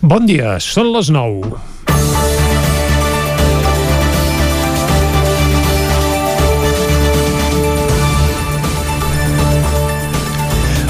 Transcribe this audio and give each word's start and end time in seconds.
Bon 0.00 0.24
dia, 0.24 0.54
són 0.64 0.94
les 0.94 1.10
9. 1.12 1.58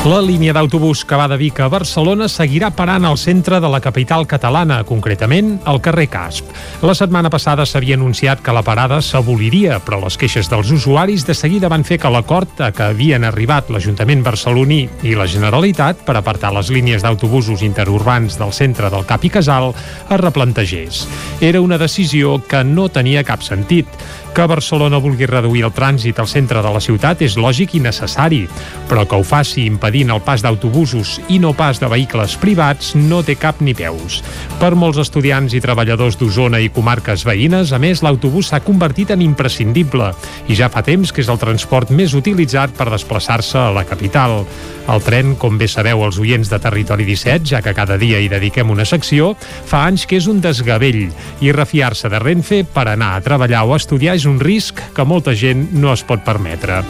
La 0.01 0.23
línia 0.25 0.55
d'autobús 0.57 1.03
que 1.05 1.13
va 1.13 1.27
de 1.29 1.37
Vic 1.37 1.59
a 1.61 1.67
Barcelona 1.69 2.25
seguirà 2.33 2.71
parant 2.73 3.05
al 3.05 3.19
centre 3.21 3.59
de 3.61 3.69
la 3.69 3.83
capital 3.85 4.23
catalana, 4.25 4.79
concretament 4.89 5.59
al 5.69 5.83
carrer 5.85 6.07
Casp. 6.09 6.47
La 6.81 6.95
setmana 6.97 7.29
passada 7.29 7.67
s'havia 7.69 7.99
anunciat 7.99 8.41
que 8.41 8.55
la 8.57 8.63
parada 8.65 9.03
s'aboliria, 9.05 9.77
però 9.85 9.99
les 10.01 10.17
queixes 10.17 10.49
dels 10.49 10.71
usuaris 10.73 11.27
de 11.29 11.37
seguida 11.37 11.69
van 11.69 11.85
fer 11.85 11.99
que 12.01 12.09
l'acord 12.09 12.63
a 12.65 12.71
què 12.73 12.87
havien 12.95 13.29
arribat 13.29 13.69
l'Ajuntament 13.69 14.25
barceloní 14.25 14.87
i 15.05 15.13
la 15.21 15.29
Generalitat 15.29 16.01
per 16.07 16.17
apartar 16.17 16.55
les 16.57 16.73
línies 16.73 17.05
d'autobusos 17.05 17.61
interurbans 17.61 18.41
del 18.41 18.57
centre 18.57 18.89
del 18.89 19.05
Cap 19.05 19.29
i 19.29 19.35
Casal 19.37 19.75
es 19.75 20.21
replantegés. 20.25 21.05
Era 21.45 21.61
una 21.61 21.77
decisió 21.77 22.39
que 22.41 22.65
no 22.65 22.89
tenia 22.89 23.21
cap 23.21 23.45
sentit. 23.45 23.85
Que 24.31 24.45
Barcelona 24.47 25.01
vulgui 25.03 25.27
reduir 25.27 25.65
el 25.67 25.73
trànsit 25.75 26.21
al 26.23 26.29
centre 26.31 26.61
de 26.63 26.71
la 26.71 26.81
ciutat 26.81 27.19
és 27.27 27.35
lògic 27.35 27.73
i 27.75 27.81
necessari, 27.83 28.45
però 28.87 29.03
que 29.09 29.19
ho 29.19 29.25
faci 29.27 29.65
impedint 29.67 30.13
el 30.15 30.21
pas 30.23 30.45
d'autobusos 30.45 31.17
i 31.35 31.41
no 31.43 31.51
pas 31.59 31.81
de 31.83 31.89
vehicles 31.91 32.37
privats 32.39 32.93
no 32.95 33.25
té 33.27 33.35
cap 33.35 33.59
ni 33.59 33.75
peus. 33.75 34.21
Per 34.61 34.71
molts 34.79 35.01
estudiants 35.03 35.57
i 35.59 35.63
treballadors 35.65 36.19
d'Osona 36.21 36.61
i 36.63 36.71
comarques 36.71 37.25
veïnes, 37.27 37.73
a 37.75 37.81
més, 37.83 38.05
l'autobús 38.07 38.53
s'ha 38.53 38.63
convertit 38.63 39.11
en 39.11 39.25
imprescindible 39.25 40.13
i 40.47 40.55
ja 40.55 40.71
fa 40.71 40.85
temps 40.87 41.11
que 41.11 41.25
és 41.25 41.33
el 41.33 41.41
transport 41.43 41.91
més 41.91 42.15
utilitzat 42.15 42.71
per 42.79 42.87
desplaçar-se 42.93 43.59
a 43.59 43.75
la 43.75 43.85
capital. 43.89 44.45
El 44.91 45.03
tren, 45.03 45.35
com 45.39 45.59
bé 45.59 45.67
sabeu 45.71 46.05
els 46.07 46.23
oients 46.23 46.49
de 46.51 46.59
Territori 46.63 47.05
17, 47.09 47.51
ja 47.51 47.65
que 47.67 47.75
cada 47.75 47.99
dia 47.99 48.23
hi 48.23 48.31
dediquem 48.31 48.71
una 48.71 48.87
secció, 48.87 49.35
fa 49.41 49.85
anys 49.91 50.07
que 50.07 50.23
és 50.23 50.31
un 50.31 50.41
desgavell 50.43 51.09
i 51.43 51.53
refiar-se 51.55 52.09
de 52.11 52.23
Renfe 52.23 52.63
per 52.63 52.87
anar 52.95 53.17
a 53.17 53.27
treballar 53.27 53.67
o 53.67 53.75
a 53.75 53.83
estudiar 53.83 54.20
és 54.21 54.27
un 54.29 54.37
risc 54.43 54.83
que 54.93 55.05
molta 55.09 55.33
gent 55.33 55.71
no 55.81 55.95
es 55.95 56.05
pot 56.05 56.21
permetre. 56.27 56.83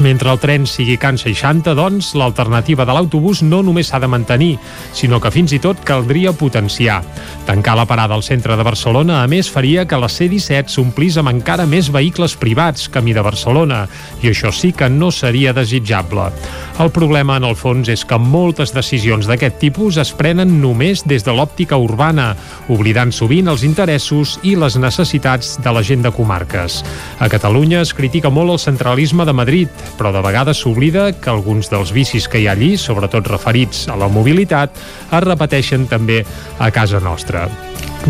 Mentre 0.00 0.32
el 0.32 0.38
tren 0.40 0.64
sigui 0.66 0.96
Can 0.96 1.18
60, 1.20 1.74
doncs, 1.76 2.14
l'alternativa 2.16 2.86
de 2.88 2.94
l'autobús 2.96 3.42
no 3.44 3.60
només 3.62 3.90
s'ha 3.90 4.00
de 4.00 4.08
mantenir, 4.08 4.54
sinó 4.96 5.20
que 5.20 5.30
fins 5.30 5.52
i 5.52 5.60
tot 5.62 5.82
caldria 5.84 6.32
potenciar. 6.32 7.02
Tancar 7.46 7.76
la 7.76 7.84
parada 7.86 8.16
al 8.16 8.24
centre 8.24 8.56
de 8.56 8.64
Barcelona, 8.64 9.20
a 9.22 9.28
més, 9.28 9.50
faria 9.52 9.84
que 9.86 9.98
la 10.00 10.08
C-17 10.08 10.72
s'omplís 10.72 11.18
amb 11.20 11.30
encara 11.30 11.68
més 11.68 11.90
vehicles 11.92 12.34
privats 12.40 12.88
camí 12.88 13.12
de 13.12 13.22
Barcelona, 13.22 13.84
i 14.22 14.32
això 14.32 14.50
sí 14.50 14.72
que 14.72 14.88
no 14.88 15.10
seria 15.12 15.52
desitjable. 15.52 16.30
El 16.80 16.90
problema, 16.90 17.36
en 17.36 17.44
el 17.44 17.54
fons, 17.54 17.90
és 17.92 18.02
que 18.08 18.16
moltes 18.18 18.72
decisions 18.72 19.28
d'aquest 19.28 19.60
tipus 19.60 20.00
es 20.00 20.14
prenen 20.16 20.56
només 20.62 21.04
des 21.06 21.22
de 21.22 21.36
l'òptica 21.36 21.76
urbana, 21.76 22.32
oblidant 22.72 23.12
sovint 23.12 23.52
els 23.52 23.62
interessos 23.68 24.38
i 24.42 24.56
les 24.56 24.80
necessitats 24.80 25.58
de 25.62 25.76
la 25.76 25.84
gent 25.84 26.02
de 26.02 26.10
comarques. 26.16 26.80
A 27.20 27.28
Catalunya 27.28 27.84
es 27.84 27.92
critica 27.94 28.32
molt 28.32 28.56
el 28.56 28.62
centralisme 28.62 29.28
de 29.28 29.36
Madrid, 29.36 29.81
però 29.98 30.12
de 30.14 30.22
vegades 30.24 30.62
s'oblida 30.62 31.10
que 31.18 31.30
alguns 31.30 31.70
dels 31.72 31.92
vicis 31.92 32.28
que 32.28 32.40
hi 32.42 32.48
ha 32.48 32.56
allí, 32.56 32.76
sobretot 32.76 33.28
referits 33.30 33.86
a 33.88 33.96
la 33.96 34.08
mobilitat, 34.08 34.76
es 35.10 35.24
repeteixen 35.24 35.86
també 35.90 36.22
a 36.58 36.70
casa 36.70 37.00
nostra. 37.00 37.48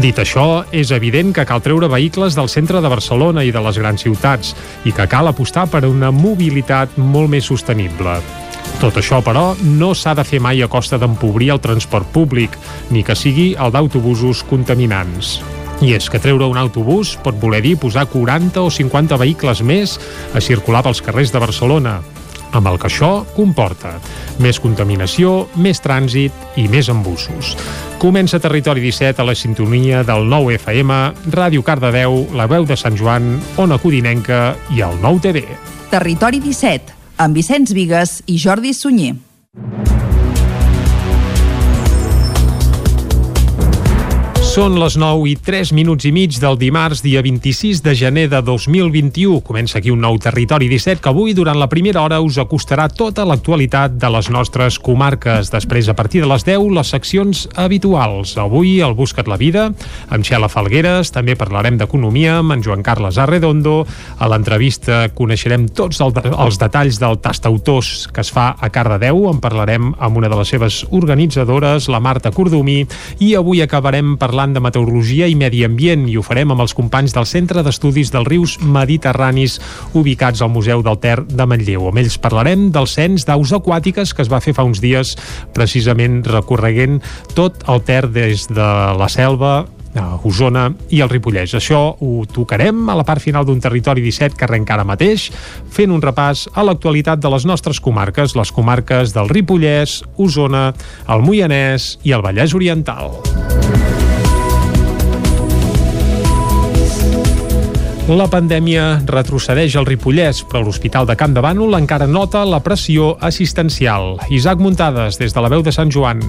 Dit 0.00 0.17
això, 0.19 0.65
és 0.73 0.91
evident 0.91 1.34
que 1.37 1.45
cal 1.45 1.61
treure 1.61 1.91
vehicles 1.93 2.37
del 2.39 2.48
centre 2.48 2.81
de 2.81 2.89
Barcelona 2.89 3.45
i 3.45 3.53
de 3.53 3.61
les 3.61 3.78
grans 3.78 4.00
ciutats 4.00 4.55
i 4.89 4.93
que 4.97 5.09
cal 5.09 5.28
apostar 5.28 5.67
per 5.69 5.84
una 5.89 6.11
mobilitat 6.11 6.97
molt 6.97 7.28
més 7.33 7.50
sostenible. 7.50 8.17
Tot 8.81 8.97
això, 8.98 9.20
però, 9.23 9.53
no 9.62 9.93
s'ha 9.95 10.15
de 10.17 10.25
fer 10.25 10.41
mai 10.41 10.62
a 10.65 10.70
costa 10.70 10.98
d'empobrir 10.98 11.53
el 11.55 11.61
transport 11.61 12.09
públic, 12.15 12.56
ni 12.91 13.05
que 13.05 13.19
sigui 13.19 13.53
el 13.55 13.75
d'autobusos 13.75 14.47
contaminants. 14.48 15.41
I 15.83 15.97
és 15.97 16.05
que 16.06 16.20
treure 16.22 16.47
un 16.47 16.58
autobús 16.61 17.16
pot 17.25 17.34
voler 17.42 17.58
dir 17.64 17.75
posar 17.80 18.05
40 18.06 18.62
o 18.62 18.70
50 18.70 19.16
vehicles 19.19 19.62
més 19.66 19.97
a 20.30 20.41
circular 20.41 20.84
pels 20.86 21.02
carrers 21.02 21.32
de 21.34 21.41
Barcelona, 21.43 21.97
amb 22.54 22.69
el 22.70 22.78
que 22.78 22.87
això 22.87 23.25
comporta. 23.34 23.97
Més 24.38 24.60
contaminació, 24.62 25.48
més 25.59 25.82
trànsit 25.82 26.60
i 26.60 26.69
més 26.70 26.87
embussos. 26.93 27.56
Comença 27.98 28.38
Territori 28.38 28.84
17 28.84 29.25
a 29.25 29.26
la 29.26 29.34
sintonia 29.34 30.04
del 30.06 30.28
9 30.31 30.54
FM, 30.60 31.00
Ràdio 31.34 31.66
Cardedeu, 31.66 32.28
La 32.38 32.47
Veu 32.47 32.69
de 32.69 32.78
Sant 32.78 32.94
Joan, 32.99 33.34
Ona 33.59 33.81
Codinenca 33.82 34.53
i 34.70 34.87
el 34.87 35.03
9 35.03 35.26
TV. 35.26 35.44
Territori 35.91 36.38
17, 36.38 36.94
amb 37.26 37.34
Vicenç 37.34 37.75
Vigues 37.75 38.20
i 38.31 38.38
Jordi 38.38 38.70
Sunyer. 38.70 39.16
Són 44.52 44.74
les 44.76 44.98
9 45.00 45.30
i 45.30 45.32
3 45.40 45.70
minuts 45.72 46.04
i 46.04 46.10
mig 46.12 46.34
del 46.36 46.58
dimarts, 46.60 47.00
dia 47.00 47.22
26 47.24 47.78
de 47.80 47.94
gener 47.96 48.26
de 48.28 48.42
2021. 48.44 49.38
Comença 49.40 49.78
aquí 49.78 49.88
un 49.88 50.02
nou 50.04 50.18
Territori 50.20 50.66
17 50.68 51.00
que 51.00 51.08
avui, 51.08 51.32
durant 51.32 51.56
la 51.56 51.70
primera 51.72 52.02
hora, 52.02 52.18
us 52.20 52.36
acostarà 52.36 52.84
tota 52.92 53.24
l'actualitat 53.24 53.94
de 53.96 54.10
les 54.12 54.28
nostres 54.28 54.76
comarques. 54.76 55.48
Després, 55.54 55.88
a 55.88 55.94
partir 55.96 56.20
de 56.20 56.28
les 56.28 56.44
10, 56.44 56.66
les 56.68 56.90
seccions 56.92 57.46
habituals. 57.56 58.34
Avui, 58.36 58.74
el 58.84 58.92
Buscat 58.92 59.30
la 59.30 59.38
Vida, 59.40 59.70
amb 60.12 60.28
Xela 60.28 60.52
Falgueres. 60.52 61.14
També 61.16 61.32
parlarem 61.32 61.80
d'economia 61.80 62.36
amb 62.42 62.52
en 62.52 62.66
Joan 62.66 62.84
Carles 62.84 63.16
Arredondo. 63.16 63.86
A 64.20 64.28
l'entrevista 64.28 65.06
coneixerem 65.16 65.64
tots 65.72 66.04
el, 66.04 66.12
els 66.36 66.60
detalls 66.60 67.00
del 67.00 67.22
tastautors 67.24 68.10
que 68.12 68.20
es 68.20 68.28
fa 68.28 68.50
a 68.60 68.69
Cardedeu. 68.69 69.24
En 69.32 69.40
parlarem 69.40 69.94
amb 69.96 70.20
una 70.20 70.28
de 70.28 70.42
les 70.42 70.52
seves 70.52 70.82
organitzadores, 70.92 71.88
la 71.88 72.04
Marta 72.04 72.36
Cordomí. 72.36 72.82
I 73.24 73.32
avui 73.40 73.64
acabarem 73.64 74.19
parlant 74.20 74.41
parlant 74.42 74.56
de 74.56 74.62
meteorologia 74.64 75.26
i 75.30 75.36
medi 75.38 75.60
ambient 75.62 76.08
i 76.10 76.16
ho 76.19 76.22
farem 76.26 76.50
amb 76.50 76.64
els 76.64 76.72
companys 76.75 77.12
del 77.14 77.28
Centre 77.30 77.62
d'Estudis 77.62 78.10
dels 78.10 78.26
Rius 78.26 78.56
Mediterranis 78.58 79.60
ubicats 79.94 80.42
al 80.42 80.50
Museu 80.50 80.82
del 80.82 80.98
Ter 80.98 81.20
de 81.22 81.47
Manlleu. 81.47 81.86
Amb 81.86 82.00
ells 82.03 82.16
parlarem 82.19 82.72
del 82.75 82.88
cens 82.91 83.22
d'aus 83.28 83.52
aquàtiques 83.54 84.10
que 84.10 84.25
es 84.25 84.32
va 84.32 84.41
fer 84.42 84.56
fa 84.56 84.64
uns 84.66 84.82
dies 84.82 85.14
precisament 85.54 86.25
recorreguent 86.26 86.98
tot 87.36 87.62
el 87.70 87.84
Ter 87.86 88.08
des 88.10 88.48
de 88.50 88.66
la 88.98 89.06
selva 89.06 89.69
a 89.94 90.19
Osona 90.25 90.72
i 90.91 91.04
el 91.04 91.12
Ripollès. 91.12 91.54
Això 91.54 91.94
ho 91.94 92.12
tocarem 92.26 92.82
a 92.91 92.98
la 92.98 93.06
part 93.06 93.22
final 93.22 93.47
d'un 93.47 93.62
territori 93.62 94.02
17 94.02 94.34
que 94.34 94.48
arrenca 94.48 94.75
ara 94.75 94.88
mateix, 94.88 95.28
fent 95.70 95.94
un 95.94 96.02
repàs 96.02 96.48
a 96.50 96.66
l'actualitat 96.66 97.22
de 97.22 97.31
les 97.31 97.47
nostres 97.47 97.78
comarques, 97.78 98.34
les 98.34 98.50
comarques 98.50 99.14
del 99.14 99.31
Ripollès, 99.31 100.00
Osona, 100.16 100.72
el 101.06 101.22
Moianès 101.22 101.92
i 102.02 102.16
el 102.16 102.26
Vallès 102.26 102.56
Oriental. 102.58 103.12
La 108.12 108.27
pandèmia 108.28 108.99
retrocedeix 109.09 109.73
al 109.81 109.87
Ripollès, 109.89 110.43
però 110.45 110.61
l'Hospital 110.61 111.06
de 111.09 111.15
Camp 111.17 111.33
de 111.33 111.41
Bànol 111.41 111.78
encara 111.78 112.05
nota 112.05 112.43
la 112.45 112.61
pressió 112.61 113.15
assistencial. 113.25 114.19
Isaac 114.28 114.61
Muntades, 114.61 115.17
des 115.17 115.33
de 115.33 115.41
la 115.41 115.49
veu 115.49 115.62
de 115.65 115.73
Sant 115.73 115.89
Joan. 115.89 116.21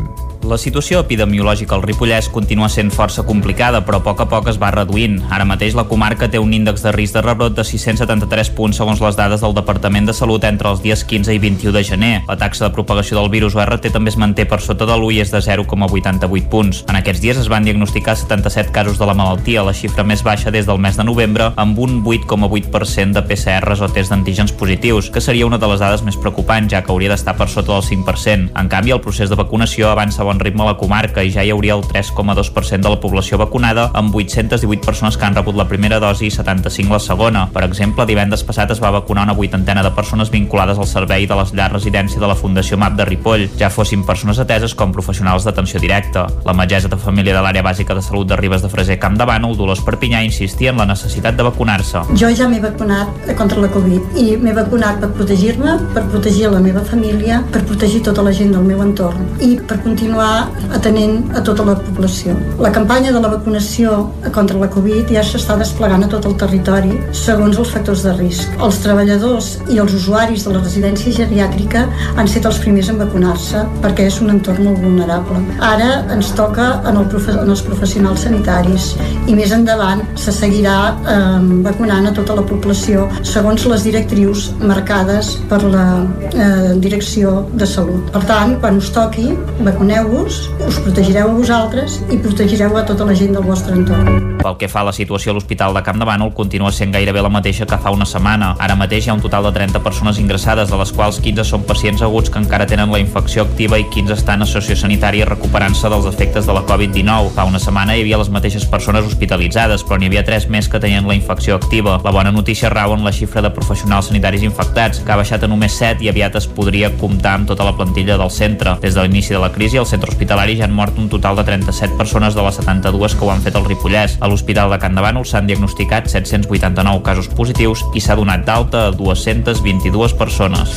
La 0.48 0.58
situació 0.60 1.00
epidemiològica 1.00 1.76
al 1.76 1.84
Ripollès 1.84 2.28
continua 2.32 2.68
sent 2.68 2.90
força 2.92 3.24
complicada, 3.24 3.80
però 3.84 4.00
a 4.00 4.04
poc 4.04 4.24
a 4.24 4.28
poc 4.32 4.48
es 4.52 4.58
va 4.60 4.72
reduint. 4.76 5.22
Ara 5.32 5.48
mateix 5.48 5.76
la 5.76 5.86
comarca 5.88 6.28
té 6.32 6.40
un 6.40 6.54
índex 6.56 6.84
de 6.84 6.92
risc 6.96 7.16
de 7.16 7.24
rebrot 7.24 7.56
de 7.56 7.64
673 7.68 8.52
punts 8.56 8.80
segons 8.80 9.04
les 9.04 9.20
dades 9.20 9.44
del 9.44 9.56
Departament 9.56 10.08
de 10.08 10.16
Salut 10.16 10.44
entre 10.44 10.72
els 10.72 10.82
dies 10.84 11.04
15 11.08 11.36
i 11.36 11.40
21 11.40 11.76
de 11.76 11.84
gener. 11.84 12.14
La 12.28 12.36
taxa 12.40 12.68
de 12.68 12.74
propagació 12.76 13.20
del 13.20 13.32
virus 13.32 13.56
ORT 13.56 13.88
també 13.92 14.12
es 14.12 14.20
manté 14.20 14.44
per 14.48 14.60
sota 14.64 14.88
de 14.88 14.96
l'1 14.98 15.16
i 15.16 15.22
és 15.24 15.32
de 15.32 15.44
0,88 15.44 16.50
punts. 16.52 16.84
En 16.92 17.00
aquests 17.00 17.24
dies 17.24 17.40
es 17.40 17.52
van 17.52 17.64
diagnosticar 17.64 18.18
77 18.20 18.72
casos 18.76 19.00
de 19.00 19.08
la 19.08 19.16
malaltia, 19.16 19.64
la 19.64 19.76
xifra 19.76 20.04
més 20.04 20.24
baixa 20.24 20.52
des 20.52 20.68
del 20.68 20.80
mes 20.80 21.00
de 21.00 21.08
novembre, 21.08 21.54
amb 21.56 21.73
un 21.78 22.04
8,8% 22.04 23.14
de 23.14 23.24
PCRs 23.28 23.84
o 23.84 23.90
tests 23.90 24.12
d'antígens 24.14 24.54
positius, 24.56 25.10
que 25.10 25.22
seria 25.22 25.46
una 25.46 25.60
de 25.60 25.68
les 25.68 25.82
dades 25.82 26.04
més 26.08 26.18
preocupants, 26.18 26.72
ja 26.72 26.84
que 26.84 26.92
hauria 26.94 27.12
d'estar 27.12 27.36
per 27.38 27.50
sota 27.52 27.74
del 27.74 27.84
5%. 27.84 28.54
En 28.60 28.72
canvi, 28.72 28.96
el 28.96 29.02
procés 29.04 29.30
de 29.30 29.38
vacunació 29.40 29.92
avança 29.92 30.24
bon 30.24 30.40
ritme 30.40 30.64
a 30.64 30.72
la 30.72 30.78
comarca 30.80 31.24
i 31.24 31.32
ja 31.34 31.44
hi 31.44 31.52
hauria 31.52 31.76
el 31.76 31.84
3,2% 31.84 32.82
de 32.82 32.94
la 32.94 33.00
població 33.04 33.38
vacunada, 33.38 33.90
amb 33.94 34.16
818 34.16 34.86
persones 34.86 35.18
que 35.18 35.26
han 35.26 35.36
rebut 35.36 35.58
la 35.60 35.68
primera 35.68 36.00
dosi 36.00 36.28
i 36.28 36.32
75 36.32 36.94
la 36.94 37.02
segona. 37.04 37.46
Per 37.54 37.66
exemple, 37.68 38.08
divendres 38.08 38.46
passat 38.48 38.72
es 38.72 38.82
va 38.84 38.94
vacunar 38.94 39.28
una 39.28 39.38
vuitantena 39.38 39.84
de 39.84 39.92
persones 39.92 40.32
vinculades 40.32 40.80
al 40.80 40.88
servei 40.88 41.28
de 41.28 41.38
les 41.38 41.54
llars 41.54 41.74
residència 41.74 42.22
de 42.22 42.28
la 42.30 42.38
Fundació 42.38 42.78
MAP 42.78 42.96
de 43.00 43.06
Ripoll, 43.10 43.48
ja 43.60 43.72
fossin 43.74 44.06
persones 44.06 44.40
ateses 44.40 44.76
com 44.78 44.94
professionals 44.96 45.44
d'atenció 45.48 45.82
directa. 45.82 46.28
La 46.46 46.56
metgessa 46.58 46.92
de 46.92 47.00
família 47.02 47.36
de 47.36 47.42
l'àrea 47.44 47.66
bàsica 47.66 47.96
de 47.98 48.04
salut 48.06 48.30
de 48.30 48.38
Ribes 48.40 48.62
de 48.64 48.70
Freser 48.70 49.00
Camp 49.02 49.18
de 49.18 49.28
Bànol, 49.28 49.58
Dolors 49.58 49.84
Perpinyà, 49.84 50.24
insistia 50.24 50.72
en 50.72 50.80
la 50.82 50.88
necessitat 50.90 51.36
de 51.36 51.48
vacunar-se. 51.54 52.02
Jo 52.18 52.30
ja 52.34 52.48
m'he 52.50 52.60
vacunat 52.62 53.08
contra 53.38 53.62
la 53.62 53.70
Covid 53.70 54.18
i 54.18 54.36
m'he 54.38 54.54
vacunat 54.54 55.00
per 55.00 55.10
protegir-me, 55.14 55.78
per 55.94 56.04
protegir 56.10 56.50
la 56.52 56.60
meva 56.60 56.82
família, 56.82 57.42
per 57.52 57.64
protegir 57.64 58.02
tota 58.04 58.24
la 58.24 58.34
gent 58.34 58.52
del 58.54 58.64
meu 58.64 58.82
entorn 58.82 59.26
i 59.42 59.56
per 59.68 59.80
continuar 59.84 60.50
atenent 60.74 61.36
a 61.38 61.44
tota 61.44 61.66
la 61.66 61.76
població. 61.76 62.36
La 62.60 62.72
campanya 62.72 63.12
de 63.12 63.22
la 63.22 63.30
vacunació 63.30 64.10
contra 64.34 64.58
la 64.60 64.70
Covid 64.74 65.12
ja 65.14 65.24
s'està 65.24 65.58
desplegant 65.60 66.04
a 66.04 66.10
tot 66.10 66.26
el 66.26 66.36
territori 66.38 66.98
segons 67.14 67.58
els 67.58 67.74
factors 67.74 68.04
de 68.04 68.16
risc. 68.18 68.58
Els 68.60 68.82
treballadors 68.84 69.52
i 69.70 69.80
els 69.80 69.94
usuaris 69.94 70.48
de 70.48 70.56
la 70.56 70.64
residència 70.64 71.14
geriàtrica 71.14 71.86
han 72.16 72.26
estat 72.26 72.50
els 72.50 72.60
primers 72.64 72.90
en 72.90 73.00
vacunar-se 73.02 73.64
perquè 73.84 74.08
és 74.10 74.20
un 74.24 74.34
entorn 74.34 74.66
molt 74.68 74.82
vulnerable. 74.84 75.42
Ara 75.62 76.04
ens 76.14 76.34
toca 76.38 76.70
en, 76.90 76.98
el 76.98 77.08
profe 77.12 77.38
en 77.38 77.50
els 77.50 77.64
professionals 77.66 78.26
sanitaris 78.26 78.94
i 79.28 79.36
més 79.38 79.54
endavant 79.56 80.02
se 80.20 80.34
seguirà 80.36 80.78
eh, 80.94 81.43
vacunant 81.66 82.08
a 82.10 82.14
tota 82.16 82.36
la 82.38 82.46
població 82.48 83.08
segons 83.28 83.66
les 83.70 83.86
directrius 83.88 84.50
marcades 84.62 85.36
per 85.50 85.62
la 85.64 85.86
eh, 86.34 86.74
Direcció 86.84 87.44
de 87.54 87.68
Salut. 87.70 88.12
Per 88.14 88.24
tant, 88.30 88.58
quan 88.62 88.78
us 88.82 88.92
toqui, 88.94 89.32
vacuneu-vos, 89.64 90.40
us 90.68 90.80
protegireu 90.84 91.32
a 91.32 91.38
vosaltres 91.38 92.02
i 92.10 92.20
protegireu 92.20 92.78
a 92.78 92.86
tota 92.88 93.08
la 93.10 93.18
gent 93.18 93.36
del 93.38 93.46
vostre 93.48 93.76
entorn. 93.78 94.22
Pel 94.44 94.58
que 94.60 94.68
fa 94.68 94.82
a 94.82 94.90
la 94.90 94.92
situació 94.96 95.32
a 95.32 95.38
l'Hospital 95.38 95.76
de 95.78 95.82
Camp 95.86 96.02
de 96.02 96.08
Bànol, 96.08 96.34
continua 96.36 96.72
sent 96.76 96.92
gairebé 96.92 97.22
la 97.24 97.32
mateixa 97.32 97.68
que 97.70 97.78
fa 97.80 97.94
una 97.96 98.08
setmana. 98.10 98.54
Ara 98.60 98.76
mateix 98.76 99.06
hi 99.08 99.12
ha 99.12 99.16
un 99.16 99.24
total 99.24 99.48
de 99.48 99.54
30 99.56 99.80
persones 99.86 100.20
ingressades, 100.20 100.70
de 100.70 100.80
les 100.80 100.92
quals 100.92 101.22
15 101.24 101.46
són 101.48 101.64
pacients 101.70 102.04
aguts 102.04 102.34
que 102.34 102.42
encara 102.42 102.68
tenen 102.68 102.92
la 102.92 103.00
infecció 103.00 103.46
activa 103.48 103.80
i 103.80 103.88
15 103.94 104.18
estan 104.18 104.44
a 104.44 104.50
sociosanitària 104.50 105.30
recuperant-se 105.30 105.92
dels 105.94 106.10
efectes 106.12 106.50
de 106.50 106.58
la 106.58 106.66
Covid-19. 106.68 107.32
Fa 107.38 107.48
una 107.48 107.62
setmana 107.64 107.96
hi 107.96 108.04
havia 108.04 108.20
les 108.20 108.32
mateixes 108.36 108.68
persones 108.68 109.08
hospitalitzades, 109.08 109.86
però 109.88 110.00
n'hi 110.00 110.12
havia 110.12 110.26
3 110.28 110.50
més 110.52 110.68
que 110.68 110.82
tenien 110.84 111.08
la 111.08 111.16
infecció 111.16 111.33
activa. 111.34 112.00
La 112.04 112.12
bona 112.12 112.32
notícia 112.32 112.70
rau 112.70 112.94
en 112.94 113.04
la 113.04 113.12
xifra 113.12 113.42
de 113.42 113.50
professionals 113.50 114.08
sanitaris 114.08 114.44
infectats, 114.44 115.00
que 115.00 115.12
ha 115.12 115.18
baixat 115.18 115.44
a 115.44 115.48
només 115.48 115.74
7 115.78 116.04
i 116.04 116.10
aviat 116.10 116.36
es 116.36 116.48
podria 116.48 116.92
comptar 116.98 117.36
amb 117.40 117.48
tota 117.48 117.64
la 117.64 117.76
plantilla 117.78 118.18
del 118.18 118.32
centre. 118.32 118.76
Des 118.82 118.94
de 118.94 119.02
l'inici 119.02 119.34
de 119.34 119.40
la 119.40 119.52
crisi, 119.52 119.78
al 119.78 119.88
centre 119.88 120.12
hospitalari 120.12 120.58
ja 120.58 120.66
han 120.66 120.76
mort 120.76 120.98
un 120.98 121.10
total 121.10 121.36
de 121.36 121.44
37 121.44 121.98
persones 121.98 122.36
de 122.36 122.44
les 122.44 122.56
72 122.56 123.16
que 123.16 123.26
ho 123.26 123.32
han 123.32 123.42
fet 123.42 123.56
al 123.56 123.66
Ripollès. 123.66 124.18
A 124.20 124.28
l'Hospital 124.28 124.72
de 124.72 124.80
Can 124.80 124.96
Davant 124.96 125.24
s'han 125.24 125.48
diagnosticat 125.48 126.10
789 126.10 127.04
casos 127.04 127.30
positius 127.30 127.84
i 127.94 128.02
s'ha 128.02 128.18
donat 128.20 128.46
d'alta 128.46 128.88
a 128.88 128.92
222 128.92 130.18
persones. 130.20 130.74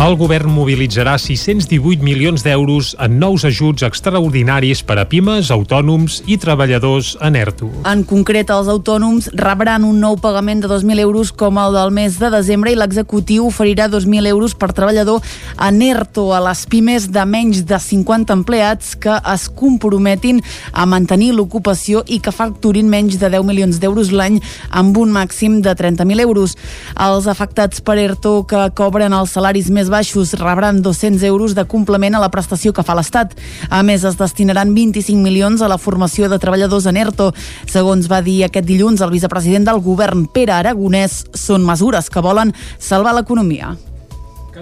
El 0.00 0.16
govern 0.16 0.50
mobilitzarà 0.50 1.18
618 1.20 2.02
milions 2.02 2.42
d'euros 2.42 2.94
en 2.98 3.18
nous 3.20 3.44
ajuts 3.44 3.84
extraordinaris 3.86 4.80
per 4.86 4.96
a 4.98 5.04
pimes, 5.06 5.50
autònoms 5.52 6.22
i 6.26 6.38
treballadors 6.40 7.12
en 7.20 7.36
ERTO. 7.36 7.68
En 7.86 8.02
concret, 8.08 8.50
els 8.50 8.70
autònoms 8.72 9.28
rebran 9.36 9.84
un 9.84 9.91
nou 10.00 10.16
pagament 10.16 10.62
de 10.62 10.68
2.000 10.70 11.00
euros 11.02 11.32
com 11.32 11.58
el 11.58 11.74
del 11.74 11.90
mes 11.92 12.18
de 12.20 12.30
desembre 12.32 12.72
i 12.72 12.78
l'executiu 12.78 13.48
oferirà 13.48 13.88
2.000 13.92 14.30
euros 14.30 14.54
per 14.54 14.70
treballador 14.72 15.20
en 15.60 15.82
ERTO 15.82 16.28
a 16.32 16.40
les 16.48 16.64
pimes 16.70 17.10
de 17.12 17.24
menys 17.28 17.64
de 17.68 17.78
50 17.78 18.32
empleats 18.32 18.94
que 18.96 19.18
es 19.34 19.48
comprometin 19.48 20.40
a 20.72 20.86
mantenir 20.86 21.32
l'ocupació 21.36 22.04
i 22.06 22.20
que 22.24 22.32
facturin 22.32 22.88
menys 22.88 23.18
de 23.20 23.28
10 23.28 23.44
milions 23.48 23.80
d'euros 23.82 24.12
l'any 24.14 24.40
amb 24.70 24.96
un 24.96 25.12
màxim 25.12 25.60
de 25.62 25.74
30.000 25.76 26.24
euros. 26.24 26.56
Els 26.96 27.28
afectats 27.28 27.82
per 27.84 27.98
ERTO 27.98 28.46
que 28.48 28.64
cobren 28.78 29.12
els 29.12 29.34
salaris 29.36 29.68
més 29.70 29.90
baixos 29.92 30.32
rebran 30.40 30.80
200 30.82 31.22
euros 31.28 31.54
de 31.58 31.66
complement 31.68 32.16
a 32.16 32.22
la 32.22 32.30
prestació 32.32 32.72
que 32.72 32.84
fa 32.86 32.96
l'Estat. 32.96 33.36
A 33.68 33.82
més, 33.82 34.04
es 34.08 34.16
destinaran 34.16 34.74
25 34.74 35.20
milions 35.20 35.62
a 35.62 35.68
la 35.68 35.78
formació 35.78 36.30
de 36.32 36.38
treballadors 36.40 36.86
en 36.88 36.96
ERTO. 36.96 37.32
Segons 37.70 38.08
va 38.10 38.22
dir 38.24 38.42
aquest 38.46 38.66
dilluns 38.68 39.02
el 39.02 39.12
vicepresident 39.12 39.66
del 39.68 39.81
govern, 39.84 40.26
Pere 40.32 40.54
Aragonès, 40.56 41.22
són 41.34 41.66
mesures 41.66 42.10
que 42.10 42.24
volen 42.24 42.54
salvar 42.78 43.16
l'economia. 43.18 43.74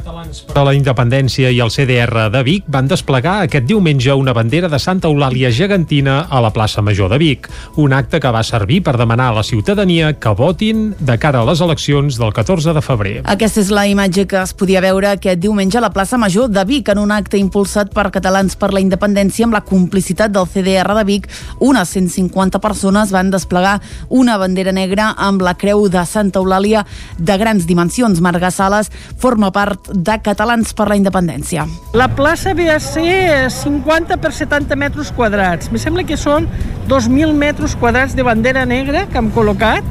Catalans 0.00 0.40
per 0.48 0.56
a 0.56 0.64
la 0.64 0.72
Independència 0.74 1.50
i 1.52 1.58
el 1.60 1.70
CDR 1.72 2.30
de 2.32 2.40
Vic 2.46 2.64
van 2.72 2.88
desplegar 2.88 3.40
aquest 3.44 3.66
diumenge 3.68 4.14
una 4.16 4.32
bandera 4.36 4.70
de 4.72 4.78
Santa 4.80 5.10
Eulàlia 5.10 5.50
gegantina 5.52 6.22
a 6.30 6.40
la 6.40 6.50
plaça 6.54 6.80
Major 6.82 7.10
de 7.12 7.18
Vic, 7.20 7.48
un 7.76 7.92
acte 7.92 8.20
que 8.20 8.32
va 8.32 8.42
servir 8.46 8.80
per 8.86 8.96
demanar 8.96 9.28
a 9.30 9.36
la 9.40 9.44
ciutadania 9.44 10.14
que 10.16 10.32
votin 10.38 10.94
de 10.98 11.18
cara 11.20 11.42
a 11.42 11.48
les 11.48 11.60
eleccions 11.60 12.16
del 12.18 12.32
14 12.32 12.72
de 12.72 12.82
febrer. 12.84 13.14
Aquesta 13.28 13.60
és 13.60 13.72
la 13.74 13.84
imatge 13.90 14.24
que 14.30 14.40
es 14.40 14.54
podia 14.56 14.80
veure 14.80 15.12
aquest 15.12 15.42
diumenge 15.42 15.78
a 15.78 15.84
la 15.84 15.92
plaça 15.92 16.18
Major 16.18 16.48
de 16.48 16.64
Vic 16.64 16.88
en 16.88 17.02
un 17.02 17.12
acte 17.12 17.38
impulsat 17.38 17.92
per 17.94 18.08
Catalans 18.14 18.56
per 18.56 18.72
la 18.72 18.80
Independència 18.80 19.44
amb 19.44 19.58
la 19.58 19.64
complicitat 19.66 20.32
del 20.32 20.48
CDR 20.48 20.96
de 20.96 21.04
Vic. 21.04 21.28
Unes 21.60 21.92
150 21.96 22.62
persones 22.64 23.12
van 23.12 23.30
desplegar 23.30 23.78
una 24.08 24.38
bandera 24.40 24.72
negra 24.72 25.12
amb 25.16 25.44
la 25.44 25.56
creu 25.60 25.88
de 25.92 26.04
Santa 26.06 26.40
Eulàlia 26.40 26.86
de 27.18 27.38
grans 27.38 27.68
dimensions. 27.68 28.20
Marga 28.24 28.50
Sales 28.50 28.90
forma 29.20 29.52
part 29.52 29.89
de 29.94 30.16
Catalans 30.22 30.72
per 30.76 30.88
la 30.90 30.96
Independència. 30.98 31.66
La 31.96 32.08
plaça 32.16 32.54
ve 32.54 32.68
a 32.72 32.78
ser 32.82 33.50
50 33.50 34.18
per 34.22 34.32
70 34.34 34.76
metres 34.78 35.12
quadrats. 35.16 35.70
Me 35.72 35.80
sembla 35.82 36.04
que 36.06 36.18
són 36.20 36.48
2.000 36.88 37.34
metres 37.34 37.76
quadrats 37.78 38.16
de 38.18 38.26
bandera 38.26 38.66
negra 38.66 39.06
que 39.10 39.18
hem 39.20 39.30
col·locat 39.34 39.86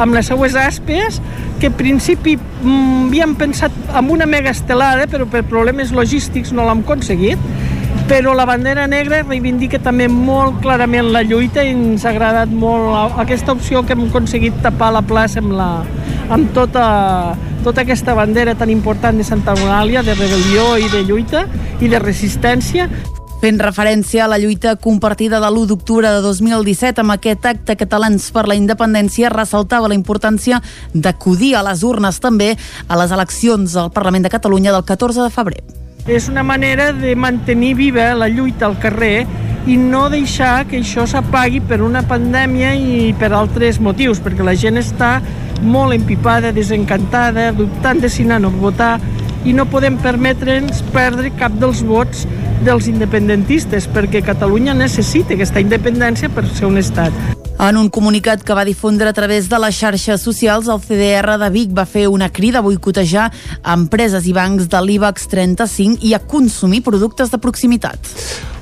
amb 0.00 0.14
les 0.16 0.26
seues 0.30 0.54
aspes, 0.56 1.20
que 1.60 1.68
en 1.68 1.76
principi 1.76 2.38
mm, 2.38 3.08
havíem 3.08 3.34
pensat 3.36 3.74
en 3.92 4.08
una 4.10 4.26
mega 4.26 4.50
estelada, 4.50 5.06
però 5.10 5.26
per 5.28 5.44
problemes 5.44 5.92
logístics 5.92 6.54
no 6.56 6.64
l'hem 6.66 6.80
aconseguit 6.86 7.71
però 8.08 8.34
la 8.36 8.44
bandera 8.44 8.86
negra 8.86 9.22
reivindica 9.22 9.78
també 9.80 10.08
molt 10.08 10.60
clarament 10.64 11.12
la 11.14 11.22
lluita 11.24 11.62
i 11.64 11.72
ens 11.72 12.04
ha 12.04 12.10
agradat 12.10 12.50
molt 12.52 13.16
aquesta 13.22 13.54
opció 13.54 13.82
que 13.86 13.94
hem 13.96 14.06
aconseguit 14.08 14.58
tapar 14.64 14.90
la 14.92 15.00
plaça 15.00 15.40
amb, 15.40 15.54
la, 15.56 15.70
amb 16.28 16.52
tota, 16.52 16.84
tota 17.64 17.86
aquesta 17.86 18.14
bandera 18.18 18.54
tan 18.58 18.70
important 18.70 19.16
de 19.16 19.24
Santa 19.24 19.56
Eulàlia, 19.56 20.04
de 20.04 20.16
rebel·lió 20.18 20.76
i 20.82 20.92
de 20.92 21.02
lluita 21.08 21.46
i 21.80 21.88
de 21.88 22.00
resistència. 22.02 22.88
Fent 23.42 23.58
referència 23.58 24.22
a 24.24 24.30
la 24.30 24.38
lluita 24.38 24.76
compartida 24.76 25.40
de 25.42 25.48
l'1 25.48 25.66
d'octubre 25.72 26.12
de 26.14 26.20
2017 26.22 27.02
amb 27.02 27.16
aquest 27.16 27.48
acte 27.50 27.74
Catalans 27.80 28.28
per 28.30 28.46
la 28.46 28.54
Independència 28.54 29.32
ressaltava 29.34 29.90
la 29.90 29.98
importància 29.98 30.62
d'acudir 30.94 31.56
a 31.58 31.66
les 31.66 31.82
urnes 31.82 32.22
també 32.22 32.52
a 32.86 33.02
les 33.02 33.10
eleccions 33.10 33.74
al 33.74 33.90
Parlament 33.90 34.28
de 34.28 34.36
Catalunya 34.36 34.70
del 34.70 34.84
14 34.86 35.26
de 35.26 35.30
febrer. 35.34 35.81
És 36.06 36.28
una 36.28 36.42
manera 36.42 36.92
de 36.92 37.14
mantenir 37.14 37.76
viva 37.78 38.08
la 38.18 38.26
lluita 38.26 38.66
al 38.66 38.74
carrer 38.82 39.22
i 39.70 39.76
no 39.78 40.08
deixar 40.10 40.64
que 40.66 40.80
això 40.82 41.04
s'apagui 41.06 41.60
per 41.62 41.78
una 41.86 42.02
pandèmia 42.02 42.72
i 42.74 43.12
per 43.20 43.30
altres 43.30 43.78
motius, 43.78 44.18
perquè 44.18 44.42
la 44.42 44.56
gent 44.58 44.80
està 44.80 45.20
molt 45.62 45.94
empipada, 45.94 46.50
desencantada, 46.50 47.52
dubtant 47.54 48.02
de 48.02 48.10
si 48.10 48.26
anar 48.26 48.40
o 48.48 48.50
votar 48.50 48.96
i 49.44 49.52
no 49.56 49.66
podem 49.70 49.98
permetre'ns 50.02 50.82
perdre 50.94 51.32
cap 51.38 51.54
dels 51.58 51.82
vots 51.86 52.26
dels 52.62 52.86
independentistes, 52.86 53.88
perquè 53.90 54.22
Catalunya 54.22 54.74
necessita 54.74 55.34
aquesta 55.34 55.62
independència 55.62 56.30
per 56.30 56.46
ser 56.46 56.68
un 56.70 56.78
estat. 56.78 57.14
En 57.62 57.76
un 57.78 57.88
comunicat 57.94 58.40
que 58.42 58.54
va 58.58 58.64
difondre 58.66 59.06
a 59.06 59.14
través 59.14 59.48
de 59.50 59.58
les 59.62 59.76
xarxes 59.76 60.22
socials, 60.24 60.66
el 60.66 60.80
CDR 60.82 61.36
de 61.38 61.50
Vic 61.54 61.74
va 61.76 61.84
fer 61.86 62.08
una 62.10 62.30
crida 62.30 62.58
a 62.58 62.66
boicotejar 62.66 63.28
empreses 63.74 64.26
i 64.26 64.34
bancs 64.34 64.66
de 64.70 64.80
l'IBEX 64.82 65.28
35 65.30 66.02
i 66.02 66.14
a 66.14 66.18
consumir 66.18 66.82
productes 66.82 67.30
de 67.30 67.38
proximitat. 67.38 68.10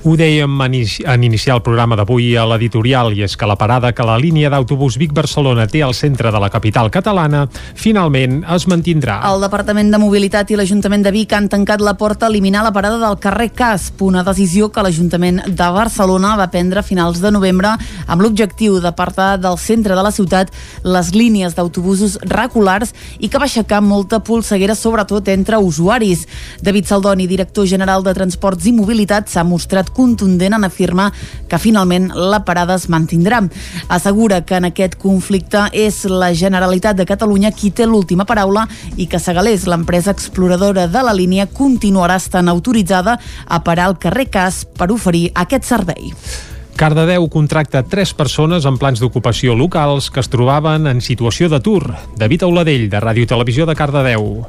Ho 0.01 0.15
dèiem 0.17 0.55
en 0.65 1.25
iniciar 1.25 1.59
el 1.59 1.61
programa 1.61 1.93
d'avui 1.93 2.31
a 2.41 2.47
l'editorial 2.49 3.11
i 3.13 3.21
és 3.27 3.35
que 3.37 3.45
la 3.45 3.59
parada 3.61 3.91
que 3.93 4.05
la 4.09 4.15
línia 4.17 4.49
d'autobús 4.49 4.95
Vic-Barcelona 4.97 5.67
té 5.69 5.83
al 5.85 5.93
centre 5.93 6.31
de 6.33 6.41
la 6.41 6.49
capital 6.49 6.89
catalana 6.89 7.43
finalment 7.77 8.39
es 8.57 8.65
mantindrà. 8.65 9.19
El 9.29 9.45
Departament 9.45 9.91
de 9.93 10.01
Mobilitat 10.01 10.49
i 10.49 10.57
l'Ajuntament 10.57 11.05
de 11.05 11.13
Vic 11.13 11.35
han 11.37 11.51
tancat 11.53 11.85
la 11.85 11.99
porta 12.01 12.25
a 12.25 12.31
eliminar 12.33 12.63
la 12.65 12.73
parada 12.73 12.97
del 13.03 13.19
carrer 13.21 13.51
Casp, 13.53 14.01
una 14.01 14.23
decisió 14.25 14.71
que 14.73 14.81
l'Ajuntament 14.87 15.43
de 15.45 15.69
Barcelona 15.77 16.33
va 16.41 16.49
prendre 16.49 16.81
a 16.81 16.87
finals 16.87 17.21
de 17.21 17.35
novembre 17.37 17.75
amb 18.07 18.25
l'objectiu 18.25 18.81
d'apartar 18.81 19.35
del 19.37 19.61
centre 19.61 19.93
de 19.93 20.07
la 20.07 20.15
ciutat 20.17 20.49
les 20.81 21.13
línies 21.13 21.59
d'autobusos 21.59 22.17
regulars 22.25 22.95
i 23.19 23.29
que 23.29 23.37
va 23.37 23.51
aixecar 23.51 23.83
molta 23.85 24.23
polseguera 24.25 24.75
sobretot 24.75 25.29
entre 25.29 25.61
usuaris. 25.61 26.25
David 26.65 26.89
Saldoni, 26.89 27.29
director 27.29 27.69
general 27.69 28.01
de 28.01 28.17
Transports 28.17 28.65
i 28.65 28.73
Mobilitat, 28.73 29.29
s'ha 29.29 29.45
mostrat 29.45 29.90
contundent 29.97 30.57
en 30.57 30.65
afirmar 30.65 31.11
que 31.49 31.59
finalment 31.59 32.11
la 32.15 32.43
parada 32.45 32.77
es 32.79 32.89
mantindrà. 32.89 33.43
Assegura 33.89 34.43
que 34.45 34.59
en 34.59 34.69
aquest 34.71 34.97
conflicte 35.01 35.67
és 35.73 36.05
la 36.11 36.33
Generalitat 36.35 36.97
de 36.97 37.07
Catalunya 37.09 37.53
qui 37.53 37.71
té 37.71 37.87
l'última 37.87 38.27
paraula 38.27 38.67
i 38.97 39.07
que 39.07 39.21
Segalés, 39.23 39.67
l'empresa 39.71 40.15
exploradora 40.15 40.87
de 40.89 41.03
la 41.03 41.15
línia, 41.17 41.47
continuarà 41.47 42.17
estant 42.21 42.49
autoritzada 42.49 43.19
a 43.47 43.63
parar 43.65 43.91
al 43.91 43.99
carrer 43.99 44.29
Cas 44.31 44.65
per 44.65 44.91
oferir 44.93 45.31
aquest 45.35 45.67
servei. 45.67 46.15
Cardedeu 46.81 47.27
contracta 47.29 47.83
tres 47.85 48.15
persones 48.17 48.65
en 48.65 48.79
plans 48.81 49.03
d'ocupació 49.03 49.53
locals 49.53 50.09
que 50.09 50.23
es 50.23 50.31
trobaven 50.33 50.89
en 50.89 51.03
situació 51.05 51.51
d'atur. 51.53 51.83
David 52.17 52.47
Auladell, 52.49 52.89
de 52.89 53.03
Ràdio 53.05 53.29
Televisió 53.29 53.67
de 53.69 53.77
Cardedeu. 53.77 54.47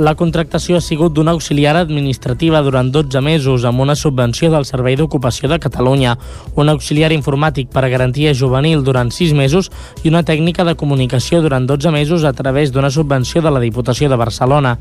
La 0.00 0.14
contractació 0.16 0.78
ha 0.78 0.80
sigut 0.80 1.12
d'una 1.12 1.34
auxiliar 1.36 1.74
administrativa 1.76 2.62
durant 2.64 2.88
12 2.88 3.20
mesos 3.20 3.66
amb 3.68 3.82
una 3.84 3.92
subvenció 3.94 4.48
del 4.50 4.64
Servei 4.64 4.96
d'Ocupació 4.96 5.50
de 5.52 5.58
Catalunya, 5.60 6.14
un 6.56 6.72
auxiliar 6.72 7.12
informàtic 7.12 7.68
per 7.68 7.84
a 7.84 7.90
garantia 7.92 8.32
juvenil 8.32 8.80
durant 8.86 9.12
6 9.12 9.36
mesos 9.36 9.68
i 10.02 10.08
una 10.08 10.24
tècnica 10.24 10.64
de 10.64 10.78
comunicació 10.80 11.42
durant 11.44 11.68
12 11.68 11.92
mesos 11.92 12.24
a 12.24 12.32
través 12.32 12.72
d'una 12.72 12.90
subvenció 12.90 13.42
de 13.44 13.52
la 13.52 13.60
Diputació 13.60 14.08
de 14.08 14.16
Barcelona. 14.16 14.78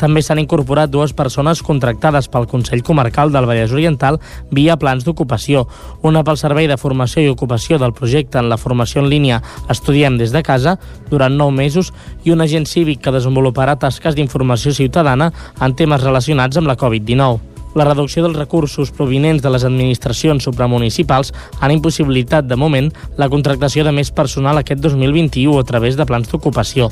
També 0.00 0.22
s'han 0.22 0.40
incorporat 0.42 0.90
dues 0.92 1.14
persones 1.16 1.62
contractades 1.64 2.28
pel 2.28 2.48
Consell 2.50 2.84
Comarcal 2.86 3.32
del 3.32 3.48
Vallès 3.48 3.72
Oriental 3.72 4.20
via 4.50 4.76
plans 4.76 5.04
d'ocupació, 5.06 5.66
una 6.02 6.24
pel 6.24 6.38
Servei 6.40 6.68
de 6.68 6.76
Formació 6.76 7.24
i 7.24 7.32
Ocupació 7.32 7.80
del 7.82 7.94
projecte 7.96 8.38
en 8.38 8.50
la 8.52 8.60
formació 8.60 9.02
en 9.02 9.10
línia 9.10 9.42
Estudiem 9.72 10.18
des 10.20 10.32
de 10.36 10.44
casa 10.46 10.76
durant 11.10 11.36
nou 11.36 11.50
mesos 11.50 11.92
i 12.24 12.32
un 12.34 12.44
agent 12.44 12.68
cívic 12.68 13.02
que 13.02 13.14
desenvoluparà 13.14 13.78
tasques 13.80 14.14
d'informació 14.14 14.74
ciutadana 14.76 15.32
en 15.60 15.74
temes 15.74 16.04
relacionats 16.04 16.56
amb 16.56 16.68
la 16.68 16.78
Covid-19 16.80 17.55
la 17.76 17.84
reducció 17.84 18.22
dels 18.24 18.38
recursos 18.38 18.90
provinents 18.90 19.42
de 19.44 19.50
les 19.52 19.64
administracions 19.68 20.46
supramunicipals 20.48 21.34
han 21.60 21.74
impossibilitat 21.74 22.48
de 22.48 22.56
moment 22.56 22.88
la 23.20 23.28
contractació 23.28 23.84
de 23.84 23.92
més 23.92 24.10
personal 24.16 24.56
aquest 24.56 24.80
2021 24.80 25.58
a 25.60 25.64
través 25.68 25.98
de 25.98 26.06
plans 26.08 26.30
d'ocupació. 26.32 26.88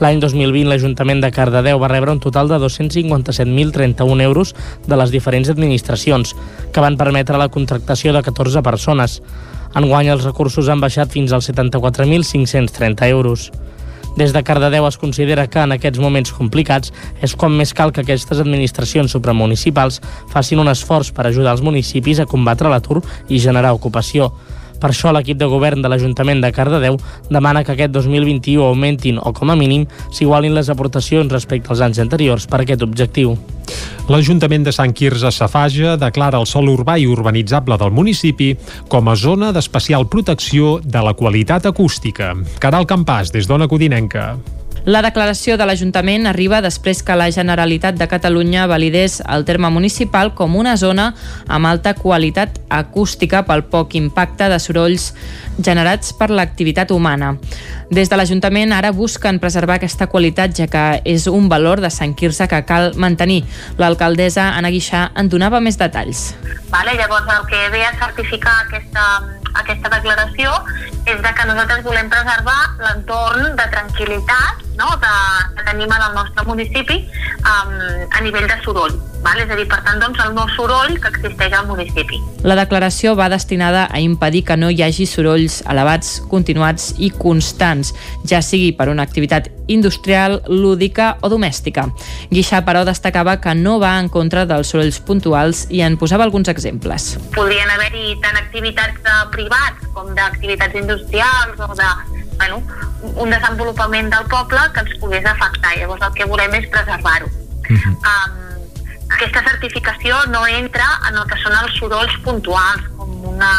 L'any 0.00 0.22
2020 0.24 0.70
l'Ajuntament 0.72 1.20
de 1.20 1.30
Cardedeu 1.30 1.78
va 1.78 1.90
rebre 1.92 2.16
un 2.16 2.22
total 2.24 2.48
de 2.48 2.56
257.031 2.64 4.24
euros 4.24 4.54
de 4.88 4.96
les 4.96 5.12
diferents 5.12 5.52
administracions, 5.52 6.32
que 6.72 6.80
van 6.80 6.96
permetre 6.96 7.36
la 7.36 7.50
contractació 7.52 8.16
de 8.16 8.24
14 8.24 8.64
persones. 8.64 9.20
Enguany 9.76 10.08
els 10.14 10.24
recursos 10.24 10.72
han 10.72 10.80
baixat 10.80 11.12
fins 11.12 11.32
als 11.32 11.52
74.530 11.52 13.12
euros. 13.12 13.50
Des 14.16 14.32
de 14.32 14.42
Cardedeu 14.44 14.86
es 14.86 14.98
considera 15.00 15.46
que 15.48 15.62
en 15.64 15.72
aquests 15.72 16.00
moments 16.02 16.32
complicats 16.36 16.92
és 17.24 17.32
quan 17.34 17.54
més 17.56 17.72
cal 17.72 17.92
que 17.92 18.02
aquestes 18.04 18.42
administracions 18.42 19.14
supramunicipals 19.16 20.02
facin 20.32 20.60
un 20.60 20.68
esforç 20.68 21.14
per 21.16 21.26
ajudar 21.26 21.54
els 21.56 21.64
municipis 21.64 22.20
a 22.20 22.28
combatre 22.28 22.68
l'atur 22.68 23.00
i 23.28 23.40
generar 23.40 23.72
ocupació. 23.72 24.32
Per 24.82 24.90
això 24.90 25.12
l'equip 25.14 25.38
de 25.38 25.46
govern 25.46 25.82
de 25.82 25.90
l'Ajuntament 25.92 26.42
de 26.42 26.50
Cardedeu 26.52 26.98
demana 27.30 27.62
que 27.62 27.76
aquest 27.76 27.94
2021 27.94 28.64
augmentin 28.66 29.20
o 29.22 29.30
com 29.36 29.52
a 29.52 29.58
mínim 29.58 29.86
s'igualin 30.10 30.56
les 30.58 30.70
aportacions 30.72 31.30
respecte 31.30 31.70
als 31.70 31.84
anys 31.86 32.02
anteriors 32.02 32.48
per 32.50 32.64
aquest 32.64 32.82
objectiu. 32.82 33.36
L'Ajuntament 34.10 34.66
de 34.66 34.72
Sant 34.74 34.90
Quirze 34.98 35.30
Safaja 35.30 35.94
declara 36.00 36.40
el 36.42 36.48
sòl 36.50 36.72
urbà 36.72 36.96
i 36.98 37.06
urbanitzable 37.06 37.78
del 37.78 37.94
municipi 37.94 38.50
com 38.90 39.08
a 39.08 39.14
zona 39.14 39.52
d'especial 39.54 40.08
protecció 40.10 40.80
de 40.82 41.04
la 41.06 41.14
qualitat 41.14 41.70
acústica. 41.70 42.34
Caral 42.58 42.90
Campàs, 42.90 43.30
des 43.30 43.46
d'Ona 43.46 43.70
Codinenca. 43.70 44.32
La 44.84 44.98
declaració 44.98 45.54
de 45.54 45.66
l'Ajuntament 45.68 46.26
arriba 46.26 46.58
després 46.64 47.04
que 47.06 47.14
la 47.14 47.28
Generalitat 47.30 47.94
de 47.94 48.08
Catalunya 48.10 48.64
validés 48.66 49.20
el 49.30 49.44
terme 49.46 49.68
municipal 49.70 50.32
com 50.34 50.56
una 50.58 50.74
zona 50.76 51.12
amb 51.46 51.68
alta 51.70 51.92
qualitat 51.94 52.58
acústica 52.66 53.44
pel 53.46 53.62
poc 53.70 53.94
impacte 53.94 54.48
de 54.50 54.58
sorolls 54.58 55.12
generats 55.62 56.10
per 56.18 56.32
l'activitat 56.34 56.90
humana. 56.90 57.36
Des 57.94 58.10
de 58.10 58.18
l'Ajuntament 58.18 58.74
ara 58.74 58.90
busquen 58.90 59.38
preservar 59.38 59.76
aquesta 59.78 60.08
qualitat 60.10 60.56
ja 60.58 60.66
que 60.66 60.84
és 61.06 61.28
un 61.30 61.46
valor 61.48 61.80
de 61.80 61.90
Sant 61.90 62.16
Quirze 62.18 62.48
que 62.50 62.64
cal 62.66 62.90
mantenir. 62.96 63.44
L'alcaldessa 63.78 64.48
Anna 64.56 64.72
Guixà 64.74 65.12
en 65.14 65.30
donava 65.30 65.60
més 65.60 65.78
detalls. 65.78 66.32
Vale, 66.74 66.96
llavors 66.98 67.30
el 67.30 67.46
que 67.46 67.68
ve 67.70 67.84
a 67.86 67.94
certificar 68.02 68.64
aquesta, 68.64 69.06
aquesta 69.62 69.94
declaració 69.94 70.50
és 71.06 71.22
de 71.22 71.32
que 71.34 71.46
nosaltres 71.48 71.82
volem 71.86 72.10
preservar 72.12 72.58
l'entorn 72.82 73.56
de 73.58 73.66
tranquil·litat 73.74 74.62
no? 74.78 74.90
de, 75.02 75.14
que 75.56 75.64
tenim 75.70 75.90
en 75.90 76.04
el 76.08 76.14
nostre 76.18 76.46
municipi 76.46 77.00
um, 77.42 77.74
a 78.10 78.22
nivell 78.22 78.46
de 78.46 78.60
soroll. 78.62 78.94
Val? 79.22 79.38
És 79.42 79.50
a 79.50 79.56
dir, 79.58 79.66
per 79.70 79.80
tant, 79.86 80.00
doncs, 80.02 80.18
el 80.24 80.34
no 80.34 80.46
soroll 80.56 80.98
que 81.00 81.10
existeix 81.12 81.54
al 81.56 81.66
municipi. 81.70 82.20
La 82.46 82.56
declaració 82.58 83.14
va 83.18 83.28
destinada 83.32 83.86
a 83.90 84.00
impedir 84.02 84.44
que 84.48 84.56
no 84.58 84.70
hi 84.70 84.82
hagi 84.82 85.06
sorolls 85.06 85.60
elevats, 85.70 86.16
continuats 86.30 86.92
i 86.98 87.12
constants, 87.14 87.92
ja 88.28 88.42
sigui 88.42 88.72
per 88.76 88.88
una 88.90 89.06
activitat 89.06 89.48
industrial, 89.72 90.40
lúdica 90.48 91.16
o 91.22 91.30
domèstica. 91.32 91.86
Guixà, 92.32 92.62
però, 92.66 92.84
destacava 92.84 93.38
que 93.40 93.54
no 93.54 93.78
va 93.82 93.94
en 94.00 94.10
contra 94.12 94.44
dels 94.46 94.74
sorolls 94.74 94.98
puntuals 95.06 95.66
i 95.70 95.84
en 95.86 95.96
posava 96.00 96.26
alguns 96.26 96.50
exemples. 96.52 97.12
Podrien 97.36 97.70
haver-hi 97.76 98.18
tant 98.24 98.38
activitats 98.40 98.98
de 99.06 99.18
privats 99.34 99.92
com 99.94 100.10
d'activitats 100.18 100.82
industrials 100.82 101.62
o 101.62 101.72
de 101.78 101.90
bueno, 102.42 102.62
un 103.16 103.30
desenvolupament 103.30 104.10
del 104.10 104.26
poble 104.30 104.60
que 104.74 104.82
ens 104.82 104.96
pogués 105.00 105.26
afectar. 105.26 105.76
Llavors 105.78 106.02
el 106.08 106.16
que 106.18 106.26
volem 106.26 106.54
és 106.58 106.66
preservar-ho. 106.72 107.28
Uh 107.28 107.76
-huh. 107.76 107.94
um, 108.10 108.51
aquesta 109.12 109.42
certificació 109.48 110.18
no 110.32 110.42
entra 110.46 110.86
en 111.08 111.18
el 111.20 111.26
que 111.30 111.38
són 111.42 111.54
els 111.60 111.76
sorolls 111.78 112.14
puntuals, 112.24 112.84
com 112.98 113.12
una, 113.32 113.52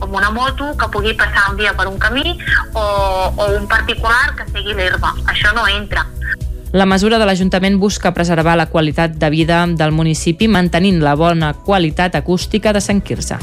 com 0.00 0.14
una 0.20 0.30
moto 0.34 0.72
que 0.80 0.90
pugui 0.94 1.14
passar 1.18 1.50
un 1.52 1.60
dia 1.60 1.74
per 1.76 1.88
un 1.90 1.98
camí 1.98 2.36
o, 2.72 2.84
o 2.84 3.48
un 3.58 3.68
particular 3.70 4.34
que 4.38 4.48
segui 4.52 4.76
l'herba. 4.76 5.14
Això 5.32 5.54
no 5.56 5.66
entra. 5.68 6.06
La 6.74 6.88
mesura 6.90 7.20
de 7.22 7.26
l'Ajuntament 7.28 7.76
busca 7.78 8.10
preservar 8.16 8.56
la 8.58 8.66
qualitat 8.66 9.12
de 9.14 9.28
vida 9.30 9.60
del 9.78 9.92
municipi 9.94 10.48
mantenint 10.50 10.98
la 11.06 11.14
bona 11.14 11.52
qualitat 11.54 12.18
acústica 12.18 12.72
de 12.74 12.82
Sant 12.82 12.98
Quirze. 12.98 13.38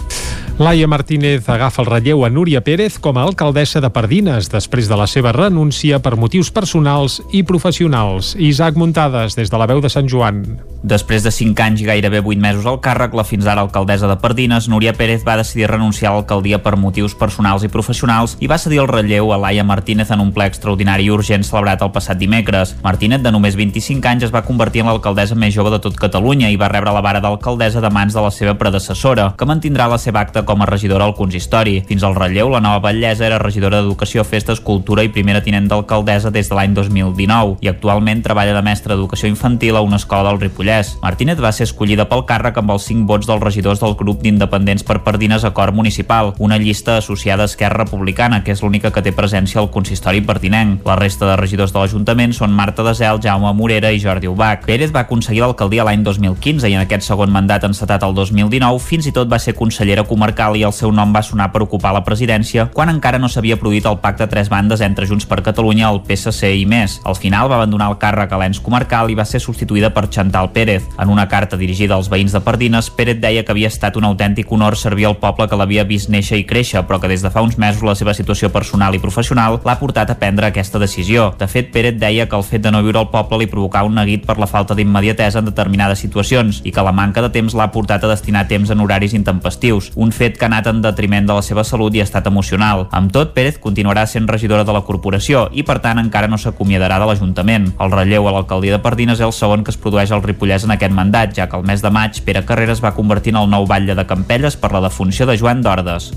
Laia 0.60 0.86
Martínez 0.86 1.48
agafa 1.50 1.82
el 1.82 1.88
relleu 1.88 2.26
a 2.26 2.30
Núria 2.30 2.60
Pérez 2.62 3.00
com 3.00 3.18
a 3.18 3.24
alcaldessa 3.24 3.80
de 3.82 3.90
Pardines 3.90 4.52
després 4.52 4.90
de 4.92 4.98
la 5.00 5.08
seva 5.08 5.32
renúncia 5.32 5.98
per 6.04 6.18
motius 6.20 6.52
personals 6.52 7.22
i 7.32 7.42
professionals. 7.42 8.36
Isaac 8.38 8.76
Muntades, 8.76 9.34
des 9.40 9.50
de 9.50 9.58
la 9.58 9.66
veu 9.66 9.80
de 9.82 9.90
Sant 9.90 10.12
Joan. 10.12 10.60
Després 10.84 11.24
de 11.24 11.32
5 11.32 11.64
anys 11.64 11.82
i 11.82 11.88
gairebé 11.88 12.20
8 12.20 12.42
mesos 12.42 12.68
al 12.68 12.82
càrrec, 12.82 13.16
la 13.18 13.26
fins 13.26 13.48
ara 13.48 13.64
alcaldessa 13.64 14.10
de 14.12 14.20
Pardines, 14.22 14.68
Núria 14.70 14.94
Pérez 14.94 15.24
va 15.26 15.38
decidir 15.40 15.70
renunciar 15.72 16.12
a 16.12 16.16
l'alcaldia 16.18 16.62
per 16.62 16.76
motius 16.76 17.16
personals 17.16 17.64
i 17.64 17.72
professionals 17.72 18.36
i 18.42 18.50
va 18.52 18.60
cedir 18.62 18.84
el 18.84 18.92
relleu 18.92 19.32
a 19.32 19.40
Laia 19.42 19.64
Martínez 19.64 20.12
en 20.12 20.22
un 20.22 20.34
ple 20.36 20.46
extraordinari 20.52 21.08
i 21.08 21.14
urgent 21.16 21.48
celebrat 21.48 21.82
el 21.82 21.94
passat 21.96 22.22
dimecres. 22.22 22.76
Martínez, 22.84 23.21
de 23.22 23.32
només 23.32 23.56
25 23.56 24.08
anys, 24.10 24.24
es 24.28 24.34
va 24.34 24.44
convertir 24.46 24.82
en 24.82 24.90
l'alcaldessa 24.90 25.36
més 25.38 25.54
jove 25.54 25.72
de 25.74 25.80
tot 25.84 25.98
Catalunya 26.00 26.50
i 26.52 26.58
va 26.60 26.70
rebre 26.72 26.94
la 26.94 27.04
vara 27.06 27.22
d'alcaldessa 27.24 27.82
de 27.82 27.90
mans 27.94 28.14
de 28.14 28.22
la 28.24 28.32
seva 28.34 28.56
predecessora, 28.58 29.32
que 29.38 29.48
mantindrà 29.48 29.88
la 29.92 30.00
seva 30.02 30.22
acta 30.22 30.44
com 30.48 30.62
a 30.62 30.68
regidora 30.70 31.06
al 31.06 31.16
consistori. 31.16 31.80
Fins 31.88 32.04
al 32.04 32.16
relleu, 32.16 32.50
la 32.50 32.62
nova 32.64 32.82
batllessa 32.88 33.26
era 33.28 33.40
regidora 33.42 33.82
d'Educació, 33.82 34.24
Festes, 34.24 34.62
Cultura 34.62 35.04
i 35.04 35.12
primera 35.14 35.44
tinent 35.44 35.68
d'alcaldessa 35.70 36.32
des 36.32 36.50
de 36.50 36.58
l'any 36.58 36.74
2019 36.78 37.58
i 37.62 37.70
actualment 37.70 38.24
treballa 38.26 38.56
de 38.56 38.64
mestra 38.66 38.96
d'Educació 38.96 39.30
Infantil 39.30 39.78
a 39.78 39.84
una 39.86 40.00
escola 40.02 40.30
del 40.30 40.40
Ripollès. 40.42 40.96
Martínez 41.02 41.42
va 41.44 41.52
ser 41.52 41.68
escollida 41.70 42.08
pel 42.10 42.26
càrrec 42.30 42.58
amb 42.62 42.72
els 42.74 42.88
5 42.88 43.06
vots 43.10 43.28
dels 43.28 43.44
regidors 43.44 43.82
del 43.84 43.98
grup 44.00 44.22
d'independents 44.24 44.86
per 44.88 45.02
Pardines 45.04 45.44
Acord 45.44 45.76
Municipal, 45.76 46.34
una 46.40 46.58
llista 46.58 46.98
associada 46.98 47.44
a 47.44 47.52
Esquerra 47.52 47.84
Republicana, 47.84 48.44
que 48.44 48.56
és 48.56 48.62
l'única 48.64 48.92
que 48.96 49.04
té 49.04 49.12
presència 49.12 49.60
al 49.62 49.72
consistori 49.74 50.22
pertinent. 50.22 50.78
La 50.86 50.96
resta 50.96 51.28
de 51.28 51.36
regidors 51.36 51.74
de 51.74 51.82
l'Ajuntament 51.82 52.32
són 52.38 52.56
Marta 52.56 52.86
Desel, 52.88 53.11
Jaume 53.20 53.52
Morera 53.58 53.92
i 53.92 54.00
Jordi 54.00 54.30
Ubach. 54.30 54.64
Pérez 54.64 54.94
va 54.96 55.02
aconseguir 55.04 55.42
l'alcaldia 55.42 55.84
l'any 55.84 56.06
2015 56.06 56.70
i 56.70 56.78
en 56.78 56.86
aquest 56.86 57.04
segon 57.10 57.34
mandat 57.34 57.66
encetat 57.68 58.06
el 58.08 58.16
2019 58.16 58.80
fins 58.80 59.10
i 59.10 59.14
tot 59.16 59.28
va 59.32 59.40
ser 59.42 59.56
consellera 59.58 60.06
comarcal 60.08 60.56
i 60.56 60.64
el 60.64 60.76
seu 60.78 60.94
nom 60.96 61.12
va 61.12 61.24
sonar 61.26 61.50
per 61.52 61.64
ocupar 61.66 61.92
la 61.96 62.04
presidència 62.06 62.70
quan 62.72 62.94
encara 62.94 63.20
no 63.20 63.28
s'havia 63.28 63.58
produït 63.60 63.90
el 63.90 64.00
pacte 64.04 64.24
a 64.24 64.30
tres 64.30 64.50
bandes 64.54 64.82
entre 64.86 65.08
Junts 65.10 65.26
per 65.26 65.42
Catalunya, 65.42 65.90
el 65.90 66.02
PSC 66.08 66.54
i 66.62 66.66
més. 66.70 67.00
Al 67.04 67.18
final 67.18 67.50
va 67.50 67.58
abandonar 67.60 67.90
el 67.92 67.98
càrrec 68.00 68.32
a 68.32 68.40
l'ens 68.40 68.62
comarcal 68.62 69.10
i 69.10 69.18
va 69.18 69.26
ser 69.26 69.42
substituïda 69.44 69.92
per 69.96 70.08
Chantal 70.10 70.52
Pérez. 70.54 70.88
En 71.02 71.10
una 71.10 71.28
carta 71.28 71.58
dirigida 71.58 71.96
als 71.98 72.10
veïns 72.12 72.36
de 72.36 72.42
Pardines, 72.46 72.90
Pérez 72.94 73.20
deia 73.22 73.44
que 73.44 73.52
havia 73.52 73.72
estat 73.72 73.98
un 73.98 74.06
autèntic 74.08 74.52
honor 74.52 74.78
servir 74.78 75.08
al 75.10 75.18
poble 75.20 75.48
que 75.50 75.58
l'havia 75.60 75.88
vist 75.88 76.12
néixer 76.14 76.40
i 76.40 76.46
créixer, 76.48 76.86
però 76.88 77.02
que 77.02 77.10
des 77.12 77.24
de 77.26 77.32
fa 77.34 77.42
uns 77.42 77.58
mesos 77.58 77.84
la 77.84 77.96
seva 77.96 78.14
situació 78.14 78.52
personal 78.54 78.96
i 78.96 79.02
professional 79.02 79.60
l'ha 79.66 79.78
portat 79.80 80.12
a 80.12 80.18
prendre 80.20 80.48
aquesta 80.48 80.80
decisió. 80.80 81.32
De 81.40 81.48
fet, 81.48 81.72
Pérez 81.74 81.98
deia 82.00 82.28
que 82.30 82.38
el 82.38 82.48
fet 82.48 82.62
de 82.62 82.72
no 82.72 82.84
viure 82.86 83.01
al 83.02 83.10
poble 83.12 83.42
li 83.42 83.50
provocava 83.50 83.90
un 83.90 83.98
neguit 83.98 84.24
per 84.28 84.38
la 84.40 84.48
falta 84.50 84.76
d'immediatesa 84.78 85.42
en 85.42 85.50
determinades 85.50 86.00
situacions 86.04 86.62
i 86.64 86.72
que 86.72 86.86
la 86.86 86.94
manca 86.96 87.24
de 87.26 87.32
temps 87.34 87.56
l'ha 87.58 87.70
portat 87.74 88.06
a 88.06 88.12
destinar 88.12 88.48
temps 88.48 88.70
en 88.72 88.80
horaris 88.84 89.16
intempestius, 89.18 89.92
un 89.96 90.14
fet 90.16 90.38
que 90.38 90.46
ha 90.46 90.52
anat 90.52 90.70
en 90.72 90.82
detriment 90.86 91.28
de 91.28 91.38
la 91.38 91.44
seva 91.46 91.66
salut 91.68 91.96
i 91.96 92.04
estat 92.04 92.30
emocional. 92.30 92.88
Amb 92.92 93.12
tot, 93.12 93.34
Pérez 93.36 93.60
continuarà 93.60 94.06
sent 94.08 94.30
regidora 94.30 94.64
de 94.68 94.76
la 94.76 94.84
corporació 94.88 95.48
i, 95.52 95.66
per 95.68 95.80
tant, 95.84 96.00
encara 96.02 96.30
no 96.32 96.40
s'acomiadarà 96.42 97.00
de 97.02 97.10
l'Ajuntament. 97.10 97.72
El 97.82 97.94
relleu 97.96 98.28
a 98.28 98.36
l'alcaldia 98.38 98.78
de 98.78 98.84
Pardines 98.84 99.20
és 99.20 99.28
el 99.28 99.36
segon 99.36 99.66
que 99.66 99.74
es 99.74 99.80
produeix 99.82 100.12
al 100.12 100.24
Ripollès 100.26 100.68
en 100.68 100.76
aquest 100.78 100.96
mandat, 100.96 101.36
ja 101.38 101.50
que 101.50 101.60
el 101.60 101.68
mes 101.68 101.82
de 101.82 101.92
maig 101.92 102.22
Pere 102.26 102.46
Carreras 102.46 102.84
va 102.84 102.96
convertir 102.98 103.36
en 103.36 103.44
el 103.44 103.52
nou 103.52 103.68
batlle 103.70 103.98
de 103.98 104.08
Campelles 104.08 104.58
per 104.58 104.74
la 104.76 104.86
defunció 104.88 105.30
de 105.30 105.38
Joan 105.38 105.66
d'Ordes. 105.66 106.12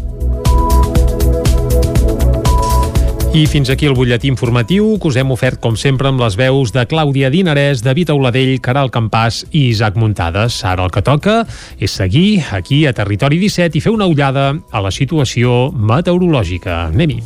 I 3.35 3.49
fins 3.51 3.67
aquí 3.67 3.89
el 3.91 3.97
butlletí 3.99 4.29
informatiu 4.31 4.93
que 5.03 5.09
us 5.11 5.17
hem 5.19 5.33
ofert, 5.35 5.59
com 5.59 5.75
sempre, 5.75 6.07
amb 6.07 6.21
les 6.23 6.37
veus 6.39 6.71
de 6.71 6.85
Clàudia 6.87 7.33
Dinarès, 7.35 7.81
David 7.83 8.13
Auladell, 8.15 8.61
Caral 8.63 8.93
Campàs 8.95 9.41
i 9.51 9.65
Isaac 9.73 9.99
Muntades. 9.99 10.61
Ara 10.63 10.85
el 10.87 10.95
que 10.95 11.03
toca 11.03 11.41
és 11.83 11.91
seguir 11.91 12.45
aquí 12.55 12.85
a 12.87 12.95
Territori 12.95 13.41
17 13.43 13.75
i 13.75 13.83
fer 13.83 13.91
una 13.91 14.07
ullada 14.07 14.53
a 14.71 14.85
la 14.87 14.95
situació 14.95 15.73
meteorològica. 15.75 16.85
Anem-hi. 16.95 17.19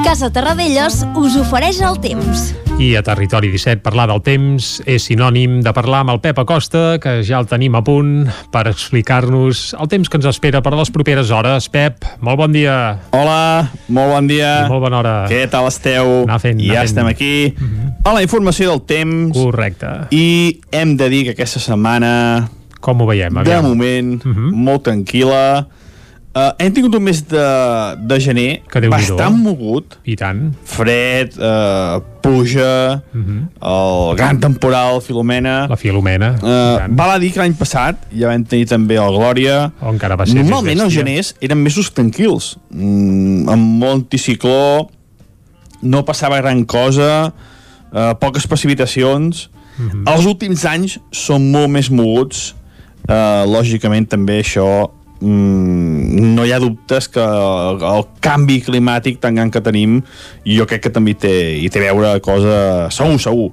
Casa 0.00 0.32
Terradellos 0.32 1.02
us 1.12 1.36
ofereix 1.44 1.84
el 1.84 2.00
temps. 2.00 2.61
I 2.78 2.96
a 2.96 3.02
Territori 3.02 3.50
17 3.52 3.82
parlar 3.84 4.08
del 4.10 4.22
temps 4.24 4.68
és 4.88 5.04
sinònim 5.06 5.60
de 5.62 5.72
parlar 5.76 6.00
amb 6.02 6.14
el 6.14 6.20
Pep 6.24 6.38
Acosta, 6.42 6.96
que 7.02 7.18
ja 7.26 7.38
el 7.42 7.48
tenim 7.50 7.76
a 7.78 7.82
punt 7.84 8.30
per 8.54 8.64
explicar-nos 8.70 9.72
el 9.78 9.90
temps 9.92 10.08
que 10.10 10.18
ens 10.18 10.28
espera 10.30 10.62
per 10.64 10.72
a 10.72 10.78
les 10.80 10.90
properes 10.94 11.30
hores. 11.30 11.68
Pep, 11.72 12.06
molt 12.24 12.40
bon 12.40 12.54
dia. 12.54 12.76
Hola, 13.14 13.68
molt 13.88 14.14
bon 14.14 14.30
dia. 14.30 14.52
I 14.64 14.72
molt 14.72 14.86
bona 14.86 15.02
hora. 15.02 15.14
Què 15.30 15.44
tal 15.52 15.68
esteu? 15.70 16.22
Anar 16.24 16.40
fent, 16.42 16.58
ja 16.62 16.72
anar 16.72 16.80
fent. 16.80 16.90
estem 16.90 17.12
aquí 17.12 17.34
mm 17.52 17.68
-hmm. 17.68 17.92
a 18.04 18.14
la 18.14 18.22
informació 18.22 18.70
del 18.70 18.82
temps. 18.82 19.36
Correcte. 19.36 20.08
I 20.10 20.60
hem 20.72 20.96
de 20.96 21.08
dir 21.08 21.24
que 21.24 21.30
aquesta 21.30 21.60
setmana... 21.60 22.48
Com 22.80 23.00
ho 23.00 23.06
veiem? 23.06 23.32
De 23.34 23.40
Aviam. 23.40 23.64
moment, 23.64 24.24
mm 24.24 24.34
-hmm. 24.34 24.50
molt 24.52 24.82
tranquil·la. 24.82 25.66
Uh, 26.32 26.48
hem 26.56 26.72
tingut 26.72 26.94
un 26.96 27.02
mes 27.04 27.18
de, 27.28 27.40
de 28.08 28.16
gener 28.24 28.62
Que 28.72 28.80
bastant 28.88 29.34
mogut. 29.36 29.98
I 30.08 30.14
tant. 30.16 30.46
Fred, 30.64 31.34
uh, 31.36 32.00
pluja, 32.24 33.02
Mm 33.12 33.24
-hmm. 33.24 33.40
el 33.60 34.16
gran 34.16 34.38
temporal, 34.40 35.00
Filomena... 35.02 35.66
La 35.68 35.76
Filomena. 35.76 36.30
Uh, 36.40 36.88
val 36.96 37.10
a 37.10 37.18
dir 37.18 37.32
que 37.32 37.38
l'any 37.40 37.52
passat 37.54 37.96
ja 38.16 38.28
vam 38.28 38.44
tenir 38.44 38.66
també 38.66 38.94
el 38.94 39.12
Glòria 39.12 39.72
O 39.82 39.90
encara 39.92 40.16
va 40.16 40.24
ser 40.26 40.34
normalment 40.36 40.80
els 40.80 40.92
geners 40.94 41.34
eren 41.40 41.58
mesos 41.58 41.90
tranquils 41.92 42.56
mm, 42.70 43.48
amb 43.48 43.62
molt 43.82 43.92
anticicló 43.92 44.88
no 45.82 46.02
passava 46.04 46.40
gran 46.40 46.64
cosa 46.64 47.32
uh, 47.92 48.14
poques 48.20 48.46
precipitacions 48.46 49.50
Mhm. 49.76 49.84
mm 49.86 49.90
-hmm. 50.04 50.12
els 50.16 50.24
últims 50.26 50.64
anys 50.64 50.98
són 51.10 51.50
molt 51.50 51.68
més 51.68 51.90
moguts 51.90 52.54
uh, 53.08 53.44
lògicament 53.46 54.06
també 54.08 54.40
això 54.40 54.88
no 55.22 56.44
hi 56.44 56.52
ha 56.52 56.58
dubtes 56.62 57.08
que 57.12 57.22
el, 57.22 57.80
el 57.86 58.04
canvi 58.24 58.60
climàtic 58.66 59.20
tan 59.22 59.38
gran 59.38 59.50
que 59.54 59.62
tenim 59.64 60.00
jo 60.46 60.66
crec 60.66 60.82
que 60.88 60.92
també 60.94 61.14
té, 61.14 61.32
hi 61.62 61.70
té 61.72 61.84
a 61.88 61.92
veure 61.94 62.16
cosa 62.24 62.90
segur, 62.94 63.18
segur 63.22 63.48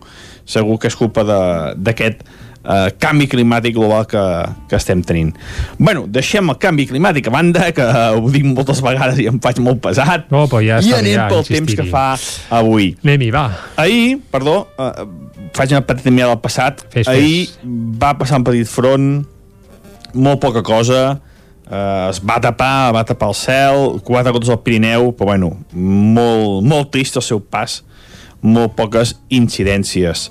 segur 0.50 0.80
que 0.82 0.90
és 0.90 0.96
culpa 0.98 1.22
de- 1.28 1.74
d'aquest 1.78 2.24
eh, 2.26 2.90
canvi 3.00 3.28
climàtic 3.30 3.76
global 3.78 4.08
que, 4.10 4.22
que 4.68 4.76
estem 4.80 5.04
tenint. 5.06 5.30
Bueno, 5.78 6.08
deixem 6.10 6.50
el 6.50 6.58
canvi 6.58 6.88
climàtic 6.90 7.30
a 7.30 7.34
banda, 7.36 7.68
que 7.76 7.86
ho 8.18 8.32
dic 8.34 8.48
moltes 8.50 8.82
vegades 8.82 9.22
i 9.22 9.28
em 9.30 9.38
faig 9.44 9.62
molt 9.62 9.78
pesat, 9.86 10.26
No, 10.34 10.48
però 10.50 10.64
ja 10.66 10.82
i 10.82 10.94
anem 10.98 11.14
ja, 11.20 11.28
pel 11.30 11.46
temps 11.48 11.78
que 11.78 11.86
fa 11.92 12.08
avui. 12.58 12.96
Anem-hi, 13.06 13.30
va. 13.36 13.46
Ahir, 13.78 14.18
perdó, 14.34 14.58
eh, 14.82 15.06
faig 15.54 15.72
una 15.78 15.86
petita 15.86 16.10
mirada 16.12 16.34
al 16.34 16.42
passat. 16.42 16.82
Fes, 16.94 17.08
Ahir 17.14 17.46
fes. 17.46 17.60
va 18.02 18.16
passar 18.18 18.42
un 18.42 18.50
petit 18.50 18.68
front, 18.68 19.12
molt 20.18 20.42
poca 20.42 20.66
cosa, 20.66 21.20
eh, 21.70 22.10
es 22.10 22.20
va 22.26 22.40
tapar, 22.42 22.92
va 22.96 23.06
tapar 23.06 23.30
el 23.30 23.38
cel, 23.38 24.00
quatre 24.06 24.34
gotes 24.36 24.50
al 24.50 24.62
Pirineu, 24.66 25.12
però 25.16 25.32
bueno, 25.32 25.54
molt, 25.74 26.66
molt 26.66 26.92
trist 26.94 27.20
el 27.20 27.26
seu 27.26 27.42
pas, 27.42 27.80
molt 28.42 28.76
poques 28.78 29.16
incidències. 29.30 30.30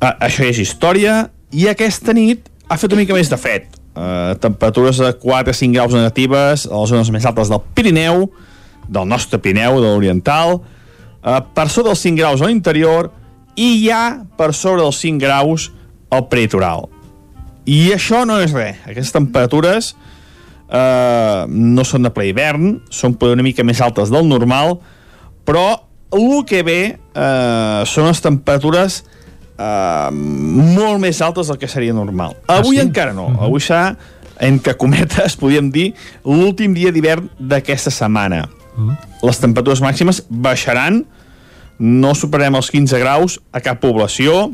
Eh, 0.00 0.12
això 0.12 0.48
és 0.48 0.62
història, 0.62 1.26
i 1.52 1.68
aquesta 1.68 2.14
nit 2.16 2.48
ha 2.68 2.78
fet 2.80 2.92
una 2.92 3.02
mica 3.04 3.16
més 3.16 3.30
de 3.30 3.38
fred. 3.40 3.68
Eh, 3.92 4.34
temperatures 4.40 5.02
de 5.02 5.12
4-5 5.20 5.76
graus 5.76 5.92
negatives 5.96 6.64
a 6.66 6.78
les 6.78 6.94
zones 6.94 7.10
més 7.12 7.26
altes 7.28 7.52
del 7.52 7.60
Pirineu, 7.76 8.30
del 8.88 9.08
nostre 9.08 9.38
Pirineu, 9.38 9.80
de 9.82 9.90
l'Oriental, 9.90 10.62
eh, 11.22 11.40
per 11.54 11.68
sobre 11.68 11.92
dels 11.92 12.06
5 12.08 12.18
graus 12.18 12.40
a 12.40 12.48
l'interior 12.48 13.12
i 13.54 13.84
ja 13.84 14.24
per 14.38 14.54
sobre 14.56 14.80
dels 14.80 14.96
5 15.04 15.20
graus 15.20 15.68
al 16.12 16.26
peritoral. 16.32 16.88
I 17.68 17.92
això 17.94 18.24
no 18.26 18.40
és 18.42 18.54
res. 18.56 18.80
Aquestes 18.88 19.12
temperatures 19.14 19.92
eh, 19.92 20.11
no 20.72 21.84
són 21.84 22.06
de 22.06 22.12
ple 22.14 22.30
hivern, 22.30 22.78
són 22.88 23.16
una 23.28 23.44
mica 23.44 23.64
més 23.64 23.80
altes 23.84 24.12
del 24.12 24.24
normal, 24.28 24.78
però 25.44 25.66
el 26.12 26.44
que 26.48 26.62
ve 26.64 26.80
eh, 26.92 27.82
són 27.88 28.08
les 28.08 28.20
temperatures 28.24 29.02
eh, 29.02 30.08
molt 30.12 31.00
més 31.02 31.20
altes 31.24 31.48
del 31.52 31.60
que 31.60 31.68
seria 31.68 31.94
normal. 31.96 32.36
Avui 32.52 32.78
sí? 32.78 32.82
encara 32.84 33.14
no. 33.16 33.28
Avui 33.40 33.60
serà, 33.64 33.94
entre 34.40 34.76
cometes, 34.80 35.36
podríem 35.40 35.70
dir, 35.72 35.92
l'últim 36.24 36.76
dia 36.76 36.92
d'hivern 36.94 37.30
d'aquesta 37.38 37.92
setmana. 37.92 38.46
Les 39.22 39.40
temperatures 39.40 39.82
màximes 39.84 40.22
baixaran, 40.28 41.02
no 41.82 42.12
superarem 42.14 42.56
els 42.56 42.70
15 42.72 43.00
graus 43.02 43.38
a 43.52 43.60
cap 43.64 43.80
població, 43.82 44.52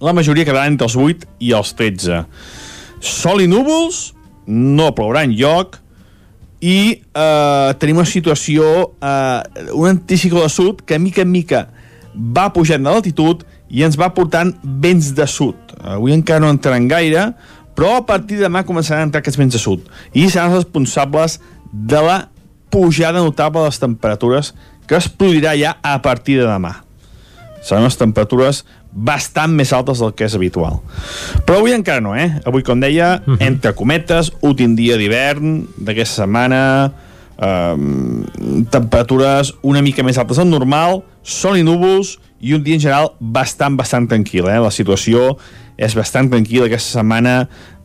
la 0.00 0.14
majoria 0.16 0.46
quedaran 0.48 0.72
entre 0.72 0.88
els 0.88 0.96
8 0.96 1.28
i 1.44 1.52
els 1.52 1.74
13. 1.76 2.22
Sol 3.04 3.42
i 3.44 3.48
núvols, 3.50 4.14
no 4.46 4.90
plourà 4.96 5.24
en 5.26 5.36
lloc, 5.36 5.78
i 6.60 7.00
eh, 7.00 7.70
tenim 7.80 8.00
una 8.02 8.08
situació, 8.08 8.64
eh, 9.00 9.70
un 9.72 9.88
anticicló 9.88 10.44
de 10.44 10.52
sud 10.52 10.82
que 10.84 10.98
mica 11.00 11.24
en 11.24 11.32
mica 11.32 11.68
va 12.14 12.50
pujant 12.52 12.82
de 12.84 12.90
l'altitud 12.90 13.46
i 13.70 13.84
ens 13.86 13.96
va 13.96 14.10
portant 14.14 14.52
vents 14.62 15.12
de 15.16 15.26
sud. 15.30 15.56
Avui 15.80 16.12
encara 16.12 16.42
no 16.42 16.50
entraran 16.52 16.88
gaire, 16.90 17.30
però 17.74 17.96
a 17.96 18.04
partir 18.04 18.36
de 18.36 18.44
demà 18.44 18.64
començaran 18.68 19.06
a 19.06 19.08
entrar 19.08 19.22
aquests 19.22 19.40
vents 19.40 19.56
de 19.56 19.62
sud 19.62 19.86
i 20.12 20.26
seran 20.28 20.50
els 20.50 20.66
responsables 20.66 21.38
de 21.72 22.02
la 22.04 22.18
pujada 22.70 23.22
notable 23.24 23.62
de 23.62 23.70
les 23.70 23.80
temperatures 23.80 24.52
que 24.86 24.98
es 24.98 25.08
produirà 25.08 25.54
ja 25.56 25.76
a 25.82 26.00
partir 26.02 26.36
de 26.42 26.48
demà. 26.48 26.80
Seran 27.64 27.86
les 27.86 27.96
temperatures 27.96 28.64
bastant 28.92 29.52
més 29.54 29.72
altes 29.72 30.00
del 30.02 30.14
que 30.18 30.26
és 30.26 30.34
habitual. 30.34 30.80
Però 31.46 31.60
avui 31.60 31.74
encara 31.76 32.02
no, 32.02 32.16
eh? 32.18 32.40
Avui, 32.44 32.64
com 32.66 32.80
deia, 32.80 33.20
uh 33.20 33.34
-huh. 33.34 33.46
entre 33.46 33.74
cometes, 33.74 34.32
últim 34.40 34.74
dia 34.74 34.96
d'hivern 34.96 35.66
d'aquesta 35.76 36.22
setmana, 36.22 36.92
eh, 37.38 37.76
temperatures 38.70 39.54
una 39.62 39.82
mica 39.82 40.02
més 40.02 40.18
altes 40.18 40.36
del 40.36 40.48
normal, 40.48 41.02
sol 41.22 41.56
i 41.56 41.62
núvols, 41.62 42.18
i 42.40 42.54
un 42.54 42.62
dia 42.62 42.74
en 42.74 42.80
general 42.80 43.10
bastant, 43.20 43.76
bastant 43.76 44.08
tranquil, 44.08 44.48
eh? 44.48 44.58
La 44.58 44.70
situació 44.70 45.36
és 45.80 45.96
bastant 45.96 46.28
tranquil·la 46.28 46.68
aquesta 46.68 46.98
setmana 46.98 47.34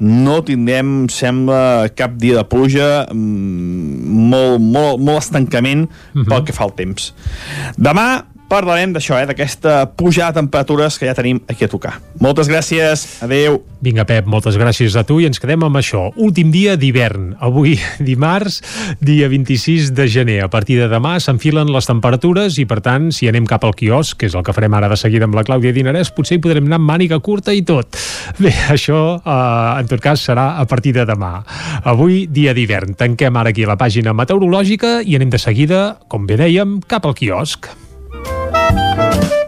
no 0.04 0.42
tindrem, 0.44 1.08
sembla, 1.12 1.88
cap 1.96 2.18
dia 2.20 2.36
de 2.42 2.44
pluja 2.52 3.06
mm, 3.08 4.30
molt, 4.32 4.60
molt, 4.60 5.00
molt 5.00 5.24
estancament 5.24 5.88
uh 5.88 6.22
-huh. 6.22 6.28
pel 6.28 6.44
que 6.44 6.54
fa 6.54 6.66
al 6.68 6.74
temps 6.76 7.14
demà 7.78 8.26
parlarem 8.50 8.94
d'això, 8.94 9.18
eh, 9.20 9.26
d'aquesta 9.30 9.92
pujada 9.98 10.34
de 10.34 10.42
temperatures 10.42 11.00
que 11.00 11.08
ja 11.08 11.16
tenim 11.18 11.42
aquí 11.48 11.66
a 11.66 11.70
tocar. 11.70 12.00
Moltes 12.20 12.50
gràcies, 12.50 13.22
adeu. 13.24 13.62
Vinga, 13.82 14.06
Pep, 14.06 14.26
moltes 14.26 14.58
gràcies 14.58 14.96
a 14.98 15.04
tu 15.06 15.20
i 15.22 15.28
ens 15.28 15.40
quedem 15.40 15.62
amb 15.66 15.78
això. 15.78 16.08
Últim 16.16 16.52
dia 16.52 16.76
d'hivern. 16.76 17.36
Avui, 17.40 17.76
dimarts, 18.00 18.62
dia 19.00 19.30
26 19.30 19.92
de 19.94 20.08
gener. 20.08 20.40
A 20.46 20.50
partir 20.50 20.80
de 20.82 20.90
demà 20.90 21.20
s'enfilen 21.20 21.72
les 21.74 21.86
temperatures 21.86 22.58
i, 22.62 22.66
per 22.66 22.82
tant, 22.86 23.12
si 23.14 23.30
anem 23.30 23.46
cap 23.46 23.66
al 23.66 23.76
quiosc, 23.78 24.18
que 24.20 24.30
és 24.30 24.36
el 24.36 24.44
que 24.46 24.56
farem 24.56 24.74
ara 24.74 24.90
de 24.90 24.98
seguida 24.98 25.30
amb 25.30 25.38
la 25.38 25.46
Clàudia 25.46 25.74
Dinarès, 25.76 26.14
potser 26.16 26.40
hi 26.40 26.44
podrem 26.44 26.66
anar 26.66 26.82
amb 26.82 26.90
màniga 26.90 27.20
curta 27.20 27.54
i 27.54 27.64
tot. 27.66 27.98
Bé, 28.42 28.54
això, 28.74 29.20
eh, 29.22 29.80
en 29.82 29.90
tot 29.92 30.02
cas, 30.02 30.22
serà 30.26 30.56
a 30.62 30.66
partir 30.70 30.96
de 30.98 31.06
demà. 31.06 31.40
Avui, 31.86 32.26
dia 32.32 32.54
d'hivern. 32.58 32.96
Tanquem 32.98 33.38
ara 33.38 33.54
aquí 33.54 33.66
la 33.70 33.78
pàgina 33.78 34.16
meteorològica 34.18 35.00
i 35.06 35.18
anem 35.20 35.34
de 35.34 35.42
seguida, 35.42 35.88
com 36.10 36.26
bé 36.26 36.40
dèiem, 36.42 36.80
cap 36.90 37.06
al 37.06 37.18
quiosc. 37.18 37.70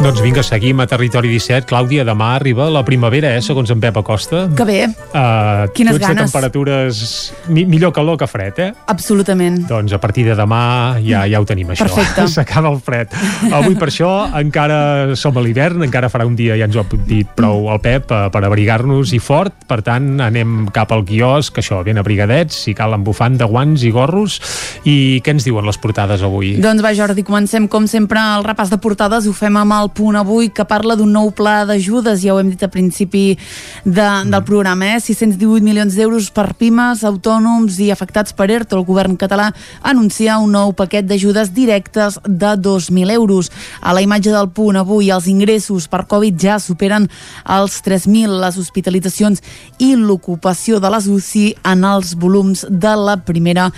Doncs 0.00 0.22
vinga, 0.24 0.40
seguim 0.40 0.78
a 0.80 0.86
Territori 0.88 1.28
17. 1.28 1.66
Clàudia, 1.68 2.06
demà 2.08 2.30
arriba 2.38 2.70
la 2.72 2.80
primavera, 2.86 3.34
eh, 3.36 3.42
segons 3.44 3.68
en 3.70 3.82
Pep 3.82 3.98
Acosta. 4.00 4.46
Que 4.56 4.64
bé, 4.64 4.80
Uh, 5.10 5.66
Quines 5.74 5.90
tu 5.90 5.96
ets 5.96 6.06
de 6.06 6.14
ganes. 6.14 6.30
temperatures 6.30 7.32
mi 7.48 7.64
millor 7.66 7.92
calor 7.92 8.16
que 8.16 8.26
fred, 8.28 8.54
eh? 8.58 8.72
absolutament. 8.86 9.66
Doncs 9.66 9.92
a 9.92 9.98
partir 9.98 10.24
de 10.24 10.36
demà 10.38 11.00
ja 11.02 11.24
ja 11.26 11.40
ho 11.40 11.44
tenim, 11.44 11.66
això. 11.68 11.82
Perfecte. 11.88 12.28
S'acaba 12.34 12.70
el 12.70 12.78
fred. 12.78 13.08
Avui 13.52 13.74
per 13.74 13.88
això 13.88 14.30
encara 14.38 15.16
som 15.16 15.36
a 15.36 15.42
l'hivern, 15.42 15.82
encara 15.82 16.08
farà 16.08 16.24
un 16.28 16.36
dia, 16.36 16.54
ja 16.56 16.64
ens 16.70 16.76
ho 16.76 16.84
ha 16.84 16.86
dit 17.08 17.26
prou 17.34 17.68
el 17.72 17.80
Pep, 17.80 18.06
eh, 18.12 18.28
per 18.30 18.44
abrigar-nos 18.46 19.12
i 19.12 19.18
fort. 19.18 19.52
Per 19.66 19.80
tant, 19.82 20.20
anem 20.20 20.68
cap 20.72 20.92
al 20.92 21.04
quiosc, 21.04 21.58
això, 21.58 21.82
ben 21.84 21.98
abrigadets, 21.98 22.54
si 22.54 22.72
cal 22.72 22.94
amb 22.94 23.04
bufanda, 23.04 23.44
guants 23.50 23.82
i 23.82 23.90
gorros. 23.90 24.38
I 24.84 25.20
què 25.26 25.34
ens 25.34 25.44
diuen 25.44 25.66
les 25.66 25.76
portades 25.76 26.22
avui? 26.22 26.54
Doncs 26.62 26.86
va, 26.86 26.94
Jordi, 26.94 27.26
comencem 27.26 27.66
com 27.68 27.90
sempre 27.90 28.22
el 28.38 28.46
repàs 28.46 28.70
de 28.70 28.78
portades, 28.78 29.26
ho 29.26 29.32
fem 29.34 29.56
amb 29.58 29.74
el 29.74 29.89
punt 29.94 30.10
punt 30.10 30.18
avui 30.18 30.48
que 30.50 30.64
parla 30.66 30.96
d'un 30.98 31.10
nou 31.12 31.28
pla 31.30 31.62
d'ajudes, 31.68 32.22
ja 32.24 32.34
ho 32.34 32.40
hem 32.40 32.48
dit 32.50 32.62
a 32.64 32.68
principi 32.72 33.36
de, 33.84 34.06
del 34.26 34.42
programa, 34.48 34.94
eh? 34.96 35.00
618 35.02 35.62
milions 35.62 35.94
d'euros 35.94 36.30
per 36.34 36.48
pimes, 36.58 37.04
autònoms 37.06 37.76
i 37.84 37.90
afectats 37.94 38.34
per 38.34 38.48
ERTO. 38.50 38.80
El 38.80 38.86
govern 38.88 39.18
català 39.20 39.50
anuncia 39.86 40.38
un 40.42 40.54
nou 40.56 40.72
paquet 40.74 41.06
d'ajudes 41.06 41.52
directes 41.54 42.18
de 42.24 42.54
2.000 42.56 43.12
euros. 43.14 43.50
A 43.80 43.94
la 43.94 44.02
imatge 44.02 44.32
del 44.34 44.48
punt 44.56 44.80
avui, 44.80 45.12
els 45.14 45.28
ingressos 45.30 45.86
per 45.90 46.06
Covid 46.10 46.40
ja 46.40 46.58
superen 46.58 47.06
els 47.44 47.78
3.000, 47.86 48.40
les 48.40 48.58
hospitalitzacions 48.58 49.44
i 49.78 49.92
l'ocupació 50.00 50.80
de 50.82 50.90
les 50.96 51.10
UCI 51.12 51.46
en 51.74 51.84
els 51.86 52.16
volums 52.18 52.64
de 52.66 52.96
la 52.96 53.18
primera 53.20 53.68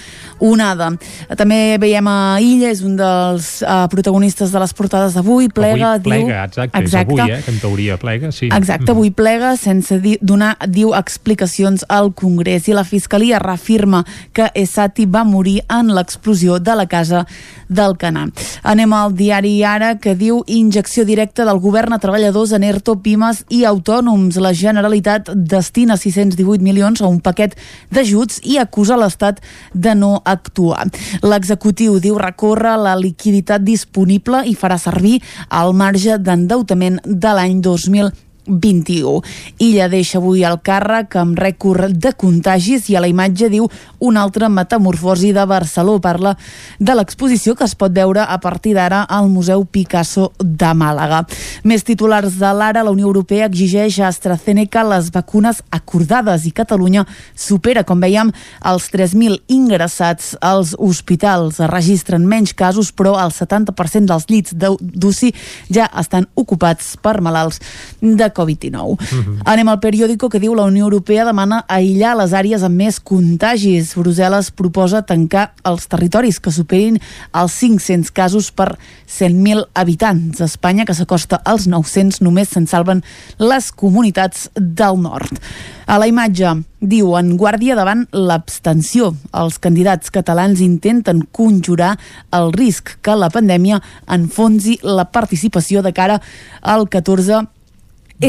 onada. 0.41 0.93
També 1.37 1.77
veiem 1.83 2.09
a 2.09 2.19
Illa, 2.41 2.73
és 2.73 2.87
un 2.87 2.97
dels 2.97 3.53
uh, 3.67 3.85
protagonistes 3.93 4.55
de 4.55 4.63
les 4.63 4.77
portades 4.77 5.19
d'avui, 5.19 5.51
plega, 5.53 5.97
avui 5.99 6.02
plega, 6.05 6.27
diu... 6.27 6.35
exacte, 6.51 6.79
exacte, 6.79 7.13
és 7.13 7.21
avui, 7.23 7.35
eh, 7.35 7.41
que 7.45 7.55
en 7.55 7.61
teoria 7.63 7.99
plega, 8.03 8.33
sí. 8.35 8.51
Exacte, 8.53 8.91
avui 8.93 9.13
plega 9.15 9.55
sense 9.61 9.99
dir, 10.03 10.17
donar, 10.21 10.55
diu, 10.69 10.93
explicacions 10.99 11.87
al 11.89 12.13
Congrés 12.19 12.69
i 12.69 12.77
la 12.77 12.85
Fiscalia 12.89 13.41
reafirma 13.43 14.05
que 14.37 14.51
Esati 14.59 15.07
va 15.07 15.25
morir 15.29 15.61
en 15.73 15.95
l'explosió 15.97 16.59
de 16.61 16.77
la 16.79 16.87
casa 16.91 17.27
del 17.75 17.97
Canà. 18.01 18.27
Anem 18.63 18.93
al 18.93 19.15
diari 19.19 19.55
Ara 19.65 19.95
que 19.99 20.15
diu 20.19 20.43
injecció 20.47 21.05
directa 21.09 21.47
del 21.49 21.61
govern 21.63 21.97
a 21.97 22.01
treballadors 22.03 22.53
en 22.57 22.65
ERTO, 22.69 22.99
pimes 23.03 23.45
i 23.51 23.65
autònoms. 23.69 24.39
La 24.43 24.55
Generalitat 24.57 25.33
destina 25.35 25.97
618 25.97 26.63
milions 26.63 27.03
a 27.03 27.11
un 27.11 27.21
paquet 27.21 27.57
d'ajuts 27.91 28.43
i 28.45 28.59
acusa 28.63 28.99
l'Estat 29.01 29.41
de 29.75 29.95
no 29.99 30.15
actuar. 30.25 30.89
L'executiu 31.23 31.99
diu 32.01 32.19
recórrer 32.21 32.77
la 32.81 32.97
liquiditat 32.99 33.65
disponible 33.65 34.45
i 34.47 34.57
farà 34.59 34.79
servir 34.79 35.19
el 35.63 35.73
marge 35.77 36.19
d'endeutament 36.19 37.01
de 37.05 37.33
l'any 37.39 37.61
2020 37.63 38.32
21. 38.47 39.23
Illa 39.63 39.89
deixa 39.93 40.19
avui 40.19 40.43
el 40.45 40.59
càrrec 40.65 41.17
amb 41.21 41.39
rècord 41.39 41.95
de 41.95 42.13
contagis 42.19 42.89
i 42.91 42.97
a 42.97 43.03
la 43.03 43.11
imatge 43.11 43.49
diu 43.53 43.69
una 44.03 44.23
altra 44.23 44.49
metamorfosi 44.49 45.33
de 45.33 45.45
Barcelona. 45.47 46.01
Parla 46.03 46.33
de 46.79 46.95
l'exposició 46.97 47.55
que 47.55 47.67
es 47.69 47.75
pot 47.79 47.93
veure 47.95 48.25
a 48.25 48.39
partir 48.41 48.75
d'ara 48.75 49.03
al 49.05 49.29
Museu 49.31 49.65
Picasso 49.65 50.33
de 50.39 50.73
Màlaga. 50.75 51.23
Més 51.65 51.85
titulars 51.87 52.39
de 52.41 52.51
l'ara, 52.53 52.83
la 52.83 52.91
Unió 52.95 53.07
Europea 53.07 53.47
exigeix 53.47 53.99
a 54.01 54.09
AstraZeneca 54.09 54.83
les 54.87 55.11
vacunes 55.15 55.63
acordades 55.71 56.47
i 56.47 56.53
Catalunya 56.53 57.05
supera, 57.35 57.85
com 57.85 58.01
veiem, 58.03 58.33
els 58.67 58.89
3.000 58.93 59.39
ingressats 59.53 60.35
als 60.41 60.75
hospitals. 60.79 61.61
Es 61.61 61.71
registren 61.71 62.27
menys 62.29 62.55
casos, 62.55 62.93
però 62.93 63.15
el 63.23 63.35
70% 63.35 64.11
dels 64.11 64.29
llits 64.31 64.57
d'UCI 64.57 65.33
ja 65.73 65.89
estan 66.01 66.27
ocupats 66.35 66.97
per 67.03 67.21
malalts 67.23 67.61
de 68.01 68.32
Covid-19. 68.35 68.97
Mhm. 68.99 69.43
Anem 69.45 69.69
al 69.69 69.81
periòdico 69.81 70.29
que 70.29 70.41
diu 70.41 70.55
la 70.55 70.65
Unió 70.65 70.85
Europea 70.85 71.25
demana 71.25 71.65
aïllar 71.69 72.17
les 72.17 72.33
àrees 72.33 72.63
amb 72.63 72.77
més 72.77 73.01
contagis. 73.01 73.95
Brussel·les 73.97 74.51
proposa 74.51 75.03
tancar 75.03 75.53
els 75.65 75.87
territoris 75.87 76.41
que 76.41 76.51
superin 76.51 76.99
els 77.33 77.53
500 77.53 78.11
casos 78.11 78.51
per 78.51 78.79
100.000 79.07 79.67
habitants. 79.75 80.41
Espanya, 80.41 80.85
que 80.85 80.95
s'acosta 80.95 81.41
als 81.45 81.67
900, 81.67 82.21
només 82.23 82.49
se'n 82.49 82.67
salven 82.67 83.03
les 83.39 83.71
comunitats 83.73 84.51
del 84.55 85.01
nord. 85.01 85.41
A 85.87 85.99
la 85.99 86.07
imatge 86.09 86.63
diu 86.81 87.15
en 87.19 87.37
guàrdia 87.39 87.77
davant 87.79 88.07
l'abstenció. 88.13 89.13
Els 89.39 89.59
candidats 89.63 90.11
catalans 90.15 90.63
intenten 90.65 91.25
conjurar 91.31 91.97
el 92.35 92.53
risc 92.53 92.97
que 93.03 93.17
la 93.19 93.31
pandèmia 93.31 93.81
enfonsi 94.07 94.79
la 94.83 95.09
participació 95.15 95.83
de 95.83 95.93
cara 95.93 96.21
al 96.63 96.89
14 96.89 97.23
De 97.23 97.62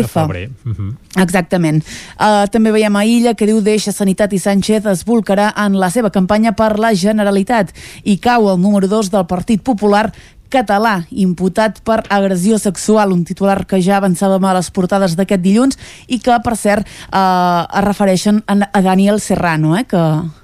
F. 0.02 0.12
febrer. 0.14 0.50
Mhm. 0.64 0.98
Exactament. 1.22 1.84
Uh, 2.18 2.48
també 2.52 2.72
veiem 2.72 2.96
a 2.96 3.06
Illa 3.06 3.34
que 3.34 3.46
diu 3.46 3.62
deixa 3.62 3.92
Sanitat 3.92 4.34
i 4.34 4.40
Sánchez 4.40 4.86
es 4.86 5.06
volcarà 5.06 5.54
en 5.66 5.78
la 5.80 5.90
seva 5.90 6.10
campanya 6.10 6.54
per 6.54 6.80
la 6.80 6.94
Generalitat 6.94 7.74
i 8.04 8.18
cau 8.18 8.50
el 8.52 8.62
número 8.62 8.88
2 8.88 9.12
del 9.12 9.26
Partit 9.26 9.62
Popular 9.62 10.12
català 10.54 11.02
imputat 11.10 11.82
per 11.86 12.04
agressió 12.14 12.60
sexual, 12.62 13.14
un 13.16 13.24
titular 13.26 13.64
que 13.70 13.82
ja 13.82 13.98
avançàvem 13.98 14.46
a 14.46 14.54
les 14.60 14.70
portades 14.76 15.18
d'aquest 15.18 15.42
dilluns 15.42 15.80
i 16.08 16.20
que, 16.24 16.36
per 16.46 16.56
cert, 16.60 16.88
eh, 16.88 17.64
es 17.80 17.86
refereixen 17.88 18.44
a, 18.46 18.60
a 18.70 18.82
Daniel 18.86 19.22
Serrano, 19.24 19.76
eh, 19.80 19.86
que 19.90 20.04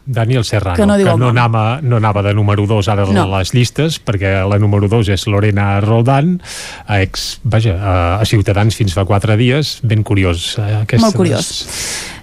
Daniel 0.09 0.43
Serrano, 0.43 0.75
Que 0.75 0.87
no 0.87 0.97
que 0.97 1.03
no, 1.21 1.29
anava, 1.29 1.79
no 1.85 1.97
anava 1.97 2.23
de 2.25 2.33
número 2.33 2.65
2 2.65 2.87
ara 2.89 3.05
No. 3.05 3.27
les 3.37 3.53
llistes, 3.53 3.99
perquè 4.03 4.41
la 4.49 4.57
número 4.57 4.87
2 4.89 5.07
és 5.13 5.27
Lorena 5.27 5.79
Roldán, 5.81 6.41
ex, 6.89 7.39
vaja, 7.43 7.75
a, 7.77 7.95
a 8.19 8.25
Ciutadans 8.25 8.75
fins 8.75 8.93
fa 8.97 9.05
4 9.05 9.37
dies, 9.37 9.79
ben 9.83 10.01
curiós. 10.03 10.57
eh, 10.57 10.81
Aquestes, 10.81 11.01
Molt 11.05 11.15
curiós. 11.15 11.49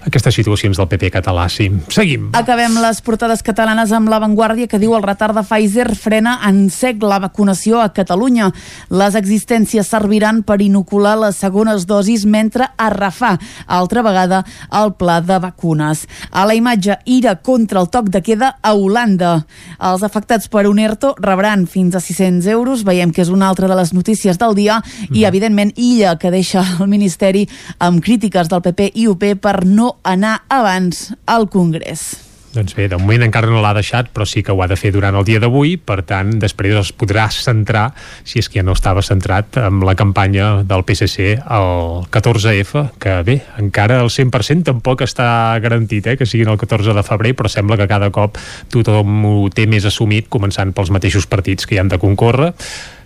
Aquestes 0.07 0.35
situacions 0.35 0.77
del 0.77 0.87
PP 0.87 1.09
català, 1.11 1.49
sí. 1.51 1.67
Seguim. 1.91 2.29
Acabem 2.33 2.77
les 2.79 3.01
portades 3.03 3.41
catalanes 3.43 3.91
amb 3.91 4.07
l'avantguàrdia 4.07 4.67
que 4.71 4.79
diu 4.79 4.93
el 4.95 5.03
retard 5.03 5.35
de 5.35 5.43
Pfizer 5.43 5.95
frena 5.99 6.37
en 6.47 6.69
sec 6.71 7.01
la 7.03 7.19
vacunació 7.19 7.81
a 7.81 7.89
Catalunya. 7.91 8.51
Les 8.89 9.15
existències 9.19 9.87
serviran 9.87 10.43
per 10.47 10.61
inocular 10.63 11.17
les 11.19 11.35
segones 11.35 11.85
dosis 11.87 12.23
mentre 12.25 12.69
refà 12.97 13.33
altra 13.67 14.01
vegada 14.01 14.45
el 14.71 14.93
pla 14.95 15.19
de 15.21 15.39
vacunes. 15.43 16.07
A 16.31 16.45
la 16.47 16.55
imatge, 16.55 16.99
ira 17.05 17.35
contra 17.43 17.76
el 17.79 17.89
toc 17.93 18.11
de 18.13 18.21
queda 18.25 18.53
a 18.61 18.73
Holanda. 18.75 19.45
Els 19.79 20.03
afectats 20.03 20.49
per 20.51 20.65
un 20.69 20.79
ERTO 20.81 21.15
rebran 21.23 21.65
fins 21.69 21.95
a 21.95 22.03
600 22.03 22.47
euros. 22.53 22.85
Veiem 22.87 23.13
que 23.13 23.23
és 23.23 23.33
una 23.33 23.49
altra 23.49 23.69
de 23.69 23.77
les 23.79 23.93
notícies 23.95 24.39
del 24.41 24.55
dia 24.57 24.81
i, 25.11 25.25
evidentment, 25.25 25.73
Illa, 25.75 26.17
que 26.19 26.33
deixa 26.33 26.65
el 26.79 26.91
Ministeri 26.91 27.47
amb 27.79 28.03
crítiques 28.03 28.49
del 28.51 28.63
PP 28.65 28.91
i 28.95 29.07
UP 29.07 29.27
per 29.41 29.59
no 29.65 29.97
anar 30.03 30.41
abans 30.49 31.11
al 31.25 31.49
Congrés. 31.49 32.26
Doncs 32.55 32.73
bé, 32.77 32.87
de 32.87 32.97
moment 32.97 33.25
encara 33.25 33.49
no 33.51 33.59
l'ha 33.61 33.73
deixat, 33.75 34.07
però 34.15 34.25
sí 34.25 34.41
que 34.43 34.53
ho 34.55 34.61
ha 34.63 34.67
de 34.71 34.77
fer 34.79 34.93
durant 34.95 35.15
el 35.19 35.25
dia 35.27 35.41
d'avui, 35.43 35.75
per 35.77 35.99
tant, 36.07 36.31
després 36.39 36.77
es 36.79 36.93
podrà 36.95 37.27
centrar, 37.33 37.89
si 38.23 38.39
és 38.39 38.47
que 38.49 38.61
ja 38.61 38.65
no 38.65 38.75
estava 38.77 39.03
centrat, 39.05 39.59
amb 39.59 39.83
la 39.87 39.97
campanya 39.99 40.63
del 40.67 40.85
PSC 40.87 41.35
al 41.43 42.07
14F, 42.13 42.85
que 43.03 43.17
bé, 43.27 43.37
encara 43.61 43.99
el 44.01 44.11
100% 44.13 44.71
tampoc 44.71 45.03
està 45.05 45.29
garantit, 45.61 46.07
eh, 46.07 46.17
que 46.17 46.25
siguin 46.25 46.53
el 46.53 46.57
14 46.57 46.95
de 46.95 47.05
febrer, 47.05 47.35
però 47.37 47.51
sembla 47.51 47.77
que 47.77 47.89
cada 47.91 48.09
cop 48.15 48.39
tothom 48.73 49.25
ho 49.27 49.37
té 49.53 49.67
més 49.67 49.85
assumit, 49.85 50.31
començant 50.31 50.71
pels 50.73 50.93
mateixos 50.93 51.27
partits 51.27 51.67
que 51.67 51.75
hi 51.75 51.83
han 51.83 51.91
de 51.91 51.99
concórrer. 52.01 52.53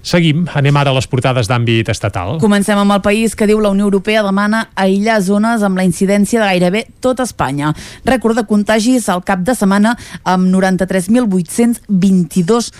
Seguim, 0.01 0.47
anem 0.57 0.73
ara 0.81 0.89
a 0.89 0.95
les 0.97 1.05
portades 1.07 1.47
d'àmbit 1.49 1.89
estatal. 1.93 2.39
Comencem 2.41 2.77
amb 2.81 2.91
el 2.95 3.01
país 3.05 3.35
que 3.37 3.45
diu 3.49 3.59
la 3.61 3.69
Unió 3.69 3.85
Europea 3.85 4.23
demana 4.25 4.69
aïllar 4.75 5.21
zones 5.21 5.61
amb 5.61 5.77
la 5.77 5.85
incidència 5.85 6.39
de 6.41 6.47
gairebé 6.49 6.87
tot 7.05 7.19
Espanya. 7.21 7.73
Rècord 8.07 8.35
de 8.39 8.45
contagis 8.49 9.09
al 9.09 9.23
cap 9.23 9.39
de 9.45 9.55
setmana 9.55 9.97
amb 10.25 10.47
93.822 10.49 12.71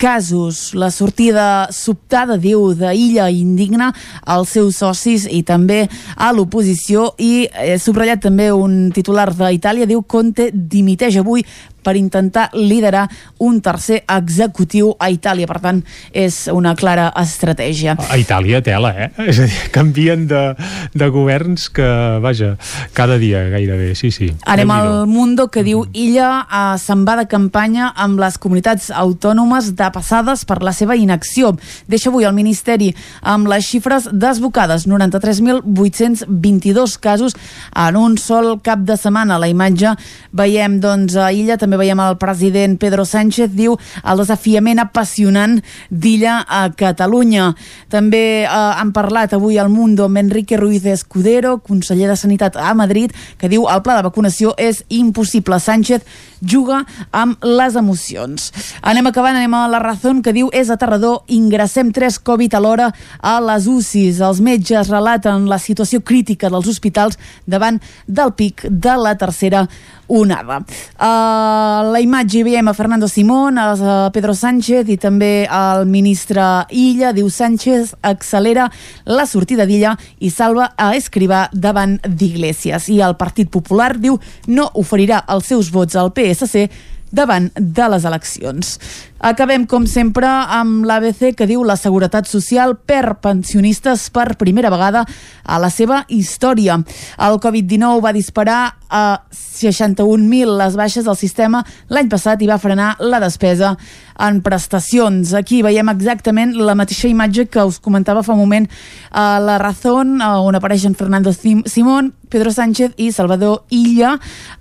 casos. 0.00 0.72
La 0.72 0.88
sortida 0.90 1.68
sobtada, 1.70 2.38
diu, 2.40 2.72
d'Illa 2.72 3.28
indigna 3.28 3.92
als 4.24 4.56
seus 4.56 4.80
socis 4.80 5.28
i 5.28 5.42
també 5.44 5.84
a 6.16 6.32
l'oposició 6.32 7.12
i 7.20 7.44
he 7.52 7.76
subratllat 7.76 8.24
també 8.24 8.48
un 8.56 8.88
titular 8.96 9.28
d'Itàlia, 9.36 9.84
diu 9.84 10.00
Conte 10.00 10.48
dimiteix 10.54 11.20
avui 11.20 11.44
per 11.82 11.96
intentar 11.96 12.50
liderar 12.54 13.08
un 13.38 13.60
tercer 13.60 14.04
executiu 14.08 14.94
a 14.98 15.10
Itàlia. 15.12 15.46
Per 15.50 15.60
tant, 15.62 15.82
és 16.12 16.48
una 16.52 16.74
clara 16.78 17.10
estratègia. 17.20 17.96
A 18.10 18.18
Itàlia, 18.20 18.62
tela, 18.64 18.92
eh? 18.96 19.10
És 19.30 19.38
a 19.40 19.44
dir, 19.48 19.60
canvien 19.74 20.26
de, 20.30 20.54
de 20.94 21.08
governs 21.12 21.68
que, 21.72 21.88
vaja, 22.22 22.56
cada 22.96 23.18
dia 23.18 23.42
gairebé, 23.52 23.94
sí, 23.98 24.10
sí. 24.14 24.30
Anem 24.50 24.70
al 24.74 25.06
Mundo 25.10 25.48
que 25.50 25.64
diu 25.66 25.84
Illa 25.92 26.46
eh, 26.46 26.78
se'n 26.80 27.04
va 27.08 27.16
de 27.20 27.26
campanya 27.30 27.92
amb 27.96 28.20
les 28.20 28.38
comunitats 28.40 28.90
autònomes 28.94 29.74
de 29.78 29.90
passades 29.94 30.44
per 30.48 30.58
la 30.64 30.72
seva 30.76 30.96
inacció. 30.96 31.54
Deixa 31.90 32.10
avui 32.10 32.24
el 32.28 32.34
Ministeri 32.36 32.94
amb 33.22 33.48
les 33.50 33.64
xifres 33.66 34.08
desbocades, 34.12 34.86
93.822 34.90 36.98
casos 37.00 37.36
en 37.74 37.96
un 37.96 38.18
sol 38.18 38.60
cap 38.62 38.78
de 38.86 38.96
setmana. 38.96 39.36
A 39.36 39.40
la 39.42 39.48
imatge 39.50 39.94
veiem 40.36 40.80
doncs 40.82 41.16
a 41.16 41.32
Illa, 41.34 41.56
també 41.60 41.69
veiem 41.78 42.00
el 42.02 42.16
president 42.18 42.78
Pedro 42.80 43.04
Sánchez, 43.04 43.52
diu 43.54 43.76
el 44.02 44.22
desafiament 44.22 44.80
apassionant 44.82 45.60
d'Illa 45.90 46.40
a 46.48 46.64
Catalunya. 46.74 47.52
També 47.92 48.24
eh, 48.42 48.48
han 48.50 48.90
parlat 48.96 49.34
avui 49.36 49.58
al 49.58 49.70
Mundo 49.70 50.08
amb 50.08 50.18
Enrique 50.18 50.58
Ruiz 50.58 50.86
Escudero, 50.86 51.58
conseller 51.58 52.08
de 52.10 52.16
Sanitat 52.16 52.56
a 52.56 52.74
Madrid, 52.74 53.14
que 53.38 53.50
diu 53.52 53.68
el 53.70 53.84
pla 53.86 54.00
de 54.00 54.08
vacunació 54.08 54.54
és 54.58 54.82
impossible. 54.88 55.60
Sánchez 55.60 56.02
juga 56.40 56.84
amb 57.12 57.38
les 57.44 57.76
emocions. 57.76 58.50
Anem 58.82 59.10
acabant, 59.10 59.36
anem 59.36 59.54
a 59.54 59.66
la 59.68 59.78
raó 59.78 59.98
que 60.24 60.32
diu 60.32 60.48
és 60.56 60.70
aterrador, 60.72 61.20
ingressem 61.28 61.92
tres 61.92 62.18
Covid 62.18 62.54
alhora 62.56 62.90
a 63.20 63.36
les 63.44 63.66
UCIs. 63.68 64.20
Els 64.24 64.40
metges 64.40 64.88
relaten 64.88 65.46
la 65.50 65.60
situació 65.60 66.00
crítica 66.00 66.50
dels 66.50 66.68
hospitals 66.70 67.18
davant 67.46 67.80
del 68.06 68.32
pic 68.32 68.64
de 68.64 68.96
la 68.96 69.16
tercera 69.20 69.66
onada. 70.10 70.60
Uh, 70.98 71.90
la 71.94 72.00
imatge 72.02 72.42
veiem 72.44 72.68
a 72.68 72.74
Fernando 72.74 73.08
Simón, 73.08 73.58
a 73.58 74.10
Pedro 74.12 74.34
Sánchez 74.34 74.90
i 74.90 74.98
també 75.00 75.46
al 75.46 75.86
ministre 75.86 76.42
Illa. 76.74 77.14
Diu 77.16 77.30
Sánchez 77.30 77.94
accelera 78.02 78.68
la 79.06 79.26
sortida 79.30 79.66
d'Illa 79.66 79.96
i 80.18 80.30
salva 80.34 80.72
a 80.76 80.92
Escrivà 80.98 81.46
davant 81.52 81.98
d'Iglesias. 82.04 82.90
I 82.90 83.00
el 83.06 83.16
Partit 83.20 83.50
Popular 83.50 83.94
diu 83.98 84.18
no 84.50 84.70
oferirà 84.80 85.24
els 85.30 85.50
seus 85.52 85.70
vots 85.70 85.96
al 85.96 86.12
PSC 86.16 86.68
davant 87.10 87.50
de 87.54 87.88
les 87.90 88.04
eleccions. 88.06 88.76
Acabem, 89.20 89.66
com 89.68 89.84
sempre, 89.84 90.24
amb 90.24 90.86
l'ABC 90.88 91.34
que 91.36 91.44
diu 91.44 91.60
la 91.60 91.76
Seguretat 91.76 92.24
Social 92.24 92.72
per 92.88 93.18
pensionistes 93.20 94.06
per 94.08 94.38
primera 94.40 94.70
vegada 94.72 95.04
a 95.44 95.58
la 95.60 95.68
seva 95.68 96.06
història. 96.08 96.78
El 97.20 97.36
Covid-19 97.44 98.00
va 98.00 98.14
disparar 98.16 98.60
a 98.88 99.20
61.000 99.30 100.56
les 100.56 100.76
baixes 100.76 101.04
del 101.04 101.18
sistema 101.20 101.60
l'any 101.92 102.08
passat 102.10 102.40
i 102.40 102.48
va 102.48 102.58
frenar 102.58 102.94
la 102.98 103.20
despesa 103.20 103.74
en 104.20 104.40
prestacions. 104.44 105.34
Aquí 105.36 105.60
veiem 105.64 105.92
exactament 105.92 106.56
la 106.56 106.74
mateixa 106.76 107.08
imatge 107.08 107.46
que 107.52 107.64
us 107.64 107.80
comentava 107.80 108.24
fa 108.24 108.34
un 108.34 108.40
moment 108.42 108.68
a 109.10 109.38
la 109.40 109.58
Razón, 109.60 110.18
on 110.20 110.56
apareixen 110.56 110.96
Fernando 110.96 111.32
Simón, 111.32 112.12
Pedro 112.30 112.52
Sánchez 112.52 112.94
i 112.96 113.10
Salvador 113.12 113.64
Illa. 113.74 114.14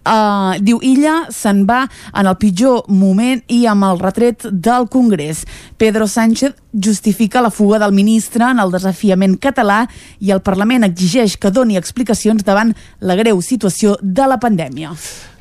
Uh, 0.04 0.58
diu 0.64 0.80
Illa 0.84 1.30
se'n 1.32 1.66
va 1.70 1.84
en 2.14 2.26
el 2.26 2.38
pitjor 2.42 2.88
moment 2.90 3.44
i 3.48 3.66
amb 3.70 3.88
el 3.88 4.00
retret 4.02 4.49
del 4.52 4.90
Congrés. 4.90 5.46
Pedro 5.78 6.08
Sánchez 6.08 6.56
justifica 6.74 7.42
la 7.42 7.52
fuga 7.52 7.80
del 7.80 7.94
ministre 7.94 8.46
en 8.46 8.60
el 8.60 8.72
desafiament 8.72 9.38
català 9.38 9.86
i 10.20 10.32
el 10.32 10.42
Parlament 10.42 10.88
exigeix 10.88 11.38
que 11.38 11.52
doni 11.52 11.78
explicacions 11.78 12.46
davant 12.46 12.76
la 13.00 13.18
greu 13.20 13.42
situació 13.42 13.98
de 14.02 14.28
la 14.28 14.40
pandèmia. 14.40 14.94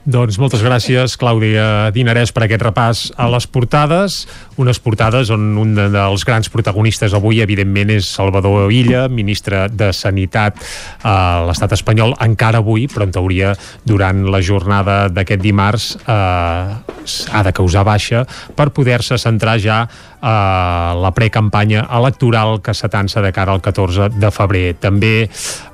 Doncs 0.09 0.38
moltes 0.40 0.62
gràcies, 0.64 1.18
Clàudia 1.21 1.90
Dinarès, 1.92 2.31
per 2.33 2.47
aquest 2.47 2.62
repàs 2.64 3.01
a 3.21 3.27
les 3.29 3.44
portades. 3.44 4.23
Unes 4.59 4.81
portades 4.83 5.31
on 5.35 5.53
un 5.61 5.75
dels 5.79 6.25
grans 6.27 6.51
protagonistes 6.51 7.14
avui, 7.14 7.38
evidentment, 7.44 7.92
és 7.94 8.09
Salvador 8.11 8.73
Illa, 8.75 9.07
ministre 9.09 9.66
de 9.71 9.92
Sanitat 9.94 10.59
a 11.07 11.47
l'estat 11.47 11.77
espanyol, 11.79 12.16
encara 12.25 12.59
avui, 12.59 12.88
però 12.90 13.07
en 13.07 13.14
teoria 13.14 13.55
durant 13.87 14.25
la 14.33 14.42
jornada 14.42 14.99
d'aquest 15.12 15.42
dimarts 15.42 15.92
eh, 16.03 16.99
ha 17.33 17.42
de 17.47 17.53
causar 17.57 17.85
baixa 17.87 18.25
per 18.57 18.71
poder-se 18.75 19.18
centrar 19.18 19.59
ja 19.62 19.85
a 20.21 20.94
la 20.99 21.12
precampanya 21.14 21.85
electoral 21.94 22.59
que 22.61 22.75
s'atança 22.75 23.23
de 23.23 23.31
cara 23.33 23.55
al 23.55 23.62
14 23.62 24.11
de 24.18 24.31
febrer. 24.35 24.75
També 24.83 25.29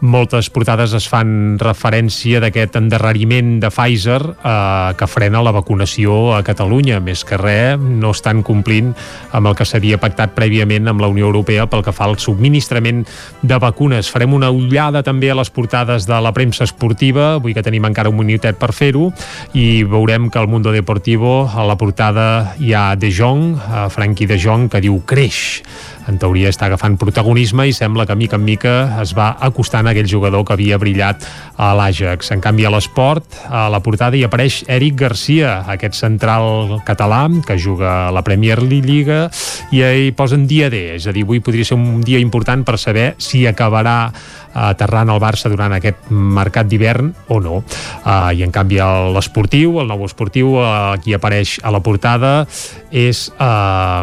moltes 0.04 0.50
portades 0.52 0.92
es 0.92 1.08
fan 1.08 1.56
referència 1.60 2.42
d'aquest 2.44 2.76
endarreriment 2.76 3.56
de 3.62 3.72
Pfizer 3.72 4.20
eh, 4.20 4.92
que 4.98 5.08
frena 5.08 5.42
la 5.42 5.54
vacunació 5.56 6.34
a 6.36 6.42
Catalunya. 6.44 7.00
Més 7.00 7.24
que 7.24 7.40
res, 7.40 7.80
no 7.80 8.12
estan 8.12 8.44
complint 8.44 8.73
amb 8.82 9.50
el 9.50 9.56
que 9.58 9.66
s'havia 9.68 10.00
pactat 10.02 10.34
prèviament 10.36 10.88
amb 10.90 11.02
la 11.04 11.10
Unió 11.12 11.28
Europea 11.28 11.66
pel 11.70 11.84
que 11.84 11.94
fa 11.94 12.08
al 12.08 12.16
subministrament 12.22 13.04
de 13.42 13.58
vacunes. 13.62 14.10
Farem 14.10 14.34
una 14.34 14.50
ullada 14.54 15.04
també 15.06 15.30
a 15.30 15.38
les 15.38 15.52
portades 15.54 16.08
de 16.08 16.20
la 16.24 16.32
premsa 16.34 16.64
esportiva, 16.64 17.34
avui 17.38 17.54
que 17.54 17.62
tenim 17.62 17.84
encara 17.86 18.10
un 18.10 18.18
minutet 18.18 18.58
per 18.58 18.72
fer-ho, 18.74 19.10
i 19.54 19.84
veurem 19.84 20.30
que 20.30 20.40
al 20.40 20.48
Mundo 20.48 20.72
Deportivo 20.74 21.44
a 21.46 21.66
la 21.68 21.78
portada 21.78 22.54
hi 22.58 22.74
ha 22.74 22.94
De 22.96 23.12
Jong, 23.14 23.54
Frankie 23.94 24.26
De 24.30 24.38
Jong, 24.40 24.70
que 24.72 24.82
diu 24.84 25.00
creix 25.06 25.62
en 26.08 26.18
teoria 26.20 26.50
està 26.52 26.68
agafant 26.68 26.96
protagonisme 27.00 27.66
i 27.68 27.74
sembla 27.76 28.06
que 28.06 28.16
mica 28.18 28.36
en 28.36 28.44
mica 28.44 28.74
es 29.02 29.14
va 29.16 29.32
acostant 29.40 29.86
a 29.86 29.94
aquell 29.94 30.08
jugador 30.10 30.44
que 30.44 30.54
havia 30.56 30.78
brillat 30.78 31.24
a 31.56 31.72
l'Àgex. 31.78 32.32
En 32.34 32.42
canvi, 32.44 32.66
a 32.66 32.72
l'esport, 32.74 33.38
a 33.48 33.66
la 33.72 33.80
portada 33.84 34.18
hi 34.18 34.24
apareix 34.26 34.62
Eric 34.68 34.98
Garcia, 35.04 35.56
aquest 35.70 35.98
central 35.98 36.80
català 36.86 37.24
que 37.46 37.56
juga 37.58 38.08
a 38.08 38.12
la 38.12 38.24
Premier 38.26 38.60
League 38.62 39.18
i 39.72 39.82
hi 39.84 40.12
posen 40.16 40.48
dia 40.50 40.70
D, 40.70 40.96
és 40.98 41.06
a 41.06 41.14
dir, 41.14 41.24
avui 41.24 41.40
podria 41.40 41.64
ser 41.64 41.78
un 41.78 42.02
dia 42.04 42.20
important 42.20 42.64
per 42.66 42.78
saber 42.78 43.14
si 43.18 43.46
acabarà 43.46 44.12
aterrant 44.54 45.10
el 45.10 45.20
Barça 45.22 45.50
durant 45.52 45.74
aquest 45.74 46.08
mercat 46.10 46.68
d'hivern 46.70 47.10
o 47.28 47.40
no. 47.42 47.60
Uh, 48.04 48.30
I 48.34 48.44
en 48.46 48.54
canvi 48.54 48.80
l'esportiu, 49.14 49.78
el 49.82 49.90
nou 49.90 50.04
esportiu, 50.06 50.54
uh, 50.60 50.94
aquí 50.94 51.14
apareix 51.14 51.58
a 51.62 51.72
la 51.74 51.82
portada, 51.84 52.34
és 52.90 53.26
uh, 53.34 54.02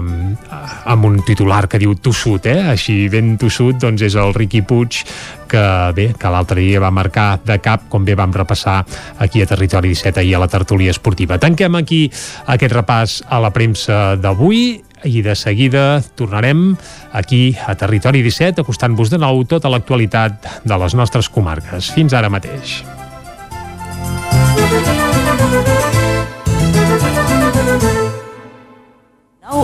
amb 0.91 1.07
un 1.07 1.21
titular 1.27 1.65
que 1.71 1.79
diu 1.81 1.95
tossut, 1.95 2.47
eh? 2.51 2.59
així 2.75 3.05
ben 3.11 3.37
tossut, 3.41 3.79
doncs 3.81 4.03
és 4.07 4.17
el 4.19 4.35
Riqui 4.35 4.63
Puig 4.67 5.03
que 5.51 5.91
bé, 5.95 6.05
que 6.15 6.31
l'altre 6.31 6.61
dia 6.63 6.79
va 6.79 6.93
marcar 6.95 7.41
de 7.43 7.57
cap, 7.59 7.89
com 7.91 8.05
bé 8.07 8.15
vam 8.15 8.31
repassar 8.31 8.79
aquí 9.19 9.41
a 9.43 9.49
Territori 9.49 9.91
17 9.91 10.21
ahir 10.21 10.37
a 10.37 10.43
la 10.45 10.47
tertúlia 10.47 10.93
esportiva. 10.95 11.39
Tanquem 11.43 11.75
aquí 11.75 12.05
aquest 12.47 12.77
repàs 12.77 13.17
a 13.27 13.41
la 13.43 13.51
premsa 13.51 14.15
d'avui 14.15 14.79
i 15.03 15.21
de 15.21 15.35
seguida 15.35 16.01
tornarem 16.15 16.75
aquí 17.11 17.55
a 17.67 17.75
Territori 17.75 18.21
17 18.23 18.61
acostant-vos 18.61 19.11
de 19.11 19.19
nou 19.21 19.43
tota 19.45 19.69
l'actualitat 19.71 20.63
de 20.65 20.77
les 20.77 20.95
nostres 20.95 21.29
comarques. 21.29 21.91
Fins 21.95 22.13
ara 22.13 22.29
mateix. 22.29 22.81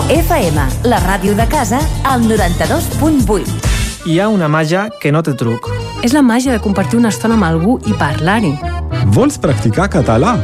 FM, 0.07 0.61
la 0.87 0.99
ràdio 1.03 1.33
de 1.35 1.43
casa, 1.51 1.81
al 2.07 2.21
92.8. 2.29 4.05
Hi 4.07 4.19
ha 4.19 4.29
una 4.31 4.47
màgia 4.47 4.85
que 5.01 5.11
no 5.11 5.19
té 5.23 5.33
truc. 5.35 5.67
És 5.99 6.13
la 6.15 6.21
màgia 6.23 6.53
de 6.53 6.61
compartir 6.63 6.99
una 6.99 7.11
estona 7.11 7.35
amb 7.35 7.47
algú 7.47 7.75
i 7.87 7.95
parlar-hi. 7.99 8.53
Vols 9.15 9.35
practicar 9.43 9.89
català? 9.91 10.37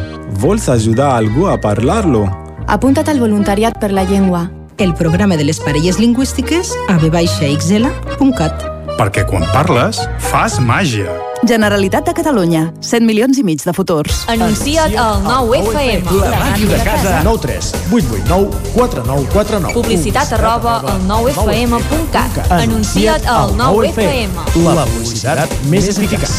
Vols 0.43 0.67
ajudar 0.67 1.13
algú 1.15 1.47
a 1.47 1.55
parlar-lo? 1.61 2.25
Apunta't 2.67 3.07
al 3.13 3.23
voluntariat 3.23 3.79
per 3.79 3.93
la 3.95 4.03
llengua 4.09 4.49
el 4.77 4.93
programa 4.93 5.37
de 5.37 5.43
les 5.43 5.59
parelles 5.59 5.99
lingüístiques 5.99 6.73
a 6.87 6.97
vxl.cat. 6.97 8.65
Perquè 8.97 9.23
quan 9.25 9.45
parles, 9.53 9.99
fas 10.21 10.59
màgia. 10.61 11.11
Generalitat 11.43 12.05
de 12.07 12.13
Catalunya. 12.15 12.61
100 12.79 13.05
milions 13.05 13.37
i 13.37 13.43
mig 13.43 13.63
de 13.65 13.73
futurs. 13.73 14.23
Anuncia't 14.31 14.95
al 14.95 15.23
9FM. 15.25 16.13
La 16.21 16.39
màquina 16.39 16.77
de 16.77 16.83
casa. 16.87 17.15
9 17.25 17.41
3 17.43 17.71
8 17.91 18.13
8 18.21 18.27
9 18.29 18.61
4 18.75 19.03
9 19.07 19.27
4 19.33 19.59
9. 19.65 19.73
Publicitat 19.73 20.33
arroba 20.37 20.77
al 20.79 21.01
9FM.cat. 21.09 22.51
Anuncia't 22.61 23.27
al 23.27 23.55
9FM. 23.59 24.45
La 24.63 24.85
publicitat 24.85 25.57
més 25.71 25.89
eficaç. 25.91 26.37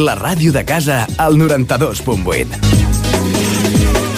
La 0.00 0.16
ràdio 0.16 0.54
de 0.56 0.64
casa 0.64 1.04
al 1.20 1.36
92.8 1.36 2.81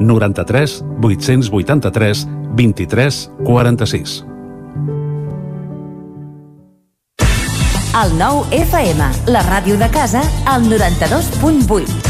93 0.00 0.84
883 1.00 2.26
23 2.56 3.30
46. 3.44 4.24
El 7.90 8.12
nou 8.20 8.44
FM, 8.54 9.08
la 9.34 9.42
ràdio 9.48 9.74
de 9.80 9.90
casa, 9.90 10.22
al 10.46 10.70
92.8. 10.70 12.09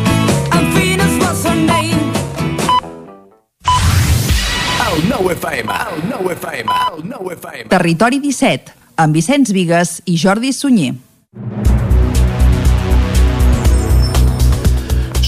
Territori 7.69 8.19
17, 8.23 8.73
amb 8.97 9.13
Vicenç 9.15 9.53
Vigues 9.53 9.99
i 10.05 10.17
Jordi 10.17 10.53
Sunyer. 10.53 10.95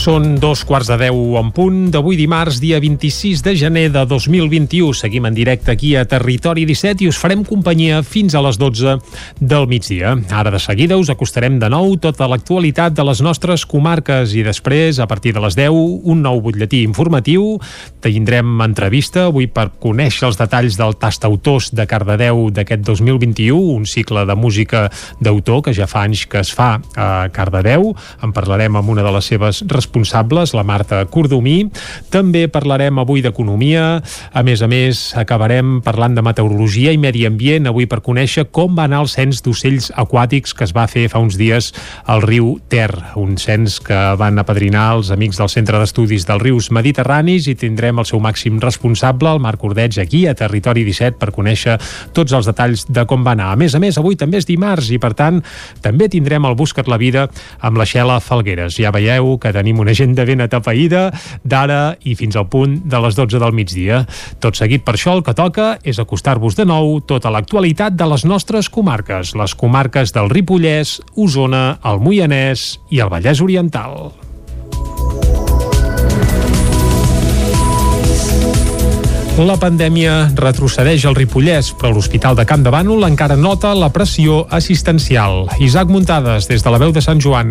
Són 0.03 0.33
dos 0.35 0.65
quarts 0.67 0.89
de 0.91 0.97
deu 0.99 1.37
en 1.39 1.47
punt 1.55 1.85
d'avui 1.93 2.17
dimarts, 2.19 2.57
dia 2.59 2.75
26 2.83 3.39
de 3.45 3.53
gener 3.55 3.85
de 3.93 4.01
2021. 4.03 4.89
Seguim 4.99 5.29
en 5.29 5.35
directe 5.37 5.71
aquí 5.71 5.93
a 5.95 6.01
Territori 6.03 6.65
17 6.67 7.05
i 7.05 7.07
us 7.07 7.15
farem 7.15 7.45
companyia 7.47 8.01
fins 8.03 8.35
a 8.35 8.41
les 8.43 8.59
12 8.59 8.97
del 9.39 9.67
migdia. 9.71 10.11
Ara 10.27 10.51
de 10.51 10.59
seguida 10.59 10.97
us 10.99 11.07
acostarem 11.13 11.55
de 11.61 11.69
nou 11.71 11.95
tota 12.03 12.27
l'actualitat 12.27 12.97
de 12.97 13.05
les 13.07 13.21
nostres 13.23 13.63
comarques 13.63 14.33
i 14.35 14.43
després, 14.43 14.99
a 14.99 15.07
partir 15.07 15.31
de 15.37 15.45
les 15.45 15.55
10, 15.55 15.71
un 15.71 16.25
nou 16.25 16.43
butlletí 16.43 16.83
informatiu. 16.83 17.61
Tindrem 18.03 18.59
entrevista 18.67 19.29
avui 19.29 19.47
per 19.47 19.69
conèixer 19.79 20.27
els 20.27 20.41
detalls 20.41 20.75
del 20.75 20.97
Tastautors 20.99 21.71
de 21.71 21.87
Cardedeu 21.87 22.49
d'aquest 22.51 22.83
2021, 22.91 23.55
un 23.77 23.87
cicle 23.87 24.27
de 24.27 24.35
música 24.35 24.89
d'autor 25.23 25.63
que 25.63 25.77
ja 25.79 25.87
fa 25.87 26.03
anys 26.03 26.27
que 26.27 26.43
es 26.43 26.51
fa 26.51 26.73
a 26.99 27.09
Cardedeu. 27.31 27.93
En 28.19 28.35
parlarem 28.35 28.83
amb 28.83 28.91
una 28.97 29.07
de 29.07 29.15
les 29.15 29.31
seves 29.31 29.63
responsables 29.63 29.92
responsables, 29.93 30.53
la 30.53 30.63
Marta 30.63 31.05
Cordomí. 31.05 31.69
També 32.09 32.47
parlarem 32.49 32.97
avui 32.99 33.21
d'economia. 33.21 34.01
A 34.33 34.41
més 34.43 34.61
a 34.61 34.67
més, 34.67 35.13
acabarem 35.15 35.81
parlant 35.85 36.15
de 36.15 36.23
meteorologia 36.25 36.91
i 36.91 36.97
medi 36.97 37.27
ambient, 37.27 37.67
avui 37.67 37.85
per 37.85 38.01
conèixer 38.01 38.47
com 38.51 38.73
va 38.75 38.87
anar 38.87 39.03
el 39.03 39.09
cens 39.11 39.43
d'ocells 39.45 39.91
aquàtics 39.95 40.55
que 40.57 40.65
es 40.65 40.73
va 40.73 40.87
fer 40.87 41.05
fa 41.09 41.21
uns 41.21 41.37
dies 41.37 41.71
al 42.09 42.23
riu 42.25 42.57
Ter, 42.69 42.89
un 43.15 43.37
cens 43.37 43.79
que 43.83 43.99
van 44.17 44.39
apadrinar 44.39 44.95
els 44.95 45.11
amics 45.13 45.37
del 45.37 45.51
Centre 45.51 45.77
d'Estudis 45.77 46.25
dels 46.25 46.41
Rius 46.41 46.71
Mediterranis 46.73 47.47
i 47.47 47.55
tindrem 47.55 47.99
el 47.99 48.09
seu 48.09 48.21
màxim 48.23 48.57
responsable, 48.59 49.29
el 49.29 49.43
Marc 49.43 49.63
Ordeig, 49.63 49.99
aquí 50.01 50.25
a 50.25 50.33
Territori 50.33 50.85
17 50.87 51.19
per 51.21 51.29
conèixer 51.35 51.77
tots 52.13 52.33
els 52.33 52.49
detalls 52.49 52.87
de 52.89 53.05
com 53.05 53.21
va 53.21 53.35
anar. 53.37 53.51
A 53.53 53.59
més 53.59 53.75
a 53.75 53.81
més, 53.83 53.99
avui 54.01 54.17
també 54.17 54.41
és 54.41 54.49
dimarts 54.49 54.89
i, 54.89 54.97
per 54.97 55.13
tant, 55.13 55.43
també 55.85 56.09
tindrem 56.09 56.49
el 56.49 56.57
Buscat 56.57 56.89
la 56.89 56.97
Vida 56.97 57.27
amb 57.61 57.77
la 57.77 57.85
Xela 57.85 58.17
Falgueres. 58.23 58.79
Ja 58.79 58.93
veieu 58.95 59.35
que 59.37 59.53
tenim 59.53 59.82
una 59.83 59.93
agenda 59.93 60.25
ben 60.27 60.41
atapeïda 60.43 61.05
d'ara 61.43 61.95
i 62.07 62.15
fins 62.19 62.37
al 62.39 62.49
punt 62.51 62.79
de 62.89 63.03
les 63.03 63.19
12 63.19 63.41
del 63.43 63.55
migdia. 63.55 64.03
Tot 64.43 64.57
seguit 64.59 64.85
per 64.87 64.95
això 64.97 65.17
el 65.17 65.23
que 65.25 65.35
toca 65.37 65.73
és 65.83 65.99
acostar-vos 66.01 66.57
de 66.59 66.65
nou 66.69 66.97
tota 67.07 67.31
l'actualitat 67.33 67.97
de 67.99 68.09
les 68.09 68.25
nostres 68.25 68.71
comarques, 68.73 69.35
les 69.37 69.55
comarques 69.59 70.15
del 70.15 70.31
Ripollès, 70.33 70.99
Osona, 71.15 71.65
el 71.83 72.03
Moianès 72.03 72.73
i 72.89 73.03
el 73.03 73.13
Vallès 73.13 73.43
Oriental. 73.43 74.13
La 79.33 79.55
pandèmia 79.57 80.27
retrocedeix 80.37 81.07
al 81.09 81.15
Ripollès, 81.17 81.71
però 81.73 81.89
l'Hospital 81.89 82.35
de 82.37 82.43
Camp 82.45 82.61
de 82.61 82.69
Bànol 82.69 83.01
encara 83.07 83.33
nota 83.33 83.71
la 83.73 83.89
pressió 83.89 84.43
assistencial. 84.53 85.47
Isaac 85.57 85.89
Muntades, 85.89 86.45
des 86.45 86.61
de 86.61 86.69
la 86.69 86.77
veu 86.77 86.93
de 86.93 87.01
Sant 87.01 87.17
Joan. 87.17 87.49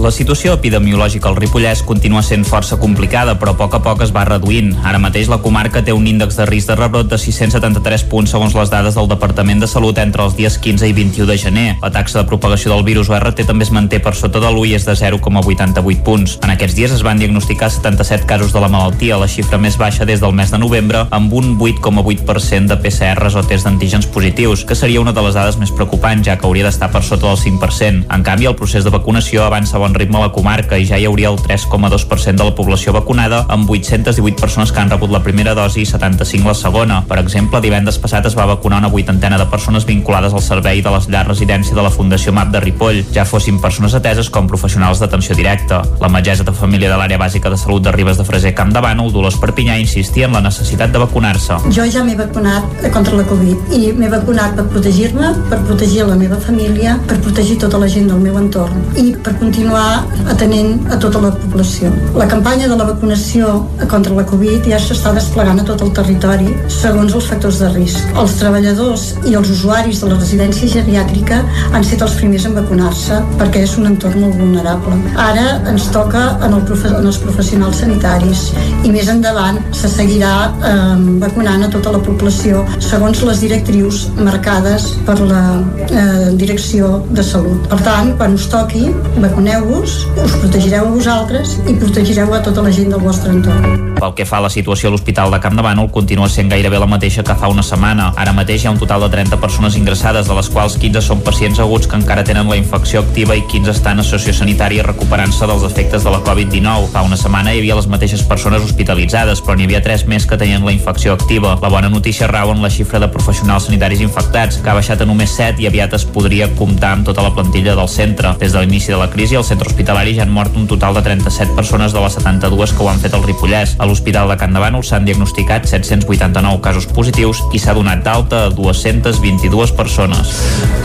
La 0.00 0.12
situació 0.14 0.54
epidemiològica 0.56 1.28
al 1.28 1.36
Ripollès 1.36 1.82
continua 1.84 2.22
sent 2.24 2.46
força 2.48 2.78
complicada, 2.80 3.34
però 3.36 3.52
a 3.52 3.58
poc 3.58 3.76
a 3.76 3.80
poc 3.84 4.06
es 4.06 4.12
va 4.14 4.22
reduint. 4.24 4.70
Ara 4.88 5.00
mateix 5.02 5.28
la 5.28 5.40
comarca 5.44 5.82
té 5.84 5.92
un 5.92 6.06
índex 6.06 6.38
de 6.38 6.46
risc 6.48 6.70
de 6.70 6.78
rebrot 6.78 7.10
de 7.10 7.18
673 7.20 8.06
punts 8.08 8.32
segons 8.32 8.56
les 8.56 8.72
dades 8.72 8.96
del 8.96 9.10
Departament 9.10 9.60
de 9.60 9.68
Salut 9.68 9.98
entre 10.00 10.24
els 10.24 10.36
dies 10.38 10.56
15 10.56 10.88
i 10.88 10.96
21 10.96 11.28
de 11.28 11.36
gener. 11.36 11.66
La 11.82 11.92
taxa 11.92 12.22
de 12.22 12.28
propagació 12.30 12.72
del 12.72 12.86
virus 12.88 13.12
URT 13.12 13.44
també 13.44 13.68
es 13.68 13.74
manté 13.74 14.00
per 14.00 14.14
sota 14.16 14.40
de 14.40 14.48
l'1 14.48 14.70
i 14.70 14.74
és 14.78 14.88
de 14.88 14.96
0,88 14.96 16.00
punts. 16.06 16.38
En 16.40 16.56
aquests 16.56 16.78
dies 16.78 16.94
es 16.94 17.04
van 17.04 17.20
diagnosticar 17.20 17.68
77 17.68 18.24
casos 18.24 18.56
de 18.56 18.64
la 18.64 18.72
malaltia, 18.72 19.20
la 19.20 19.28
xifra 19.28 19.60
més 19.60 19.76
baixa 19.76 20.08
des 20.08 20.24
del 20.24 20.32
mes 20.32 20.54
de 20.54 20.62
novembre, 20.62 21.04
amb 21.18 21.32
un 21.34 21.56
8,8% 21.58 22.70
de 22.70 22.78
PCRs 22.82 23.36
o 23.38 23.44
tests 23.44 23.66
d'antígens 23.66 24.06
positius, 24.10 24.64
que 24.64 24.76
seria 24.78 25.02
una 25.02 25.12
de 25.12 25.22
les 25.26 25.36
dades 25.36 25.58
més 25.60 25.72
preocupants, 25.74 26.24
ja 26.26 26.38
que 26.38 26.46
hauria 26.46 26.66
d'estar 26.66 26.90
per 26.94 27.02
sota 27.04 27.26
del 27.26 27.38
5%. 27.38 28.06
En 28.14 28.24
canvi, 28.26 28.48
el 28.50 28.56
procés 28.58 28.86
de 28.86 28.94
vacunació 28.94 29.44
avança 29.44 29.76
a 29.76 29.82
bon 29.82 29.94
ritme 29.94 30.18
a 30.18 30.26
la 30.26 30.32
comarca 30.34 30.78
i 30.78 30.86
ja 30.88 30.98
hi 30.98 31.06
hauria 31.08 31.32
el 31.32 31.38
3,2% 31.42 32.38
de 32.38 32.46
la 32.46 32.54
població 32.54 32.94
vacunada, 32.96 33.44
amb 33.48 33.70
818 33.70 34.40
persones 34.40 34.72
que 34.72 34.80
han 34.80 34.90
rebut 34.90 35.12
la 35.12 35.22
primera 35.22 35.54
dosi 35.58 35.82
i 35.82 35.88
75 35.88 36.48
la 36.48 36.54
segona. 36.54 37.02
Per 37.08 37.18
exemple, 37.20 37.60
divendres 37.64 37.98
passat 37.98 38.26
es 38.26 38.38
va 38.38 38.46
vacunar 38.46 38.78
una 38.78 38.92
vuitantena 38.92 39.38
de 39.38 39.46
persones 39.50 39.86
vinculades 39.86 40.34
al 40.34 40.44
servei 40.44 40.82
de 40.82 40.94
les 40.94 41.08
llars 41.10 41.28
residència 41.28 41.76
de 41.76 41.82
la 41.84 41.92
Fundació 41.92 42.32
MAP 42.32 42.54
de 42.54 42.62
Ripoll, 42.64 43.02
ja 43.14 43.26
fossin 43.28 43.60
persones 43.60 43.94
ateses 43.94 44.30
com 44.30 44.48
professionals 44.48 45.02
d'atenció 45.02 45.36
directa. 45.36 45.82
La 46.00 46.10
metgessa 46.12 46.46
de 46.46 46.54
família 46.56 46.90
de 46.90 46.96
l'àrea 46.98 47.20
bàsica 47.20 47.50
de 47.50 47.58
salut 47.60 47.84
de 47.84 47.92
Ribes 47.92 48.18
de 48.18 48.24
Freser 48.24 48.54
Camp 48.54 48.72
de 48.72 48.82
Bànol, 48.84 49.12
Dolors 49.12 49.38
Perpinyà, 49.42 49.78
insistia 49.78 50.26
en 50.28 50.36
la 50.36 50.44
necessitat 50.44 50.92
de 50.94 51.02
vacunar-se. 51.08 51.58
Jo 51.74 51.84
ja 51.90 52.04
m'he 52.04 52.16
vacunat 52.16 52.88
contra 52.92 53.16
la 53.16 53.24
Covid 53.28 53.72
i 53.74 53.92
m'he 53.96 54.08
vacunat 54.12 54.54
per 54.56 54.66
protegir-me, 54.72 55.32
per 55.50 55.58
protegir 55.66 56.06
la 56.06 56.16
meva 56.16 56.36
família, 56.36 56.98
per 57.08 57.18
protegir 57.24 57.58
tota 57.58 57.78
la 57.78 57.88
gent 57.88 58.08
del 58.12 58.20
meu 58.20 58.36
entorn 58.38 58.84
i 58.96 59.14
per 59.24 59.34
continuar 59.40 60.04
atenent 60.28 60.86
a 60.92 60.98
tota 61.00 61.22
la 61.24 61.32
població. 61.34 61.90
La 62.16 62.28
campanya 62.28 62.68
de 62.68 62.76
la 62.76 62.86
vacunació 62.92 63.66
contra 63.88 64.14
la 64.14 64.26
Covid 64.28 64.68
ja 64.68 64.80
s'està 64.82 65.14
desplegant 65.16 65.60
a 65.62 65.66
tot 65.68 65.82
el 65.86 65.92
territori 65.96 66.52
segons 66.72 67.14
els 67.14 67.28
factors 67.30 67.60
de 67.62 67.70
risc. 67.74 68.12
Els 68.20 68.36
treballadors 68.40 69.08
i 69.28 69.34
els 69.38 69.52
usuaris 69.56 70.02
de 70.02 70.12
la 70.12 70.18
residència 70.18 70.70
geriàtrica 70.76 71.40
han 71.72 71.80
estat 71.80 72.04
els 72.06 72.16
primers 72.20 72.46
en 72.48 72.56
vacunar-se 72.58 73.22
perquè 73.40 73.64
és 73.66 73.76
un 73.80 73.90
entorn 73.92 74.20
molt 74.24 74.38
vulnerable. 74.38 74.98
Ara 75.28 75.58
ens 75.70 75.88
toca 75.94 76.24
en, 76.44 76.54
el 76.54 76.64
profe 76.68 76.92
en 76.92 77.06
els 77.08 77.20
professionals 77.22 77.82
sanitaris 77.82 78.48
i 78.84 78.92
més 78.92 79.08
endavant 79.12 79.60
se 79.76 79.90
seguirà 79.92 80.34
eh, 80.48 80.97
vacunant 81.22 81.64
a 81.66 81.70
tota 81.72 81.92
la 81.94 82.00
població 82.04 82.64
segons 82.82 83.22
les 83.26 83.42
directrius 83.44 84.06
marcades 84.18 84.90
per 85.06 85.18
la 85.20 85.42
eh, 85.88 86.30
Direcció 86.38 87.02
de 87.10 87.24
Salut. 87.24 87.66
Per 87.70 87.80
tant, 87.84 88.14
quan 88.18 88.36
us 88.36 88.48
toqui, 88.50 88.88
vacuneu-vos, 89.22 89.98
us 90.24 90.38
protegireu 90.42 90.88
a 90.88 90.94
vosaltres 90.94 91.58
i 91.66 91.76
protegireu 91.78 92.34
a 92.34 92.42
tota 92.44 92.64
la 92.64 92.72
gent 92.74 92.92
del 92.94 93.02
vostre 93.04 93.34
entorn. 93.34 93.88
Pel 93.98 94.12
que 94.14 94.26
fa 94.28 94.38
a 94.38 94.44
la 94.44 94.50
situació 94.52 94.90
a 94.90 94.92
l'Hospital 94.94 95.32
de 95.34 95.40
Camp 95.42 95.58
continua 95.92 96.28
sent 96.28 96.48
gairebé 96.48 96.78
la 96.78 96.86
mateixa 96.86 97.24
que 97.24 97.34
fa 97.34 97.48
una 97.50 97.64
setmana. 97.66 98.12
Ara 98.16 98.32
mateix 98.32 98.62
hi 98.62 98.68
ha 98.68 98.70
un 98.70 98.78
total 98.78 99.02
de 99.02 99.08
30 99.10 99.40
persones 99.42 99.76
ingressades, 99.76 100.28
de 100.28 100.34
les 100.34 100.48
quals 100.48 100.76
15 100.78 101.02
són 101.02 101.22
pacients 101.26 101.58
aguts 101.58 101.88
que 101.88 101.96
encara 101.98 102.24
tenen 102.24 102.48
la 102.48 102.56
infecció 102.56 103.00
activa 103.00 103.34
i 103.34 103.42
15 103.50 103.74
estan 103.74 103.98
a 103.98 104.06
sociosanitària 104.06 104.86
recuperant-se 104.86 105.48
dels 105.50 105.66
efectes 105.66 106.04
de 106.06 106.12
la 106.14 106.22
Covid-19. 106.22 106.92
Fa 106.92 107.02
una 107.02 107.18
setmana 107.18 107.52
hi 107.52 107.62
havia 107.62 107.78
les 107.78 107.88
mateixes 107.90 108.22
persones 108.22 108.62
hospitalitzades, 108.62 109.42
però 109.42 109.58
n'hi 109.58 109.66
havia 109.66 109.82
3 109.82 110.06
més 110.06 110.26
que 110.26 110.38
tenien 110.38 110.64
la 110.64 110.72
infecció 110.72 110.87
activa. 110.88 111.58
La 111.60 111.68
bona 111.68 111.88
notícia 111.90 112.26
rau 112.30 112.52
en 112.52 112.62
la 112.62 112.70
xifra 112.70 113.00
de 113.02 113.08
professionals 113.10 113.66
sanitaris 113.66 114.00
infectats, 114.00 114.60
que 114.62 114.70
ha 114.70 114.78
baixat 114.78 115.02
a 115.02 115.08
només 115.08 115.34
7 115.34 115.62
i 115.62 115.66
aviat 115.66 115.98
es 115.98 116.04
podria 116.06 116.48
comptar 116.54 116.92
amb 116.92 117.06
tota 117.10 117.22
la 117.26 117.34
plantilla 117.34 117.74
del 117.74 117.88
centre. 117.88 118.36
Des 118.38 118.52
de 118.52 118.62
l'inici 118.62 118.94
de 118.94 119.00
la 119.02 119.10
crisi, 119.10 119.36
al 119.36 119.44
centre 119.44 119.68
hospitalari 119.68 120.14
ja 120.14 120.22
han 120.22 120.30
mort 120.30 120.54
un 120.56 120.66
total 120.70 120.94
de 120.94 121.02
37 121.02 121.54
persones 121.58 121.92
de 121.92 122.00
les 122.00 122.14
72 122.14 122.72
que 122.72 122.82
ho 122.82 122.88
han 122.88 123.02
fet 123.02 123.14
al 123.14 123.26
Ripollès. 123.26 123.74
A 123.78 123.88
A 123.88 123.90
l'Hospital 123.90 124.28
de 124.28 124.36
Can 124.36 124.52
de 124.52 124.60
Bànol 124.60 124.82
s'han 124.84 125.06
diagnosticat 125.06 125.64
789 125.64 126.60
casos 126.60 126.84
positius 126.92 127.40
i 127.56 127.58
s'ha 127.58 127.72
donat 127.72 128.02
d'alta 128.04 128.44
a 128.46 128.50
222 128.52 129.72
persones. 129.72 130.34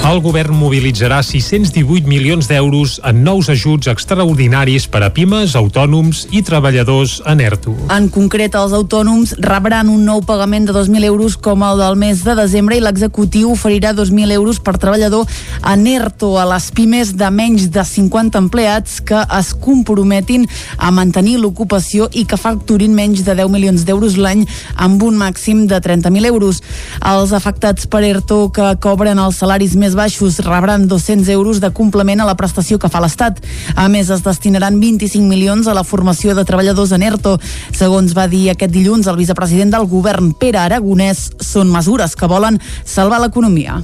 El 0.07 0.21
govern 0.23 0.55
mobilitzarà 0.55 1.21
618 1.23 2.07
milions 2.07 2.47
d'euros 2.47 2.95
en 3.03 3.23
nous 3.25 3.49
ajuts 3.51 3.91
extraordinaris 3.91 4.87
per 4.87 5.03
a 5.03 5.11
pimes, 5.15 5.57
autònoms 5.59 6.25
i 6.31 6.41
treballadors 6.47 7.19
en 7.27 7.43
ERTO. 7.43 7.75
En 7.91 8.07
concret, 8.11 8.55
els 8.55 8.75
autònoms 8.75 9.35
rebran 9.43 9.91
un 9.93 10.05
nou 10.07 10.21
pagament 10.25 10.65
de 10.65 10.73
2.000 10.73 11.05
euros 11.05 11.35
com 11.37 11.61
el 11.63 11.77
del 11.77 11.95
mes 12.01 12.23
de 12.25 12.33
desembre 12.35 12.75
i 12.77 12.81
l'executiu 12.81 13.51
oferirà 13.53 13.91
2.000 13.93 14.33
euros 14.33 14.57
per 14.59 14.79
treballador 14.81 15.29
en 15.69 15.85
ERTO 15.87 16.31
a 16.41 16.45
les 16.49 16.71
pimes 16.73 17.11
de 17.19 17.29
menys 17.29 17.67
de 17.71 17.83
50 17.85 18.41
empleats 18.41 18.99
que 19.05 19.21
es 19.37 19.53
comprometin 19.53 20.47
a 20.77 20.89
mantenir 20.91 21.37
l'ocupació 21.37 22.07
i 22.11 22.25
que 22.25 22.39
facturin 22.41 22.95
menys 22.97 23.21
de 23.27 23.35
10 23.37 23.51
milions 23.53 23.85
d'euros 23.85 24.17
l'any 24.17 24.47
amb 24.75 25.03
un 25.05 25.19
màxim 25.19 25.67
de 25.69 25.77
30.000 25.77 26.25
euros. 26.31 26.63
Els 26.99 27.33
afectats 27.37 27.85
per 27.85 28.03
ERTO 28.07 28.49
que 28.55 28.73
cobren 28.81 29.21
els 29.21 29.37
salaris 29.43 29.77
més 29.77 29.93
baixos 29.99 30.39
rebran 30.41 30.87
200 30.89 31.29
euros 31.37 31.61
de 31.61 31.69
complement 31.69 32.23
a 32.23 32.29
la 32.29 32.37
prestació 32.39 32.79
que 32.79 32.89
fa 32.89 33.03
l'Estat. 33.03 33.43
A 33.75 33.87
més, 33.91 34.09
es 34.09 34.25
destinaran 34.25 34.79
25 34.81 35.27
milions 35.27 35.67
a 35.67 35.77
la 35.77 35.85
formació 35.85 36.33
de 36.33 36.45
treballadors 36.49 36.95
en 36.97 37.05
ERTO. 37.05 37.37
Segons 37.77 38.17
va 38.17 38.27
dir 38.27 38.49
aquest 38.49 38.73
dilluns 38.73 39.07
el 39.07 39.19
vicepresident 39.21 39.73
del 39.73 39.82
govern, 39.89 40.31
Pere 40.39 40.61
Aragonès, 40.61 41.29
són 41.41 41.71
mesures 41.71 42.15
que 42.15 42.29
volen 42.29 42.59
salvar 42.85 43.21
l'economia. 43.23 43.81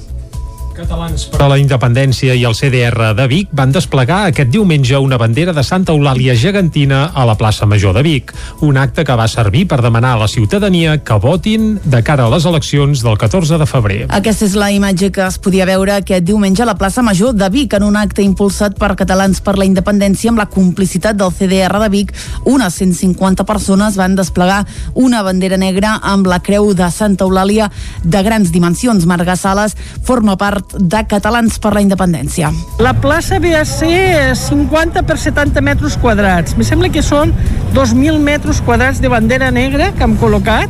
Catalans 0.80 1.26
per 1.28 1.42
a 1.44 1.50
la 1.52 1.58
Independència 1.60 2.36
i 2.38 2.46
el 2.48 2.56
CDR 2.56 3.10
de 3.18 3.26
Vic 3.28 3.50
van 3.56 3.74
desplegar 3.76 4.22
aquest 4.30 4.52
diumenge 4.54 4.96
una 5.04 5.18
bandera 5.20 5.52
de 5.56 5.64
Santa 5.68 5.92
Eulàlia 5.92 6.36
gegantina 6.40 7.10
a 7.12 7.26
la 7.28 7.36
plaça 7.36 7.68
Major 7.68 7.98
de 7.98 8.04
Vic, 8.06 8.32
un 8.64 8.78
acte 8.80 9.04
que 9.04 9.18
va 9.20 9.28
servir 9.28 9.66
per 9.68 9.82
demanar 9.84 10.14
a 10.16 10.22
la 10.22 10.30
ciutadania 10.32 10.96
que 11.04 11.18
votin 11.20 11.74
de 11.84 12.02
cara 12.08 12.28
a 12.28 12.32
les 12.32 12.46
eleccions 12.48 13.04
del 13.04 13.18
14 13.20 13.60
de 13.60 13.68
febrer. 13.68 13.98
Aquesta 14.16 14.48
és 14.48 14.56
la 14.56 14.70
imatge 14.72 15.12
que 15.12 15.26
es 15.26 15.40
podia 15.44 15.68
veure 15.68 15.98
aquest 15.98 16.24
diumenge 16.24 16.64
a 16.64 16.70
la 16.70 16.78
plaça 16.80 17.04
Major 17.04 17.36
de 17.36 17.50
Vic 17.52 17.76
en 17.76 17.84
un 17.90 18.00
acte 18.00 18.24
impulsat 18.24 18.80
per 18.80 18.94
Catalans 19.00 19.44
per 19.44 19.58
la 19.60 19.68
Independència 19.68 20.32
amb 20.32 20.40
la 20.40 20.48
complicitat 20.48 21.20
del 21.20 21.36
CDR 21.36 21.84
de 21.84 21.92
Vic. 21.92 22.16
Unes 22.48 22.80
150 22.80 23.44
persones 23.44 24.00
van 24.00 24.16
desplegar 24.16 24.64
una 24.96 25.24
bandera 25.28 25.60
negra 25.60 25.98
amb 26.00 26.32
la 26.32 26.40
creu 26.40 26.72
de 26.74 26.88
Santa 26.92 27.28
Eulàlia 27.28 27.68
de 28.04 28.24
grans 28.24 28.54
dimensions. 28.56 29.04
Marga 29.10 29.36
Sales 29.36 29.76
forma 30.08 30.38
part 30.40 30.69
de 30.74 31.02
Catalans 31.10 31.58
per 31.62 31.74
la 31.76 31.82
Independència. 31.84 32.52
La 32.84 32.94
plaça 33.02 33.40
ve 33.42 33.56
a 33.58 33.64
ser 33.68 34.36
50 34.38 35.04
per 35.08 35.18
70 35.18 35.64
metres 35.66 35.98
quadrats. 36.02 36.58
Me 36.58 36.68
sembla 36.68 36.92
que 36.94 37.04
són 37.06 37.34
2.000 37.76 38.20
metres 38.24 38.62
quadrats 38.66 39.02
de 39.02 39.12
bandera 39.12 39.52
negra 39.56 39.92
que 39.98 40.06
hem 40.06 40.18
col·locat 40.22 40.70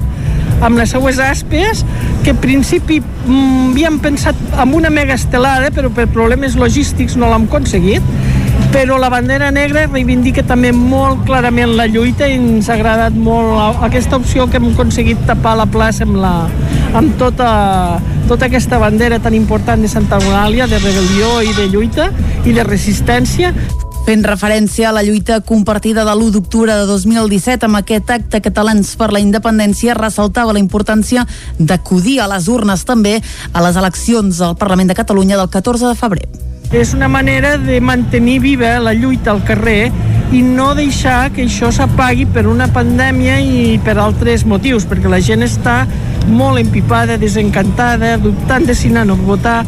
amb 0.65 0.75
les 0.75 0.91
seues 0.91 1.19
aspes, 1.23 1.85
que 2.23 2.33
en 2.33 2.39
principi 2.41 2.99
mm, 2.99 3.71
havíem 3.71 3.99
pensat 4.03 4.35
en 4.59 4.73
una 4.75 4.91
mega 4.91 5.15
estelada, 5.15 5.71
però 5.71 5.91
per 5.93 6.09
problemes 6.11 6.57
logístics 6.59 7.15
no 7.15 7.31
l'hem 7.31 7.47
aconseguit 7.47 8.03
però 8.71 8.99
la 9.01 9.09
bandera 9.09 9.49
negra 9.49 9.87
reivindica 9.87 10.43
també 10.45 10.69
molt 10.75 11.23
clarament 11.25 11.73
la 11.77 11.87
lluita 11.89 12.27
i 12.29 12.35
ens 12.37 12.69
ha 12.69 12.75
agradat 12.75 13.15
molt 13.17 13.81
aquesta 13.85 14.19
opció 14.19 14.45
que 14.47 14.59
hem 14.59 14.69
aconseguit 14.69 15.21
tapar 15.25 15.55
la 15.57 15.65
plaça 15.65 16.05
amb, 16.05 16.19
la, 16.21 16.33
amb 16.97 17.15
tota, 17.17 17.49
tota 18.29 18.45
aquesta 18.45 18.77
bandera 18.81 19.17
tan 19.19 19.33
important 19.33 19.81
de 19.81 19.89
Santa 19.89 20.19
Eulàlia, 20.21 20.67
de 20.69 20.77
rebel·lió 20.83 21.39
i 21.41 21.55
de 21.57 21.65
lluita 21.73 22.11
i 22.45 22.53
de 22.53 22.65
resistència. 22.67 23.53
Fent 24.05 24.21
referència 24.25 24.89
a 24.89 24.93
la 24.95 25.03
lluita 25.05 25.39
compartida 25.41 26.05
de 26.05 26.13
l'1 26.13 26.29
d'octubre 26.37 26.75
de 26.77 26.85
2017 26.89 27.65
amb 27.65 27.81
aquest 27.81 28.13
acte 28.13 28.41
Catalans 28.45 28.93
per 29.01 29.09
la 29.13 29.21
Independència 29.21 29.97
ressaltava 29.97 30.53
la 30.53 30.61
importància 30.61 31.25
d'acudir 31.57 32.19
a 32.21 32.29
les 32.29 32.47
urnes 32.47 32.85
també 32.85 33.17
a 33.51 33.65
les 33.65 33.81
eleccions 33.81 34.41
al 34.45 34.55
Parlament 34.61 34.93
de 34.93 34.97
Catalunya 35.01 35.41
del 35.41 35.49
14 35.49 35.89
de 35.89 35.97
febrer. 35.97 36.29
És 36.71 36.93
una 36.93 37.07
manera 37.07 37.57
de 37.57 37.79
mantenir 37.81 38.39
viva 38.43 38.75
la 38.77 38.93
lluita 38.93 39.31
al 39.31 39.39
carrer 39.43 39.89
i 40.31 40.43
no 40.45 40.75
deixar 40.77 41.31
que 41.33 41.47
això 41.47 41.71
s'apagui 41.73 42.27
per 42.29 42.43
una 42.45 42.67
pandèmia 42.69 43.39
i 43.41 43.79
per 43.81 43.95
altres 43.97 44.45
motius, 44.45 44.85
perquè 44.85 45.09
la 45.09 45.17
gent 45.17 45.41
està 45.41 45.79
molt 46.29 46.61
empipada, 46.61 47.17
desencantada, 47.17 48.19
dubtant 48.21 48.67
de 48.69 48.75
si 48.77 48.93
anar 48.93 49.17
votar 49.17 49.63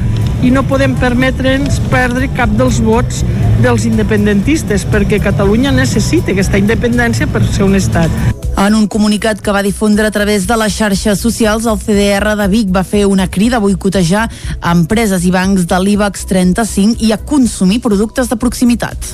i 0.46 0.52
no 0.54 0.62
podem 0.62 0.94
permetre'ns 1.02 1.82
perdre 1.90 2.30
cap 2.38 2.54
dels 2.54 2.78
vots 2.86 3.26
dels 3.66 3.90
independentistes, 3.90 4.86
perquè 4.86 5.18
Catalunya 5.22 5.74
necessita 5.74 6.36
aquesta 6.36 6.62
independència 6.62 7.26
per 7.26 7.42
ser 7.50 7.66
un 7.66 7.76
estat. 7.82 8.14
En 8.62 8.76
un 8.76 8.86
comunicat 8.86 9.40
que 9.42 9.50
va 9.50 9.64
difondre 9.66 10.06
a 10.06 10.12
través 10.14 10.46
de 10.46 10.54
les 10.54 10.76
xarxes 10.78 11.18
socials, 11.18 11.66
el 11.66 11.80
CDR 11.82 12.36
de 12.38 12.46
Vic 12.48 12.70
va 12.70 12.84
fer 12.86 13.08
una 13.10 13.26
crida 13.26 13.58
a 13.58 13.64
boicotejar 13.64 14.28
empreses 14.70 15.26
i 15.26 15.32
bancs 15.34 15.66
de 15.66 15.80
l'IBEX 15.82 16.28
35 16.30 17.02
i 17.02 17.10
a 17.10 17.18
consumir 17.18 17.80
productes 17.82 18.30
de 18.30 18.38
proximitat. 18.38 19.10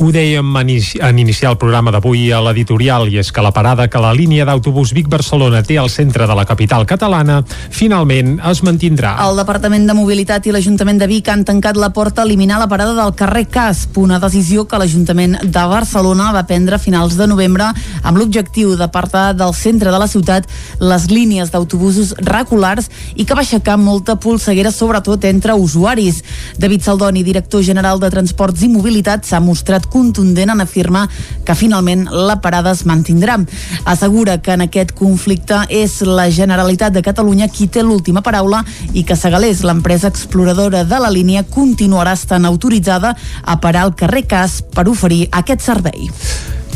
Ho 0.00 0.08
dèiem 0.12 0.48
en 0.60 1.18
iniciar 1.18 1.50
el 1.52 1.58
programa 1.60 1.92
d'avui 1.92 2.30
a 2.32 2.40
l'editorial 2.44 3.08
i 3.08 3.16
és 3.20 3.30
que 3.32 3.44
la 3.44 3.52
parada 3.52 3.86
que 3.88 4.00
la 4.00 4.14
línia 4.16 4.44
d'autobús 4.48 4.94
Vic-Barcelona 4.96 5.62
té 5.64 5.78
al 5.80 5.88
centre 5.92 6.26
de 6.28 6.36
la 6.36 6.44
capital 6.48 6.84
catalana 6.88 7.42
finalment 7.48 8.34
es 8.48 8.60
mantindrà. 8.64 9.14
El 9.24 9.40
Departament 9.40 9.86
de 9.88 9.96
Mobilitat 9.96 10.48
i 10.48 10.52
l'Ajuntament 10.52 11.00
de 11.00 11.08
Vic 11.08 11.28
han 11.32 11.44
tancat 11.48 11.80
la 11.80 11.92
porta 11.96 12.22
a 12.22 12.28
eliminar 12.28 12.60
la 12.60 12.68
parada 12.68 12.92
del 12.96 13.14
carrer 13.16 13.46
Casp, 13.48 13.96
una 14.00 14.20
decisió 14.20 14.66
que 14.68 14.80
l'Ajuntament 14.80 15.38
de 15.42 15.66
Barcelona 15.68 16.28
va 16.32 16.44
prendre 16.48 16.76
a 16.76 16.80
finals 16.80 17.16
de 17.16 17.28
novembre 17.28 17.72
amb 18.02 18.20
l'objectiu 18.20 18.76
d'apartar 18.86 19.34
del 19.36 19.52
centre 19.54 19.90
de 19.92 19.98
la 20.00 20.08
ciutat 20.08 20.46
les 20.80 21.10
línies 21.10 21.50
d'autobusos 21.52 22.14
regulars 22.24 22.88
i 23.14 23.26
que 23.26 23.34
va 23.34 23.42
aixecar 23.44 23.76
molta 23.76 24.16
polseguera 24.16 24.72
sobretot 24.72 25.24
entre 25.28 25.54
usuaris. 25.54 26.22
David 26.58 26.86
Saldoni, 26.86 27.24
director 27.26 27.62
general 27.66 28.00
de 28.00 28.10
Transports 28.10 28.62
i 28.62 28.70
Mobilitat, 28.70 29.26
s'ha 29.26 29.40
mostrat 29.42 29.86
contundent 29.90 30.52
en 30.52 30.62
afirmar 30.62 31.06
que 31.44 31.54
finalment 31.58 32.06
la 32.10 32.38
parada 32.40 32.72
es 32.72 32.84
mantindrà. 32.86 33.38
Assegura 33.84 34.38
que 34.42 34.54
en 34.54 34.66
aquest 34.66 34.94
conflicte 34.96 35.64
és 35.68 35.98
la 36.06 36.28
Generalitat 36.30 36.94
de 36.94 37.02
Catalunya 37.02 37.48
qui 37.48 37.68
té 37.68 37.82
l'última 37.82 38.22
paraula 38.22 38.62
i 38.92 39.04
que 39.04 39.16
Segalés, 39.18 39.64
l'empresa 39.66 40.08
exploradora 40.12 40.84
de 40.84 41.00
la 41.02 41.10
línia, 41.10 41.44
continuarà 41.44 42.14
estant 42.16 42.46
autoritzada 42.46 43.16
a 43.42 43.60
parar 43.60 43.86
al 43.86 43.96
carrer 43.98 44.26
Cas 44.26 44.60
per 44.62 44.88
oferir 44.90 45.26
aquest 45.32 45.66
servei. 45.66 46.10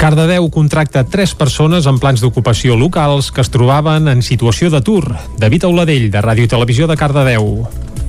Cardedeu 0.01 0.49
contracta 0.49 1.03
tres 1.05 1.35
persones 1.37 1.85
en 1.85 1.99
plans 2.01 2.23
d'ocupació 2.25 2.73
locals 2.73 3.27
que 3.37 3.43
es 3.45 3.51
trobaven 3.53 4.09
en 4.09 4.23
situació 4.25 4.71
d'atur. 4.73 5.03
David 5.37 5.67
Auladell, 5.69 6.07
de 6.09 6.23
Ràdio 6.25 6.49
i 6.49 6.49
Televisió 6.49 6.89
de 6.89 6.97
Cardedeu. 6.97 7.67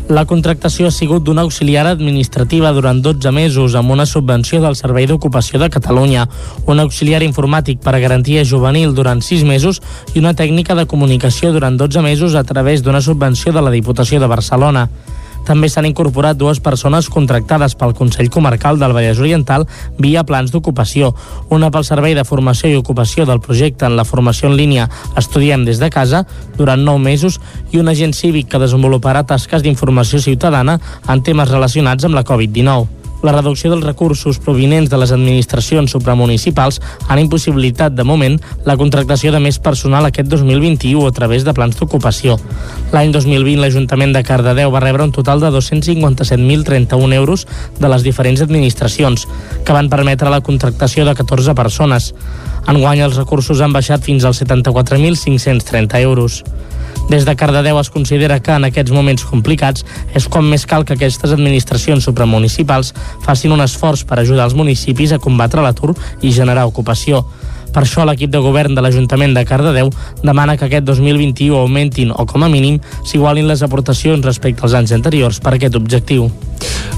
La 0.08 0.24
contractació 0.24 0.88
ha 0.88 0.96
sigut 0.96 1.26
d'una 1.28 1.44
auxiliar 1.44 1.84
administrativa 1.92 2.72
durant 2.72 3.02
12 3.04 3.36
mesos 3.36 3.76
amb 3.76 3.92
una 3.92 4.08
subvenció 4.08 4.62
del 4.64 4.80
Servei 4.80 5.04
d'Ocupació 5.12 5.60
de 5.60 5.68
Catalunya, 5.70 6.30
un 6.64 6.80
auxiliar 6.80 7.26
informàtic 7.28 7.84
per 7.84 7.98
a 7.98 8.00
garantia 8.00 8.48
juvenil 8.48 8.96
durant 8.96 9.20
6 9.20 9.44
mesos 9.44 9.84
i 10.16 10.24
una 10.24 10.32
tècnica 10.32 10.80
de 10.80 10.88
comunicació 10.88 11.52
durant 11.52 11.76
12 11.76 12.08
mesos 12.08 12.40
a 12.40 12.46
través 12.48 12.88
d'una 12.88 13.04
subvenció 13.04 13.52
de 13.52 13.68
la 13.68 13.76
Diputació 13.76 14.24
de 14.24 14.32
Barcelona. 14.32 14.88
També 15.48 15.70
s'han 15.70 15.88
incorporat 15.90 16.38
dues 16.38 16.62
persones 16.64 17.10
contractades 17.10 17.76
pel 17.76 17.96
Consell 17.98 18.30
Comarcal 18.30 18.80
del 18.80 18.94
Vallès 18.94 19.20
Oriental 19.20 19.68
via 19.98 20.24
plans 20.24 20.54
d'ocupació, 20.54 21.12
una 21.50 21.72
pel 21.72 21.88
Servei 21.88 22.16
de 22.18 22.26
Formació 22.28 22.70
i 22.70 22.80
Ocupació 22.80 23.26
del 23.26 23.42
projecte 23.42 23.86
en 23.90 23.98
la 23.98 24.06
formació 24.06 24.50
en 24.52 24.58
línia 24.60 24.90
Estudiem 25.18 25.66
des 25.66 25.82
de 25.82 25.90
casa 25.90 26.26
durant 26.58 26.86
nou 26.86 27.02
mesos 27.02 27.40
i 27.72 27.82
un 27.82 27.90
agent 27.90 28.14
cívic 28.14 28.52
que 28.52 28.62
desenvoluparà 28.62 29.26
tasques 29.28 29.66
d'informació 29.66 30.22
ciutadana 30.22 30.80
en 31.08 31.24
temes 31.26 31.50
relacionats 31.52 32.06
amb 32.06 32.18
la 32.18 32.28
Covid-19 32.28 33.01
la 33.22 33.32
reducció 33.32 33.70
dels 33.72 33.86
recursos 33.86 34.40
provinents 34.42 34.90
de 34.90 34.98
les 34.98 35.12
administracions 35.14 35.92
supramunicipals 35.94 36.80
han 37.08 37.22
impossibilitat 37.22 37.94
de 37.96 38.06
moment 38.08 38.40
la 38.66 38.78
contractació 38.78 39.32
de 39.32 39.42
més 39.44 39.60
personal 39.60 40.08
aquest 40.08 40.30
2021 40.32 41.06
a 41.08 41.14
través 41.16 41.46
de 41.46 41.54
plans 41.54 41.78
d'ocupació. 41.78 42.38
L'any 42.92 43.14
2020 43.14 43.62
l'Ajuntament 43.62 44.16
de 44.16 44.24
Cardedeu 44.26 44.74
va 44.74 44.84
rebre 44.84 45.06
un 45.06 45.14
total 45.16 45.44
de 45.44 45.52
257.031 45.54 47.14
euros 47.14 47.48
de 47.80 47.90
les 47.94 48.04
diferents 48.04 48.42
administracions, 48.42 49.28
que 49.66 49.74
van 49.74 49.90
permetre 49.90 50.34
la 50.34 50.42
contractació 50.42 51.06
de 51.06 51.16
14 51.16 51.56
persones. 51.56 52.14
Enguany 52.68 53.02
els 53.06 53.18
recursos 53.18 53.62
han 53.62 53.74
baixat 53.74 54.04
fins 54.06 54.26
als 54.26 54.42
74.530 54.44 56.02
euros. 56.02 56.44
Des 57.10 57.26
de 57.28 57.36
Cardedeu 57.36 57.80
es 57.80 57.90
considera 57.92 58.40
que 58.40 58.54
en 58.56 58.66
aquests 58.68 58.94
moments 58.96 59.26
complicats 59.28 59.86
és 60.16 60.28
quan 60.32 60.48
més 60.48 60.66
cal 60.66 60.86
que 60.86 60.96
aquestes 60.96 61.34
administracions 61.36 62.06
supramunicipals 62.08 62.94
facin 63.26 63.52
un 63.52 63.64
esforç 63.66 64.06
per 64.08 64.22
ajudar 64.22 64.48
els 64.48 64.56
municipis 64.56 65.12
a 65.12 65.20
combatre 65.20 65.64
l'atur 65.64 65.96
i 66.22 66.32
generar 66.32 66.68
ocupació. 66.70 67.26
Per 67.72 67.84
això 67.84 68.06
l'equip 68.08 68.32
de 68.32 68.42
govern 68.44 68.76
de 68.76 68.84
l'Ajuntament 68.84 69.34
de 69.36 69.46
Cardedeu 69.48 69.92
demana 70.24 70.58
que 70.58 70.68
aquest 70.68 70.86
2021 70.88 71.58
augmentin 71.58 72.12
o 72.12 72.26
com 72.28 72.44
a 72.44 72.50
mínim 72.52 72.80
s'igualin 73.08 73.48
les 73.48 73.64
aportacions 73.64 74.26
respecte 74.26 74.66
als 74.66 74.76
anys 74.78 74.92
anteriors 74.98 75.40
per 75.40 75.56
aquest 75.56 75.76
objectiu. 75.80 76.30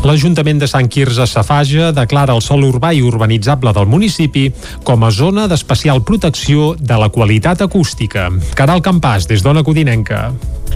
L'Ajuntament 0.04 0.60
de 0.60 0.68
Sant 0.68 0.90
Quirze 0.92 1.24
Safaja 1.30 1.94
declara 1.96 2.36
el 2.36 2.42
sòl 2.44 2.66
urbà 2.68 2.92
i 2.92 3.00
urbanitzable 3.06 3.72
del 3.76 3.88
municipi 3.88 4.50
com 4.84 5.06
a 5.08 5.12
zona 5.16 5.48
d'especial 5.48 6.04
protecció 6.04 6.74
de 6.80 6.98
la 7.00 7.08
qualitat 7.08 7.64
acústica. 7.64 8.28
Caral 8.60 8.84
Campàs, 8.84 9.30
des 9.32 9.46
d'Ona 9.46 9.64
Codinenca. 9.64 10.26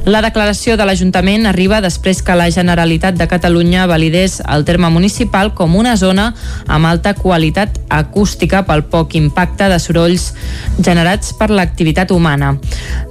La 0.07 0.21
declaració 0.23 0.77
de 0.79 0.85
l'Ajuntament 0.87 1.49
arriba 1.49 1.81
després 1.83 2.21
que 2.23 2.35
la 2.39 2.45
Generalitat 2.47 3.17
de 3.19 3.25
Catalunya 3.27 3.89
validés 3.91 4.37
el 4.39 4.61
terme 4.63 4.87
municipal 4.87 5.49
com 5.51 5.73
una 5.75 5.97
zona 5.99 6.29
amb 6.63 6.87
alta 6.87 7.11
qualitat 7.17 7.75
acústica 7.91 8.61
pel 8.63 8.85
poc 8.87 9.17
impacte 9.19 9.67
de 9.67 9.79
sorolls 9.83 10.29
generats 10.79 11.33
per 11.35 11.49
l'activitat 11.51 12.13
humana. 12.15 12.53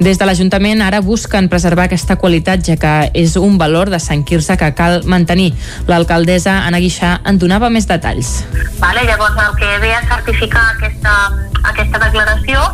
Des 0.01 0.17
de 0.17 0.25
l'Ajuntament 0.25 0.81
ara 0.81 1.03
busquen 1.05 1.51
preservar 1.53 1.85
aquesta 1.91 2.17
qualitat 2.17 2.65
ja 2.65 2.79
que 2.81 2.95
és 3.13 3.37
un 3.37 3.59
valor 3.61 3.93
de 3.93 4.01
Sant 4.01 4.25
Quirze 4.25 4.57
que 4.57 4.73
cal 4.79 5.05
mantenir. 5.05 5.51
L'alcaldessa 5.93 6.63
Anna 6.63 6.81
Guixà 6.81 7.19
en 7.29 7.37
donava 7.37 7.69
més 7.69 7.85
detalls. 7.93 8.39
Vale, 8.81 9.05
llavors 9.05 9.37
el 9.37 9.53
que 9.61 9.69
ve 9.85 9.93
a 9.93 10.01
certificar 10.15 10.65
aquesta, 10.79 11.13
aquesta 11.75 12.01
declaració 12.07 12.65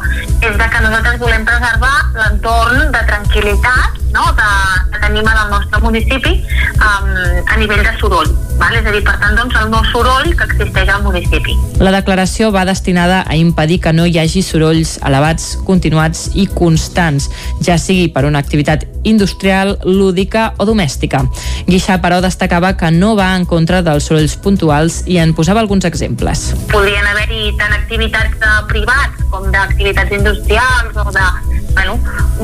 és 0.47 0.55
de 0.55 0.71
que 0.71 0.87
nosaltres 0.87 1.19
volem 1.19 1.43
preservar 1.51 1.97
l'entorn 2.21 2.87
de 2.95 3.05
tranquil·litat 3.11 3.99
no? 4.13 4.25
que, 4.37 4.49
que 4.93 5.01
tenim 5.07 5.27
en 5.27 5.39
el 5.45 5.51
nostre 5.51 5.81
municipi 5.83 6.33
um, 6.77 7.11
a 7.49 7.57
nivell 7.59 7.83
de 7.85 7.93
soroll. 8.01 8.31
Val? 8.61 8.77
És 8.79 8.87
a 8.87 8.95
dir, 8.95 9.03
per 9.05 9.17
tant, 9.21 9.37
doncs, 9.39 9.57
el 9.59 9.71
no 9.73 9.83
soroll 9.91 10.33
que 10.37 10.47
existeix 10.49 10.93
al 10.93 11.03
municipi. 11.07 11.57
La 11.83 11.93
declaració 11.95 12.53
va 12.55 12.65
destinada 12.69 13.23
a 13.27 13.37
impedir 13.37 13.81
que 13.83 13.93
no 13.97 14.07
hi 14.07 14.19
hagi 14.21 14.45
sorolls 14.47 14.99
elevats, 15.03 15.57
continuats 15.67 16.29
i 16.39 16.47
constants, 16.47 17.31
ja 17.65 17.79
sigui 17.81 18.09
per 18.13 18.27
una 18.29 18.43
activitat 18.43 18.87
industrial, 19.09 19.77
lúdica 19.85 20.53
o 20.59 20.67
domèstica. 20.69 21.25
Guixà, 21.67 21.99
però, 22.03 22.21
destacava 22.23 22.75
que 22.79 22.93
no 22.95 23.15
va 23.19 23.33
en 23.37 23.47
contra 23.49 23.83
dels 23.83 24.07
sorolls 24.09 24.37
puntuals 24.43 25.03
i 25.11 25.19
en 25.23 25.35
posava 25.35 25.63
alguns 25.65 25.89
exemples. 25.89 26.53
Podrien 26.71 27.07
haver-hi 27.11 27.51
tant 27.59 27.75
activitats 27.75 28.39
de 28.43 28.53
privats 28.71 29.27
com 29.33 29.49
d'activitats 29.51 30.15
industrials 30.21 31.01
o 31.03 31.11
de 31.11 31.27
bueno, 31.75 31.99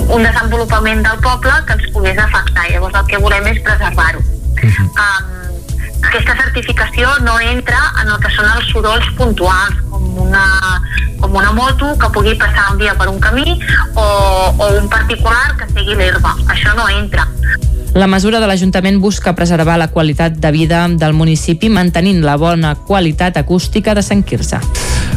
un 0.09 0.23
desenvolupament 0.23 1.03
del 1.07 1.19
poble 1.25 1.53
que 1.67 1.77
ens 1.79 1.91
pogués 1.95 2.19
afectar. 2.19 2.69
Llavors 2.71 3.01
el 3.01 3.07
que 3.11 3.21
volem 3.25 3.47
és 3.53 3.63
preservar-ho. 3.65 4.21
Uh 4.21 4.69
-huh. 4.69 4.87
um, 5.05 5.39
aquesta 6.09 6.37
certificació 6.37 7.09
no 7.23 7.39
entra 7.41 7.79
en 8.03 8.09
el 8.09 8.19
que 8.23 8.31
són 8.31 8.47
els 8.57 8.71
sorolls 8.73 9.09
puntuals, 9.19 9.75
com 9.91 10.19
una, 10.27 10.45
com 11.21 11.35
una 11.35 11.53
moto 11.53 11.97
que 11.99 12.11
pugui 12.11 12.35
passar 12.35 12.73
un 12.73 12.79
dia 12.79 12.95
per 12.95 13.09
un 13.09 13.21
camí 13.21 13.59
o, 13.95 14.07
o 14.57 14.69
un 14.79 14.89
particular 14.89 15.57
que 15.59 15.67
segui 15.75 15.95
l'herba. 15.95 16.35
Això 16.49 16.75
no 16.75 16.89
entra. 16.89 17.27
La 17.95 18.07
mesura 18.07 18.41
de 18.41 18.47
l'Ajuntament 18.47 19.01
busca 19.01 19.35
preservar 19.35 19.79
la 19.81 19.89
qualitat 19.89 20.37
de 20.37 20.51
vida 20.53 20.85
del 20.89 21.17
municipi 21.17 21.71
mantenint 21.73 22.21
la 22.23 22.37
bona 22.37 22.75
qualitat 22.75 23.37
acústica 23.41 23.95
de 23.95 24.03
Sant 24.03 24.23
Quirze. 24.23 24.61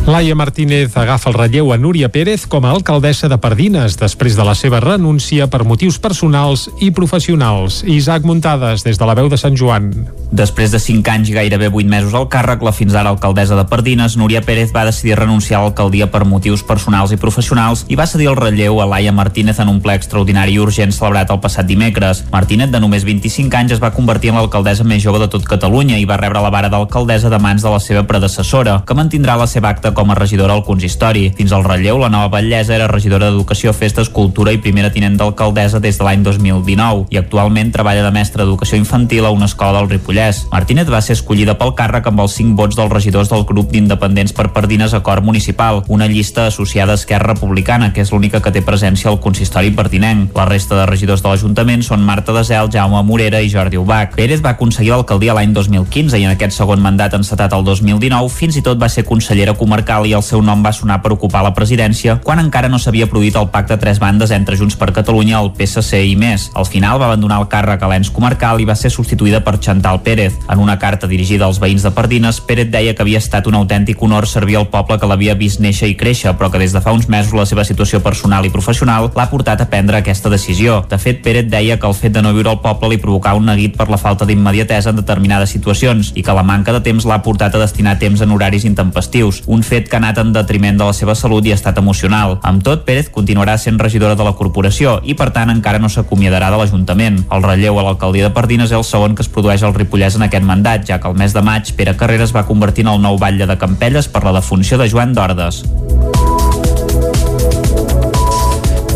Laia 0.08 0.34
Martínez 0.34 0.96
agafa 0.98 1.30
el 1.30 1.36
relleu 1.36 1.72
a 1.74 1.78
Núria 1.78 2.10
Pérez 2.10 2.48
com 2.50 2.66
a 2.66 2.72
alcaldessa 2.74 3.28
de 3.30 3.38
Pardines 3.38 4.00
després 4.00 4.34
de 4.34 4.44
la 4.44 4.56
seva 4.58 4.80
renúncia 4.82 5.46
per 5.46 5.62
motius 5.62 6.00
personals 6.02 6.72
i 6.82 6.90
professionals. 6.90 7.84
Isaac 7.86 8.26
Muntades, 8.26 8.82
des 8.82 8.98
de 8.98 9.06
la 9.06 9.14
veu 9.14 9.30
de 9.30 9.38
Sant 9.38 9.54
Joan. 9.54 9.92
Després 10.32 10.72
de 10.74 10.80
5 10.82 11.12
anys 11.12 11.30
i 11.30 11.36
gairebé 11.36 11.70
8 11.70 11.86
mesos 11.86 12.16
al 12.18 12.26
càrrec, 12.34 12.64
la 12.66 12.74
fins 12.74 12.96
ara 12.98 13.12
alcaldessa 13.14 13.56
de 13.60 13.68
Pardines, 13.70 14.18
Núria 14.18 14.42
Pérez 14.42 14.74
va 14.74 14.88
decidir 14.88 15.20
renunciar 15.20 15.60
a 15.60 15.64
l'alcaldia 15.68 16.10
per 16.10 16.24
motius 16.26 16.64
personals 16.64 17.14
i 17.14 17.20
professionals 17.22 17.86
i 17.88 18.00
va 18.00 18.10
cedir 18.10 18.32
el 18.32 18.40
relleu 18.40 18.82
a 18.82 18.90
Laia 18.90 19.14
Martínez 19.14 19.60
en 19.60 19.70
un 19.70 19.82
ple 19.86 20.00
extraordinari 20.00 20.58
i 20.58 20.64
urgent 20.64 20.96
celebrat 20.96 21.30
el 21.30 21.42
passat 21.46 21.70
dimecres. 21.70 22.24
Martínez, 22.32 22.61
de 22.70 22.80
només 22.84 23.06
25 23.08 23.58
anys, 23.58 23.72
es 23.74 23.80
va 23.82 23.90
convertir 23.96 24.30
en 24.30 24.38
l'alcaldessa 24.38 24.86
més 24.86 25.02
jove 25.02 25.18
de 25.18 25.28
tot 25.32 25.46
Catalunya 25.48 25.98
i 25.98 26.06
va 26.06 26.20
rebre 26.20 26.42
la 26.44 26.52
vara 26.54 26.70
d'alcaldessa 26.70 27.32
de 27.32 27.40
mans 27.42 27.64
de 27.66 27.72
la 27.74 27.80
seva 27.82 28.04
predecessora, 28.06 28.76
que 28.86 28.94
mantindrà 28.94 29.34
la 29.40 29.48
seva 29.50 29.72
acta 29.72 29.94
com 29.98 30.12
a 30.12 30.18
regidora 30.20 30.54
al 30.54 30.62
consistori. 30.68 31.32
Fins 31.38 31.56
al 31.56 31.66
relleu, 31.66 31.98
la 31.98 32.12
nova 32.14 32.30
batllessa 32.36 32.76
era 32.76 32.90
regidora 32.92 33.32
d'Educació, 33.32 33.74
Festes, 33.74 34.12
Cultura 34.14 34.54
i 34.54 34.60
primera 34.62 34.92
tinent 34.94 35.18
d'alcaldessa 35.18 35.82
des 35.82 35.98
de 35.98 36.06
l'any 36.06 36.22
2019 36.28 37.08
i 37.10 37.18
actualment 37.18 37.72
treballa 37.74 38.06
de 38.06 38.14
mestra 38.14 38.44
d'Educació 38.44 38.78
Infantil 38.78 39.26
a 39.26 39.34
una 39.34 39.50
escola 39.50 39.80
del 39.80 39.90
Ripollès. 39.90 40.44
Martínez 40.52 40.92
va 40.92 41.02
ser 41.02 41.16
escollida 41.18 41.58
pel 41.58 41.74
càrrec 41.80 42.12
amb 42.12 42.22
els 42.22 42.36
5 42.38 42.54
vots 42.60 42.78
dels 42.78 42.92
regidors 42.92 43.32
del 43.32 43.48
grup 43.50 43.72
d'independents 43.72 44.36
per 44.36 44.52
Pardines 44.54 44.94
Acord 44.94 45.24
Municipal, 45.24 45.84
una 45.88 46.08
llista 46.12 46.46
associada 46.52 46.94
a 46.94 47.00
Esquerra 47.00 47.34
Republicana, 47.34 47.94
que 47.94 48.04
és 48.04 48.12
l'única 48.12 48.42
que 48.44 48.52
té 48.52 48.62
presència 48.62 49.10
al 49.10 49.22
consistori 49.24 49.72
pertinent. 49.72 50.28
La 50.36 50.46
resta 50.50 50.76
de 50.76 50.86
regidors 50.90 51.24
de 51.24 51.32
l'Ajuntament 51.32 51.86
són 51.86 52.04
Marta 52.04 52.36
Desel, 52.52 52.70
Jaume 52.70 53.02
Morera 53.04 53.40
i 53.40 53.50
Jordi 53.50 53.78
Ubach. 53.78 54.12
Pérez 54.16 54.42
va 54.44 54.52
aconseguir 54.52 54.92
l'alcaldia 54.92 55.32
l'any 55.34 55.54
2015 55.56 56.18
i 56.20 56.26
en 56.28 56.34
aquest 56.34 56.58
segon 56.58 56.82
mandat 56.84 57.14
encetat 57.16 57.54
el 57.56 57.64
2019 57.64 58.28
fins 58.28 58.58
i 58.60 58.64
tot 58.66 58.80
va 58.82 58.90
ser 58.92 59.06
consellera 59.08 59.54
comarcal 59.56 60.04
i 60.10 60.12
el 60.18 60.24
seu 60.26 60.42
nom 60.44 60.60
va 60.60 60.74
sonar 60.76 60.98
per 61.00 61.14
ocupar 61.16 61.46
la 61.46 61.54
presidència 61.56 62.18
quan 62.26 62.42
encara 62.44 62.68
no 62.68 62.80
s'havia 62.80 63.08
produït 63.08 63.38
el 63.40 63.48
pacte 63.54 63.78
a 63.78 63.80
tres 63.80 64.02
bandes 64.04 64.34
entre 64.36 64.58
Junts 64.60 64.76
per 64.76 64.90
Catalunya, 64.92 65.40
el 65.40 65.54
PSC 65.56 66.02
i 66.10 66.18
més. 66.20 66.50
Al 66.54 66.68
final 66.68 67.00
va 67.00 67.08
abandonar 67.08 67.38
el 67.40 67.48
càrrec 67.48 67.86
a 67.86 67.92
l'ens 67.94 68.12
comarcal 68.12 68.60
i 68.60 68.68
va 68.68 68.76
ser 68.76 68.92
substituïda 68.92 69.40
per 69.48 69.56
Chantal 69.64 70.02
Pérez. 70.04 70.36
En 70.52 70.60
una 70.60 70.76
carta 70.76 71.08
dirigida 71.08 71.48
als 71.48 71.62
veïns 71.64 71.88
de 71.88 71.94
Pardines, 71.96 72.42
Pérez 72.44 72.68
deia 72.68 72.92
que 72.92 73.06
havia 73.06 73.24
estat 73.24 73.48
un 73.48 73.56
autèntic 73.62 74.04
honor 74.04 74.28
servir 74.28 74.60
al 74.60 74.68
poble 74.68 75.00
que 75.00 75.08
l'havia 75.08 75.38
vist 75.40 75.64
néixer 75.64 75.88
i 75.88 75.96
créixer, 75.96 76.36
però 76.36 76.52
que 76.52 76.60
des 76.60 76.76
de 76.76 76.84
fa 76.84 76.92
uns 76.92 77.08
mesos 77.08 77.32
la 77.32 77.48
seva 77.48 77.64
situació 77.64 78.04
personal 78.04 78.44
i 78.44 78.52
professional 78.52 79.08
l'ha 79.16 79.30
portat 79.32 79.64
a 79.64 79.70
prendre 79.72 80.04
aquesta 80.04 80.30
decisió. 80.30 80.84
De 80.92 81.00
fet, 81.00 81.24
Pérez 81.24 81.48
deia 81.48 81.80
que 81.80 81.88
el 81.88 81.96
fet 81.96 82.12
de 82.12 82.22
no 82.22 82.36
viure 82.36 82.41
al 82.50 82.62
poble 82.64 82.90
li 82.90 82.98
provocava 83.02 83.38
un 83.38 83.46
neguit 83.46 83.76
per 83.78 83.90
la 83.92 84.00
falta 84.02 84.26
d'immediatesa 84.26 84.90
en 84.92 84.98
determinades 85.02 85.52
situacions 85.54 86.12
i 86.16 86.24
que 86.24 86.34
la 86.34 86.44
manca 86.48 86.74
de 86.74 86.82
temps 86.86 87.06
l'ha 87.06 87.20
portat 87.26 87.56
a 87.56 87.62
destinar 87.62 87.98
temps 88.00 88.22
en 88.22 88.32
horaris 88.32 88.66
intempestius, 88.66 89.44
un 89.46 89.62
fet 89.68 89.90
que 89.90 89.98
ha 89.98 90.02
anat 90.02 90.22
en 90.24 90.34
detriment 90.34 90.78
de 90.80 90.88
la 90.88 90.96
seva 90.98 91.16
salut 91.16 91.46
i 91.46 91.54
estat 91.56 91.78
emocional. 91.78 92.38
Amb 92.48 92.64
tot, 92.64 92.86
Pérez 92.88 93.12
continuarà 93.14 93.58
sent 93.58 93.80
regidora 93.80 94.16
de 94.16 94.26
la 94.26 94.36
corporació 94.38 95.00
i, 95.04 95.18
per 95.18 95.32
tant, 95.36 95.52
encara 95.54 95.82
no 95.82 95.90
s'acomiadarà 95.90 96.52
de 96.54 96.62
l'Ajuntament. 96.62 97.22
El 97.32 97.46
relleu 97.46 97.80
a 97.80 97.86
l'alcaldia 97.90 98.30
de 98.30 98.36
Pardines 98.36 98.72
és 98.72 98.78
el 98.78 98.88
segon 98.88 99.16
que 99.16 99.26
es 99.26 99.32
produeix 99.32 99.64
al 99.64 99.76
Ripollès 99.78 100.18
en 100.18 100.28
aquest 100.30 100.48
mandat, 100.48 100.88
ja 100.88 101.02
que 101.02 101.12
el 101.12 101.20
mes 101.20 101.36
de 101.36 101.46
maig 101.46 101.76
Pere 101.76 101.98
Carreras 101.98 102.36
va 102.36 102.48
convertir 102.48 102.88
en 102.88 102.96
el 102.96 103.04
nou 103.04 103.20
batlle 103.22 103.50
de 103.50 103.60
Campelles 103.60 104.08
per 104.08 104.24
la 104.26 104.38
defunció 104.40 104.82
de 104.82 104.90
Joan 104.90 105.14
d'Ordes. 105.18 105.64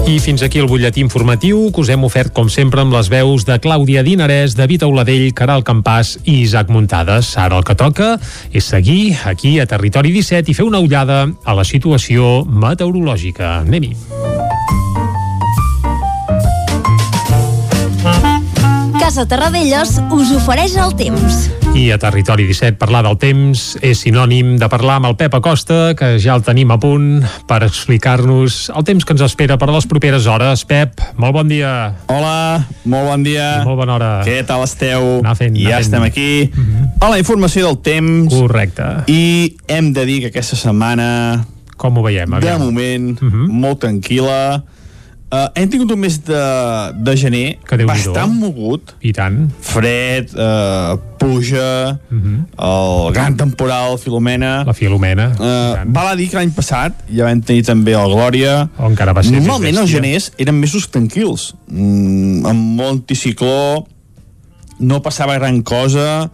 I 0.05 0.19
fins 0.21 0.43
aquí 0.45 0.59
el 0.61 0.67
butlletí 0.69 1.01
informatiu 1.01 1.71
que 1.73 1.81
us 1.81 1.89
hem 1.89 2.03
ofert, 2.05 2.29
com 2.29 2.45
sempre, 2.45 2.83
amb 2.83 2.93
les 2.93 3.07
veus 3.09 3.41
de 3.47 3.55
Clàudia 3.57 4.03
Dinarès, 4.05 4.53
David 4.53 4.85
Auladell, 4.85 5.31
Caral 5.33 5.65
Campàs 5.65 6.19
i 6.29 6.43
Isaac 6.43 6.69
Muntades. 6.69 7.31
Ara 7.41 7.57
el 7.57 7.65
que 7.65 7.73
toca 7.73 8.11
és 8.53 8.69
seguir 8.69 9.17
aquí 9.25 9.55
a 9.57 9.65
Territori 9.65 10.13
17 10.13 10.53
i 10.53 10.57
fer 10.57 10.69
una 10.69 10.77
ullada 10.77 11.25
a 11.25 11.57
la 11.57 11.65
situació 11.65 12.45
meteorològica. 12.45 13.65
Anem-hi. 13.65 13.95
Casa 19.01 19.25
Terradellos 19.25 19.97
us 20.13 20.37
ofereix 20.37 20.77
el 20.77 20.93
temps. 21.01 21.64
I 21.75 21.91
a 21.91 21.97
Territori 21.99 22.45
17 22.47 22.77
parlar 22.79 23.01
del 23.03 23.17
temps 23.19 23.61
és 23.83 23.99
sinònim 24.05 24.53
de 24.61 24.67
parlar 24.71 24.95
amb 25.01 25.09
el 25.09 25.17
Pep 25.19 25.33
Acosta, 25.35 25.91
que 25.99 26.13
ja 26.23 26.37
el 26.37 26.43
tenim 26.47 26.71
a 26.71 26.77
punt 26.79 27.19
per 27.49 27.57
explicar-nos 27.67 28.69
el 28.71 28.85
temps 28.87 29.03
que 29.03 29.11
ens 29.11 29.23
espera 29.25 29.57
per 29.59 29.67
a 29.67 29.73
les 29.75 29.87
properes 29.91 30.23
hores. 30.31 30.63
Pep, 30.69 31.03
molt 31.19 31.35
bon 31.35 31.51
dia. 31.51 31.73
Hola, 32.07 32.63
molt 32.87 33.09
bon 33.11 33.25
dia. 33.27 33.49
I 33.59 33.67
molt 33.67 33.81
bona 33.81 33.97
hora. 33.97 34.11
Què 34.23 34.37
tal 34.47 34.63
esteu? 34.63 35.17
Anar 35.19 35.35
fent, 35.35 35.57
ja 35.59 35.75
anar 35.75 35.81
fent. 35.81 35.85
estem 35.89 36.03
aquí 36.07 36.49
Mm 36.55 36.63
-hmm. 36.63 36.87
a 37.01 37.09
la 37.09 37.19
informació 37.19 37.65
del 37.67 37.77
temps. 37.81 38.33
Correcte. 38.33 39.03
I 39.07 39.57
hem 39.67 39.91
de 39.93 40.05
dir 40.05 40.19
que 40.21 40.27
aquesta 40.27 40.55
setmana... 40.55 41.45
Com 41.75 41.97
ho 41.97 42.01
veiem? 42.03 42.29
De 42.29 42.35
Aviam. 42.37 42.61
moment, 42.61 43.21
uh 43.21 43.27
-huh. 43.27 43.47
molt 43.51 43.83
tranquil·la. 43.83 44.63
Uh, 45.25 45.47
hem 45.57 45.65
tingut 45.67 45.89
un 45.89 45.97
mes 45.97 46.19
de, 46.21 46.41
de 47.01 47.13
gener 47.17 47.57
Que 47.65 47.79
Déu-n'hi-do. 47.79 48.13
bastant 48.13 48.33
mogut. 48.37 48.91
I 49.01 49.09
tant. 49.11 49.47
Fred, 49.65 50.29
uh, 50.37 50.99
pluja, 51.17 51.97
uh 51.97 52.19
-huh. 52.21 53.07
el 53.07 53.13
gran 53.13 53.35
temporal 53.35 53.97
Filomena. 53.97 54.63
La 54.63 54.73
Filomena. 54.73 55.31
Uh, 55.33 55.91
val 55.91 56.07
a 56.07 56.15
dir 56.15 56.29
que 56.29 56.37
l'any 56.37 56.51
passat 56.53 56.93
ja 57.09 57.25
vam 57.25 57.41
tenir 57.41 57.63
també 57.65 57.91
el 57.91 58.11
Glòria. 58.11 58.69
O 58.77 58.85
encara 58.85 59.13
va 59.13 59.23
ser 59.23 59.31
Normalment 59.31 59.77
els 59.77 59.89
geners 59.89 60.31
eren 60.37 60.59
mesos 60.59 60.89
tranquils, 60.89 61.55
mm, 61.67 62.45
amb 62.45 62.59
molt 62.77 62.91
anticicló, 62.91 63.87
no 64.79 65.01
passava 65.01 65.37
gran 65.37 65.63
cosa, 65.63 66.29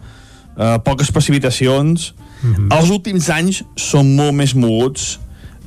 uh, 0.56 0.78
poques 0.84 1.10
precipitacions. 1.10 2.14
Uh 2.44 2.50
-huh. 2.50 2.78
Els 2.78 2.90
últims 2.90 3.30
anys 3.30 3.64
són 3.74 4.14
molt 4.14 4.34
més 4.34 4.54
moguts. 4.54 5.18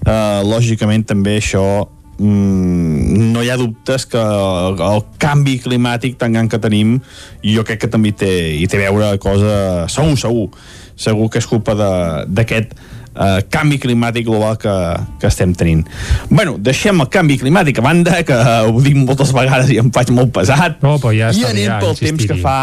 Uh, 0.05 0.45
lògicament 0.45 1.05
també 1.05 1.38
això 1.38 1.88
no 2.20 3.43
hi 3.43 3.49
ha 3.51 3.57
dubtes 3.59 4.05
que 4.07 4.18
el, 4.22 4.80
el 4.80 5.03
canvi 5.22 5.57
climàtic 5.63 6.18
tan 6.22 6.34
gran 6.36 6.47
que 6.51 6.59
tenim 6.63 6.97
jo 7.43 7.63
crec 7.68 7.82
que 7.86 7.91
també 7.91 8.13
té, 8.16 8.32
hi 8.55 8.68
té 8.72 8.80
a 8.80 8.91
veure 8.91 9.16
cosa 9.20 9.88
segur, 9.91 10.18
segur 10.20 10.49
segur 10.95 11.30
que 11.30 11.41
és 11.43 11.47
culpa 11.49 11.74
de- 11.76 12.26
d'aquest 12.32 12.72
eh, 12.72 13.41
canvi 13.51 13.78
climàtic 13.84 14.26
global 14.30 14.55
que, 14.59 14.72
que 15.20 15.28
estem 15.28 15.51
tenint. 15.55 15.84
bueno, 16.30 16.55
deixem 16.57 16.99
el 17.03 17.09
canvi 17.11 17.36
climàtic 17.41 17.80
a 17.80 17.84
banda, 17.84 18.22
que 18.24 18.36
ho 18.70 18.80
dic 18.84 18.95
moltes 18.95 19.34
vegades 19.36 19.70
i 19.76 19.80
em 19.84 19.91
faig 19.91 20.13
molt 20.16 20.32
pesat, 20.36 20.80
no, 20.84 20.95
però 21.03 21.11
ja 21.16 21.34
i 21.36 21.43
anem 21.51 21.68
ja, 21.68 21.80
pel 21.84 21.95
temps 21.99 22.26
que 22.32 22.38
fa 22.39 22.57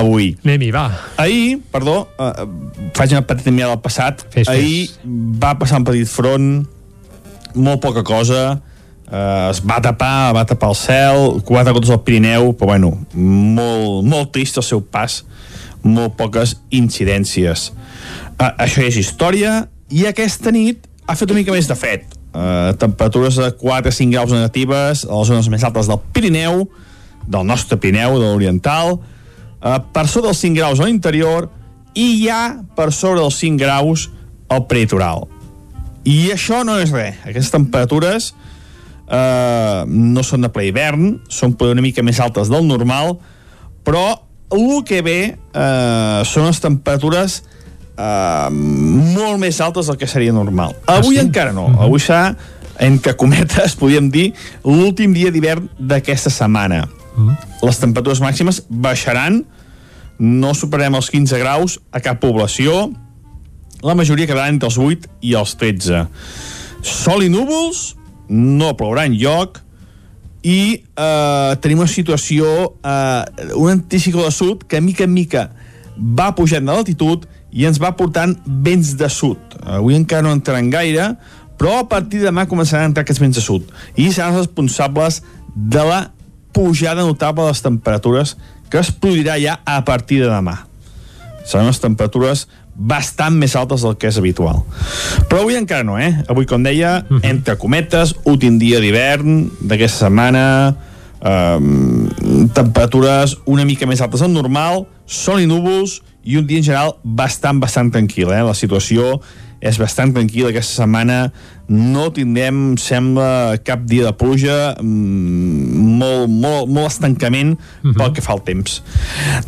avui. 0.00 0.30
Anem-hi, 0.44 0.70
va. 0.72 0.86
Ahir, 1.20 1.58
perdó, 1.72 2.06
eh, 2.16 2.46
faig 2.96 3.12
una 3.18 3.26
petita 3.28 3.52
mirada 3.52 3.76
al 3.76 3.82
passat, 3.84 4.24
Fes, 4.30 4.48
fes. 4.48 4.54
ahir 4.54 4.88
va 5.44 5.54
passar 5.60 5.82
un 5.84 5.88
petit 5.92 6.08
front, 6.08 6.50
molt 7.54 7.80
poca 7.84 8.02
cosa, 8.02 8.62
eh, 9.10 9.50
es 9.50 9.60
va 9.66 9.80
tapar, 9.84 10.32
va 10.36 10.44
tapar 10.48 10.70
el 10.72 10.78
cel, 10.78 11.22
quatre 11.46 11.74
gotes 11.76 11.92
al 11.92 12.02
Pirineu, 12.06 12.52
però 12.58 12.72
bueno, 12.72 12.94
molt, 13.14 14.04
molt 14.06 14.32
trist 14.34 14.60
el 14.60 14.66
seu 14.66 14.82
pas, 14.82 15.22
molt 15.84 16.16
poques 16.18 16.56
incidències. 16.74 17.70
Eh, 18.38 18.50
això 18.50 18.84
és 18.86 18.98
història, 19.00 19.64
i 19.92 20.06
aquesta 20.08 20.52
nit 20.54 20.88
ha 21.06 21.16
fet 21.18 21.30
una 21.30 21.42
mica 21.42 21.54
més 21.54 21.68
de 21.68 21.76
fred. 21.78 22.06
Eh, 22.34 22.72
temperatures 22.80 23.36
de 23.38 23.50
4 23.60 23.92
a 23.92 23.94
5 23.94 24.10
graus 24.10 24.32
negatives 24.32 25.04
a 25.04 25.12
les 25.20 25.28
zones 25.30 25.50
més 25.52 25.64
altes 25.64 25.90
del 25.90 26.00
Pirineu, 26.12 26.64
del 27.28 27.44
nostre 27.46 27.78
Pirineu, 27.80 28.18
de 28.18 28.32
l'Oriental, 28.32 28.98
eh, 29.62 29.78
per 29.92 30.08
sobre 30.08 30.32
dels 30.32 30.42
5 30.42 30.56
graus 30.56 30.80
a 30.80 30.88
l'interior 30.88 31.50
i 31.94 32.24
ja 32.24 32.64
per 32.74 32.90
sobre 32.92 33.20
dels 33.20 33.38
5 33.38 33.60
graus 33.60 34.08
al 34.48 34.66
peritoral. 34.66 35.28
I 36.04 36.34
això 36.34 36.64
no 36.66 36.76
és 36.82 36.90
res. 36.92 37.20
Aquestes 37.24 37.52
temperatures 37.54 38.32
no 39.06 40.22
són 40.24 40.46
de 40.46 40.50
ple 40.52 40.68
hivern, 40.70 41.18
són 41.28 41.56
una 41.60 41.84
mica 41.84 42.02
més 42.02 42.20
altes 42.24 42.48
del 42.48 42.64
normal, 42.66 43.18
però 43.84 44.04
el 44.54 44.84
que 44.86 45.02
ve 45.04 45.18
eh, 45.34 46.20
són 46.28 46.48
les 46.48 46.60
temperatures 46.62 47.42
eh, 47.98 48.48
molt 48.50 49.40
més 49.42 49.60
altes 49.60 49.90
del 49.90 49.98
que 50.00 50.08
seria 50.10 50.32
normal. 50.32 50.74
Avui 50.86 51.18
sí? 51.18 51.22
encara 51.22 51.52
no. 51.52 51.66
Avui 51.80 52.02
serà, 52.02 52.34
entre 52.82 53.16
cometes, 53.20 53.76
podríem 53.80 54.10
dir, 54.12 54.30
l'últim 54.64 55.14
dia 55.16 55.32
d'hivern 55.34 55.68
d'aquesta 55.78 56.32
setmana. 56.32 56.84
Les 57.62 57.78
temperatures 57.78 58.20
màximes 58.22 58.64
baixaran, 58.68 59.44
no 60.18 60.54
superarem 60.54 60.94
els 60.98 61.10
15 61.10 61.38
graus 61.42 61.78
a 61.94 62.00
cap 62.02 62.20
població, 62.22 62.88
la 63.84 63.94
majoria 63.98 64.26
quedaran 64.26 64.54
entre 64.54 64.70
els 64.70 64.78
8 64.80 65.10
i 65.26 65.34
els 65.36 65.54
13. 65.60 66.06
Sol 66.84 67.24
i 67.26 67.30
núvols, 67.32 67.92
no 68.28 68.74
plourà 68.78 69.06
en 69.08 69.16
lloc, 69.20 69.60
i 70.44 70.76
eh, 70.76 71.52
tenim 71.64 71.80
una 71.80 71.88
situació, 71.88 72.46
eh, 72.84 73.52
un 73.56 73.70
anticicló 73.72 74.26
de 74.26 74.32
sud 74.34 74.66
que 74.68 74.82
mica 74.84 75.06
en 75.08 75.14
mica 75.14 75.48
va 75.96 76.34
pujant 76.36 76.66
de 76.66 76.74
l'altitud 76.74 77.24
i 77.54 77.64
ens 77.64 77.80
va 77.80 77.94
portant 77.96 78.34
vents 78.44 78.92
de 79.00 79.08
sud. 79.08 79.38
Avui 79.62 79.96
encara 79.96 80.26
no 80.26 80.34
entraran 80.36 80.68
gaire, 80.70 81.14
però 81.56 81.78
a 81.80 81.88
partir 81.88 82.20
de 82.20 82.28
demà 82.28 82.44
començaran 82.50 82.84
a 82.84 82.90
entrar 82.90 83.06
aquests 83.06 83.22
vents 83.22 83.38
de 83.38 83.44
sud 83.44 83.70
i 83.94 84.10
seran 84.10 84.34
els 84.34 84.44
responsables 84.44 85.22
de 85.54 85.84
la 85.86 86.00
pujada 86.54 87.06
notable 87.06 87.46
de 87.46 87.54
les 87.54 87.64
temperatures 87.64 88.36
que 88.70 88.82
es 88.82 88.90
produirà 88.90 89.38
ja 89.40 89.60
a 89.64 89.80
partir 89.86 90.20
de 90.20 90.28
demà. 90.28 90.58
Seran 91.46 91.70
les 91.70 91.80
temperatures 91.80 92.48
bastant 92.74 93.36
més 93.38 93.54
altes 93.56 93.84
del 93.86 93.96
que 94.00 94.10
és 94.10 94.18
habitual. 94.18 94.64
Però 95.28 95.44
avui 95.44 95.58
encara 95.58 95.86
no, 95.86 95.98
eh? 96.00 96.10
Avui, 96.28 96.46
com 96.50 96.64
deia, 96.64 97.04
entre 97.22 97.56
cometes, 97.60 98.14
últim 98.28 98.58
dia 98.58 98.80
d'hivern 98.82 99.44
d'aquesta 99.62 100.08
setmana, 100.08 100.44
eh, 101.20 102.48
temperatures 102.56 103.38
una 103.46 103.64
mica 103.64 103.86
més 103.86 104.02
altes 104.04 104.24
del 104.24 104.34
normal, 104.34 104.84
sol 105.06 105.40
i 105.40 105.48
núvols, 105.50 106.00
i 106.24 106.38
un 106.40 106.46
dia 106.48 106.58
en 106.58 106.66
general 106.66 106.94
bastant, 107.04 107.60
bastant 107.60 107.92
tranquil, 107.92 108.32
eh? 108.32 108.42
La 108.42 108.56
situació 108.56 109.18
és 109.64 109.78
bastant 109.80 110.12
tranquil·la 110.12 110.52
aquesta 110.52 110.82
setmana 110.82 111.18
no 111.72 112.10
tindrem, 112.12 112.74
sembla, 112.80 113.56
cap 113.64 113.84
dia 113.88 114.04
de 114.08 114.12
pluja 114.20 114.74
mm, 114.76 115.84
molt, 116.00 116.28
molt, 116.28 116.68
molt 116.68 116.90
estancament 116.90 117.54
pel 117.84 118.12
que 118.12 118.24
fa 118.24 118.34
al 118.36 118.42
temps 118.44 118.82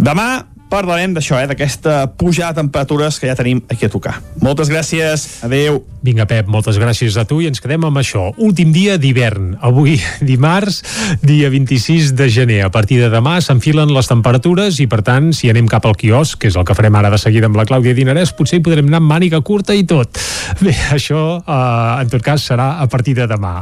demà 0.01 0.47
parlarem 0.71 1.15
d'això, 1.15 1.39
eh, 1.41 1.47
d'aquesta 1.47 2.07
pujada 2.19 2.53
de 2.53 2.61
temperatures 2.63 3.19
que 3.21 3.29
ja 3.29 3.37
tenim 3.39 3.63
aquí 3.69 3.87
a 3.87 3.91
tocar. 3.91 4.21
Moltes 4.43 4.69
gràcies, 4.71 5.43
adeu. 5.47 5.85
Vinga, 6.03 6.27
Pep, 6.27 6.47
moltes 6.47 6.79
gràcies 6.79 7.17
a 7.19 7.25
tu 7.27 7.41
i 7.43 7.49
ens 7.51 7.61
quedem 7.61 7.83
amb 7.85 7.99
això. 7.99 8.29
Últim 8.39 8.73
dia 8.73 8.97
d'hivern. 8.99 9.57
Avui, 9.61 9.97
dimarts, 10.31 10.83
dia 11.23 11.51
26 11.51 12.15
de 12.15 12.29
gener. 12.31 12.63
A 12.67 12.71
partir 12.71 13.01
de 13.03 13.11
demà 13.11 13.41
s'enfilen 13.43 13.93
les 13.95 14.11
temperatures 14.11 14.81
i, 14.81 14.87
per 14.87 15.03
tant, 15.07 15.33
si 15.35 15.51
anem 15.51 15.67
cap 15.71 15.87
al 15.87 15.97
quiosc, 15.99 16.39
que 16.41 16.51
és 16.51 16.57
el 16.57 16.67
que 16.67 16.77
farem 16.79 16.95
ara 16.95 17.11
de 17.11 17.19
seguida 17.19 17.51
amb 17.51 17.59
la 17.59 17.67
Clàudia 17.67 17.97
Dinarès, 17.97 18.35
potser 18.37 18.61
hi 18.61 18.65
podrem 18.67 18.87
anar 18.91 19.03
amb 19.03 19.11
màniga 19.11 19.43
curta 19.43 19.75
i 19.75 19.87
tot. 19.87 20.21
Bé, 20.65 20.75
això, 20.95 21.41
eh, 21.43 22.03
en 22.03 22.13
tot 22.13 22.23
cas, 22.23 22.47
serà 22.47 22.77
a 22.83 22.87
partir 22.91 23.17
de 23.19 23.27
demà. 23.31 23.57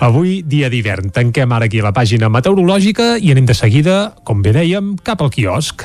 Avui, 0.00 0.40
dia 0.46 0.70
d'hivern. 0.72 1.12
Tanquem 1.12 1.52
ara 1.52 1.68
aquí 1.68 1.82
la 1.84 1.92
pàgina 1.96 2.32
meteorològica 2.32 3.16
i 3.20 3.34
anem 3.34 3.48
de 3.48 3.56
seguida, 3.56 3.98
com 4.24 4.40
bé 4.44 4.56
dèiem, 4.56 4.94
cap 5.04 5.20
al 5.20 5.34
quiosc. 5.34 5.84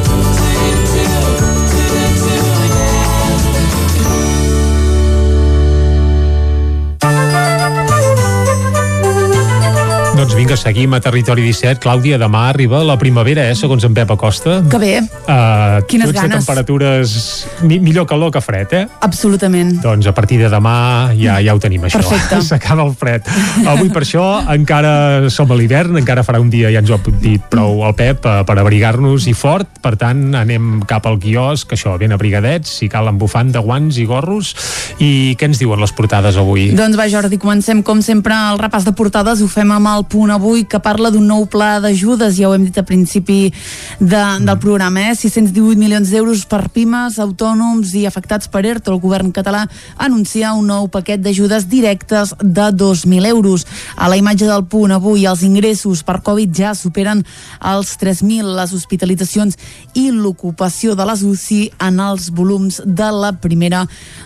Doncs 10.21 10.35
vinga, 10.37 10.53
seguim 10.53 10.91
a 10.93 10.99
Territori 11.01 11.41
17. 11.41 11.79
Clàudia, 11.81 12.19
demà 12.21 12.43
arriba 12.51 12.83
la 12.85 12.93
primavera, 13.01 13.47
eh, 13.49 13.55
segons 13.57 13.81
en 13.87 13.95
Pep 13.97 14.11
Acosta. 14.13 14.61
Que 14.69 14.77
bé, 14.77 15.01
Uh, 15.31 15.81
Quines 15.87 16.11
ganes. 16.11 16.43
temperatures 16.43 17.47
mi 17.61 17.79
millor 17.79 18.05
calor 18.05 18.31
que 18.31 18.41
fred, 18.41 18.67
eh? 18.73 18.87
absolutament. 18.99 19.79
Doncs 19.81 20.07
a 20.07 20.13
partir 20.13 20.39
de 20.39 20.49
demà 20.49 21.13
ja 21.15 21.39
ja 21.39 21.53
ho 21.55 21.59
tenim, 21.59 21.81
això. 21.83 22.01
Perfecte. 22.01 22.41
S'acaba 22.49 22.83
el 22.83 22.93
fred. 22.95 23.23
Avui 23.65 23.89
per 23.89 24.01
això 24.01 24.43
encara 24.51 25.29
som 25.29 25.49
a 25.51 25.55
l'hivern, 25.55 25.97
encara 25.97 26.23
farà 26.23 26.41
un 26.41 26.49
dia, 26.49 26.69
ja 26.73 26.81
ens 26.81 26.89
ho 26.89 26.95
ha 26.95 27.13
dit 27.21 27.41
prou 27.49 27.85
el 27.87 27.95
Pep, 27.95 28.25
eh, 28.25 28.43
per 28.43 28.57
abrigar-nos 28.59 29.25
i 29.27 29.33
fort. 29.33 29.69
Per 29.81 29.95
tant, 29.95 30.35
anem 30.35 30.81
cap 30.89 31.05
al 31.07 31.17
quiosc, 31.21 31.71
això, 31.71 31.97
ben 31.97 32.11
abrigadets, 32.11 32.69
si 32.81 32.89
cal 32.89 33.07
amb 33.07 33.21
bufanda, 33.21 33.59
guants 33.59 33.97
i 33.97 34.05
gorros. 34.05 34.53
I 34.99 35.35
què 35.39 35.47
ens 35.49 35.61
diuen 35.61 35.79
les 35.79 35.93
portades 35.93 36.35
avui? 36.37 36.71
Doncs 36.75 36.97
va, 36.99 37.07
Jordi, 37.09 37.39
comencem 37.41 37.81
com 37.81 38.01
sempre 38.01 38.35
el 38.51 38.59
repàs 38.59 38.83
de 38.85 38.91
portades. 38.93 39.41
Ho 39.41 39.47
fem 39.47 39.71
amb 39.71 39.87
el 39.95 40.05
punt 40.11 40.31
avui 40.33 40.65
que 40.67 40.79
parla 40.83 41.09
d'un 41.11 41.23
nou 41.23 41.45
pla 41.47 41.79
d'ajudes, 41.79 42.35
ja 42.35 42.49
ho 42.49 42.55
hem 42.55 42.65
dit 42.67 42.77
a 42.77 42.83
principi 42.83 43.53
de, 43.99 44.23
del 44.43 44.57
programa, 44.59 45.05
eh? 45.07 45.15
618 45.15 45.79
milions 45.79 46.11
d'euros 46.11 46.43
per 46.51 46.65
pimes, 46.73 47.15
autònoms 47.23 47.93
i 47.95 48.03
afectats 48.09 48.49
per 48.51 48.65
ERTO. 48.67 48.91
El 48.91 48.99
govern 49.03 49.31
català 49.31 49.63
anuncia 49.95 50.51
un 50.57 50.67
nou 50.67 50.89
paquet 50.91 51.21
d'ajudes 51.23 51.67
directes 51.71 52.33
de 52.41 52.67
2.000 52.75 53.29
euros. 53.31 53.65
A 53.95 54.09
la 54.11 54.19
imatge 54.19 54.49
del 54.49 54.65
punt 54.67 54.91
avui, 54.91 55.23
els 55.29 55.45
ingressos 55.47 56.03
per 56.03 56.19
Covid 56.25 56.51
ja 56.59 56.73
superen 56.75 57.23
els 57.71 57.95
3.000, 58.01 58.51
les 58.57 58.75
hospitalitzacions 58.75 59.57
i 59.95 60.09
l'ocupació 60.11 60.97
de 60.99 61.07
les 61.07 61.23
UCI 61.23 61.61
en 61.87 62.03
els 62.03 62.29
volums 62.35 62.81
de 62.83 63.09
la 63.15 63.31
primera 63.39 63.85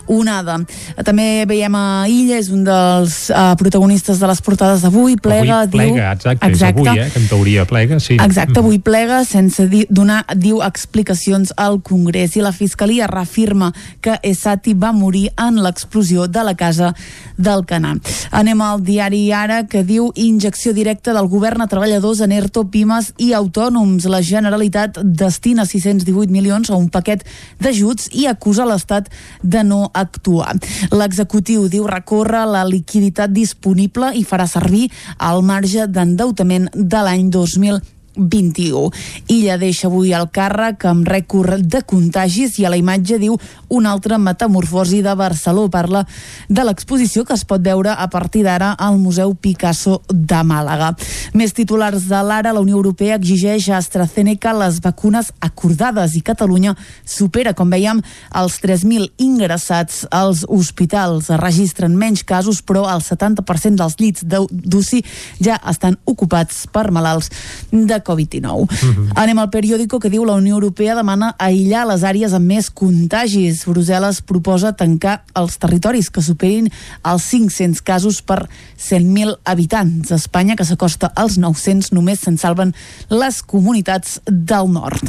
onada. 0.09 0.57
També 1.05 1.45
veiem 1.45 1.77
a 1.77 1.85
Illa, 2.09 2.41
és 2.41 2.49
un 2.49 2.65
dels 2.65 3.27
uh, 3.29 3.53
protagonistes 3.59 4.17
de 4.21 4.33
les 4.33 4.41
portades 4.41 4.81
d'avui, 4.85 5.19
plega, 5.21 5.61
avui 5.61 5.74
plega, 5.75 5.93
diu... 5.93 6.11
exacte, 6.15 6.51
és 6.51 6.63
avui, 6.65 6.89
eh, 6.91 7.07
que 7.11 7.21
en 7.21 7.27
teoria 7.29 7.65
plega, 7.69 7.99
sí. 7.99 8.17
Exacte, 8.21 8.59
avui 8.61 8.79
plega 8.83 9.23
sense 9.27 9.67
dir, 9.71 9.85
donar, 9.89 10.23
diu, 10.35 10.61
explicacions 10.65 11.53
al 11.61 11.81
Congrés 11.85 12.35
i 12.39 12.43
la 12.45 12.53
Fiscalia 12.55 13.09
reafirma 13.11 13.71
que 14.01 14.17
Esati 14.23 14.73
va 14.73 14.91
morir 14.95 15.27
en 15.41 15.61
l'explosió 15.63 16.27
de 16.27 16.43
la 16.47 16.55
casa 16.55 16.93
del 17.37 17.65
Canà. 17.67 17.95
Anem 18.35 18.61
al 18.63 18.83
diari 18.85 19.23
Ara 19.35 19.63
que 19.67 19.83
diu 19.83 20.11
injecció 20.15 20.73
directa 20.73 21.13
del 21.15 21.27
govern 21.31 21.63
a 21.63 21.69
treballadors 21.71 22.21
en 22.23 22.33
ERTO, 22.35 22.65
pimes 22.71 23.11
i 23.21 23.31
autònoms. 23.37 24.07
La 24.11 24.21
Generalitat 24.25 24.99
destina 25.03 25.65
618 25.65 26.31
milions 26.31 26.69
a 26.69 26.79
un 26.79 26.89
paquet 26.89 27.25
d'ajuts 27.59 28.09
i 28.13 28.27
acusa 28.31 28.67
l'Estat 28.67 29.09
de 29.43 29.63
no 29.67 29.89
actuar. 29.93 30.55
L'executiu 30.93 31.67
diu 31.71 31.87
recórrer 31.89 32.45
la 32.49 32.63
liquiditat 32.67 33.33
disponible 33.33 34.13
i 34.15 34.23
farà 34.27 34.47
servir 34.47 34.87
el 35.19 35.41
marge 35.43 35.64
d'endeutament 35.87 36.69
de 36.75 37.01
l'any 37.07 37.29
2000 37.33 37.81
21. 38.17 38.91
Illa 39.33 39.57
deixa 39.61 39.87
avui 39.87 40.13
el 40.15 40.29
càrrec 40.33 40.85
amb 40.89 41.07
rècord 41.07 41.61
de 41.61 41.81
contagis 41.85 42.59
i 42.59 42.65
a 42.65 42.71
la 42.73 42.79
imatge 42.79 43.19
diu 43.21 43.37
una 43.69 43.91
altra 43.91 44.17
metamorfosi 44.17 45.01
de 45.05 45.15
Barcelona. 45.15 45.71
Parla 45.75 46.05
de 46.49 46.63
l'exposició 46.63 47.25
que 47.25 47.33
es 47.35 47.45
pot 47.47 47.61
veure 47.63 47.91
a 47.91 48.07
partir 48.09 48.43
d'ara 48.45 48.71
al 48.79 48.97
Museu 49.01 49.33
Picasso 49.35 50.01
de 50.09 50.41
Màlaga. 50.43 50.93
Més 51.33 51.53
titulars 51.55 52.07
de 52.09 52.21
l'ara, 52.23 52.53
la 52.53 52.63
Unió 52.63 52.77
Europea 52.77 53.17
exigeix 53.19 53.69
a 53.69 53.79
AstraZeneca 53.79 54.53
les 54.55 54.79
vacunes 54.83 55.31
acordades 55.39 56.15
i 56.15 56.21
Catalunya 56.25 56.75
supera, 57.05 57.53
com 57.53 57.69
veiem, 57.69 58.01
els 58.35 58.59
3.000 58.63 59.11
ingressats 59.21 60.05
als 60.11 60.45
hospitals. 60.47 61.29
Es 61.29 61.41
registren 61.41 61.95
menys 61.97 62.23
casos, 62.23 62.61
però 62.61 62.85
el 62.93 63.03
70% 63.03 63.81
dels 63.81 63.97
llits 63.99 64.25
d'UCI 64.25 65.03
ja 65.43 65.59
estan 65.69 65.97
ocupats 66.05 66.65
per 66.71 66.89
malalts 66.95 67.31
de 67.71 67.99
Covid-19. 68.05 68.65
Mm 68.65 68.67
-hmm. 68.67 69.11
Anem 69.15 69.39
al 69.39 69.49
periòdico 69.49 69.99
que 69.99 70.09
diu 70.09 70.25
la 70.25 70.33
Unió 70.33 70.55
Europea 70.55 70.95
demana 70.95 71.35
aïllar 71.37 71.85
les 71.87 72.03
àrees 72.03 72.33
amb 72.33 72.45
més 72.45 72.69
contagis. 72.69 73.65
Brussel·les 73.65 74.21
proposa 74.21 74.73
tancar 74.73 75.23
els 75.33 75.57
territoris 75.57 76.09
que 76.09 76.21
superin 76.21 76.69
els 77.03 77.23
500 77.23 77.81
casos 77.81 78.21
per 78.21 78.47
100.000 78.77 79.37
habitants. 79.43 80.11
Espanya, 80.11 80.55
que 80.55 80.65
s'acosta 80.65 81.11
als 81.15 81.37
900, 81.37 81.91
només 81.91 82.19
se'n 82.19 82.37
salven 82.37 82.73
les 83.09 83.41
comunitats 83.41 84.21
del 84.25 84.71
nord. 84.71 85.01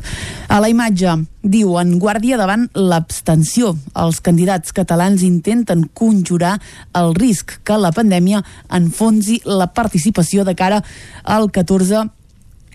A 0.48 0.60
la 0.60 0.68
imatge 0.68 1.26
diu 1.46 1.76
en 1.80 1.98
guàrdia 2.02 2.38
davant 2.40 2.66
l'abstenció. 2.74 3.76
Els 3.94 4.20
candidats 4.20 4.74
catalans 4.76 5.22
intenten 5.26 5.86
conjurar 5.94 6.56
el 6.98 7.14
risc 7.14 7.58
que 7.66 7.78
la 7.78 7.92
pandèmia 7.94 8.42
enfonsi 8.70 9.40
la 9.44 9.70
participació 9.74 10.44
de 10.44 10.56
cara 10.58 10.82
al 11.22 11.50
14 11.50 12.06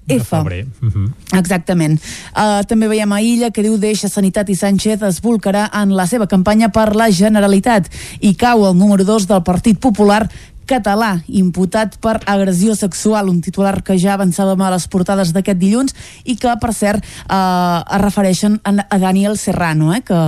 F. 0.07 0.33
Uh 0.33 0.43
-huh. 0.43 1.11
Exactament. 1.37 2.01
Uh, 2.35 2.65
també 2.67 2.87
veiem 2.87 3.11
a 3.11 3.21
Illa 3.21 3.51
que 3.51 3.61
diu 3.61 3.77
deixa 3.77 4.09
Sanitat 4.09 4.49
i 4.49 4.55
Sánchez 4.55 5.01
es 5.01 5.21
volcarà 5.21 5.69
en 5.81 5.95
la 5.95 6.07
seva 6.07 6.27
campanya 6.27 6.69
per 6.69 6.95
la 6.95 7.11
Generalitat 7.11 7.89
i 8.19 8.35
cau 8.35 8.67
el 8.69 8.77
número 8.77 9.03
2 9.03 9.27
del 9.27 9.43
Partit 9.43 9.79
Popular 9.79 10.29
català 10.71 11.11
imputat 11.27 11.97
per 12.01 12.19
agressió 12.25 12.75
sexual, 12.79 13.29
un 13.29 13.41
titular 13.43 13.81
que 13.83 13.97
ja 13.99 14.15
avançàvem 14.15 14.63
a 14.63 14.71
les 14.73 14.87
portades 14.91 15.35
d'aquest 15.35 15.59
dilluns 15.59 15.95
i 16.23 16.37
que, 16.39 16.55
per 16.61 16.71
cert, 16.77 17.03
eh, 17.03 17.35
es 17.35 18.01
refereixen 18.01 18.59
a, 18.63 18.75
Daniel 19.01 19.37
Serrano, 19.37 19.93
eh, 19.95 20.01
que 20.05 20.19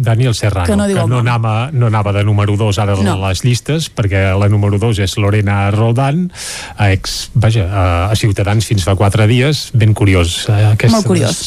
Daniel 0.00 0.34
Serrano, 0.34 0.66
que 0.66 0.76
no, 0.76 0.86
que 0.88 1.06
no, 1.06 1.18
anava, 1.20 1.70
no 1.72 1.90
anava 1.90 2.14
de 2.16 2.24
número 2.24 2.56
2 2.56 2.78
ara 2.80 2.96
no. 2.96 3.18
a 3.18 3.28
les 3.28 3.44
llistes, 3.44 3.90
perquè 3.92 4.30
la 4.38 4.48
número 4.48 4.78
2 4.80 5.02
és 5.04 5.16
Lorena 5.20 5.70
Roldán, 5.74 6.30
ex, 6.88 7.28
vaja, 7.34 7.66
a, 7.68 7.84
a 8.08 8.16
Ciutadans 8.16 8.64
fins 8.64 8.86
fa 8.86 8.96
4 8.96 9.28
dies, 9.28 9.68
ben 9.76 9.92
curiós. 9.92 10.46
Eh, 10.48 10.72
aquestes, 10.72 10.96
Molt 10.96 11.06
curiós. 11.06 11.40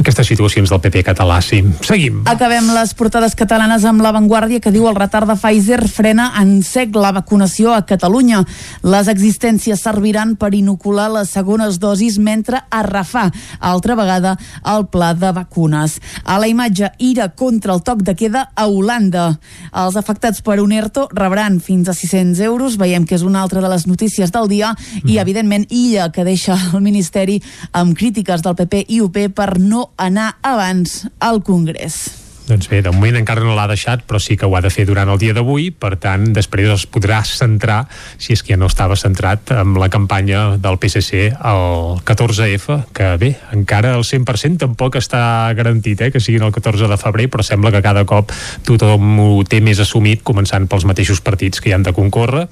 Aquestes 0.00 0.28
situacions 0.28 0.68
del 0.68 0.82
PP 0.84 1.04
català, 1.08 1.40
sí. 1.44 1.62
Seguim. 1.86 2.20
Acabem 2.28 2.68
les 2.76 2.92
portades 2.98 3.36
catalanes 3.38 3.86
amb 3.88 4.04
l'avantguàrdia 4.04 4.60
que 4.60 4.72
diu 4.74 4.84
el 4.90 4.98
retard 4.98 5.30
de 5.30 5.38
Pfizer 5.40 5.80
frena 5.88 6.30
en 6.40 6.58
sec 6.66 6.92
la 6.96 7.14
vacunació 7.16 7.69
a 7.74 7.86
Catalunya. 7.86 8.42
Les 8.82 9.08
existències 9.08 9.80
serviran 9.80 10.36
per 10.36 10.52
inocular 10.54 11.08
les 11.14 11.30
segones 11.30 11.78
dosis 11.78 12.18
mentre 12.18 12.64
refà 12.90 13.28
altra 13.60 13.94
vegada 13.94 14.36
el 14.66 14.88
pla 14.90 15.14
de 15.14 15.32
vacunes. 15.32 16.00
A 16.24 16.38
la 16.40 16.48
imatge, 16.50 16.92
ira 16.98 17.30
contra 17.30 17.50
contra 17.50 17.74
el 17.74 17.82
toc 17.82 18.02
de 18.02 18.14
queda 18.14 18.50
a 18.54 18.68
Holanda. 18.68 19.26
Els 19.74 19.96
afectats 19.98 20.40
per 20.46 20.60
un 20.62 20.72
ERTO 20.72 21.08
rebran 21.12 21.58
fins 21.60 21.90
a 21.90 21.94
600 21.94 22.40
euros, 22.46 22.78
veiem 22.80 23.04
que 23.04 23.18
és 23.18 23.26
una 23.26 23.42
altra 23.42 23.60
de 23.60 23.68
les 23.68 23.86
notícies 23.90 24.32
del 24.32 24.48
dia, 24.48 24.72
mm. 24.72 25.10
i 25.10 25.18
evidentment 25.18 25.66
Illa, 25.68 26.10
que 26.14 26.24
deixa 26.24 26.56
el 26.72 26.80
Ministeri 26.80 27.40
amb 27.72 27.98
crítiques 27.98 28.46
del 28.46 28.56
PP 28.56 28.86
i 28.88 29.02
UP 29.04 29.20
per 29.34 29.52
no 29.58 29.90
anar 29.98 30.34
abans 30.42 31.04
al 31.18 31.44
Congrés. 31.44 32.19
Doncs 32.50 32.66
bé, 32.66 32.80
de 32.82 32.90
moment 32.90 33.14
encara 33.20 33.44
no 33.46 33.54
l'ha 33.54 33.68
deixat, 33.70 34.02
però 34.08 34.18
sí 34.18 34.34
que 34.34 34.48
ho 34.48 34.56
ha 34.58 34.62
de 34.64 34.72
fer 34.74 34.82
durant 34.88 35.08
el 35.12 35.20
dia 35.22 35.34
d'avui, 35.36 35.68
per 35.70 35.92
tant, 36.02 36.24
després 36.34 36.66
es 36.72 36.86
podrà 36.90 37.20
centrar, 37.22 37.84
si 38.18 38.34
és 38.34 38.42
que 38.42 38.56
ja 38.56 38.58
no 38.58 38.66
estava 38.66 38.96
centrat, 38.98 39.52
amb 39.54 39.78
la 39.78 39.86
campanya 39.92 40.56
del 40.58 40.80
PSC 40.82 41.28
al 41.38 42.02
14F, 42.02 42.80
que 42.96 43.12
bé, 43.22 43.30
encara 43.54 43.94
el 43.94 44.02
100% 44.02 44.64
tampoc 44.66 44.98
està 44.98 45.22
garantit, 45.54 46.02
eh, 46.02 46.10
que 46.10 46.18
siguin 46.18 46.42
el 46.48 46.54
14 46.56 46.90
de 46.90 46.98
febrer, 46.98 47.30
però 47.30 47.46
sembla 47.46 47.70
que 47.70 47.84
cada 47.86 48.02
cop 48.02 48.34
tothom 48.66 49.18
ho 49.22 49.32
té 49.46 49.62
més 49.62 49.78
assumit, 49.78 50.24
començant 50.26 50.66
pels 50.66 50.88
mateixos 50.90 51.22
partits 51.22 51.62
que 51.62 51.70
hi 51.70 51.78
han 51.78 51.86
de 51.86 51.94
concórrer. 51.94 52.48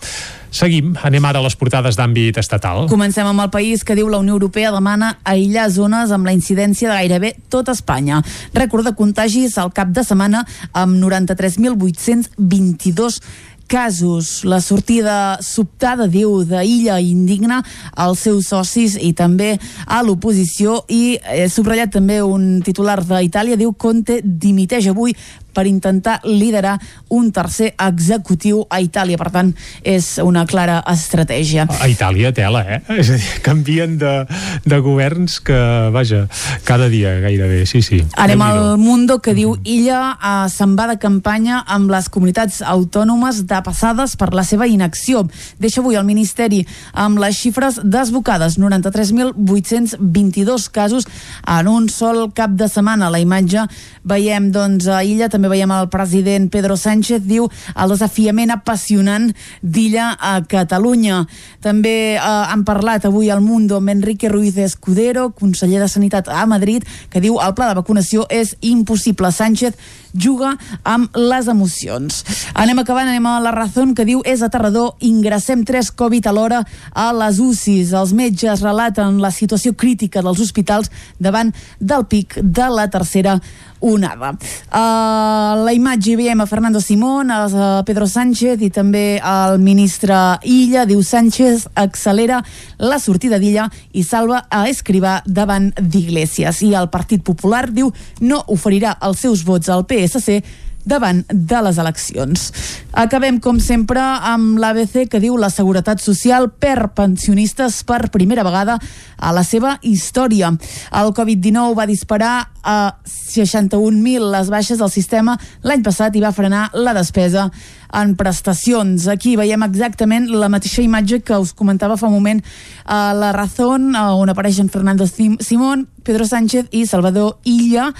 Seguim, 0.51 0.97
anem 1.05 1.25
ara 1.29 1.39
a 1.39 1.43
les 1.45 1.55
portades 1.59 1.97
d'àmbit 1.99 2.39
estatal. 2.41 2.87
Comencem 2.89 3.27
amb 3.29 3.41
el 3.45 3.51
país 3.53 3.85
que 3.85 3.95
diu 3.99 4.09
la 4.09 4.19
Unió 4.23 4.33
Europea 4.39 4.71
demana 4.73 5.19
aïllar 5.25 5.71
zones 5.71 6.11
amb 6.15 6.27
la 6.27 6.33
incidència 6.37 6.89
de 6.89 6.97
gairebé 6.97 7.35
tot 7.53 7.69
Espanya. 7.69 8.23
Rècord 8.57 8.85
de 8.89 8.95
contagis 8.97 9.59
al 9.59 9.73
cap 9.77 9.89
de 9.93 10.03
setmana 10.07 10.47
amb 10.73 10.97
93.822 11.03 13.21
casos. 13.69 14.45
La 14.49 14.63
sortida 14.65 15.39
sobtada, 15.45 16.09
diu, 16.09 16.41
d'Illa 16.49 16.97
indigna 17.05 17.61
als 17.95 18.25
seus 18.27 18.49
socis 18.51 18.97
i 18.97 19.13
també 19.15 19.59
a 19.87 20.03
l'oposició 20.03 20.85
i 20.89 21.19
he 21.37 21.49
subratllat 21.53 21.93
també 21.95 22.23
un 22.25 22.63
titular 22.65 23.05
d'Itàlia, 23.05 23.61
diu 23.61 23.77
Conte 23.77 24.23
dimiteix 24.25 24.89
avui 24.91 25.15
per 25.59 25.67
intentar 25.67 26.21
liderar 26.23 26.79
un 27.11 27.35
tercer 27.35 27.75
executiu 27.83 28.63
a 28.71 28.79
Itàlia. 28.79 29.19
Per 29.19 29.27
tant, 29.35 29.51
és 29.83 30.23
una 30.23 30.47
clara 30.47 30.79
estratègia. 30.87 31.67
A 31.67 31.91
Itàlia, 31.91 32.31
tela, 32.37 32.61
eh? 32.63 32.79
És 33.03 33.11
a 33.11 33.19
dir, 33.19 33.43
canvien 33.43 33.99
de, 33.99 34.23
de 34.63 34.79
governs 34.85 35.41
que, 35.43 35.59
vaja, 35.95 36.29
cada 36.69 36.89
dia 36.93 37.21
gairebé, 37.25 37.65
sí, 37.67 37.83
sí. 37.83 38.05
Anem 38.15 38.43
al 38.47 38.79
Mundo, 38.79 39.19
que 39.25 39.35
diu 39.35 39.57
Illa 39.67 40.15
eh, 40.15 40.47
se'n 40.53 40.77
va 40.79 40.87
de 40.93 40.99
campanya 41.03 41.65
amb 41.67 41.91
les 41.91 42.07
comunitats 42.13 42.63
autònomes 42.63 43.43
de 43.51 43.59
passades 43.67 44.15
per 44.21 44.31
la 44.37 44.45
seva 44.47 44.67
inacció. 44.71 45.27
Deixa 45.59 45.81
avui 45.83 45.97
el 45.99 46.07
Ministeri 46.07 46.67
amb 46.95 47.19
les 47.19 47.35
xifres 47.41 47.81
desbocades, 47.83 48.59
93.822 48.63 50.71
casos 50.71 51.09
en 51.47 51.69
un 51.69 51.89
sol 51.91 52.33
cap 52.37 52.51
de 52.55 52.69
setmana. 52.71 53.11
La 53.11 53.21
imatge 53.23 53.67
veiem, 54.09 54.51
doncs, 54.55 54.89
a 54.89 55.03
Illa 55.05 55.29
també 55.33 55.48
també 55.49 55.63
veiem 55.63 55.73
el 55.73 55.89
president 55.89 56.49
Pedro 56.53 56.77
Sánchez, 56.77 57.23
diu 57.25 57.47
el 57.49 57.93
desafiament 57.95 58.51
apassionant 58.53 59.31
d'Illa 59.63 60.11
a 60.21 60.43
Catalunya. 60.45 61.23
També 61.65 62.17
eh, 62.17 62.21
han 62.21 62.67
parlat 62.69 63.07
avui 63.09 63.31
al 63.33 63.41
Mundo 63.41 63.79
amb 63.79 63.89
Enrique 63.89 64.29
Ruiz 64.29 64.59
Escudero, 64.61 65.31
conseller 65.31 65.81
de 65.81 65.89
Sanitat 65.89 66.29
a 66.29 66.45
Madrid, 66.47 66.85
que 67.09 67.23
diu 67.25 67.41
el 67.41 67.55
pla 67.57 67.71
de 67.71 67.79
vacunació 67.81 68.27
és 68.29 68.55
impossible. 68.61 69.33
Sánchez 69.33 69.79
juga 70.13 70.55
amb 70.85 71.17
les 71.17 71.49
emocions. 71.49 72.21
Anem 72.55 72.83
acabant, 72.83 73.09
anem 73.09 73.27
a 73.29 73.39
la 73.41 73.53
raó 73.55 73.87
que 73.95 74.05
diu 74.05 74.21
és 74.27 74.43
aterrador, 74.43 74.97
ingressem 75.01 75.65
tres 75.65 75.91
Covid 75.91 76.29
alhora 76.29 76.65
a 76.93 77.09
les 77.13 77.41
UCIs. 77.41 77.95
Els 77.97 78.13
metges 78.13 78.65
relaten 78.65 79.21
la 79.23 79.33
situació 79.33 79.73
crítica 79.73 80.23
dels 80.25 80.41
hospitals 80.45 80.93
davant 81.19 81.55
del 81.81 82.05
pic 82.11 82.37
de 82.43 82.69
la 82.73 82.89
tercera 82.91 83.39
onada. 83.81 84.33
Uh, 84.69 85.65
la 85.65 85.73
imatge 85.75 86.17
veiem 86.19 86.41
a 86.41 86.47
Fernando 86.47 86.81
Simón, 86.81 87.31
a 87.31 87.83
Pedro 87.87 88.07
Sánchez 88.07 88.63
i 88.65 88.71
també 88.71 89.19
al 89.23 89.59
ministre 89.63 90.15
Illa. 90.45 90.87
Diu 90.89 91.03
Sánchez 91.03 91.69
accelera 91.75 92.43
la 92.79 92.99
sortida 92.99 93.39
d'Illa 93.39 93.69
i 93.93 94.05
salva 94.05 94.45
a 94.51 94.67
Escrivà 94.71 95.21
davant 95.27 95.71
d'Iglesias. 95.79 96.63
I 96.63 96.75
el 96.79 96.91
Partit 96.93 97.23
Popular 97.25 97.69
diu 97.71 97.93
no 98.21 98.43
oferirà 98.55 98.97
els 99.03 99.27
seus 99.27 99.45
vots 99.47 99.69
al 99.69 99.87
PSC 99.89 100.43
davant 100.85 101.25
de 101.29 101.63
les 101.65 101.79
eleccions. 101.79 102.49
Acabem, 102.93 103.39
com 103.41 103.59
sempre, 103.61 104.01
amb 104.01 104.59
l'ABC 104.61 105.07
que 105.11 105.21
diu 105.23 105.37
la 105.37 105.51
Seguretat 105.53 106.03
Social 106.03 106.49
per 106.51 106.91
pensionistes 106.97 107.83
per 107.89 108.09
primera 108.15 108.45
vegada 108.47 108.79
a 109.17 109.33
la 109.35 109.45
seva 109.45 109.77
història. 109.83 110.53
El 110.95 111.13
Covid-19 111.17 111.77
va 111.79 111.89
disparar 111.91 112.35
a 112.63 112.79
61.000 113.05 114.31
les 114.33 114.51
baixes 114.53 114.81
del 114.81 114.91
sistema 114.93 115.37
l'any 115.63 115.83
passat 115.85 116.17
i 116.17 116.25
va 116.25 116.35
frenar 116.37 116.69
la 116.75 116.95
despesa 116.97 117.49
en 117.93 118.15
prestacions. 118.17 119.09
Aquí 119.09 119.37
veiem 119.39 119.63
exactament 119.67 120.29
la 120.31 120.51
mateixa 120.53 120.83
imatge 120.83 121.21
que 121.25 121.39
us 121.39 121.55
comentava 121.57 121.97
fa 121.97 122.09
un 122.09 122.17
moment 122.19 122.43
a 122.85 123.13
la 123.15 123.33
Razón, 123.33 123.95
on 123.97 124.29
apareixen 124.29 124.69
Fernando 124.69 125.07
Simón, 125.07 125.89
Pedro 126.03 126.25
Sánchez 126.25 126.69
i 126.71 126.87
Salvador 126.87 127.39
Illa. 127.45 127.91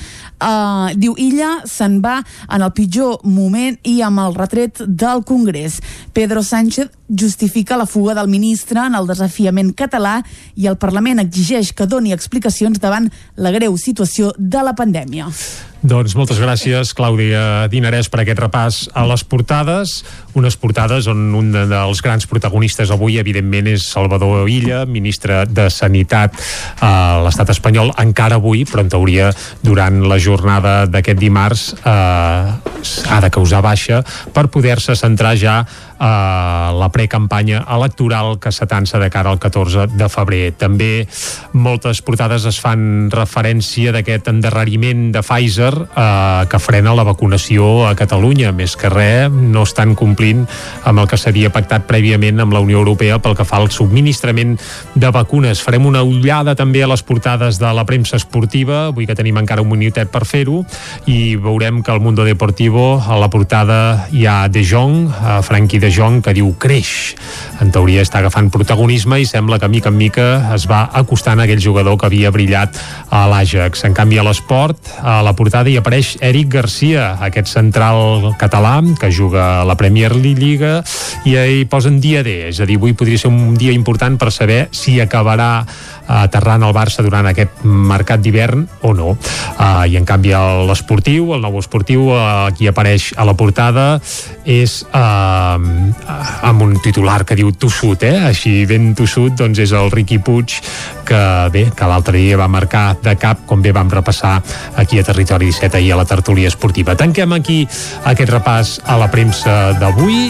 Uh, 0.41 0.95
diu 0.97 1.13
Illa 1.21 1.59
se'n 1.69 1.99
va 2.01 2.23
en 2.49 2.65
el 2.65 2.73
pitjor 2.73 3.21
moment 3.29 3.77
i 3.85 3.99
amb 4.01 4.23
el 4.23 4.37
retret 4.39 4.81
del 4.87 5.25
Congrés. 5.29 5.81
Pedro 6.17 6.43
Sánchez 6.43 6.89
justifica 7.09 7.77
la 7.77 7.87
fuga 7.87 8.15
del 8.15 8.29
ministre 8.29 8.81
en 8.81 8.97
el 8.97 9.09
desafiament 9.09 9.75
català 9.77 10.23
i 10.57 10.69
el 10.69 10.79
Parlament 10.81 11.21
exigeix 11.21 11.73
que 11.73 11.89
doni 11.89 12.13
explicacions 12.17 12.81
davant 12.81 13.11
la 13.37 13.53
greu 13.53 13.77
situació 13.77 14.33
de 14.39 14.65
la 14.65 14.77
pandèmia. 14.77 15.29
Doncs 15.79 16.17
moltes 16.19 16.41
gràcies, 16.43 16.91
Clàudia 16.99 17.69
Dinarès, 17.71 18.09
per 18.11 18.25
aquest 18.25 18.41
repàs 18.43 18.79
a 18.99 19.05
les 19.07 19.23
portades. 19.23 20.01
Unes 20.35 20.57
portades 20.59 21.07
on 21.07 21.21
un 21.39 21.53
dels 21.55 22.03
grans 22.03 22.27
protagonistes 22.27 22.91
avui, 22.91 23.15
evidentment, 23.23 23.69
és 23.71 23.87
Salvador 23.87 24.51
Illa, 24.51 24.81
ministre 24.91 25.45
de 25.47 25.69
Sanitat 25.71 26.35
a 26.83 27.23
l'estat 27.23 27.55
espanyol, 27.55 27.93
encara 28.03 28.41
avui, 28.43 28.65
però 28.67 28.83
en 28.83 28.91
teoria 28.91 29.31
durant 29.63 30.03
la 30.11 30.19
jornada 30.19 30.75
d'aquest 30.91 31.23
dimarts 31.23 31.69
eh, 31.79 32.75
ha 33.07 33.21
de 33.23 33.31
causar 33.31 33.63
baixa 33.63 34.03
per 34.35 34.49
poder-se 34.51 34.99
centrar 34.99 35.37
ja 35.39 35.61
a 35.99 36.73
la 36.75 36.89
precampanya 36.95 37.65
electoral 37.69 38.39
que 38.39 38.53
s'atança 38.53 38.99
de 38.99 39.11
cara 39.11 39.31
al 39.31 39.39
14 39.39 39.89
de 39.99 40.09
febrer. 40.09 40.53
També 40.59 41.07
moltes 41.53 42.01
portades 42.03 42.47
es 42.49 42.61
fan 42.63 43.11
referència 43.13 43.93
d'aquest 43.95 44.31
endarreriment 44.31 45.09
de 45.15 45.23
Pfizer 45.23 45.73
eh, 45.75 46.47
que 46.49 46.63
frena 46.63 46.95
la 46.95 47.07
vacunació 47.07 47.89
a 47.89 47.95
Catalunya. 47.99 48.53
Més 48.57 48.77
que 48.79 48.91
res, 48.93 49.33
no 49.33 49.65
estan 49.67 49.95
complint 49.99 50.45
amb 50.85 51.03
el 51.03 51.09
que 51.11 51.19
s'havia 51.21 51.53
pactat 51.55 51.87
prèviament 51.89 52.41
amb 52.41 52.55
la 52.55 52.63
Unió 52.65 52.79
Europea 52.83 53.19
pel 53.23 53.37
que 53.39 53.47
fa 53.49 53.59
al 53.59 53.71
subministrament 53.75 54.57
de 54.95 55.11
vacunes. 55.15 55.63
Farem 55.65 55.87
una 55.89 56.05
ullada 56.07 56.55
també 56.59 56.83
a 56.85 56.91
les 56.91 57.03
portades 57.03 57.59
de 57.59 57.73
la 57.75 57.87
premsa 57.89 58.17
esportiva, 58.19 58.87
avui 58.89 59.07
que 59.09 59.17
tenim 59.19 59.39
encara 59.41 59.65
un 59.65 59.71
minutet 59.73 60.11
per 60.13 60.25
fer-ho, 60.29 60.63
i 61.07 61.37
veurem 61.37 61.83
que 61.83 61.93
al 61.93 62.01
Mundo 62.05 62.25
Deportivo 62.25 62.99
a 63.01 63.19
la 63.19 63.31
portada 63.31 64.09
hi 64.13 64.27
ha 64.27 64.49
De 64.49 64.65
Jong, 64.65 65.09
eh, 65.09 65.39
Frankie 65.43 65.81
De 65.81 65.88
Jong, 65.93 66.21
que 66.23 66.35
diu 66.37 66.53
creix. 66.61 67.15
En 67.63 67.73
teoria 67.75 68.05
està 68.05 68.21
agafant 68.23 68.51
protagonisme 68.55 69.19
i 69.21 69.27
sembla 69.29 69.59
que 69.59 69.69
mica 69.69 69.91
en 69.93 69.99
mica 69.99 70.27
es 70.55 70.69
va 70.71 70.85
acostant 71.01 71.41
a 71.41 71.47
aquell 71.49 71.63
jugador 71.63 71.99
que 71.99 72.07
havia 72.07 72.33
brillat 72.35 72.79
a 73.11 73.25
l'Àgex. 73.31 73.85
En 73.89 73.97
canvi, 73.97 74.19
a 74.21 74.27
l'esport, 74.27 74.79
a 75.03 75.21
la 75.27 75.35
portada 75.39 75.71
i 75.71 75.77
apareix 75.81 76.17
Eric 76.25 76.53
Garcia, 76.59 77.11
aquest 77.25 77.51
central 77.51 78.33
català 78.39 78.79
que 79.01 79.11
juga 79.11 79.63
a 79.63 79.65
la 79.65 79.77
Premier 79.81 80.15
League 80.15 80.73
i 81.27 81.37
hi 81.37 81.65
posen 81.71 81.99
dia 82.01 82.23
D, 82.23 82.49
és 82.51 82.61
a 82.61 82.67
dir, 82.69 82.77
avui 82.79 82.95
podria 82.95 83.19
ser 83.19 83.31
un 83.33 83.57
dia 83.59 83.73
important 83.73 84.19
per 84.21 84.31
saber 84.35 84.67
si 84.71 84.99
acabarà 85.01 85.65
aterrant 86.09 86.65
el 86.65 86.75
Barça 86.75 87.05
durant 87.05 87.29
aquest 87.29 87.63
mercat 87.65 88.23
d'hivern 88.25 88.65
o 88.89 88.95
no. 88.97 89.15
Uh, 89.59 89.85
I 89.89 89.99
en 90.01 90.07
canvi 90.09 90.33
l'esportiu, 90.69 91.33
el 91.37 91.45
nou 91.45 91.59
esportiu, 91.61 92.09
uh, 92.15 92.49
qui 92.57 92.69
apareix 92.69 93.13
a 93.17 93.27
la 93.29 93.37
portada 93.39 93.87
és 94.49 94.81
uh, 94.89 95.59
amb 96.49 96.65
un 96.65 96.79
titular 96.85 97.23
que 97.29 97.37
diu 97.39 97.53
tossut, 97.53 98.03
eh? 98.09 98.17
així 98.31 98.65
ben 98.69 98.95
tossut, 98.99 99.37
doncs 99.39 99.61
és 99.65 99.75
el 99.77 99.93
Riqui 99.93 100.21
Puig 100.25 100.59
que 101.09 101.23
bé, 101.53 101.65
que 101.73 101.89
l'altre 101.89 102.19
dia 102.19 102.37
va 102.37 102.51
marcar 102.53 102.99
de 103.03 103.15
cap, 103.17 103.47
com 103.49 103.63
bé 103.65 103.73
vam 103.73 103.89
repassar 103.93 104.37
aquí 104.77 105.01
a 105.01 105.07
Territori 105.07 105.49
17 105.49 105.81
ahir 105.81 105.95
a 105.95 106.03
la 106.03 106.09
tertúlia 106.09 106.53
esportiva. 106.53 106.97
Tanquem 107.01 107.33
aquí 107.33 107.63
aquest 108.05 108.33
repàs 108.33 108.77
a 108.85 109.01
la 109.01 109.09
premsa 109.13 109.73
d'avui 109.81 110.29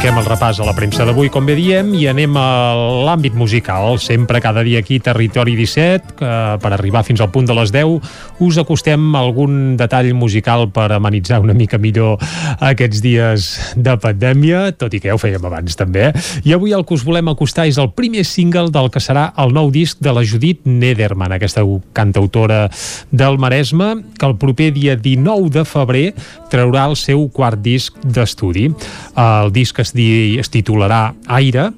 Tanquem 0.00 0.16
el 0.16 0.30
repàs 0.30 0.56
a 0.56 0.64
la 0.64 0.72
premsa 0.72 1.04
d'avui, 1.04 1.28
com 1.28 1.44
bé 1.44 1.52
diem, 1.58 1.90
i 1.92 2.06
anem 2.08 2.32
a 2.40 2.44
l'àmbit 3.04 3.34
musical. 3.36 3.98
Sempre 4.00 4.40
cada 4.40 4.62
dia 4.64 4.80
aquí, 4.80 4.96
Territori 4.96 5.52
17, 5.58 6.14
que 6.16 6.30
per 6.62 6.70
arribar 6.72 7.02
fins 7.04 7.20
al 7.20 7.28
punt 7.28 7.44
de 7.44 7.52
les 7.58 7.68
10 7.68 8.08
us 8.40 8.58
acostem 8.60 9.02
algun 9.16 9.76
detall 9.78 10.10
musical 10.16 10.66
per 10.72 10.88
amenitzar 10.96 11.40
una 11.44 11.54
mica 11.56 11.78
millor 11.78 12.18
aquests 12.64 13.02
dies 13.04 13.48
de 13.76 13.94
pandèmia, 14.00 14.70
tot 14.80 14.94
i 14.96 15.00
que 15.00 15.10
ja 15.10 15.16
ho 15.16 15.20
fèiem 15.20 15.44
abans 15.46 15.76
també. 15.78 16.08
I 16.44 16.54
avui 16.56 16.74
el 16.76 16.84
que 16.88 16.96
us 16.96 17.04
volem 17.06 17.30
acostar 17.32 17.68
és 17.70 17.78
el 17.80 17.92
primer 17.96 18.24
single 18.28 18.72
del 18.72 18.90
que 18.92 19.02
serà 19.02 19.30
el 19.40 19.54
nou 19.56 19.70
disc 19.74 20.00
de 20.00 20.14
la 20.16 20.24
Judit 20.26 20.64
Nederman, 20.64 21.36
aquesta 21.36 21.64
cantautora 21.96 22.66
del 23.12 23.38
Maresme, 23.38 23.92
que 24.18 24.26
el 24.26 24.36
proper 24.40 24.70
dia 24.76 24.96
19 24.96 25.52
de 25.60 25.64
febrer 25.68 26.06
traurà 26.50 26.88
el 26.90 26.96
seu 26.96 27.28
quart 27.28 27.60
disc 27.60 27.96
d'estudi. 28.04 28.70
El 29.20 29.52
disc 29.54 29.78
es, 29.82 29.94
di, 29.94 30.38
es 30.40 30.50
titularà 30.52 31.10
Aire 31.30 31.70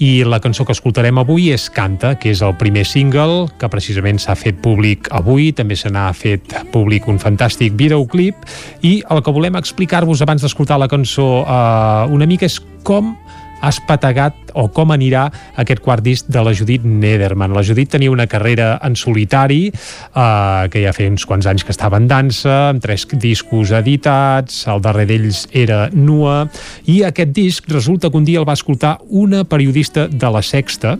i 0.00 0.24
la 0.24 0.40
cançó 0.40 0.64
que 0.64 0.72
escoltarem 0.72 1.18
avui 1.20 1.50
és 1.52 1.68
Canta, 1.70 2.14
que 2.16 2.32
és 2.32 2.40
el 2.40 2.54
primer 2.60 2.86
single 2.88 3.50
que 3.60 3.68
precisament 3.68 4.18
s'ha 4.22 4.34
fet 4.38 4.56
públic 4.64 5.10
avui, 5.12 5.50
també 5.52 5.76
se 5.76 5.92
n'ha 5.92 6.08
fet 6.16 6.54
públic 6.72 7.08
un 7.12 7.20
fantàstic 7.20 7.76
videoclip. 7.76 8.48
I 8.80 9.02
el 9.12 9.20
que 9.20 9.34
volem 9.36 9.60
explicar-vos 9.60 10.24
abans 10.24 10.40
d'escoltar 10.40 10.80
la 10.80 10.88
cançó 10.88 11.44
eh, 11.44 12.14
una 12.16 12.28
mica 12.30 12.48
és 12.48 12.56
com 12.82 13.12
ha 13.60 13.70
espategat 13.72 14.52
o 14.58 14.66
com 14.74 14.90
anirà 14.94 15.26
aquest 15.60 15.82
quart 15.84 16.04
disc 16.04 16.28
de 16.30 16.42
la 16.44 16.52
Judit 16.56 16.84
Nederman. 16.84 17.54
La 17.54 17.62
Judit 17.66 17.92
tenia 17.94 18.10
una 18.10 18.26
carrera 18.30 18.72
en 18.82 18.96
solitari 18.96 19.68
eh, 19.70 20.68
que 20.72 20.84
ja 20.84 20.94
feia 20.96 21.12
uns 21.12 21.26
quants 21.28 21.46
anys 21.50 21.64
que 21.66 21.74
estava 21.74 22.00
en 22.00 22.08
dansa, 22.10 22.56
amb 22.70 22.82
tres 22.82 23.06
discos 23.12 23.74
editats, 23.76 24.64
el 24.70 24.82
darrer 24.84 25.06
d'ells 25.10 25.44
era 25.56 25.84
Nua, 25.92 26.42
i 26.90 27.00
aquest 27.06 27.34
disc 27.36 27.70
resulta 27.70 28.10
que 28.10 28.20
un 28.20 28.26
dia 28.28 28.40
el 28.40 28.48
va 28.48 28.58
escoltar 28.58 28.96
una 29.08 29.44
periodista 29.44 30.06
de 30.08 30.32
la 30.32 30.42
Sexta, 30.42 30.96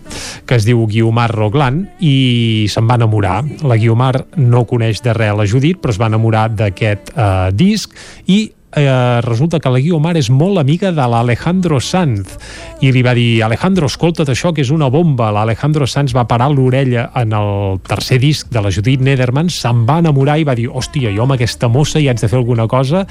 que 0.46 0.60
es 0.60 0.68
diu 0.68 0.86
Guiomar 0.90 1.30
Roglan, 1.32 1.82
i 2.00 2.66
se'n 2.70 2.88
va 2.88 2.98
enamorar. 3.00 3.40
La 3.66 3.78
Guiomar 3.80 4.14
no 4.36 4.66
coneix 4.68 5.02
de 5.04 5.14
res 5.16 5.36
la 5.36 5.46
Judit, 5.48 5.80
però 5.80 5.94
es 5.94 6.00
va 6.00 6.10
enamorar 6.10 6.48
d'aquest 6.54 7.12
eh, 7.14 7.50
disc 7.56 7.94
i 8.26 8.40
eh, 8.76 9.20
resulta 9.22 9.58
que 9.60 9.70
la 9.70 9.80
Guiomar 9.80 10.16
és 10.18 10.30
molt 10.30 10.60
amiga 10.60 10.90
de 10.94 11.06
l'Alejandro 11.10 11.80
Sanz 11.80 12.36
i 12.80 12.92
li 12.92 13.02
va 13.04 13.14
dir, 13.16 13.42
Alejandro, 13.44 13.88
escolta't 13.90 14.30
això 14.30 14.52
que 14.54 14.62
és 14.64 14.70
una 14.72 14.88
bomba. 14.92 15.30
L'Alejandro 15.34 15.86
Sanz 15.90 16.14
va 16.16 16.26
parar 16.28 16.50
l'orella 16.52 17.10
en 17.18 17.34
el 17.36 17.80
tercer 17.86 18.20
disc 18.22 18.50
de 18.52 18.62
la 18.62 18.72
Judit 18.72 19.02
Nederman, 19.04 19.50
se'n 19.52 19.84
va 19.88 19.98
enamorar 20.00 20.38
i 20.40 20.46
va 20.48 20.56
dir, 20.58 20.68
hòstia, 20.68 21.12
jo 21.14 21.26
amb 21.26 21.36
aquesta 21.36 21.68
mossa 21.68 22.00
hi 22.00 22.08
haig 22.10 22.20
de 22.20 22.30
fer 22.30 22.38
alguna 22.38 22.66
cosa 22.70 23.04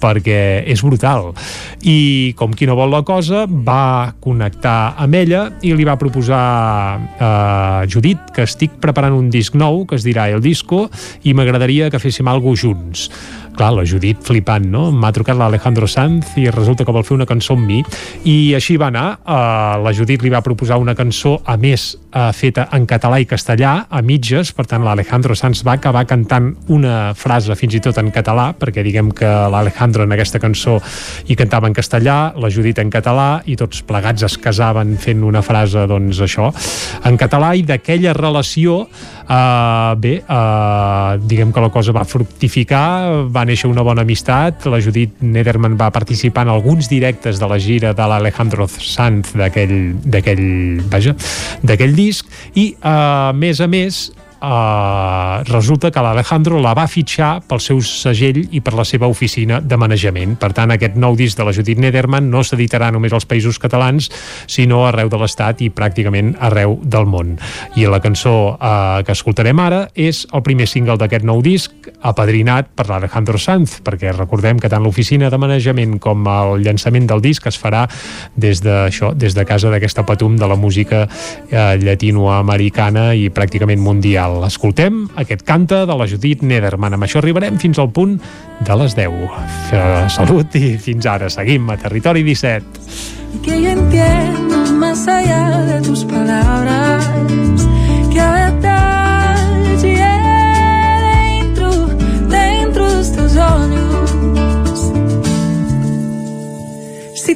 perquè 0.00 0.62
és 0.66 0.82
brutal. 0.84 1.32
I 1.82 2.34
com 2.38 2.54
qui 2.54 2.68
no 2.68 2.76
vol 2.78 2.92
la 2.92 3.02
cosa, 3.06 3.46
va 3.46 4.14
connectar 4.20 4.96
amb 5.02 5.18
ella 5.18 5.46
i 5.62 5.74
li 5.74 5.86
va 5.88 5.98
proposar 6.00 6.42
a 7.18 7.30
eh, 7.82 7.88
Judit 7.90 8.30
que 8.36 8.46
estic 8.46 8.78
preparant 8.82 9.16
un 9.16 9.30
disc 9.30 9.56
nou 9.56 9.84
que 9.86 9.96
es 9.98 10.04
dirà 10.06 10.28
El 10.30 10.42
Disco 10.44 10.86
i 11.24 11.34
m'agradaria 11.34 11.90
que 11.90 12.00
féssim 12.02 12.28
alguna 12.28 12.46
junts 12.46 13.08
clar, 13.56 13.72
la 13.74 13.84
Judit 13.88 14.20
flipant, 14.22 14.66
no? 14.70 14.90
M'ha 14.92 15.10
trucat 15.16 15.36
l'Alejandro 15.38 15.88
Sanz 15.88 16.34
i 16.38 16.46
resulta 16.52 16.84
que 16.84 16.92
vol 16.94 17.04
fer 17.06 17.16
una 17.16 17.26
cançó 17.28 17.56
amb 17.56 17.66
mi 17.66 17.80
i 18.28 18.54
així 18.56 18.76
va 18.80 18.90
anar. 18.92 19.06
Uh, 19.24 19.80
la 19.84 19.92
Judit 19.96 20.22
li 20.22 20.32
va 20.32 20.42
proposar 20.44 20.78
una 20.82 20.94
cançó, 20.94 21.36
a 21.44 21.56
més, 21.60 21.88
uh, 22.12 22.28
feta 22.36 22.68
en 22.76 22.86
català 22.86 23.18
i 23.22 23.28
castellà, 23.28 23.86
a 23.88 24.02
mitges, 24.04 24.52
per 24.56 24.66
tant 24.70 24.84
l'Alejandro 24.84 25.34
Sanz 25.38 25.64
va 25.66 25.76
acabar 25.80 26.04
cantant 26.06 26.52
una 26.72 27.14
frase 27.16 27.56
fins 27.58 27.78
i 27.78 27.82
tot 27.82 27.98
en 28.02 28.12
català, 28.14 28.50
perquè 28.58 28.84
diguem 28.86 29.10
que 29.16 29.32
l'Alejandro 29.52 30.04
en 30.06 30.14
aquesta 30.16 30.40
cançó 30.42 30.78
hi 31.26 31.36
cantava 31.38 31.70
en 31.70 31.76
castellà, 31.76 32.18
la 32.36 32.52
Judit 32.52 32.78
en 32.82 32.92
català 32.92 33.40
i 33.46 33.56
tots 33.56 33.82
plegats 33.86 34.26
es 34.28 34.38
casaven 34.42 34.96
fent 35.00 35.24
una 35.24 35.42
frase, 35.42 35.86
doncs 35.88 36.20
això, 36.24 36.52
en 37.08 37.16
català 37.20 37.54
i 37.56 37.64
d'aquella 37.66 38.14
relació 38.16 38.84
uh, 39.28 39.94
bé, 40.00 40.18
uh, 40.28 41.16
diguem 41.20 41.52
que 41.52 41.62
la 41.62 41.70
cosa 41.74 41.94
va 41.94 42.04
fructificar, 42.08 43.26
va 43.32 43.44
néixer 43.48 43.70
una 43.70 43.84
bona 43.86 44.04
amistat, 44.06 44.66
la 44.70 44.80
Judit 44.82 45.20
Nederman 45.22 45.76
va 45.78 45.90
participar 45.94 46.46
en 46.46 46.54
alguns 46.54 46.90
directes 46.92 47.40
de 47.42 47.48
la 47.50 47.58
gira 47.58 47.94
de 47.96 48.10
l'Alejandro 48.10 48.68
Sanz 48.68 49.34
d'aquell 49.36 50.82
vaja, 50.90 51.16
d'aquell 51.62 51.96
disc 51.96 52.30
i 52.54 52.72
a 52.82 53.32
més 53.36 53.60
a 53.60 53.68
més 53.70 54.06
Uh, 54.36 55.40
resulta 55.48 55.88
que 55.90 56.02
l'Alejandro 56.04 56.58
la 56.60 56.74
va 56.76 56.84
fitxar 56.90 57.40
pel 57.48 57.60
seu 57.64 57.78
segell 57.80 58.42
i 58.52 58.60
per 58.60 58.74
la 58.76 58.84
seva 58.84 59.08
oficina 59.08 59.62
de 59.64 59.78
manejament. 59.80 60.34
Per 60.36 60.50
tant, 60.52 60.74
aquest 60.74 60.98
nou 61.00 61.16
disc 61.16 61.38
de 61.38 61.46
la 61.46 61.54
Judit 61.56 61.80
Nederman 61.80 62.28
no 62.30 62.42
s'editarà 62.44 62.90
només 62.92 63.14
als 63.16 63.24
països 63.24 63.56
catalans, 63.62 64.10
sinó 64.46 64.84
arreu 64.84 65.08
de 65.08 65.20
l'Estat 65.22 65.62
i 65.64 65.70
pràcticament 65.72 66.34
arreu 66.44 66.76
del 66.84 67.08
món. 67.08 67.36
I 67.80 67.88
la 67.88 68.02
cançó 68.04 68.36
uh, 68.52 69.00
que 69.06 69.16
escoltarem 69.16 69.60
ara 69.62 69.86
és 69.94 70.26
el 70.36 70.44
primer 70.44 70.68
single 70.68 70.98
d'aquest 71.00 71.24
nou 71.24 71.40
disc, 71.40 71.85
apadrinat 72.02 72.68
per 72.76 72.88
l'Alejandro 72.90 73.38
Sanz, 73.40 73.78
perquè 73.84 74.12
recordem 74.14 74.60
que 74.60 74.70
tant 74.72 74.84
l'oficina 74.84 75.30
de 75.32 75.38
manejament 75.40 75.96
com 76.02 76.26
el 76.30 76.64
llançament 76.66 77.08
del 77.08 77.22
disc 77.24 77.46
es 77.46 77.58
farà 77.60 77.86
des 78.36 78.62
de, 78.64 78.74
això, 78.90 79.12
des 79.14 79.34
de 79.36 79.46
casa 79.48 79.72
d'aquesta 79.72 80.06
patum 80.06 80.36
de 80.36 80.48
la 80.48 80.56
música 80.56 81.06
uh, 81.06 81.74
llatinoamericana 81.80 83.08
i 83.16 83.28
pràcticament 83.30 83.82
mundial. 83.82 84.42
Escoltem 84.46 85.06
aquest 85.16 85.46
canta 85.46 85.84
de 85.88 85.96
la 85.96 86.08
Judit 86.10 86.44
Nederman. 86.46 86.96
Amb 86.96 87.08
això 87.08 87.22
arribarem 87.22 87.58
fins 87.62 87.80
al 87.82 87.90
punt 87.90 88.18
de 88.66 88.80
les 88.82 88.96
10. 88.96 90.10
Salut 90.12 90.56
i 90.58 90.76
fins 90.80 91.08
ara. 91.10 91.30
Seguim 91.32 91.70
a 91.70 91.80
Territori 91.80 92.22
17. 92.26 93.16
Y 93.36 93.38
que 93.38 93.62
yo 93.62 93.70
entiendo 93.70 94.72
más 94.74 95.06
allá 95.08 95.62
de 95.62 95.82
tus 95.82 96.04
palabras 96.04 97.08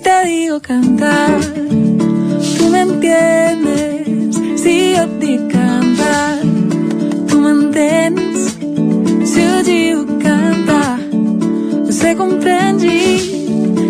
te 0.02 0.24
digo 0.24 0.60
cantar, 0.60 1.40
tú 2.58 2.68
me 2.70 2.80
entiendes. 2.80 4.36
Si 4.60 4.94
yo 4.96 5.08
te 5.18 5.36
cantar, 5.48 6.38
tú 7.28 7.40
me 7.40 7.50
entiendes. 7.50 8.58
Se 9.24 9.42
eu 9.42 9.62
digo 9.62 10.06
cantar, 10.18 10.98
você 11.86 12.14
compreende. 12.14 13.18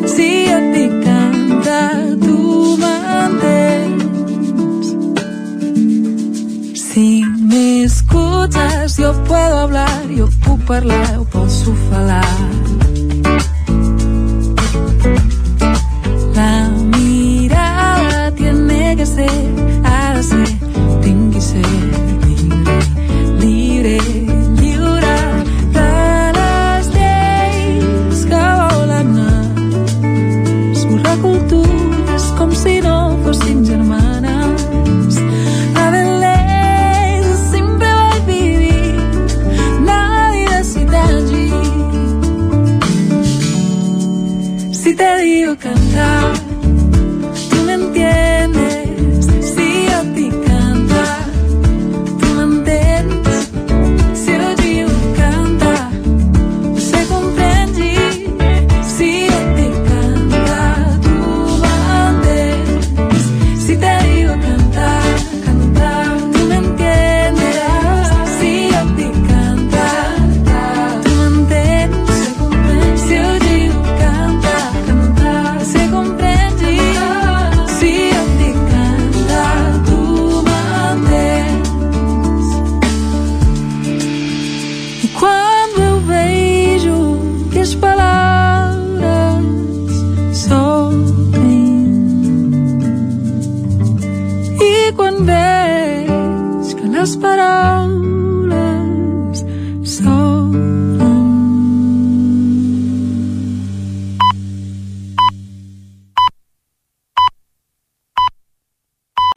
Se 0.06 0.46
eu 0.54 0.72
te 0.72 0.88
cantar, 1.04 2.16
tu 2.20 2.76
mantens. 2.78 4.02
Se 6.74 7.22
me 7.48 7.84
escutas, 7.84 8.98
eu 8.98 9.14
puedo 9.24 9.56
hablar, 9.64 10.02
eu 10.10 10.28
puedo 10.44 10.62
falar, 10.66 11.14
eu 11.14 11.24
posso 11.26 11.74
falar. 11.90 12.89
Tiene 19.20 19.69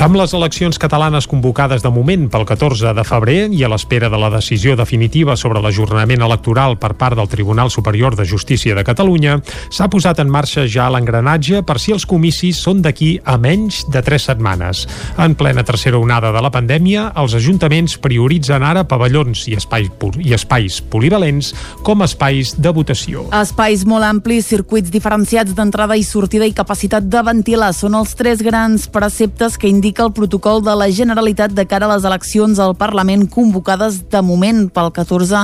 Amb 0.00 0.16
les 0.16 0.32
eleccions 0.32 0.78
catalanes 0.80 1.26
convocades 1.28 1.82
de 1.84 1.90
moment 1.92 2.22
pel 2.32 2.46
14 2.48 2.94
de 2.96 3.02
febrer 3.04 3.50
i 3.52 3.58
a 3.66 3.68
l'espera 3.68 4.08
de 4.08 4.16
la 4.16 4.30
decisió 4.32 4.72
definitiva 4.72 5.34
sobre 5.36 5.60
l'ajornament 5.60 6.22
electoral 6.24 6.78
per 6.80 6.94
part 6.96 7.18
del 7.18 7.28
Tribunal 7.28 7.68
Superior 7.68 8.16
de 8.16 8.24
Justícia 8.24 8.72
de 8.72 8.80
Catalunya, 8.80 9.34
s'ha 9.68 9.90
posat 9.92 10.22
en 10.24 10.30
marxa 10.32 10.64
ja 10.64 10.86
l'engranatge 10.88 11.60
per 11.68 11.76
si 11.76 11.92
els 11.92 12.06
comicis 12.08 12.62
són 12.64 12.80
d'aquí 12.80 13.18
a 13.28 13.34
menys 13.36 13.82
de 13.92 14.00
tres 14.00 14.24
setmanes. 14.30 14.86
En 15.20 15.34
plena 15.36 15.66
tercera 15.68 16.00
onada 16.00 16.32
de 16.32 16.40
la 16.40 16.52
pandèmia, 16.54 17.10
els 17.20 17.36
ajuntaments 17.36 17.98
prioritzen 18.00 18.64
ara 18.64 18.86
pavellons 18.88 19.44
i 19.52 19.58
espais, 19.60 19.92
i 20.16 20.32
espais 20.32 20.80
polivalents 20.80 21.52
com 21.84 22.00
espais 22.08 22.54
de 22.56 22.72
votació. 22.72 23.26
Espais 23.36 23.84
molt 23.84 24.08
amplis, 24.08 24.48
circuits 24.48 24.88
diferenciats 24.88 25.52
d'entrada 25.52 26.00
i 26.00 26.08
sortida 26.08 26.48
i 26.48 26.56
capacitat 26.56 27.04
de 27.04 27.20
ventilar 27.28 27.74
són 27.76 28.00
els 28.00 28.16
tres 28.16 28.40
grans 28.40 28.88
preceptes 28.88 29.60
que 29.60 29.68
indiquen 29.68 29.89
el 29.98 30.12
protocol 30.14 30.62
de 30.62 30.76
la 30.78 30.86
Generalitat 30.94 31.50
de 31.50 31.64
cara 31.66 31.88
a 31.88 31.96
les 31.96 32.04
eleccions 32.06 32.60
al 32.62 32.76
Parlament 32.78 33.24
convocades 33.26 33.96
de 34.12 34.20
moment 34.22 34.68
pel 34.70 34.92
14 34.94 35.40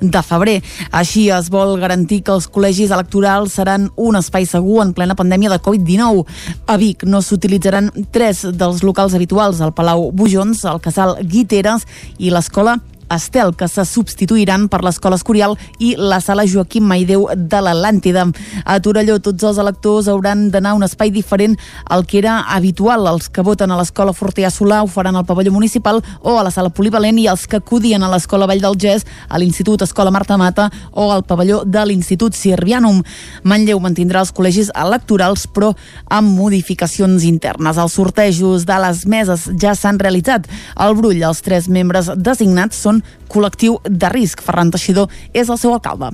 de 0.00 0.22
febrer. 0.24 0.56
Així 0.90 1.26
es 1.28 1.50
vol 1.52 1.76
garantir 1.82 2.22
que 2.24 2.32
els 2.32 2.48
col·legis 2.48 2.94
electorals 2.94 3.58
seran 3.60 3.90
un 3.96 4.16
espai 4.16 4.48
segur 4.48 4.80
en 4.84 4.94
plena 4.96 5.18
pandèmia 5.18 5.52
de 5.52 5.60
Covid-19. 5.60 6.24
A 6.66 6.78
Vic 6.80 7.04
no 7.04 7.20
s'utilitzaran 7.20 7.90
tres 8.10 8.46
dels 8.48 8.80
locals 8.80 9.12
habituals, 9.12 9.60
el 9.60 9.74
Palau 9.76 10.08
Bujons, 10.10 10.64
el 10.64 10.80
Casal 10.80 11.18
Guiteres 11.20 11.84
i 12.16 12.32
l'Escola 12.32 12.78
Estel, 13.10 13.54
que 13.56 13.68
se 13.68 13.84
substituiran 13.84 14.68
per 14.70 14.82
l'Escola 14.86 15.18
Escorial 15.18 15.56
i 15.82 15.94
la 15.98 16.20
Sala 16.22 16.46
Joaquim 16.46 16.84
Maideu 16.86 17.26
de 17.34 17.60
l'Atlàntida. 17.60 18.26
A 18.64 18.78
Torelló, 18.80 19.18
tots 19.18 19.44
els 19.44 19.58
electors 19.58 20.08
hauran 20.08 20.48
d'anar 20.54 20.74
a 20.74 20.78
un 20.78 20.86
espai 20.86 21.10
diferent 21.10 21.56
al 21.90 22.06
que 22.06 22.20
era 22.22 22.38
habitual. 22.54 23.08
Els 23.10 23.28
que 23.28 23.42
voten 23.46 23.70
a 23.70 23.78
l'Escola 23.80 24.14
Fortià 24.14 24.50
Solà 24.54 24.80
ho 24.84 24.88
faran 24.90 25.18
al 25.18 25.26
pavelló 25.26 25.52
municipal 25.52 26.00
o 26.22 26.36
a 26.38 26.44
la 26.46 26.52
Sala 26.54 26.70
Polivalent 26.70 27.18
i 27.18 27.26
els 27.30 27.46
que 27.50 27.58
acudien 27.58 28.02
a 28.02 28.10
l'Escola 28.12 28.46
Vall 28.46 28.62
del 28.62 28.78
Gès, 28.78 29.06
a 29.28 29.38
l'Institut 29.38 29.82
Escola 29.82 30.10
Marta 30.14 30.38
Mata 30.38 30.70
o 30.92 31.10
al 31.10 31.24
pavelló 31.26 31.64
de 31.66 31.84
l'Institut 31.86 32.38
Sirvianum. 32.38 33.02
Manlleu 33.42 33.80
mantindrà 33.82 34.22
els 34.22 34.32
col·legis 34.32 34.70
electorals, 34.74 35.46
però 35.50 35.72
amb 36.08 36.36
modificacions 36.38 37.26
internes. 37.26 37.76
Els 37.76 37.98
sortejos 37.98 38.66
de 38.68 38.78
les 38.86 39.04
meses 39.06 39.48
ja 39.60 39.74
s'han 39.74 39.98
realitzat. 39.98 40.46
Al 40.76 40.94
Brull, 40.94 41.22
els 41.26 41.42
tres 41.42 41.68
membres 41.68 42.10
designats 42.16 42.78
són 42.80 42.99
col·lectiu 43.28 43.78
de 43.84 44.10
risc. 44.12 44.42
Ferran 44.42 44.70
Teixidor 44.70 45.10
és 45.32 45.48
el 45.48 45.58
seu 45.60 45.74
alcalde. 45.76 46.12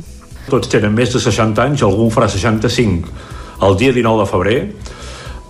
Tots 0.51 0.71
tenen 0.71 0.95
més 0.95 1.11
de 1.13 1.21
60 1.23 1.63
anys, 1.65 1.83
algun 1.83 2.13
farà 2.15 2.29
65 2.31 3.35
el 3.63 3.77
dia 3.77 3.93
19 3.93 4.25
de 4.25 4.31
febrer. 4.31 4.59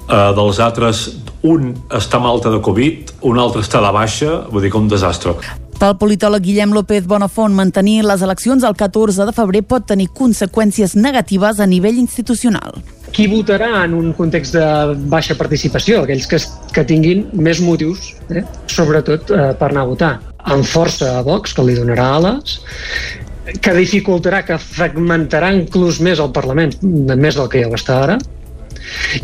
Uh, 0.07 0.31
dels 0.37 0.61
altres, 0.63 1.07
un 1.43 1.73
està 1.91 2.21
malta 2.23 2.51
de 2.53 2.61
Covid, 2.63 3.17
un 3.27 3.41
altre 3.43 3.65
està 3.65 3.81
de 3.83 3.93
baixa, 3.95 4.43
vull 4.53 4.63
dir 4.63 4.71
que 4.71 4.79
un 4.79 4.91
desastre. 4.91 5.35
Pel 5.77 5.97
politòleg 6.01 6.45
Guillem 6.47 6.73
López 6.73 7.05
Bonafont, 7.05 7.53
mantenir 7.53 7.99
les 8.07 8.23
eleccions 8.25 8.65
el 8.65 8.77
14 8.79 9.27
de 9.29 9.35
febrer 9.37 9.61
pot 9.69 9.85
tenir 9.85 10.07
conseqüències 10.15 10.95
negatives 10.97 11.61
a 11.61 11.67
nivell 11.69 11.99
institucional. 12.01 12.79
Qui 13.13 13.27
votarà 13.29 13.83
en 13.83 13.93
un 13.99 14.15
context 14.17 14.57
de 14.57 14.95
baixa 15.11 15.37
participació? 15.37 16.05
Aquells 16.07 16.31
que, 16.31 16.41
que 16.73 16.87
tinguin 16.89 17.27
més 17.35 17.61
motius, 17.61 18.15
eh? 18.31 18.47
sobretot 18.73 19.35
eh, 19.35 19.51
per 19.59 19.71
anar 19.73 19.85
a 19.85 19.91
votar. 19.91 20.15
Amb 20.47 20.67
força 20.69 21.17
a 21.19 21.25
Vox, 21.27 21.55
que 21.57 21.65
li 21.67 21.75
donarà 21.75 22.07
ales, 22.21 22.61
que 23.63 23.75
dificultarà, 23.75 24.43
que 24.47 24.59
fragmentarà 24.63 25.53
inclús 25.55 26.01
més 26.03 26.23
el 26.23 26.33
Parlament, 26.35 26.75
més 26.83 27.39
del 27.39 27.51
que 27.51 27.63
ja 27.63 27.71
ho 27.71 27.77
està 27.79 28.01
ara, 28.05 28.19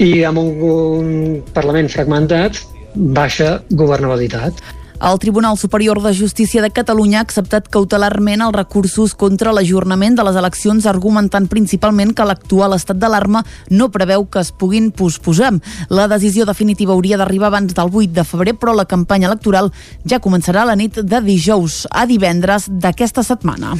i 0.02 0.24
amb 0.26 0.42
un, 0.42 0.52
un 0.68 1.10
Parlament 1.54 1.90
fragmentat, 1.92 2.58
baixa 2.94 3.56
governabilitat. 3.70 4.62
El 5.02 5.18
Tribunal 5.18 5.58
Superior 5.58 6.00
de 6.00 6.14
Justícia 6.14 6.62
de 6.62 6.70
Catalunya 6.70 7.18
ha 7.18 7.24
acceptat 7.26 7.66
cautelarment 7.74 8.44
els 8.46 8.54
recursos 8.54 9.16
contra 9.18 9.50
l'ajornament 9.50 10.14
de 10.14 10.22
les 10.28 10.38
eleccions 10.38 10.86
argumentant 10.86 11.48
principalment 11.50 12.14
que 12.14 12.26
l'actual 12.28 12.76
estat 12.76 13.00
d'alarma 13.02 13.42
no 13.74 13.90
preveu 13.90 14.28
que 14.30 14.38
es 14.46 14.52
puguin 14.54 14.92
posposar. 14.94 15.56
La 15.90 16.06
decisió 16.06 16.46
definitiva 16.46 16.94
hauria 16.94 17.18
d'arribar 17.18 17.50
abans 17.50 17.74
del 17.74 17.90
8 17.90 18.14
de 18.14 18.28
febrer, 18.30 18.54
però 18.54 18.76
la 18.78 18.86
campanya 18.86 19.26
electoral 19.26 19.72
ja 20.06 20.22
començarà 20.22 20.62
la 20.64 20.78
nit 20.78 21.02
de 21.02 21.24
dijous 21.26 21.82
a 21.90 22.06
divendres 22.06 22.70
d'aquesta 22.70 23.26
setmana. 23.26 23.74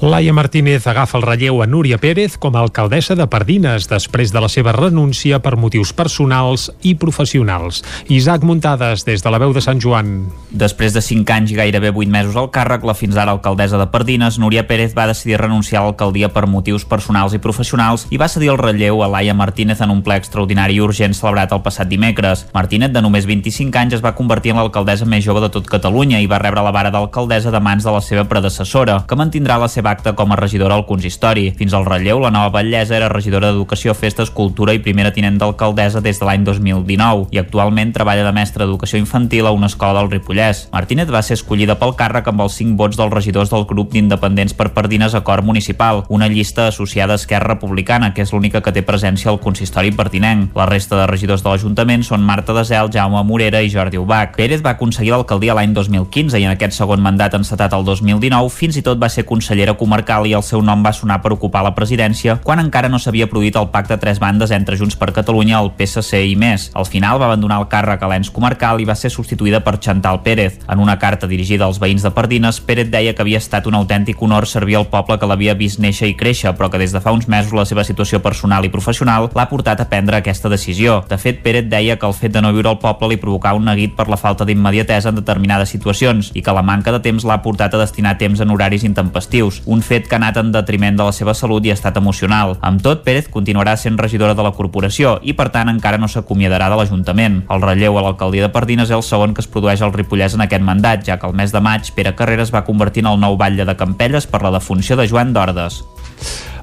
Laia 0.00 0.32
Martínez 0.32 0.86
agafa 0.88 1.18
el 1.18 1.26
relleu 1.26 1.58
a 1.60 1.66
Núria 1.68 1.98
Pérez 2.00 2.38
com 2.40 2.54
a 2.56 2.62
alcaldessa 2.64 3.12
de 3.18 3.26
Pardines 3.28 3.84
després 3.84 4.32
de 4.32 4.40
la 4.40 4.48
seva 4.48 4.72
renúncia 4.72 5.42
per 5.44 5.58
motius 5.60 5.92
personals 5.92 6.70
i 6.80 6.94
professionals. 6.96 7.82
Isaac 8.08 8.46
Muntades, 8.48 9.04
des 9.04 9.20
de 9.20 9.32
la 9.34 9.42
veu 9.42 9.52
de 9.52 9.60
Sant 9.60 9.76
Joan. 9.76 10.30
Després 10.60 10.92
de 10.92 11.00
5 11.00 11.32
anys 11.32 11.54
i 11.54 11.56
gairebé 11.56 11.88
8 11.88 12.12
mesos 12.12 12.34
al 12.36 12.50
càrrec, 12.52 12.82
la 12.84 12.92
fins 12.92 13.16
ara 13.16 13.32
alcaldessa 13.32 13.78
de 13.80 13.86
Pardines, 13.88 14.36
Núria 14.36 14.66
Pérez 14.68 14.92
va 14.92 15.06
decidir 15.08 15.38
renunciar 15.40 15.80
a 15.80 15.86
l'alcaldia 15.86 16.28
per 16.34 16.42
motius 16.52 16.82
personals 16.84 17.32
i 17.32 17.38
professionals 17.40 18.04
i 18.12 18.18
va 18.20 18.28
cedir 18.28 18.50
el 18.52 18.58
relleu 18.60 19.00
a 19.00 19.08
Laia 19.08 19.32
Martínez 19.32 19.80
en 19.80 19.88
un 19.94 20.02
ple 20.04 20.18
extraordinari 20.20 20.76
i 20.76 20.82
urgent 20.84 21.16
celebrat 21.16 21.54
el 21.56 21.62
passat 21.64 21.88
dimecres. 21.88 22.42
Martínez, 22.52 22.92
de 22.92 23.00
només 23.00 23.24
25 23.24 23.80
anys, 23.80 23.96
es 23.96 24.02
va 24.04 24.12
convertir 24.18 24.52
en 24.52 24.60
l'alcaldessa 24.60 25.08
més 25.08 25.24
jove 25.24 25.40
de 25.40 25.48
tot 25.48 25.64
Catalunya 25.64 26.20
i 26.20 26.28
va 26.28 26.42
rebre 26.44 26.60
la 26.60 26.74
vara 26.76 26.92
d'alcaldessa 26.92 27.54
de 27.54 27.64
mans 27.64 27.88
de 27.88 27.96
la 27.96 28.04
seva 28.04 28.26
predecessora, 28.28 28.98
que 29.08 29.16
mantindrà 29.16 29.56
la 29.56 29.70
seva 29.72 29.94
acte 29.96 30.12
com 30.12 30.28
a 30.28 30.40
regidora 30.42 30.76
al 30.76 30.84
consistori. 30.84 31.54
Fins 31.56 31.72
al 31.72 31.88
relleu, 31.88 32.20
la 32.20 32.34
nova 32.36 32.52
batllessa 32.58 32.98
era 32.98 33.08
regidora 33.08 33.48
d'Educació, 33.48 33.96
Festes, 33.96 34.28
Cultura 34.28 34.76
i 34.76 34.84
primera 34.84 35.14
tinent 35.16 35.40
d'alcaldessa 35.40 36.04
des 36.04 36.20
de 36.20 36.28
l'any 36.28 36.44
2019 36.44 37.30
i 37.32 37.40
actualment 37.40 37.96
treballa 37.96 38.28
de 38.28 38.36
mestra 38.36 38.66
d'educació 38.66 39.00
infantil 39.00 39.48
a 39.48 39.56
una 39.56 39.72
escola 39.72 39.96
del 40.02 40.12
Ripollès. 40.12 40.49
Ripollès. 40.50 40.68
Martínez 40.72 41.10
va 41.10 41.22
ser 41.22 41.34
escollida 41.34 41.76
pel 41.78 41.94
càrrec 41.96 42.28
amb 42.28 42.42
els 42.42 42.56
5 42.58 42.76
vots 42.78 42.96
dels 42.96 43.12
regidors 43.12 43.50
del 43.50 43.66
grup 43.66 43.92
d'independents 43.92 44.54
per 44.54 44.70
Pardines 44.74 45.14
Acord 45.14 45.44
Municipal, 45.44 46.04
una 46.08 46.28
llista 46.28 46.68
associada 46.68 47.14
a 47.14 47.16
Esquerra 47.16 47.54
Republicana, 47.54 48.12
que 48.14 48.22
és 48.22 48.32
l'única 48.32 48.60
que 48.60 48.72
té 48.72 48.82
presència 48.82 49.30
al 49.30 49.40
consistori 49.40 49.92
pertinent. 49.92 50.48
La 50.54 50.66
resta 50.66 50.96
de 50.96 51.06
regidors 51.06 51.42
de 51.42 51.50
l'Ajuntament 51.50 52.02
són 52.02 52.22
Marta 52.22 52.54
Desel, 52.54 52.90
Jaume 52.92 53.22
Morera 53.24 53.62
i 53.62 53.70
Jordi 53.70 53.98
Ubach. 53.98 54.36
Pérez 54.36 54.62
va 54.62 54.74
aconseguir 54.76 55.12
l'alcaldia 55.12 55.54
l'any 55.54 55.74
2015 55.74 56.38
i 56.38 56.46
en 56.46 56.54
aquest 56.54 56.76
segon 56.76 57.02
mandat 57.02 57.34
encetat 57.34 57.74
el 57.74 57.84
2019 57.84 58.50
fins 58.50 58.76
i 58.76 58.82
tot 58.82 59.00
va 59.00 59.08
ser 59.08 59.26
consellera 59.26 59.74
comarcal 59.74 60.26
i 60.26 60.34
el 60.34 60.46
seu 60.46 60.62
nom 60.62 60.84
va 60.84 60.92
sonar 60.92 61.20
per 61.22 61.32
ocupar 61.34 61.62
la 61.66 61.74
presidència 61.74 62.38
quan 62.44 62.62
encara 62.62 62.88
no 62.88 62.98
s'havia 62.98 63.28
produït 63.30 63.56
el 63.56 63.70
pacte 63.70 63.94
a 63.94 64.00
tres 64.00 64.20
bandes 64.20 64.50
entre 64.50 64.78
Junts 64.78 64.96
per 64.96 65.12
Catalunya, 65.12 65.60
el 65.60 65.72
PSC 65.76 66.22
i 66.30 66.36
més. 66.36 66.70
Al 66.74 66.86
final 66.86 67.20
va 67.20 67.30
abandonar 67.30 67.60
el 67.60 67.68
càrrec 67.68 68.02
a 68.02 68.10
l'ens 68.10 68.30
comarcal 68.30 68.80
i 68.80 68.88
va 68.88 68.96
ser 68.96 69.10
substituïda 69.12 69.62
per 69.64 69.78
Chantal 69.80 70.22
Pérez. 70.22 70.39
En 70.68 70.80
una 70.80 70.98
carta 70.98 71.28
dirigida 71.28 71.66
als 71.66 71.80
veïns 71.82 72.02
de 72.02 72.10
Pardines, 72.14 72.60
Pérez 72.60 72.90
deia 72.90 73.14
que 73.14 73.22
havia 73.22 73.40
estat 73.40 73.66
un 73.66 73.76
autèntic 73.76 74.20
honor 74.22 74.46
servir 74.46 74.78
al 74.78 74.88
poble 74.92 75.18
que 75.18 75.28
l'havia 75.28 75.54
vist 75.58 75.80
néixer 75.82 76.08
i 76.10 76.16
créixer, 76.16 76.54
però 76.56 76.70
que 76.70 76.78
des 76.80 76.94
de 76.94 77.00
fa 77.02 77.12
uns 77.12 77.28
mesos 77.28 77.52
la 77.56 77.66
seva 77.68 77.84
situació 77.84 78.22
personal 78.22 78.64
i 78.64 78.72
professional 78.72 79.30
l'ha 79.34 79.48
portat 79.50 79.80
a 79.80 79.88
prendre 79.90 80.16
aquesta 80.16 80.48
decisió. 80.48 81.00
De 81.08 81.18
fet, 81.18 81.42
Pérez 81.42 81.68
deia 81.70 81.98
que 81.98 82.06
el 82.06 82.14
fet 82.14 82.32
de 82.32 82.42
no 82.42 82.52
viure 82.52 82.70
al 82.70 82.78
poble 82.82 83.10
li 83.10 83.20
provocava 83.20 83.58
un 83.58 83.66
neguit 83.68 83.96
per 83.96 84.08
la 84.08 84.18
falta 84.20 84.44
d'immediatesa 84.44 85.10
en 85.10 85.20
determinades 85.20 85.72
situacions 85.74 86.30
i 86.34 86.42
que 86.42 86.54
la 86.54 86.62
manca 86.62 86.92
de 86.92 87.02
temps 87.04 87.24
l'ha 87.26 87.40
portat 87.42 87.74
a 87.74 87.82
destinar 87.82 88.16
temps 88.18 88.40
en 88.40 88.50
horaris 88.50 88.84
intempestius, 88.86 89.62
un 89.66 89.82
fet 89.82 90.06
que 90.06 90.16
ha 90.16 90.20
anat 90.22 90.38
en 90.40 90.52
detriment 90.52 90.96
de 90.96 91.08
la 91.08 91.16
seva 91.16 91.34
salut 91.34 91.66
i 91.66 91.74
estat 91.74 91.96
emocional. 91.96 92.56
Amb 92.60 92.82
tot, 92.84 93.04
Pérez 93.04 93.28
continuarà 93.32 93.76
sent 93.76 93.98
regidora 93.98 94.34
de 94.34 94.44
la 94.44 94.52
corporació 94.52 95.18
i, 95.22 95.34
per 95.34 95.48
tant, 95.50 95.72
encara 95.72 95.98
no 95.98 96.08
s'acomiadarà 96.08 96.70
de 96.70 96.78
l'Ajuntament. 96.78 97.42
El 97.50 97.64
relleu 97.64 97.98
a 97.98 98.04
l'alcaldia 98.04 98.46
de 98.46 98.52
Pardines 98.52 98.90
és 98.90 98.96
el 98.96 99.06
segon 99.06 99.34
que 99.34 99.42
es 99.42 99.50
produeix 99.50 99.82
al 99.82 99.94
Ripollès 99.94 100.19
en 100.36 100.44
aquest 100.44 100.64
mandat, 100.66 101.04
ja 101.06 101.16
que 101.18 101.28
el 101.28 101.36
mes 101.38 101.54
de 101.54 101.62
maig 101.64 101.88
Pere 101.96 102.12
Carreras 102.18 102.52
va 102.52 102.66
convertir 102.66 103.04
en 103.06 103.12
el 103.14 103.20
nou 103.22 103.38
batlle 103.40 103.64
de 103.64 103.76
Campelles 103.76 104.28
per 104.28 104.42
la 104.44 104.52
defunció 104.52 104.98
de 105.00 105.08
Joan 105.08 105.32
d'Ordes. 105.32 105.80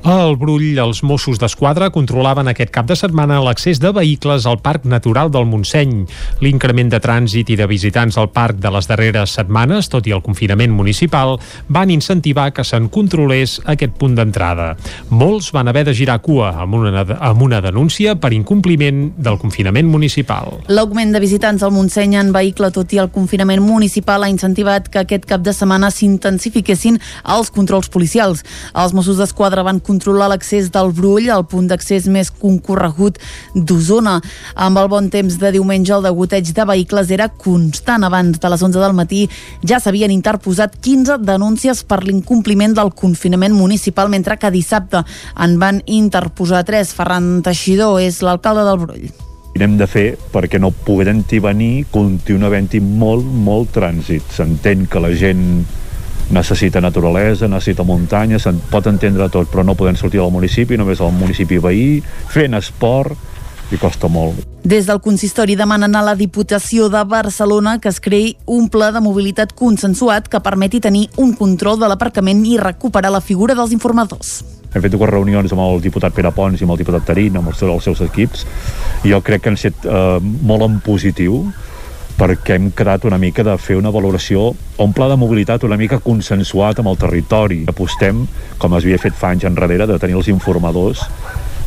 Al 0.03 0.35
Brull, 0.37 0.77
els 0.77 1.01
Mossos 1.03 1.39
d'Esquadra 1.41 1.89
controlaven 1.93 2.47
aquest 2.51 2.71
cap 2.73 2.85
de 2.87 2.95
setmana 2.95 3.39
l'accés 3.43 3.79
de 3.81 3.91
vehicles 3.95 4.45
al 4.45 4.59
Parc 4.61 4.85
Natural 4.85 5.31
del 5.33 5.47
Montseny. 5.49 6.05
L'increment 6.43 6.91
de 6.91 6.99
trànsit 7.01 7.49
i 7.49 7.57
de 7.57 7.67
visitants 7.67 8.17
al 8.17 8.29
parc 8.35 8.59
de 8.61 8.71
les 8.73 8.87
darreres 8.87 9.33
setmanes, 9.39 9.89
tot 9.89 10.07
i 10.07 10.13
el 10.15 10.21
confinament 10.25 10.73
municipal, 10.75 11.37
van 11.67 11.89
incentivar 11.93 12.51
que 12.53 12.65
se'n 12.67 12.89
controlés 12.93 13.57
aquest 13.65 13.97
punt 13.97 14.15
d'entrada. 14.17 14.75
Molts 15.09 15.49
van 15.55 15.67
haver 15.71 15.85
de 15.87 15.95
girar 15.97 16.19
cua 16.21 16.53
amb 16.61 16.77
una, 16.77 17.03
amb 17.17 17.41
una 17.41 17.61
denúncia 17.61 18.15
per 18.19 18.33
incompliment 18.35 19.13
del 19.17 19.39
confinament 19.41 19.89
municipal. 19.89 20.59
L'augment 20.67 21.15
de 21.15 21.23
visitants 21.23 21.63
al 21.63 21.73
Montseny 21.75 22.17
en 22.19 22.31
vehicle, 22.35 22.71
tot 22.75 22.93
i 22.93 23.01
el 23.01 23.11
confinament 23.13 23.63
municipal, 23.63 24.23
ha 24.23 24.31
incentivat 24.31 24.91
que 24.91 25.01
aquest 25.01 25.25
cap 25.29 25.41
de 25.41 25.55
setmana 25.55 25.91
s'intensifiquessin 25.91 26.99
els 27.37 27.51
controls 27.53 27.89
policials. 27.89 28.43
Els 28.75 28.93
Mossos 28.93 29.17
d'Esquadra 29.21 29.65
van 29.65 29.81
controlar 29.87 30.27
l'accés 30.31 30.69
del 30.73 30.91
Brull, 30.95 31.29
el 31.31 31.45
punt 31.49 31.69
d'accés 31.71 32.09
més 32.11 32.31
concorregut 32.31 33.19
d'Osona. 33.55 34.17
Amb 34.55 34.81
el 34.81 34.89
bon 34.91 35.09
temps 35.13 35.39
de 35.39 35.51
diumenge, 35.55 35.93
el 35.95 36.05
degoteig 36.05 36.51
de 36.53 36.65
vehicles 36.67 37.13
era 37.15 37.29
constant. 37.29 38.03
Abans 38.03 38.41
de 38.43 38.51
les 38.51 38.65
11 38.69 38.83
del 38.83 38.97
matí 38.97 39.23
ja 39.63 39.79
s'havien 39.79 40.13
interposat 40.13 40.75
15 40.81 41.21
denúncies 41.25 41.85
per 41.87 42.03
l'incompliment 42.03 42.75
del 42.77 42.91
confinament 42.91 43.55
municipal, 43.55 44.11
mentre 44.11 44.37
que 44.37 44.51
dissabte 44.51 45.05
en 45.35 45.57
van 45.61 45.81
interposar 45.85 46.65
3. 46.67 46.93
Ferran 46.97 47.31
Teixidor 47.45 48.01
és 48.03 48.21
l'alcalde 48.25 48.67
del 48.67 48.83
Brull 48.83 49.07
hem 49.63 49.77
de 49.77 49.87
fer 49.89 50.05
perquè 50.33 50.59
no 50.61 50.69
podent-hi 50.69 51.39
venir 51.41 51.87
continua 51.93 52.51
havent-hi 52.51 52.81
molt, 52.83 53.25
molt 53.25 53.73
trànsit. 53.77 54.25
S'entén 54.35 54.85
que 54.91 55.01
la 55.01 55.13
gent 55.17 55.43
necessita 56.33 56.81
naturalesa, 56.83 57.47
necessita 57.47 57.85
muntanya, 57.87 58.39
se'n 58.39 58.59
pot 58.71 58.87
entendre 58.89 59.29
tot, 59.31 59.47
però 59.51 59.63
no 59.63 59.77
podem 59.79 59.95
sortir 59.95 60.19
del 60.19 60.33
municipi, 60.33 60.77
només 60.77 61.01
al 61.01 61.15
municipi 61.15 61.59
veí, 61.63 62.01
fent 62.33 62.57
esport, 62.57 63.15
i 63.71 63.77
costa 63.77 64.07
molt. 64.07 64.43
Des 64.67 64.87
del 64.87 64.99
consistori 65.03 65.55
demanen 65.55 65.95
a 65.95 66.03
la 66.03 66.15
Diputació 66.15 66.89
de 66.91 67.03
Barcelona 67.07 67.77
que 67.83 67.89
es 67.91 67.99
creï 68.03 68.35
un 68.45 68.67
pla 68.71 68.91
de 68.91 69.01
mobilitat 69.03 69.53
consensuat 69.55 70.27
que 70.31 70.43
permeti 70.43 70.81
tenir 70.83 71.07
un 71.17 71.33
control 71.35 71.79
de 71.79 71.89
l'aparcament 71.91 72.45
i 72.47 72.57
recuperar 72.59 73.11
la 73.11 73.23
figura 73.23 73.55
dels 73.55 73.75
informadors. 73.75 74.41
Hem 74.73 74.83
fet 74.83 74.91
dues 74.91 75.09
reunions 75.09 75.53
amb 75.55 75.63
el 75.63 75.81
diputat 75.83 76.15
Pere 76.15 76.31
Pons 76.35 76.59
i 76.59 76.67
amb 76.67 76.75
el 76.75 76.81
diputat 76.83 77.07
Tarín, 77.07 77.39
amb 77.39 77.51
els, 77.51 77.63
els 77.63 77.87
seus 77.87 78.03
equips, 78.03 78.43
i 79.07 79.13
jo 79.13 79.21
crec 79.23 79.43
que 79.43 79.53
han 79.53 79.59
estat 79.59 79.87
eh, 79.87 80.19
molt 80.21 80.67
en 80.67 80.81
positiu, 80.83 81.45
perquè 82.17 82.55
hem 82.57 82.71
quedat 82.73 83.05
una 83.05 83.19
mica 83.21 83.43
de 83.45 83.53
fer 83.61 83.77
una 83.77 83.91
valoració 83.93 84.49
o 84.49 84.85
un 84.85 84.93
pla 84.93 85.07
de 85.11 85.17
mobilitat 85.21 85.63
una 85.67 85.77
mica 85.77 85.99
consensuat 86.01 86.81
amb 86.81 86.89
el 86.89 86.97
territori. 86.97 87.59
Apostem, 87.69 88.25
com 88.57 88.73
es 88.73 88.85
havia 88.85 89.01
fet 89.01 89.17
fa 89.17 89.31
anys 89.35 89.45
enrere, 89.45 89.85
de 89.85 89.99
tenir 90.01 90.17
els 90.17 90.31
informadors 90.33 91.05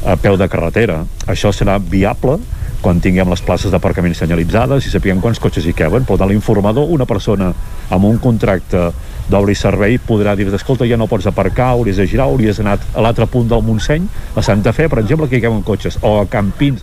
a 0.04 0.16
peu 0.16 0.36
de 0.40 0.48
carretera. 0.48 1.04
Això 1.30 1.52
serà 1.54 1.78
viable 1.78 2.38
quan 2.80 3.00
tinguem 3.04 3.28
les 3.28 3.42
places 3.44 3.70
d'aparcament 3.70 4.16
senyalitzades 4.16 4.86
i 4.86 4.92
sapiguem 4.92 5.20
quants 5.20 5.38
cotxes 5.38 5.66
hi 5.68 5.74
queben. 5.76 6.06
Per 6.08 6.16
tant, 6.18 6.30
l'informador, 6.30 6.88
una 6.90 7.06
persona 7.06 7.52
amb 7.90 8.08
un 8.08 8.18
contracte 8.18 8.88
d'obra 9.30 9.52
i 9.52 9.58
servei 9.58 9.98
podrà 10.02 10.34
dir 10.34 10.48
escolta, 10.50 10.88
ja 10.88 10.98
no 10.98 11.06
pots 11.06 11.28
aparcar, 11.30 11.74
hauries 11.76 12.00
de 12.00 12.08
girar, 12.10 12.26
hauries 12.26 12.58
anat 12.60 12.82
a 12.94 13.04
l'altre 13.04 13.28
punt 13.30 13.46
del 13.48 13.62
Montseny, 13.62 14.08
a 14.34 14.42
Santa 14.42 14.72
Fe, 14.72 14.88
per 14.88 15.04
exemple, 15.04 15.28
que 15.28 15.38
hi 15.38 15.44
queben 15.44 15.62
cotxes, 15.62 16.00
o 16.02 16.18
a 16.22 16.26
Campins. 16.26 16.82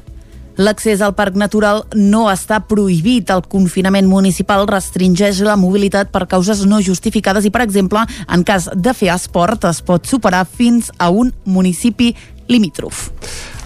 L'accés 0.58 1.04
al 1.06 1.14
Parc 1.14 1.36
Natural 1.38 1.84
no 1.94 2.24
està 2.32 2.58
prohibit. 2.66 3.30
El 3.30 3.44
confinament 3.46 4.08
municipal 4.10 4.66
restringeix 4.70 5.44
la 5.46 5.58
mobilitat 5.60 6.10
per 6.14 6.26
causes 6.30 6.64
no 6.66 6.82
justificades 6.82 7.46
i, 7.46 7.54
per 7.54 7.62
exemple, 7.62 8.02
en 8.26 8.46
cas 8.48 8.66
de 8.74 8.96
fer 8.98 9.12
esport, 9.14 9.70
es 9.70 9.84
pot 9.86 10.10
superar 10.10 10.48
fins 10.50 10.90
a 10.98 11.12
un 11.14 11.30
municipi 11.46 12.16
limítrof. 12.50 13.10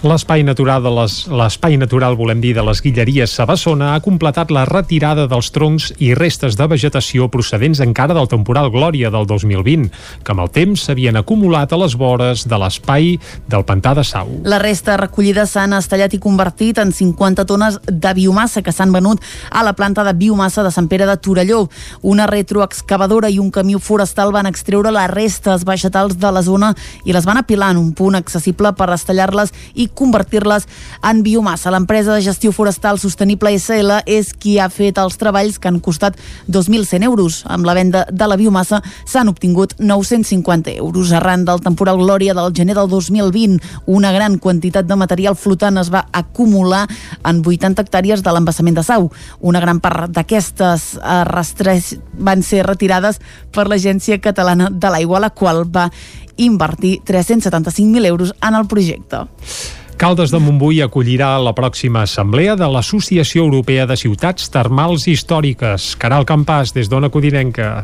L'espai 0.01 0.41
natural 0.41 0.81
de 0.81 0.89
les 0.89 1.15
l'espai 1.29 1.75
natural, 1.77 2.15
volem 2.17 2.39
dir, 2.41 2.55
de 2.57 2.63
les 2.65 2.79
Guilleries 2.81 3.35
Sabassona 3.37 3.91
ha 3.93 3.99
completat 4.01 4.49
la 4.49 4.63
retirada 4.65 5.27
dels 5.29 5.51
troncs 5.53 5.91
i 6.01 6.15
restes 6.17 6.55
de 6.57 6.65
vegetació 6.65 7.27
procedents 7.29 7.83
encara 7.85 8.15
del 8.17 8.25
temporal 8.31 8.71
Glòria 8.73 9.11
del 9.13 9.27
2020, 9.29 9.91
que 10.25 10.33
amb 10.33 10.41
el 10.41 10.49
temps 10.55 10.87
s'havien 10.87 11.19
acumulat 11.21 11.69
a 11.69 11.77
les 11.83 11.93
vores 11.93 12.47
de 12.49 12.57
l'espai 12.57 13.11
del 13.45 13.65
Pantà 13.67 13.91
de 13.93 14.01
Sau. 14.01 14.31
La 14.41 14.57
resta 14.57 14.95
recollida 14.97 15.45
s'han 15.45 15.77
estallat 15.77 16.17
i 16.17 16.21
convertit 16.23 16.81
en 16.81 16.95
50 16.97 17.45
tones 17.45 17.77
de 17.85 18.15
biomassa 18.17 18.65
que 18.65 18.73
s'han 18.73 18.97
venut 18.97 19.21
a 19.51 19.61
la 19.61 19.75
planta 19.77 20.01
de 20.01 20.15
biomassa 20.17 20.65
de 20.65 20.73
Sant 20.73 20.89
Pere 20.89 21.05
de 21.05 21.17
Torelló. 21.21 21.67
Una 22.01 22.25
retroexcavadora 22.25 23.29
i 23.29 23.37
un 23.37 23.53
camió 23.53 23.77
forestal 23.77 24.33
van 24.33 24.49
extreure 24.49 24.89
les 24.89 25.13
restes 25.13 25.61
vegetals 25.61 26.17
de 26.17 26.33
la 26.33 26.41
zona 26.41 26.73
i 27.05 27.13
les 27.13 27.29
van 27.29 27.37
apilar 27.37 27.69
en 27.75 27.85
un 27.85 27.93
punt 27.93 28.17
accessible 28.17 28.73
per 28.73 28.89
estallar-les 28.97 29.53
i 29.75 29.90
convertir-les 29.95 30.67
en 31.07 31.21
biomassa. 31.23 31.71
L'empresa 31.71 32.13
de 32.15 32.23
gestió 32.25 32.51
forestal 32.55 32.99
sostenible 32.99 33.51
SL 33.57 34.01
és 34.05 34.33
qui 34.33 34.57
ha 34.59 34.69
fet 34.71 34.99
els 35.01 35.17
treballs 35.21 35.59
que 35.59 35.69
han 35.69 35.79
costat 35.83 36.17
2.100 36.47 37.05
euros. 37.07 37.41
Amb 37.45 37.67
la 37.67 37.75
venda 37.77 38.05
de 38.09 38.27
la 38.27 38.37
biomassa 38.39 38.81
s'han 39.05 39.31
obtingut 39.31 39.75
950 39.79 40.71
euros. 40.77 41.11
Arran 41.11 41.45
del 41.45 41.61
temporal 41.61 41.99
Glòria 42.01 42.35
del 42.37 42.53
gener 42.55 42.75
del 42.75 42.89
2020, 42.89 43.59
una 43.85 44.11
gran 44.11 44.37
quantitat 44.39 44.87
de 44.87 44.95
material 44.95 45.35
flotant 45.35 45.77
es 45.81 45.91
va 45.93 46.05
acumular 46.11 46.87
en 47.27 47.41
80 47.45 47.81
hectàrees 47.83 48.23
de 48.23 48.33
l'embassament 48.33 48.77
de 48.77 48.83
Sau. 48.83 49.11
Una 49.39 49.59
gran 49.59 49.79
part 49.83 50.11
d'aquestes 50.11 50.95
eh, 50.97 51.23
rastres 51.27 51.95
van 52.13 52.43
ser 52.43 52.65
retirades 52.67 53.19
per 53.51 53.67
l'Agència 53.67 54.19
Catalana 54.21 54.69
de 54.71 54.91
l'Aigua, 54.93 55.19
la 55.19 55.31
qual 55.31 55.65
va 55.65 55.89
invertir 56.37 57.01
375.000 57.05 58.05
euros 58.05 58.33
en 58.41 58.55
el 58.55 58.67
projecte. 58.67 59.27
Caldes 60.01 60.31
de 60.33 60.39
Montbui 60.41 60.79
acollirà 60.81 61.35
la 61.37 61.51
pròxima 61.53 62.01
assemblea 62.07 62.55
de 62.57 62.65
l'Associació 62.73 63.43
Europea 63.45 63.83
de 63.85 63.93
Ciutats 63.93 64.47
Termals 64.49 65.03
Històriques. 65.05 65.91
Caral 66.01 66.25
Campàs, 66.25 66.71
des 66.73 66.89
d'Ona 66.89 67.11
Codinenca. 67.13 67.83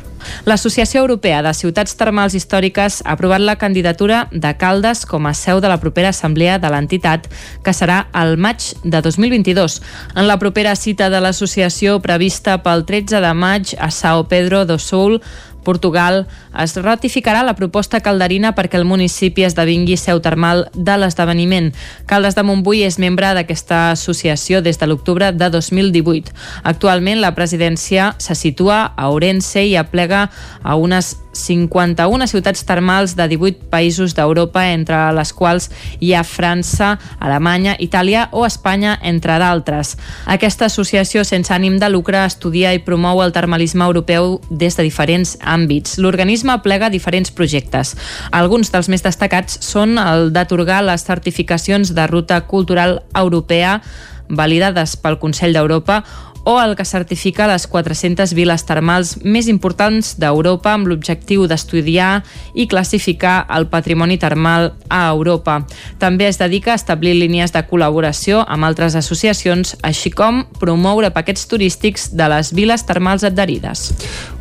L'Associació 0.49 1.03
Europea 1.03 1.43
de 1.45 1.51
Ciutats 1.53 1.93
Termals 1.93 2.33
Històriques 2.33 3.03
ha 3.05 3.13
aprovat 3.13 3.45
la 3.45 3.59
candidatura 3.61 4.23
de 4.31 4.55
Caldes 4.57 5.05
com 5.05 5.29
a 5.29 5.35
seu 5.37 5.61
de 5.61 5.69
la 5.69 5.77
propera 5.77 6.09
assemblea 6.09 6.57
de 6.57 6.71
l'entitat, 6.73 7.29
que 7.61 7.69
serà 7.69 8.07
al 8.09 8.33
maig 8.41 8.65
de 8.81 9.03
2022. 9.05 9.77
En 10.15 10.25
la 10.25 10.39
propera 10.41 10.73
cita 10.73 11.11
de 11.13 11.21
l'associació 11.21 11.99
prevista 12.01 12.57
pel 12.65 12.81
13 12.89 13.21
de 13.21 13.35
maig 13.37 13.75
a 13.77 13.91
Sao 13.93 14.25
Pedro 14.25 14.65
do 14.65 14.79
Sul, 14.81 15.21
Portugal 15.67 16.23
es 16.63 16.77
ratificarà 16.79 17.43
la 17.43 17.55
proposta 17.59 17.99
calderina 17.99 18.53
perquè 18.55 18.79
el 18.79 18.87
municipi 18.87 19.43
esdevingui 19.43 19.99
seu 19.99 20.21
termal 20.23 20.65
de 20.73 20.95
l'esdeveniment. 20.95 21.73
Caldes 22.07 22.39
de 22.39 22.45
Montbui 22.47 22.85
és 22.87 22.99
membre 23.03 23.33
d'aquesta 23.35 23.91
associació 23.91 24.63
des 24.63 24.79
de 24.79 24.87
l'octubre 24.87 25.33
de 25.35 25.51
2018. 25.51 26.31
Actualment 26.63 27.19
la 27.19 27.35
presidència 27.35 28.13
se 28.23 28.35
situa 28.39 28.85
a 28.95 29.11
Orense 29.11 29.65
i 29.67 29.75
aplega 29.75 30.29
a 30.63 30.79
unes 30.79 31.17
51 31.37 32.27
ciutats 32.27 32.65
termals 32.65 33.15
de 33.15 33.27
18 33.29 33.69
països 33.69 34.15
d'Europa, 34.17 34.65
entre 34.73 34.97
les 35.13 35.31
quals 35.33 35.69
hi 36.01 36.13
ha 36.13 36.23
França, 36.25 36.97
Alemanya, 37.19 37.75
Itàlia 37.79 38.27
o 38.31 38.45
Espanya, 38.47 38.97
entre 39.03 39.37
d'altres. 39.37 39.95
Aquesta 40.25 40.65
associació 40.65 41.23
sense 41.27 41.53
ànim 41.53 41.77
de 41.77 41.91
lucre 41.93 42.23
estudia 42.25 42.73
i 42.73 42.81
promou 42.81 43.21
el 43.23 43.35
termalisme 43.35 43.85
europeu 43.85 44.39
des 44.49 44.75
de 44.75 44.87
diferents 44.87 45.37
àmbits. 45.41 45.56
L'organisme 45.97 46.59
plega 46.61 46.91
diferents 46.93 47.33
projectes. 47.33 47.95
Alguns 48.31 48.69
dels 48.71 48.91
més 48.93 49.01
destacats 49.01 49.57
són 49.65 49.97
el 49.97 50.29
d'atorgar 50.35 50.83
les 50.85 51.03
certificacions 51.07 51.95
de 51.97 52.07
ruta 52.07 52.43
cultural 52.45 53.01
europea 53.15 53.81
validades 54.29 54.97
pel 54.99 55.19
Consell 55.21 55.55
d'Europa 55.55 56.03
o 56.47 56.61
el 56.61 56.77
que 56.77 56.85
certifica 56.85 57.43
les 57.47 57.65
400 57.67 58.31
viles 58.31 58.63
termals 58.63 59.17
més 59.19 59.49
importants 59.51 60.13
d'Europa 60.15 60.71
amb 60.77 60.87
l'objectiu 60.87 61.43
d'estudiar 61.43 62.21
i 62.55 62.69
classificar 62.71 63.41
el 63.51 63.67
patrimoni 63.67 64.15
termal 64.15 64.69
a 64.87 65.01
Europa. 65.09 65.57
També 65.99 66.29
es 66.29 66.39
dedica 66.39 66.71
a 66.71 66.79
establir 66.79 67.17
línies 67.17 67.51
de 67.51 67.65
col·laboració 67.67 68.45
amb 68.47 68.63
altres 68.63 68.95
associacions, 68.95 69.75
així 69.83 70.07
com 70.07 70.45
promoure 70.61 71.11
paquets 71.11 71.49
turístics 71.51 72.13
de 72.15 72.31
les 72.31 72.53
viles 72.55 72.87
termals 72.87 73.27
adherides. 73.27 73.91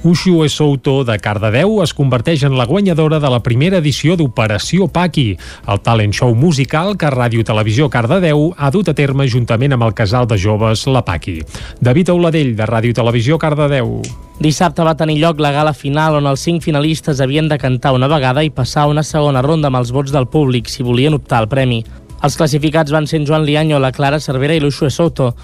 Ushu 0.04 0.44
Esouto 0.44 1.04
de 1.04 1.16
Cardedeu 1.18 1.80
es 1.82 1.92
converteix 1.96 2.44
en 2.46 2.54
la 2.58 2.66
guanyadora 2.68 3.18
de 3.18 3.30
la 3.32 3.40
primera 3.42 3.80
edició 3.80 4.14
d'Operació 4.16 4.86
Paqui, 4.92 5.38
el 5.66 5.80
talent 5.82 6.12
show 6.14 6.34
musical 6.36 6.94
que 7.00 7.10
Ràdio 7.10 7.42
Televisió 7.44 7.88
Cardedeu 7.90 8.52
ha 8.56 8.70
dut 8.70 8.92
a 8.92 8.94
terme 8.94 9.26
juntament 9.26 9.74
amb 9.74 9.88
el 9.88 9.96
casal 9.98 10.28
de 10.28 10.38
joves 10.38 10.86
La 10.86 11.02
Paqui. 11.04 11.40
David 11.80 12.12
Auladell, 12.14 12.54
de 12.56 12.68
Ràdio 12.68 12.94
Televisió 12.94 13.38
Cardedeu. 13.38 14.02
Dissabte 14.38 14.84
va 14.84 14.94
tenir 14.94 15.18
lloc 15.22 15.40
la 15.40 15.50
gala 15.50 15.72
final 15.72 16.20
on 16.20 16.28
els 16.28 16.44
cinc 16.44 16.62
finalistes 16.62 17.20
havien 17.24 17.48
de 17.48 17.58
cantar 17.58 17.96
una 17.96 18.08
vegada 18.12 18.44
i 18.44 18.52
passar 18.52 18.86
una 18.92 19.02
segona 19.02 19.42
ronda 19.42 19.72
amb 19.72 19.80
els 19.80 19.94
vots 19.96 20.12
del 20.12 20.28
públic 20.28 20.68
si 20.68 20.84
volien 20.84 21.16
optar 21.16 21.40
al 21.40 21.48
premi. 21.48 21.82
Els 22.22 22.36
classificats 22.36 22.92
van 22.92 23.06
ser 23.06 23.20
en 23.20 23.26
Joan 23.28 23.44
Lianyo, 23.44 23.78
la 23.80 23.92
Clara 23.92 24.20
Cervera 24.20 24.54
i 24.54 24.60
l'Uxue 24.60 24.90
Soto. 24.90 25.34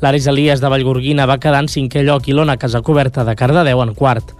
L'Ares 0.00 0.26
Elias 0.30 0.62
de 0.62 0.68
Vallgorguina 0.72 1.26
va 1.28 1.36
quedar 1.36 1.58
en 1.60 1.66
cinquè 1.68 2.00
lloc 2.06 2.28
i 2.30 2.32
l'Ona 2.32 2.56
Casacoberta 2.56 3.20
de 3.28 3.34
Cardedeu 3.36 3.82
en 3.84 3.92
quart. 3.94 4.32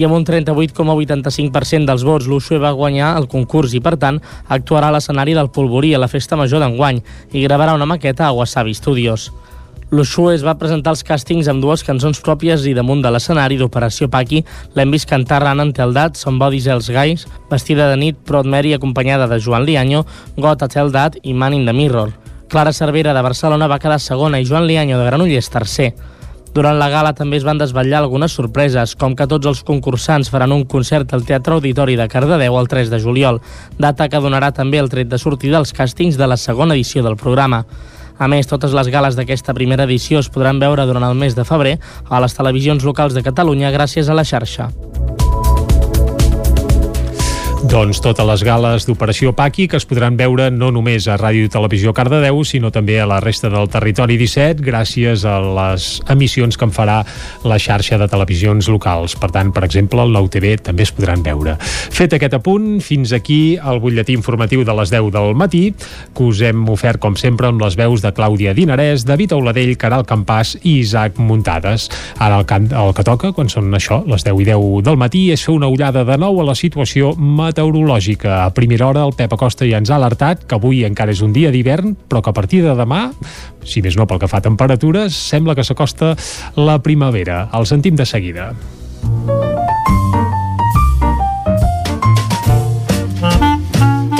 I 0.00 0.06
amb 0.06 0.16
un 0.16 0.24
38,85% 0.24 1.84
dels 1.90 2.04
vots, 2.08 2.28
l'Uxue 2.30 2.56
va 2.62 2.72
guanyar 2.72 3.10
el 3.20 3.28
concurs 3.28 3.74
i, 3.76 3.82
per 3.84 3.98
tant, 4.00 4.22
actuarà 4.48 4.88
a 4.88 4.96
l'escenari 4.96 5.36
del 5.36 5.50
Polvorí 5.52 5.92
a 5.92 6.00
la 6.00 6.08
Festa 6.08 6.38
Major 6.40 6.64
d'enguany 6.64 7.02
i 7.36 7.44
gravarà 7.44 7.76
una 7.76 7.88
maqueta 7.90 8.24
a 8.24 8.32
Wasabi 8.32 8.72
Studios. 8.72 9.28
L'Uxue 9.92 10.32
es 10.32 10.46
va 10.46 10.56
presentar 10.56 10.94
als 10.94 11.04
càstings 11.04 11.50
amb 11.52 11.60
dues 11.60 11.84
cançons 11.84 12.22
pròpies 12.24 12.64
i 12.64 12.72
damunt 12.72 13.04
de 13.04 13.12
l'escenari 13.12 13.60
d'Operació 13.60 14.08
Paqui 14.08 14.40
l'hem 14.72 14.96
vist 14.96 15.10
cantar 15.10 15.42
Rana 15.44 15.68
Teldat, 15.76 16.16
Somebody's 16.16 16.70
Els 16.72 16.88
Guys, 16.88 17.28
vestida 17.52 17.92
de 17.92 18.00
nit, 18.00 18.24
Prod 18.24 18.48
Mary 18.48 18.72
acompanyada 18.72 19.28
de 19.28 19.36
Joan 19.36 19.68
Lianyo, 19.68 20.06
Got 20.40 20.64
a 20.64 20.72
Tell 20.72 20.96
That 20.96 21.20
i 21.22 21.36
Man 21.36 21.60
in 21.60 21.68
the 21.68 21.76
Mirror. 21.76 22.21
Clara 22.52 22.74
Cervera 22.74 23.14
de 23.14 23.22
Barcelona 23.24 23.64
va 23.64 23.78
quedar 23.80 23.96
segona 23.96 24.36
i 24.36 24.44
Joan 24.44 24.66
Lianyo 24.68 24.98
de 24.98 25.06
Granollers 25.06 25.46
tercer. 25.48 25.94
Durant 26.52 26.76
la 26.76 26.90
gala 26.92 27.14
també 27.16 27.38
es 27.40 27.46
van 27.48 27.56
desvetllar 27.56 28.02
algunes 28.02 28.34
sorpreses, 28.36 28.92
com 28.92 29.14
que 29.16 29.24
tots 29.24 29.48
els 29.48 29.62
concursants 29.64 30.28
faran 30.28 30.52
un 30.52 30.66
concert 30.68 31.14
al 31.16 31.24
Teatre 31.24 31.56
Auditori 31.56 31.96
de 31.96 32.04
Cardedeu 32.12 32.58
el 32.60 32.68
3 32.68 32.92
de 32.92 33.00
juliol, 33.00 33.40
data 33.80 34.10
que 34.12 34.20
donarà 34.20 34.52
també 34.52 34.82
el 34.84 34.92
tret 34.92 35.08
de 35.08 35.16
sortida 35.16 35.56
dels 35.56 35.72
càstings 35.72 36.20
de 36.20 36.28
la 36.28 36.36
segona 36.36 36.76
edició 36.76 37.00
del 37.00 37.16
programa. 37.16 37.64
A 38.18 38.28
més, 38.28 38.44
totes 38.52 38.76
les 38.76 38.92
gales 38.92 39.16
d'aquesta 39.16 39.56
primera 39.56 39.88
edició 39.88 40.20
es 40.20 40.28
podran 40.28 40.60
veure 40.60 40.84
durant 40.84 41.08
el 41.08 41.16
mes 41.16 41.32
de 41.32 41.48
febrer 41.48 41.78
a 42.04 42.20
les 42.20 42.36
televisions 42.36 42.84
locals 42.84 43.16
de 43.16 43.24
Catalunya 43.24 43.72
gràcies 43.72 44.12
a 44.12 44.20
la 44.20 44.28
xarxa. 44.28 44.68
Doncs 47.72 48.02
totes 48.04 48.26
les 48.28 48.42
gales 48.44 48.84
d'Operació 48.84 49.30
Paqui 49.32 49.64
que 49.64 49.78
es 49.80 49.86
podran 49.88 50.18
veure 50.18 50.50
no 50.52 50.66
només 50.76 51.06
a 51.08 51.14
Ràdio 51.16 51.46
i 51.46 51.48
Televisió 51.48 51.94
Cardedeu, 51.96 52.42
sinó 52.44 52.68
també 52.68 52.98
a 53.00 53.06
la 53.08 53.16
resta 53.24 53.48
del 53.48 53.70
territori 53.72 54.18
17 54.20 54.60
gràcies 54.60 55.22
a 55.24 55.38
les 55.40 55.86
emissions 56.12 56.60
que 56.60 56.68
en 56.68 56.74
farà 56.76 56.98
la 57.48 57.56
xarxa 57.56 57.96
de 57.96 58.10
televisions 58.12 58.68
locals. 58.68 59.14
Per 59.16 59.30
tant, 59.32 59.54
per 59.56 59.62
exemple, 59.64 60.04
el 60.04 60.12
Nou 60.12 60.28
TV 60.28 60.58
també 60.60 60.84
es 60.84 60.92
podran 60.92 61.24
veure. 61.24 61.54
Fet 61.64 62.12
aquest 62.12 62.36
apunt, 62.36 62.66
fins 62.84 63.14
aquí 63.16 63.56
el 63.56 63.80
butlletí 63.80 64.18
informatiu 64.18 64.66
de 64.68 64.76
les 64.76 64.92
10 64.92 65.08
del 65.16 65.32
matí, 65.32 65.62
que 66.12 66.28
us 66.28 66.44
hem 66.44 66.68
ofert, 66.68 67.00
com 67.00 67.16
sempre, 67.16 67.48
amb 67.48 67.64
les 67.64 67.80
veus 67.80 68.04
de 68.04 68.12
Clàudia 68.12 68.52
Dinarès, 68.52 69.06
David 69.08 69.32
Auladell, 69.38 69.78
Caral 69.80 70.04
Campàs 70.04 70.58
i 70.60 70.82
Isaac 70.82 71.16
Muntades. 71.16 71.88
Ara 72.20 72.44
el, 72.44 72.68
el 72.68 72.92
que 72.92 73.08
toca, 73.08 73.32
quan 73.32 73.48
són 73.48 73.72
això, 73.72 74.02
les 74.04 74.28
10 74.28 74.44
i 74.44 74.50
10 74.52 74.84
del 74.92 75.00
matí, 75.00 75.30
és 75.32 75.48
fer 75.48 75.56
una 75.56 75.72
ullada 75.72 76.04
de 76.04 76.20
nou 76.20 76.44
a 76.44 76.48
la 76.52 76.58
situació 76.66 77.16
meteorològica. 77.16 77.61
A 78.42 78.50
primera 78.54 78.88
hora 78.88 79.04
el 79.06 79.14
Pep 79.16 79.32
Acosta 79.36 79.68
ja 79.68 79.78
ens 79.82 79.90
ha 79.90 79.98
alertat 80.00 80.44
que 80.48 80.58
avui 80.58 80.82
encara 80.88 81.14
és 81.14 81.22
un 81.22 81.32
dia 81.32 81.52
d'hivern, 81.54 81.94
però 82.08 82.22
que 82.22 82.32
a 82.32 82.36
partir 82.36 82.62
de 82.64 82.74
demà, 82.78 83.04
si 83.64 83.82
més 83.82 83.96
no 83.96 84.08
pel 84.10 84.20
que 84.22 84.30
fa 84.30 84.42
a 84.42 84.48
temperatures, 84.48 85.14
sembla 85.14 85.54
que 85.54 85.64
s'acosta 85.64 86.14
la 86.56 86.80
primavera. 86.82 87.48
El 87.54 87.68
sentim 87.70 87.96
de 87.96 88.06
seguida. 88.06 88.52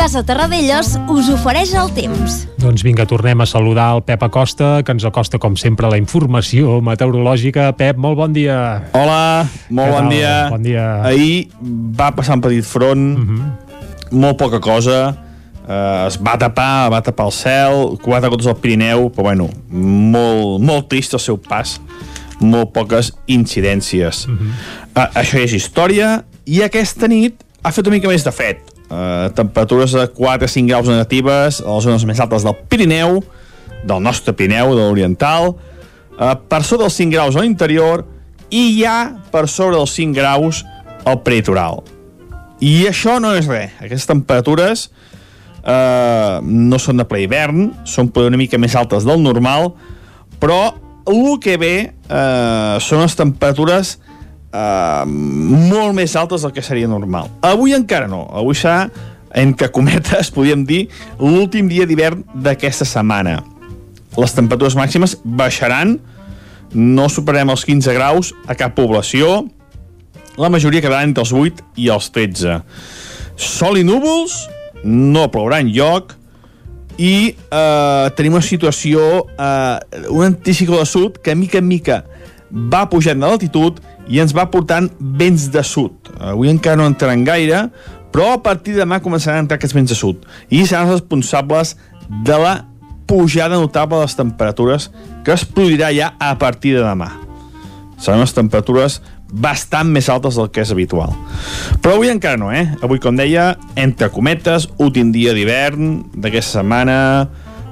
Casa 0.02 0.24
Terradellos 0.26 0.96
us 1.14 1.28
ofereix 1.30 1.76
el 1.78 1.92
temps. 1.94 2.40
Doncs 2.58 2.82
vinga, 2.82 3.04
tornem 3.06 3.38
a 3.38 3.44
saludar 3.46 3.84
el 3.94 4.00
Pep 4.02 4.24
Acosta, 4.26 4.80
que 4.82 4.90
ens 4.90 5.04
acosta, 5.06 5.38
com 5.38 5.54
sempre, 5.54 5.86
la 5.86 5.94
informació 6.00 6.80
meteorològica. 6.82 7.68
Pep, 7.78 8.00
molt 8.02 8.18
bon 8.18 8.34
dia. 8.34 8.56
Hola, 8.98 9.46
molt 9.70 9.94
bon 9.94 10.08
dia. 10.10 10.32
Bon 10.50 10.64
dia. 10.64 10.86
Ahir 11.06 11.52
va 11.94 12.08
passar 12.16 12.34
un 12.40 12.42
petit 12.42 12.66
front, 12.66 13.04
molt 14.10 14.40
poca 14.42 14.58
cosa, 14.58 14.98
eh, 15.68 16.08
es 16.08 16.18
va 16.18 16.34
tapar, 16.34 16.90
va 16.90 16.98
tapar 17.06 17.28
el 17.30 17.36
cel, 17.38 17.78
quatre 18.02 18.32
gotes 18.34 18.50
al 18.50 18.58
Pirineu, 18.58 19.06
però 19.14 19.28
bueno, 19.30 19.52
molt, 19.70 20.58
molt 20.66 20.90
trist 20.90 21.14
el 21.14 21.22
seu 21.22 21.38
pas, 21.38 21.76
molt 22.42 22.74
poques 22.74 23.14
incidències. 23.30 24.26
Eh, 24.26 25.06
això 25.06 25.38
ja 25.38 25.46
és 25.46 25.56
història, 25.62 26.12
i 26.42 26.58
aquesta 26.66 27.06
nit 27.06 27.46
ha 27.62 27.70
fet 27.70 27.86
una 27.86 28.00
mica 28.00 28.10
més 28.10 28.26
de 28.26 28.34
fred. 28.34 28.72
Uh, 28.93 29.31
temperatures 29.32 29.94
de 29.97 30.02
4-5 30.05 30.69
graus 30.69 30.89
negatives 30.90 31.62
a 31.64 31.77
les 31.78 31.85
zones 31.86 32.02
més 32.05 32.19
altes 32.20 32.44
del 32.44 32.59
Pirineu, 32.69 33.23
del 33.89 34.02
nostre 34.05 34.35
Pirineu, 34.36 34.74
de 34.77 34.82
l'Oriental, 34.82 35.55
uh, 35.55 36.35
per 36.36 36.60
sobre 36.60 36.85
dels 36.85 36.98
5 37.01 37.14
graus 37.14 37.39
a 37.39 37.40
l'interior 37.40 38.05
i 38.52 38.66
ja 38.77 39.14
per 39.32 39.47
sobre 39.48 39.78
dels 39.78 39.97
5 39.97 40.12
graus 40.19 40.60
al 41.09 41.23
peritoral. 41.24 41.81
I 42.60 42.85
això 42.90 43.16
no 43.16 43.32
és 43.32 43.48
res. 43.48 43.73
Aquestes 43.81 44.10
temperatures 44.10 44.85
uh, 45.64 46.44
no 46.44 46.77
són 46.77 47.01
de 47.01 47.09
ple 47.09 47.24
hivern, 47.24 47.70
són 47.89 48.12
una 48.20 48.36
mica 48.36 48.60
més 48.60 48.77
altes 48.77 49.09
del 49.09 49.24
normal, 49.24 49.73
però 50.36 50.74
el 51.09 51.40
que 51.40 51.56
ve 51.56 51.74
uh, 51.89 52.77
són 52.77 53.06
les 53.06 53.16
temperatures 53.16 53.97
uh, 54.52 55.04
molt 55.08 55.96
més 55.96 56.14
altes 56.16 56.44
del 56.44 56.54
que 56.54 56.64
seria 56.64 56.90
normal. 56.90 57.30
Avui 57.44 57.74
encara 57.76 58.08
no. 58.10 58.24
Avui 58.36 58.56
serà, 58.58 58.86
entre 59.34 59.70
cometes, 59.72 60.30
podríem 60.34 60.66
dir, 60.68 60.86
l'últim 61.20 61.70
dia 61.72 61.88
d'hivern 61.88 62.24
d'aquesta 62.34 62.86
setmana. 62.88 63.40
Les 64.20 64.36
temperatures 64.36 64.76
màximes 64.76 65.16
baixaran, 65.24 65.96
no 66.72 67.08
superarem 67.12 67.52
els 67.52 67.66
15 67.68 67.92
graus 67.96 68.32
a 68.48 68.56
cap 68.56 68.76
població, 68.76 69.42
la 70.40 70.48
majoria 70.48 70.80
quedarà 70.80 71.04
entre 71.04 71.24
els 71.24 71.32
8 71.36 71.66
i 71.80 71.90
els 71.92 72.08
13. 72.12 72.60
Sol 73.36 73.76
i 73.80 73.84
núvols, 73.84 74.46
no 74.84 75.26
plourà 75.32 75.60
en 75.60 75.68
lloc, 75.72 76.14
i 77.00 77.32
eh, 77.32 78.06
tenim 78.16 78.36
una 78.36 78.44
situació, 78.44 79.26
eh, 79.32 80.06
un 80.12 80.26
anticicló 80.28 80.80
de 80.80 80.88
sud 80.88 81.20
que 81.24 81.34
mica 81.36 81.60
en 81.60 81.68
mica 81.68 82.02
va 82.52 82.84
pujant 82.92 83.20
de 83.20 83.28
l'altitud 83.28 83.80
i 84.08 84.20
ens 84.22 84.34
va 84.34 84.48
portant 84.50 84.90
vents 84.98 85.48
de 85.52 85.62
sud. 85.66 86.12
Avui 86.18 86.50
encara 86.50 86.80
no 86.80 86.88
entraran 86.90 87.24
gaire, 87.26 87.66
però 88.12 88.34
a 88.34 88.42
partir 88.44 88.76
de 88.76 88.82
demà 88.82 89.00
començaran 89.04 89.40
a 89.40 89.44
entrar 89.46 89.58
aquests 89.60 89.76
vents 89.76 89.92
de 89.92 89.96
sud 89.96 90.26
i 90.52 90.66
seran 90.66 90.90
responsables 90.92 91.76
de 92.26 92.36
la 92.38 92.58
pujada 93.08 93.56
notable 93.56 93.98
de 93.98 94.06
les 94.06 94.16
temperatures 94.18 94.90
que 95.24 95.32
es 95.34 95.46
produirà 95.48 95.90
ja 95.96 96.12
a 96.20 96.34
partir 96.38 96.76
de 96.76 96.84
demà. 96.84 97.10
Seran 97.96 98.20
unes 98.22 98.34
temperatures 98.36 99.00
bastant 99.32 99.88
més 99.88 100.10
altes 100.12 100.36
del 100.36 100.50
que 100.52 100.60
és 100.60 100.72
habitual. 100.74 101.14
Però 101.80 101.96
avui 101.96 102.12
encara 102.12 102.36
no, 102.36 102.50
eh? 102.52 102.66
Avui, 102.84 103.00
com 103.00 103.16
deia, 103.16 103.54
entre 103.80 104.10
cometes, 104.12 104.68
últim 104.82 105.12
dia 105.14 105.32
d'hivern 105.32 105.94
d'aquesta 106.12 106.60
setmana, 106.60 106.98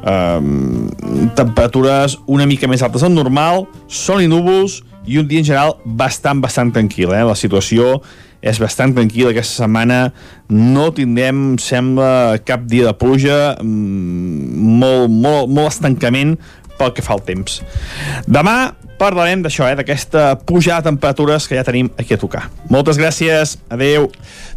eh, 0.05 1.31
temperatures 1.39 2.19
una 2.27 2.49
mica 2.49 2.71
més 2.71 2.83
altes 2.87 3.05
del 3.07 3.15
normal, 3.15 3.67
sol 3.89 4.25
i 4.25 4.31
núvols 4.31 4.81
i 5.07 5.19
un 5.21 5.29
dia 5.29 5.41
en 5.41 5.49
general 5.49 5.79
bastant, 5.85 6.43
bastant 6.43 6.73
tranquil. 6.75 7.15
Eh? 7.17 7.25
La 7.27 7.39
situació 7.39 7.99
és 8.41 8.57
bastant 8.61 8.95
tranquil·la 8.97 9.35
aquesta 9.35 9.65
setmana 9.65 9.99
no 10.51 10.89
tindrem, 10.97 11.59
sembla, 11.61 12.41
cap 12.49 12.65
dia 12.69 12.87
de 12.89 12.95
pluja 12.97 13.57
mm, 13.61 14.71
molt, 14.81 15.13
molt, 15.13 15.53
molt 15.53 15.69
estancament 15.69 16.39
pel 16.81 16.95
que 16.97 17.05
fa 17.05 17.19
al 17.19 17.25
temps. 17.27 17.61
Demà 18.27 18.73
parlarem 19.01 19.41
d'això, 19.41 19.65
eh, 19.71 19.77
d'aquesta 19.79 20.35
pujada 20.45 20.83
de 20.83 20.91
temperatures 20.91 21.49
que 21.49 21.57
ja 21.57 21.65
tenim 21.65 21.89
aquí 21.97 22.15
a 22.15 22.21
tocar. 22.21 22.51
Moltes 22.69 22.99
gràcies, 23.01 23.57
adeu. 23.73 24.11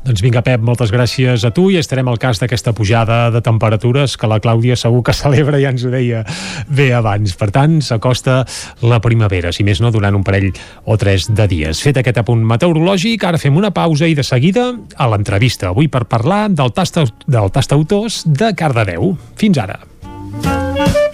Doncs 0.04 0.22
vinga, 0.22 0.42
Pep, 0.44 0.60
moltes 0.60 0.92
gràcies 0.92 1.46
a 1.48 1.52
tu 1.56 1.70
i 1.72 1.78
estarem 1.80 2.08
al 2.12 2.20
cas 2.20 2.42
d'aquesta 2.42 2.74
pujada 2.76 3.32
de 3.32 3.40
temperatures 3.42 4.18
que 4.18 4.28
la 4.28 4.42
Clàudia 4.44 4.76
segur 4.76 5.04
que 5.04 5.16
celebra, 5.24 5.62
ja 5.64 5.72
ens 5.72 5.86
ho 5.86 5.94
deia 5.94 6.26
bé 6.68 6.92
abans. 6.94 7.38
Per 7.40 7.50
tant, 7.56 7.80
s'acosta 7.82 8.42
la 8.82 9.00
primavera, 9.00 9.54
si 9.56 9.64
més 9.64 9.80
no, 9.80 9.94
durant 9.96 10.16
un 10.16 10.28
parell 10.28 10.52
o 10.84 10.98
tres 11.00 11.30
de 11.32 11.48
dies. 11.48 11.80
Fet 11.80 12.02
aquest 12.02 12.20
apunt 12.20 12.44
meteorològic, 12.44 13.24
ara 13.24 13.40
fem 13.40 13.56
una 13.56 13.72
pausa 13.72 14.12
i 14.12 14.18
de 14.18 14.28
seguida 14.28 14.74
a 14.98 15.08
l'entrevista, 15.08 15.72
avui 15.72 15.88
per 15.88 16.04
parlar 16.04 16.50
del 16.52 16.76
tast, 16.76 17.00
del 17.26 17.50
tast 17.56 17.72
autors 17.72 18.24
de 18.28 18.52
Cardedeu. 18.60 19.16
Fins 19.40 19.64
ara. 19.64 19.93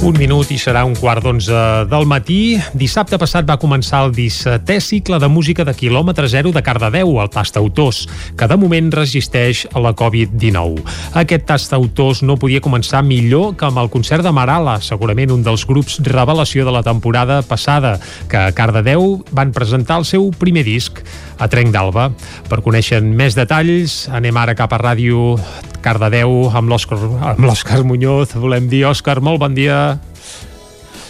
Un 0.00 0.16
minut 0.16 0.48
i 0.48 0.56
serà 0.56 0.80
un 0.88 0.94
quart 0.96 1.20
d'onze 1.20 1.56
del 1.90 2.06
matí. 2.08 2.56
Dissabte 2.72 3.18
passat 3.20 3.44
va 3.44 3.58
començar 3.60 3.98
el 4.06 4.14
17è 4.16 4.78
cicle 4.80 5.18
de 5.20 5.28
música 5.28 5.66
de 5.68 5.74
quilòmetre 5.76 6.24
zero 6.32 6.54
de 6.56 6.62
Cardedeu, 6.64 7.18
el 7.20 7.28
Tastautors, 7.28 8.06
que 8.32 8.48
de 8.48 8.56
moment 8.56 8.88
resisteix 8.96 9.66
a 9.68 9.82
la 9.84 9.92
Covid-19. 9.92 10.80
Aquest 11.20 11.44
Tastautors 11.50 12.24
no 12.24 12.38
podia 12.40 12.64
començar 12.64 13.04
millor 13.04 13.52
que 13.60 13.68
amb 13.68 13.82
el 13.84 13.92
concert 13.92 14.24
de 14.24 14.32
Marala, 14.32 14.78
segurament 14.80 15.36
un 15.36 15.44
dels 15.44 15.66
grups 15.68 16.00
revelació 16.08 16.64
de 16.64 16.72
la 16.72 16.82
temporada 16.86 17.42
passada, 17.44 17.98
que 18.24 18.40
a 18.40 18.54
Cardedeu 18.56 19.18
van 19.36 19.52
presentar 19.52 20.00
el 20.00 20.08
seu 20.08 20.30
primer 20.32 20.64
disc, 20.64 21.04
a 21.40 21.48
Trenc 21.48 21.76
d'Alba. 21.76 22.10
Per 22.48 22.62
conèixer 22.64 23.02
més 23.04 23.36
detalls, 23.36 24.06
anem 24.12 24.36
ara 24.36 24.56
cap 24.56 24.72
a 24.72 24.80
Ràdio 24.80 25.36
Cardedeu 25.80 26.50
amb 26.52 26.68
l'Òscar 26.68 27.82
Muñoz. 27.88 28.36
Volem 28.36 28.68
dir, 28.68 28.84
Òscar, 28.88 29.20
molt 29.24 29.40
bon 29.40 29.56
dia. 29.56 29.99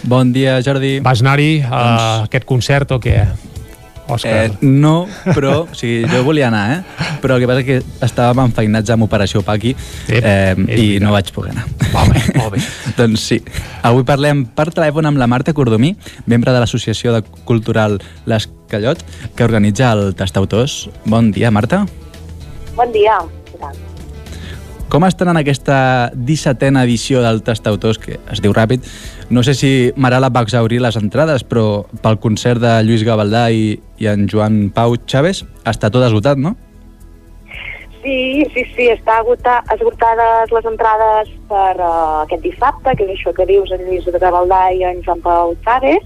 Bon 0.02 0.32
dia, 0.32 0.60
Jordi. 0.64 0.98
Vas 1.04 1.20
anar-hi 1.20 1.60
a 1.60 1.70
doncs... 1.70 2.28
aquest 2.30 2.46
concert 2.48 2.92
o 2.96 3.00
què? 3.02 3.20
Òscar. 4.10 4.32
Eh, 4.48 4.66
no, 4.66 5.06
però 5.28 5.52
o 5.62 5.76
sigui, 5.76 6.02
jo 6.10 6.22
volia 6.26 6.48
anar, 6.48 6.62
eh? 6.74 7.08
però 7.22 7.36
el 7.36 7.44
que 7.44 7.48
passa 7.50 7.62
és 7.62 7.68
que 7.68 8.06
estàvem 8.06 8.42
enfeinats 8.48 8.90
amb 8.90 9.06
Operació 9.06 9.44
Paqui 9.46 9.74
eh, 10.08 10.56
i 10.74 10.86
no 11.02 11.12
vaig 11.14 11.30
poder 11.36 11.52
anar. 11.54 11.68
Molt 11.92 12.16
bé, 12.16 12.24
molt 12.34 12.56
bé. 12.56 12.62
doncs 12.98 13.28
sí. 13.30 13.38
Avui 13.86 14.02
parlem 14.08 14.42
per 14.56 14.70
telèfon 14.74 15.06
amb 15.12 15.20
la 15.20 15.28
Marta 15.30 15.54
Cordomí, 15.54 15.92
membre 16.26 16.54
de 16.56 16.64
l'Associació 16.64 17.14
de 17.14 17.22
Cultural 17.46 18.00
Les 18.30 18.48
Callot, 18.72 19.04
que 19.36 19.46
organitza 19.46 19.92
el 19.94 20.16
Tastautors. 20.18 20.88
Bon 21.04 21.30
dia, 21.34 21.54
Marta. 21.54 21.84
Bon 22.74 22.90
dia. 22.94 23.20
Com 24.90 25.04
estan 25.06 25.30
en 25.30 25.38
aquesta 25.38 26.10
17a 26.18 26.82
edició 26.82 27.22
del 27.22 27.44
Tastautors, 27.46 28.00
que 28.02 28.18
es 28.26 28.42
diu 28.42 28.54
ràpid? 28.56 28.82
No 29.30 29.44
sé 29.46 29.54
si 29.54 29.92
Marala 29.94 30.28
va 30.34 30.42
exaurir 30.42 30.80
les 30.82 30.96
entrades, 30.98 31.44
però 31.46 31.84
pel 32.02 32.18
concert 32.18 32.58
de 32.58 32.72
Lluís 32.82 33.04
Gavaldà 33.06 33.44
i, 33.54 33.76
i 34.02 34.08
en 34.10 34.26
Joan 34.30 34.72
Pau 34.74 34.96
Chávez 35.06 35.44
està 35.62 35.86
tot 35.94 36.02
esgotat, 36.02 36.40
no? 36.42 36.56
Sí, 38.00 38.42
sí, 38.50 38.64
sí, 38.74 38.88
està 38.90 39.20
agota, 39.20 39.60
esgotades 39.70 40.50
les 40.56 40.66
entrades 40.66 41.30
per 41.50 41.74
uh, 41.76 42.24
aquest 42.24 42.42
dissabte, 42.42 42.96
que 42.96 43.06
és 43.06 43.12
això 43.14 43.30
que 43.36 43.46
dius 43.46 43.70
en 43.76 43.84
Lluís 43.86 44.08
Gavaldà 44.08 44.64
i 44.74 44.82
en 44.88 45.02
Joan 45.06 45.22
Pau 45.22 45.54
Chávez, 45.62 46.02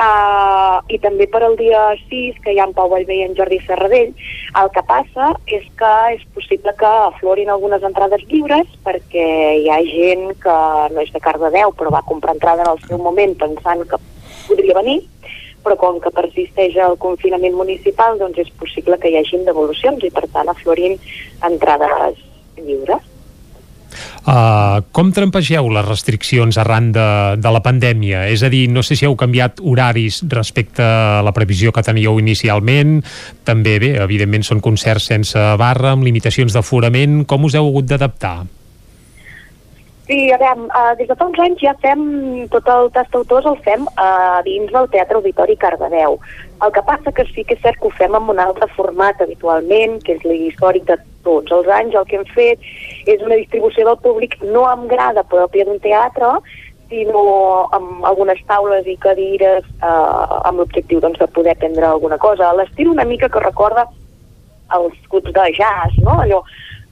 uh, 0.00 0.78
i 0.88 0.98
també 1.02 1.26
per 1.30 1.42
al 1.44 1.56
dia 1.58 1.82
6, 2.08 2.40
que 2.44 2.54
hi 2.54 2.60
ha 2.60 2.66
en 2.68 2.74
Pau 2.76 2.90
Vallvé 2.92 3.18
i 3.20 3.24
en 3.26 3.36
Jordi 3.38 3.60
Serradell. 3.66 4.12
El 4.60 4.70
que 4.74 4.82
passa 4.88 5.32
és 5.46 5.64
que 5.78 5.92
és 6.16 6.26
possible 6.34 6.74
que 6.78 6.90
aflorin 7.06 7.50
algunes 7.52 7.82
entrades 7.86 8.22
lliures 8.30 8.68
perquè 8.84 9.26
hi 9.60 9.70
ha 9.70 9.80
gent 9.88 10.34
que 10.42 10.58
no 10.94 11.02
és 11.02 11.14
de 11.14 11.22
Cardedeu 11.22 11.74
però 11.78 11.94
va 11.94 12.04
comprar 12.06 12.36
entrada 12.36 12.66
en 12.66 12.74
el 12.74 12.84
seu 12.86 13.00
moment 13.02 13.34
pensant 13.40 13.82
que 13.88 14.00
podria 14.48 14.78
venir 14.78 15.00
però 15.64 15.78
com 15.80 15.98
que 16.04 16.12
persisteix 16.12 16.76
el 16.84 16.98
confinament 17.00 17.56
municipal 17.56 18.18
doncs 18.20 18.42
és 18.44 18.52
possible 18.60 18.98
que 19.00 19.10
hi 19.10 19.16
hagin 19.20 19.46
devolucions 19.48 20.04
i 20.04 20.12
per 20.12 20.26
tant 20.34 20.52
aflorin 20.52 20.98
entrades 21.48 22.20
lliures. 22.60 23.13
Uh, 24.24 24.80
com 24.94 25.12
trampegeu 25.14 25.68
les 25.72 25.86
restriccions 25.86 26.58
arran 26.60 26.90
de, 26.94 27.06
de 27.40 27.52
la 27.54 27.62
pandèmia? 27.64 28.24
És 28.32 28.44
a 28.46 28.50
dir, 28.52 28.66
no 28.72 28.82
sé 28.86 28.98
si 28.98 29.08
heu 29.08 29.16
canviat 29.20 29.62
horaris 29.62 30.22
respecte 30.32 30.84
a 30.84 31.22
la 31.24 31.34
previsió 31.36 31.72
que 31.74 31.84
teníeu 31.86 32.18
inicialment. 32.22 32.98
També, 33.44 33.78
bé, 33.82 33.94
evidentment 34.02 34.46
són 34.46 34.64
concerts 34.64 35.10
sense 35.12 35.46
barra, 35.60 35.94
amb 35.94 36.06
limitacions 36.06 36.56
d'aforament. 36.56 37.22
Com 37.28 37.48
us 37.48 37.56
heu 37.58 37.70
hagut 37.70 37.90
d'adaptar? 37.92 38.36
Sí, 40.06 40.30
a 40.30 40.36
veure, 40.36 40.66
uh, 40.68 40.92
des 40.98 41.08
de 41.08 41.14
fa 41.16 41.24
uns 41.30 41.38
anys 41.40 41.62
ja 41.64 41.72
fem 41.80 42.00
tot 42.52 42.66
el 42.68 42.90
tast 42.92 43.14
d'autors 43.14 43.46
el 43.48 43.56
fem 43.64 43.86
uh, 43.88 44.42
dins 44.44 44.68
del 44.72 44.88
Teatre 44.92 45.16
Auditori 45.16 45.56
Cardedeu. 45.56 46.18
El 46.60 46.74
que 46.76 46.82
passa 46.84 47.12
que 47.12 47.24
sí 47.30 47.44
que 47.44 47.56
és 47.56 47.62
cert 47.64 47.80
que 47.80 47.88
ho 47.88 47.92
fem 47.96 48.12
en 48.18 48.28
un 48.28 48.42
altre 48.42 48.68
format 48.76 49.22
habitualment, 49.24 49.96
que 50.04 50.18
és 50.18 50.26
l'històric 50.28 50.84
de 50.90 50.98
tots 51.24 51.56
els 51.56 51.70
anys. 51.72 51.96
El 51.96 52.04
que 52.10 52.20
hem 52.20 52.28
fet 52.36 52.68
és 53.06 53.22
una 53.22 53.38
distribució 53.40 53.86
del 53.88 53.98
públic 54.04 54.36
no 54.42 54.64
amb 54.68 54.88
grada 54.90 55.24
pròpia 55.28 55.66
d'un 55.68 55.80
teatre, 55.84 56.30
sinó 56.88 57.24
amb 57.74 58.04
algunes 58.04 58.40
taules 58.48 58.86
i 58.86 58.96
cadires 59.00 59.64
eh, 59.64 60.36
amb 60.44 60.60
l'objectiu 60.60 61.00
doncs, 61.00 61.18
de 61.18 61.28
poder 61.36 61.56
prendre 61.60 61.86
alguna 61.88 62.18
cosa. 62.18 62.52
L'estil 62.54 62.92
una 62.92 63.06
mica 63.08 63.28
que 63.28 63.42
recorda 63.42 63.88
els 64.74 64.94
clubs 65.08 65.32
de 65.32 65.48
jazz, 65.56 65.96
no? 66.02 66.18
Allò, 66.22 66.40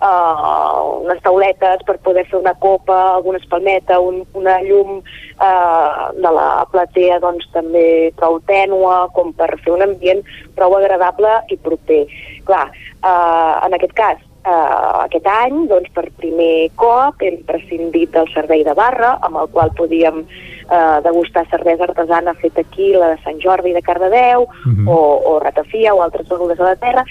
uh, 0.02 1.02
unes 1.02 1.22
tauletes 1.24 1.84
per 1.86 1.96
poder 2.04 2.24
fer 2.28 2.38
una 2.40 2.54
copa, 2.54 2.98
alguna 3.14 3.40
espalmeta, 3.40 3.98
un, 4.00 4.22
una 4.38 4.58
llum 4.62 4.98
uh, 5.00 6.10
de 6.18 6.34
la 6.38 6.48
platea 6.72 7.20
doncs, 7.22 7.48
també 7.54 7.86
prou 8.18 8.40
tènua, 8.48 9.06
com 9.16 9.32
per 9.38 9.50
fer 9.64 9.74
un 9.76 9.86
ambient 9.86 10.22
prou 10.58 10.76
agradable 10.78 11.38
i 11.48 11.58
proper. 11.64 12.04
Clar, 12.48 12.68
uh, 13.00 13.54
en 13.66 13.78
aquest 13.78 13.96
cas, 13.98 14.20
uh, 14.44 15.04
aquest 15.04 15.26
any, 15.28 15.66
doncs, 15.70 15.90
per 15.94 16.08
primer 16.20 16.70
cop, 16.78 17.22
hem 17.22 17.42
prescindit 17.48 18.12
del 18.14 18.30
servei 18.34 18.64
de 18.66 18.74
barra, 18.78 19.16
amb 19.22 19.42
el 19.42 19.50
qual 19.52 19.72
podíem 19.78 20.22
uh, 20.22 20.98
degustar 21.04 21.46
cervesa 21.50 21.86
artesana 21.88 22.34
feta 22.40 22.64
aquí, 22.64 22.92
la 22.94 23.12
de 23.14 23.20
Sant 23.24 23.40
Jordi 23.42 23.72
de 23.72 23.82
Cardedeu, 23.82 24.42
uh 24.42 24.72
-huh. 24.72 24.88
o, 24.88 24.98
o 25.32 25.38
ratafia 25.40 25.94
o 25.94 26.02
altres 26.02 26.28
begudes 26.28 26.58
de 26.58 26.64
la 26.64 26.76
terra, 26.76 27.04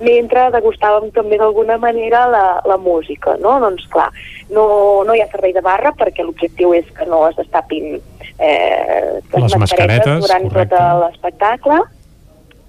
mentre 0.00 0.50
degustàvem 0.50 1.10
també 1.12 1.38
d'alguna 1.38 1.78
manera 1.78 2.26
la, 2.28 2.60
la 2.64 2.76
música, 2.76 3.36
no? 3.40 3.58
Doncs 3.60 3.86
clar, 3.88 4.10
no, 4.50 5.02
no 5.04 5.14
hi 5.14 5.20
ha 5.20 5.30
servei 5.30 5.52
de 5.52 5.60
barra 5.60 5.92
perquè 5.92 6.24
l'objectiu 6.24 6.72
és 6.74 6.86
que 6.96 7.06
no 7.06 7.28
es 7.28 7.36
destapin 7.36 8.00
eh, 8.38 9.20
les, 9.32 9.42
Les 9.42 9.56
mascaretes, 9.56 10.20
durant 10.20 10.48
correcte. 10.48 10.76
tot 10.76 11.00
l'espectacle 11.02 11.97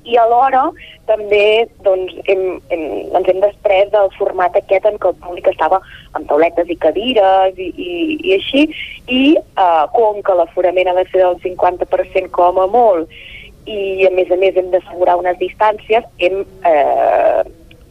i 0.09 0.17
alhora 0.17 0.65
també 1.09 1.67
doncs, 1.85 2.13
hem, 2.29 2.43
hem, 2.73 2.85
ens 3.17 3.29
hem 3.31 3.41
després 3.43 3.91
del 3.93 4.11
format 4.17 4.55
aquest 4.57 4.87
en 4.89 4.97
què 5.01 5.11
el 5.11 5.19
públic 5.23 5.49
estava 5.51 5.81
amb 6.17 6.27
tauletes 6.29 6.69
i 6.69 6.77
cadires 6.85 7.57
i, 7.57 7.69
i, 7.69 7.91
i 8.29 8.35
així 8.37 8.65
i 9.07 9.21
eh, 9.37 9.85
com 9.95 10.21
que 10.25 10.37
l'aforament 10.39 10.91
ha 10.91 10.97
de 10.99 11.05
ser 11.11 11.23
del 11.25 11.39
50% 11.45 12.33
com 12.35 12.61
a 12.61 12.67
molt 12.71 13.13
i 13.69 14.07
a 14.07 14.11
més 14.15 14.31
a 14.33 14.37
més 14.41 14.57
hem 14.57 14.71
d'assegurar 14.73 15.19
unes 15.21 15.37
distàncies 15.41 16.05
hem, 16.25 16.43
eh, 16.65 17.41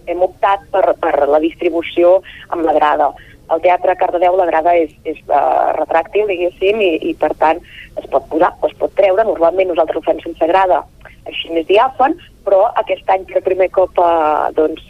hem 0.08 0.22
optat 0.26 0.64
per, 0.74 0.84
per 1.02 1.14
la 1.30 1.42
distribució 1.44 2.18
amb 2.48 2.66
la 2.66 2.76
grada 2.78 3.12
el 3.54 3.62
teatre 3.64 3.96
Cardedeu 3.96 4.36
la 4.36 4.46
grada 4.48 4.74
és, 4.76 4.92
és 5.08 5.18
uh, 5.28 5.72
retràctil, 5.78 6.26
diguéssim, 6.28 6.80
i, 6.84 6.90
i 7.10 7.14
per 7.16 7.32
tant 7.40 7.60
es 7.96 8.06
pot 8.12 8.26
posar 8.30 8.52
o 8.60 8.68
es 8.68 8.76
pot 8.80 8.92
treure. 8.98 9.24
Normalment 9.24 9.72
nosaltres 9.72 10.00
ho 10.00 10.04
fem 10.04 10.20
sense 10.24 10.48
grada, 10.50 10.82
així 11.28 11.52
més 11.54 11.66
diàfan, 11.68 12.16
però 12.44 12.66
aquest 12.80 13.08
any 13.14 13.24
per 13.30 13.42
primer 13.46 13.70
cop 13.70 13.96
uh, 14.02 14.48
doncs, 14.56 14.82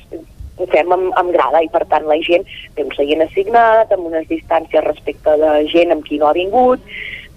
ho 0.59 0.66
fem 0.73 0.90
amb, 0.90 1.12
amb 1.20 1.31
grada 1.31 1.60
i 1.62 1.69
per 1.70 1.85
tant 1.86 2.06
la 2.10 2.16
gent 2.24 2.43
té 2.74 2.82
un 2.82 2.90
seient 2.97 3.23
assignat 3.23 3.93
amb 3.94 4.09
unes 4.10 4.27
distàncies 4.31 4.82
respecte 4.85 5.36
de 5.39 5.52
gent 5.70 5.94
amb 5.94 6.02
qui 6.06 6.19
no 6.19 6.27
ha 6.27 6.35
vingut 6.35 6.82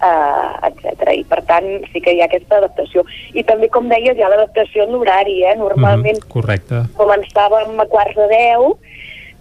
eh, 0.02 0.68
etc. 0.68 1.12
I 1.14 1.22
per 1.30 1.42
tant 1.46 1.68
sí 1.92 2.02
que 2.02 2.14
hi 2.16 2.22
ha 2.22 2.26
aquesta 2.26 2.58
adaptació. 2.58 3.04
I 3.38 3.44
també, 3.46 3.68
com 3.72 3.88
deies, 3.90 4.16
hi 4.18 4.24
ha 4.26 4.30
l'adaptació 4.32 4.86
en 4.86 4.96
l'horari, 4.96 5.42
eh? 5.46 5.54
Normalment 5.60 6.18
Mhm, 6.18 6.28
correcte. 6.32 6.82
començàvem 6.98 7.78
a 7.80 7.86
quarts 7.86 8.16
de 8.16 8.26
10 8.26 8.74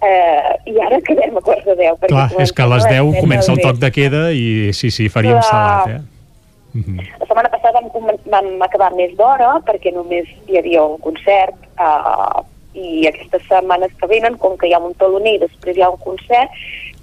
eh, 0.04 0.72
i 0.72 0.80
ara 0.80 0.98
acabem 0.98 1.38
a 1.38 1.42
quarts 1.42 1.66
de 1.66 1.76
10. 1.76 1.98
perquè 2.00 2.14
Clar, 2.14 2.30
és 2.40 2.52
que 2.54 2.62
a 2.62 2.68
les 2.68 2.84
10 2.86 3.02
comencem 3.02 3.22
comença 3.22 3.52
el 3.52 3.62
toc 3.62 3.78
de 3.82 3.92
queda 3.92 4.32
i 4.32 4.74
sí, 4.74 4.92
sí, 4.92 5.10
faríem 5.10 5.40
Clar. 5.40 5.50
salat, 5.50 5.88
eh? 5.90 6.02
La 6.73 7.27
setmana 7.27 7.52
passada 7.52 7.81
vam, 7.84 8.07
vam 8.31 8.49
acabar 8.64 8.93
més 8.95 9.11
d'hora 9.19 9.57
perquè 9.68 9.91
només 9.91 10.30
hi 10.48 10.60
havia 10.60 10.85
un 10.88 11.02
concert 11.03 11.57
uh, 11.76 12.45
i 12.73 13.07
aquestes 13.10 13.43
setmanes 13.49 13.91
que 13.99 14.07
venen, 14.07 14.38
com 14.39 14.56
que 14.57 14.69
hi 14.69 14.73
ha 14.76 14.80
un 14.80 14.95
taloner 14.95 15.35
i 15.35 15.43
després 15.43 15.76
hi 15.76 15.84
ha 15.84 15.91
un 15.91 15.99
concert, 15.99 16.56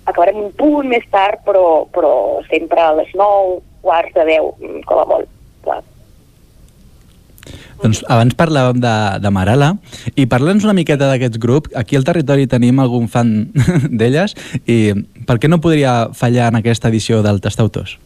acabarem 0.08 0.40
un 0.40 0.54
punt 0.56 0.88
més 0.88 1.04
tard, 1.12 1.42
però, 1.44 1.84
però 1.92 2.40
sempre 2.48 2.80
a 2.80 2.94
les 2.96 3.12
9, 3.12 3.60
quarts 3.84 4.16
de 4.16 4.24
10, 4.30 4.50
mm, 4.56 4.82
com 4.88 5.02
a 5.02 5.06
molt. 5.12 5.30
Clar. 5.66 5.82
Doncs 7.78 8.02
abans 8.10 8.34
parlàvem 8.34 8.80
de, 8.82 8.96
de 9.22 9.30
Marala 9.30 9.70
i 10.18 10.26
parla'ns 10.30 10.64
una 10.66 10.74
miqueta 10.74 11.06
d'aquest 11.12 11.38
grup. 11.38 11.68
Aquí 11.78 11.96
al 11.96 12.08
territori 12.08 12.48
tenim 12.50 12.80
algun 12.82 13.06
fan 13.12 13.52
d'elles 14.00 14.34
i 14.66 14.96
per 15.28 15.38
què 15.38 15.52
no 15.52 15.60
podria 15.62 16.08
fallar 16.16 16.50
en 16.50 16.62
aquesta 16.62 16.90
edició 16.90 17.22
del 17.22 17.44
Tastautors? 17.44 17.98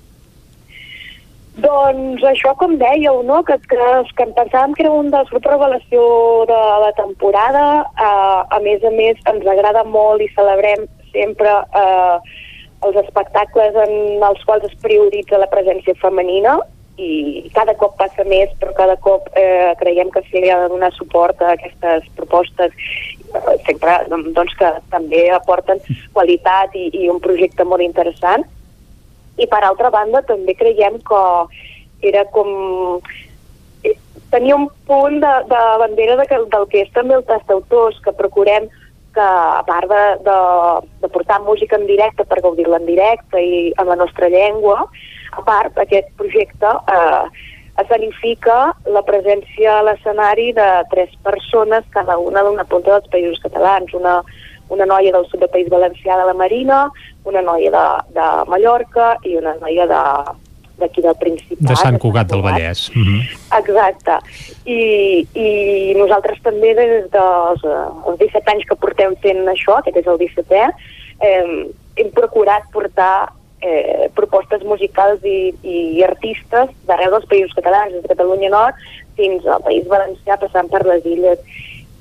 Doncs 1.52 2.22
això, 2.24 2.54
com 2.56 2.78
dèieu, 2.80 3.18
no? 3.28 3.42
que, 3.44 3.58
que, 3.68 3.88
que 4.16 4.26
pensàvem 4.38 4.72
que 4.72 4.86
era 4.86 4.92
un 4.96 5.10
dels 5.12 5.28
grups 5.28 5.50
revelació 5.50 6.04
de 6.48 6.60
la 6.84 6.92
temporada. 6.96 7.64
Uh, 7.92 8.40
a 8.56 8.60
més 8.64 8.84
a 8.88 8.92
més, 8.94 9.20
ens 9.28 9.48
agrada 9.52 9.84
molt 9.84 10.24
i 10.24 10.30
celebrem 10.32 10.86
sempre 11.12 11.52
uh, 11.76 12.22
els 12.88 12.96
espectacles 13.04 13.76
en 13.84 14.24
els 14.24 14.40
quals 14.48 14.64
es 14.70 14.78
prioritza 14.80 15.40
la 15.40 15.50
presència 15.52 15.94
femenina 16.00 16.56
i 17.00 17.50
cada 17.54 17.74
cop 17.80 17.94
passa 18.00 18.24
més, 18.28 18.50
però 18.60 18.72
cada 18.76 18.96
cop 19.00 19.28
eh, 19.38 19.72
creiem 19.80 20.10
que 20.12 20.20
s'hi 20.26 20.42
ha 20.52 20.58
de 20.60 20.68
donar 20.74 20.90
suport 20.92 21.40
a 21.40 21.54
aquestes 21.54 22.08
propostes 22.18 22.74
eh, 22.76 23.54
sempre 23.64 23.96
doncs, 24.12 24.52
que 24.60 24.72
també 24.92 25.22
aporten 25.32 25.80
qualitat 26.12 26.76
i, 26.76 26.90
i 26.92 27.08
un 27.08 27.20
projecte 27.24 27.64
molt 27.64 27.84
interessant 27.84 28.44
i 29.40 29.46
per 29.48 29.62
altra 29.64 29.90
banda 29.90 30.22
també 30.28 30.54
creiem 30.58 30.98
que 31.08 31.22
era 32.02 32.24
com 32.34 32.48
eh, 33.84 33.96
tenia 34.34 34.56
un 34.58 34.68
punt 34.88 35.20
de, 35.22 35.32
de 35.50 35.62
bandera 35.82 36.18
de, 36.20 36.26
del 36.54 36.66
que 36.68 36.84
és 36.84 36.92
també 36.96 37.16
el 37.18 37.24
tastautors, 37.28 38.00
que 38.04 38.16
procurem 38.18 38.68
que 39.12 39.24
a 39.24 39.62
part 39.68 39.88
de, 39.88 40.04
de, 40.26 40.36
de 41.02 41.08
portar 41.12 41.40
música 41.44 41.76
en 41.76 41.86
directe 41.86 42.24
per 42.24 42.40
gaudir-la 42.44 42.80
en 42.80 42.86
directe 42.88 43.40
i 43.40 43.72
en 43.76 43.88
la 43.88 43.96
nostra 44.00 44.28
llengua, 44.32 44.86
a 45.32 45.42
part 45.44 45.78
aquest 45.80 46.08
projecte 46.20 46.70
eh, 46.92 47.24
escenifica 47.80 48.74
la 48.92 49.02
presència 49.04 49.78
a 49.78 49.84
l'escenari 49.88 50.50
de 50.56 50.68
tres 50.92 51.12
persones, 51.24 51.84
cada 51.92 52.18
una 52.20 52.44
d'una 52.44 52.66
punta 52.68 52.96
dels 52.96 53.12
països 53.12 53.40
catalans, 53.44 53.94
una, 53.96 54.20
una 54.72 54.86
noia 54.88 55.12
del 55.12 55.26
sud 55.28 55.42
del 55.44 55.52
País 55.52 55.68
Valencià 55.72 56.16
de 56.20 56.28
la 56.30 56.36
Marina, 56.38 56.86
una 57.28 57.42
noia 57.44 57.70
de, 57.74 57.84
de 58.16 58.28
Mallorca 58.48 59.16
i 59.28 59.36
una 59.40 59.54
noia 59.60 59.86
de 59.90 60.02
d'aquí 60.82 61.02
del 61.04 61.14
Principat. 61.20 61.60
De 61.68 61.76
Sant 61.78 61.98
Cugat 62.02 62.30
del 62.32 62.42
Vallès. 62.42 62.88
Mhm. 62.96 63.20
Exacte. 63.58 64.16
I, 64.64 64.80
I 65.34 65.48
nosaltres 65.98 66.40
també 66.42 66.72
des 66.78 67.06
dels 67.12 67.62
eh, 67.62 68.08
els 68.08 68.18
17 68.18 68.54
anys 68.54 68.66
que 68.66 68.78
portem 68.80 69.14
fent 69.22 69.44
això, 69.52 69.78
aquest 69.78 70.00
és 70.00 70.08
el 70.10 70.18
17è, 70.18 70.64
eh, 71.28 71.68
hem 72.02 72.10
procurat 72.16 72.66
portar 72.72 73.32
eh, 73.62 74.08
propostes 74.16 74.64
musicals 74.66 75.22
i, 75.24 75.52
i 75.62 76.02
artistes 76.02 76.72
d'arreu 76.88 77.12
dels 77.14 77.28
països 77.30 77.54
catalans, 77.58 77.92
des 77.92 78.02
de 78.02 78.14
Catalunya 78.14 78.50
Nord 78.50 78.80
fins 79.18 79.46
al 79.46 79.62
País 79.62 79.86
Valencià, 79.86 80.40
passant 80.40 80.72
per 80.72 80.82
les 80.88 81.04
illes 81.06 81.38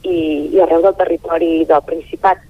i, 0.02 0.18
i 0.56 0.64
arreu 0.64 0.82
del 0.88 0.98
territori 0.98 1.52
del 1.70 1.84
Principat 1.86 2.42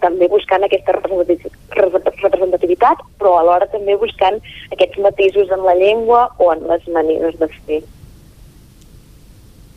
també 0.00 0.28
buscant 0.28 0.64
aquesta 0.64 0.92
representati- 0.92 1.52
rep- 1.76 2.22
representativitat, 2.22 2.98
però 3.18 3.38
alhora 3.38 3.66
també 3.66 3.96
buscant 3.96 4.40
aquests 4.72 4.98
matisos 4.98 5.50
en 5.50 5.64
la 5.64 5.74
llengua 5.74 6.30
o 6.38 6.52
en 6.52 6.66
les 6.68 6.88
maneres 6.88 7.38
de 7.38 7.48
fer. 7.66 7.82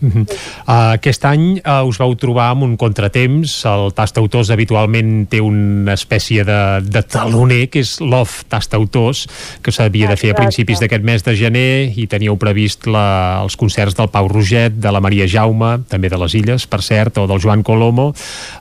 Mhm. 0.02 0.26
Uh, 0.66 0.98
aquest 0.98 1.26
any 1.30 1.62
uh, 1.62 1.86
us 1.86 2.00
vau 2.02 2.16
trobar 2.18 2.50
amb 2.56 2.66
un 2.66 2.76
contratemps. 2.78 3.54
El 3.70 3.94
Tastautors 3.94 4.50
habitualment 4.54 5.28
té 5.30 5.42
una 5.46 5.94
espècie 5.94 6.44
de, 6.48 6.60
de 6.82 7.04
taloner, 7.06 7.68
que 7.70 7.84
és 7.86 8.00
l'OF 8.02 8.42
Tastautors, 8.50 9.28
que 9.62 9.74
s'havia 9.74 10.10
de 10.10 10.18
fer 10.18 10.34
a 10.34 10.40
principis 10.40 10.82
d'aquest 10.82 11.06
mes 11.06 11.26
de 11.26 11.36
gener 11.38 11.74
i 11.96 12.08
teníeu 12.10 12.38
previst 12.42 12.90
la, 12.90 13.42
els 13.44 13.58
concerts 13.60 13.96
del 13.98 14.10
Pau 14.10 14.28
Roget, 14.32 14.80
de 14.82 14.92
la 14.92 15.04
Maria 15.04 15.30
Jaume, 15.30 15.84
també 15.90 16.10
de 16.10 16.18
les 16.18 16.36
Illes, 16.42 16.66
per 16.66 16.82
cert, 16.82 17.22
o 17.22 17.28
del 17.30 17.42
Joan 17.44 17.62
Colomo. 17.64 18.10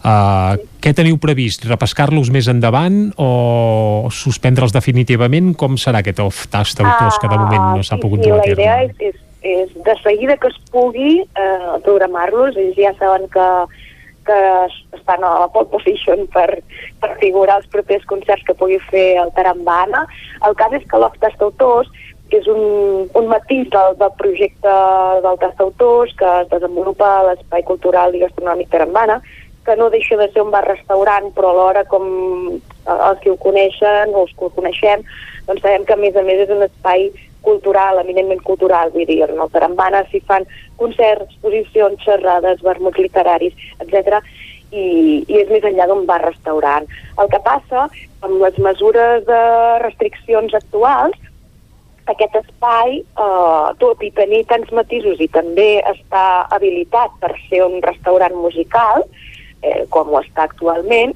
Uh, 0.05 0.61
què 0.81 0.93
teniu 0.97 1.19
previst? 1.21 1.65
Repescar-los 1.69 2.31
més 2.33 2.49
endavant 2.53 3.11
o 3.21 4.09
suspendre'ls 4.13 4.77
definitivament? 4.77 5.55
Com 5.57 5.81
serà 5.81 6.05
aquest 6.05 6.21
OF 6.21 6.47
Tastautors, 6.53 7.19
que 7.21 7.33
de 7.33 7.41
moment 7.41 7.81
no 7.81 7.85
s'ha 7.85 8.01
pogut 8.01 8.21
Ah, 8.21 8.25
sí, 8.25 8.29
dur 8.29 8.39
a 8.39 8.45
la 8.45 8.53
idea 8.53 8.77
terme? 8.85 8.95
és, 9.09 9.15
és, 9.15 9.30
és 9.43 9.71
de 9.75 9.95
seguida 10.03 10.37
que 10.37 10.49
es 10.49 10.59
pugui 10.73 11.21
eh, 11.23 11.71
programar-los, 11.85 12.57
ells 12.61 12.77
ja 12.77 12.93
saben 12.99 13.27
que, 13.33 13.47
que 14.27 14.39
es- 14.67 14.85
estan 14.99 15.25
a 15.25 15.33
la 15.41 15.49
pole 15.49 15.67
position 15.73 16.27
per, 16.35 16.63
per 17.01 17.15
figurar 17.23 17.57
els 17.63 17.67
propers 17.73 18.05
concerts 18.07 18.45
que 18.47 18.55
pugui 18.55 18.79
fer 18.91 19.17
el 19.23 19.33
Tarambana. 19.33 20.07
El 20.47 20.55
cas 20.61 20.73
és 20.77 20.85
que 20.91 20.99
l'Of 21.01 21.17
Tastautors 21.21 21.89
és 22.31 22.47
un, 22.47 23.09
un 23.19 23.27
matís 23.27 23.67
del, 23.73 23.97
del 23.99 24.13
projecte 24.19 24.75
del 25.25 25.39
Tastautors 25.41 26.13
que 26.21 26.29
es 26.45 26.51
desenvolupa 26.53 27.09
a 27.19 27.25
l'Espai 27.31 27.65
Cultural 27.67 28.15
i 28.15 28.21
Gastronòmic 28.23 28.69
Tarambana, 28.71 29.19
que 29.67 29.75
no 29.77 29.91
deixa 29.91 30.17
de 30.17 30.29
ser 30.33 30.41
un 30.45 30.53
bar-restaurant, 30.55 31.33
però 31.35 31.51
alhora 31.51 31.83
com 31.91 32.07
eh, 32.55 32.61
els 33.09 33.19
que 33.25 33.33
ho 33.33 33.37
coneixen 33.41 34.15
o 34.15 34.23
els 34.29 34.33
que 34.37 34.47
ho 34.47 34.53
coneixem, 34.55 35.03
doncs 35.49 35.65
sabem 35.65 35.85
que 35.85 35.97
a 35.97 36.01
més 36.01 36.15
a 36.17 36.23
més 36.23 36.45
és 36.47 36.55
un 36.55 36.63
espai 36.69 37.11
cultural, 37.43 38.01
eminentment 38.03 38.43
cultural, 38.47 38.93
vull 38.95 39.09
dir, 39.09 39.23
en 39.27 39.41
el 39.41 39.51
Tarambana 39.53 40.05
s'hi 40.11 40.21
fan 40.29 40.47
concerts, 40.81 41.29
exposicions, 41.31 42.03
xerrades, 42.05 42.63
vermuts 42.67 43.01
literaris, 43.01 43.57
etc. 43.81 44.21
I, 44.71 44.85
i 45.27 45.41
és 45.41 45.51
més 45.51 45.65
enllà 45.67 45.89
d'un 45.91 46.05
bar-restaurant. 46.07 46.87
El 47.19 47.33
que 47.33 47.41
passa, 47.47 47.89
amb 48.23 48.39
les 48.43 48.61
mesures 48.63 49.27
de 49.27 49.43
restriccions 49.83 50.55
actuals, 50.55 51.19
aquest 52.11 52.37
espai, 52.41 53.01
eh, 53.01 53.67
tot 53.83 54.03
i 54.03 54.11
tenir 54.17 54.45
tants 54.51 54.71
matisos 54.75 55.21
i 55.21 55.29
també 55.29 55.83
està 55.91 56.47
habilitat 56.51 57.15
per 57.21 57.35
ser 57.49 57.65
un 57.67 57.81
restaurant 57.83 58.35
musical, 58.35 59.05
eh, 59.63 59.85
com 59.91 60.09
ho 60.09 60.21
està 60.21 60.49
actualment, 60.49 61.15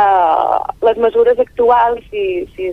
eh, 0.00 0.58
les 0.82 0.98
mesures 0.98 1.38
actuals, 1.38 2.02
si, 2.10 2.46
si, 2.56 2.72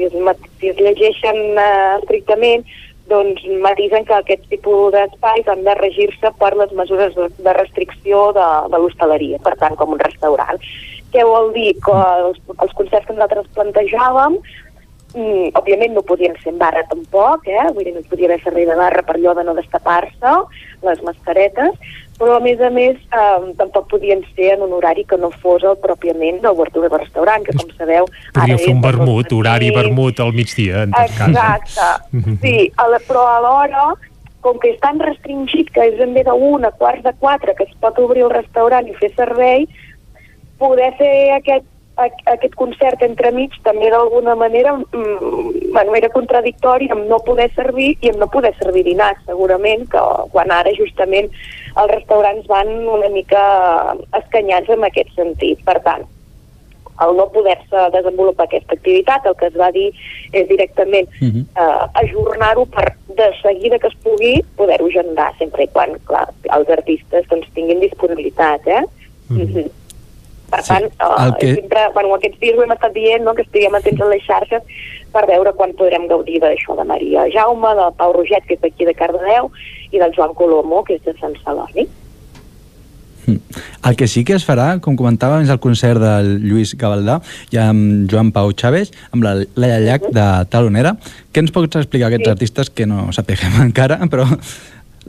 si, 0.00 0.08
es, 0.08 0.46
si 0.60 0.70
es 0.72 0.80
llegeixen 0.80 1.58
eh, 1.58 1.98
estrictament, 2.00 2.64
doncs 3.10 3.42
matisen 3.64 4.06
que 4.06 4.14
aquest 4.14 4.46
tipus 4.52 4.94
d'espais 4.94 5.48
han 5.50 5.64
de 5.66 5.74
regir-se 5.80 6.30
per 6.38 6.52
les 6.56 6.72
mesures 6.78 7.16
de, 7.18 7.52
restricció 7.56 8.30
de, 8.36 8.48
de 8.70 8.78
l'hostaleria, 8.78 9.40
per 9.42 9.56
tant, 9.58 9.74
com 9.76 9.96
un 9.96 10.02
restaurant. 10.02 10.62
Què 11.10 11.26
vol 11.26 11.50
dir? 11.56 11.72
Que 11.82 11.96
els, 12.24 12.38
els 12.54 12.74
concerts 12.78 13.08
que 13.08 13.16
nosaltres 13.16 13.50
plantejàvem 13.56 14.38
Mm, 15.10 15.50
òbviament 15.58 15.96
no 15.96 16.04
podien 16.06 16.36
ser 16.38 16.52
en 16.52 16.58
barra 16.60 16.84
tampoc, 16.86 17.48
eh? 17.50 17.64
vull 17.74 17.82
dir, 17.82 17.96
no 17.96 18.02
podia 18.06 18.28
haver 18.28 18.44
servei 18.44 18.66
de 18.68 18.76
barra 18.78 19.02
per 19.02 19.16
allò 19.16 19.32
de 19.34 19.42
no 19.42 19.56
destapar-se, 19.56 20.34
les 20.86 21.02
mascaretes, 21.02 21.96
però 22.20 22.34
a 22.36 22.40
més 22.44 22.60
a 22.60 22.68
més 22.68 22.98
eh, 23.16 23.52
tampoc 23.56 23.86
podien 23.88 24.20
ser 24.36 24.50
en 24.54 24.62
un 24.66 24.74
horari 24.76 25.06
que 25.08 25.16
no 25.16 25.30
fos 25.40 25.64
el 25.64 25.78
pròpiament 25.80 26.42
d'obertura 26.44 26.90
del 26.92 27.00
restaurant, 27.00 27.46
que 27.46 27.54
com 27.56 27.70
sabeu... 27.78 28.04
Podríeu 28.36 28.58
fer 28.60 28.74
un 28.74 28.82
vermut, 28.84 29.32
horari 29.32 29.70
vermut 29.72 30.20
al 30.20 30.34
migdia, 30.36 30.82
en 30.84 30.92
tot 30.92 31.16
cas. 31.16 31.28
Exacte, 31.32 31.90
Mhm. 32.12 32.36
sí, 32.44 32.54
a 32.76 32.88
la, 32.92 33.00
però 33.08 33.24
alhora, 33.38 33.86
com 34.44 34.58
que 34.60 34.70
és 34.74 34.78
tan 34.80 35.00
restringit 35.00 35.72
que 35.72 35.80
és 35.88 35.96
ben 35.98 36.12
bé 36.14 36.22
d'una, 36.28 36.70
quarts 36.76 37.02
de 37.04 37.12
quatre, 37.20 37.54
que 37.56 37.64
es 37.64 37.74
pot 37.80 37.98
obrir 37.98 38.22
el 38.28 38.30
restaurant 38.36 38.86
i 38.88 38.94
fer 39.00 39.10
servei, 39.16 39.66
poder 40.60 40.92
fer 40.98 41.32
aquest, 41.38 41.64
a- 41.64 41.69
aquest 42.04 42.54
concert 42.58 43.02
entremig 43.02 43.54
també 43.64 43.90
d'alguna 43.90 44.34
manera 44.34 44.76
mm, 44.76 45.72
bueno, 45.72 45.94
era 45.94 46.12
contradictori 46.14 46.90
amb 46.90 47.08
no 47.10 47.18
poder 47.26 47.50
servir 47.54 47.96
i 48.00 48.12
amb 48.12 48.20
no 48.22 48.28
poder 48.30 48.54
servir 48.58 48.84
dinar, 48.84 49.14
segurament 49.26 49.86
que 49.90 50.04
quan 50.32 50.50
ara 50.50 50.72
justament 50.78 51.30
els 51.76 51.92
restaurants 51.92 52.46
van 52.50 52.70
una 52.88 53.10
mica 53.12 53.42
escanyats 54.22 54.70
en 54.70 54.84
aquest 54.84 55.12
sentit. 55.16 55.62
Per 55.64 55.78
tant, 55.84 56.06
al 57.00 57.16
no 57.16 57.28
poder-se 57.32 57.84
desenvolupar 57.94 58.46
aquesta 58.46 58.76
activitat, 58.76 59.26
el 59.26 59.36
que 59.40 59.48
es 59.48 59.56
va 59.56 59.70
dir 59.72 59.88
és 60.32 60.48
directament 60.48 61.08
Mhm. 61.20 61.46
eh, 61.56 61.84
ajornar-ho 62.04 62.66
per 62.66 62.96
de 63.08 63.30
seguida 63.42 63.78
que 63.78 63.88
es 63.88 63.96
pugui 64.02 64.44
poder-ho 64.56 64.86
agendar, 64.86 65.32
sempre 65.38 65.64
i 65.64 65.68
quan 65.68 65.98
clar, 66.04 66.28
els 66.56 66.68
artistes 66.68 67.26
doncs, 67.28 67.48
tinguin 67.54 67.80
disponibilitat. 67.80 68.66
Eh? 68.66 68.82
Mm 69.30 69.46
-hmm. 69.46 69.70
Per 70.50 70.62
Sí, 70.62 70.68
tant, 70.68 70.84
eh, 70.84 71.24
el 71.26 71.34
que- 71.38 71.54
sempre, 71.54 71.80
bueno, 71.94 72.14
aquests 72.16 72.40
dies 72.40 72.58
ho 72.58 72.62
hem 72.64 72.72
estat 72.72 72.92
dient, 72.92 73.22
no? 73.24 73.34
que 73.34 73.42
estiguem 73.42 73.74
atents 73.78 74.00
a 74.02 74.08
les 74.10 74.22
xarxes 74.26 74.62
per 75.12 75.26
veure 75.26 75.52
quan 75.54 75.72
podrem 75.78 76.08
gaudir 76.08 76.40
d'això 76.42 76.76
de 76.76 76.84
Maria 76.84 77.26
Jaume, 77.32 77.74
del 77.78 77.92
Pau 77.96 78.12
Roget, 78.12 78.44
que 78.46 78.54
és 78.54 78.60
d'aquí 78.60 78.84
de 78.84 78.94
Cardedeu, 78.94 79.50
i 79.92 79.98
del 79.98 80.12
Joan 80.14 80.34
Colomo, 80.34 80.82
que 80.84 80.94
és 80.94 81.02
de 81.04 81.14
Sant 81.20 81.34
Celoni. 81.44 81.86
El 83.86 83.94
que 83.96 84.08
sí 84.08 84.24
que 84.24 84.34
es 84.34 84.44
farà, 84.46 84.80
com 84.82 84.96
comentàvem, 84.98 85.44
és 85.44 85.50
el 85.52 85.60
concert 85.62 86.00
del 86.02 86.40
Lluís 86.42 86.72
Gavaldà 86.80 87.20
i 87.54 87.58
amb 87.62 88.10
Joan 88.10 88.32
Pau 88.34 88.50
Chávez, 88.52 88.90
amb 89.12 89.22
la 89.22 89.34
Laia 89.54 89.78
Llach 89.84 90.08
de 90.10 90.24
Talonera. 90.50 90.96
Què 91.32 91.38
ens 91.44 91.52
pots 91.54 91.76
explicar 91.78 92.08
aquests 92.08 92.26
Sí. 92.26 92.30
artistes 92.32 92.70
que 92.70 92.86
no 92.86 93.12
sapiguem 93.12 93.60
encara, 93.68 94.00
però 94.10 94.26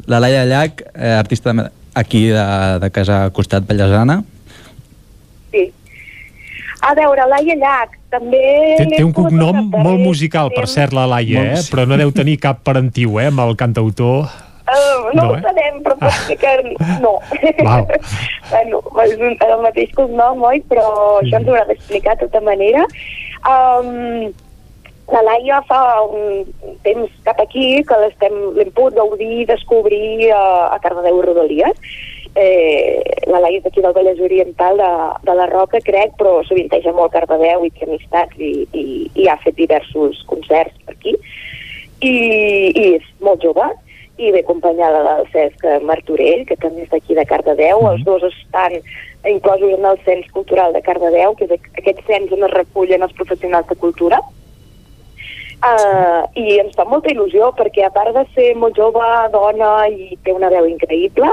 la 0.05 0.19
Laia 0.19 0.45
Llach, 0.45 0.84
eh, 0.93 1.15
artista 1.18 1.72
aquí 1.95 2.27
de, 2.27 2.45
de 2.84 2.91
casa 2.91 3.30
costat 3.34 3.65
Vallesana, 3.68 4.23
Sí. 5.52 5.72
A 6.82 6.95
veure, 6.98 7.28
Laia 7.30 7.56
Llach, 7.61 7.98
també... 8.10 8.41
Té, 8.80 8.88
té 8.95 9.03
un 9.06 9.11
cognom 9.14 9.68
molt 9.69 10.02
musical, 10.02 10.49
per 10.56 10.65
cert, 10.69 10.95
la 10.98 11.06
Laia, 11.06 11.44
eh? 11.53 11.65
però 11.69 11.86
no 11.86 11.99
deu 11.99 12.14
tenir 12.15 12.40
cap 12.41 12.64
parentiu 12.65 13.19
eh, 13.22 13.28
amb 13.30 13.44
el 13.44 13.53
cantautor. 13.60 14.32
Uh, 14.72 15.11
no, 15.14 15.22
No, 15.22 15.23
no 15.28 15.36
eh? 15.36 15.38
ho 15.38 15.41
sabem, 15.45 15.80
però 15.86 15.98
pot 15.99 16.18
ser 16.26 16.38
que 16.41 16.52
no. 17.03 17.18
Bueno, 18.52 18.80
és 19.06 19.14
un, 19.15 19.36
el 19.45 19.61
mateix 19.64 19.91
cognom, 19.95 20.41
oi? 20.48 20.61
Però 20.68 20.86
això 21.22 21.38
ens 21.40 21.48
ho 21.48 21.53
haurà 21.53 21.68
d'explicar 21.69 22.18
de 22.18 22.26
tota 22.26 22.41
manera. 22.44 22.84
Um, 23.48 24.32
la 25.11 25.22
Laia 25.28 25.60
fa 25.68 25.82
un 26.07 26.48
temps 26.86 27.11
cap 27.26 27.40
aquí 27.44 27.82
que 27.88 27.99
l'estem 28.03 28.36
l'hem 28.57 28.72
pogut 28.76 28.95
gaudir, 28.95 29.45
descobrir 29.49 30.32
a, 30.36 30.44
a 30.76 30.80
Cardedeu 30.84 31.19
i 31.22 31.26
Rodalies. 31.28 31.95
Eh, 32.36 33.02
la 33.28 33.41
Laia 33.44 33.58
és 33.60 33.64
d'aquí 33.66 33.82
del 33.84 33.91
Vallès 33.91 34.20
Oriental 34.24 34.78
de, 34.80 34.90
de 35.28 35.34
la 35.36 35.48
Roca, 35.52 35.82
crec, 35.84 36.14
però 36.18 36.38
sovinteja 36.48 36.94
molt 36.95 37.12
Cardedeu 37.12 37.66
i 37.68 37.72
té 37.76 37.84
amistats 37.90 38.40
i, 38.40 38.52
i, 38.72 38.86
i 39.20 39.28
ha 39.28 39.36
fet 39.44 39.58
diversos 39.58 40.22
concerts 40.30 40.78
per 40.86 40.95
aquí 40.95 41.18
i, 42.02 42.14
i 42.72 42.86
és 42.95 43.03
molt 43.20 43.44
jove 43.44 43.68
i 44.22 44.30
ve 44.32 44.44
acompanyada 44.45 45.02
del 45.08 45.28
Cesc 45.34 45.64
Martorell, 45.84 46.44
que 46.45 46.56
també 46.62 46.84
és 46.86 46.90
d'aquí 46.91 47.16
de 47.18 47.24
Cardedeu. 47.26 47.80
Els 47.90 48.03
dos 48.06 48.24
estan 48.28 48.76
inclosos 49.28 49.72
en 49.80 49.86
el 49.90 49.98
Cens 50.06 50.28
Cultural 50.32 50.74
de 50.76 50.82
Cardedeu, 50.86 51.34
que 51.36 51.48
és 51.48 51.56
aqu- 51.56 51.72
aquest 51.82 52.03
cens 52.06 52.32
on 52.36 52.44
es 52.45 52.53
recullen 52.53 53.02
els 53.02 53.16
professionals 53.18 53.68
de 53.72 53.76
cultura. 53.82 54.20
Uh, 55.62 56.26
I 56.42 56.56
ens 56.58 56.74
fa 56.74 56.88
molta 56.90 57.12
il·lusió 57.12 57.52
perquè 57.54 57.84
a 57.86 57.92
part 57.94 58.16
de 58.16 58.24
ser 58.34 58.48
molt 58.58 58.74
jove, 58.80 59.06
dona 59.30 59.86
i 59.94 60.16
té 60.26 60.34
una 60.34 60.50
veu 60.50 60.66
increïble, 60.66 61.30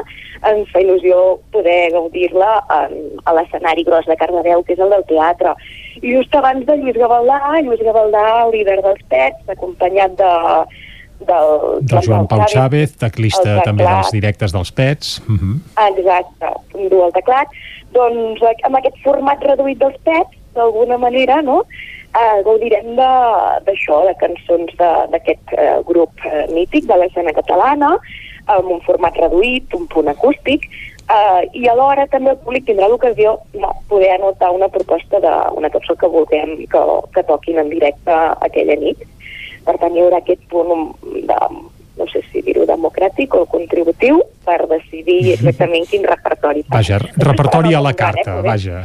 ens 0.51 0.69
fa 0.69 0.83
il·lusió 0.85 1.39
poder 1.55 1.89
gaudir-la 1.95 2.59
a 2.69 3.35
l'escenari 3.39 3.87
gros 3.89 4.05
de 4.05 4.19
Cardedeu, 4.21 4.61
que 4.67 4.77
és 4.77 4.83
el 4.85 4.93
del 4.93 5.07
teatre. 5.09 5.55
I 6.03 6.13
just 6.13 6.37
abans 6.37 6.67
de 6.69 6.77
Lluís 6.77 7.01
Gavaldà, 7.01 7.41
Lluís 7.65 7.81
Gavaldà, 7.81 8.27
líder 8.53 8.83
dels 8.85 9.01
Pets, 9.09 9.49
acompanyat 9.57 10.21
de, 10.21 10.35
del, 11.25 11.51
Del 11.89 12.05
Joan 12.05 12.29
Pau 12.29 12.45
Chávez, 12.53 12.95
teclista 13.01 13.59
també 13.65 13.87
dels 13.89 14.13
directes 14.15 14.53
dels 14.53 14.71
Pets. 14.73 15.19
Uh 15.25 15.41
-huh. 15.41 15.57
Exacte, 15.89 16.53
un 16.75 16.89
du 16.89 17.03
el 17.05 17.13
teclat. 17.13 17.49
Doncs 17.93 18.43
eh, 18.43 18.55
amb 18.63 18.77
aquest 18.77 18.97
format 19.03 19.43
reduït 19.43 19.79
dels 19.79 19.97
pets, 20.05 20.37
d'alguna 20.55 20.99
manera, 20.99 21.43
no?, 21.43 21.65
eh, 22.17 22.43
gaudirem 22.47 22.95
d'això, 22.97 24.03
de, 24.05 24.13
de 24.13 24.17
cançons 24.23 24.75
d'aquest 25.13 25.55
eh, 25.57 25.77
grup 25.89 26.25
eh, 26.25 26.47
mític 26.55 26.89
de 26.89 26.99
l'escena 27.01 27.35
catalana, 27.37 27.97
amb 28.49 28.71
un 28.73 28.81
format 28.87 29.17
reduït, 29.21 29.75
un 29.77 29.87
punt 29.93 30.09
acústic, 30.09 30.65
eh, 31.09 31.43
i 31.53 31.69
alhora 31.69 32.07
també 32.13 32.33
el 32.33 32.41
públic 32.45 32.69
tindrà 32.69 32.89
l'ocasió 32.89 33.39
de 33.55 33.73
poder 33.93 34.15
anotar 34.17 34.53
una 34.57 34.71
proposta 34.73 35.21
d'una 35.25 35.73
cançó 35.75 35.97
que 35.97 36.13
vulguem 36.13 36.57
que, 36.73 36.85
que 37.15 37.27
toquin 37.29 37.61
en 37.65 37.73
directe 37.75 38.21
aquella 38.49 38.79
nit. 38.81 39.05
Per 39.67 39.77
tant, 39.77 39.93
hi 39.95 40.01
haurà 40.05 40.23
aquest 40.23 40.45
punt 40.49 40.95
de, 41.29 41.41
no 41.99 42.07
sé 42.13 42.23
si 42.33 42.41
dir-ho 42.47 42.65
democràtic 42.67 43.35
o 43.35 43.45
contributiu 43.51 44.21
per 44.47 44.61
decidir 44.71 45.35
exactament 45.35 45.85
quin 45.91 46.07
repertori. 46.09 46.63
Vaja, 46.71 46.99
repertori 47.19 47.75
a 47.75 47.81
la 47.85 47.91
Eh, 47.91 47.99
carta, 47.99 48.37
poder- 48.39 48.47
vaja. 48.53 48.83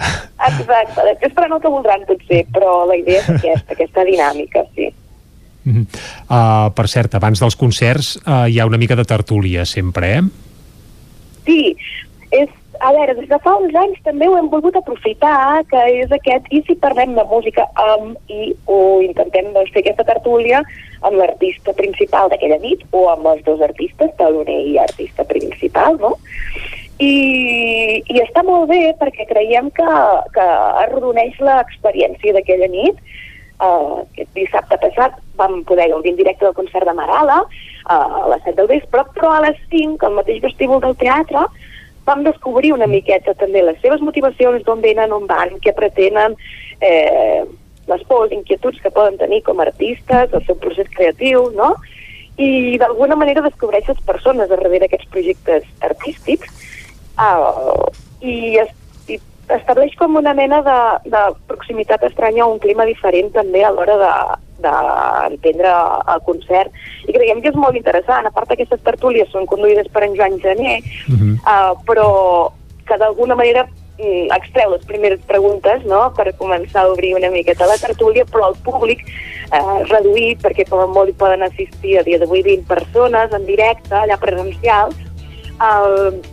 Exacte, 0.49 1.05
després 1.13 1.33
per 1.37 1.47
no 1.49 1.59
que 1.61 1.69
voldran 1.71 2.03
potser, 2.09 2.43
però 2.51 2.83
la 2.89 2.97
idea 2.97 3.21
és 3.21 3.29
aquesta, 3.29 3.73
aquesta 3.77 4.03
dinàmica, 4.09 4.65
sí. 4.75 4.89
Uh, 5.63 6.67
per 6.75 6.89
cert, 6.91 7.13
abans 7.15 7.39
dels 7.39 7.55
concerts 7.55 8.17
uh, 8.27 8.43
hi 8.51 8.57
ha 8.59 8.65
una 8.67 8.75
mica 8.81 8.97
de 8.99 9.05
tertúlia 9.07 9.63
sempre, 9.65 10.09
eh? 10.17 10.21
Sí, 11.45 11.75
és, 12.35 12.49
a 12.83 12.91
veure, 12.91 13.15
des 13.15 13.29
de 13.29 13.39
fa 13.39 13.53
uns 13.61 13.75
anys 13.79 14.01
també 14.03 14.27
ho 14.27 14.35
hem 14.35 14.49
volgut 14.51 14.75
aprofitar, 14.75 15.63
que 15.71 15.79
és 16.01 16.11
aquest, 16.11 16.49
i 16.51 16.59
si 16.67 16.75
parlem 16.75 17.15
de 17.15 17.23
música 17.31 17.63
amb, 17.79 18.17
i 18.27 18.51
o 18.67 18.99
intentem 19.05 19.53
doncs, 19.55 19.71
fer 19.71 19.85
aquesta 19.85 20.03
tertúlia 20.03 20.63
amb 21.03 21.19
l'artista 21.19 21.73
principal 21.77 22.31
d'aquella 22.31 22.59
nit, 22.63 22.83
o 22.91 23.07
amb 23.11 23.27
els 23.33 23.43
dos 23.47 23.61
artistes, 23.61 24.13
taloner 24.19 24.59
i 24.71 24.77
artista 24.81 25.25
principal, 25.29 25.99
no? 26.01 26.15
I, 27.01 27.13
i 28.07 28.21
està 28.21 28.43
molt 28.45 28.69
bé 28.69 28.93
perquè 28.99 29.25
creiem 29.27 29.69
que, 29.75 29.89
que 30.35 30.47
arrodoneix 30.85 31.39
l'experiència 31.41 32.35
d'aquella 32.35 32.69
nit. 32.71 32.99
Uh, 33.63 34.01
aquest 34.03 34.31
dissabte 34.35 34.77
passat 34.81 35.19
vam 35.39 35.61
poder 35.67 35.85
gaudir 35.91 36.11
en 36.11 36.17
directe 36.17 36.43
del 36.43 36.55
concert 36.57 36.87
de 36.89 36.95
Marala 36.97 37.43
uh, 37.45 38.23
a 38.23 38.25
les 38.33 38.41
7 38.43 38.57
del 38.57 38.71
vespre, 38.71 39.05
però 39.15 39.35
a 39.35 39.43
les 39.45 39.59
5, 39.71 40.01
al 40.03 40.17
mateix 40.17 40.41
vestíbul 40.43 40.81
del 40.83 40.97
teatre, 40.99 41.45
vam 42.05 42.23
descobrir 42.23 42.73
una 42.73 42.87
miqueta 42.87 43.33
també 43.39 43.63
les 43.63 43.79
seves 43.81 44.01
motivacions, 44.03 44.63
d'on 44.65 44.81
venen, 44.83 45.13
on 45.15 45.27
van, 45.29 45.55
què 45.63 45.73
pretenen, 45.75 46.35
eh, 46.83 47.43
les 47.87 48.03
pors, 48.07 48.31
inquietuds 48.31 48.79
que 48.81 48.91
poden 48.91 49.17
tenir 49.17 49.41
com 49.43 49.59
a 49.59 49.67
artistes, 49.67 50.33
el 50.33 50.45
seu 50.45 50.55
procés 50.59 50.87
creatiu, 50.95 51.49
no? 51.57 51.73
I 52.37 52.77
d'alguna 52.81 53.15
manera 53.19 53.43
descobreixes 53.45 53.99
persones 54.07 54.49
darrere 54.49 54.79
d'aquests 54.81 55.09
projectes 55.13 55.67
artístics 55.85 56.49
uh, 57.19 57.91
i, 58.21 58.57
es, 58.63 58.71
i 59.05 59.19
estableix 59.53 59.93
com 59.99 60.15
una 60.17 60.33
mena 60.33 60.63
de, 60.65 60.79
de 61.13 61.21
proximitat 61.51 62.07
estranya 62.09 62.47
o 62.47 62.55
un 62.55 62.63
clima 62.63 62.87
diferent 62.89 63.29
també 63.35 63.63
a 63.63 63.71
l'hora 63.75 63.99
de 64.01 64.15
d'entendre 64.63 65.71
el 66.13 66.21
concert 66.23 66.71
i 67.03 67.11
creiem 67.11 67.41
que 67.43 67.49
és 67.51 67.57
molt 67.59 67.75
interessant 67.75 68.25
a 68.25 68.31
part 68.31 68.53
aquestes 68.53 68.79
tertúlies 68.85 69.27
són 69.33 69.47
conduïdes 69.49 69.89
per 69.91 70.05
en 70.05 70.13
Joan 70.15 70.37
Gené 70.39 70.77
Mhm. 71.09 71.33
uh, 71.43 71.73
però 71.85 72.51
que 72.87 72.97
d'alguna 72.97 73.35
manera 73.35 73.67
extreu 74.35 74.73
les 74.73 74.83
primeres 74.89 75.21
preguntes 75.29 75.85
no? 75.89 76.01
per 76.17 76.33
començar 76.39 76.83
a 76.83 76.91
obrir 76.91 77.13
una 77.17 77.31
miqueta 77.33 77.69
la 77.69 77.79
tertúlia, 77.81 78.25
però 78.29 78.51
el 78.51 78.59
públic 78.65 79.03
eh, 79.05 79.79
reduït, 79.89 80.41
perquè 80.43 80.67
com 80.69 80.83
a 80.83 80.87
molt 80.89 81.11
hi 81.11 81.17
poden 81.19 81.45
assistir 81.47 81.97
a 81.99 82.05
dia 82.07 82.19
d'avui 82.21 82.43
20 82.45 82.67
persones 82.69 83.33
en 83.33 83.45
directe, 83.49 83.95
allà 83.95 84.17
presencial, 84.21 84.93
eh, 85.53 86.32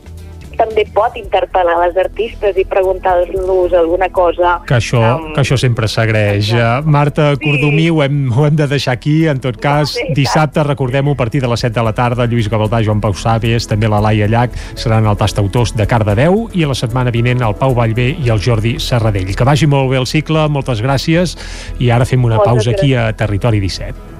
també 0.60 0.84
pot 0.94 1.16
interpel·lar 1.16 1.78
les 1.86 1.96
artistes 2.04 2.58
i 2.60 2.64
preguntar-los 2.68 3.72
alguna 3.78 4.10
cosa. 4.12 4.58
Que 4.68 4.76
això, 4.76 5.00
Um, 5.00 5.32
que 5.34 5.40
això 5.40 5.56
sempre 5.58 5.88
s'agraeix. 5.88 6.52
Uh, 6.52 6.82
Marta 6.84 7.30
Cordomí, 7.40 7.88
ho 7.90 8.02
hem, 8.04 8.28
ho 8.30 8.44
hem 8.46 8.56
de 8.56 8.66
deixar 8.68 8.92
aquí. 8.98 9.26
En 9.30 9.40
tot 9.40 9.56
cas, 9.56 9.94
Sí, 9.96 10.00
i 10.02 10.06
tant. 10.10 10.16
dissabte, 10.20 10.62
recordem-ho, 10.66 11.12
a 11.12 11.16
partir 11.16 11.40
de 11.40 11.48
les 11.48 11.60
7 11.60 11.72
de 11.80 11.82
la 11.86 11.92
tarda, 11.96 12.26
Lluís 12.26 12.50
Gavaldà, 12.50 12.82
Joan 12.84 13.00
Pau 13.00 13.14
Sàvies, 13.16 13.66
també 13.66 13.88
la 13.88 14.00
Laia 14.04 14.28
Llach, 14.28 14.52
seran 14.76 15.06
al 15.06 15.16
Tastautors 15.16 15.74
de 15.76 15.86
Cardedeu 15.86 16.48
i 16.52 16.66
la 16.66 16.74
setmana 16.74 17.10
vinent 17.10 17.40
el 17.42 17.54
Pau 17.54 17.74
Vallvé 17.74 18.10
i 18.20 18.28
el 18.28 18.40
Jordi 18.40 18.76
Serradell. 18.78 19.34
Que 19.34 19.44
vagi 19.44 19.66
molt 19.66 19.90
bé 19.90 19.96
el 19.96 20.06
cicle, 20.06 20.48
moltes 20.48 20.82
gràcies 20.82 21.36
i 21.78 21.90
ara 21.90 22.04
fem 22.04 22.24
una 22.24 22.36
Moltes 22.36 22.52
pausa 22.52 22.70
aquí 22.76 22.94
a 22.94 23.12
Territori 23.16 23.60
17. 23.60 24.19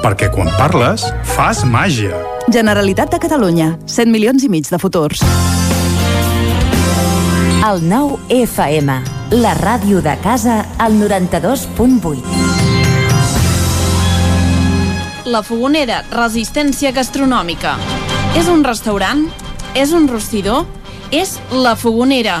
Perquè 0.00 0.30
quan 0.32 0.48
parles, 0.56 1.02
fas 1.28 1.58
màgia. 1.68 2.16
Generalitat 2.48 3.10
de 3.12 3.18
Catalunya. 3.20 3.76
7 3.84 4.08
milions 4.08 4.40
i 4.46 4.48
mig 4.48 4.64
de 4.64 4.78
futurs. 4.80 5.20
El 7.68 7.82
9 7.84 8.16
FM, 8.32 8.94
la 9.42 9.52
ràdio 9.58 10.00
de 10.00 10.16
casa, 10.24 10.64
al 10.80 10.96
92.8. 10.96 12.24
La 15.28 15.42
Fogonera, 15.44 16.00
resistència 16.16 16.96
gastronòmica. 16.96 17.76
És 18.40 18.48
un 18.48 18.64
restaurant? 18.64 19.28
És 19.76 19.92
un 19.92 20.08
rostidor? 20.08 20.64
És 21.12 21.36
La 21.52 21.76
Fogonera, 21.76 22.40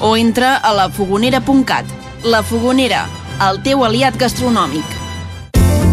o 0.00 0.16
entra 0.16 0.56
a 0.56 0.72
lafogonera.cat. 0.72 1.86
La 2.24 2.42
Fogonera, 2.42 3.06
el 3.48 3.62
teu 3.62 3.84
aliat 3.84 4.16
gastronòmic. 4.18 4.84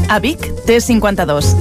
A 0.10 0.20
Vic, 0.20 0.46
T52. 0.68 1.54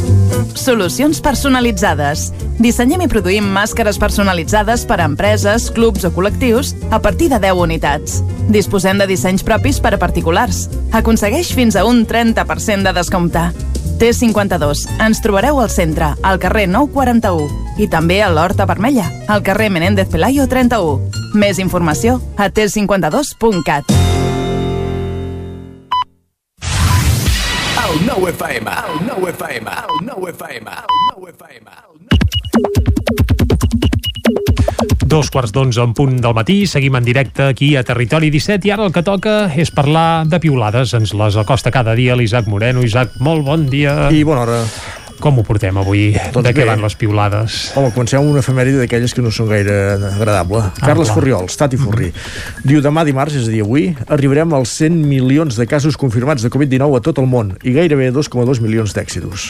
Solucions 0.54 1.20
personalitzades. 1.24 2.30
Dissenyem 2.62 3.06
i 3.06 3.08
produïm 3.10 3.46
màscares 3.54 3.98
personalitzades 3.98 4.84
per 4.86 5.00
a 5.00 5.06
empreses, 5.08 5.70
clubs 5.74 6.04
o 6.04 6.12
col·lectius 6.14 6.74
a 6.90 7.00
partir 7.02 7.30
de 7.32 7.40
10 7.42 7.64
unitats. 7.64 8.20
Disposem 8.52 9.00
de 9.00 9.08
dissenys 9.08 9.44
propis 9.46 9.80
per 9.80 9.94
a 9.96 10.00
particulars. 10.00 10.68
Aconsegueix 10.92 11.54
fins 11.56 11.76
a 11.76 11.86
un 11.88 12.04
30% 12.06 12.88
de 12.88 12.94
descompte. 12.96 13.48
T52. 14.02 14.86
Ens 15.00 15.22
trobareu 15.24 15.60
al 15.62 15.70
centre, 15.70 16.14
al 16.22 16.40
carrer 16.42 16.68
941 16.68 17.62
i 17.78 17.88
també 17.88 18.20
a 18.22 18.30
l'Horta 18.30 18.66
Vermella, 18.68 19.08
al 19.28 19.42
carrer 19.46 19.70
Menéndez 19.72 20.10
Pelayo 20.12 20.48
31. 20.48 21.21
Més 21.32 21.56
informació 21.58 22.18
a 22.36 22.50
t52.cat. 22.52 23.88
El 27.82 27.94
9 28.06 28.30
FM, 28.32 28.68
el 28.68 29.06
9 29.06 29.30
FM, 29.32 29.70
el 29.70 30.06
9 30.06 30.30
FM, 30.36 30.70
el 30.70 30.86
9 31.16 31.32
FM. 31.32 31.70
Dos 35.12 35.30
quarts 35.32 35.52
d'onze 35.52 35.80
en 35.80 35.92
punt 35.96 36.20
del 36.24 36.34
matí, 36.36 36.66
seguim 36.66 36.96
en 36.96 37.04
directe 37.04 37.48
aquí 37.48 37.76
a 37.76 37.82
Territori 37.84 38.30
17 38.32 38.68
i 38.68 38.72
ara 38.72 38.86
el 38.88 38.92
que 38.92 39.02
toca 39.04 39.50
és 39.56 39.72
parlar 39.72 40.24
de 40.28 40.40
piulades. 40.40 40.92
Ens 40.96 41.12
les 41.16 41.36
acosta 41.40 41.72
cada 41.72 41.96
dia 41.96 42.16
l'Isaac 42.16 42.48
Moreno. 42.48 42.84
Isaac, 42.84 43.16
molt 43.20 43.44
bon 43.44 43.68
dia. 43.72 44.08
I 44.12 44.22
bona 44.24 44.44
hora. 44.46 44.60
Com 45.20 45.38
ho 45.38 45.44
portem 45.46 45.76
avui? 45.78 46.12
Doncs 46.34 46.46
de 46.48 46.52
què 46.56 46.64
van 46.66 46.80
les 46.82 46.94
piulades? 46.98 47.58
Home, 47.78 47.92
comencem 47.94 48.20
amb 48.20 48.30
una 48.32 48.40
efemèride 48.42 48.80
d'aquelles 48.80 49.12
que 49.14 49.22
no 49.22 49.30
són 49.34 49.48
gaire 49.50 49.74
agradable. 50.12 50.62
Ah, 50.64 50.72
Carles 50.80 51.08
clar. 51.10 51.16
Furriols, 51.18 51.56
Tati 51.60 51.78
Furri. 51.78 52.08
Diu, 52.64 52.80
demà 52.82 53.04
dimarts, 53.06 53.36
és 53.38 53.46
a 53.46 53.52
dir, 53.52 53.60
avui, 53.62 53.84
arribarem 54.08 54.52
als 54.56 54.72
100 54.80 54.96
milions 55.06 55.56
de 55.60 55.66
casos 55.70 55.96
confirmats 56.00 56.42
de 56.42 56.50
Covid-19 56.50 56.98
a 56.98 57.02
tot 57.04 57.20
el 57.22 57.28
món 57.30 57.52
i 57.62 57.74
gairebé 57.76 58.10
2,2 58.14 58.60
milions 58.64 58.94
d'èxitos. 58.96 59.46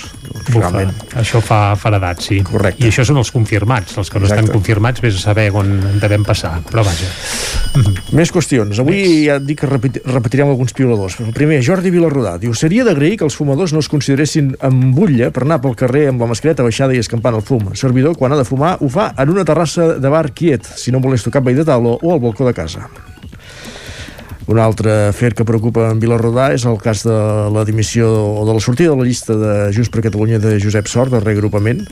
Bufa, 0.53 0.85
això 1.23 1.41
fa 1.45 1.61
feredat, 1.81 2.21
sí. 2.21 2.43
Correcte. 2.45 2.85
I 2.85 2.91
això 2.91 3.07
són 3.09 3.23
els 3.23 3.31
confirmats. 3.33 3.97
Els 3.97 4.11
que 4.11 4.19
no 4.21 4.27
Exacte. 4.27 4.45
estan 4.45 4.53
confirmats, 4.59 5.01
vés 5.01 5.17
a 5.17 5.25
saber 5.25 5.49
on 5.57 5.73
en 5.73 6.01
devem 6.03 6.25
passar. 6.27 6.59
Però 6.69 6.85
vaja. 6.85 7.09
Més 8.19 8.33
qüestions. 8.35 8.77
Avui 8.83 9.25
ja 9.29 9.39
et 9.41 9.47
dic 9.49 9.63
que 9.63 9.69
repeti- 9.71 10.03
repetirem 10.05 10.51
alguns 10.53 10.75
piuladors. 10.77 11.17
El 11.25 11.33
primer, 11.33 11.63
Jordi 11.65 11.91
Vilarrodà, 11.95 12.37
diu 12.43 12.53
Seria 12.59 12.85
d'agrair 12.85 13.17
que 13.19 13.25
els 13.25 13.37
fumadors 13.39 13.73
no 13.73 13.81
es 13.81 13.89
consideressin 13.89 14.53
amb 14.61 14.93
butlla 14.95 15.31
per 15.33 15.47
anar 15.47 15.62
pel 15.63 15.79
carrer 15.79 16.09
amb 16.11 16.23
la 16.23 16.29
mascareta 16.33 16.67
baixada 16.67 16.97
i 16.97 17.01
escampant 17.03 17.39
el 17.39 17.47
fum. 17.47 17.71
Servidor, 17.79 18.19
quan 18.19 18.35
ha 18.35 18.41
de 18.41 18.49
fumar, 18.49 18.77
ho 18.81 18.91
fa 18.93 19.13
en 19.17 19.33
una 19.33 19.47
terrassa 19.49 19.95
de 20.03 20.13
bar 20.13 20.29
quiet, 20.37 20.67
si 20.77 20.93
no 20.93 21.01
molesto 21.01 21.33
cap 21.33 21.47
veí 21.47 21.59
de 21.59 21.67
taula 21.69 21.97
o 22.01 22.15
al 22.15 22.23
balcó 22.23 22.49
de 22.49 22.55
casa. 22.57 22.89
Un 24.51 24.59
altre 24.59 25.09
afer 25.09 25.35
que 25.39 25.45
preocupa 25.47 25.85
en 25.93 26.01
Vilarrodà 26.03 26.49
és 26.55 26.65
el 26.67 26.75
cas 26.83 27.05
de 27.07 27.15
la 27.55 27.63
dimissió 27.65 28.09
o 28.11 28.43
de 28.49 28.57
la 28.57 28.63
sortida 28.65 28.91
de 28.91 28.99
la 28.99 29.07
llista 29.07 29.37
de 29.39 29.53
Junts 29.75 29.91
per 29.93 30.03
Catalunya 30.03 30.41
de 30.43 30.57
Josep 30.63 30.91
Sort, 30.91 31.13
de 31.15 31.21
reagrupament. 31.23 31.85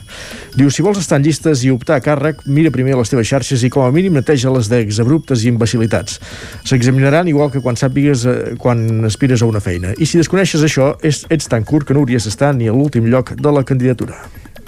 Diu, 0.57 0.67
si 0.67 0.83
vols 0.83 0.99
estar 0.99 1.21
en 1.21 1.25
llistes 1.25 1.63
i 1.63 1.71
optar 1.71 2.01
a 2.01 2.03
càrrec, 2.03 2.43
mira 2.45 2.73
primer 2.75 2.97
les 2.99 3.13
teves 3.13 3.29
xarxes 3.31 3.63
i 3.63 3.71
com 3.71 3.87
a 3.87 3.93
mínim 3.95 4.19
neteja 4.19 4.51
les 4.51 4.67
d'exabruptes 4.71 5.45
i 5.45 5.51
imbecilitats. 5.53 6.19
S'examinaran 6.67 7.31
igual 7.31 7.53
que 7.55 7.63
quan 7.63 7.79
sàpigues 7.79 8.27
eh, 8.27 8.37
quan 8.59 9.05
aspires 9.07 9.41
a 9.41 9.47
una 9.47 9.63
feina. 9.63 9.95
I 9.95 10.05
si 10.05 10.19
desconeixes 10.19 10.67
això, 10.67 10.93
ets 11.01 11.51
tan 11.51 11.63
curt 11.63 11.87
que 11.87 11.95
no 11.95 12.03
hauries 12.03 12.27
d'estar 12.27 12.51
ni 12.57 12.67
a 12.67 12.75
l'últim 12.75 13.07
lloc 13.07 13.31
de 13.39 13.55
la 13.55 13.63
candidatura. 13.63 14.19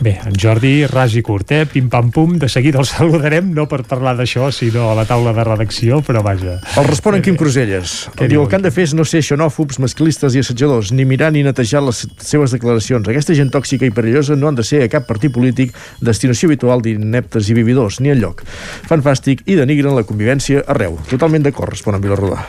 Bé, 0.01 0.17
en 0.25 0.33
Jordi, 0.39 0.87
ras 0.89 1.13
i 1.15 1.21
curt, 1.21 1.51
eh? 1.53 1.65
Pim-pam-pum, 1.69 2.37
de 2.41 2.49
seguida 2.49 2.79
el 2.81 2.87
saludarem, 2.89 3.51
no 3.53 3.67
per 3.69 3.83
parlar 3.87 4.15
d'això, 4.17 4.49
sinó 4.51 4.87
a 4.89 4.95
la 4.97 5.05
taula 5.05 5.33
de 5.37 5.45
redacció, 5.45 5.99
però 6.05 6.23
vaja. 6.25 6.57
El 6.79 6.87
respon 6.89 7.19
en 7.19 7.23
Quim 7.25 7.37
Cruselles. 7.39 7.93
Què 8.17 8.25
Diu, 8.25 8.33
diu? 8.33 8.41
el 8.43 8.49
que 8.49 8.57
han 8.57 8.65
de 8.65 8.71
fer 8.73 8.87
és 8.89 8.95
no 8.97 9.05
ser 9.05 9.21
xenòfobs, 9.25 9.79
masclistes 9.83 10.35
i 10.35 10.41
assetjadors, 10.43 10.91
ni 10.97 11.05
mirar 11.05 11.31
ni 11.35 11.45
netejar 11.45 11.83
les 11.85 12.03
seves 12.17 12.55
declaracions. 12.57 13.07
Aquesta 13.07 13.37
gent 13.37 13.53
tòxica 13.53 13.85
i 13.85 13.93
perillosa 13.93 14.35
no 14.39 14.49
han 14.49 14.57
de 14.59 14.65
ser 14.67 14.81
a 14.83 14.89
cap 14.91 15.07
partit 15.07 15.33
polític 15.33 15.77
destinació 16.01 16.49
habitual 16.49 16.81
d'ineptes 16.83 17.53
i 17.53 17.57
vividors, 17.61 18.01
ni 18.01 18.11
enlloc. 18.15 18.43
Fan 18.89 19.05
fàstic 19.05 19.45
i 19.45 19.59
denigren 19.61 19.95
la 19.95 20.07
convivència 20.09 20.65
arreu. 20.67 20.97
Totalment 21.13 21.45
d'acord, 21.45 21.75
respon 21.77 21.99
en 21.99 22.03
Vilarrodà. 22.03 22.41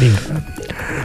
Vinga. 0.00 0.42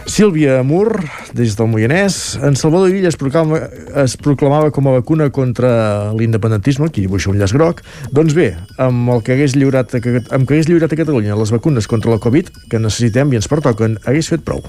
Sílvia 0.09 0.63
Mur, 0.63 1.03
des 1.37 1.55
del 1.57 1.69
Moianès. 1.69 2.37
En 2.43 2.55
Salvador 2.57 2.93
Illa 2.95 3.11
es 3.11 3.17
proclama, 3.19 3.61
es 4.03 4.15
proclamava 4.17 4.71
com 4.75 4.89
a 4.89 4.95
vacuna 4.97 5.29
contra 5.29 6.11
l'independentisme, 6.17 6.89
aquí 6.89 7.05
dibuixa 7.05 7.29
un 7.31 7.39
llaç 7.39 7.53
groc. 7.53 7.83
Doncs 8.15 8.35
bé, 8.37 8.53
amb 8.81 9.13
el 9.13 9.23
que 9.25 9.35
hagués 9.35 9.55
lliurat 9.57 9.93
a, 9.95 10.01
amb 10.01 10.47
que 10.47 10.55
hagués 10.55 10.69
lliurat 10.69 10.93
a 10.93 10.99
Catalunya 10.99 11.37
les 11.39 11.53
vacunes 11.53 11.87
contra 11.87 12.15
la 12.15 12.21
Covid, 12.23 12.49
que 12.71 12.81
necessitem 12.81 13.33
i 13.33 13.41
ens 13.41 13.51
pertoquen, 13.51 13.99
hagués 14.05 14.31
fet 14.33 14.45
prou. 14.47 14.63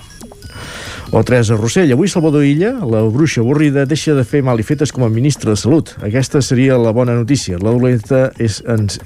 O 1.11 1.25
Teresa 1.27 1.57
Rossell. 1.57 1.91
Avui 1.91 2.07
Salvador 2.07 2.45
Illa, 2.47 2.71
la 2.87 3.01
bruixa 3.03 3.41
avorrida, 3.43 3.87
deixa 3.89 4.15
de 4.15 4.23
fer 4.23 4.45
malifetes 4.47 4.93
com 4.95 5.03
a 5.03 5.11
ministre 5.11 5.51
de 5.51 5.59
Salut. 5.59 5.97
Aquesta 6.07 6.39
seria 6.45 6.79
la 6.79 6.93
bona 6.95 7.17
notícia. 7.19 7.59
La 7.59 7.75
dolenta 7.75 8.29
és, 8.39 8.61
ens, 8.63 9.01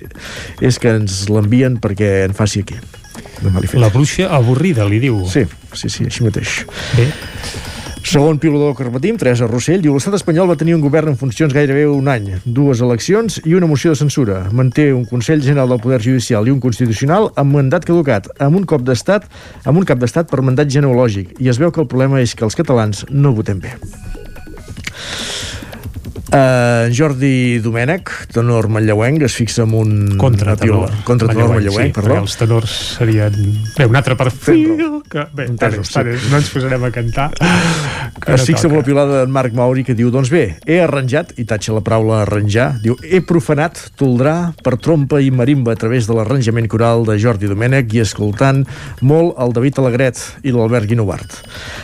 és 0.61 0.81
que 0.83 0.93
ens 0.99 1.25
l'envien 1.33 1.81
perquè 1.81 2.27
en 2.27 2.37
faci 2.37 2.67
aquí. 2.67 2.77
De 3.43 3.51
malifet. 3.51 3.81
La 3.81 3.93
bruixa 3.93 4.31
avorrida, 4.35 4.87
li 4.89 5.01
diu. 5.03 5.23
Sí, 5.31 5.47
sí, 5.73 5.91
sí, 5.91 6.09
així 6.11 6.27
mateix. 6.27 6.63
Bé. 6.99 7.09
Segon 8.05 8.37
piulador 8.37 8.75
que 8.77 8.85
repetim, 8.85 9.17
Teresa 9.17 9.47
Rossell, 9.49 9.81
diu 9.81 9.95
l'estat 9.97 10.19
espanyol 10.19 10.51
va 10.51 10.59
tenir 10.61 10.75
un 10.77 10.83
govern 10.85 11.15
en 11.15 11.17
funcions 11.17 11.55
gairebé 11.57 11.87
un 11.89 12.11
any, 12.13 12.35
dues 12.45 12.83
eleccions 12.85 13.39
i 13.49 13.55
una 13.57 13.67
moció 13.67 13.95
de 13.95 13.97
censura. 13.97 14.43
Manté 14.53 14.91
un 14.93 15.07
Consell 15.09 15.41
General 15.43 15.73
del 15.73 15.81
Poder 15.81 16.03
Judicial 16.05 16.45
i 16.45 16.53
un 16.53 16.61
Constitucional 16.61 17.31
amb 17.41 17.57
mandat 17.57 17.89
caducat, 17.89 18.29
amb 18.45 18.61
un 18.61 18.69
cop 18.69 18.85
d'estat 18.85 19.25
amb 19.65 19.81
un 19.81 19.89
cap 19.89 20.05
d'estat 20.05 20.29
per 20.29 20.45
mandat 20.45 20.69
genealògic. 20.69 21.33
I 21.41 21.49
es 21.49 21.59
veu 21.59 21.73
que 21.73 21.81
el 21.81 21.89
problema 21.89 22.21
és 22.21 22.37
que 22.37 22.45
els 22.45 22.61
catalans 22.61 23.07
no 23.09 23.33
votem 23.33 23.65
bé. 23.65 23.73
Uh, 26.35 26.91
Jordi 26.91 27.61
Domènech, 27.63 28.11
tenor 28.35 28.67
manlleuenc, 28.67 29.23
es 29.23 29.37
fixa 29.39 29.63
en 29.63 29.75
un... 29.79 29.91
Contratenor. 30.19 30.91
Contratenor 31.07 31.53
manlleuenc, 31.55 31.93
sí, 31.93 31.95
perdó. 31.95 32.17
els 32.25 32.35
tenors 32.41 32.73
serien... 32.97 33.37
Bé, 33.77 33.87
un 33.87 33.95
altre 33.95 34.17
perfil, 34.19 34.73
que... 35.07 35.29
Bé, 35.31 35.47
és, 35.47 35.93
tant 35.95 36.11
és, 36.11 36.27
no 36.33 36.41
ens 36.41 36.51
posarem 36.51 36.89
a 36.89 36.91
cantar. 36.95 37.29
Que 38.25 38.37
Es 38.37 38.45
no 38.45 38.47
fixa 38.47 38.69
amb 38.69 38.75
toca. 38.75 38.81
la 38.81 38.87
piulada 38.87 39.17
d'en 39.21 39.33
Marc 39.35 39.55
Mauri 39.59 39.83
que 39.85 39.95
diu 39.99 40.09
doncs 40.15 40.31
bé, 40.31 40.43
he 40.71 40.77
arranjat, 40.81 41.33
i 41.41 41.45
tatxa 41.49 41.75
la 41.75 41.83
paraula 41.85 42.21
arranjar, 42.23 42.69
diu 42.83 42.95
he 43.03 43.19
profanat 43.27 43.81
toldrà 43.99 44.53
per 44.65 44.77
trompa 44.81 45.19
i 45.21 45.33
marimba 45.35 45.75
a 45.75 45.79
través 45.81 46.07
de 46.09 46.15
l'arranjament 46.17 46.69
coral 46.71 47.03
de 47.09 47.17
Jordi 47.21 47.51
Domènech 47.51 47.91
i 47.97 48.01
escoltant 48.05 48.63
molt 49.03 49.35
el 49.43 49.53
David 49.57 49.81
Alegret 49.83 50.21
i 50.47 50.55
l'Albert 50.55 50.89
Guinovart. 50.91 51.41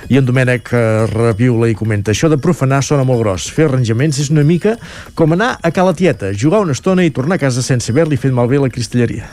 I 0.08 0.20
en 0.22 0.28
Domènech 0.28 0.70
eh, 0.72 0.84
reviula 1.10 1.68
i 1.70 1.76
comenta 1.76 2.14
això 2.14 2.30
de 2.32 2.38
profanar 2.40 2.80
sona 2.86 3.04
molt 3.08 3.24
gros. 3.24 3.50
Fer 3.52 3.66
arranjaments 3.68 4.22
és 4.22 4.30
una 4.32 4.39
mica 4.46 4.76
com 5.14 5.32
anar 5.36 5.56
a 5.62 5.70
cala 5.74 5.94
tieta, 5.94 6.32
jugar 6.34 6.60
una 6.64 6.76
estona 6.76 7.04
i 7.04 7.14
tornar 7.14 7.38
a 7.38 7.44
casa 7.44 7.62
sense 7.62 7.92
haver-li 7.92 8.18
fet 8.20 8.34
malbé 8.34 8.60
la 8.60 8.70
cristalleria. 8.72 9.28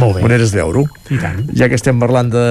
Molt 0.00 0.16
bé. 0.16 0.22
Maneres 0.24 0.52
de 0.54 0.60
veure-ho. 0.60 0.84
I 1.12 1.18
tant. 1.20 1.42
Ja 1.58 1.68
que 1.68 1.76
estem 1.76 1.98
parlant 2.00 2.30
de 2.32 2.44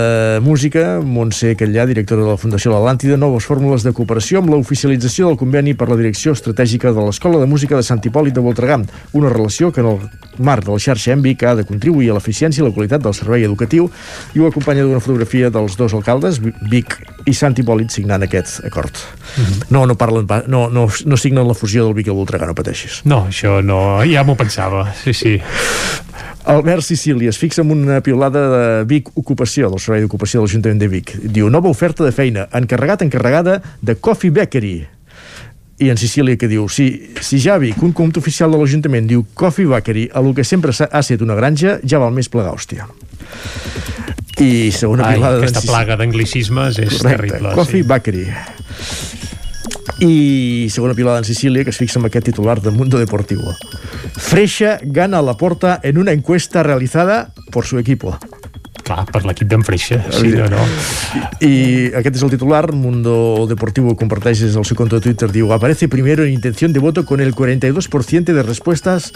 música, 0.45 0.99
Montse 1.01 1.55
Catllà, 1.57 1.85
directora 1.89 2.21
de 2.25 2.29
la 2.33 2.37
Fundació 2.41 2.71
L'Atlàntida, 2.73 3.17
noves 3.17 3.47
fórmules 3.49 3.83
de 3.85 3.93
cooperació 3.97 4.41
amb 4.41 4.51
l'oficialització 4.53 5.29
del 5.31 5.39
conveni 5.39 5.73
per 5.77 5.87
la 5.89 5.97
direcció 5.99 6.33
estratègica 6.37 6.91
de 6.93 7.05
l'Escola 7.07 7.39
de 7.41 7.47
Música 7.49 7.75
de 7.79 7.83
Sant 7.87 8.01
Hipòlit 8.05 8.35
de 8.37 8.43
Voltregà, 8.45 8.77
una 9.17 9.29
relació 9.33 9.71
que 9.71 9.81
en 9.81 9.87
el 9.93 9.99
marc 10.39 10.65
de 10.65 10.71
la 10.75 10.79
xarxa 10.79 11.11
EMBIC 11.15 11.43
ha 11.49 11.55
de 11.59 11.65
contribuir 11.67 12.11
a 12.11 12.17
l'eficiència 12.19 12.61
i 12.63 12.67
la 12.67 12.73
qualitat 12.75 13.01
del 13.03 13.13
servei 13.17 13.43
educatiu 13.47 13.89
i 14.35 14.39
ho 14.39 14.47
acompanya 14.47 14.83
d'una 14.85 15.01
fotografia 15.03 15.49
dels 15.53 15.75
dos 15.77 15.93
alcaldes, 15.97 16.39
Vic 16.71 16.95
i 17.25 17.33
Sant 17.37 17.57
Hipòlit, 17.57 17.91
signant 17.91 18.23
aquest 18.25 18.61
acord. 18.65 18.95
No, 19.69 19.85
no 19.85 19.95
parlen, 19.99 20.27
pa- 20.27 20.43
no, 20.47 20.67
no, 20.69 20.87
no 21.05 21.17
signen 21.17 21.47
la 21.47 21.53
fusió 21.57 21.85
del 21.85 21.93
Vic 21.97 22.07
i 22.07 22.13
el 22.13 22.17
Voltregà, 22.21 22.47
no 22.49 22.55
pateixis. 22.57 23.01
No, 23.05 23.25
això 23.29 23.59
no... 23.65 23.81
Ja 24.11 24.23
m'ho 24.27 24.35
pensava, 24.39 24.87
sí, 25.03 25.13
sí. 25.13 25.35
Albert 26.51 26.81
Sicili 26.81 27.27
es 27.31 27.39
fixa 27.39 27.63
en 27.63 27.71
una 27.71 28.01
piulada 28.03 28.41
de 28.51 28.83
Vic 28.85 29.09
Ocupació, 29.15 29.69
del 29.71 29.79
Servei 29.79 30.03
d'Ocupació 30.03 30.41
de 30.41 30.47
l'Ajuntament 30.47 30.81
de 30.81 30.89
Vic. 30.91 31.13
Diu, 31.23 31.49
nova 31.49 31.71
oferta 31.71 32.05
de 32.05 32.11
feina, 32.15 32.47
encarregat, 32.57 33.05
encarregada 33.07 33.61
de 33.81 33.95
Coffee 33.95 34.33
Bakery. 34.35 34.75
I 35.81 35.89
en 35.89 35.97
Sicília 35.97 36.37
que 36.37 36.49
diu, 36.51 36.67
si, 36.69 36.91
si 37.23 37.39
ja 37.41 37.57
Vic, 37.61 37.79
un 37.81 37.95
compte 37.97 38.21
oficial 38.21 38.51
de 38.53 38.59
l'Ajuntament 38.59 39.07
diu 39.09 39.23
Coffee 39.33 39.69
Bakery, 39.71 40.09
a 40.13 40.21
lo 40.21 40.35
que 40.37 40.45
sempre 40.45 40.75
ha 40.75 41.01
estat 41.01 41.23
una 41.25 41.39
granja, 41.39 41.79
ja 41.87 42.03
val 42.03 42.13
més 42.13 42.29
plegar, 42.29 42.53
hòstia. 42.53 42.89
I 44.41 44.69
segona 44.75 45.07
Ai, 45.07 45.15
piulada 45.15 45.39
d'en 45.39 45.47
aquesta 45.47 45.65
plaga 45.65 45.97
d'anglicismes 45.99 46.81
és 46.83 46.97
Correcte, 46.97 47.15
terrible. 47.15 47.55
Coffee 47.57 47.83
sí. 47.83 47.87
Bakery. 47.87 48.27
I 49.99 50.67
segona 50.69 50.93
pilada 50.93 51.19
en 51.19 51.25
Sicília, 51.25 51.63
que 51.63 51.71
es 51.71 51.77
fixa 51.77 51.99
en 51.99 52.05
aquest 52.05 52.25
titular 52.25 52.61
de 52.61 52.71
Mundo 52.71 52.99
Deportivo. 52.99 53.55
Freixa 54.17 54.79
gana 54.81 55.21
la 55.21 55.37
porta 55.37 55.79
en 55.83 55.97
una 55.97 56.11
encuesta 56.11 56.63
realizada 56.63 57.33
por 57.51 57.65
su 57.65 57.79
equipo. 57.79 58.17
Clar, 58.91 59.05
per 59.07 59.21
l'equip 59.23 59.47
d'en 59.47 59.61
Freixa. 59.63 60.01
Sí, 60.11 60.33
no, 60.35 60.49
no. 60.51 60.59
I 61.39 61.91
aquest 61.95 62.17
és 62.19 62.23
el 62.25 62.31
titular, 62.33 62.65
Mundo 62.75 63.45
Deportivo 63.47 63.93
comparteix 63.95 64.41
des 64.43 64.55
del 64.57 64.65
seu 64.67 64.75
compte 64.75 64.97
de 64.97 65.03
Twitter, 65.05 65.29
diu, 65.31 65.51
aparece 65.55 65.87
primero 65.87 66.25
en 66.25 66.33
intención 66.33 66.73
de 66.73 66.79
voto 66.83 67.05
con 67.05 67.21
el 67.23 67.33
42% 67.33 68.33
de 68.33 68.43
respuestas 68.43 69.13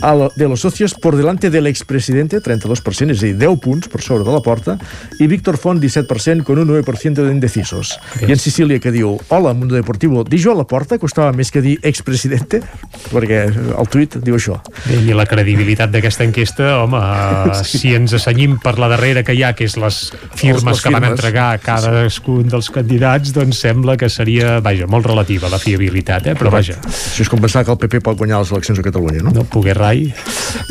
a 0.00 0.14
lo- 0.14 0.30
de 0.36 0.46
los 0.48 0.60
socios 0.60 0.94
por 0.94 1.16
delante 1.16 1.50
del 1.50 1.66
expresidente, 1.66 2.40
32%, 2.40 3.10
és 3.10 3.22
a 3.22 3.26
dir, 3.26 3.36
10 3.36 3.58
punts 3.60 3.88
per 3.90 4.00
sobre 4.00 4.22
de 4.24 4.30
la 4.30 4.40
porta, 4.40 4.78
i 5.18 5.26
Víctor 5.26 5.58
Font, 5.58 5.80
17%, 5.82 6.44
con 6.44 6.58
un 6.58 6.68
9% 6.68 7.24
de 7.26 7.32
indecisos. 7.32 7.98
I 8.22 8.30
en 8.30 8.38
Sicília 8.38 8.78
que 8.78 8.92
diu, 8.94 9.18
hola, 9.28 9.52
Mundo 9.54 9.74
Deportivo, 9.74 10.22
dir 10.22 10.40
jo 10.40 10.52
a 10.52 10.60
la 10.62 10.64
porta 10.70 10.98
costava 11.02 11.32
més 11.32 11.50
que 11.50 11.60
dir 11.62 11.78
expresidente? 11.82 12.62
Perquè 13.10 13.42
el 13.50 13.88
tuit 13.90 14.16
diu 14.22 14.36
això. 14.38 14.60
Bé, 14.86 15.02
I 15.10 15.14
la 15.18 15.26
credibilitat 15.26 15.90
d'aquesta 15.90 16.22
enquesta, 16.24 16.76
home, 16.84 17.00
eh, 17.50 17.64
si 17.66 17.94
ens 17.98 18.14
assenyim 18.14 18.58
per 18.62 18.78
la 18.78 18.86
darrera 18.86 18.99
que 19.00 19.34
hi 19.34 19.42
ha, 19.42 19.52
que 19.56 19.64
és 19.64 19.76
les 19.80 20.12
firmes 20.34 20.62
Les- 20.62 20.64
les 20.64 20.82
que 20.82 20.90
van 20.90 21.02
firmes. 21.02 21.18
entregar 21.18 21.52
a 21.54 21.58
cadascun 21.58 22.48
dels 22.48 22.68
candidats, 22.70 23.32
doncs 23.32 23.58
sembla 23.60 23.96
que 23.96 24.08
seria, 24.08 24.60
vaja, 24.60 24.86
molt 24.86 25.06
relativa 25.06 25.48
la 25.48 25.58
fiabilitat, 25.58 26.26
eh? 26.26 26.34
però 26.34 26.50
vaja, 26.50 26.74
Això 26.84 27.20
és 27.22 27.28
com 27.28 27.40
pensar 27.40 27.64
que 27.64 27.70
el 27.72 27.78
PP 27.78 28.00
pot 28.02 28.16
guanyar 28.18 28.40
les 28.40 28.52
eleccions 28.52 28.78
a 28.78 28.82
Catalunya, 28.82 29.22
no? 29.22 29.30
no 29.30 29.44
pogué 29.44 29.74
rai, 29.74 30.12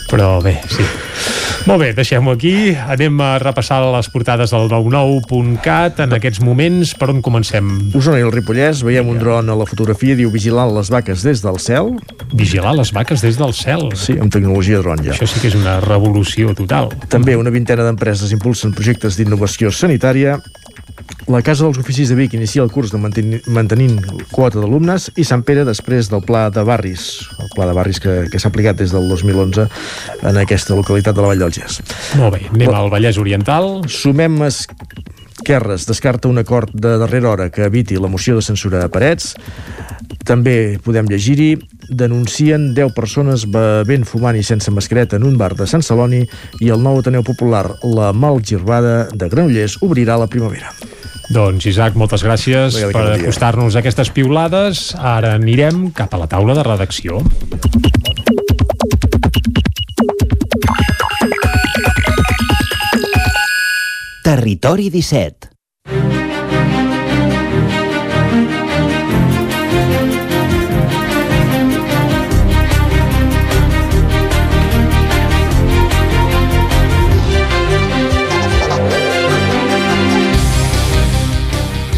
però 0.10 0.42
bé, 0.44 0.60
sí. 0.70 0.84
Molt 1.66 1.82
bé, 1.82 1.94
deixem-ho 1.94 2.32
aquí. 2.32 2.74
Anem 2.88 3.20
a 3.22 3.38
repassar 3.38 3.82
les 3.94 4.08
portades 4.10 4.50
del 4.50 4.70
99.cat 4.72 6.00
en 6.06 6.14
aquests 6.16 6.40
moments. 6.44 6.94
Per 6.98 7.10
on 7.12 7.22
comencem? 7.22 7.68
Osona 7.96 8.20
i 8.20 8.24
el 8.26 8.32
Ripollès, 8.32 8.82
veiem 8.86 9.08
un 9.12 9.20
dron 9.20 9.50
a 9.52 9.56
la 9.56 9.66
fotografia, 9.70 10.16
diu 10.18 10.32
vigilant 10.32 10.72
les 10.76 10.90
vaques 10.92 11.24
des 11.24 11.42
del 11.44 11.60
cel. 11.62 11.92
Vigilar 12.34 12.74
les 12.78 12.92
vaques 12.96 13.22
des 13.22 13.38
del 13.40 13.54
cel. 13.54 13.90
Sí, 13.96 14.16
amb 14.20 14.32
tecnologia 14.34 14.80
dron 14.84 15.04
ja. 15.04 15.14
Això 15.14 15.28
sí 15.30 15.40
que 15.40 15.48
és 15.52 15.56
una 15.60 15.80
revolució 15.84 16.54
total. 16.58 16.90
També 17.10 17.36
una 17.40 17.50
vintena 17.54 17.84
d'empreses 17.84 18.19
impulsen 18.36 18.74
projectes 18.76 19.18
d'innovació 19.18 19.72
sanitària. 19.72 20.38
La 21.30 21.42
Casa 21.46 21.66
dels 21.66 21.78
Oficis 21.78 22.10
de 22.10 22.16
Vic 22.18 22.34
inicia 22.34 22.64
el 22.64 22.72
curs 22.74 22.92
de 22.94 23.00
mantenir, 23.02 23.40
mantenint 23.54 24.00
quota 24.32 24.58
d'alumnes 24.58 25.10
i 25.20 25.26
Sant 25.28 25.44
Pere 25.46 25.66
després 25.68 26.10
del 26.10 26.24
Pla 26.26 26.48
de 26.54 26.64
Barris, 26.66 27.06
el 27.38 27.52
Pla 27.54 27.68
de 27.70 27.76
Barris 27.78 28.02
que, 28.02 28.16
que 28.32 28.42
s'ha 28.42 28.50
aplicat 28.50 28.80
des 28.80 28.94
del 28.96 29.06
2011 29.12 29.68
en 30.26 30.42
aquesta 30.42 30.78
localitat 30.78 31.16
de 31.16 31.24
la 31.24 31.32
Vall 31.32 31.46
del 31.46 31.54
Gès. 31.54 31.80
Molt 32.18 32.38
bé, 32.38 32.48
anem 32.50 32.74
al 32.74 32.90
Vallès 32.94 33.22
Oriental. 33.22 33.72
Sumem 33.88 34.42
Esquerres 34.50 35.86
descarta 35.88 36.28
un 36.28 36.42
acord 36.42 36.74
de 36.74 36.98
darrera 37.00 37.30
hora 37.30 37.50
que 37.50 37.64
eviti 37.70 37.96
la 37.96 38.10
moció 38.12 38.36
de 38.36 38.44
censura 38.44 38.84
a 38.84 38.90
Parets. 38.92 39.36
També 40.30 40.78
podem 40.86 41.08
llegir-hi 41.10 41.56
denuncien 41.90 42.68
10 42.78 42.94
persones 42.94 43.48
bevent, 43.50 44.06
fumant 44.06 44.38
i 44.38 44.44
sense 44.46 44.70
mascareta 44.70 45.18
en 45.18 45.26
un 45.26 45.40
bar 45.42 45.56
de 45.58 45.66
Sant 45.66 45.82
Celoni 45.82 46.22
i 46.62 46.70
el 46.70 46.84
nou 46.86 47.00
Ateneu 47.02 47.26
Popular, 47.26 47.64
la 47.82 48.12
Malgirbada 48.14 49.08
de 49.10 49.30
Granollers, 49.32 49.80
obrirà 49.82 50.20
la 50.22 50.30
primavera. 50.30 50.70
Doncs, 51.34 51.66
Isaac, 51.70 51.98
moltes 51.98 52.22
gràcies 52.26 52.78
Vinga, 52.78 52.94
per 52.94 53.04
acostar-nos 53.16 53.74
a 53.74 53.82
aquestes 53.82 54.14
piulades. 54.14 54.92
Ara 54.98 55.34
anirem 55.38 55.88
cap 55.98 56.14
a 56.14 56.22
la 56.22 56.30
taula 56.30 56.54
de 56.58 56.66
redacció. 56.66 57.24
Territori 64.26 64.92
17. 64.94 65.59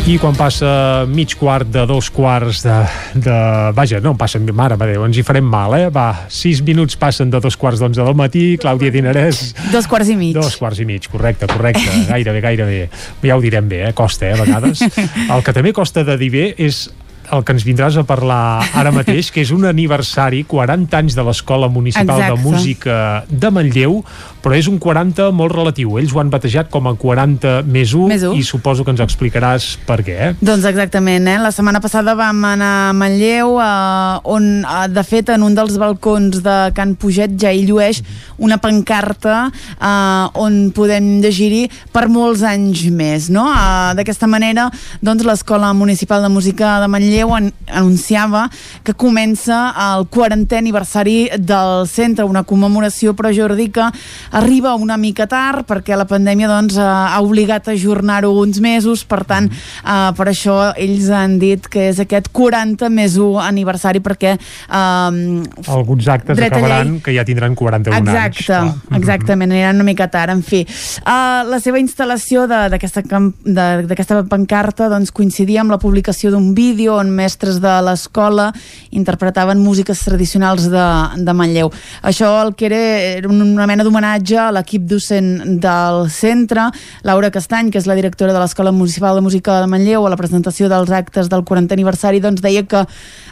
I 0.09 0.15
quan 0.17 0.33
passa 0.33 1.05
mig 1.05 1.35
quart 1.37 1.67
de 1.69 1.83
dos 1.85 2.07
quarts 2.09 2.63
de... 2.65 2.77
de 3.21 3.35
vaja, 3.77 3.99
no, 4.01 4.15
passen, 4.17 4.47
mare 4.57 4.73
de 4.79 4.87
Déu, 4.89 5.03
ens 5.05 5.19
hi 5.19 5.23
farem 5.23 5.45
mal, 5.45 5.75
eh? 5.77 5.91
Va, 5.93 6.25
sis 6.33 6.63
minuts 6.65 6.97
passen 6.99 7.29
de 7.29 7.39
dos 7.43 7.55
quarts 7.59 7.83
d'onze 7.83 8.01
del 8.01 8.17
matí, 8.17 8.55
Clàudia 8.61 8.89
Dinarès... 8.91 9.43
Dos 9.69 9.85
quarts 9.91 10.09
i 10.09 10.17
mig. 10.17 10.33
Dos 10.35 10.57
quarts 10.57 10.81
i 10.81 10.87
mig, 10.89 11.05
correcte, 11.11 11.45
correcte, 11.51 11.85
gairebé, 12.09 12.41
gairebé. 12.41 12.81
Ja 13.21 13.37
ho 13.37 13.45
direm 13.45 13.69
bé, 13.69 13.83
eh? 13.91 13.93
Costa, 13.93 14.25
eh, 14.31 14.33
a 14.33 14.41
vegades. 14.41 14.81
El 15.35 15.45
que 15.45 15.53
també 15.53 15.75
costa 15.77 16.03
de 16.07 16.17
dir 16.17 16.33
bé 16.33 16.49
és 16.57 16.87
el 17.31 17.45
que 17.47 17.53
ens 17.55 17.63
vindràs 17.63 17.95
a 17.99 18.03
parlar 18.07 18.61
ara 18.77 18.91
mateix, 18.93 19.29
que 19.31 19.43
és 19.45 19.53
un 19.55 19.63
aniversari, 19.69 20.43
40 20.49 20.97
anys 20.99 21.15
de 21.15 21.23
l'Escola 21.23 21.69
Municipal 21.71 22.19
Exacte. 22.19 22.35
de 22.35 22.43
Música 22.43 22.97
de 23.29 23.51
Manlleu, 23.53 24.01
però 24.41 24.55
és 24.57 24.67
un 24.67 24.79
40 24.81 25.29
molt 25.35 25.53
relatiu. 25.55 25.97
Ells 26.01 26.13
ho 26.15 26.19
han 26.21 26.31
batejat 26.33 26.69
com 26.73 26.87
a 26.89 26.95
40 26.97 27.61
més 27.69 27.93
1 27.93 28.07
Més 28.11 28.23
u. 28.27 28.33
i 28.37 28.43
suposo 28.43 28.83
que 28.83 28.91
ens 28.93 29.03
explicaràs 29.03 29.77
per 29.87 29.99
què. 30.05 30.17
Eh? 30.17 30.31
Doncs 30.41 30.65
exactament, 30.69 31.27
eh? 31.29 31.37
La 31.41 31.51
setmana 31.53 31.81
passada 31.83 32.15
vam 32.17 32.43
anar 32.45 32.71
a 32.89 32.93
Manlleu, 32.97 33.57
eh, 33.61 34.19
on, 34.23 34.49
eh, 34.65 34.87
de 34.89 35.03
fet, 35.03 35.29
en 35.29 35.43
un 35.43 35.55
dels 35.55 35.77
balcons 35.81 36.41
de 36.43 36.57
Can 36.75 36.95
Puget 36.95 37.37
ja 37.41 37.51
hi 37.53 37.65
llueix 37.67 38.01
una 38.41 38.57
pancarta 38.57 39.51
eh, 39.51 40.41
on 40.41 40.71
podem 40.75 41.21
llegir-hi 41.21 41.67
per 41.93 42.07
molts 42.09 42.41
anys 42.43 42.85
més, 42.91 43.29
no? 43.29 43.47
Eh, 43.51 43.93
D'aquesta 43.97 44.27
manera, 44.27 44.69
doncs, 45.01 45.23
l'Escola 45.27 45.73
Municipal 45.77 46.21
de 46.23 46.29
Música 46.29 46.79
de 46.81 46.87
Manlleu 46.87 47.33
an 47.35 47.51
anunciava 47.67 48.49
que 48.83 48.93
comença 48.93 49.71
el 49.77 50.05
40è 50.11 50.57
aniversari 50.57 51.29
del 51.37 51.85
centre, 51.87 52.25
una 52.25 52.43
commemoració, 52.43 53.13
però 53.17 53.31
Jordi, 53.35 53.69
que 53.71 53.85
arriba 54.31 54.73
una 54.75 54.97
mica 54.97 55.27
tard 55.27 55.65
perquè 55.67 55.95
la 55.99 56.07
pandèmia 56.09 56.49
doncs, 56.49 56.77
ha 56.79 57.19
obligat 57.23 57.67
a 57.67 57.75
ajornar-ho 57.75 58.31
uns 58.41 58.61
mesos, 58.63 59.03
per 59.07 59.21
tant, 59.27 59.49
uh, 59.83 60.11
per 60.17 60.27
això 60.31 60.57
ells 60.79 61.09
han 61.13 61.37
dit 61.41 61.67
que 61.71 61.89
és 61.91 61.99
aquest 62.03 62.31
40 62.35 62.89
més 62.93 63.17
1 63.19 63.41
aniversari 63.43 64.01
perquè... 64.03 64.37
Uh, 64.67 65.43
Alguns 65.71 66.07
actes 66.11 66.39
acabaran 66.39 66.95
llei... 66.95 67.03
que 67.05 67.15
ja 67.15 67.25
tindran 67.27 67.55
41 67.59 67.97
Exacte, 67.97 68.21
anys. 68.21 68.41
Exacte, 68.41 68.95
exactament, 69.01 69.51
aniran 69.51 69.81
una 69.81 69.87
mica 69.87 70.07
tard. 70.11 70.33
En 70.33 70.43
fi, 70.45 70.63
uh, 71.03 71.43
la 71.47 71.59
seva 71.63 71.81
instal·lació 71.81 72.47
d'aquesta 72.47 74.23
pancarta 74.31 74.89
doncs, 74.91 75.11
coincidia 75.15 75.61
amb 75.65 75.75
la 75.75 75.79
publicació 75.81 76.31
d'un 76.31 76.53
vídeo 76.57 76.95
on 76.99 77.11
mestres 77.15 77.59
de 77.61 77.73
l'escola 77.85 78.51
interpretaven 78.95 79.59
músiques 79.61 79.99
tradicionals 80.05 80.69
de, 80.71 80.87
de 81.19 81.35
Manlleu. 81.35 81.71
Això 82.07 82.31
el 82.45 82.55
que 82.55 82.69
era, 82.69 82.81
era 83.21 83.31
una 83.31 83.67
mena 83.69 83.83
d'homenatge 83.85 84.20
a 84.37 84.51
l'equip 84.53 84.83
docent 84.87 85.59
del 85.61 86.09
centre, 86.13 86.67
Laura 87.03 87.31
Castany, 87.33 87.71
que 87.71 87.79
és 87.81 87.87
la 87.89 87.95
directora 87.97 88.33
de 88.33 88.39
l'Escola 88.39 88.71
Municipal 88.71 89.15
de 89.17 89.23
Música 89.25 89.59
de 89.61 89.67
Manlleu, 89.67 90.05
a 90.05 90.11
la 90.13 90.17
presentació 90.19 90.69
dels 90.69 90.91
actes 90.91 91.29
del 91.31 91.43
40 91.43 91.73
aniversari, 91.73 92.21
doncs 92.21 92.43
deia 92.43 92.63
que 92.63 92.83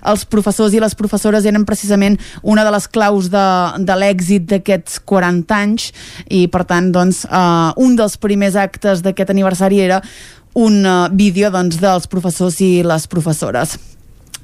els 0.09 0.25
professors 0.25 0.73
i 0.73 0.81
les 0.81 0.95
professores 0.95 1.45
eren 1.45 1.67
precisament 1.69 2.17
una 2.41 2.65
de 2.65 2.73
les 2.73 2.87
claus 2.87 3.29
de, 3.29 3.45
de 3.85 3.99
l'èxit 4.01 4.47
d'aquests 4.49 4.99
40 5.05 5.59
anys 5.59 5.91
i 6.29 6.47
per 6.49 6.65
tant 6.65 6.91
doncs, 6.95 7.25
uh, 7.29 7.71
un 7.77 7.95
dels 7.99 8.17
primers 8.17 8.57
actes 8.57 9.03
d'aquest 9.05 9.29
aniversari 9.29 9.83
era 9.85 10.01
un 10.57 10.81
uh, 10.81 11.07
vídeo 11.13 11.51
doncs, 11.53 11.77
dels 11.79 12.09
professors 12.09 12.59
i 12.65 12.79
les 12.83 13.07
professores. 13.07 13.77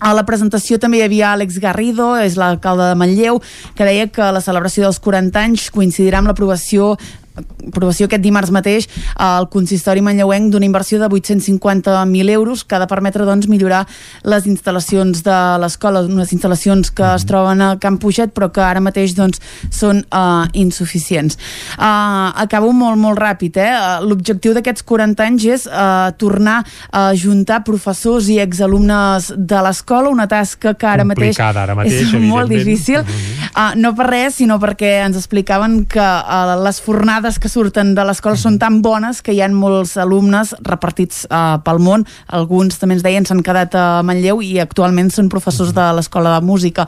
A 0.06 0.12
la 0.14 0.22
presentació 0.22 0.78
també 0.78 1.00
hi 1.00 1.06
havia 1.08 1.32
Àlex 1.34 1.56
Garrido, 1.58 2.12
és 2.22 2.36
l'alcalde 2.38 2.92
de 2.92 2.98
Manlleu, 3.00 3.40
que 3.74 3.88
deia 3.88 4.06
que 4.14 4.28
la 4.36 4.42
celebració 4.44 4.84
dels 4.86 5.00
40 5.02 5.42
anys 5.42 5.72
coincidirà 5.74 6.20
amb 6.22 6.30
l'aprovació 6.30 6.92
aprovació 7.36 8.08
aquest 8.08 8.24
dimarts 8.24 8.52
mateix 8.54 8.88
al 9.22 9.50
consistori 9.52 10.04
manlleuenc 10.06 10.52
d'una 10.54 10.68
inversió 10.68 11.00
de 11.02 11.10
850.000 11.10 12.30
euros 12.32 12.64
que 12.64 12.76
ha 12.76 12.80
de 12.80 12.88
permetre 12.88 13.26
doncs, 13.28 13.50
millorar 13.52 13.84
les 14.24 14.48
instal·lacions 14.50 15.24
de 15.26 15.40
l'escola, 15.62 16.04
unes 16.06 16.32
instal·lacions 16.36 16.92
que 16.96 17.08
es 17.16 17.26
troben 17.28 17.62
a 17.62 17.72
Camp 17.82 18.00
Puget 18.02 18.34
però 18.36 18.52
que 18.54 18.64
ara 18.64 18.84
mateix 18.84 19.16
doncs, 19.18 19.42
són 19.74 20.04
uh, 20.10 20.46
insuficients. 20.54 21.38
Uh, 21.76 22.32
acabo 22.46 22.72
molt, 22.76 23.00
molt 23.02 23.20
ràpid. 23.20 23.60
Eh? 23.62 23.72
L'objectiu 24.06 24.56
d'aquests 24.56 24.86
40 24.88 25.26
anys 25.26 25.48
és 25.58 25.68
uh, 25.68 26.12
tornar 26.20 26.62
a 26.92 27.08
juntar 27.18 27.64
professors 27.68 28.30
i 28.32 28.40
exalumnes 28.44 29.32
de 29.36 29.62
l'escola, 29.66 30.12
una 30.14 30.28
tasca 30.32 30.76
que 30.78 30.90
ara 30.90 31.06
mateix, 31.08 31.40
ara 31.40 31.76
mateix 31.78 32.06
és 32.06 32.16
molt 32.22 32.52
difícil. 32.52 33.04
Uh, 33.56 33.74
no 33.80 33.94
per 33.98 34.10
res, 34.12 34.40
sinó 34.40 34.60
perquè 34.62 34.98
ens 35.06 35.18
explicaven 35.20 35.84
que 35.90 36.04
uh, 36.04 36.56
les 36.64 36.82
fornades 36.84 37.25
dades 37.26 37.40
que 37.42 37.50
surten 37.50 37.96
de 37.98 38.04
l'escola 38.06 38.38
són 38.38 38.60
tan 38.62 38.84
bones 38.86 39.24
que 39.26 39.34
hi 39.34 39.40
ha 39.42 39.48
molts 39.50 39.96
alumnes 39.98 40.52
repartits 40.62 41.24
uh, 41.26 41.58
pel 41.66 41.80
món. 41.82 42.04
Alguns 42.38 42.78
també 42.78 43.00
ens 43.00 43.06
deien 43.06 43.26
s'han 43.26 43.42
quedat 43.46 43.74
a 43.74 43.86
Manlleu 44.06 44.44
i 44.46 44.60
actualment 44.62 45.10
són 45.10 45.32
professors 45.34 45.72
de 45.74 45.86
l'escola 45.98 46.36
de 46.36 46.46
música. 46.46 46.86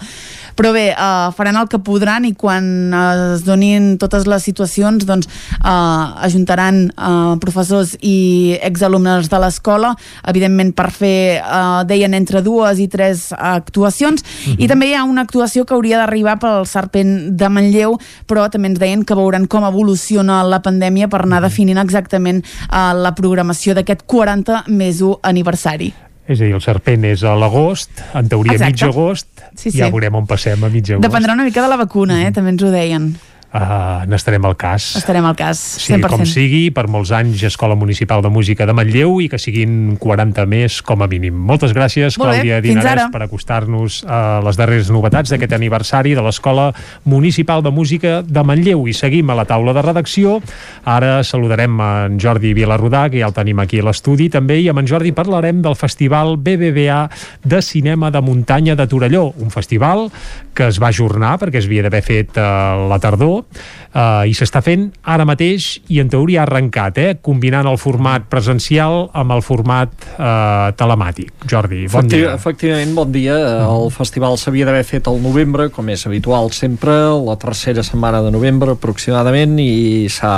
Però 0.58 0.74
bé, 0.76 0.92
uh, 0.94 1.32
faran 1.34 1.58
el 1.58 1.70
que 1.72 1.80
podran 1.82 2.28
i 2.30 2.36
quan 2.38 2.68
uh, 2.94 3.34
es 3.34 3.46
donin 3.48 3.96
totes 3.98 4.28
les 4.30 4.46
situacions 4.46 5.08
doncs 5.10 5.26
uh, 5.58 6.14
ajuntaran 6.28 6.84
uh, 6.94 7.34
professors 7.42 7.96
i 8.06 8.58
exalumnes 8.62 9.32
de 9.34 9.42
l'escola, 9.42 9.96
evidentment 10.30 10.76
per 10.78 10.92
fer, 10.94 11.18
uh, 11.42 11.82
deien, 11.90 12.14
entre 12.14 12.44
dues 12.46 12.78
i 12.84 12.88
tres 12.88 13.32
actuacions. 13.34 14.22
Uh 14.22 14.54
-huh. 14.54 14.56
I 14.66 14.68
també 14.68 14.92
hi 14.92 14.94
ha 14.94 15.04
una 15.04 15.26
actuació 15.26 15.66
que 15.66 15.74
hauria 15.74 15.98
d'arribar 15.98 16.38
pel 16.38 16.66
Serpent 16.66 17.38
de 17.38 17.50
Manlleu, 17.50 17.98
però 18.28 18.50
també 18.50 18.68
ens 18.68 18.80
deien 18.80 19.04
que 19.04 19.16
veuran 19.16 19.48
com 19.48 19.64
evoluciona 19.64 20.27
dona 20.28 20.44
la 20.48 20.60
pandèmia 20.64 21.08
per 21.12 21.24
anar 21.26 21.42
definint 21.46 21.80
exactament 21.82 22.44
uh, 22.44 22.92
la 22.98 23.14
programació 23.16 23.76
d'aquest 23.78 24.04
40 24.06 24.66
més 24.68 25.02
1 25.02 25.22
aniversari. 25.24 25.94
És 26.28 26.42
a 26.42 26.44
dir, 26.44 26.54
el 26.58 26.62
serpent 26.64 27.06
és 27.08 27.24
a 27.24 27.38
l'agost, 27.40 28.02
en 28.14 28.28
teoria 28.28 28.58
Exacte. 28.58 28.74
mig 28.74 28.84
agost, 28.84 29.28
Sí, 29.56 29.72
sí. 29.72 29.78
ja 29.80 29.88
veurem 29.90 30.16
on 30.20 30.28
passem 30.28 30.60
a 30.64 30.70
mig 30.70 30.84
agost. 30.90 31.06
Dependrà 31.06 31.34
una 31.38 31.46
mica 31.48 31.64
de 31.64 31.70
la 31.72 31.78
vacuna, 31.80 32.20
eh? 32.26 32.34
també 32.36 32.52
ens 32.52 32.64
ho 32.64 32.72
deien. 32.74 33.14
Uh, 33.48 34.04
N'estarem 34.12 34.44
al 34.44 34.58
cas. 34.60 34.98
Estarem 35.00 35.24
al 35.26 35.36
cas, 35.36 35.58
Sí, 35.80 35.94
100%. 35.94 36.10
com 36.12 36.26
sigui, 36.28 36.70
per 36.76 36.88
molts 36.92 37.14
anys 37.16 37.44
Escola 37.48 37.76
Municipal 37.80 38.22
de 38.22 38.28
Música 38.30 38.66
de 38.68 38.74
Manlleu 38.76 39.22
i 39.24 39.30
que 39.32 39.40
siguin 39.40 39.96
40 39.96 40.46
més 40.46 40.82
com 40.84 41.02
a 41.02 41.08
mínim. 41.08 41.34
Moltes 41.34 41.72
gràcies, 41.74 42.18
Molt 42.20 42.32
bé, 42.32 42.42
Clàudia 42.42 42.60
Dinarès, 42.62 43.08
per 43.12 43.22
acostar-nos 43.24 44.04
a 44.04 44.42
les 44.44 44.58
darreres 44.60 44.92
novetats 44.92 45.32
d'aquest 45.32 45.54
aniversari 45.56 46.14
de 46.14 46.22
l'Escola 46.26 46.74
Municipal 47.06 47.64
de 47.64 47.72
Música 47.72 48.22
de 48.22 48.44
Manlleu. 48.44 48.86
I 48.88 48.94
seguim 48.94 49.30
a 49.30 49.36
la 49.40 49.46
taula 49.46 49.72
de 49.74 49.82
redacció. 49.82 50.42
Ara 50.84 51.24
saludarem 51.24 51.80
en 51.80 52.20
Jordi 52.20 52.54
Vilarrodà, 52.54 53.10
que 53.10 53.22
ja 53.24 53.32
el 53.32 53.34
tenim 53.34 53.60
aquí 53.64 53.80
a 53.80 53.88
l'estudi 53.88 54.28
també, 54.30 54.60
i 54.60 54.68
amb 54.68 54.84
en 54.84 54.88
Jordi 54.92 55.14
parlarem 55.16 55.62
del 55.62 55.76
Festival 55.80 56.36
BBVA 56.36 57.10
de 57.44 57.62
Cinema 57.62 58.12
de 58.12 58.22
Muntanya 58.22 58.76
de 58.76 58.88
Torelló, 58.88 59.34
un 59.38 59.52
festival 59.52 60.12
que 60.54 60.68
es 60.68 60.82
va 60.82 60.90
ajornar 60.90 61.38
perquè 61.40 61.62
es 61.62 61.68
havia 61.70 61.84
d'haver 61.86 62.04
fet 62.04 62.38
a 62.42 62.76
la 62.90 62.98
tardor 63.00 63.37
eh, 63.44 64.30
i 64.30 64.36
s'està 64.38 64.62
fent 64.66 64.88
ara 65.04 65.26
mateix 65.28 65.70
i 65.94 66.02
en 66.04 66.12
teoria 66.12 66.42
ha 66.42 66.46
arrencat, 66.48 66.98
eh, 67.02 67.16
combinant 67.22 67.68
el 67.70 67.80
format 67.82 68.28
presencial 68.32 69.08
amb 69.18 69.36
el 69.36 69.44
format 69.46 69.94
eh, 70.16 70.74
telemàtic. 70.78 71.34
Jordi, 71.48 71.86
bon 71.88 72.06
Efecti 72.06 72.22
dia. 72.22 72.34
Efectivament, 72.38 72.96
bon 72.98 73.12
dia. 73.14 73.38
El 73.66 73.92
festival 73.96 74.38
s'havia 74.40 74.68
d'haver 74.68 74.86
fet 74.88 75.10
al 75.10 75.22
novembre, 75.24 75.70
com 75.74 75.90
és 75.94 76.06
habitual 76.08 76.52
sempre, 76.56 76.96
la 77.26 77.38
tercera 77.40 77.84
setmana 77.86 78.22
de 78.26 78.32
novembre 78.34 78.78
aproximadament, 78.78 79.58
i 79.60 80.08
s'ha 80.12 80.34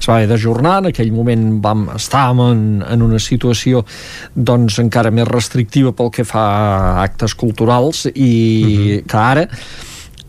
es 0.00 0.08
va 0.08 0.18
haver 0.18 0.30
d'ajornar. 0.30 0.78
En 0.84 0.90
aquell 0.92 1.12
moment 1.14 1.48
vam, 1.62 1.86
estàvem 1.96 2.42
en, 2.46 2.62
en 2.86 3.04
una 3.06 3.20
situació 3.22 3.84
doncs, 4.34 4.80
encara 4.82 5.12
més 5.14 5.28
restrictiva 5.28 5.92
pel 5.96 6.12
que 6.14 6.26
fa 6.26 6.46
a 6.46 7.02
actes 7.04 7.36
culturals 7.38 8.06
i 8.14 9.02
que 9.06 9.20
ara 9.20 9.46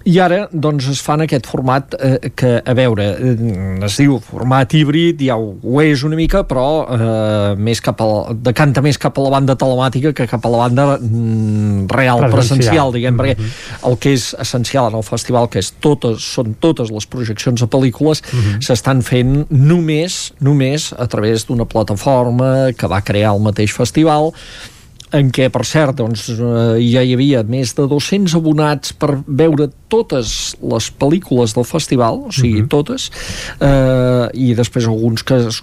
i 0.08 0.14
ara 0.24 0.46
doncs, 0.54 0.86
es 0.94 1.02
fa 1.04 1.18
en 1.18 1.26
aquest 1.26 1.48
format 1.50 1.96
eh, 2.00 2.32
que, 2.38 2.54
a 2.64 2.74
veure, 2.78 3.06
eh, 3.20 3.86
es 3.86 3.98
diu 4.00 4.18
format 4.24 4.72
híbrid, 4.78 5.20
ja 5.28 5.36
ho, 5.36 5.50
ho 5.60 5.82
és 5.84 6.04
una 6.08 6.16
mica, 6.16 6.46
però 6.48 6.64
eh, 6.96 7.56
més 7.60 7.82
cap 7.84 8.00
a, 8.06 8.08
decanta 8.48 8.82
més 8.86 9.00
cap 9.02 9.18
a 9.20 9.26
la 9.26 9.34
banda 9.34 9.58
telemàtica 9.60 10.14
que 10.16 10.28
cap 10.32 10.46
a 10.48 10.52
la 10.54 10.62
banda 10.64 10.86
mm, 10.96 11.90
real, 11.92 12.22
Presencial. 12.24 12.38
presencial, 12.38 12.94
diguem, 12.96 13.18
Mhm. 13.18 13.20
perquè 13.20 13.90
el 13.92 13.98
que 14.00 14.14
és 14.16 14.30
essencial 14.40 14.88
en 14.92 14.98
el 15.02 15.04
festival, 15.04 15.50
que 15.50 15.60
és 15.60 15.74
totes, 15.84 16.24
són 16.38 16.56
totes 16.64 16.92
les 16.92 17.06
projeccions 17.06 17.60
de 17.60 17.68
pel·lícules, 17.68 18.24
Mhm. 18.32 18.62
s'estan 18.64 19.02
fent 19.04 19.46
només, 19.50 20.32
només 20.40 20.94
a 20.98 21.08
través 21.08 21.46
d'una 21.48 21.66
plataforma 21.66 22.72
que 22.78 22.88
va 22.88 23.02
crear 23.02 23.34
el 23.36 23.42
mateix 23.42 23.74
festival, 23.74 24.32
en 25.16 25.30
què, 25.32 25.48
per 25.54 25.64
cert, 25.68 25.96
doncs, 26.02 26.28
eh, 26.34 26.80
ja 26.84 27.04
hi 27.04 27.14
havia 27.16 27.44
més 27.48 27.74
de 27.78 27.86
200 27.88 28.36
abonats 28.36 28.94
per 29.00 29.14
veure 29.28 29.70
totes 29.88 30.56
les 30.60 30.90
pel·lícules 31.00 31.54
del 31.56 31.68
festival, 31.68 32.26
o 32.28 32.32
sigui, 32.36 32.66
totes, 32.68 33.08
eh, 33.64 34.28
i 34.36 34.52
després 34.58 34.88
alguns 34.90 35.24
que 35.24 35.38
es, 35.48 35.62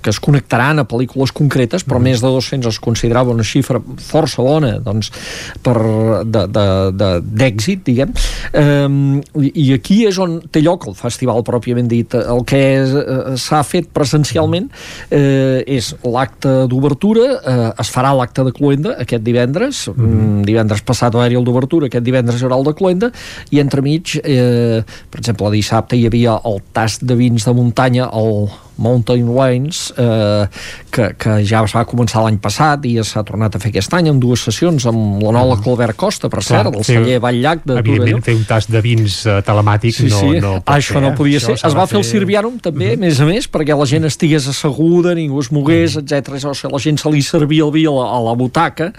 que 0.00 0.12
es 0.12 0.20
connectaran 0.22 0.78
a 0.78 0.86
pel·lícules 0.86 1.34
concretes, 1.34 1.82
però 1.82 1.98
més 2.02 2.22
de 2.22 2.30
200 2.30 2.70
es 2.70 2.78
considerava 2.78 3.34
una 3.34 3.46
xifra 3.46 3.80
força 3.98 4.44
bona 4.46 4.76
doncs, 4.84 5.10
per 5.64 5.74
d'èxit, 6.24 7.82
diguem. 7.88 8.14
Eh, 8.52 8.88
i, 9.42 9.66
aquí 9.74 10.04
és 10.06 10.18
on 10.22 10.38
té 10.54 10.62
lloc 10.62 10.86
el 10.90 10.94
festival 10.98 11.42
pròpiament 11.46 11.90
dit. 11.90 12.14
El 12.14 12.44
que 12.46 12.62
eh, 12.84 13.34
s'ha 13.40 13.64
fet 13.66 13.90
presencialment 13.94 14.70
eh, 15.10 15.64
és 15.66 15.90
l'acte 16.06 16.54
d'obertura, 16.70 17.28
eh, 17.42 17.70
es 17.82 17.90
farà 17.90 18.14
l'acte 18.14 18.44
de 18.46 18.54
Cluenda 18.54 18.83
aquest 18.92 19.24
divendres, 19.24 19.84
mm. 19.92 20.42
divendres 20.48 20.84
passat 20.86 21.14
va 21.14 21.24
haver-hi 21.24 21.38
el 21.40 21.46
d'obertura, 21.46 21.88
aquest 21.90 22.04
divendres 22.06 22.40
hi 22.40 22.46
haurà 22.46 22.58
el 22.60 22.68
de 22.68 22.74
Cluenda, 22.78 23.10
i 23.54 23.62
entremig, 23.62 24.18
eh, 24.22 24.82
per 25.10 25.22
exemple, 25.22 25.50
dissabte 25.54 25.98
hi 25.98 26.06
havia 26.10 26.38
el 26.44 26.60
tast 26.76 27.06
de 27.06 27.16
vins 27.18 27.46
de 27.46 27.56
muntanya, 27.56 28.10
el 28.12 28.48
Mountain 28.76 29.28
Wines, 29.28 29.92
eh, 29.96 30.46
que, 30.90 31.10
que 31.18 31.36
ja 31.46 31.62
es 31.64 31.74
va 31.76 31.84
començar 31.88 32.22
l'any 32.24 32.38
passat 32.42 32.84
i 32.88 32.96
s'ha 33.04 33.22
tornat 33.26 33.54
a 33.56 33.60
fer 33.62 33.70
aquest 33.72 33.94
any 33.94 34.08
amb 34.10 34.22
dues 34.22 34.42
sessions 34.48 34.86
amb 34.90 35.22
l'Anola 35.22 35.56
Clavert 35.62 35.96
Costa, 36.00 36.28
per 36.32 36.40
Clar, 36.42 36.64
cert, 36.64 36.72
del 36.74 36.84
fer- 36.84 36.98
celler 37.02 37.20
Batllac 37.22 37.62
de 37.64 37.74
Torelló. 37.76 37.94
Evidentment, 38.02 38.24
fer 38.26 38.34
un 38.38 38.44
tast 38.48 38.70
de 38.72 38.80
vins 38.84 39.20
eh, 39.26 39.38
telemàtic 39.46 39.94
Sí, 39.94 40.08
no, 40.10 40.18
sí. 40.20 40.40
no 40.42 40.54
pot 40.64 40.74
això 40.74 41.00
no 41.02 41.12
podia 41.14 41.38
Això 41.38 41.54
ser. 41.54 41.68
Es 41.70 41.76
va 41.76 41.86
fer 41.90 41.98
el 42.00 42.04
Sirviarum 42.08 42.58
també, 42.62 42.94
a 42.94 43.00
més 43.00 43.20
a 43.20 43.28
més, 43.28 43.46
perquè 43.50 43.76
la 43.78 43.86
gent 43.86 44.04
estigués 44.08 44.48
asseguda, 44.50 45.14
ningú 45.14 45.40
es 45.44 45.50
mogués, 45.54 45.96
etc. 46.00 46.34
O 46.50 46.54
sigui, 46.54 46.72
la 46.74 46.80
gent 46.82 46.98
se 47.00 47.10
li 47.14 47.22
servia 47.22 47.64
el 47.64 47.72
vi 47.74 47.84
a 47.86 47.92
la, 47.94 48.08
a 48.16 48.20
la 48.26 48.34
butaca 48.38 48.90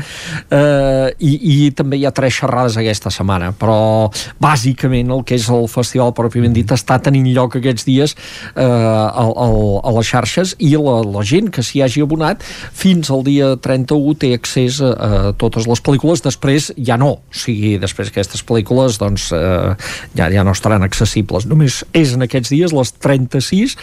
eh, 0.50 1.14
i, 1.20 1.34
i 1.68 1.72
també 1.76 2.00
hi 2.00 2.06
ha 2.08 2.12
tres 2.16 2.38
xerrades 2.40 2.78
aquesta 2.80 3.12
setmana, 3.14 3.52
però 3.58 4.10
bàsicament 4.42 5.12
el 5.16 5.24
que 5.28 5.38
és 5.40 5.48
el 5.54 5.68
festival 5.72 6.14
pròpiament 6.18 6.54
dit 6.56 6.72
està 6.76 6.98
tenint 7.04 7.28
lloc 7.36 7.58
aquests 7.60 7.86
dies 7.88 8.16
eh, 8.56 8.64
al, 8.64 9.32
al, 9.36 9.58
a 9.82 9.94
les 9.98 10.10
xarxes 10.10 10.56
i 10.64 10.72
la, 10.76 10.98
la 11.06 11.24
gent 11.28 11.52
que 11.54 11.64
s'hi 11.66 11.84
hagi 11.86 12.04
abonat 12.06 12.44
fins 12.46 13.12
al 13.14 13.26
dia 13.28 13.54
31 13.62 14.18
té 14.22 14.34
accés 14.38 14.82
a, 14.84 14.92
a 14.94 15.34
totes 15.40 15.68
les 15.70 15.84
pel·lícules, 15.86 16.24
després 16.26 16.72
ja 16.78 17.00
no, 17.02 17.12
o 17.20 17.40
sigui, 17.46 17.76
després 17.82 18.12
aquestes 18.12 18.46
pel·lícules 18.46 19.00
doncs 19.02 19.32
eh, 19.36 19.74
ja, 20.18 20.30
ja 20.34 20.46
no 20.46 20.56
estaran 20.56 20.86
accessibles, 20.88 21.48
només 21.50 21.84
és 21.96 22.16
en 22.16 22.28
aquests 22.28 22.54
dies 22.54 22.76
les 22.76 22.94
36 23.04 23.78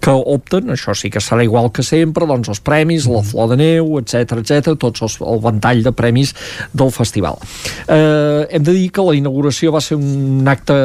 que 0.00 0.12
opten, 0.12 0.72
això 0.74 0.94
sí 0.96 1.10
que 1.12 1.22
serà 1.22 1.44
igual 1.44 1.70
que 1.74 1.84
sempre, 1.86 2.26
doncs 2.28 2.50
els 2.52 2.62
premis, 2.64 3.06
la 3.10 3.22
flor 3.26 3.52
de 3.52 3.60
neu, 3.60 3.98
etc 4.00 4.40
etc, 4.40 4.74
tots 4.80 5.04
els, 5.04 5.16
el 5.20 5.40
ventall 5.44 5.82
de 5.84 5.92
premis 5.96 6.32
del 6.76 6.92
festival. 6.94 7.38
Eh, 7.86 8.46
hem 8.50 8.64
de 8.66 8.74
dir 8.76 8.88
que 8.94 9.04
la 9.04 9.16
inauguració 9.18 9.72
va 9.74 9.82
ser 9.84 9.98
un 10.00 10.48
acte, 10.50 10.76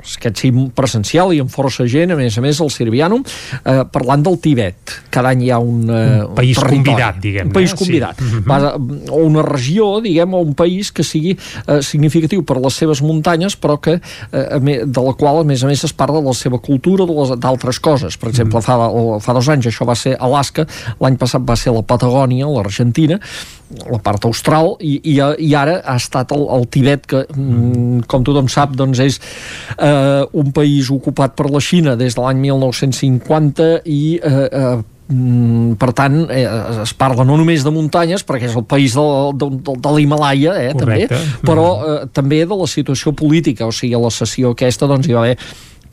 aquest 0.00 0.42
sí, 0.44 0.52
presencial 0.76 1.34
i 1.34 1.40
amb 1.42 1.52
força 1.52 1.86
gent, 1.90 2.14
a 2.14 2.18
més 2.18 2.36
a 2.38 2.44
més, 2.44 2.60
al 2.60 2.72
Sirvianum, 2.72 3.24
eh, 3.60 3.82
parlant 3.92 4.24
del 4.26 4.38
Tibet. 4.42 4.96
Cada 5.10 5.32
any 5.34 5.46
hi 5.46 5.52
ha 5.54 5.60
un, 5.62 5.84
eh, 5.88 6.24
un 6.26 6.34
país 6.36 6.58
territori, 6.58 6.84
convidat, 6.84 7.20
diguem 7.22 7.50
Un 7.50 7.54
país 7.56 7.74
convidat. 7.74 8.20
Sí. 8.20 8.42
Va, 8.46 8.74
o 8.76 9.22
una 9.26 9.44
regió, 9.46 9.90
diguem, 10.04 10.34
o 10.34 10.42
un 10.44 10.54
país 10.58 10.92
que 10.92 11.06
sigui 11.06 11.36
eh, 11.36 11.80
significatiu 11.86 12.44
per 12.46 12.58
les 12.60 12.76
seves 12.76 13.02
muntanyes, 13.02 13.56
però 13.60 13.78
que 13.80 13.98
eh, 13.98 14.60
de 14.60 15.04
la 15.06 15.14
qual, 15.18 15.42
a 15.42 15.46
més 15.46 15.64
a 15.64 15.70
més, 15.70 15.84
es 15.86 15.94
parla 15.96 16.20
de 16.20 16.28
la 16.30 16.36
seva 16.36 16.60
cultura, 16.62 17.06
d'altres 17.36 17.80
coses. 17.80 18.16
Per 18.20 18.30
exemple, 18.30 18.49
exemple, 18.50 18.60
fa, 18.60 18.90
o, 18.90 19.18
fa 19.22 19.34
dos 19.36 19.48
anys 19.48 19.70
això 19.70 19.86
va 19.86 19.96
ser 19.98 20.16
Alaska, 20.18 20.66
l'any 21.00 21.16
passat 21.20 21.42
va 21.46 21.56
ser 21.56 21.72
la 21.74 21.82
Patagònia, 21.86 22.48
l'Argentina, 22.50 23.18
la 23.86 24.00
part 24.02 24.24
austral, 24.26 24.74
i, 24.80 24.98
i, 25.04 25.18
i 25.46 25.54
ara 25.54 25.80
ha 25.84 25.96
estat 26.00 26.32
el, 26.34 26.46
el 26.56 26.66
Tibet, 26.68 27.06
que, 27.06 27.24
mm, 27.30 28.06
com 28.10 28.26
tothom 28.26 28.50
sap, 28.50 28.74
doncs 28.76 29.02
és 29.04 29.20
eh, 29.78 30.22
un 30.32 30.54
país 30.56 30.90
ocupat 30.90 31.36
per 31.38 31.50
la 31.50 31.62
Xina 31.62 31.96
des 31.96 32.16
de 32.16 32.24
l'any 32.24 32.40
1950 32.48 33.70
i 33.86 34.00
eh, 34.18 34.48
eh, 34.50 34.80
per 35.80 35.90
tant 35.98 36.20
eh, 36.30 36.44
es 36.84 36.92
parla 36.94 37.24
no 37.26 37.34
només 37.40 37.64
de 37.66 37.72
muntanyes 37.74 38.22
perquè 38.26 38.46
és 38.46 38.54
el 38.54 38.62
país 38.70 38.94
de, 38.94 39.06
de, 39.34 39.48
de, 39.58 39.74
de 39.82 39.94
l'Himalaya 39.96 40.54
eh, 40.68 40.70
també, 40.78 41.00
però 41.42 41.66
eh, 41.82 41.96
també 42.14 42.44
de 42.46 42.58
la 42.60 42.68
situació 42.70 43.10
política 43.18 43.66
o 43.66 43.74
sigui, 43.74 43.96
a 43.98 44.04
la 44.04 44.12
sessió 44.14 44.54
aquesta 44.54 44.86
doncs 44.86 45.10
hi 45.10 45.16
va 45.16 45.24
haver 45.24 45.34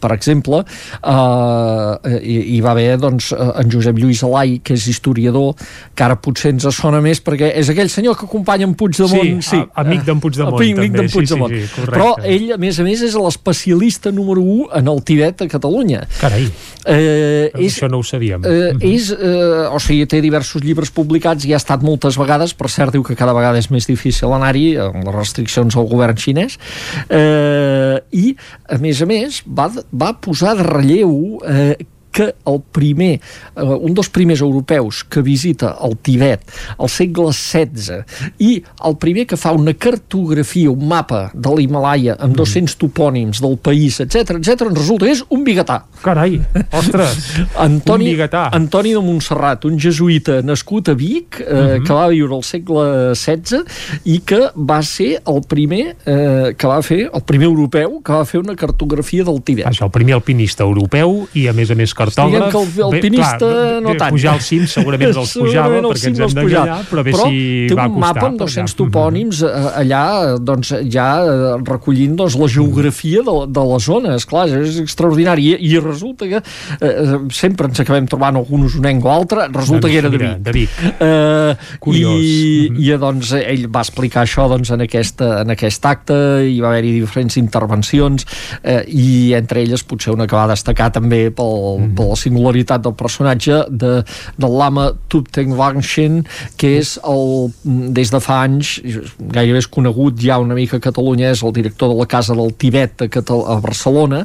per 0.01 0.13
exemple, 0.15 0.63
eh, 0.63 2.19
hi, 2.21 2.37
hi 2.55 2.61
va 2.65 2.73
haver 2.75 2.97
doncs, 3.01 3.31
en 3.33 3.71
Josep 3.71 3.97
Lluís 4.01 4.23
Alai, 4.27 4.59
que 4.63 4.77
és 4.77 4.87
historiador, 4.91 5.55
que 5.95 6.05
ara 6.05 6.17
potser 6.21 6.53
ens 6.55 6.67
sona 6.75 7.01
més 7.03 7.21
perquè 7.23 7.51
és 7.57 7.69
aquell 7.73 7.89
senyor 7.91 8.17
que 8.17 8.27
acompanya 8.27 8.67
en 8.67 8.75
Puigdemont. 8.77 9.41
Sí, 9.41 9.55
sí 9.55 9.61
amic 9.81 10.05
d'en 10.07 10.21
Puigdemont. 10.21 10.57
Amic, 10.57 10.77
amic 10.77 10.95
d'en 10.95 11.09
Puigdemont. 11.11 11.53
Sí, 11.53 11.63
sí, 11.65 11.73
sí, 11.75 11.87
Però 11.89 12.09
ell, 12.25 12.51
a 12.55 12.59
més 12.61 12.79
a 12.79 12.85
més, 12.85 13.03
és 13.07 13.15
l'especialista 13.17 14.11
número 14.13 14.43
1 14.43 14.69
en 14.79 14.91
el 14.93 15.03
Tibet 15.07 15.43
a 15.45 15.49
Catalunya. 15.51 16.03
Carai, 16.19 16.47
eh, 16.85 17.49
és, 17.53 17.77
això 17.77 17.89
no 17.91 18.01
ho 18.01 18.05
sabíem. 18.07 18.45
Eh, 18.47 18.73
és, 18.93 19.09
eh, 19.13 19.67
o 19.71 19.79
sigui, 19.83 20.07
té 20.09 20.21
diversos 20.23 20.63
llibres 20.63 20.91
publicats 20.93 21.47
i 21.47 21.53
ha 21.55 21.61
estat 21.61 21.85
moltes 21.85 22.19
vegades, 22.19 22.53
per 22.57 22.71
cert, 22.73 22.95
diu 22.95 23.05
que 23.05 23.17
cada 23.19 23.35
vegada 23.37 23.61
és 23.61 23.69
més 23.73 23.87
difícil 23.89 24.33
anar-hi, 24.35 24.67
amb 24.81 25.03
les 25.07 25.15
restriccions 25.15 25.77
al 25.77 25.89
govern 25.89 26.17
xinès, 26.17 26.57
eh, 27.09 27.97
i, 28.11 28.35
a 28.69 28.79
més 28.81 29.01
a 29.01 29.09
més, 29.09 29.41
va, 29.47 29.69
va 29.91 30.13
posar 30.13 30.55
de 30.57 30.65
relleu 30.67 31.39
eh, 31.47 31.75
que 32.17 32.31
el 32.49 32.61
primer, 32.73 33.19
eh, 33.19 33.61
un 33.61 33.93
dels 33.93 34.09
primers 34.09 34.41
europeus 34.41 35.03
que 35.05 35.21
visita 35.21 35.75
el 35.85 35.97
Tibet 36.01 36.41
al 36.77 36.89
segle 36.89 37.29
XVI 37.29 38.01
i 38.41 38.55
el 38.87 38.97
primer 38.97 39.27
que 39.29 39.37
fa 39.37 39.53
una 39.53 39.75
cartografia, 39.77 40.71
un 40.71 40.87
mapa 40.89 41.27
de 41.33 41.53
l'Himalaya 41.53 42.17
amb 42.23 42.37
200 42.37 42.77
topònims 42.81 43.41
del 43.43 43.57
país, 43.61 43.99
etc 44.01 44.37
etc, 44.39 44.65
resulta 44.73 45.05
que 45.05 45.13
és 45.13 45.23
un 45.33 45.43
biguetà. 45.45 45.81
Carai, 46.01 46.39
ostres, 46.71 47.19
Antoni, 47.67 48.09
un 48.09 48.15
biguetà. 48.15 48.47
Antoni 48.57 48.95
de 48.95 49.03
Montserrat, 49.03 49.67
un 49.69 49.77
jesuïta 49.81 50.39
nascut 50.45 50.89
a 50.89 50.95
Vic, 50.97 51.41
eh, 51.41 51.45
uh 51.45 51.57
-huh. 51.57 51.85
que 51.85 51.93
va 51.93 52.07
viure 52.09 52.35
al 52.35 52.43
segle 52.43 53.13
XVI 53.15 53.63
i 54.05 54.19
que 54.19 54.51
va 54.55 54.81
ser 54.81 55.21
el 55.25 55.41
primer 55.47 55.95
eh, 56.05 56.55
que 56.57 56.67
va 56.67 56.81
fer, 56.81 57.09
el 57.13 57.21
primer 57.21 57.47
europeu 57.47 58.01
que 58.01 58.13
va 58.13 58.25
fer 58.25 58.39
una 58.39 58.55
cartografia 58.55 59.23
del 59.23 59.41
Tibet. 59.41 59.65
Això, 59.67 59.85
el 59.85 59.91
primer 59.91 60.15
alpinista 60.15 60.63
europeu 60.63 61.27
i 61.33 61.47
a 61.47 61.53
més 61.53 61.71
a 61.71 61.75
més 61.75 61.93
cartògraf. 62.07 62.47
Diguem 62.47 62.51
que 62.51 62.81
el 62.81 62.87
alpinista 62.87 63.37
bé, 63.45 63.53
clar, 63.53 63.81
no 63.85 63.95
tant. 64.01 64.15
Pujar 64.17 64.33
al 64.37 64.43
cim 64.47 64.65
segurament 64.71 65.13
els 65.13 65.33
pujava 65.41 65.81
perquè 65.87 66.11
ens 66.11 66.21
hem 66.25 66.35
d'enganyar, 66.37 66.79
però 66.89 67.03
bé 67.05 67.13
però 67.13 67.27
si 67.27 67.41
té 67.69 67.77
va 67.77 67.87
un 67.87 67.95
costar. 67.97 68.07
mapa 68.07 68.25
amb 68.31 68.41
200 68.41 68.75
topònims 68.81 69.41
eh, 69.43 69.51
allà 69.83 70.03
doncs, 70.39 70.73
ja 70.93 71.07
eh, 71.23 71.53
recollint 71.67 72.15
doncs, 72.19 72.37
la 72.39 72.49
geografia 72.51 73.23
de, 73.27 73.35
de 73.53 73.65
la 73.71 73.79
zona, 73.83 74.15
és 74.17 74.25
clar, 74.29 74.47
és 74.49 74.79
extraordinari 74.83 75.49
i, 75.51 75.57
i 75.71 75.79
resulta 75.83 76.27
que 76.29 76.39
eh, 76.41 77.17
sempre 77.35 77.67
ens 77.69 77.81
acabem 77.83 78.07
trobant 78.09 78.39
algun 78.39 78.65
usonenc 78.67 79.05
o 79.05 79.11
altre, 79.13 79.47
resulta 79.53 79.87
Doncs 79.87 79.93
que 79.93 79.99
era 79.99 80.09
de 80.09 80.17
Vic. 80.21 80.37
de 80.47 80.51
Vic. 80.55 80.79
Eh, 81.03 81.55
Curiós. 81.83 82.21
I, 82.21 82.71
i 82.87 82.91
doncs 82.97 83.33
ell 83.37 83.67
va 83.73 83.83
explicar 83.85 84.23
això 84.25 84.47
doncs, 84.51 84.71
en, 84.73 84.81
aquesta, 84.85 85.41
en 85.43 85.53
aquest 85.53 85.85
acte, 85.85 86.15
hi 86.47 86.59
va 86.63 86.71
haver-hi 86.71 86.95
diferents 86.99 87.37
intervencions 87.39 88.25
eh, 88.63 88.81
i 88.87 89.33
entre 89.37 89.61
elles 89.63 89.83
potser 89.87 90.13
una 90.15 90.27
que 90.27 90.35
va 90.37 90.47
destacar 90.51 90.89
també 90.95 91.27
pel, 91.31 91.55
Mm. 91.77 91.93
Per 91.97 92.07
la 92.09 92.17
singularitat 92.19 92.83
del 92.85 92.95
personatge 92.97 93.63
de, 93.69 93.93
del 94.37 94.57
lama 94.57 94.89
Thupten 95.11 95.55
Wangshen 95.57 96.23
que 96.59 96.75
és 96.81 96.95
el, 97.07 97.51
des 97.95 98.11
de 98.13 98.21
fa 98.23 98.41
anys 98.45 98.77
gairebé 99.19 99.61
és 99.63 99.69
conegut 99.71 100.19
ja 100.21 100.39
una 100.41 100.57
mica 100.57 100.77
a 100.77 100.83
Catalunya, 100.83 101.31
és 101.33 101.43
el 101.45 101.55
director 101.55 101.91
de 101.91 101.97
la 101.97 102.07
Casa 102.09 102.35
del 102.37 102.53
Tibet 102.59 103.05
a, 103.05 103.09
Catal 103.11 103.43
a 103.47 103.57
Barcelona 103.63 104.23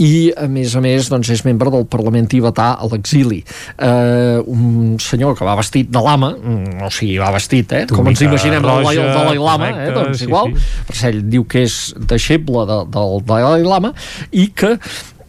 i 0.00 0.30
a 0.36 0.48
més 0.50 0.74
a 0.76 0.82
més 0.84 1.10
doncs, 1.12 1.30
és 1.34 1.44
membre 1.46 1.72
del 1.74 1.86
Parlament 1.90 2.28
tibetà 2.30 2.72
a 2.74 2.88
l'exili 2.90 3.42
eh, 3.78 4.38
un 4.44 4.96
senyor 5.02 5.36
que 5.38 5.46
va 5.46 5.56
vestit 5.58 5.90
de 5.92 6.02
lama 6.02 6.34
mm, 6.36 6.84
o 6.86 6.92
sigui, 6.94 7.18
va 7.22 7.32
vestit, 7.34 7.72
eh? 7.72 7.84
com 7.90 8.08
ens 8.10 8.22
imaginem 8.24 8.62
roja, 8.64 8.84
Dalai- 8.84 9.02
el 9.02 9.12
Dalai 9.14 9.42
Lama 9.42 9.70
eh? 9.70 9.84
correcte, 9.84 10.00
doncs 10.00 10.18
sí, 10.18 10.24
igual, 10.24 10.52
sí. 10.54 10.84
per 10.86 10.96
cert, 10.96 11.14
ell 11.14 11.24
diu 11.30 11.46
que 11.48 11.64
és 11.68 11.78
deixeble 12.10 12.66
de, 12.70 12.78
del 12.94 13.18
Dalai 13.28 13.66
Lama 13.66 13.94
i 14.32 14.48
que 14.56 14.76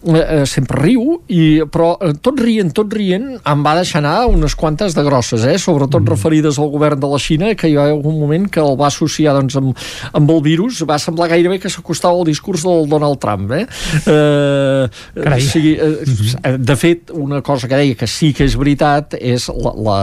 eh, 0.05 0.41
eh, 0.41 0.45
sempre 0.45 0.81
riu, 0.81 1.19
i, 1.27 1.63
però 1.71 1.95
eh, 1.99 2.13
tot 2.21 2.39
rient, 2.41 2.71
tot 2.75 2.93
rient, 2.93 3.31
em 3.41 3.63
va 3.65 3.75
deixar 3.79 4.01
anar 4.03 4.27
unes 4.31 4.55
quantes 4.57 4.95
de 4.95 5.03
grosses, 5.05 5.45
eh? 5.47 5.57
sobretot 5.61 6.01
mm. 6.01 6.11
referides 6.13 6.59
al 6.61 6.71
govern 6.73 6.99
de 7.01 7.09
la 7.11 7.19
Xina, 7.21 7.53
que 7.57 7.69
hi 7.69 7.75
va 7.77 7.87
haver 7.87 7.97
algun 7.97 8.19
moment 8.19 8.47
que 8.51 8.61
el 8.63 8.77
va 8.79 8.89
associar 8.91 9.35
doncs, 9.37 9.57
amb, 9.59 9.85
amb 10.15 10.33
el 10.35 10.41
virus, 10.45 10.83
va 10.87 10.99
semblar 11.01 11.29
gairebé 11.31 11.59
que 11.63 11.71
s'acostava 11.71 12.19
al 12.19 12.27
discurs 12.27 12.65
del 12.65 12.89
Donald 12.91 13.19
Trump. 13.21 13.51
Eh? 13.55 13.65
Eh, 13.65 14.89
Carai. 15.15 15.39
o 15.39 15.49
sigui, 15.49 15.75
eh, 15.75 16.55
de 16.57 16.75
fet, 16.79 17.13
una 17.13 17.41
cosa 17.45 17.67
que 17.67 17.79
deia 17.79 17.95
que 17.97 18.07
sí 18.09 18.31
que 18.35 18.45
és 18.45 18.57
veritat 18.59 19.15
és 19.19 19.47
la, 19.49 19.73
la, 19.87 19.97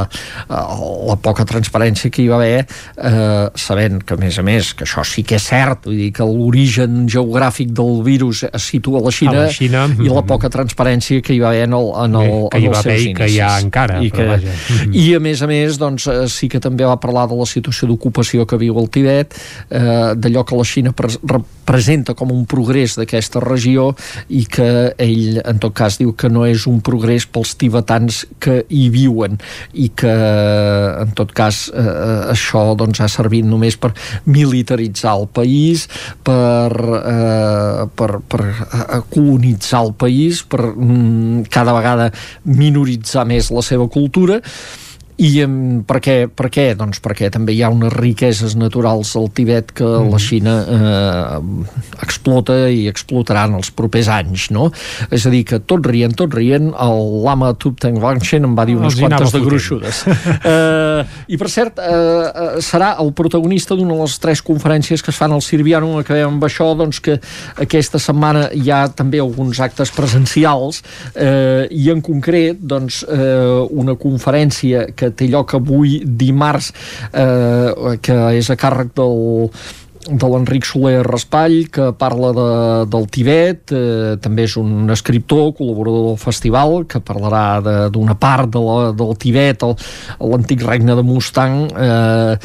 la 0.48 1.18
poca 1.22 1.46
transparència 1.48 2.10
que 2.12 2.24
hi 2.24 2.28
va 2.30 2.38
haver, 2.40 2.66
eh, 2.96 3.46
sabent 3.58 4.02
que, 4.02 4.16
a 4.16 4.20
més 4.20 4.38
a 4.38 4.46
més, 4.46 4.72
que 4.76 4.86
això 4.88 5.04
sí 5.06 5.24
que 5.26 5.38
és 5.38 5.48
cert, 5.52 5.86
vull 5.86 5.98
dir 5.98 6.10
que 6.16 6.26
l'origen 6.26 7.06
geogràfic 7.10 7.72
del 7.76 8.02
virus 8.06 8.44
es 8.48 8.68
situa 8.72 9.00
a 9.00 9.06
la 9.06 9.14
Xina, 9.14 9.32
A 9.32 9.46
la 9.46 9.52
Xina, 9.52 9.86
i 10.00 10.08
la 10.08 10.24
poca 10.26 10.50
transparència 10.52 11.22
que 11.24 11.34
hi 11.36 11.40
va 11.42 11.50
haver 11.52 11.66
en 11.68 11.76
el, 11.78 11.88
en 12.04 12.18
el, 12.20 12.32
Bé, 12.32 12.50
que 12.52 12.62
hi 12.62 12.68
en 12.68 12.74
va 12.74 12.80
els 12.80 12.88
seus 12.88 13.06
i 13.06 13.14
que 13.18 13.28
hi 13.30 13.38
ha 13.42 13.52
encara, 13.62 14.00
I, 14.02 14.10
que, 14.14 14.28
vaja. 14.28 14.56
I 15.04 15.06
a 15.18 15.22
més 15.24 15.42
a 15.42 15.50
més 15.50 15.78
doncs, 15.80 16.08
eh, 16.10 16.26
sí 16.32 16.48
que 16.52 16.62
també 16.62 16.86
va 16.88 16.98
parlar 17.02 17.28
de 17.30 17.38
la 17.38 17.48
situació 17.48 17.90
d'ocupació 17.90 18.46
que 18.48 18.60
viu 18.60 18.78
el 18.80 18.90
Tibet, 18.92 19.36
eh, 19.70 20.12
d'allò 20.16 20.46
que 20.48 20.58
la 20.58 20.68
Xina 20.68 20.94
pres 20.96 21.18
representa 21.22 22.16
com 22.18 22.32
un 22.34 22.44
progrés 22.50 22.96
d'aquesta 22.98 23.40
regió 23.42 23.92
i 24.34 24.44
que 24.50 24.92
ell 25.00 25.40
en 25.44 25.60
tot 25.62 25.74
cas 25.76 25.98
diu 26.00 26.12
que 26.18 26.30
no 26.32 26.44
és 26.48 26.66
un 26.70 26.80
progrés 26.84 27.26
pels 27.30 27.54
tibetans 27.60 28.24
que 28.42 28.62
hi 28.68 28.88
viuen 28.92 29.38
i 29.72 29.88
que 29.94 30.12
en 30.12 31.12
tot 31.16 31.32
cas 31.36 31.64
eh, 31.70 32.32
això 32.32 32.64
doncs, 32.78 33.00
ha 33.02 33.08
servit 33.10 33.46
només 33.46 33.78
per 33.78 33.92
militaritzar 34.26 35.14
el 35.20 35.28
país 35.32 35.86
per, 36.24 36.72
eh, 36.98 37.86
per, 37.94 38.10
per 38.26 38.42
eh, 38.42 39.00
colonitzar 39.12 39.81
el 39.82 39.94
país, 39.98 40.42
per 40.42 40.62
mm, 40.72 41.48
cada 41.52 41.74
vegada 41.76 42.10
minoritzar 42.44 43.26
més 43.28 43.50
la 43.54 43.64
seva 43.66 43.88
cultura 43.92 44.40
i 45.22 45.30
um, 45.44 45.82
per, 45.86 46.00
què, 46.02 46.16
per 46.26 46.48
què? 46.50 46.72
Doncs 46.78 46.98
perquè 47.02 47.28
també 47.30 47.54
hi 47.54 47.60
ha 47.62 47.70
unes 47.70 47.92
riqueses 47.94 48.56
naturals 48.58 49.12
al 49.18 49.28
Tibet 49.30 49.70
que 49.78 49.86
mm. 49.86 50.08
la 50.10 50.18
Xina 50.22 50.54
eh, 50.62 51.66
explota 52.02 52.56
i 52.72 52.88
explotarà 52.90 53.44
en 53.46 53.54
els 53.60 53.70
propers 53.76 54.10
anys, 54.10 54.48
no? 54.54 54.70
És 55.14 55.26
a 55.28 55.32
dir, 55.32 55.44
que 55.46 55.60
tot 55.62 55.86
rient, 55.86 56.16
tot 56.18 56.34
rient, 56.34 56.72
el 56.74 57.04
lama 57.22 57.52
Thupten 57.54 58.00
Wangshen 58.02 58.48
em 58.48 58.56
va 58.58 58.64
dir 58.66 58.74
unes 58.80 58.98
quantes 58.98 59.34
de 59.34 59.42
gruixudes. 59.44 60.02
eh, 60.08 61.04
I 61.30 61.38
per 61.38 61.50
cert, 61.52 61.78
eh, 61.78 61.92
eh, 61.92 62.58
serà 62.64 62.96
el 63.02 63.14
protagonista 63.14 63.78
d'una 63.78 63.94
de 63.94 64.02
les 64.02 64.18
tres 64.22 64.42
conferències 64.42 65.06
que 65.06 65.14
es 65.14 65.22
fan 65.22 65.36
al 65.36 65.44
Sirviano, 65.44 65.94
acabem 66.02 66.32
amb 66.32 66.48
això, 66.48 66.72
doncs 66.78 66.98
que 67.04 67.20
aquesta 67.62 68.00
setmana 68.02 68.48
hi 68.58 68.74
ha 68.74 68.82
també 68.90 69.22
alguns 69.22 69.62
actes 69.62 69.94
presencials 69.94 70.82
eh, 71.14 71.68
i 71.70 71.88
en 71.94 72.02
concret 72.02 72.58
doncs, 72.58 73.04
eh, 73.06 73.62
una 73.70 73.94
conferència 73.94 74.88
que 74.96 75.11
té 75.16 75.28
lloc 75.30 75.54
avui 75.58 76.00
dimarts 76.04 76.72
eh, 77.12 77.98
que 78.02 78.18
és 78.38 78.50
a 78.50 78.58
càrrec 78.58 78.92
del 78.98 79.50
de 80.08 80.26
l'Enric 80.26 80.64
Soler 80.66 81.02
Raspall, 81.06 81.68
que 81.70 81.92
parla 81.98 82.32
de, 82.34 82.46
del 82.90 83.06
Tibet, 83.12 83.70
eh, 83.70 84.16
també 84.22 84.44
és 84.48 84.56
un 84.58 84.90
escriptor, 84.90 85.52
col·laborador 85.58 86.08
del 86.10 86.18
festival, 86.18 86.84
que 86.90 86.98
parlarà 87.00 87.88
d'una 87.94 88.16
part 88.18 88.50
de 88.50 88.58
la, 88.62 88.90
del 88.98 89.12
Tibet, 89.22 89.62
l'antic 90.18 90.64
regne 90.66 90.96
de 90.98 91.04
Mustang, 91.06 91.68
eh, 91.70 92.36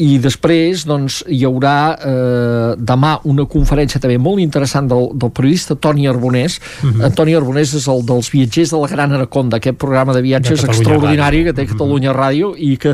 i 0.00 0.18
després 0.22 0.86
doncs, 0.88 1.20
hi 1.28 1.42
haurà 1.44 1.76
eh, 1.98 2.74
demà 2.78 3.18
una 3.28 3.44
conferència 3.50 4.00
també 4.00 4.16
molt 4.18 4.40
interessant 4.40 4.88
del, 4.88 5.10
del 5.18 5.30
periodista 5.36 5.76
Toni 5.76 6.06
Arbonés. 6.08 6.58
Uh 6.58 6.86
Mhm. 6.88 7.00
-huh. 7.00 7.04
Antoni 7.04 7.34
Arbonés 7.34 7.74
és 7.74 7.86
el 7.88 8.04
dels 8.06 8.30
viatgers 8.30 8.70
de 8.70 8.76
la 8.78 8.88
Gran 8.88 9.12
Anaconda, 9.12 9.56
aquest 9.56 9.76
programa 9.76 10.12
de 10.14 10.22
viatges 10.22 10.62
De 10.62 10.68
extraordinari 10.68 11.42
Ràdio. 11.42 11.44
que 11.44 11.52
té 11.52 11.66
Catalunya 11.66 12.12
Ràdio 12.12 12.54
i 12.56 12.76
que 12.76 12.90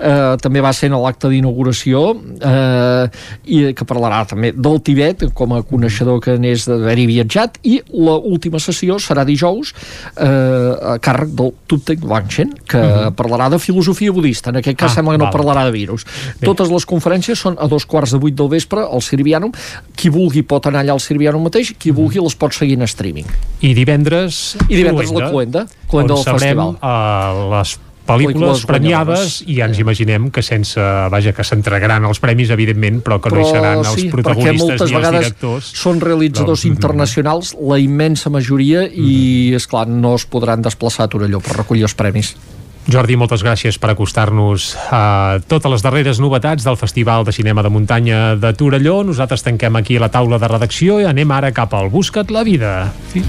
eh, 0.00 0.36
també 0.40 0.60
va 0.60 0.72
ser 0.72 0.90
en 0.90 1.00
l'acte 1.02 1.28
d'inauguració 1.28 2.16
eh, 2.40 3.08
i 3.46 3.72
que 3.74 3.84
parlarà 3.86 4.24
també 4.26 4.52
del 4.52 4.80
Tibet 4.82 5.24
com 5.34 5.52
a 5.54 5.62
coneixedor 5.62 6.20
que 6.20 6.36
n'és 6.38 6.66
d'haver-hi 6.68 7.06
viatjat 7.06 7.58
i 7.64 7.80
la 7.94 8.16
última 8.18 8.58
sessió 8.58 8.96
serà 9.02 9.24
dijous 9.24 9.72
eh, 10.16 10.26
a 10.26 10.96
càrrec 11.02 11.30
del 11.38 11.52
Tuptek 11.66 12.04
Wangchen 12.04 12.52
que 12.66 12.78
Mhm. 12.78 13.14
parlarà 13.16 13.48
de 13.50 13.58
filosofia 13.58 14.12
budista. 14.12 14.50
En 14.50 14.56
aquest 14.56 14.76
cas 14.78 14.90
Ah, 14.92 14.94
sembla 14.96 15.12
que 15.12 15.18
no 15.18 15.24
val. 15.30 15.34
parlarà 15.34 15.64
de 15.64 15.70
virus. 15.72 16.04
Bé. 16.40 16.46
totes 16.46 16.70
les 16.70 16.84
conferències 16.86 17.38
són 17.38 17.56
a 17.58 17.66
dos 17.68 17.86
quarts 17.86 18.12
de 18.12 18.18
vuit 18.18 18.34
del 18.34 18.48
vespre 18.48 18.80
al 18.80 19.02
Sirvianum 19.02 19.52
qui 19.96 20.08
vulgui 20.08 20.42
pot 20.42 20.66
anar 20.66 20.80
allà 20.84 20.92
al 20.92 21.00
Sirvianum 21.00 21.42
mateix 21.42 21.74
qui 21.78 21.90
vulgui 21.90 22.20
les 22.20 22.34
pot 22.34 22.52
seguir 22.52 22.74
en 22.78 22.82
streaming. 22.86 23.26
I 23.60 23.74
divendres... 23.74 24.56
i 24.68 24.76
divendres 24.76 25.10
la 25.12 25.30
Cluenda. 25.30 25.66
Cluenda 25.88 26.14
on 26.14 26.16
del 26.16 26.24
sabrem 26.24 26.56
festival. 26.58 26.76
uh, 26.82 27.50
les 27.58 27.78
Pel·lícules 28.06 28.64
premiades 28.68 29.40
i 29.46 29.58
ja 29.58 29.68
ens 29.70 29.80
imaginem 29.82 30.30
que 30.34 30.44
sense, 30.46 30.80
vaja, 31.12 31.34
que 31.36 31.44
s'entregaran 31.46 32.06
els 32.08 32.20
premis 32.22 32.52
evidentment, 32.54 33.02
però 33.04 33.20
que 33.22 33.32
no 33.34 33.42
hi 33.42 33.48
seran 33.50 33.82
els 33.82 33.94
sí, 33.98 34.08
protagonistes 34.12 34.86
ni 34.86 34.98
els 35.00 35.08
directors 35.18 35.70
són 35.76 36.02
realitzadors 36.04 36.64
mhm. 36.64 36.76
internacionals 36.76 37.54
la 37.60 37.80
immensa 37.82 38.32
majoria 38.32 38.86
i 38.86 39.54
és 39.56 39.66
clar 39.70 39.86
no 39.90 40.16
es 40.16 40.26
podran 40.30 40.62
desplaçar 40.64 41.06
a 41.06 41.12
Torelló 41.12 41.42
per 41.42 41.58
recollir 41.62 41.86
els 41.88 41.96
premis 41.98 42.36
Jordi, 42.86 43.16
moltes 43.18 43.42
gràcies 43.42 43.80
per 43.82 43.90
acostar-nos 43.90 44.68
a 44.94 45.40
totes 45.50 45.72
les 45.72 45.82
darreres 45.82 46.20
novetats 46.22 46.62
del 46.62 46.78
Festival 46.78 47.26
de 47.26 47.34
Cinema 47.34 47.64
de 47.66 47.72
Muntanya 47.74 48.20
de 48.38 48.52
Torelló. 48.54 49.00
Nosaltres 49.02 49.42
tanquem 49.42 49.74
aquí 49.74 49.98
la 49.98 50.12
taula 50.14 50.38
de 50.38 50.52
redacció 50.54 51.00
i 51.02 51.10
anem 51.10 51.34
ara 51.34 51.50
cap 51.50 51.74
al 51.74 51.90
Busca't 51.90 52.30
la 52.30 52.46
vida. 52.46 52.76
Sí. 53.10 53.26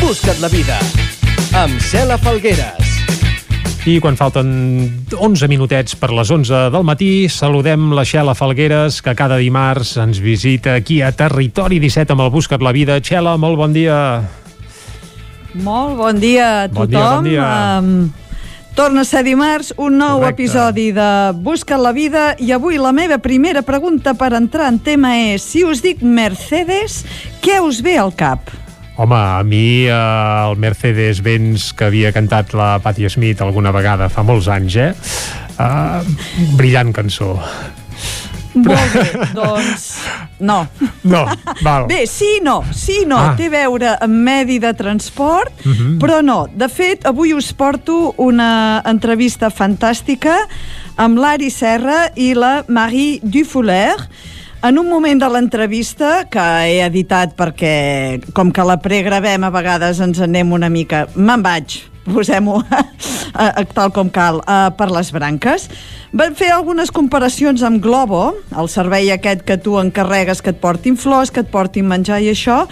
Busca't 0.00 0.40
la 0.42 0.48
vida 0.50 0.74
amb 1.54 1.78
Cela 1.86 2.16
Falgueres. 2.18 2.88
I 3.86 4.00
quan 4.02 4.18
falten 4.18 4.48
11 5.14 5.46
minutets 5.46 5.94
per 5.94 6.10
les 6.10 6.32
11 6.34 6.64
del 6.74 6.82
matí, 6.82 7.28
saludem 7.30 7.92
la 7.94 8.02
Xela 8.02 8.34
Falgueres, 8.34 8.98
que 9.06 9.14
cada 9.14 9.38
dimarts 9.38 9.94
ens 10.02 10.18
visita 10.18 10.74
aquí 10.74 10.98
a 11.06 11.12
Territori 11.14 11.78
17 11.78 12.16
amb 12.16 12.26
el 12.26 12.32
Busca't 12.34 12.66
la 12.66 12.74
Vida. 12.74 12.98
Xela, 12.98 13.36
molt 13.38 13.54
bon 13.62 13.76
dia. 13.76 14.00
Molt 15.54 15.94
bon 15.96 16.18
dia 16.18 16.48
a 16.64 16.68
Bon 16.68 16.90
tothom. 16.90 16.90
dia, 16.90 17.14
bon 17.14 17.30
dia. 17.30 17.46
Um, 17.78 18.25
torna 18.76 19.00
a 19.00 19.08
ser 19.08 19.24
dimarts, 19.24 19.72
un 19.80 19.96
nou 19.96 20.20
Correcte. 20.20 20.44
episodi 20.44 20.90
de 20.92 21.32
Busca 21.40 21.78
la 21.80 21.94
vida 21.96 22.34
i 22.38 22.52
avui 22.52 22.76
la 22.76 22.92
meva 22.92 23.16
primera 23.18 23.62
pregunta 23.64 24.12
per 24.14 24.34
entrar 24.36 24.68
en 24.68 24.78
tema 24.78 25.14
és 25.32 25.42
si 25.42 25.64
us 25.64 25.80
dic 25.80 26.02
Mercedes, 26.04 27.00
què 27.40 27.56
us 27.64 27.80
ve 27.80 27.96
al 27.96 28.12
cap? 28.12 28.52
Home, 29.00 29.16
a 29.16 29.42
mi 29.44 29.88
eh, 29.88 29.96
el 29.96 30.60
Mercedes-Benz 30.60 31.72
que 31.72 31.88
havia 31.88 32.12
cantat 32.12 32.52
la 32.56 32.76
Patti 32.84 33.08
Smith 33.08 33.40
alguna 33.40 33.72
vegada 33.72 34.10
fa 34.12 34.22
molts 34.22 34.48
anys, 34.52 34.76
eh? 34.76 34.92
Uh, 35.56 36.04
brillant 36.60 36.92
cançó. 36.92 37.32
Molt 38.56 38.94
bé, 38.96 39.04
doncs 39.36 39.82
no. 40.40 40.62
No, 41.04 41.22
val. 41.62 41.86
Bé, 41.90 42.06
sí 42.08 42.38
no, 42.42 42.62
sí 42.72 43.04
no. 43.06 43.18
Ah. 43.18 43.34
Té 43.36 43.46
a 43.50 43.52
veure 43.52 43.92
amb 44.00 44.22
medi 44.26 44.58
de 44.62 44.72
transport, 44.74 45.52
Mhm. 45.64 45.98
però 46.00 46.22
no. 46.24 46.46
De 46.52 46.68
fet, 46.68 47.04
avui 47.06 47.32
us 47.36 47.52
porto 47.52 48.14
una 48.16 48.82
entrevista 48.84 49.50
fantàstica 49.50 50.38
amb 50.96 51.18
l'Ari 51.18 51.50
Serra 51.50 52.10
i 52.16 52.32
la 52.34 52.64
Marie 52.68 53.20
Dufouleur, 53.22 54.08
en 54.62 54.78
un 54.78 54.88
moment 54.88 55.20
de 55.20 55.28
l'entrevista 55.28 56.24
que 56.30 56.40
he 56.66 56.80
editat 56.82 57.36
perquè, 57.36 58.22
com 58.32 58.50
que 58.50 58.64
la 58.64 58.78
pregravem 58.80 59.44
a 59.44 59.50
vegades 59.50 60.00
ens 60.00 60.18
anem 60.24 60.50
una 60.56 60.70
mica... 60.72 61.06
Me'n 61.14 61.42
vaig, 61.44 61.76
posem-ho 62.06 62.60
tal 63.76 63.92
com 63.94 64.10
cal, 64.12 64.40
a, 64.46 64.70
per 64.76 64.88
les 64.94 65.12
branques. 65.14 65.68
Van 66.16 66.36
fer 66.38 66.48
algunes 66.54 66.92
comparacions 66.94 67.60
amb 67.66 67.82
Globo, 67.84 68.36
el 68.56 68.70
servei 68.72 69.10
aquest 69.12 69.42
que 69.44 69.58
tu 69.60 69.76
encarregues 69.80 70.40
que 70.40 70.54
et 70.54 70.60
portin 70.62 70.96
flors, 70.96 71.32
que 71.34 71.42
et 71.44 71.50
portin 71.52 71.88
menjar 71.88 72.20
i 72.24 72.30
això, 72.32 72.62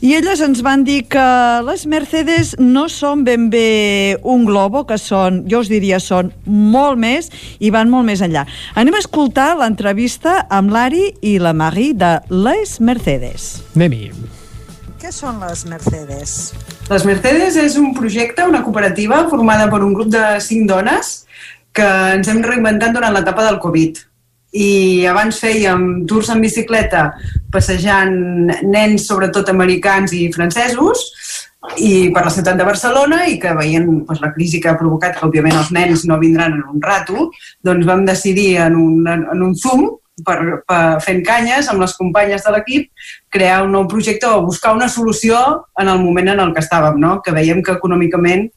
i 0.00 0.14
elles 0.16 0.40
ens 0.44 0.62
van 0.64 0.86
dir 0.86 1.02
que 1.12 1.24
les 1.66 1.84
Mercedes 1.90 2.54
no 2.60 2.86
són 2.88 3.26
ben 3.26 3.50
bé 3.52 4.16
un 4.22 4.46
Globo, 4.48 4.86
que 4.88 4.98
són, 5.00 5.42
jo 5.50 5.60
us 5.64 5.72
diria, 5.72 6.00
són 6.00 6.32
molt 6.46 7.00
més 7.00 7.28
i 7.60 7.72
van 7.74 7.92
molt 7.92 8.08
més 8.08 8.24
enllà. 8.24 8.46
Anem 8.78 8.96
a 8.96 9.02
escoltar 9.04 9.52
l'entrevista 9.60 10.44
amb 10.48 10.72
l'Ari 10.72 11.10
i 11.20 11.36
la 11.42 11.52
Marie 11.52 11.92
de 11.98 12.16
Les 12.30 12.78
Mercedes. 12.80 13.52
Anem-hi. 13.74 14.43
Què 15.04 15.10
són 15.12 15.36
les 15.36 15.66
Mercedes? 15.68 16.30
Les 16.88 17.02
Mercedes 17.04 17.58
és 17.60 17.74
un 17.76 17.90
projecte, 17.92 18.46
una 18.48 18.62
cooperativa 18.64 19.18
formada 19.28 19.66
per 19.68 19.82
un 19.84 19.90
grup 19.92 20.08
de 20.08 20.22
cinc 20.40 20.64
dones 20.70 21.10
que 21.76 21.88
ens 22.14 22.30
hem 22.32 22.40
reinventat 22.46 22.94
durant 22.96 23.12
l'etapa 23.12 23.44
del 23.44 23.58
Covid. 23.60 24.00
I 24.56 25.04
abans 25.10 25.42
fèiem 25.42 26.06
tours 26.08 26.30
en 26.32 26.40
bicicleta 26.40 27.02
passejant 27.52 28.16
nens, 28.64 29.04
sobretot 29.04 29.52
americans 29.52 30.14
i 30.16 30.30
francesos, 30.32 31.02
i 31.76 32.08
per 32.14 32.22
la 32.24 32.32
ciutat 32.32 32.56
de 32.56 32.68
Barcelona 32.70 33.26
i 33.28 33.36
que 33.42 33.52
veient 33.60 33.90
doncs, 33.90 34.24
la 34.24 34.32
crisi 34.32 34.62
que 34.62 34.72
ha 34.72 34.78
provocat 34.80 35.18
que 35.18 35.28
òbviament 35.28 35.58
els 35.66 35.74
nens 35.76 36.06
no 36.08 36.16
vindran 36.22 36.56
en 36.56 36.64
un 36.78 36.80
rato, 36.80 37.28
doncs 37.60 37.84
vam 37.92 38.08
decidir 38.08 38.54
en 38.70 38.80
un, 38.80 39.04
en 39.12 39.44
un 39.50 39.52
Zoom 39.52 39.84
per, 40.22 40.62
per 40.68 41.00
fent 41.02 41.24
canyes 41.26 41.68
amb 41.68 41.82
les 41.82 41.94
companyes 41.98 42.44
de 42.44 42.52
l'equip 42.54 43.06
crear 43.34 43.64
un 43.64 43.72
nou 43.74 43.88
projecte 43.90 44.28
o 44.30 44.44
buscar 44.46 44.74
una 44.76 44.88
solució 44.88 45.36
en 45.80 45.88
el 45.88 45.98
moment 45.98 46.28
en 46.34 46.40
el 46.40 46.52
que 46.54 46.62
estàvem, 46.62 47.00
no? 47.00 47.20
que 47.24 47.32
veiem 47.34 47.62
que 47.62 47.74
econòmicament 47.74 48.50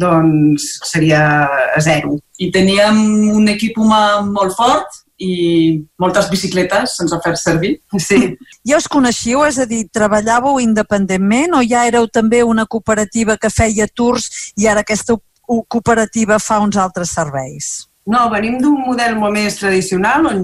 doncs, 0.00 0.62
seria 0.86 1.48
a 1.74 1.80
zero. 1.82 2.14
i 2.38 2.50
teníem 2.54 2.96
un 3.34 3.48
equip 3.50 3.76
humà 3.76 4.22
molt 4.22 4.54
fort 4.56 5.00
i 5.20 5.82
moltes 6.00 6.30
bicicletes 6.30 6.94
sense 6.96 7.18
fer 7.24 7.34
servir. 7.36 7.74
Sí. 7.98 8.36
Ja 8.70 8.78
us 8.78 8.86
coneixíeu, 8.88 9.42
és 9.48 9.58
a 9.58 9.66
dir, 9.66 9.86
treballàveu 9.92 10.60
independentment 10.62 11.56
o 11.58 11.62
ja 11.66 11.86
éreu 11.88 12.06
també 12.08 12.42
una 12.44 12.66
cooperativa 12.66 13.36
que 13.36 13.50
feia 13.50 13.88
tours 13.88 14.52
i 14.56 14.68
ara 14.68 14.80
aquesta 14.86 15.16
co- 15.18 15.64
cooperativa 15.68 16.38
fa 16.38 16.60
uns 16.60 16.76
altres 16.76 17.10
serveis? 17.16 17.89
No, 18.10 18.24
venim 18.32 18.56
d'un 18.58 18.78
model 18.88 19.14
molt 19.20 19.36
més 19.36 19.58
tradicional 19.60 20.24
on, 20.26 20.40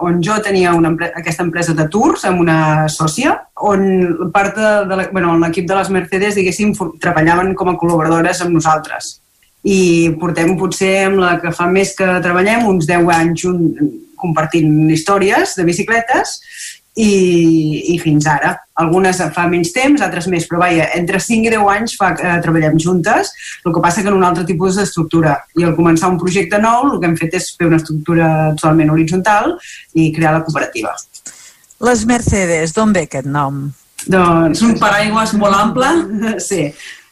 on 0.00 0.20
jo 0.24 0.38
tenia 0.40 0.72
una 0.72 0.92
aquesta 1.10 1.44
empresa 1.44 1.74
de 1.76 1.84
tours 1.92 2.22
amb 2.24 2.40
una 2.40 2.86
sòcia 2.88 3.34
on 3.70 4.30
part 4.32 4.56
de, 4.56 4.70
de 4.88 4.96
la- 5.00 5.08
bueno, 5.12 5.34
l'equip 5.42 5.66
de 5.68 5.76
les 5.76 5.90
Mercedes, 5.92 6.38
diguéssim, 6.38 6.72
treballaven 7.02 7.52
com 7.58 7.68
a 7.68 7.76
col·laboradores 7.80 8.40
amb 8.40 8.54
nosaltres. 8.56 9.18
I 9.68 10.14
portem 10.20 10.54
potser 10.56 10.94
amb 11.10 11.20
la 11.20 11.34
que 11.42 11.52
fa 11.52 11.66
més 11.68 11.92
que 11.98 12.06
treballem 12.24 12.64
uns 12.70 12.88
10 12.88 13.10
anys 13.18 13.44
un, 13.50 13.66
compartint 14.20 14.88
històries 14.92 15.54
de 15.56 15.64
bicicletes 15.64 16.34
i, 16.96 17.94
i 17.94 17.98
fins 18.00 18.26
ara. 18.26 18.54
Algunes 18.80 19.20
fa 19.34 19.46
menys 19.50 19.72
temps, 19.76 20.02
altres 20.02 20.26
més, 20.32 20.46
però 20.48 20.62
vaja, 20.64 20.88
entre 20.98 21.20
5 21.22 21.46
i 21.46 21.52
10 21.52 21.68
anys 21.74 21.96
fa 22.00 22.12
que 22.16 22.26
eh, 22.26 22.38
treballem 22.42 22.78
juntes, 22.80 23.32
el 23.64 23.74
que 23.74 23.82
passa 23.84 24.02
que 24.02 24.10
en 24.10 24.16
un 24.18 24.26
altre 24.26 24.46
tipus 24.48 24.78
d'estructura. 24.80 25.36
I 25.60 25.68
al 25.68 25.76
començar 25.78 26.10
un 26.10 26.18
projecte 26.20 26.58
nou, 26.62 26.94
el 26.94 27.00
que 27.00 27.10
hem 27.10 27.18
fet 27.20 27.36
és 27.38 27.50
fer 27.58 27.68
una 27.70 27.80
estructura 27.80 28.30
totalment 28.56 28.94
horitzontal 28.94 29.54
i 29.94 30.10
crear 30.16 30.34
la 30.38 30.42
cooperativa. 30.46 30.94
Les 31.86 32.04
Mercedes, 32.08 32.74
d'on 32.76 32.96
ve 32.96 33.06
aquest 33.06 33.28
nom? 33.28 33.68
Doncs... 34.06 34.58
És 34.58 34.64
un 34.66 34.76
paraigües 34.80 35.36
molt 35.40 35.56
ample. 35.60 35.92
Sí. 36.50 36.70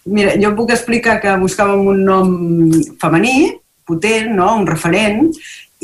Mira, 0.09 0.33
jo 0.41 0.55
puc 0.57 0.71
explicar 0.73 1.19
que 1.21 1.35
buscàvem 1.37 1.83
un 1.91 1.99
nom 2.07 2.31
femení, 3.01 3.51
potent, 3.85 4.31
no? 4.39 4.55
un 4.57 4.65
referent, 4.69 5.27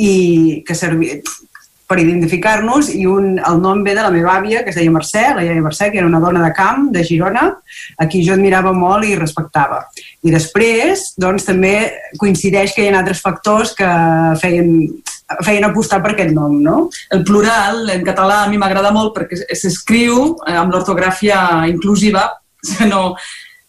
i 0.01 0.63
que 0.65 0.75
servia 0.75 1.19
per 1.89 1.99
identificar-nos 2.01 2.89
i 2.95 3.05
un, 3.09 3.35
el 3.37 3.59
nom 3.61 3.83
ve 3.85 3.95
de 3.97 4.03
la 4.05 4.13
meva 4.13 4.39
àvia, 4.39 4.63
que 4.65 4.73
es 4.73 4.79
deia 4.79 4.93
Mercè, 4.93 5.25
la 5.37 5.45
iaia 5.45 5.65
Mercè, 5.65 5.91
que 5.93 6.01
era 6.01 6.09
una 6.09 6.21
dona 6.23 6.43
de 6.45 6.53
camp, 6.57 6.89
de 6.95 7.05
Girona, 7.05 7.49
a 8.01 8.07
qui 8.09 8.23
jo 8.25 8.35
admirava 8.37 8.73
molt 8.77 9.05
i 9.05 9.19
respectava. 9.21 9.83
I 10.25 10.33
després, 10.33 11.11
doncs, 11.21 11.45
també 11.45 11.75
coincideix 12.21 12.73
que 12.75 12.85
hi 12.85 12.93
ha 12.93 13.01
altres 13.01 13.21
factors 13.25 13.75
que 13.77 13.91
feien 14.41 14.79
feien 15.43 15.65
apostar 15.65 16.03
per 16.05 16.13
aquest 16.13 16.35
nom, 16.37 16.59
no? 16.61 16.91
El 17.13 17.23
plural 17.25 17.89
en 17.95 18.03
català 18.05 18.43
a 18.43 18.51
mi 18.51 18.59
m'agrada 18.61 18.91
molt 18.93 19.15
perquè 19.17 19.39
s'escriu 19.57 20.35
eh, 20.45 20.53
amb 20.53 20.75
l'ortografia 20.75 21.65
inclusiva, 21.71 22.27
no, 22.93 23.15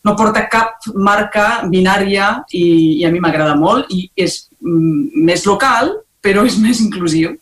no 0.06 0.16
porta 0.20 0.46
cap 0.52 0.86
marca 0.94 1.64
binària 1.72 2.32
i, 2.52 3.00
i 3.00 3.06
a 3.08 3.12
mi 3.14 3.24
m'agrada 3.24 3.56
molt 3.60 3.90
i 3.96 4.06
és 4.20 4.44
mm, 4.60 5.24
més 5.26 5.48
local 5.48 5.96
però 6.26 6.46
és 6.46 6.58
més 6.58 6.82
inclusiu. 6.82 7.36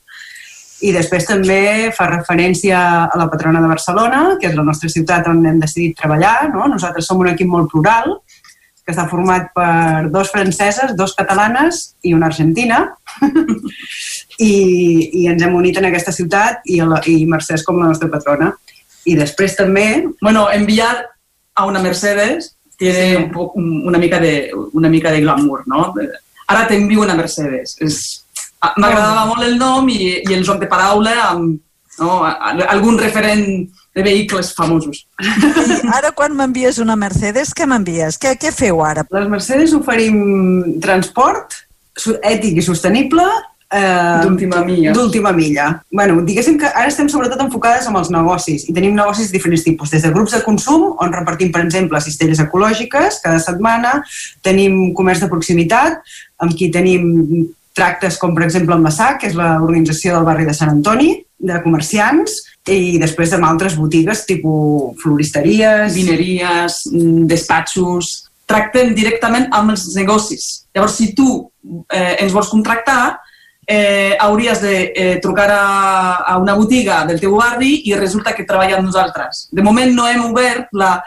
I 0.84 0.92
després 0.92 1.24
també 1.28 1.92
fa 1.96 2.10
referència 2.10 2.80
a 3.06 3.20
la 3.20 3.30
patrona 3.32 3.62
de 3.64 3.70
Barcelona, 3.72 4.24
que 4.40 4.50
és 4.50 4.58
la 4.58 4.66
nostra 4.68 4.90
ciutat 4.92 5.30
on 5.32 5.44
hem 5.48 5.62
decidit 5.62 5.96
treballar. 6.00 6.50
No? 6.52 6.68
Nosaltres 6.68 7.08
som 7.08 7.22
un 7.24 7.30
equip 7.32 7.48
molt 7.48 7.72
plural, 7.72 8.18
que 8.84 8.92
està 8.92 9.06
format 9.08 9.48
per 9.56 10.10
dos 10.12 10.32
franceses, 10.34 10.92
dos 11.00 11.14
catalanes 11.16 11.94
i 12.04 12.12
una 12.14 12.28
argentina. 12.28 12.82
I, 14.44 14.54
I 15.22 15.28
ens 15.32 15.46
hem 15.46 15.56
unit 15.56 15.80
en 15.80 15.88
aquesta 15.88 16.12
ciutat 16.12 16.66
i, 16.68 16.82
la, 16.84 17.00
i 17.08 17.24
Mercè 17.30 17.56
és 17.56 17.64
com 17.64 17.80
la 17.80 17.88
nostra 17.94 18.12
patrona. 18.12 18.52
I 19.08 19.16
després 19.20 19.56
també... 19.56 19.88
Bueno, 20.20 20.50
enviar 20.52 20.92
a 21.56 21.66
una 21.70 21.80
Mercedes 21.84 22.58
tiene 22.76 23.10
sí. 23.12 23.16
un 23.22 23.32
poc, 23.32 23.56
una, 23.56 24.00
mica 24.00 24.20
de, 24.20 24.52
una 24.74 24.90
mica 24.90 25.12
de 25.12 25.22
glamour, 25.22 25.64
no? 25.68 25.94
Ara 26.48 26.68
t'envio 26.68 27.06
una 27.06 27.16
Mercedes. 27.16 27.78
És, 27.80 28.23
M'agradava 28.78 29.28
molt 29.30 29.46
el 29.46 29.58
nom 29.60 29.88
i, 29.92 30.02
i 30.24 30.34
el 30.34 30.44
joc 30.48 30.62
de 30.62 30.70
paraula 30.72 31.16
amb 31.30 31.60
no, 32.00 32.24
algun 32.70 32.98
referent 32.98 33.46
de 33.94 34.02
vehicles 34.02 34.54
famosos. 34.58 35.04
I 35.22 35.80
ara 35.94 36.14
quan 36.18 36.34
m'envies 36.38 36.80
una 36.82 36.96
Mercedes, 36.98 37.54
què 37.54 37.68
m'envies? 37.70 38.18
Què, 38.22 38.34
què 38.42 38.54
feu 38.56 38.82
ara? 38.82 39.06
Les 39.14 39.30
Mercedes 39.30 39.76
oferim 39.78 40.80
transport 40.82 41.60
ètic 42.26 42.58
i 42.58 42.64
sostenible 42.66 43.26
eh, 43.70 44.22
d'última 44.24 44.64
milla. 44.66 44.94
D'última 44.98 45.32
milla. 45.32 45.68
Bueno, 45.92 46.22
diguéssim 46.26 46.58
que 46.58 46.72
ara 46.72 46.90
estem 46.90 47.10
sobretot 47.12 47.42
enfocades 47.46 47.86
amb 47.90 48.02
els 48.02 48.10
negocis 48.14 48.66
i 48.66 48.74
tenim 48.74 48.98
negocis 48.98 49.30
de 49.30 49.38
diferents 49.38 49.66
tipus, 49.66 49.94
des 49.94 50.06
de 50.06 50.14
grups 50.14 50.34
de 50.34 50.42
consum, 50.46 50.94
on 50.98 51.14
repartim, 51.14 51.52
per 51.54 51.62
exemple, 51.68 52.02
cistelles 52.02 52.42
ecològiques 52.42 53.22
cada 53.22 53.42
setmana, 53.44 54.00
tenim 54.42 54.96
comerç 54.98 55.22
de 55.22 55.30
proximitat, 55.30 56.02
amb 56.42 56.58
qui 56.58 56.72
tenim 56.74 57.46
tractes 57.74 58.18
com, 58.22 58.34
per 58.36 58.46
exemple, 58.46 58.76
el 58.76 58.84
Massac, 58.84 59.20
que 59.22 59.30
és 59.32 59.38
l'organització 59.38 60.18
del 60.18 60.28
barri 60.28 60.46
de 60.48 60.54
Sant 60.56 60.72
Antoni, 60.72 61.16
de 61.44 61.60
comerciants, 61.64 62.40
i 62.70 63.00
després 63.02 63.34
amb 63.36 63.48
altres 63.50 63.76
botigues, 63.80 64.24
tipus 64.30 65.02
floristeries... 65.04 65.98
Vineries, 65.98 66.84
mm, 66.92 67.26
despatxos... 67.32 68.20
Tracten 68.44 68.90
directament 68.94 69.46
amb 69.56 69.72
els 69.72 69.86
negocis. 69.96 70.66
Llavors, 70.76 70.98
si 71.00 71.14
tu 71.16 71.26
eh, 71.96 72.18
ens 72.22 72.34
vols 72.36 72.50
contractar, 72.52 73.16
eh, 73.66 74.18
hauries 74.20 74.60
de 74.62 74.74
eh, 74.92 75.20
trucar 75.24 75.48
a, 75.56 75.62
a 76.28 76.38
una 76.38 76.54
botiga 76.60 77.06
del 77.08 77.22
teu 77.22 77.38
barri 77.40 77.78
i 77.88 77.96
resulta 77.96 78.36
que 78.36 78.46
treballa 78.46 78.78
amb 78.78 78.90
nosaltres. 78.90 79.48
De 79.52 79.64
moment 79.64 79.96
no 79.96 80.10
hem 80.12 80.26
obert 80.28 80.68
la, 80.76 80.98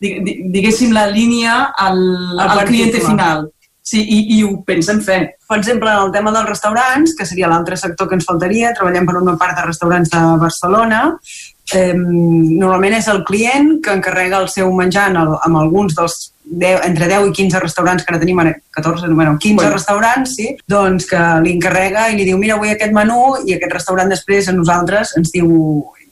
diguéssim, 0.00 0.92
la 0.96 1.06
línia 1.12 1.72
al, 1.76 2.00
al 2.40 2.64
client 2.64 2.96
final. 2.96 3.46
Sí, 3.86 4.00
i, 4.02 4.16
i 4.34 4.42
ho 4.42 4.50
pensem 4.66 4.98
fer. 5.04 5.20
Per 5.46 5.60
exemple, 5.60 5.90
en 5.92 6.08
el 6.08 6.14
tema 6.14 6.32
dels 6.34 6.48
restaurants, 6.48 7.12
que 7.14 7.26
seria 7.28 7.50
l'altre 7.50 7.76
sector 7.78 8.08
que 8.10 8.16
ens 8.18 8.26
faltaria, 8.26 8.72
treballem 8.74 9.06
per 9.06 9.20
una 9.20 9.36
part 9.38 9.54
de 9.54 9.66
restaurants 9.68 10.10
de 10.10 10.22
Barcelona, 10.40 11.02
eh, 11.70 11.92
normalment 11.94 12.96
és 12.98 13.06
el 13.12 13.22
client 13.28 13.76
que 13.84 13.94
encarrega 13.94 14.40
el 14.42 14.48
seu 14.50 14.72
menjar 14.74 15.06
en 15.12 15.20
el, 15.22 15.36
amb 15.46 15.60
alguns 15.62 15.94
dels 15.94 16.18
10, 16.46 16.82
entre 16.88 17.06
10 17.12 17.30
i 17.30 17.32
15 17.38 17.62
restaurants 17.62 18.02
que 18.02 18.10
ara 18.10 18.22
tenim, 18.22 18.42
14, 18.74 19.12
bueno, 19.14 19.38
15 19.38 19.54
bueno. 19.54 19.72
restaurants, 19.74 20.34
sí, 20.34 20.52
doncs 20.66 21.06
que 21.10 21.22
li 21.46 21.54
encarrega 21.54 22.08
i 22.10 22.18
li 22.18 22.26
diu, 22.26 22.38
mira, 22.42 22.58
vull 22.58 22.74
aquest 22.74 22.94
menú, 22.94 23.36
i 23.46 23.54
aquest 23.54 23.78
restaurant 23.78 24.10
després 24.10 24.50
a 24.50 24.54
nosaltres 24.54 25.14
ens 25.18 25.30
diu, 25.34 25.50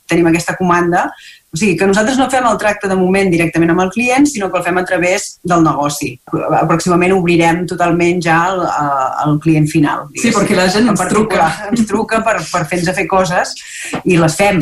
tenim 0.09 0.27
aquesta 0.29 0.55
comanda, 0.57 1.07
o 1.55 1.57
sigui, 1.57 1.77
que 1.79 1.87
nosaltres 1.87 2.17
no 2.19 2.27
fem 2.29 2.45
el 2.49 2.57
tracte 2.59 2.89
de 2.91 2.97
moment 2.99 3.29
directament 3.31 3.71
amb 3.71 3.85
el 3.85 3.91
client, 3.93 4.25
sinó 4.27 4.49
que 4.51 4.59
el 4.59 4.65
fem 4.65 4.77
a 4.77 4.83
través 4.87 5.27
del 5.47 5.63
negoci. 5.63 6.09
Aproximament 6.59 7.13
obrirem 7.15 7.63
totalment 7.69 8.19
ja 8.23 8.39
el, 8.51 8.65
el 9.23 9.37
client 9.45 9.69
final. 9.71 10.09
Sí, 10.19 10.33
perquè 10.35 10.57
la 10.57 10.67
gent 10.73 10.91
ens 10.91 11.05
truca. 11.13 11.47
Ens 11.69 11.85
truca 11.87 12.19
per, 12.27 12.41
per 12.51 12.65
fer-nos 12.67 12.91
fer 12.97 13.07
coses 13.07 13.55
i 14.03 14.19
les 14.19 14.35
fem. 14.35 14.59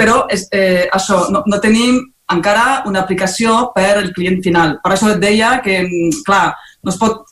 Però 0.00 0.24
eh, 0.34 0.88
això, 0.98 1.28
no, 1.30 1.44
no 1.46 1.62
tenim 1.62 2.02
encara 2.34 2.82
una 2.90 3.04
aplicació 3.06 3.70
per 3.76 3.92
al 4.00 4.10
client 4.16 4.42
final. 4.42 4.80
Per 4.82 4.92
això 4.92 5.12
et 5.14 5.22
deia 5.22 5.60
que, 5.62 5.78
clar, 6.26 6.56
no 6.82 6.90
es 6.90 6.98
pot, 6.98 7.22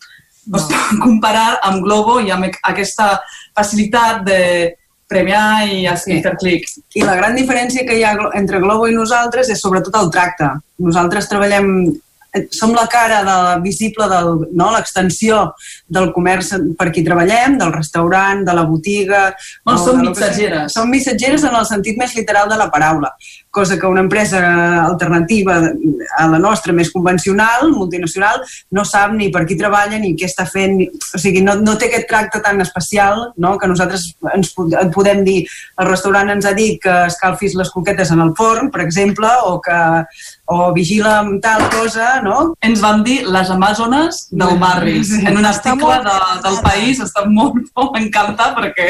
no. 0.46 0.54
no 0.54 0.62
es 0.62 0.70
pot 0.70 1.02
comparar 1.02 1.58
amb 1.66 1.82
Globo 1.82 2.20
i 2.22 2.30
amb 2.30 2.46
aquesta 2.62 3.16
facilitat 3.58 4.22
de, 4.30 4.40
premiar 5.14 5.66
i 5.70 5.84
sí. 6.00 6.20
per 6.24 6.34
clic. 6.40 6.66
I 6.98 7.06
la 7.06 7.16
gran 7.20 7.38
diferència 7.38 7.86
que 7.86 7.98
hi 7.98 8.04
ha 8.06 8.16
entre 8.34 8.62
Globo 8.62 8.90
i 8.90 8.96
nosaltres 8.96 9.52
és 9.54 9.62
sobretot 9.62 9.94
el 10.00 10.10
tracte. 10.14 10.50
Nosaltres 10.82 11.30
treballem 11.30 11.70
som 12.50 12.72
la 12.74 12.88
cara 12.90 13.20
de, 13.22 13.62
visible 13.62 14.08
del, 14.10 14.30
no, 14.58 14.72
l'extensió 14.74 15.52
del 15.86 16.10
comerç 16.14 16.50
per 16.78 16.88
qui 16.90 17.04
treballem, 17.06 17.58
del 17.60 17.72
restaurant, 17.74 18.42
de 18.46 18.56
la 18.58 18.64
botiga... 18.66 19.28
Bueno, 19.62 19.78
som 19.78 20.02
missatgeres. 20.02 20.74
Som 20.74 20.90
missatgeres 20.90 21.46
en 21.46 21.54
el 21.54 21.68
sentit 21.68 22.00
més 22.00 22.16
literal 22.18 22.50
de 22.50 22.58
la 22.58 22.70
paraula 22.74 23.14
cosa 23.54 23.78
que 23.78 23.86
una 23.86 24.02
empresa 24.02 24.84
alternativa 24.84 25.70
a 26.18 26.26
la 26.26 26.40
nostra, 26.42 26.74
més 26.74 26.90
convencional, 26.90 27.70
multinacional, 27.70 28.42
no 28.74 28.82
sap 28.84 29.14
ni 29.14 29.30
per 29.30 29.44
qui 29.46 29.56
treballa 29.56 30.00
ni 30.02 30.12
què 30.18 30.26
està 30.26 30.44
fent. 30.50 30.80
O 31.14 31.20
sigui, 31.22 31.44
no, 31.46 31.54
no 31.62 31.76
té 31.78 31.86
aquest 31.86 32.08
tracte 32.10 32.42
tan 32.42 32.58
especial 32.64 33.28
no? 33.38 33.54
que 33.60 33.70
nosaltres 33.70 34.08
ens 34.34 34.50
podem 34.94 35.22
dir 35.24 35.44
el 35.78 35.88
restaurant 35.88 36.32
ens 36.34 36.48
ha 36.50 36.54
dit 36.58 36.80
que 36.82 36.94
escalfis 37.06 37.54
les 37.54 37.70
coquetes 37.70 38.10
en 38.10 38.24
el 38.24 38.34
forn, 38.36 38.72
per 38.74 38.82
exemple, 38.82 39.30
o 39.46 39.60
que 39.62 39.78
o 40.50 40.72
vigila 40.74 41.20
amb 41.20 41.38
tal 41.44 41.62
cosa, 41.72 42.18
no? 42.24 42.40
Ens 42.66 42.82
van 42.82 43.04
dir 43.06 43.22
les 43.24 43.50
amazones 43.54 44.26
del 44.30 44.58
barri. 44.58 44.98
En 45.24 45.38
un 45.38 45.46
article 45.46 46.00
de, 46.04 46.16
del 46.44 46.58
país 46.66 47.00
està 47.00 47.24
molt, 47.30 47.62
molt 47.78 48.02
encantat 48.02 48.58
perquè 48.58 48.88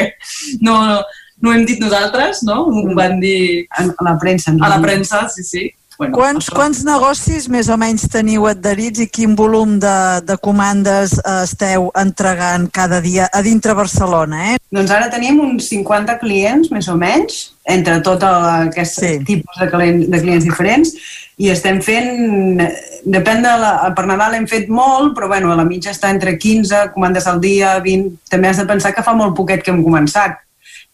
no, 0.65 0.81
no 0.89 0.97
no 1.41 1.51
ho 1.51 1.55
hem 1.55 1.65
dit 1.67 1.81
nosaltres, 1.83 2.43
no? 2.47 2.63
Ho 2.67 2.83
mm. 2.85 2.95
van 2.97 3.19
dir... 3.19 3.65
A 3.75 3.87
la 4.07 4.15
premsa. 4.19 4.55
A 4.61 4.69
la 4.69 4.81
premsa, 4.81 5.27
sí, 5.29 5.43
sí. 5.43 5.65
Bueno, 5.97 6.17
quants, 6.17 6.49
això... 6.49 6.55
quants 6.57 6.81
negocis 6.83 7.45
més 7.51 7.69
o 7.71 7.77
menys 7.79 8.03
teniu 8.11 8.47
adherits 8.49 8.99
i 8.99 9.07
quin 9.07 9.35
volum 9.39 9.77
de, 9.79 9.95
de 10.27 10.35
comandes 10.43 11.15
eh, 11.21 11.35
esteu 11.45 11.87
entregant 11.95 12.67
cada 12.73 12.99
dia 13.03 13.29
a 13.31 13.41
dintre 13.45 13.75
Barcelona? 13.77 14.41
Eh? 14.51 14.57
Doncs 14.75 14.91
ara 14.91 15.07
tenim 15.13 15.39
uns 15.43 15.69
50 15.71 16.17
clients, 16.19 16.71
més 16.73 16.89
o 16.91 16.97
menys, 16.99 17.37
entre 17.71 18.01
tot 18.03 18.25
aquest 18.27 18.99
sí. 18.99 19.13
tipus 19.27 19.61
de, 19.61 19.69
clients, 19.71 20.09
de 20.11 20.21
clients 20.25 20.49
diferents, 20.49 20.91
i 21.39 21.49
estem 21.51 21.79
fent, 21.83 22.59
depèn 23.11 23.43
de 23.43 23.53
la, 23.59 23.71
per 23.95 24.05
Nadal 24.07 24.35
hem 24.37 24.47
fet 24.51 24.67
molt, 24.71 25.13
però 25.15 25.31
bueno, 25.31 25.51
a 25.51 25.59
la 25.59 25.67
mitja 25.67 25.95
està 25.95 26.11
entre 26.11 26.35
15 26.39 26.89
comandes 26.95 27.27
al 27.27 27.39
dia, 27.43 27.77
20, 27.83 28.19
també 28.31 28.51
has 28.51 28.59
de 28.59 28.67
pensar 28.67 28.91
que 28.95 29.03
fa 29.03 29.15
molt 29.15 29.35
poquet 29.35 29.63
que 29.63 29.71
hem 29.71 29.83
començat, 29.83 30.43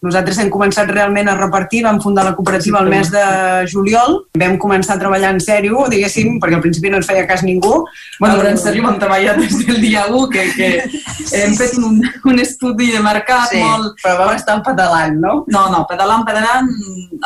nosaltres 0.02 0.38
hem 0.42 0.50
començat 0.50 0.90
realment 0.90 1.30
a 1.30 1.36
repartir, 1.38 1.82
vam 1.86 2.00
fundar 2.02 2.24
la 2.26 2.34
cooperativa 2.34 2.80
el 2.82 2.90
mes 2.90 3.10
de 3.12 3.22
juliol, 3.70 4.18
vam 4.38 4.56
començar 4.62 4.96
a 4.96 5.02
treballar 5.02 5.30
en 5.36 5.40
sèrio, 5.42 5.84
diguéssim, 5.92 6.40
perquè 6.42 6.58
al 6.58 6.64
principi 6.64 6.90
no 6.90 6.98
ens 6.98 7.08
feia 7.08 7.26
cas 7.28 7.44
ningú. 7.46 7.84
Bueno, 8.18 8.40
però 8.40 8.50
en 8.50 8.58
sèrio 8.60 8.86
vam 8.86 8.98
treballar 9.02 9.36
des 9.38 9.54
del 9.62 9.78
dia 9.84 10.08
1, 10.10 10.24
que, 10.32 10.48
que 10.56 11.38
hem 11.38 11.54
fet 11.58 11.78
un, 11.78 12.02
un 12.02 12.42
estudi 12.42 12.90
de 12.92 13.04
mercat 13.04 13.54
sí, 13.54 13.62
molt... 13.62 13.94
però 14.02 14.18
vam 14.24 14.34
estar 14.34 14.58
pedalant, 14.66 15.16
no? 15.22 15.38
No, 15.46 15.68
no, 15.70 15.86
pedalant, 15.90 16.26
pedalant, 16.28 16.68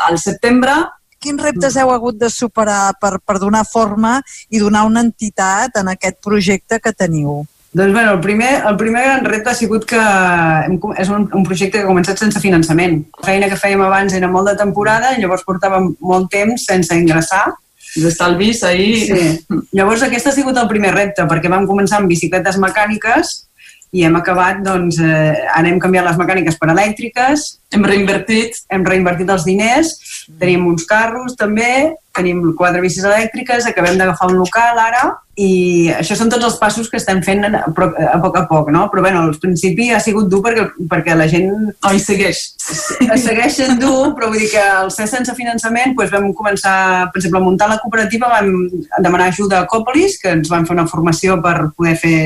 al 0.07 0.21
setembre 0.21 0.77
quins 1.17 1.41
reptes 1.41 1.75
heu 1.81 1.89
hagut 1.89 2.17
de 2.21 2.29
superar 2.29 2.93
per, 3.01 3.17
per 3.25 3.39
donar 3.41 3.63
forma 3.65 4.19
i 4.53 4.61
donar 4.61 4.85
una 4.85 5.01
entitat 5.01 5.79
en 5.81 5.89
aquest 5.89 6.21
projecte 6.23 6.77
que 6.79 6.93
teniu? 6.93 7.41
Doncs 7.73 7.93
bueno, 7.93 8.13
el 8.13 8.19
primer, 8.21 8.63
el 8.65 8.77
primer 8.77 9.03
gran 9.03 9.25
repte 9.25 9.51
ha 9.51 9.55
sigut 9.57 9.85
que 9.85 9.99
hem, 9.99 10.77
és 10.97 11.09
un, 11.13 11.27
un 11.35 11.43
projecte 11.45 11.77
que 11.77 11.83
ha 11.83 11.89
començat 11.89 12.21
sense 12.21 12.39
finançament. 12.41 13.01
La 13.19 13.27
feina 13.27 13.49
que 13.51 13.59
fèiem 13.59 13.83
abans 13.85 14.15
era 14.17 14.29
molt 14.31 14.49
de 14.49 14.55
temporada 14.57 15.13
i 15.13 15.21
llavors 15.21 15.43
portàvem 15.47 15.91
molt 15.99 16.31
temps 16.33 16.65
sense 16.69 16.95
ingressar. 16.95 17.45
D'estalvis 17.97 18.63
ahir... 18.67 18.95
Sí. 19.09 19.59
Llavors 19.75 20.05
aquest 20.05 20.29
ha 20.29 20.33
sigut 20.35 20.57
el 20.57 20.69
primer 20.71 20.93
repte, 20.95 21.27
perquè 21.29 21.51
vam 21.51 21.67
començar 21.69 21.99
amb 21.99 22.11
bicicletes 22.11 22.57
mecàniques 22.61 23.35
i 23.95 24.03
hem 24.03 24.17
acabat, 24.19 24.59
doncs, 24.65 24.99
eh, 24.99 25.35
ara 25.47 25.67
hem 25.69 25.79
canviat 25.79 26.05
les 26.07 26.17
mecàniques 26.19 26.57
per 26.59 26.71
elèctriques. 26.73 27.45
Hem 27.75 27.83
reinvertit. 27.83 28.61
Hem 28.71 28.85
reinvertit 28.87 29.29
els 29.33 29.45
diners, 29.47 29.93
tenim 30.39 30.65
uns 30.69 30.85
carros 30.87 31.35
també, 31.39 31.93
tenim 32.17 32.41
quatre 32.57 32.81
bicis 32.81 33.05
elèctriques, 33.05 33.67
acabem 33.67 33.97
d'agafar 33.99 34.31
un 34.31 34.39
local 34.39 34.79
ara, 34.81 35.03
i 35.37 35.91
això 35.93 36.15
són 36.17 36.31
tots 36.33 36.47
els 36.47 36.55
passos 36.57 36.87
que 36.89 36.97
estem 36.97 37.19
fent 37.21 37.45
a, 37.45 37.67
poc 37.77 38.37
a 38.39 38.43
poc, 38.49 38.71
no? 38.73 38.87
Però 38.89 39.03
bueno, 39.05 39.21
al 39.21 39.35
principi 39.37 39.91
ha 39.93 39.99
sigut 40.01 40.31
dur 40.31 40.41
perquè, 40.45 40.65
perquè 40.89 41.17
la 41.17 41.27
gent... 41.29 41.51
Oh, 41.85 41.93
hi 41.93 42.01
segueix. 42.01 42.41
Es 43.05 43.25
segueix 43.27 43.59
sent 43.59 43.77
dur, 43.81 44.15
però 44.17 44.31
vull 44.31 44.41
dir 44.41 44.49
que 44.55 44.63
al 44.63 44.89
ser 44.95 45.05
sense 45.11 45.35
finançament 45.37 45.93
doncs 45.93 46.15
vam 46.15 46.31
començar, 46.35 46.77
per 47.13 47.21
exemple, 47.21 47.43
a 47.43 47.45
muntar 47.45 47.69
la 47.69 47.79
cooperativa, 47.83 48.31
vam 48.33 48.49
demanar 48.97 49.29
ajuda 49.29 49.61
a 49.61 49.67
Copolis, 49.69 50.17
que 50.23 50.33
ens 50.39 50.49
van 50.49 50.65
fer 50.65 50.73
una 50.79 50.87
formació 50.89 51.37
per 51.43 51.69
poder 51.77 51.97
fer 52.01 52.17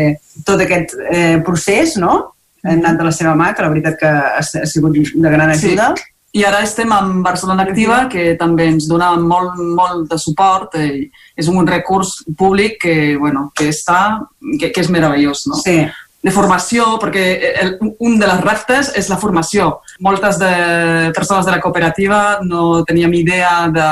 tot 0.48 0.64
aquest 0.64 0.96
eh, 1.12 1.42
procés, 1.44 1.98
no? 2.00 2.22
Hem 2.64 2.80
anat 2.80 3.00
de 3.00 3.08
la 3.08 3.14
seva 3.16 3.36
mà, 3.38 3.52
que 3.56 3.66
la 3.66 3.72
veritat 3.74 3.98
que 4.00 4.10
ha, 4.10 4.40
ha 4.42 4.70
sigut 4.70 4.98
de 4.98 5.34
gran 5.34 5.50
ajuda. 5.50 5.92
Sí. 5.98 6.10
I 6.32 6.46
ara 6.48 6.62
estem 6.64 6.92
amb 6.96 7.26
Barcelona 7.26 7.66
Activa, 7.68 8.06
que 8.12 8.38
també 8.40 8.70
ens 8.72 8.86
dona 8.88 9.10
molt, 9.20 9.58
molt 9.76 10.06
de 10.14 10.20
suport. 10.22 10.78
Eh, 10.80 11.10
és 11.36 11.50
un 11.52 11.68
recurs 11.68 12.22
públic 12.40 12.78
que, 12.86 13.18
bueno, 13.20 13.50
que 13.56 13.68
està, 13.74 14.22
que, 14.60 14.72
que 14.72 14.86
és 14.86 14.92
meravellós, 14.94 15.44
no? 15.52 15.60
Sí. 15.60 15.84
de 16.22 16.30
formació, 16.30 17.00
perquè 17.02 17.24
el, 17.64 17.72
un 18.06 18.20
de 18.22 18.28
les 18.30 18.42
reptes 18.46 18.92
és 18.96 19.08
la 19.10 19.18
formació. 19.18 19.80
Moltes 20.06 20.38
de 20.38 21.10
persones 21.16 21.48
de 21.48 21.56
la 21.56 21.60
cooperativa 21.60 22.40
no 22.46 22.84
teníem 22.86 23.16
idea 23.18 23.54
de 23.74 23.88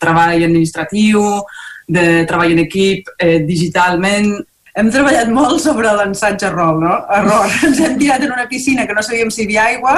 treball 0.00 0.46
administratiu, 0.46 1.26
de 1.86 2.24
treball 2.28 2.54
en 2.56 2.62
equip, 2.64 3.12
eh, 3.20 3.42
digitalment, 3.44 4.32
hem 4.78 4.90
treballat 4.94 5.30
molt 5.34 5.58
sobre 5.62 5.90
l'ensatge 5.98 6.46
error, 6.48 6.76
no? 6.78 6.98
error. 7.16 7.54
Ens 7.66 7.80
hem 7.82 7.96
tirat 8.00 8.22
en 8.24 8.34
una 8.34 8.46
piscina 8.50 8.86
que 8.86 8.94
no 8.94 9.02
sabíem 9.02 9.32
si 9.34 9.42
hi 9.42 9.48
havia 9.48 9.64
aigua, 9.72 9.94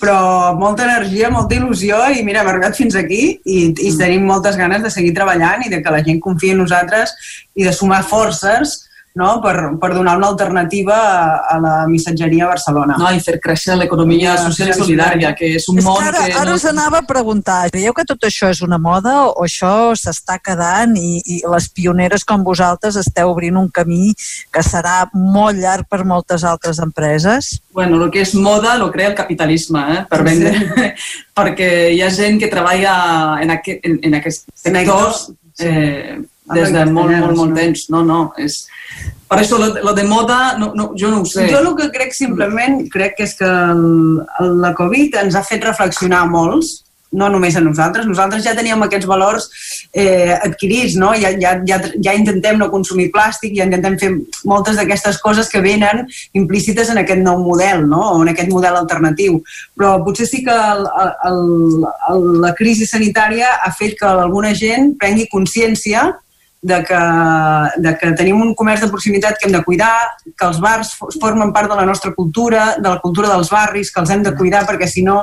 però 0.00 0.18
molta 0.58 0.86
energia, 0.86 1.32
molta 1.34 1.58
il·lusió 1.58 1.98
i 2.14 2.22
mira, 2.26 2.44
hem 2.44 2.52
arribat 2.52 2.78
fins 2.78 2.98
aquí 2.98 3.22
i, 3.44 3.58
i 3.74 3.94
tenim 3.98 4.28
moltes 4.28 4.58
ganes 4.60 4.84
de 4.86 4.92
seguir 4.92 5.14
treballant 5.16 5.66
i 5.66 5.72
de 5.72 5.82
que 5.82 5.94
la 5.94 6.04
gent 6.06 6.22
confiï 6.22 6.54
en 6.54 6.62
nosaltres 6.64 7.16
i 7.58 7.66
de 7.66 7.74
sumar 7.74 8.04
forces 8.06 8.78
no? 9.14 9.40
per, 9.42 9.54
per 9.80 9.90
donar 9.94 10.16
una 10.16 10.28
alternativa 10.28 10.96
a, 10.96 11.56
a 11.56 11.58
la 11.60 11.74
missatgeria 11.88 12.44
a 12.46 12.50
Barcelona. 12.52 12.96
No, 13.00 13.10
i 13.10 13.22
fer 13.22 13.38
créixer 13.42 13.76
l'economia 13.78 14.36
social 14.40 14.70
i 14.70 14.76
solidària, 14.76 15.32
que 15.38 15.52
és 15.58 15.66
un 15.72 15.80
és 15.80 15.86
món 15.86 15.98
que 15.98 16.08
ara, 16.10 16.24
que... 16.26 16.36
ara 16.38 16.50
no... 16.52 16.58
us 16.58 16.66
anava 16.70 17.00
a 17.02 17.06
preguntar, 17.08 17.58
creieu 17.74 17.94
que 17.96 18.06
tot 18.08 18.28
això 18.28 18.50
és 18.54 18.62
una 18.66 18.78
moda 18.82 19.16
o 19.28 19.46
això 19.46 19.92
s'està 19.98 20.38
quedant 20.42 20.94
i, 21.00 21.18
i 21.24 21.40
les 21.50 21.70
pioneres 21.74 22.24
com 22.26 22.46
vosaltres 22.46 22.98
esteu 23.00 23.32
obrint 23.32 23.58
un 23.60 23.70
camí 23.74 24.12
que 24.54 24.64
serà 24.66 25.02
molt 25.14 25.58
llarg 25.58 25.88
per 25.90 26.04
moltes 26.04 26.46
altres 26.46 26.80
empreses? 26.82 27.56
Bueno, 27.74 28.00
el 28.02 28.10
que 28.14 28.22
és 28.24 28.34
moda 28.34 28.76
lo 28.78 28.90
crea 28.94 29.10
el 29.10 29.18
capitalisme, 29.18 29.84
eh, 29.94 30.02
per 30.10 30.22
vendre. 30.26 30.54
Sí. 30.54 30.90
Perquè 31.40 31.70
hi 31.94 32.02
ha 32.04 32.10
gent 32.14 32.38
que 32.40 32.50
treballa 32.52 32.94
en, 33.42 33.54
aquest, 33.56 33.86
en, 33.86 33.98
en 34.06 34.18
aquests 34.18 34.46
sectors 34.60 35.30
eh, 35.60 36.18
des 36.54 36.72
de 36.74 36.84
molt, 36.90 37.14
molt, 37.14 37.36
molt 37.38 37.56
temps. 37.58 37.86
No, 37.94 38.04
no, 38.06 38.20
és... 38.38 38.64
Per 39.30 39.38
això, 39.38 39.60
lo, 39.62 39.68
lo 39.86 39.94
de 39.94 40.02
moda, 40.02 40.56
no, 40.58 40.72
no, 40.74 40.88
jo 40.98 41.10
no 41.12 41.20
ho 41.22 41.26
sé. 41.28 41.46
Jo 41.52 41.60
el 41.62 41.70
que 41.78 41.90
crec 41.94 42.16
simplement, 42.16 42.80
crec 42.90 43.14
que 43.18 43.28
és 43.28 43.36
que 43.38 43.46
el, 43.46 43.84
el, 44.42 44.56
la 44.64 44.72
Covid 44.74 45.20
ens 45.22 45.38
ha 45.38 45.44
fet 45.46 45.62
reflexionar 45.68 46.24
molts, 46.32 46.80
no 47.12 47.28
només 47.30 47.56
a 47.56 47.60
nosaltres, 47.62 48.06
nosaltres 48.06 48.44
ja 48.44 48.54
teníem 48.54 48.82
aquests 48.84 49.06
valors 49.10 49.48
eh, 49.92 50.36
adquirits, 50.36 50.94
no? 51.00 51.10
Ja, 51.18 51.32
ja, 51.42 51.56
ja, 51.66 51.80
ja 51.98 52.14
intentem 52.14 52.58
no 52.58 52.70
consumir 52.70 53.08
plàstic, 53.14 53.56
ja 53.58 53.66
intentem 53.66 53.98
fer 53.98 54.12
moltes 54.46 54.78
d'aquestes 54.78 55.18
coses 55.22 55.50
que 55.50 55.62
venen 55.64 56.04
implícites 56.38 56.92
en 56.92 57.02
aquest 57.02 57.22
nou 57.24 57.42
model, 57.42 57.86
no? 57.90 58.02
o 58.14 58.22
en 58.22 58.30
aquest 58.30 58.50
model 58.54 58.78
alternatiu. 58.78 59.40
Però 59.74 59.96
potser 60.06 60.28
sí 60.30 60.44
que 60.46 60.54
el, 60.54 60.86
el, 61.26 61.40
el, 62.12 62.26
la 62.46 62.54
crisi 62.58 62.86
sanitària 62.86 63.56
ha 63.58 63.72
fet 63.74 63.98
que 63.98 64.10
alguna 64.10 64.54
gent 64.54 64.94
prengui 65.00 65.26
consciència 65.32 66.12
de 66.62 66.84
que, 66.84 67.00
de 67.80 67.92
que 67.96 68.10
tenim 68.18 68.40
un 68.42 68.52
comerç 68.54 68.84
de 68.84 68.90
proximitat 68.92 69.38
que 69.38 69.48
hem 69.48 69.54
de 69.54 69.62
cuidar, 69.64 70.12
que 70.28 70.46
els 70.46 70.60
bars 70.60 70.92
formen 71.20 71.54
part 71.56 71.70
de 71.72 71.78
la 71.78 71.86
nostra 71.88 72.12
cultura, 72.12 72.74
de 72.76 72.88
la 72.88 73.00
cultura 73.00 73.32
dels 73.32 73.48
barris, 73.52 73.92
que 73.92 74.00
els 74.02 74.12
hem 74.12 74.22
de 74.26 74.34
cuidar 74.36 74.66
perquè 74.68 74.88
si 74.90 75.04
no 75.06 75.22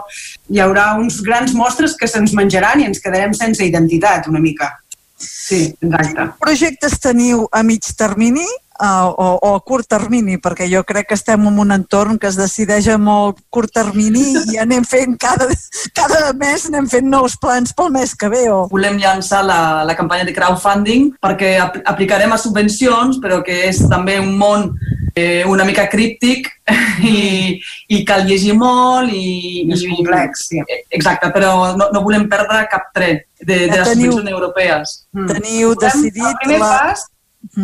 hi 0.50 0.62
haurà 0.64 0.90
uns 0.98 1.22
grans 1.22 1.54
mostres 1.54 1.96
que 1.98 2.10
se'ns 2.10 2.34
menjaran 2.38 2.82
i 2.82 2.90
ens 2.90 3.04
quedarem 3.04 3.38
sense 3.38 3.66
identitat 3.66 4.28
una 4.32 4.42
mica. 4.42 4.74
Sí, 5.18 5.74
exacte. 5.82 6.28
Projectes 6.42 6.98
teniu 7.02 7.46
a 7.52 7.64
mig 7.66 7.86
termini 7.98 8.46
uh, 8.80 9.10
o, 9.10 9.28
o 9.42 9.56
a 9.56 9.62
curt 9.62 9.88
termini? 9.90 10.38
Perquè 10.42 10.68
jo 10.72 10.84
crec 10.88 11.10
que 11.10 11.18
estem 11.18 11.48
en 11.50 11.60
un 11.60 11.74
entorn 11.76 12.20
que 12.22 12.30
es 12.30 12.38
decideix 12.40 12.88
a 12.94 12.98
molt 13.02 13.42
curt 13.54 13.74
termini 13.76 14.26
i 14.54 14.60
anem 14.62 14.86
fent 14.88 15.18
cada, 15.22 15.50
cada 15.98 16.34
mes 16.38 16.68
anem 16.70 16.88
fent 16.92 17.10
nous 17.10 17.38
plans 17.42 17.74
pel 17.78 17.92
mes 17.96 18.14
que 18.16 18.30
ve. 18.34 18.46
O... 18.54 18.66
Volem 18.72 19.00
llançar 19.02 19.44
la, 19.46 19.60
la 19.88 19.98
campanya 19.98 20.28
de 20.28 20.36
crowdfunding 20.36 21.12
perquè 21.24 21.58
ap 21.62 21.82
aplicarem 21.86 22.34
a 22.34 22.42
subvencions, 22.42 23.22
però 23.24 23.42
que 23.46 23.66
és 23.70 23.84
també 23.90 24.20
un 24.22 24.36
món 24.38 24.72
eh, 25.18 25.44
una 25.46 25.66
mica 25.66 25.90
críptic 25.90 26.48
i, 27.02 27.58
i 27.90 28.04
cal 28.06 28.28
llegir 28.30 28.54
molt 28.58 29.10
i, 29.10 29.66
És 29.74 29.84
i 29.84 29.90
complex, 29.90 30.48
sí. 30.52 30.62
Exacte, 30.94 31.32
però 31.34 31.74
no, 31.80 31.90
no 31.94 32.04
volem 32.06 32.28
perdre 32.30 32.68
cap 32.72 32.92
tret 32.94 33.26
de, 33.42 33.66
de 33.66 33.74
Ja 33.74 33.82
les 33.82 33.94
teniu- 33.94 34.12
subvencions 34.14 34.34
europees. 34.36 34.98
Teniu 35.34 35.74
decidit 35.82 36.26
El 36.30 36.42
primer 36.44 36.60
la... 36.62 36.74
pas... 36.78 37.08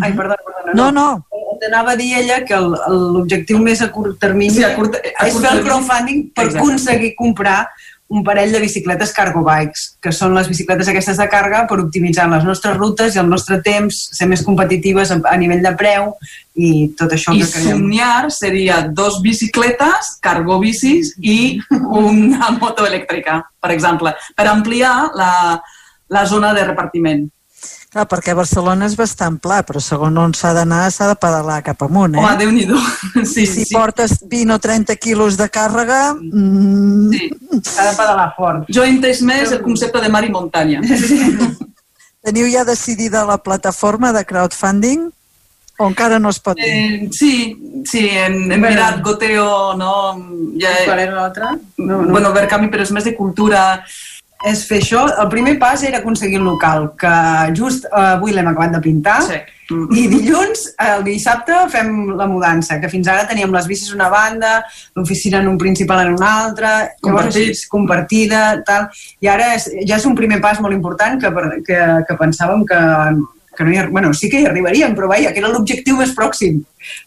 Ai, 0.01 0.11
perdona, 0.13 0.37
perdona. 0.45 0.73
No, 0.73 0.91
no. 0.91 1.25
T'anava 1.61 1.93
a 1.93 1.95
dir 1.95 2.13
ella 2.17 2.41
que 2.43 2.57
l'objectiu 2.59 3.59
més 3.63 3.81
a 3.81 3.89
curt 3.91 4.17
termini 4.19 4.51
Sí, 4.57 4.63
a 4.63 4.75
curt- 4.75 4.95
a 4.99 5.27
és 5.27 5.33
curt 5.33 5.45
fer 5.45 5.57
el 5.57 5.63
crowdfunding 5.63 6.29
per 6.35 6.45
Exacte. 6.45 6.59
aconseguir 6.59 7.15
comprar 7.15 7.67
un 8.13 8.21
parell 8.23 8.51
de 8.51 8.59
bicicletes 8.59 9.11
cargo 9.13 9.41
bikes, 9.43 9.97
que 10.03 10.11
són 10.11 10.35
les 10.35 10.47
bicicletes 10.47 10.87
aquestes 10.91 11.17
de 11.17 11.25
càrrega 11.31 11.63
per 11.67 11.79
optimitzar 11.81 12.27
les 12.29 12.43
nostres 12.43 12.75
rutes 12.77 13.15
i 13.15 13.19
el 13.19 13.29
nostre 13.29 13.59
temps, 13.65 13.95
ser 14.13 14.27
més 14.29 14.43
competitives 14.45 15.09
a, 15.09 15.17
a 15.31 15.37
nivell 15.37 15.63
de 15.63 15.71
preu 15.79 16.11
i 16.53 16.89
tot 16.99 17.15
això 17.15 17.33
I 17.33 17.41
que 17.41 17.47
creiem. 17.49 17.79
somiar 17.79 18.29
seria 18.31 18.81
dos 18.91 19.21
bicicletes, 19.23 20.17
cargo 20.21 20.59
bicis 20.59 21.15
i 21.21 21.59
una 21.71 22.51
moto 22.59 22.85
elèctrica, 22.85 23.39
per 23.59 23.71
exemple, 23.71 24.13
per 24.35 24.47
ampliar 24.51 25.09
la, 25.15 25.61
la 26.09 26.25
zona 26.25 26.53
de 26.53 26.65
repartiment. 26.65 27.29
Clar, 27.93 28.07
perquè 28.09 28.33
Barcelona 28.33 28.87
és 28.89 28.95
bastant 28.97 29.35
pla, 29.37 29.59
però 29.61 29.77
segons 29.83 30.17
on 30.17 30.31
s'ha 30.33 30.49
d'anar 30.57 30.87
s'ha 30.91 31.11
de 31.11 31.15
pedalar 31.21 31.59
cap 31.61 31.83
amunt, 31.85 32.15
eh? 32.17 32.23
Home, 32.23 32.37
Déu-n'hi-do. 32.41 32.79
Sí, 33.23 33.45
si 33.45 33.65
sí. 33.67 33.73
portes 33.75 34.15
20 34.25 34.55
o 34.55 34.59
30 34.59 34.95
quilos 34.97 35.37
de 35.37 35.45
càrrega... 35.53 36.15
Mm, 36.17 37.11
Sí. 37.13 37.27
S'ha 37.69 37.91
de 37.91 37.95
pedalar 37.99 38.31
fort. 38.35 38.65
Jo 38.73 38.81
he 38.83 38.89
entès 38.89 39.21
més 39.21 39.51
el 39.53 39.61
concepte 39.61 40.01
de 40.01 40.09
mar 40.09 40.23
i 40.25 40.31
muntanya. 40.33 40.81
Teniu 42.23 42.47
ja 42.49 42.63
decidida 42.65 43.25
la 43.27 43.37
plataforma 43.37 44.09
de 44.15 44.23
crowdfunding? 44.25 45.11
O 45.81 45.87
encara 45.89 46.17
no 46.21 46.29
es 46.29 46.37
pot 46.39 46.57
dir? 46.57 46.65
Eh, 46.69 47.09
sí, 47.11 47.33
sí, 47.89 48.07
hem, 48.09 48.35
hem 48.51 48.61
Bueno. 48.61 48.69
mirat 48.69 49.01
Goteo, 49.05 49.73
no? 49.77 49.93
Ja, 50.61 50.73
Qual 50.85 50.99
era 51.01 51.15
l'altre? 51.17 51.49
No, 51.77 52.01
no. 52.03 52.11
Bueno, 52.13 52.31
Verkami, 52.33 52.69
però 52.69 52.85
és 52.85 52.91
més 52.93 53.03
de 53.09 53.15
cultura. 53.17 53.83
És 54.45 54.65
fer 54.67 54.79
això. 54.81 55.05
El 55.23 55.29
primer 55.31 55.57
pas 55.61 55.83
era 55.87 55.99
aconseguir 56.01 56.39
un 56.41 56.47
local, 56.51 56.91
que 56.99 57.13
just 57.55 57.85
eh, 57.89 57.99
avui 58.13 58.35
l'hem 58.35 58.49
acabat 58.51 58.75
de 58.75 58.81
pintar. 58.83 59.19
Sí. 59.27 59.41
I 59.73 60.03
dilluns, 60.11 60.65
el 60.83 61.05
dissabte, 61.07 61.55
fem 61.71 62.11
la 62.19 62.27
mudança, 62.29 62.75
que 62.81 62.89
fins 62.91 63.07
ara 63.09 63.23
teníem 63.29 63.53
les 63.55 63.65
bicis 63.65 63.93
una 63.95 64.09
banda, 64.11 64.57
l'oficina 64.99 65.39
en 65.39 65.47
un 65.47 65.57
principal 65.57 66.03
en 66.03 66.13
una 66.17 66.31
altra, 66.43 66.73
llavors 67.01 67.31
Compartit. 67.31 67.53
és 67.55 67.63
compartida, 67.71 68.41
tal. 68.67 68.89
I 69.23 69.31
ara 69.31 69.53
és, 69.55 69.69
ja 69.87 69.97
és 69.97 70.05
un 70.05 70.17
primer 70.19 70.41
pas 70.43 70.59
molt 70.61 70.75
important 70.75 71.17
que, 71.21 71.31
que, 71.65 71.79
que 72.09 72.19
pensàvem 72.19 72.67
que, 72.69 72.81
que 73.57 73.63
no 73.65 73.71
hi, 73.73 73.81
bueno, 73.89 74.13
sí 74.13 74.29
que 74.29 74.43
hi 74.43 74.49
arribaríem, 74.51 74.93
però 74.99 75.09
vaja, 75.09 75.31
que 75.33 75.41
era 75.41 75.49
l'objectiu 75.49 75.97
més 75.97 76.13
pròxim, 76.13 76.61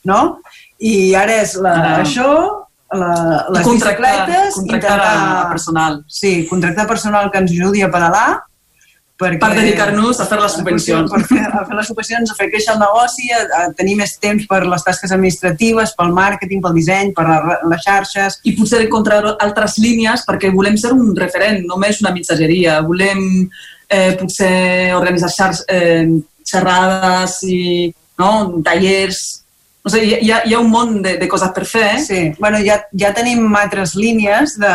no? 0.08 0.40
I 0.80 1.14
ara 1.14 1.42
és 1.44 1.54
la, 1.60 1.76
Ara. 1.76 2.02
això, 2.02 2.65
la, 2.92 3.46
les 3.50 3.64
contractar, 3.66 4.26
bicicletes, 4.26 4.54
contractar 4.54 5.00
a 5.00 5.48
personal. 5.50 6.04
Sí, 6.06 6.46
contractar 6.46 6.86
personal 6.86 7.30
que 7.30 7.42
ens 7.42 7.56
ajudi 7.56 7.82
a 7.82 7.90
pedalar 7.90 8.28
perquè, 9.16 9.40
Per 9.40 9.56
dedicar-nos 9.56 10.18
a 10.20 10.26
fer 10.28 10.38
les 10.42 10.54
subvencions. 10.58 11.10
Per 11.12 11.22
fer, 11.24 11.44
a 11.48 11.62
fer 11.64 11.76
les 11.78 11.88
subvencions, 11.88 12.30
a 12.30 12.36
fer 12.36 12.48
créixer 12.50 12.74
el 12.74 12.82
negoci, 12.82 13.30
a, 13.32 13.40
a 13.58 13.62
tenir 13.76 13.96
més 13.96 14.12
temps 14.20 14.44
per 14.50 14.60
les 14.68 14.84
tasques 14.84 15.14
administratives, 15.16 15.94
pel 15.96 16.12
màrqueting, 16.16 16.60
pel 16.64 16.76
disseny, 16.76 17.14
per 17.16 17.24
la, 17.30 17.56
les 17.72 17.86
xarxes. 17.86 18.40
I 18.44 18.52
potser 18.58 18.82
encontrar 18.84 19.22
altres 19.32 19.78
línies 19.80 20.26
perquè 20.28 20.52
volem 20.52 20.76
ser 20.80 20.92
un 20.92 21.16
referent, 21.16 21.64
només 21.64 22.02
una 22.04 22.12
mitjageria. 22.16 22.82
Volem 22.84 23.24
eh, 23.88 24.12
potser 24.20 24.92
organitzar 24.98 25.32
xar 25.32 25.52
eh, 25.72 26.04
xerrades 26.46 27.40
i 27.48 27.60
no? 28.20 28.30
tallers. 28.64 29.24
No 29.86 29.90
sé, 29.92 30.00
hi, 30.02 30.30
ha, 30.34 30.40
hi 30.42 30.50
ha 30.50 30.58
un 30.58 30.66
munt 30.66 30.96
de, 31.04 31.12
de 31.20 31.28
coses 31.30 31.52
per 31.54 31.62
fer. 31.70 31.84
Eh? 31.94 31.98
Sí, 32.02 32.20
bueno, 32.42 32.58
ja, 32.66 32.80
ja 32.98 33.12
tenim 33.14 33.54
altres 33.54 33.94
línies 33.94 34.56
de, 34.58 34.72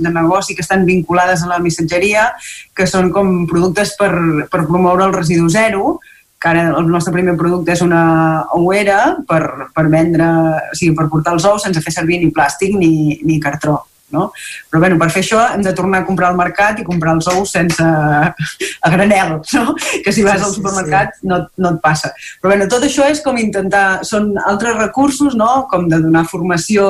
de 0.00 0.12
negoci 0.14 0.56
que 0.56 0.64
estan 0.64 0.86
vinculades 0.88 1.42
a 1.44 1.50
la 1.50 1.58
missatgeria, 1.60 2.30
que 2.72 2.86
són 2.88 3.10
com 3.12 3.42
productes 3.50 3.92
per, 4.00 4.08
per 4.48 4.62
promoure 4.64 5.04
el 5.04 5.12
residu 5.12 5.50
zero, 5.52 5.98
que 6.40 6.48
ara 6.48 6.70
el 6.78 6.88
nostre 6.88 7.12
primer 7.12 7.36
producte 7.36 7.74
és 7.76 7.82
una 7.84 8.46
ouera 8.56 9.18
per, 9.28 9.42
per 9.76 9.86
vendre, 9.92 10.30
o 10.72 10.78
sigui, 10.78 10.94
per 10.96 11.10
portar 11.12 11.36
els 11.36 11.44
ous 11.52 11.68
sense 11.68 11.84
fer 11.84 11.92
servir 11.92 12.22
ni 12.24 12.32
plàstic 12.32 12.72
ni, 12.80 13.20
ni 13.28 13.36
cartró. 13.44 13.82
No? 14.14 14.28
Però 14.70 14.78
bueno, 14.78 14.98
per 15.00 15.08
fer 15.10 15.24
això 15.24 15.40
hem 15.50 15.64
de 15.64 15.72
tornar 15.74 16.04
a 16.04 16.06
comprar 16.06 16.28
al 16.30 16.36
mercat 16.38 16.78
i 16.78 16.84
comprar 16.86 17.16
els 17.16 17.26
ous 17.32 17.50
sense 17.56 17.82
a 17.82 18.90
granel, 18.92 19.40
no? 19.56 19.74
que 20.04 20.12
si 20.14 20.22
vas 20.22 20.38
Sí, 20.38 20.44
al 20.44 20.52
sí, 20.52 20.60
supermercat 20.60 21.16
no, 21.26 21.40
no 21.58 21.72
et 21.74 21.80
passa. 21.82 22.12
Però 22.40 22.52
bueno, 22.52 22.68
tot 22.70 22.86
això 22.86 23.08
és 23.10 23.22
com 23.24 23.38
intentar, 23.40 24.04
són 24.06 24.34
altres 24.38 24.76
recursos, 24.78 25.34
no? 25.34 25.66
com 25.70 25.88
de 25.90 25.98
donar 26.04 26.22
formació 26.30 26.86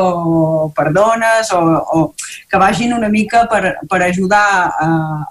per 0.76 0.90
dones 0.92 1.52
o, 1.56 1.62
o 1.96 2.02
que 2.50 2.60
vagin 2.60 2.92
una 2.96 3.08
mica 3.08 3.46
per, 3.48 3.78
per 3.88 4.02
ajudar 4.04 4.44
a, 4.68 4.90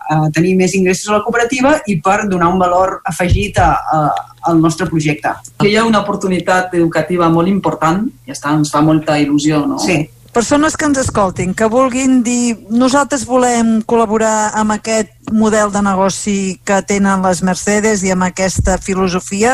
a 0.10 0.20
tenir 0.34 0.56
més 0.58 0.74
ingressos 0.74 1.12
a 1.12 1.20
la 1.20 1.24
cooperativa 1.28 1.78
i 1.86 2.00
per 2.02 2.24
donar 2.32 2.50
un 2.54 2.62
valor 2.62 2.98
afegit 3.06 3.62
a, 3.62 3.70
a, 3.78 4.02
el 4.50 4.62
nostre 4.62 4.90
projecte. 4.90 5.32
Que 5.62 5.70
hi 5.70 5.78
ha 5.78 5.86
una 5.86 6.02
oportunitat 6.02 6.74
educativa 6.78 7.30
molt 7.30 7.52
important 7.52 8.06
i 8.26 8.34
està, 8.34 8.58
ens 8.58 8.74
fa 8.74 8.82
molta 8.86 9.20
il·lusió, 9.22 9.66
no? 9.70 9.80
Sí. 9.82 10.02
Persones 10.36 10.76
que 10.76 10.84
ens 10.84 10.98
escoltin, 11.00 11.54
que 11.56 11.70
vulguin 11.72 12.18
dir 12.20 12.58
nosaltres 12.68 13.22
volem 13.24 13.78
col·laborar 13.88 14.50
amb 14.60 14.74
aquest 14.76 15.32
model 15.32 15.72
de 15.72 15.80
negoci 15.86 16.60
que 16.68 16.82
tenen 16.84 17.24
les 17.24 17.40
Mercedes 17.40 18.04
i 18.04 18.12
amb 18.12 18.26
aquesta 18.28 18.76
filosofia, 18.76 19.54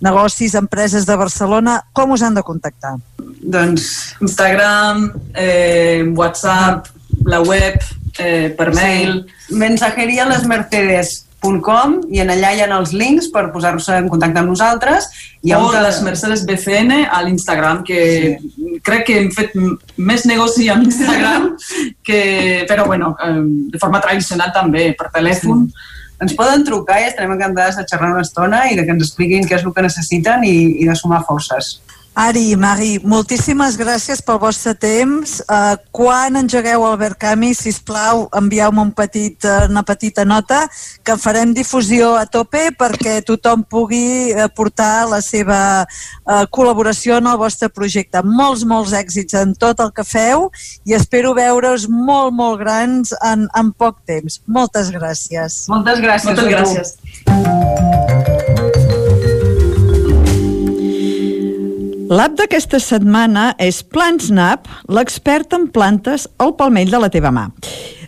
negocis, 0.00 0.56
empreses 0.56 1.04
de 1.04 1.18
Barcelona, 1.20 1.82
com 1.92 2.16
us 2.16 2.24
han 2.24 2.32
de 2.32 2.46
contactar? 2.48 2.94
Doncs 3.44 4.16
Instagram, 4.24 5.10
eh, 5.36 6.08
WhatsApp, 6.16 6.88
la 7.28 7.42
web, 7.44 7.76
eh, 8.16 8.48
per 8.56 8.72
mail... 8.72 9.26
Sí. 11.04 11.25
mensajerialesmercedes.com 11.42 12.12
i 12.12 12.20
en 12.20 12.30
allà 12.30 12.52
hi 12.54 12.60
ha 12.62 12.78
els 12.78 12.92
links 12.92 13.28
per 13.32 13.50
posar-se 13.52 13.96
en 13.96 14.08
contacte 14.08 14.38
amb 14.40 14.50
nosaltres. 14.50 15.08
Hi 15.42 15.52
ha 15.52 15.58
o 15.60 15.68
un 15.68 15.82
les 15.82 16.00
Mercedes 16.02 16.44
BCN 16.46 17.06
a 17.10 17.22
l'Instagram, 17.22 17.82
que 17.84 18.38
sí. 18.38 18.80
crec 18.82 19.06
que 19.06 19.18
hem 19.20 19.30
fet 19.30 19.52
més 19.96 20.26
negoci 20.26 20.68
amb 20.68 20.86
Instagram, 20.86 21.56
que, 22.02 22.64
però 22.68 22.86
bueno, 22.86 23.16
de 23.70 23.78
forma 23.78 24.00
tradicional 24.00 24.52
també, 24.54 24.94
per 24.98 25.10
telèfon. 25.12 25.68
Ens 26.22 26.32
poden 26.32 26.64
trucar 26.64 27.00
i 27.02 27.10
estarem 27.10 27.34
encantades 27.34 27.76
de 27.76 27.84
xerrar 27.84 28.14
una 28.14 28.24
estona 28.24 28.70
i 28.70 28.76
de 28.76 28.86
que 28.86 28.94
ens 28.94 29.04
expliquin 29.04 29.44
què 29.46 29.58
és 29.58 29.66
el 29.66 29.74
que 29.76 29.84
necessiten 29.84 30.46
i, 30.48 30.56
i 30.80 30.88
de 30.88 30.96
sumar 30.96 31.22
forces. 31.28 31.76
Ari 32.16 32.46
i 32.48 32.56
Mari, 32.56 32.94
moltíssimes 33.04 33.74
gràcies 33.76 34.22
pel 34.24 34.38
vostre 34.40 34.72
temps. 34.80 35.34
Uh, 35.44 35.74
quan 35.92 36.38
engegueu 36.40 36.86
el 36.88 36.94
Verkami, 36.96 37.50
si 37.52 37.74
plau, 37.84 38.22
envieu-me 38.40 38.80
un 38.86 38.92
petit, 38.96 39.36
uh, 39.44 39.66
una 39.68 39.82
petita 39.84 40.24
nota 40.24 40.62
que 41.04 41.18
farem 41.20 41.52
difusió 41.52 42.14
a 42.16 42.24
tope 42.24 42.70
perquè 42.72 43.18
tothom 43.20 43.66
pugui 43.68 44.32
uh, 44.32 44.48
portar 44.48 45.04
la 45.10 45.20
seva 45.20 45.60
uh, 45.84 46.46
col·laboració 46.48 47.20
en 47.20 47.28
el 47.28 47.36
vostre 47.36 47.68
projecte. 47.68 48.24
Molts, 48.24 48.64
molts 48.64 48.96
èxits 48.96 49.36
en 49.36 49.52
tot 49.52 49.84
el 49.84 49.92
que 49.92 50.08
feu 50.08 50.48
i 50.88 50.96
espero 50.96 51.36
veure-us 51.36 51.84
molt, 51.92 52.32
molt 52.32 52.64
grans 52.64 53.12
en, 53.20 53.44
en 53.52 53.76
poc 53.76 54.00
temps. 54.08 54.40
Moltes 54.48 54.88
gràcies. 54.88 55.66
Moltes 55.68 56.00
gràcies 56.00 56.32
Moltes 56.32 56.48
tu. 56.48 56.50
gràcies. 56.56 58.05
L'app 62.06 62.36
d'aquesta 62.38 62.78
setmana 62.78 63.48
és 63.58 63.80
PlantSnap, 63.82 64.68
l'expert 64.86 65.56
en 65.58 65.66
plantes 65.74 66.28
al 66.38 66.54
palmell 66.54 66.92
de 66.92 67.00
la 67.02 67.10
teva 67.10 67.32
mà. 67.34 67.48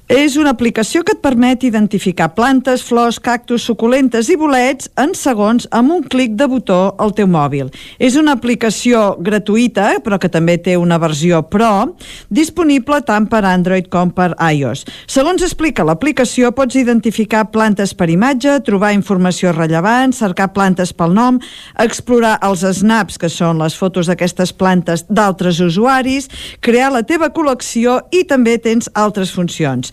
És 0.09 0.39
una 0.41 0.55
aplicació 0.55 1.03
que 1.05 1.13
et 1.13 1.19
permet 1.21 1.67
identificar 1.69 2.31
plantes, 2.33 2.81
flors, 2.81 3.19
cactus, 3.21 3.67
suculentes 3.69 4.31
i 4.33 4.39
bolets 4.41 4.89
en 4.97 5.11
segons 5.13 5.67
amb 5.69 5.93
un 5.93 6.07
clic 6.09 6.33
de 6.33 6.47
botó 6.49 6.79
al 6.97 7.13
teu 7.13 7.29
mòbil. 7.29 7.69
És 8.01 8.17
una 8.17 8.33
aplicació 8.33 9.19
gratuïta, 9.21 9.91
però 10.01 10.17
que 10.17 10.31
també 10.33 10.55
té 10.65 10.79
una 10.81 10.97
versió 10.97 11.43
Pro, 11.53 11.93
disponible 12.33 13.03
tant 13.05 13.27
per 13.29 13.43
Android 13.45 13.91
com 13.93 14.09
per 14.17 14.31
iOS. 14.41 14.87
Segons 15.05 15.45
explica 15.45 15.85
l'aplicació, 15.85 16.55
pots 16.57 16.81
identificar 16.81 17.45
plantes 17.53 17.93
per 17.93 18.09
imatge, 18.09 18.57
trobar 18.65 18.95
informació 18.97 19.53
rellevant, 19.53 20.17
cercar 20.17 20.55
plantes 20.57 20.95
pel 20.97 21.13
nom, 21.13 21.37
explorar 21.85 22.39
els 22.49 22.65
snaps, 22.81 23.21
que 23.21 23.29
són 23.29 23.61
les 23.61 23.77
fotos 23.77 24.09
d'aquestes 24.09 24.57
plantes 24.57 25.05
d'altres 25.13 25.61
usuaris, 25.61 26.33
crear 26.65 26.95
la 26.97 27.05
teva 27.05 27.29
col·lecció 27.29 28.01
i 28.09 28.25
també 28.25 28.57
tens 28.57 28.89
altres 28.97 29.37
funcions. 29.37 29.93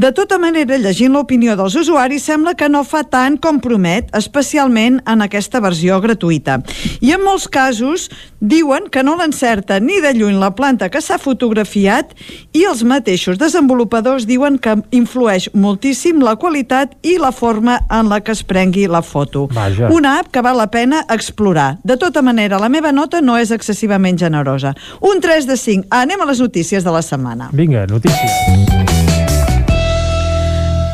De 0.00 0.12
tota 0.14 0.38
manera, 0.38 0.78
llegint 0.78 1.12
l'opinió 1.12 1.56
dels 1.58 1.74
usuaris, 1.76 2.24
sembla 2.24 2.54
que 2.54 2.68
no 2.70 2.84
fa 2.86 3.02
tant 3.04 3.36
com 3.42 3.58
promet, 3.60 4.08
especialment 4.16 5.00
en 5.10 5.24
aquesta 5.24 5.60
versió 5.60 5.98
gratuïta. 6.00 6.60
I 7.02 7.12
en 7.16 7.24
molts 7.24 7.48
casos 7.50 8.08
diuen 8.40 8.86
que 8.88 9.02
no 9.04 9.16
l'encerta 9.18 9.80
ni 9.80 9.98
de 10.00 10.14
lluny 10.16 10.38
la 10.40 10.52
planta 10.56 10.88
que 10.88 11.02
s'ha 11.04 11.18
fotografiat 11.20 12.14
i 12.56 12.64
els 12.70 12.84
mateixos 12.86 13.38
desenvolupadors 13.40 14.26
diuen 14.30 14.56
que 14.62 14.78
influeix 14.96 15.50
moltíssim 15.52 16.22
la 16.24 16.36
qualitat 16.40 16.94
i 17.02 17.18
la 17.20 17.32
forma 17.32 17.80
en 17.90 18.08
la 18.08 18.22
que 18.24 18.32
es 18.32 18.44
prengui 18.46 18.86
la 18.88 19.02
foto. 19.02 19.48
Vaja. 19.52 19.90
Una 19.92 20.18
app 20.20 20.30
que 20.32 20.44
val 20.44 20.56
la 20.56 20.70
pena 20.70 21.04
explorar. 21.10 21.78
De 21.84 21.98
tota 22.00 22.22
manera, 22.22 22.58
la 22.62 22.70
meva 22.72 22.92
nota 22.92 23.20
no 23.20 23.36
és 23.36 23.50
excessivament 23.52 24.18
generosa. 24.18 24.74
Un 25.00 25.20
3 25.20 25.50
de 25.50 25.58
5. 25.60 25.90
Anem 25.90 26.20
a 26.20 26.30
les 26.30 26.40
notícies 26.40 26.84
de 26.84 26.94
la 26.94 27.02
setmana. 27.02 27.50
Vinga, 27.52 27.86
notícies. 27.90 28.79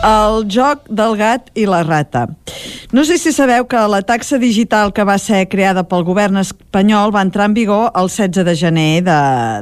El 0.07 0.45
joc 0.47 0.85
del 0.87 1.17
gat 1.19 1.49
i 1.59 1.65
la 1.67 1.81
rata. 1.83 2.29
No 2.95 3.03
sé 3.03 3.17
si 3.19 3.33
sabeu 3.35 3.65
que 3.67 3.81
la 3.91 3.99
taxa 4.07 4.39
digital 4.39 4.93
que 4.95 5.03
va 5.03 5.17
ser 5.19 5.49
creada 5.51 5.83
pel 5.83 6.05
govern 6.07 6.39
espanyol 6.39 7.11
va 7.11 7.25
entrar 7.27 7.49
en 7.51 7.57
vigor 7.57 7.89
el 7.99 8.07
16 8.07 8.47
de 8.47 8.55
gener 8.55 9.03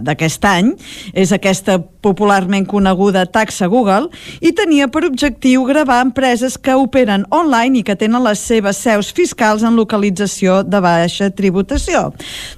d'aquest 0.04 0.44
any. 0.44 0.74
És 1.16 1.32
aquesta 1.32 1.78
popularment 2.04 2.66
coneguda 2.68 3.24
taxa 3.24 3.70
Google 3.72 4.10
i 4.44 4.52
tenia 4.52 4.90
per 4.92 5.06
objectiu 5.08 5.64
gravar 5.64 6.02
empreses 6.04 6.58
que 6.60 6.76
operen 6.76 7.24
online 7.32 7.80
i 7.80 7.84
que 7.86 7.96
tenen 7.96 8.20
les 8.26 8.44
seves 8.44 8.82
seus 8.84 9.08
fiscals 9.16 9.64
en 9.64 9.78
localització 9.80 10.60
de 10.60 10.82
baixa 10.84 11.30
tributació. 11.32 12.10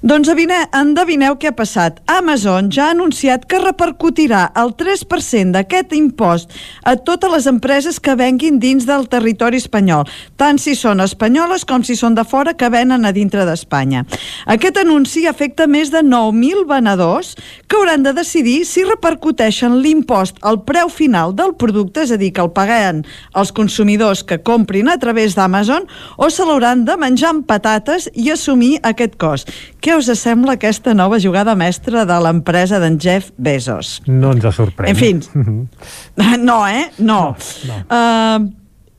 Doncs 0.03 0.33
endevineu 0.35 1.39
què 1.39 1.53
ha 1.53 1.55
passat. 1.55 2.03
Amazon 2.11 2.73
ja 2.75 2.89
ha 2.89 2.97
anunciat 2.97 3.47
que 3.47 3.63
repercutirà 3.63 4.49
el 4.59 4.75
3% 4.75 5.55
d'aquest 5.55 5.95
impost 5.95 6.51
a 6.83 6.97
totes 6.99 7.31
les 7.31 7.47
empreses 7.47 7.76
que 7.77 8.15
venguin 8.17 8.57
dins 8.57 8.87
del 8.89 9.05
territori 9.13 9.59
espanyol, 9.61 10.07
tant 10.41 10.57
si 10.57 10.73
són 10.75 11.03
espanyoles 11.05 11.67
com 11.69 11.83
si 11.85 11.93
són 11.93 12.15
de 12.17 12.25
fora 12.25 12.55
que 12.57 12.71
venen 12.73 13.05
a 13.05 13.13
dintre 13.13 13.45
d'Espanya. 13.45 14.07
Aquest 14.49 14.79
anunci 14.81 15.27
afecta 15.29 15.67
més 15.69 15.91
de 15.93 16.01
9.000 16.01 16.65
venedors 16.71 17.35
que 17.69 17.77
hauran 17.77 18.03
de 18.07 18.15
decidir 18.17 18.65
si 18.65 18.85
repercuteixen 18.87 19.77
l'impost 19.85 20.41
al 20.41 20.63
preu 20.65 20.89
final 20.89 21.35
del 21.37 21.53
producte, 21.61 22.07
és 22.07 22.15
a 22.15 22.17
dir, 22.17 22.33
que 22.33 22.41
el 22.41 22.51
paguen 22.57 23.05
els 23.37 23.53
consumidors 23.53 24.25
que 24.25 24.41
comprin 24.41 24.89
a 24.89 24.97
través 24.97 25.37
d'Amazon, 25.37 25.85
o 26.17 26.31
se 26.33 26.49
l'hauran 26.49 26.87
de 26.89 26.97
menjar 26.97 27.35
amb 27.35 27.45
patates 27.45 28.09
i 28.15 28.31
assumir 28.33 28.79
aquest 28.83 29.21
cost. 29.21 29.53
Què 29.85 29.99
us 30.01 30.09
sembla 30.17 30.57
aquesta 30.57 30.97
nova 30.97 31.21
jugada 31.21 31.53
mestra 31.55 32.07
de 32.09 32.17
l'empresa 32.25 32.81
d'en 32.81 32.97
Jeff 32.97 33.35
Bezos? 33.37 34.01
No 34.09 34.33
ens 34.33 34.49
sorprèn. 34.57 34.89
En 34.89 34.97
fi. 34.97 35.13
No, 36.47 36.67
eh? 36.67 36.91
No. 36.99 37.05
no. 37.07 37.37
Uh, 37.65 38.47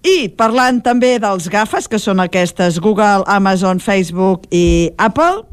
I 0.07 0.29
parlant 0.39 0.79
també 0.85 1.17
dels 1.19 1.49
gafes, 1.51 1.89
que 1.91 1.99
són 1.99 2.21
aquestes 2.23 2.79
Google, 2.83 3.25
Amazon, 3.27 3.81
Facebook 3.83 4.45
i 4.55 4.91
Apple, 4.97 5.43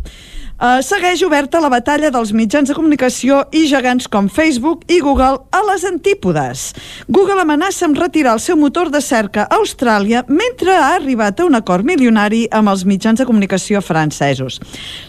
Uh, 0.65 0.79
segueix 0.81 1.21
oberta 1.27 1.61
la 1.61 1.69
batalla 1.69 2.09
dels 2.09 2.31
mitjans 2.33 2.71
de 2.71 2.75
comunicació 2.77 3.43
i 3.53 3.67
gegants 3.69 4.07
com 4.09 4.31
Facebook 4.33 4.87
i 4.89 4.97
Google 5.05 5.43
a 5.53 5.59
les 5.69 5.83
antípodes. 5.85 6.63
Google 7.05 7.43
amenaça 7.43 7.85
amb 7.85 7.99
retirar 8.01 8.33
el 8.39 8.41
seu 8.41 8.57
motor 8.57 8.89
de 8.89 9.03
cerca 9.05 9.45
a 9.45 9.59
Austràlia 9.59 10.23
mentre 10.25 10.73
ha 10.73 10.95
arribat 10.95 11.43
a 11.43 11.45
un 11.45 11.59
acord 11.59 11.85
milionari 11.85 12.47
amb 12.49 12.73
els 12.73 12.87
mitjans 12.89 13.21
de 13.21 13.27
comunicació 13.29 13.83
francesos. 13.85 14.57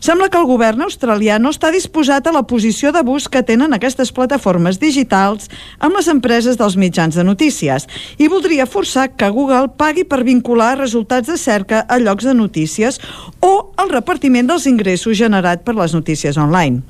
Sembla 0.03 0.27
que 0.27 0.41
el 0.41 0.49
govern 0.49 0.83
australià 0.83 1.37
no 1.39 1.53
està 1.55 1.71
disposat 1.71 2.27
a 2.27 2.35
la 2.35 2.43
posició 2.43 2.91
d'abús 2.91 3.29
que 3.31 3.45
tenen 3.47 3.71
aquestes 3.79 4.11
plataformes 4.11 4.81
digitals 4.83 5.47
amb 5.79 5.95
les 5.95 6.11
empreses 6.11 6.59
dels 6.59 6.75
mitjans 6.75 7.15
de 7.15 7.23
notícies 7.23 7.87
i 8.19 8.27
voldria 8.27 8.67
forçar 8.67 9.07
que 9.15 9.31
Google 9.31 9.71
pagui 9.79 10.03
per 10.03 10.25
vincular 10.27 10.73
resultats 10.81 11.31
de 11.31 11.39
cerca 11.39 11.85
a 11.87 12.01
llocs 12.03 12.27
de 12.27 12.35
notícies 12.35 12.99
o 13.39 13.71
el 13.79 13.95
repartiment 13.95 14.51
dels 14.51 14.67
ingressos 14.67 15.15
generats 15.45 15.63
per 15.63 15.75
les 15.75 15.93
notícies 15.93 16.37
online. 16.37 16.81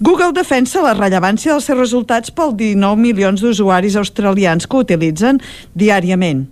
Google 0.00 0.32
defensa 0.32 0.82
la 0.82 0.96
rellevància 0.96 1.52
dels 1.52 1.68
seus 1.68 1.78
resultats 1.78 2.30
pel 2.30 2.54
19 2.56 2.96
milions 2.96 3.40
d'usuaris 3.40 3.96
australians 3.96 4.66
que 4.66 4.84
utilitzen 4.84 5.40
diàriament. 5.74 6.48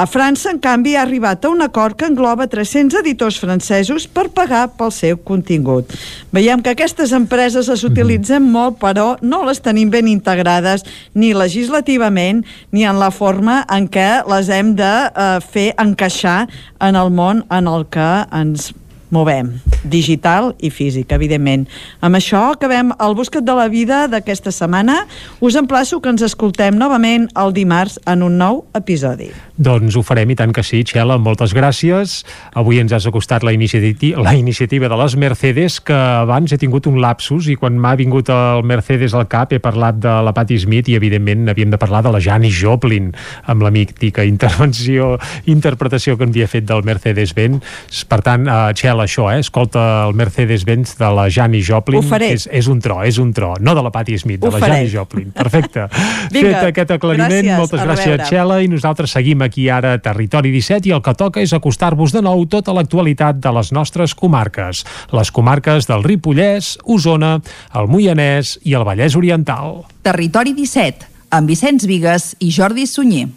A 0.00 0.06
França, 0.06 0.48
en 0.48 0.58
canvi, 0.62 0.94
ha 0.96 1.02
arribat 1.02 1.44
a 1.44 1.50
un 1.50 1.60
acord 1.60 1.96
que 1.98 2.06
engloba 2.08 2.46
300 2.48 3.02
editors 3.02 3.36
francesos 3.36 4.06
per 4.08 4.30
pagar 4.32 4.70
pel 4.78 4.92
seu 4.94 5.18
contingut. 5.18 5.92
Veiem 6.32 6.62
que 6.62 6.72
aquestes 6.72 7.12
empreses 7.12 7.68
les 7.68 7.84
utilitzen 7.84 8.46
molt, 8.48 8.78
però 8.80 9.18
no 9.20 9.42
les 9.44 9.60
tenim 9.60 9.90
ben 9.92 10.08
integrades 10.08 10.86
ni 11.12 11.34
legislativament 11.36 12.46
ni 12.72 12.86
en 12.88 12.96
la 13.02 13.10
forma 13.12 13.60
en 13.68 13.90
què 13.92 14.22
les 14.30 14.48
hem 14.48 14.72
de 14.78 14.94
eh, 15.10 15.36
fer 15.44 15.74
encaixar 15.76 16.46
en 16.80 16.96
el 16.96 17.12
món 17.12 17.44
en 17.50 17.68
el 17.68 17.84
que 17.92 18.12
ens 18.32 18.70
movem, 19.10 19.52
digital 19.84 20.54
i 20.62 20.70
físic, 20.70 21.10
evidentment. 21.12 21.66
Amb 22.00 22.18
això 22.18 22.46
acabem 22.54 22.92
el 22.96 23.14
Buscat 23.18 23.44
de 23.44 23.54
la 23.56 23.68
Vida 23.68 24.06
d'aquesta 24.10 24.52
setmana. 24.54 25.04
Us 25.40 25.58
emplaço 25.58 26.00
que 26.00 26.10
ens 26.12 26.22
escoltem 26.26 26.78
novament 26.78 27.28
el 27.38 27.54
dimarts 27.56 27.98
en 28.06 28.22
un 28.26 28.38
nou 28.40 28.64
episodi. 28.78 29.30
Doncs 29.60 29.98
ho 29.98 30.02
farem 30.06 30.30
i 30.32 30.38
tant 30.38 30.54
que 30.56 30.64
sí, 30.64 30.82
Txela, 30.86 31.18
moltes 31.20 31.52
gràcies. 31.56 32.20
Avui 32.56 32.80
ens 32.80 32.94
has 32.96 33.06
acostat 33.10 33.44
la, 33.44 33.52
iniciati 33.52 34.14
la 34.16 34.34
iniciativa 34.38 34.88
de 34.88 34.96
les 35.02 35.16
Mercedes, 35.20 35.80
que 35.84 35.96
abans 35.96 36.52
he 36.52 36.58
tingut 36.60 36.88
un 36.88 37.00
lapsus 37.02 37.50
i 37.50 37.58
quan 37.60 37.76
m'ha 37.80 37.96
vingut 37.98 38.30
el 38.32 38.64
Mercedes 38.64 39.14
al 39.14 39.26
cap 39.28 39.52
he 39.52 39.60
parlat 39.60 39.98
de 40.00 40.14
la 40.24 40.32
Patti 40.36 40.58
Smith 40.62 40.88
i 40.88 40.96
evidentment 40.96 41.50
havíem 41.50 41.72
de 41.72 41.80
parlar 41.80 42.02
de 42.06 42.14
la 42.14 42.22
Janis 42.22 42.56
Joplin 42.56 43.10
amb 43.50 43.66
la 43.66 43.72
mítica 43.74 44.24
intervenció, 44.24 45.16
interpretació 45.50 46.16
que 46.16 46.28
havia 46.28 46.48
fet 46.48 46.66
del 46.68 46.84
Mercedes-Benz. 46.86 48.04
Per 48.10 48.20
tant, 48.24 48.46
uh, 48.48 48.70
Això, 49.02 49.26
eh? 49.32 49.40
escolta 49.40 50.06
el 50.06 50.14
Mercedes-Benz 50.18 50.96
de 51.00 51.10
la 51.16 51.26
Janis 51.32 51.66
Joplin. 51.68 52.00
Ho 52.00 52.06
faré. 52.06 52.30
És, 52.36 52.46
és 52.52 52.68
un 52.70 52.80
tro, 52.82 53.00
és 53.06 53.18
un 53.22 53.32
tro. 53.36 53.54
No 53.60 53.74
de 53.76 53.84
la 53.84 53.92
Patti 53.94 54.18
Smith, 54.20 54.40
de 54.42 54.48
Ho 54.48 54.52
la 54.54 54.60
faré. 54.62 54.80
Janis 54.80 54.94
Joplin. 54.94 55.30
Perfecte. 55.36 55.86
Vinga, 56.34 56.60
Fet 56.60 56.68
aquest 56.70 56.94
aclariment, 56.96 57.32
gràcies, 57.32 57.58
moltes 57.58 57.84
gràcies. 57.84 58.24
Txela, 58.28 58.60
i 58.62 58.70
nosaltres 58.70 59.14
seguim 59.16 59.44
aquí 59.46 59.68
ara 59.72 59.94
a 59.96 60.02
Territori 60.02 60.52
17 60.54 60.90
i 60.90 60.94
el 60.96 61.04
que 61.04 61.14
toca 61.18 61.42
és 61.42 61.54
acostar-vos 61.56 62.14
de 62.14 62.24
nou 62.24 62.44
tota 62.50 62.74
l'actualitat 62.76 63.40
de 63.42 63.54
les 63.58 63.72
nostres 63.76 64.14
comarques. 64.14 64.84
Les 65.16 65.34
comarques 65.34 65.90
del 65.90 66.06
Ripollès, 66.06 66.76
Osona, 66.84 67.38
el 67.74 67.90
Moianès 67.90 68.56
i 68.62 68.76
el 68.78 68.86
Vallès 68.86 69.18
Oriental. 69.18 69.82
Territori 70.06 70.54
17, 70.56 71.10
amb 71.36 71.50
Vicenç 71.50 71.86
Vigues 71.90 72.34
i 72.40 72.52
Jordi 72.54 72.86
Sunyer. 72.86 73.28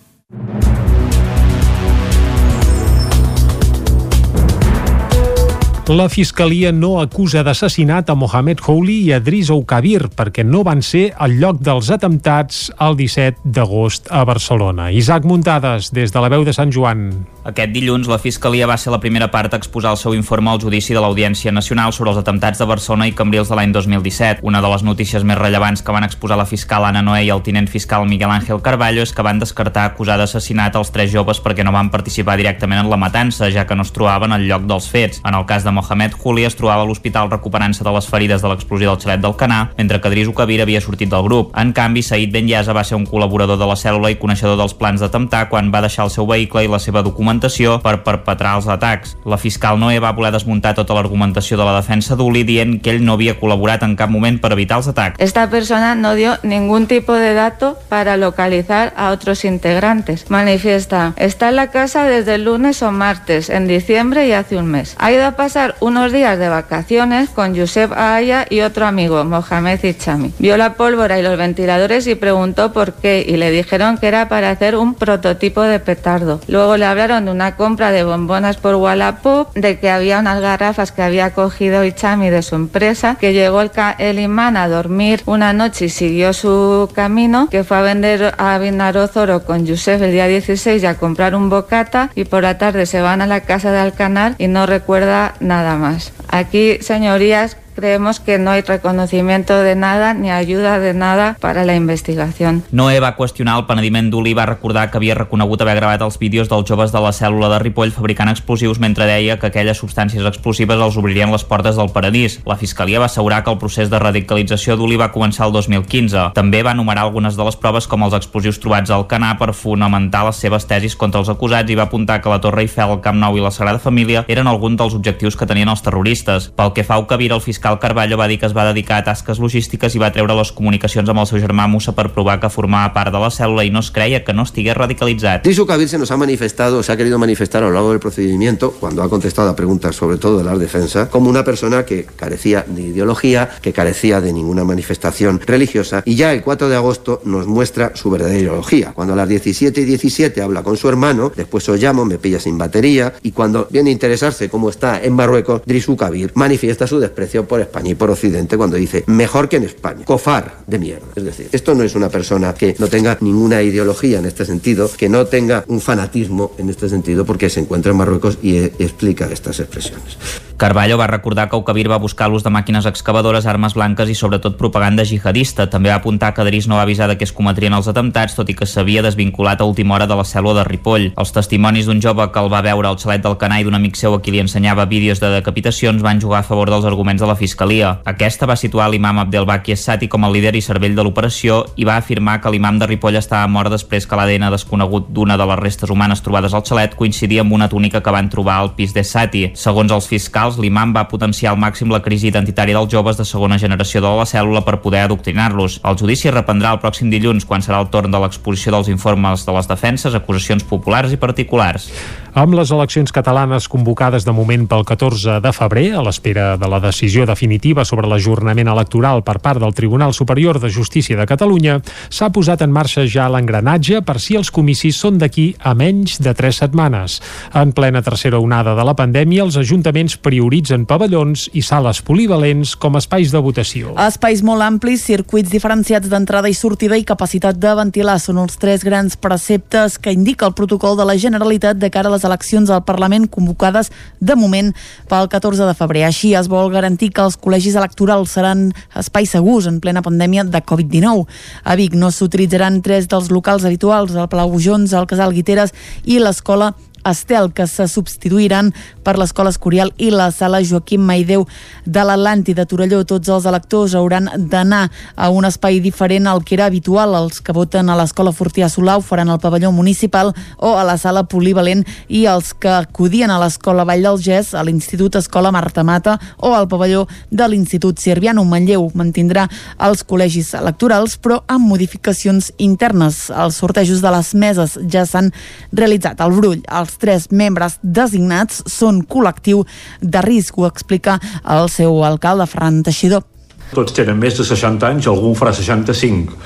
La 5.90 6.08
Fiscalia 6.08 6.70
no 6.72 7.02
acusa 7.02 7.42
d'assassinat 7.44 8.08
a 8.08 8.14
Mohamed 8.16 8.62
Houli 8.64 9.02
i 9.04 9.10
a 9.12 9.18
Driss 9.20 9.50
Oukabir 9.52 10.06
perquè 10.16 10.46
no 10.48 10.62
van 10.64 10.80
ser 10.80 11.10
al 11.20 11.36
lloc 11.42 11.60
dels 11.60 11.90
atemptats 11.92 12.70
el 12.80 12.96
17 12.96 13.44
d'agost 13.44 14.08
a 14.08 14.22
Barcelona. 14.24 14.94
Isaac 14.96 15.28
Muntades, 15.28 15.92
des 15.92 16.16
de 16.16 16.24
la 16.24 16.30
veu 16.32 16.46
de 16.48 16.54
Sant 16.56 16.72
Joan. 16.72 17.10
Aquest 17.44 17.74
dilluns, 17.76 18.08
la 18.08 18.16
Fiscalia 18.16 18.64
va 18.64 18.78
ser 18.80 18.94
la 18.94 19.02
primera 19.04 19.28
part 19.28 19.52
a 19.52 19.60
exposar 19.60 19.92
el 19.92 20.00
seu 20.00 20.16
informe 20.16 20.54
al 20.54 20.62
judici 20.64 20.96
de 20.96 21.02
l'Audiència 21.04 21.52
Nacional 21.52 21.92
sobre 21.92 22.14
els 22.14 22.22
atemptats 22.22 22.64
de 22.64 22.70
Barcelona 22.70 23.10
i 23.10 23.12
Cambrils 23.12 23.52
de 23.52 23.58
l'any 23.60 23.74
2017. 23.76 24.40
Una 24.48 24.62
de 24.64 24.72
les 24.72 24.88
notícies 24.88 25.28
més 25.28 25.38
rellevants 25.38 25.84
que 25.84 25.92
van 25.92 26.08
exposar 26.08 26.40
la 26.40 26.48
fiscal 26.48 26.88
Anna 26.88 27.04
Noé 27.04 27.26
i 27.28 27.34
el 27.36 27.44
tinent 27.44 27.68
fiscal 27.68 28.08
Miguel 28.08 28.32
Ángel 28.32 28.64
Carballo 28.64 29.04
és 29.04 29.12
que 29.12 29.28
van 29.28 29.44
descartar 29.44 29.90
acusar 29.90 30.16
d'assassinat 30.16 30.80
els 30.80 30.96
tres 30.96 31.12
joves 31.12 31.44
perquè 31.44 31.68
no 31.68 31.76
van 31.76 31.92
participar 31.92 32.40
directament 32.40 32.86
en 32.86 32.90
la 32.90 33.02
matança, 33.04 33.52
ja 33.52 33.68
que 33.68 33.76
no 33.76 33.84
es 33.84 33.92
trobaven 33.92 34.32
al 34.32 34.48
lloc 34.48 34.64
dels 34.64 34.88
fets. 34.88 35.20
En 35.28 35.36
el 35.36 35.44
cas 35.44 35.68
de 35.68 35.73
Mohamed 35.74 36.14
Juli 36.16 36.46
es 36.46 36.56
trobava 36.56 36.84
a 36.84 36.88
l'hospital 36.88 37.32
recuperant-se 37.32 37.84
de 37.84 37.92
les 37.96 38.08
ferides 38.08 38.42
de 38.42 38.52
l'explosió 38.52 38.92
del 38.92 39.02
xalet 39.02 39.24
del 39.24 39.36
Canà, 39.36 39.60
mentre 39.78 40.00
que 40.00 40.12
Driss 40.14 40.30
Ukabir 40.32 40.62
havia 40.62 40.82
sortit 40.82 41.10
del 41.12 41.26
grup. 41.26 41.52
En 41.58 41.74
canvi, 41.74 42.04
Said 42.04 42.32
Benyasa 42.32 42.74
va 42.78 42.86
ser 42.88 42.96
un 42.96 43.08
col·laborador 43.10 43.60
de 43.60 43.68
la 43.68 43.78
cèl·lula 43.80 44.12
i 44.14 44.20
coneixedor 44.22 44.58
dels 44.60 44.78
plans 44.78 45.02
d'atemptar 45.02 45.48
quan 45.50 45.72
va 45.74 45.84
deixar 45.84 46.06
el 46.08 46.14
seu 46.14 46.28
vehicle 46.30 46.64
i 46.64 46.72
la 46.72 46.80
seva 46.80 47.04
documentació 47.04 47.80
per 47.84 48.00
perpetrar 48.06 48.56
els 48.60 48.70
atacs. 48.70 49.18
La 49.26 49.42
fiscal 49.42 49.80
Noé 49.80 50.00
va 50.04 50.14
voler 50.14 50.32
desmuntar 50.36 50.76
tota 50.78 50.96
l'argumentació 50.96 51.58
de 51.58 51.66
la 51.68 51.76
defensa 51.80 52.16
d'Uli 52.20 52.44
dient 52.48 52.78
que 52.84 52.94
ell 52.94 53.04
no 53.06 53.18
havia 53.18 53.38
col·laborat 53.40 53.84
en 53.88 53.98
cap 54.00 54.12
moment 54.14 54.40
per 54.40 54.54
evitar 54.54 54.80
els 54.82 54.90
atacs. 54.92 55.20
Esta 55.20 55.50
persona 55.50 55.96
no 55.96 56.16
dio 56.16 56.38
ningún 56.44 56.88
tipo 56.88 57.14
de 57.14 57.34
dato 57.34 57.78
para 57.90 58.18
localizar 58.18 58.94
a 58.98 59.12
otros 59.12 59.46
integrantes. 59.46 60.30
Manifiesta, 60.30 61.14
está 61.18 61.50
en 61.50 61.56
la 61.56 61.72
casa 61.72 62.04
desde 62.06 62.36
el 62.36 62.46
lunes 62.46 62.82
o 62.84 62.92
martes, 62.92 63.50
en 63.50 63.68
diciembre 63.68 64.28
y 64.28 64.34
hace 64.34 64.58
un 64.58 64.68
mes. 64.68 64.96
Ha 65.00 65.12
ido 65.12 65.26
a 65.26 65.36
pasar 65.36 65.63
unos 65.80 66.12
días 66.12 66.38
de 66.38 66.50
vacaciones 66.50 67.30
con 67.30 67.58
Josep 67.58 67.92
Aya 67.94 68.46
y 68.50 68.62
otro 68.62 68.86
amigo, 68.86 69.24
Mohamed 69.24 69.84
Ichami. 69.84 70.34
Vio 70.40 70.58
la 70.58 70.74
pólvora 70.74 71.20
y 71.20 71.22
los 71.22 71.38
ventiladores 71.38 72.08
y 72.08 72.16
preguntó 72.16 72.74
por 72.74 72.94
qué 72.94 73.26
y 73.28 73.38
le 73.38 73.52
dijeron 73.52 73.98
que 73.98 74.08
era 74.08 74.28
para 74.28 74.50
hacer 74.50 74.76
un 74.76 74.96
prototipo 74.96 75.62
de 75.62 75.80
petardo. 75.80 76.42
Luego 76.48 76.78
le 76.78 76.86
hablaron 76.86 77.26
de 77.26 77.32
una 77.32 77.56
compra 77.56 77.92
de 77.92 78.04
bombonas 78.04 78.58
por 78.58 78.76
Wallapop, 78.76 79.54
de 79.56 79.80
que 79.80 79.90
había 79.90 80.20
unas 80.20 80.42
garrafas 80.42 80.92
que 80.92 81.02
había 81.02 81.34
cogido 81.34 81.84
Ichami 81.84 82.30
de 82.30 82.42
su 82.42 82.56
empresa, 82.56 83.16
que 83.20 83.34
llegó 83.34 83.62
el, 83.62 84.20
imán 84.20 84.58
a 84.58 84.68
dormir 84.68 85.22
una 85.26 85.54
noche 85.54 85.86
y 85.86 85.90
siguió 85.90 86.34
su 86.34 86.90
camino, 86.94 87.48
que 87.50 87.64
fue 87.64 87.78
a 87.78 87.82
vender 87.82 88.34
a 88.38 88.58
Vinarozoro 88.58 89.46
con 89.46 89.68
Josep 89.68 90.02
el 90.02 90.12
día 90.12 90.28
16 90.28 90.84
y 90.84 90.86
a 90.86 90.98
comprar 90.98 91.36
un 91.36 91.50
bocata 91.50 92.10
y 92.16 92.26
por 92.26 92.44
la 92.44 92.58
tarde 92.58 92.86
se 92.86 93.02
van 93.02 93.22
a 93.22 93.28
la 93.28 93.42
casa 93.42 93.72
de 93.72 93.80
Alcanar 93.80 94.36
y 94.38 94.48
no 94.48 94.66
recuerda 94.66 95.36
nada 95.40 95.53
más. 95.78 96.12
Aquí, 96.30 96.78
señorías, 96.82 97.58
creemos 97.74 98.20
que 98.20 98.40
no 98.40 98.52
hay 98.52 98.62
reconocimiento 98.62 99.58
de 99.62 99.76
nada 99.76 100.14
ni 100.14 100.32
ayuda 100.32 100.80
de 100.80 100.94
nada 100.94 101.38
para 101.40 101.66
la 101.66 101.76
investigación. 101.76 102.64
Noé 102.72 103.00
va 103.00 103.16
qüestionar 103.18 103.58
el 103.60 103.66
penediment 103.70 104.10
d'Uli 104.12 104.34
i 104.34 104.38
va 104.38 104.46
recordar 104.50 104.90
que 104.92 104.98
havia 104.98 105.16
reconegut 105.18 105.62
haver 105.62 105.76
gravat 105.78 106.02
els 106.02 106.18
vídeos 106.20 106.50
dels 106.50 106.68
joves 106.70 106.92
de 106.94 107.02
la 107.04 107.14
cèl·lula 107.14 107.50
de 107.52 107.60
Ripoll 107.62 107.94
fabricant 107.96 108.32
explosius 108.32 108.80
mentre 108.80 109.08
deia 109.10 109.38
que 109.40 109.50
aquelles 109.50 109.80
substàncies 109.80 110.26
explosives 110.26 110.82
els 110.82 110.98
obririen 110.98 111.32
les 111.32 111.44
portes 111.44 111.78
del 111.78 111.92
paradís. 111.94 112.40
La 112.46 112.58
Fiscalia 112.58 113.00
va 113.00 113.10
assegurar 113.12 113.44
que 113.44 113.52
el 113.52 113.60
procés 113.62 113.90
de 113.90 114.00
radicalització 114.00 114.78
d'Uli 114.78 114.98
va 115.00 115.12
començar 115.14 115.48
el 115.48 115.54
2015. 115.54 116.32
També 116.36 116.64
va 116.64 116.74
enumerar 116.78 117.06
algunes 117.08 117.38
de 117.38 117.48
les 117.48 117.56
proves 117.56 117.88
com 117.88 118.04
els 118.04 118.18
explosius 118.18 118.60
trobats 118.60 118.92
al 118.92 119.08
Canà 119.08 119.34
per 119.40 119.54
fonamentar 119.54 120.26
les 120.28 120.42
seves 120.44 120.68
tesis 120.68 120.96
contra 120.96 121.22
els 121.22 121.30
acusats 121.30 121.70
i 121.72 121.78
va 121.80 121.88
apuntar 121.88 122.20
que 122.22 122.30
la 122.32 122.42
Torre 122.42 122.66
Eiffel, 122.66 122.98
el 122.98 123.02
Camp 123.06 123.20
Nou 123.20 123.38
i 123.38 123.44
la 123.44 123.52
Sagrada 123.52 123.80
Família 123.80 124.26
eren 124.28 124.48
alguns 124.48 124.78
dels 124.80 124.98
objectius 124.98 125.38
que 125.38 125.48
tenien 125.50 125.70
els 125.72 125.84
terroristes. 125.86 126.52
Pel 126.58 126.74
que 126.74 126.84
fa 126.84 126.98
a 126.98 127.04
Ukabir, 127.04 127.32
el 127.32 127.42
fiscal 127.42 127.63
Carballo 127.80 128.18
va 128.18 128.28
dir 128.28 128.40
que 128.40 128.46
es 128.46 128.56
va 128.56 128.66
dedicar 128.68 128.98
a 129.00 129.04
tasques 129.08 129.40
logístiques 129.40 129.96
i 129.96 130.02
va 130.02 130.12
treure 130.12 130.36
les 130.36 130.52
comunicacions 130.52 131.10
amb 131.10 131.22
el 131.24 131.28
seu 131.30 131.40
germà 131.40 131.68
Musa 131.72 131.94
per 131.96 132.10
provar 132.12 132.40
que 132.42 132.50
formava 132.52 132.92
part 132.94 133.14
de 133.14 133.22
la 133.22 133.30
cèl·lula 133.32 133.64
i 133.64 133.72
no 133.72 133.80
es 133.80 133.92
creia 133.92 134.24
que 134.24 134.34
no 134.34 134.44
estigués 134.44 134.76
radicalitzat. 134.76 135.44
Drisu 135.44 135.66
Kabir 135.66 135.88
se 135.88 135.98
nos 135.98 136.12
ha 136.12 136.18
manifestado, 136.18 136.84
se 136.84 136.92
ha 136.92 136.98
querido 136.98 137.18
manifestar 137.18 137.64
a 137.64 137.68
lo 137.68 137.74
largo 137.74 137.92
del 137.92 138.00
procedimiento, 138.00 138.72
cuando 138.72 139.02
ha 139.04 139.10
contestado 139.10 139.50
a 139.50 139.56
preguntas 139.56 139.96
sobre 139.96 140.18
todo 140.18 140.38
de 140.38 140.44
la 140.44 140.58
defensa, 140.58 141.10
como 141.10 141.30
una 141.30 141.44
persona 141.44 141.86
que 141.86 142.06
carecía 142.06 142.66
de 142.68 142.82
ideología, 142.82 143.50
que 143.62 143.72
carecía 143.74 144.20
de 144.20 144.34
ninguna 144.34 144.64
manifestación 144.64 145.40
religiosa, 145.40 146.04
y 146.06 146.16
ya 146.16 146.34
el 146.34 146.44
4 146.44 146.70
de 146.70 146.76
agosto 146.76 147.22
nos 147.24 147.48
muestra 147.48 147.96
su 147.96 148.10
verdadera 148.10 148.40
ideología. 148.40 148.92
Cuando 148.94 149.14
a 149.14 149.16
las 149.16 149.30
17 149.30 149.82
y 149.82 149.86
17 149.86 150.42
habla 150.42 150.64
con 150.64 150.78
su 150.78 150.90
hermano, 150.90 151.32
después 151.36 151.68
os 151.70 151.80
llamo, 151.80 152.06
me 152.06 152.18
pilla 152.18 152.40
sin 152.40 152.58
batería, 152.58 153.14
y 153.22 153.32
cuando 153.32 153.68
viene 153.70 153.90
a 153.90 153.94
interesarse 153.94 154.50
cómo 154.50 154.70
está 154.70 155.02
en 155.02 155.14
Marruecos, 155.14 155.62
Drisu 155.66 155.96
Kabir 155.96 156.32
manifiesta 156.36 156.88
su 156.88 157.00
desprecio 157.00 157.48
por 157.48 157.53
España 157.62 157.92
y 157.92 157.96
por 157.96 158.12
Occidente 158.12 158.58
cuando 158.58 158.78
dice 158.78 159.04
mejor 159.08 159.50
que 159.50 159.58
en 159.58 159.64
España. 159.64 160.06
Cofar 160.06 160.64
de 160.68 160.80
mierda. 160.80 161.08
Es 161.16 161.24
decir, 161.24 161.50
esto 161.52 161.76
no 161.76 161.84
es 161.84 161.96
una 161.96 162.10
persona 162.10 162.54
que 162.54 162.76
no 162.80 162.88
tenga 162.88 163.18
ninguna 163.22 163.62
ideología 163.62 164.20
en 164.20 164.26
este 164.26 164.46
sentido, 164.46 164.90
que 164.96 165.10
no 165.10 165.26
tenga 165.26 165.64
un 165.68 165.82
fanatismo 165.82 166.52
en 166.58 166.70
este 166.70 166.90
sentido, 166.90 167.26
porque 167.26 167.50
se 167.50 167.60
encuentra 167.60 167.92
en 167.92 167.98
Marruecos 167.98 168.38
y 168.42 168.58
eh, 168.58 168.74
explica 168.80 169.30
estas 169.32 169.60
expresiones. 169.60 170.18
Carballo 170.58 170.98
va 170.98 171.08
recordar 171.08 171.50
que 171.50 171.56
Ukabir 171.56 171.90
va 171.90 172.00
buscar 172.00 172.30
l'ús 172.30 172.44
de 172.44 172.52
màquines 172.54 172.86
excavadores, 172.86 173.46
armes 173.46 173.74
blanques 173.74 174.10
i 174.10 174.16
sobretot 174.16 174.58
propaganda 174.58 175.06
jihadista. 175.06 175.70
També 175.70 175.90
va 175.90 175.98
apuntar 176.02 176.34
que 176.34 176.46
Driss 176.48 176.68
no 176.68 176.78
va 176.80 176.86
avisar 176.88 177.08
de 177.10 177.18
que 177.18 177.28
es 177.28 177.34
cometrien 177.34 177.74
els 177.74 177.88
atemptats, 177.88 178.36
tot 178.38 178.50
i 178.50 178.56
que 178.56 178.68
s'havia 178.70 179.04
desvinculat 179.04 179.62
a 179.62 179.68
última 179.68 179.96
hora 179.96 180.08
de 180.08 180.16
la 180.16 180.24
cèl·lula 180.28 180.62
de 180.62 180.68
Ripoll. 180.68 181.10
Els 181.18 181.34
testimonis 181.36 181.90
d'un 181.90 182.02
jove 182.02 182.30
que 182.32 182.40
el 182.40 182.52
va 182.54 182.62
veure 182.66 182.88
al 182.88 183.00
xalet 183.02 183.24
del 183.24 183.38
Canà 183.42 183.60
i 183.60 183.68
d'un 183.68 183.78
amic 183.78 183.98
seu 184.00 184.16
a 184.16 184.22
qui 184.22 184.32
li 184.32 184.42
ensenyava 184.44 184.86
vídeos 184.86 185.20
de 185.20 185.32
decapitacions 185.34 186.04
van 186.04 186.22
jugar 186.22 186.44
a 186.44 186.48
favor 186.48 186.70
dels 186.70 186.86
arguments 186.86 187.22
de 187.22 187.28
la 187.28 187.38
Fiscalia. 187.40 187.98
Aquesta 188.06 188.48
va 188.50 188.60
situar 188.60 188.90
l'imam 188.92 189.24
Abdelbaki 189.24 189.74
Essati 189.74 190.08
com 190.08 190.24
a 190.24 190.32
líder 190.32 190.56
i 190.56 190.62
cervell 190.62 190.96
de 190.96 191.04
l'operació 191.06 191.64
i 191.76 191.88
va 191.88 191.98
afirmar 191.98 192.40
que 192.42 192.52
l'imam 192.52 192.80
de 192.80 192.88
Ripoll 192.92 193.18
estava 193.20 193.48
mort 193.48 193.72
després 193.74 194.08
que 194.08 194.20
l'ADN 194.20 194.50
desconegut 194.54 195.10
d'una 195.10 195.38
de 195.40 195.48
les 195.50 195.60
restes 195.60 195.90
humanes 195.90 196.22
trobades 196.22 196.54
al 196.54 196.66
xalet 196.68 196.96
coincidia 197.00 197.42
amb 197.42 197.54
una 197.56 197.70
túnica 197.70 198.02
que 198.04 198.14
van 198.14 198.30
trobar 198.30 198.60
al 198.60 198.74
pis 198.78 198.94
d'Essati. 198.94 199.50
Segons 199.60 199.92
els 199.92 200.08
fiscals, 200.08 200.43
l'imam 200.60 200.92
va 200.96 201.06
potenciar 201.10 201.52
al 201.54 201.60
màxim 201.62 201.92
la 201.92 202.02
crisi 202.04 202.28
identitària 202.30 202.76
dels 202.78 202.92
joves 202.92 203.18
de 203.20 203.26
segona 203.28 203.58
generació 203.62 204.02
de 204.04 204.12
la 204.18 204.28
cèl·lula 204.30 204.64
per 204.66 204.82
poder 204.84 205.06
adoctrinar-los. 205.08 205.80
El 205.88 205.98
judici 206.00 206.32
reprendrà 206.32 206.74
el 206.76 206.82
pròxim 206.84 207.10
dilluns, 207.14 207.46
quan 207.46 207.64
serà 207.66 207.80
el 207.84 207.90
torn 207.94 208.12
de 208.12 208.20
l'exposició 208.20 208.76
dels 208.76 208.92
informes 208.92 209.46
de 209.48 209.56
les 209.56 209.70
defenses, 209.72 210.16
acusacions 210.16 210.68
populars 210.68 211.16
i 211.16 211.22
particulars. 211.22 211.90
Amb 212.34 212.56
les 212.58 212.72
eleccions 212.74 213.12
catalanes 213.14 213.68
convocades 213.70 214.24
de 214.26 214.34
moment 214.34 214.64
pel 214.66 214.82
14 214.90 215.36
de 215.38 215.52
febrer, 215.54 215.92
a 215.94 216.02
l'espera 216.02 216.56
de 216.58 216.66
la 216.66 216.80
decisió 216.82 217.28
definitiva 217.30 217.84
sobre 217.86 218.08
l'ajornament 218.10 218.72
electoral 218.72 219.22
per 219.22 219.36
part 219.38 219.62
del 219.62 219.76
Tribunal 219.78 220.16
Superior 220.18 220.58
de 220.58 220.72
Justícia 220.74 221.14
de 221.14 221.28
Catalunya, 221.30 221.76
s'ha 222.10 222.32
posat 222.34 222.64
en 222.66 222.74
marxa 222.74 223.04
ja 223.06 223.28
l'engranatge 223.30 224.02
per 224.02 224.16
si 224.18 224.34
els 224.34 224.50
comicis 224.50 224.98
són 224.98 225.20
d'aquí 225.22 225.52
a 225.62 225.76
menys 225.78 226.16
de 226.26 226.34
tres 226.34 226.58
setmanes. 226.64 227.20
En 227.54 227.70
plena 227.70 228.02
tercera 228.02 228.42
onada 228.42 228.74
de 228.74 228.88
la 228.90 228.98
pandèmia, 228.98 229.46
els 229.46 229.60
ajuntaments 229.62 230.18
prioritzen 230.18 230.88
pavellons 230.90 231.52
i 231.54 231.62
sales 231.62 232.02
polivalents 232.02 232.74
com 232.74 232.98
espais 232.98 233.30
de 233.30 233.44
votació. 233.46 233.94
Espais 234.08 234.42
molt 234.42 234.66
amplis, 234.66 235.06
circuits 235.06 235.54
diferenciats 235.54 236.10
d'entrada 236.10 236.50
i 236.50 236.58
sortida 236.58 236.98
i 236.98 237.06
capacitat 237.06 237.62
de 237.62 237.78
ventilar 237.78 238.18
són 238.18 238.42
els 238.42 238.58
tres 238.58 238.82
grans 238.82 239.22
preceptes 239.22 240.02
que 240.02 240.18
indica 240.18 240.50
el 240.50 240.58
protocol 240.58 240.98
de 240.98 241.06
la 241.06 241.20
Generalitat 241.22 241.78
de 241.78 241.94
cara 241.94 242.10
a 242.10 242.18
les 242.18 242.23
les 242.24 242.30
eleccions 242.30 242.70
al 242.70 242.84
Parlament 242.84 243.28
convocades 243.28 243.92
de 244.20 244.36
moment 244.36 244.72
pel 245.10 245.28
14 245.30 245.68
de 245.68 245.76
febrer. 245.76 246.06
Així 246.08 246.34
es 246.36 246.48
vol 246.48 246.72
garantir 246.72 247.12
que 247.12 247.24
els 247.24 247.38
col·legis 247.38 247.76
electorals 247.76 248.34
seran 248.34 248.72
espais 249.00 249.30
segurs 249.30 249.68
en 249.68 249.80
plena 249.84 250.04
pandèmia 250.04 250.44
de 250.44 250.64
Covid-19. 250.64 251.28
A 251.64 251.76
Vic 251.76 251.96
no 251.96 252.12
s'utilitzaran 252.12 252.82
tres 252.82 253.08
dels 253.12 253.30
locals 253.32 253.66
habituals, 253.66 254.16
el 254.16 254.30
Palau 254.30 254.52
Bujons, 254.54 254.94
el 254.94 255.08
Casal 255.08 255.34
Guiteres 255.34 255.74
i 256.06 256.20
l'escola 256.20 256.74
Estel, 257.04 257.52
que 257.52 257.68
se 257.68 257.88
substituiran 257.92 258.72
per 259.04 259.18
l'Escola 259.20 259.52
Escorial 259.54 259.92
i 259.98 260.10
la 260.12 260.30
Sala 260.32 260.62
Joaquim 260.64 261.04
Maideu 261.04 261.46
de 261.86 262.04
l'Atlanti 262.04 262.56
de 262.58 262.66
Torelló. 262.66 263.04
Tots 263.08 263.30
els 263.30 263.46
electors 263.50 263.96
hauran 264.00 264.30
d'anar 264.50 264.88
a 265.16 265.30
un 265.30 265.46
espai 265.46 265.80
diferent 265.84 266.28
al 266.28 266.44
que 266.44 266.56
era 266.58 266.68
habitual. 266.72 267.16
Els 267.20 267.42
que 267.44 267.56
voten 267.56 267.90
a 267.90 267.98
l'Escola 268.00 268.34
Fortià 268.34 268.70
Solau 268.72 269.04
faran 269.04 269.30
al 269.30 269.42
pavelló 269.44 269.72
municipal 269.72 270.34
o 270.58 270.76
a 270.78 270.84
la 270.88 270.98
Sala 270.98 271.26
Polivalent 271.30 271.84
i 272.08 272.26
els 272.30 272.54
que 272.54 272.72
acudien 272.72 273.32
a 273.32 273.40
l'Escola 273.42 273.86
Vall 273.88 274.04
del 274.04 274.22
Gès, 274.22 274.54
a 274.54 274.64
l'Institut 274.64 275.18
Escola 275.20 275.52
Marta 275.52 275.84
Mata 275.84 276.18
o 276.38 276.54
al 276.54 276.68
pavelló 276.72 277.06
de 277.32 277.48
l'Institut 277.50 278.00
Sirviano 278.00 278.44
Manlleu 278.48 278.90
mantindrà 278.96 279.48
els 279.84 280.04
col·legis 280.08 280.54
electorals 280.60 281.18
però 281.18 281.42
amb 281.48 281.68
modificacions 281.70 282.52
internes. 282.58 283.30
Els 283.30 283.58
sortejos 283.60 284.04
de 284.04 284.12
les 284.14 284.34
meses 284.36 284.78
ja 284.92 285.06
s'han 285.10 285.32
realitzat. 285.72 286.22
El 286.24 286.36
Brull, 286.38 286.62
els 286.68 286.98
tres 287.02 287.30
membres 287.32 287.80
designats 287.82 288.64
són 288.70 288.93
col·lectiu 289.02 289.64
de 290.02 290.22
risc, 290.22 290.58
ho 290.58 290.68
explica 290.70 291.20
el 291.50 291.70
seu 291.74 292.04
alcalde, 292.06 292.48
Ferran 292.48 292.84
Teixidor. 292.86 293.26
Tots 293.74 293.96
tenen 293.98 294.20
més 294.22 294.38
de 294.38 294.46
60 294.46 294.86
anys, 294.86 295.10
algun 295.10 295.34
farà 295.36 295.54
65. 295.56 296.38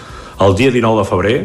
El 0.45 0.55
dia 0.55 0.71
19 0.71 1.03
de 1.03 1.09
febrer, 1.09 1.37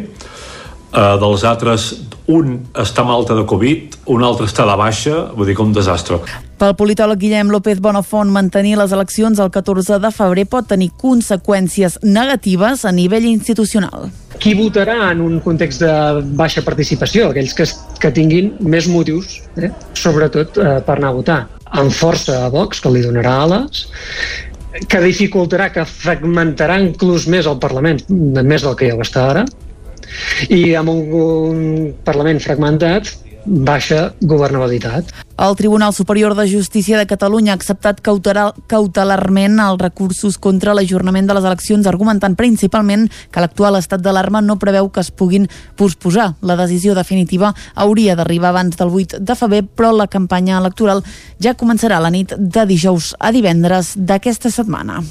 eh, 0.93 1.15
dels 1.19 1.43
altres, 1.43 1.89
un 2.27 2.55
està 2.73 3.03
malta 3.03 3.35
de 3.35 3.43
Covid, 3.45 3.97
un 4.13 4.23
altre 4.23 4.47
està 4.47 4.65
de 4.69 4.77
baixa, 4.79 5.15
vull 5.35 5.49
dir 5.49 5.55
que 5.57 5.65
un 5.65 5.73
desastre. 5.75 6.21
Pel 6.57 6.75
politòleg 6.79 7.19
Guillem 7.19 7.51
López 7.51 7.81
Bonafont, 7.83 8.31
mantenir 8.31 8.77
les 8.79 8.93
eleccions 8.95 9.39
el 9.39 9.51
14 9.51 9.99
de 9.99 10.11
febrer 10.11 10.45
pot 10.47 10.67
tenir 10.67 10.91
conseqüències 10.95 11.99
negatives 12.03 12.85
a 12.85 12.93
nivell 12.95 13.25
institucional. 13.27 14.11
Qui 14.43 14.51
votarà 14.59 14.97
en 15.13 15.21
un 15.23 15.37
context 15.39 15.79
de 15.85 15.91
baixa 16.35 16.61
participació? 16.65 17.29
Aquells 17.31 17.53
que, 17.55 17.63
que 18.03 18.09
tinguin 18.11 18.49
més 18.59 18.89
motius, 18.91 19.37
eh? 19.55 19.69
sobretot 19.95 20.59
eh, 20.59 20.73
per 20.83 20.97
anar 20.97 21.13
a 21.13 21.15
votar. 21.15 21.37
Amb 21.79 21.95
força 21.95 22.41
a 22.43 22.49
Vox, 22.51 22.81
que 22.83 22.91
li 22.91 23.05
donarà 23.05 23.37
ales, 23.45 23.85
que 24.91 24.99
dificultarà, 25.05 25.69
que 25.71 25.85
fragmentarà 25.87 26.75
inclús 26.83 27.29
més 27.31 27.47
el 27.47 27.55
Parlament, 27.63 28.03
més 28.11 28.67
del 28.67 28.75
que 28.75 28.91
ja 28.91 28.97
ho 28.97 29.05
està 29.05 29.29
ara, 29.31 29.45
i 30.51 30.75
amb 30.75 30.91
un, 30.91 31.01
un 31.23 31.63
Parlament 32.03 32.43
fragmentat 32.43 33.13
baixa 33.45 34.13
governabilitat. 34.21 35.11
El 35.37 35.55
Tribunal 35.55 35.93
Superior 35.93 36.35
de 36.35 36.47
Justícia 36.47 36.97
de 36.97 37.07
Catalunya 37.07 37.53
ha 37.53 37.55
acceptat 37.55 37.99
cautelar, 38.05 38.53
cautelarment 38.67 39.59
els 39.59 39.81
recursos 39.81 40.37
contra 40.37 40.75
l'ajornament 40.77 41.27
de 41.27 41.35
les 41.37 41.47
eleccions, 41.49 41.87
argumentant 41.89 42.37
principalment 42.39 43.09
que 43.31 43.43
l'actual 43.43 43.79
estat 43.79 44.03
d'alarma 44.05 44.43
no 44.45 44.59
preveu 44.61 44.91
que 44.93 45.01
es 45.01 45.11
puguin 45.11 45.49
posposar. 45.75 46.33
La 46.41 46.57
decisió 46.59 46.95
definitiva 46.95 47.53
hauria 47.75 48.15
d'arribar 48.15 48.53
abans 48.53 48.77
del 48.77 48.93
8 48.93 49.19
de 49.19 49.35
febrer, 49.35 49.65
però 49.65 49.91
la 49.91 50.07
campanya 50.07 50.59
electoral 50.61 51.03
ja 51.41 51.57
començarà 51.57 51.99
la 51.99 52.13
nit 52.13 52.37
de 52.37 52.65
dijous 52.69 53.13
a 53.19 53.33
divendres 53.33 53.95
d'aquesta 53.97 54.53
setmana. 54.53 55.01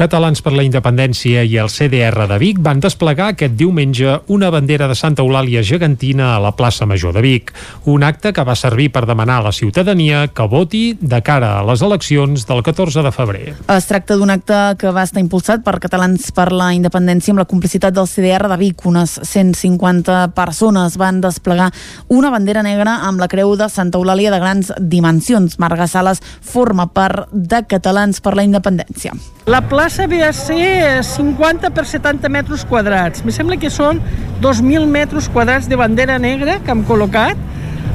Catalans 0.00 0.40
per 0.40 0.54
la 0.56 0.62
Independència 0.64 1.42
i 1.44 1.58
el 1.60 1.68
CDR 1.68 2.24
de 2.24 2.38
Vic 2.40 2.62
van 2.64 2.78
desplegar 2.80 3.26
aquest 3.34 3.52
diumenge 3.52 4.14
una 4.32 4.48
bandera 4.48 4.86
de 4.88 4.94
Santa 4.96 5.20
Eulàlia 5.20 5.60
gegantina 5.60 6.30
a 6.32 6.38
la 6.40 6.54
plaça 6.56 6.86
Major 6.88 7.12
de 7.12 7.20
Vic, 7.20 7.50
un 7.84 8.06
acte 8.08 8.32
que 8.32 8.44
va 8.48 8.54
servir 8.56 8.86
per 8.94 9.02
demanar 9.04 9.42
a 9.42 9.44
la 9.50 9.52
ciutadania 9.52 10.22
que 10.32 10.46
voti 10.48 10.94
de 10.96 11.20
cara 11.20 11.50
a 11.58 11.66
les 11.68 11.82
eleccions 11.84 12.46
del 12.48 12.62
14 12.64 13.02
de 13.04 13.12
febrer. 13.12 13.42
Es 13.76 13.88
tracta 13.90 14.16
d'un 14.16 14.32
acte 14.32 14.62
que 14.80 14.88
va 14.88 15.04
estar 15.04 15.20
impulsat 15.20 15.60
per 15.66 15.76
Catalans 15.84 16.30
per 16.32 16.48
la 16.48 16.70
Independència 16.72 17.34
amb 17.36 17.44
la 17.44 17.48
complicitat 17.50 17.92
del 17.92 18.08
CDR 18.08 18.48
de 18.48 18.56
Vic. 18.56 18.86
Unes 18.88 19.18
150 19.20 20.30
persones 20.32 20.96
van 20.96 21.20
desplegar 21.20 21.68
una 22.08 22.32
bandera 22.32 22.64
negra 22.64 23.02
amb 23.04 23.20
la 23.20 23.28
creu 23.28 23.52
de 23.52 23.68
Santa 23.68 24.00
Eulàlia 24.00 24.32
de 24.32 24.40
grans 24.40 24.72
dimensions. 24.80 25.60
Marga 25.60 25.84
Sales 25.84 26.24
forma 26.24 26.88
part 26.88 27.28
de 27.36 27.66
Catalans 27.68 28.24
per 28.24 28.32
la 28.40 28.48
Independència. 28.48 29.12
La 29.50 29.64
plaça 29.66 29.89
ve 30.06 30.22
a 30.22 30.32
ser 30.32 31.02
50 31.02 31.70
per 31.74 31.84
70 31.86 32.28
metres 32.28 32.64
quadrats. 32.64 33.24
Me 33.26 33.32
sembla 33.34 33.58
que 33.58 33.70
són 33.70 33.98
2.000 34.40 34.86
metres 34.86 35.28
quadrats 35.28 35.68
de 35.68 35.76
bandera 35.76 36.18
negra 36.22 36.60
que 36.62 36.70
hem 36.70 36.84
col·locat 36.86 37.38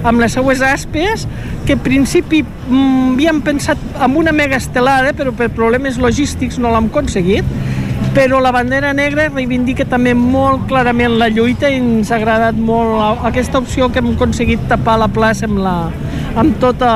amb 0.05 0.19
les 0.22 0.35
seues 0.35 0.61
aspes, 0.61 1.23
que 1.65 1.73
en 1.73 1.81
principi 1.81 2.43
mm, 2.43 3.15
havíem 3.15 3.39
pensat 3.41 3.81
en 3.95 4.17
una 4.19 4.34
mega 4.35 4.59
estelada, 4.59 5.15
però 5.17 5.34
per 5.34 5.49
problemes 5.55 5.97
logístics 5.97 6.59
no 6.61 6.73
l'hem 6.73 6.91
aconseguit, 6.91 7.47
però 8.15 8.39
la 8.39 8.53
bandera 8.55 8.93
negra 8.95 9.25
reivindica 9.27 9.83
també 9.91 10.13
molt 10.15 10.69
clarament 10.69 11.17
la 11.19 11.27
lluita 11.27 11.67
i 11.67 11.81
ens 11.81 12.13
ha 12.13 12.15
agradat 12.15 12.55
molt 12.55 13.25
aquesta 13.27 13.59
opció 13.59 13.89
que 13.91 13.99
hem 13.99 14.13
aconseguit 14.13 14.63
tapar 14.69 14.95
la 15.01 15.09
plaça 15.11 15.49
amb, 15.49 15.59
la, 15.59 15.73
amb 16.39 16.55
tota, 16.61 16.91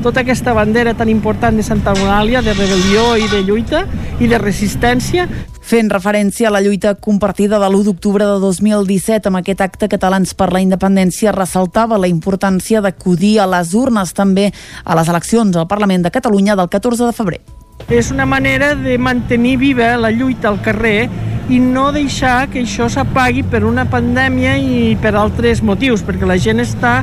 tota 0.00 0.22
aquesta 0.24 0.54
bandera 0.56 0.94
tan 0.96 1.12
important 1.12 1.60
de 1.60 1.66
Santa 1.66 1.92
Eulàlia, 1.92 2.40
de 2.40 2.56
rebel·lió 2.56 3.10
i 3.20 3.28
de 3.28 3.42
lluita 3.44 3.84
i 4.24 4.30
de 4.30 4.40
resistència. 4.40 5.28
Fent 5.68 5.92
referència 5.92 6.48
a 6.48 6.54
la 6.56 6.64
lluita 6.64 6.94
compartida 6.96 7.60
de 7.60 7.68
l'1 7.68 7.84
d'octubre 7.90 8.24
de 8.24 8.40
2017 8.40 9.28
amb 9.28 9.42
aquest 9.42 9.60
acte 9.60 9.92
Catalans 9.92 10.32
per 10.32 10.48
la 10.54 10.64
Independència 10.64 11.36
ressaltava 11.36 12.00
la 12.00 12.08
importància 12.08 12.80
d'acudir 12.80 13.36
a 13.36 13.50
les 13.52 13.76
urnes 13.76 14.16
també 14.16 14.48
a 14.84 14.96
les 14.96 15.12
eleccions 15.12 15.60
al 15.60 15.68
Parlament 15.68 16.08
de 16.08 16.14
Catalunya 16.16 16.56
del 16.56 16.72
14 16.72 17.04
de 17.04 17.12
febrer. 17.12 17.44
És 17.86 18.10
una 18.12 18.26
manera 18.26 18.74
de 18.74 18.98
mantenir 18.98 19.56
viva 19.56 19.94
la 19.96 20.10
lluita 20.10 20.50
al 20.50 20.58
carrer 20.60 21.08
i 21.48 21.58
no 21.58 21.86
deixar 21.92 22.50
que 22.52 22.60
això 22.60 22.88
s'apagui 22.92 23.42
per 23.48 23.62
una 23.64 23.86
pandèmia 23.88 24.58
i 24.60 24.96
per 25.00 25.14
altres 25.16 25.62
motius, 25.64 26.02
perquè 26.04 26.28
la 26.28 26.36
gent 26.36 26.60
està 26.60 26.98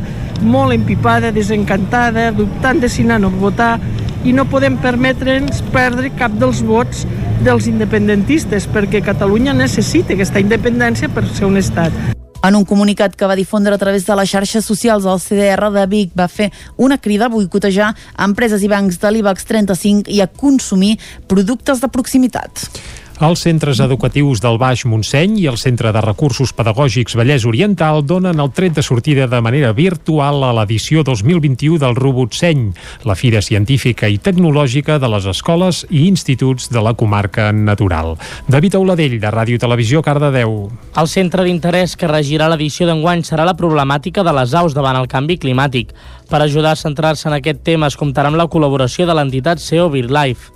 molt 0.45 0.75
empipada, 0.75 1.31
desencantada, 1.33 2.29
dubtant 2.35 2.83
de 2.83 2.89
si 2.89 3.05
anar 3.07 3.23
o 3.25 3.31
votar 3.33 3.79
i 4.25 4.33
no 4.33 4.45
podem 4.49 4.77
permetre'ns 4.81 5.63
perdre 5.73 6.11
cap 6.19 6.33
dels 6.37 6.61
vots 6.65 7.05
dels 7.45 7.65
independentistes, 7.69 8.69
perquè 8.69 9.01
Catalunya 9.05 9.53
necessita 9.53 10.13
aquesta 10.13 10.41
independència 10.41 11.09
per 11.09 11.25
ser 11.33 11.49
un 11.49 11.57
estat. 11.61 12.24
En 12.45 12.53
un 12.53 12.65
comunicat 12.67 13.15
que 13.17 13.25
va 13.25 13.33
difondre 13.33 13.73
a 13.73 13.81
través 13.81 14.03
de 14.05 14.15
les 14.19 14.29
xarxes 14.29 14.67
socials, 14.69 15.07
el 15.09 15.21
CDR 15.23 15.71
de 15.73 15.85
Vic 15.89 16.11
va 16.13 16.27
fer 16.29 16.51
una 16.77 16.99
crida 17.01 17.25
a 17.25 17.33
boicotejar 17.33 17.87
empreses 18.21 18.61
i 18.61 18.69
bancs 18.69 18.99
de 19.01 19.11
l'IBEX 19.15 19.47
35 19.49 20.13
i 20.13 20.21
a 20.21 20.27
consumir 20.29 20.91
productes 21.31 21.81
de 21.81 21.89
proximitat. 21.89 22.67
Els 23.15 23.39
centres 23.45 23.79
educatius 23.79 24.41
del 24.43 24.57
Baix 24.59 24.81
Montseny 24.91 25.37
i 25.39 25.45
el 25.47 25.55
Centre 25.55 25.93
de 25.95 26.01
Recursos 26.03 26.51
Pedagògics 26.51 27.13
Vallès 27.15 27.45
Oriental 27.47 28.01
donen 28.03 28.41
el 28.43 28.49
tret 28.51 28.73
de 28.75 28.83
sortida 28.83 29.23
de 29.31 29.39
manera 29.39 29.69
virtual 29.71 30.43
a 30.43 30.49
l'edició 30.57 30.99
2021 31.07 31.79
del 31.79 31.95
Robotseny, 31.95 32.65
la 33.07 33.15
fira 33.15 33.39
científica 33.39 34.09
i 34.11 34.17
tecnològica 34.19 34.97
de 34.99 35.07
les 35.13 35.29
escoles 35.31 35.85
i 35.87 36.09
instituts 36.09 36.67
de 36.67 36.83
la 36.83 36.91
comarca 36.99 37.53
natural. 37.55 38.17
David 38.51 38.75
Auladell, 38.81 39.15
de 39.23 39.31
Ràdio 39.31 39.61
Televisió, 39.63 40.03
Cardedeu. 40.03 40.67
El 40.99 41.07
centre 41.07 41.47
d'interès 41.47 41.95
que 41.95 42.11
regirà 42.11 42.49
l'edició 42.51 42.89
d'enguany 42.89 43.23
serà 43.23 43.47
la 43.47 43.55
problemàtica 43.55 44.27
de 44.27 44.35
les 44.35 44.57
aus 44.59 44.75
davant 44.75 44.99
el 44.99 45.07
canvi 45.07 45.39
climàtic. 45.39 45.95
Per 46.27 46.43
ajudar 46.43 46.75
a 46.75 46.83
centrar-se 46.83 47.29
en 47.31 47.39
aquest 47.39 47.63
tema 47.63 47.87
es 47.87 47.95
comptarà 47.95 48.27
amb 48.27 48.43
la 48.43 48.49
col·laboració 48.51 49.07
de 49.07 49.15
l'entitat 49.15 49.63
SEO 49.63 49.87
BirdLife. 49.95 50.51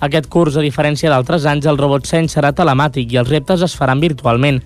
Aquest 0.00 0.30
curs, 0.32 0.54
a 0.56 0.62
diferència 0.64 1.10
d'altres 1.12 1.44
anys, 1.44 1.66
el 1.68 1.76
robotseny 1.76 2.24
serà 2.32 2.54
telemàtic 2.56 3.10
i 3.12 3.18
els 3.20 3.28
reptes 3.28 3.60
es 3.66 3.74
faran 3.76 4.00
virtualment. 4.00 4.62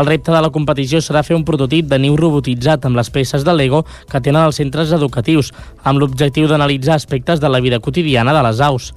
El 0.00 0.06
repte 0.08 0.32
de 0.32 0.40
la 0.40 0.48
competició 0.54 1.02
serà 1.04 1.20
fer 1.26 1.36
un 1.36 1.44
prototip 1.44 1.90
de 1.90 1.98
niu 2.00 2.16
robotitzat 2.16 2.86
amb 2.88 2.96
les 2.96 3.10
peces 3.12 3.44
de 3.44 3.52
Lego 3.52 3.82
que 4.08 4.20
tenen 4.24 4.46
els 4.46 4.56
centres 4.62 4.94
educatius, 4.96 5.52
amb 5.84 6.00
l'objectiu 6.00 6.48
d'analitzar 6.48 6.96
aspectes 6.96 7.40
de 7.40 7.52
la 7.52 7.60
vida 7.60 7.82
quotidiana 7.84 8.32
de 8.32 8.46
les 8.48 8.64
aus. 8.64 8.94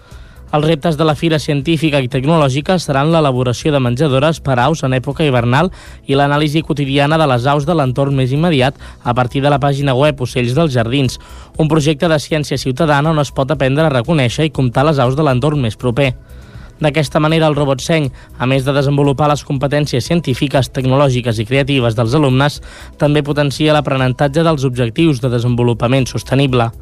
Els 0.52 0.66
reptes 0.68 0.98
de 1.00 1.06
la 1.08 1.14
Fira 1.16 1.38
Científica 1.40 2.02
i 2.04 2.10
Tecnològica 2.12 2.76
seran 2.84 3.08
l'elaboració 3.14 3.72
de 3.72 3.80
menjadores 3.80 4.42
per 4.44 4.58
aus 4.60 4.82
en 4.84 4.92
època 4.98 5.24
hivernal 5.24 5.70
i 6.12 6.18
l'anàlisi 6.20 6.60
quotidiana 6.68 7.16
de 7.22 7.28
les 7.32 7.46
aus 7.48 7.64
de 7.70 7.76
l'entorn 7.80 8.18
més 8.18 8.34
immediat 8.36 8.76
a 9.08 9.14
partir 9.16 9.40
de 9.46 9.48
la 9.54 9.62
pàgina 9.64 9.96
web 9.96 10.20
Ocells 10.20 10.52
dels 10.58 10.74
Jardins, 10.76 11.16
un 11.56 11.72
projecte 11.72 12.10
de 12.12 12.20
ciència 12.20 12.60
ciutadana 12.60 13.14
on 13.16 13.24
es 13.24 13.32
pot 13.32 13.48
aprendre 13.56 13.88
a 13.88 13.94
reconèixer 13.96 14.50
i 14.50 14.52
comptar 14.52 14.84
les 14.90 15.00
aus 15.00 15.16
de 15.16 15.24
l'entorn 15.24 15.64
més 15.64 15.80
proper. 15.80 16.12
D'aquesta 16.84 17.22
manera, 17.24 17.48
el 17.48 17.56
robotseny, 17.56 18.10
a 18.38 18.46
més 18.50 18.68
de 18.68 18.76
desenvolupar 18.76 19.30
les 19.32 19.46
competències 19.48 20.04
científiques, 20.04 20.74
tecnològiques 20.76 21.40
i 21.40 21.46
creatives 21.48 21.96
dels 21.96 22.18
alumnes, 22.20 22.60
també 23.00 23.24
potencia 23.24 23.72
l'aprenentatge 23.72 24.44
dels 24.44 24.68
objectius 24.68 25.24
de 25.24 25.32
desenvolupament 25.32 26.12
sostenible. 26.12 26.74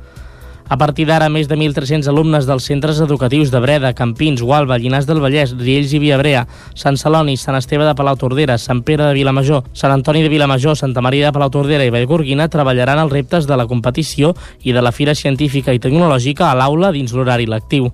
A 0.69 0.77
partir 0.77 1.07
d'ara, 1.09 1.31
més 1.33 1.47
de 1.49 1.55
1.300 1.57 2.05
alumnes 2.11 2.45
dels 2.45 2.67
centres 2.69 2.99
educatius 3.01 3.49
de 3.49 3.57
Breda, 3.59 3.89
Campins, 3.97 4.43
Gualba, 4.45 4.77
Llinars 4.77 5.07
del 5.09 5.17
Vallès, 5.17 5.55
Riells 5.57 5.95
i 5.97 6.01
Viabrea, 6.03 6.43
Sant 6.77 6.99
Celoni, 7.01 7.33
Sant 7.41 7.57
Esteve 7.57 7.87
de 7.87 7.95
Palautordera, 7.97 8.59
Sant 8.61 8.83
Pere 8.85 9.07
de 9.07 9.15
Vilamajor, 9.17 9.63
Sant 9.73 9.95
Antoni 9.95 10.21
de 10.21 10.29
Vilamajor, 10.29 10.77
Santa 10.77 11.01
Maria 11.01 11.25
de 11.25 11.33
Palautordera 11.33 11.87
i 11.89 11.89
Vallgorguina 11.89 12.51
treballaran 12.53 13.01
els 13.01 13.17
reptes 13.17 13.49
de 13.49 13.57
la 13.57 13.65
competició 13.65 14.35
i 14.61 14.77
de 14.77 14.85
la 14.85 14.93
Fira 14.93 15.17
Científica 15.17 15.73
i 15.73 15.81
Tecnològica 15.81 16.51
a 16.51 16.53
l'aula 16.61 16.93
dins 16.93 17.17
l'horari 17.17 17.49
lectiu. 17.49 17.89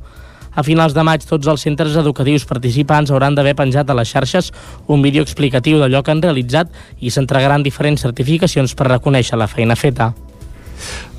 A 0.52 0.64
finals 0.68 0.92
de 0.96 1.08
maig, 1.08 1.24
tots 1.24 1.48
els 1.48 1.64
centres 1.64 1.96
educatius 1.96 2.44
participants 2.44 3.12
hauran 3.12 3.40
d'haver 3.40 3.56
penjat 3.56 3.88
a 3.88 3.96
les 3.96 4.12
xarxes 4.12 4.52
un 4.92 5.00
vídeo 5.00 5.24
explicatiu 5.24 5.80
d'allò 5.80 6.04
que 6.04 6.12
han 6.12 6.24
realitzat 6.24 6.76
i 7.00 7.08
s'entregaran 7.08 7.64
diferents 7.64 8.04
certificacions 8.04 8.76
per 8.76 8.92
reconèixer 8.92 9.40
la 9.40 9.48
feina 9.48 9.80
feta. 9.80 10.12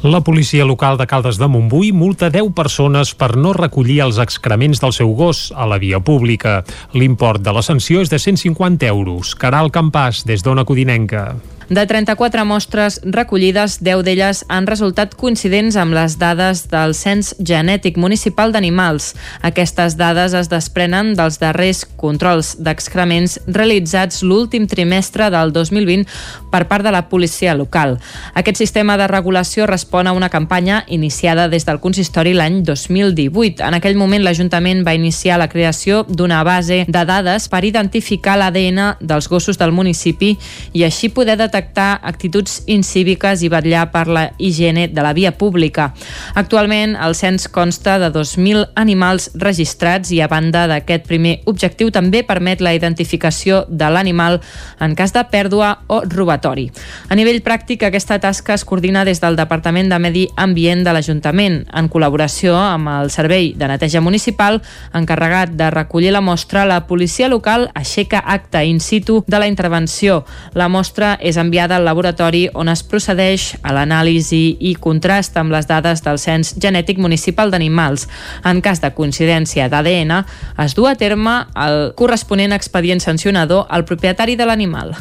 La 0.07 0.21
policia 0.21 0.65
local 0.65 0.99
de 1.01 1.07
Caldes 1.11 1.41
de 1.41 1.49
Montbui 1.51 1.91
multa 1.93 2.31
10 2.31 2.53
persones 2.55 3.15
per 3.19 3.33
no 3.37 3.57
recollir 3.57 4.03
els 4.05 4.21
excrements 4.23 4.83
del 4.83 4.95
seu 4.95 5.17
gos 5.19 5.49
a 5.57 5.67
la 5.67 5.81
via 5.83 5.99
pública. 5.99 6.61
L'import 6.95 7.43
de 7.43 7.57
la 7.57 7.65
sanció 7.65 8.05
és 8.05 8.13
de 8.13 8.21
150 8.23 8.87
euros. 8.87 9.35
Caral 9.35 9.73
Campàs, 9.75 10.27
des 10.29 10.45
d'Ona 10.47 10.69
Codinenca. 10.69 11.31
De 11.69 11.85
34 11.85 12.45
mostres 12.45 13.01
recollides, 13.03 13.81
10 13.83 14.05
d'elles 14.07 14.45
han 14.47 14.69
resultat 14.71 15.17
coincidents 15.19 15.75
amb 15.75 15.97
les 15.99 16.15
dades 16.15 16.61
del 16.71 16.93
Cens 16.95 17.33
Genètic 17.43 17.97
Municipal 17.99 18.53
d'Animals. 18.55 19.17
Aquestes 19.43 19.97
dades 19.99 20.37
es 20.39 20.47
desprenen 20.47 21.17
dels 21.19 21.41
darrers 21.43 21.81
controls 21.99 22.53
d'excrements 22.63 23.41
realitzats 23.49 24.23
l'últim 24.23 24.69
trimestre 24.71 25.27
del 25.35 25.51
2020 25.51 26.07
per 26.53 26.69
part 26.71 26.87
de 26.87 26.93
la 26.95 27.09
policia 27.11 27.57
local. 27.59 27.97
Aquest 28.39 28.63
sistema 28.63 28.95
de 28.95 29.11
regulació 29.11 29.67
respon 29.67 30.07
a 30.07 30.15
una 30.15 30.31
campanya 30.31 30.85
iniciada 30.87 31.49
des 31.51 31.67
del 31.67 31.83
consistori 31.83 32.37
l'any 32.39 32.63
2018. 32.63 33.67
En 33.67 33.75
aquell 33.75 33.99
moment 33.99 34.23
l'Ajuntament 34.23 34.85
va 34.87 34.95
iniciar 34.95 35.43
la 35.43 35.51
creació 35.51 36.05
d'una 36.07 36.45
base 36.47 36.85
de 36.87 37.05
dades 37.11 37.51
per 37.51 37.65
identificar 37.67 38.39
l'ADN 38.39 39.01
dels 39.01 39.27
gossos 39.27 39.59
del 39.59 39.75
municipi 39.75 40.37
i 40.73 40.87
així 40.87 41.11
poder 41.11 41.35
detectar 41.35 41.56
detectar 41.57 42.01
actituds 42.05 42.63
incíviques 42.67 43.43
i 43.43 43.49
vetllar 43.49 43.89
per 43.93 44.07
la 44.09 44.25
higiene 44.39 44.89
de 44.89 45.03
la 45.03 45.13
via 45.17 45.33
pública. 45.39 45.93
Actualment, 46.35 46.97
el 47.01 47.15
cens 47.17 47.49
consta 47.49 47.99
de 47.99 48.11
2.000 48.13 48.73
animals 48.77 49.31
registrats 49.35 50.13
i 50.13 50.21
a 50.21 50.29
banda 50.29 50.67
d'aquest 50.69 51.07
primer 51.09 51.39
objectiu 51.47 51.91
també 51.91 52.23
permet 52.27 52.61
la 52.61 52.75
identificació 52.77 53.65
de 53.69 53.89
l'animal 53.91 54.41
en 54.81 54.95
cas 54.99 55.15
de 55.17 55.25
pèrdua 55.31 55.73
o 55.89 56.03
robatori. 56.05 56.69
A 57.09 57.17
nivell 57.17 57.43
pràctic, 57.43 57.87
aquesta 57.87 58.19
tasca 58.21 58.55
es 58.55 58.65
coordina 58.65 59.05
des 59.05 59.21
del 59.23 59.37
Departament 59.37 59.89
de 59.89 59.99
Medi 59.99 60.27
Ambient 60.37 60.85
de 60.85 60.93
l'Ajuntament, 60.93 61.63
en 61.73 61.89
col·laboració 61.89 62.57
amb 62.59 62.93
el 62.99 63.11
Servei 63.15 63.55
de 63.57 63.71
Neteja 63.71 64.03
Municipal, 64.05 64.61
encarregat 64.93 65.57
de 65.57 65.71
recollir 65.73 66.13
la 66.13 66.21
mostra, 66.21 66.67
la 66.67 66.83
policia 66.87 67.31
local 67.33 67.71
aixeca 67.75 68.21
acte 68.21 68.65
in 68.67 68.81
situ 68.81 69.23
de 69.27 69.41
la 69.41 69.49
intervenció. 69.49 70.25
La 70.55 70.69
mostra 70.69 71.17
és 71.21 71.39
enviada 71.47 71.79
al 71.79 71.87
laboratori 71.87 72.45
on 72.55 72.69
es 72.73 72.83
procedeix 72.87 73.49
a 73.63 73.73
l'anàlisi 73.77 74.57
i 74.69 74.75
contrast 74.75 75.39
amb 75.41 75.55
les 75.55 75.71
dades 75.71 76.03
del 76.05 76.21
Cens 76.21 76.55
Genètic 76.61 77.01
Municipal 77.03 77.55
d'Animals. 77.55 78.09
En 78.45 78.63
cas 78.63 78.83
de 78.83 78.93
coincidència 78.95 79.71
d'ADN, 79.73 80.19
es 80.67 80.77
du 80.77 80.87
a 80.91 80.97
terme 80.99 81.45
el 81.67 81.93
corresponent 81.99 82.57
expedient 82.57 83.03
sancionador 83.03 83.67
al 83.71 83.87
propietari 83.89 84.37
de 84.37 84.49
l'animal. 84.49 84.97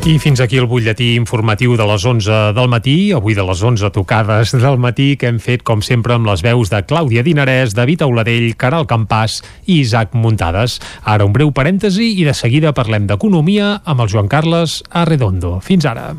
I 0.00 0.14
fins 0.16 0.40
aquí 0.40 0.56
el 0.56 0.64
butlletí 0.64 1.10
informatiu 1.18 1.74
de 1.76 1.84
les 1.84 2.04
11 2.08 2.54
del 2.56 2.68
matí, 2.72 3.12
avui 3.12 3.34
de 3.36 3.44
les 3.44 3.60
11 3.60 3.90
tocades 3.92 4.54
del 4.56 4.78
matí, 4.80 5.12
que 5.20 5.28
hem 5.28 5.36
fet, 5.38 5.60
com 5.60 5.82
sempre, 5.84 6.16
amb 6.16 6.24
les 6.24 6.40
veus 6.40 6.72
de 6.72 6.80
Clàudia 6.88 7.20
Dinarès, 7.22 7.76
David 7.76 8.06
Auladell, 8.06 8.54
Caral 8.56 8.88
Campàs 8.88 9.42
i 9.66 9.82
Isaac 9.82 10.16
Muntades. 10.16 10.78
Ara 11.04 11.28
un 11.28 11.36
breu 11.36 11.52
parèntesi 11.52 12.14
i 12.16 12.24
de 12.24 12.32
seguida 12.32 12.72
parlem 12.72 13.04
d'economia 13.12 13.82
amb 13.84 14.00
el 14.00 14.08
Joan 14.08 14.32
Carles 14.32 14.80
Arredondo. 14.88 15.58
Fins 15.60 15.84
ara. 15.84 16.14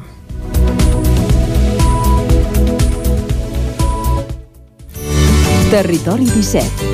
Territori 5.73 6.29
17. 6.29 6.90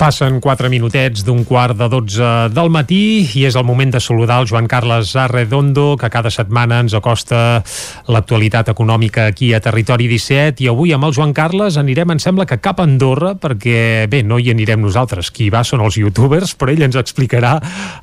Passen 0.00 0.38
4 0.40 0.70
minutets 0.72 1.20
d'un 1.26 1.42
quart 1.44 1.76
de 1.76 1.84
12 1.92 2.28
del 2.56 2.70
matí 2.72 3.20
i 3.36 3.42
és 3.44 3.56
el 3.58 3.66
moment 3.68 3.90
de 3.92 4.00
saludar 4.00 4.38
el 4.40 4.46
Joan 4.48 4.64
Carles 4.64 5.10
Arredondo, 5.12 5.98
que 6.00 6.08
cada 6.08 6.30
setmana 6.32 6.78
ens 6.80 6.94
acosta 6.96 7.60
l'actualitat 8.08 8.70
econòmica 8.72 9.26
aquí 9.28 9.50
a 9.52 9.60
Territori 9.60 10.06
17 10.08 10.64
i 10.64 10.70
avui 10.72 10.94
amb 10.96 11.04
el 11.04 11.12
Joan 11.12 11.34
Carles 11.36 11.76
anirem, 11.76 12.14
em 12.14 12.22
sembla 12.24 12.46
que 12.48 12.56
cap 12.64 12.80
a 12.80 12.86
Andorra, 12.88 13.34
perquè 13.36 14.06
bé, 14.08 14.22
no 14.24 14.38
hi 14.40 14.48
anirem 14.54 14.80
nosaltres, 14.80 15.28
qui 15.36 15.50
va 15.52 15.60
són 15.68 15.84
els 15.84 16.00
youtubers, 16.00 16.56
però 16.56 16.72
ell 16.72 16.86
ens 16.88 16.96
explicarà 16.96 17.58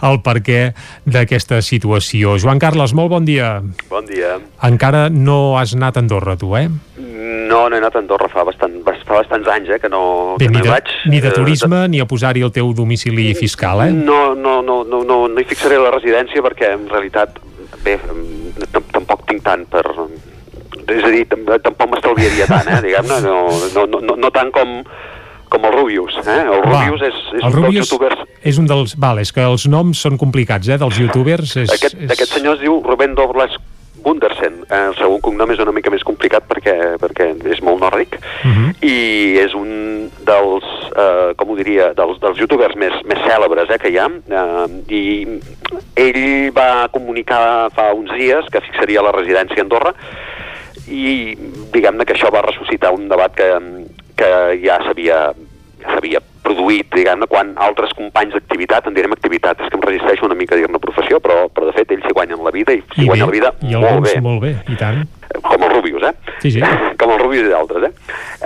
el 0.06 0.22
perquè 0.22 0.76
d'aquesta 1.10 1.64
situació. 1.66 2.38
Joan 2.38 2.62
Carles, 2.62 2.94
molt 2.94 3.10
bon 3.16 3.26
dia. 3.26 3.56
Bon 3.90 4.06
dia. 4.06 4.38
Encara 4.70 5.08
no 5.10 5.58
has 5.58 5.74
anat 5.74 5.98
a 5.98 6.06
Andorra, 6.06 6.38
tu, 6.38 6.54
eh? 6.62 6.70
No, 7.02 7.66
no 7.66 7.74
he 7.74 7.82
anat 7.82 7.98
a 7.98 8.06
Andorra 8.06 8.30
fa, 8.30 8.46
bastant, 8.46 8.84
fa 9.08 9.16
bastants 9.22 9.48
anys 9.48 9.70
eh, 9.72 9.80
que 9.80 9.90
no, 9.90 10.36
Bé, 10.38 10.46
que 10.46 10.52
ni 10.52 10.58
no 10.60 10.64
hi 10.64 10.68
de, 10.68 10.74
vaig. 10.76 10.94
ni 11.08 11.20
de 11.24 11.30
Eh, 11.32 11.36
turisme 11.36 11.82
ni 11.88 12.00
a 12.04 12.06
posar-hi 12.06 12.42
el 12.44 12.52
teu 12.52 12.74
domicili 12.76 13.30
fiscal, 13.36 13.86
eh? 13.88 13.92
No, 13.96 14.36
no, 14.36 14.62
no, 14.62 14.82
no, 14.84 15.04
no, 15.08 15.20
no 15.32 15.40
hi 15.42 15.46
fixaré 15.48 15.78
la 15.80 15.92
residència 15.96 16.44
perquè 16.44 16.74
en 16.76 16.88
realitat, 16.92 17.40
bé, 17.84 17.98
tampoc 18.92 19.26
tinc 19.30 19.44
tant 19.48 19.66
per... 19.72 19.84
És 20.88 21.04
a 21.04 21.10
dir, 21.12 21.26
tam- 21.28 21.48
tampoc 21.64 21.90
m'estalviaria 21.92 22.46
tant, 22.48 22.68
eh, 22.72 22.82
diguem-ne, 22.86 23.18
no, 23.26 23.48
no, 23.76 23.86
no, 24.00 24.16
no, 24.16 24.30
tant 24.32 24.52
com, 24.56 24.78
com 25.52 25.66
el 25.68 25.74
Rubius, 25.76 26.20
eh? 26.24 26.38
El 26.48 26.62
Va, 26.64 26.84
Rubius 26.86 27.02
és, 27.10 27.18
és 27.36 27.42
el 27.42 27.48
un 27.50 27.56
Rubius 27.58 27.74
dels 27.74 27.92
youtubers... 27.92 28.22
és 28.52 28.60
un 28.62 28.68
dels... 28.70 28.94
Val, 29.00 29.20
és 29.24 29.32
que 29.36 29.44
els 29.44 29.66
noms 29.72 30.00
són 30.06 30.16
complicats, 30.22 30.68
eh, 30.72 30.78
dels 30.80 31.00
youtubers. 31.02 31.58
És, 31.64 31.74
Aquest, 31.76 31.98
és... 32.00 32.12
aquest 32.16 32.38
senyor 32.38 32.56
es 32.56 32.64
diu 32.64 32.80
Rubén 32.88 33.16
Doblas 33.20 33.56
Gundersen. 34.08 34.62
Eh, 34.70 34.84
el 34.90 34.96
segon 35.00 35.22
cognom 35.24 35.52
és 35.52 35.62
una 35.64 35.76
mica 35.76 35.92
més 35.94 36.06
complicat 36.08 36.48
perquè, 36.48 36.96
perquè 37.02 37.34
és 37.52 37.64
molt 37.66 37.84
nòrdic 37.84 38.20
Uh 38.38 38.52
-huh. 38.54 38.72
i 38.82 39.38
és 39.40 39.54
un 39.54 40.10
dels, 40.26 40.64
eh, 40.96 41.34
com 41.36 41.50
ho 41.50 41.56
diria, 41.56 41.94
dels, 41.94 42.20
dels 42.20 42.40
youtubers 42.40 42.76
més, 42.76 42.94
més 43.06 43.20
cèlebres 43.26 43.70
eh, 43.70 43.78
que 43.78 43.90
hi 43.90 43.98
ha 43.98 44.08
eh, 44.08 44.68
i 44.94 45.04
ell 45.96 46.52
va 46.54 46.88
comunicar 46.92 47.70
fa 47.76 47.94
uns 47.94 48.12
dies 48.14 48.46
que 48.52 48.62
fixaria 48.62 49.02
la 49.02 49.12
residència 49.12 49.60
a 49.60 49.66
Andorra 49.66 49.94
i 50.88 51.36
diguem-ne 51.74 52.06
que 52.06 52.14
això 52.14 52.32
va 52.32 52.46
ressuscitar 52.46 52.94
un 52.94 53.08
debat 53.10 53.34
que, 53.36 53.50
que 54.16 54.32
ja 54.64 54.80
s'havia 54.84 55.34
s'havia 55.92 56.22
produït, 56.46 56.88
diguem-ne, 56.96 57.28
quan 57.30 57.54
altres 57.64 57.94
companys 57.98 58.36
d'activitat, 58.36 58.88
en 58.88 58.96
direm 58.96 59.14
activitat, 59.16 59.60
és 59.62 59.72
que 59.72 59.80
em 59.80 59.84
resisteixo 59.86 60.28
una 60.28 60.38
mica 60.40 60.56
a 60.56 60.60
dir-ne 60.60 60.80
professió, 60.84 61.20
però, 61.24 61.48
però 61.54 61.70
de 61.70 61.76
fet 61.76 61.92
ells 61.96 62.06
s'hi 62.08 62.16
guanyen 62.16 62.44
la 62.46 62.54
vida 62.56 62.76
i 62.78 62.84
s'hi 62.94 63.08
guanyen 63.10 63.28
la 63.28 63.36
vida 63.36 63.54
I 63.62 63.76
molt 63.82 64.06
bé, 64.06 64.14
molt 64.24 64.44
bé, 64.46 64.54
i 64.72 64.78
tant. 64.80 65.04
com 65.42 65.66
els 65.68 65.74
Rubius, 65.74 66.08
eh? 66.08 66.14
Sí, 66.44 66.54
sí. 66.56 66.64
Com 67.02 67.14
els 67.16 67.24
Rubius 67.24 67.50
i 67.50 67.52
d'altres, 67.52 67.90
eh? 67.90 67.94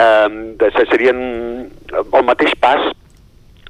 eh 0.08 0.88
serien 0.92 1.22
el 1.92 2.26
mateix 2.28 2.56
pas, 2.60 2.90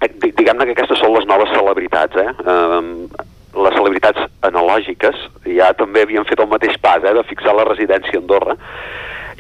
eh, 0.02 0.10
di- 0.22 0.32
diguem-ne 0.38 0.70
que 0.70 0.78
aquestes 0.78 1.00
són 1.02 1.14
les 1.18 1.28
noves 1.30 1.52
celebritats, 1.58 2.18
eh? 2.18 2.32
eh 2.32 3.28
les 3.52 3.74
celebritats 3.76 4.30
analògiques 4.48 5.18
ja 5.58 5.74
també 5.76 6.06
havien 6.06 6.24
fet 6.24 6.40
el 6.40 6.48
mateix 6.48 6.78
pas, 6.80 7.04
eh? 7.04 7.12
de 7.14 7.24
fixar 7.28 7.52
la 7.58 7.66
residència 7.68 8.16
a 8.16 8.22
Andorra, 8.22 8.56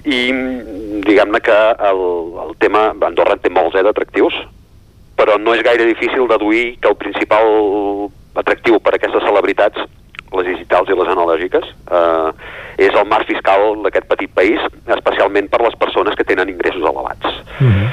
i 0.05 0.31
mm, 0.33 1.01
diguem-ne 1.05 1.41
que 1.43 1.59
el, 1.91 2.01
el 2.45 2.55
tema, 2.61 2.89
Andorra 3.05 3.37
té 3.37 3.51
molts 3.53 3.77
eh, 3.77 3.83
d'atractius, 3.85 4.37
però 5.19 5.37
no 5.37 5.53
és 5.53 5.63
gaire 5.65 5.85
difícil 5.85 6.27
deduir 6.29 6.77
que 6.81 6.89
el 6.89 6.97
principal 6.97 7.49
atractiu 8.41 8.79
per 8.79 8.95
a 8.95 8.99
aquestes 8.99 9.25
celebritats, 9.27 9.83
les 10.31 10.47
digitals 10.47 10.89
i 10.89 10.97
les 10.97 11.11
analògiques, 11.11 11.67
eh, 11.91 12.29
és 12.87 12.95
el 12.95 13.09
marc 13.09 13.27
fiscal 13.29 13.75
d'aquest 13.83 14.07
petit 14.09 14.31
país, 14.33 14.61
especialment 14.95 15.51
per 15.51 15.61
les 15.65 15.75
persones 15.77 16.15
que 16.15 16.25
tenen 16.25 16.49
ingressos 16.49 16.81
elevats. 16.81 17.41
Mhm. 17.59 17.91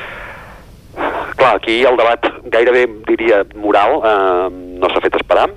Clar, 0.99 1.35
clar, 1.37 1.57
aquí 1.57 1.85
el 1.87 1.97
debat 1.97 2.25
gairebé, 2.51 2.87
diria, 3.07 3.45
moral, 3.55 4.01
eh, 4.05 4.49
no 4.51 4.89
s'ha 4.91 5.01
fet 5.01 5.15
esperar. 5.15 5.51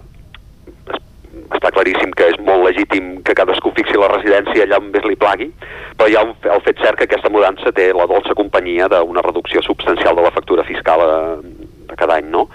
Es- 1.52 1.58
Està 1.62 1.70
claríssim 1.76 2.12
que 2.16 2.26
és 2.32 2.38
molt 2.42 2.64
legítim 2.66 3.22
que 3.24 3.36
cadascú 3.38 3.72
fixi 3.76 3.98
la 4.00 4.08
residència 4.08 4.64
allà 4.64 4.80
on 4.80 4.88
més 4.94 5.04
li 5.06 5.16
plagui, 5.20 5.52
però 5.98 6.08
hi 6.10 6.16
ha 6.16 6.24
un, 6.24 6.32
el 6.44 6.62
fet 6.66 6.80
cert 6.82 6.98
que 6.98 7.04
aquesta 7.10 7.30
mudança 7.30 7.72
té 7.76 7.92
la 7.94 8.08
dolça 8.10 8.34
companyia 8.34 8.88
d'una 8.90 9.22
reducció 9.22 9.62
substancial 9.62 10.16
de 10.16 10.24
la 10.26 10.32
factura 10.32 10.64
fiscal 10.64 11.04
eh, 11.06 11.68
de 11.92 11.96
cada 12.00 12.16
any, 12.18 12.30
no? 12.32 12.48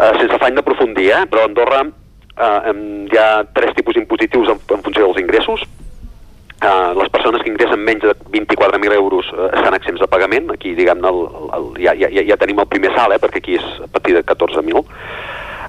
Eh, 0.00 0.12
sense 0.18 0.34
afany 0.34 0.54
d'aprofundir, 0.58 1.10
eh? 1.16 1.22
però 1.30 1.46
a 1.46 1.48
Andorra 1.48 1.80
eh, 1.86 2.74
hi 3.12 3.16
ha 3.20 3.44
tres 3.54 3.72
tipus 3.78 3.96
impositius 3.96 4.48
en, 4.52 4.60
en 4.68 4.82
funció 4.82 5.06
dels 5.06 5.22
ingressos. 5.22 5.64
Uh, 6.60 6.92
les 6.92 7.08
persones 7.08 7.40
que 7.40 7.48
ingressen 7.48 7.80
menys 7.80 8.02
de 8.04 8.12
24.000 8.34 8.92
euros 8.92 9.24
uh, 9.32 9.46
estan 9.56 9.72
exempts 9.78 10.02
de 10.02 10.08
pagament. 10.12 10.50
Aquí, 10.52 10.74
diguem-ne, 10.76 11.08
ja, 11.80 11.94
ja, 11.96 12.10
ja 12.28 12.36
tenim 12.36 12.60
el 12.60 12.66
primer 12.68 12.90
salt, 12.92 13.14
eh, 13.16 13.18
perquè 13.22 13.40
aquí 13.40 13.54
és 13.56 13.64
a 13.80 13.88
partir 13.88 14.12
de 14.12 14.20
14.000. 14.28 14.82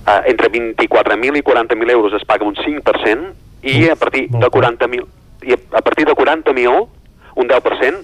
Uh, 0.01 0.23
entre 0.25 0.49
24.000 0.49 1.37
i 1.37 1.43
40.000 1.45 1.91
euros 1.91 2.13
es 2.17 2.23
paga 2.25 2.45
un 2.45 2.55
5% 2.55 3.67
i 3.69 3.89
a 3.89 3.95
partir 3.95 4.23
de 4.33 4.47
40.000 4.47 5.05
i 5.45 5.53
a, 5.53 5.81
partir 5.81 6.07
de 6.07 6.15
40.000 6.17 6.87
un 7.35 7.47
10% 7.47 8.01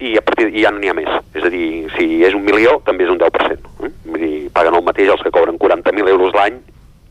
i 0.00 0.16
a 0.18 0.22
partir 0.22 0.48
i 0.54 0.62
ja 0.62 0.70
no 0.70 0.78
n'hi 0.82 0.90
ha 0.90 0.94
més. 0.94 1.10
És 1.34 1.46
a 1.46 1.50
dir, 1.50 1.86
si 1.96 2.22
és 2.26 2.34
un 2.34 2.44
milió, 2.46 2.78
també 2.86 3.06
és 3.06 3.10
un 3.10 3.18
10%. 3.18 3.70
Eh? 3.86 3.90
Vull 4.06 4.22
dir, 4.22 4.34
paguen 4.54 4.78
el 4.78 4.84
mateix 4.86 5.10
els 5.14 5.22
que 5.22 5.34
cobren 5.34 5.58
40.000 5.58 6.12
euros 6.14 6.34
l'any 6.34 6.58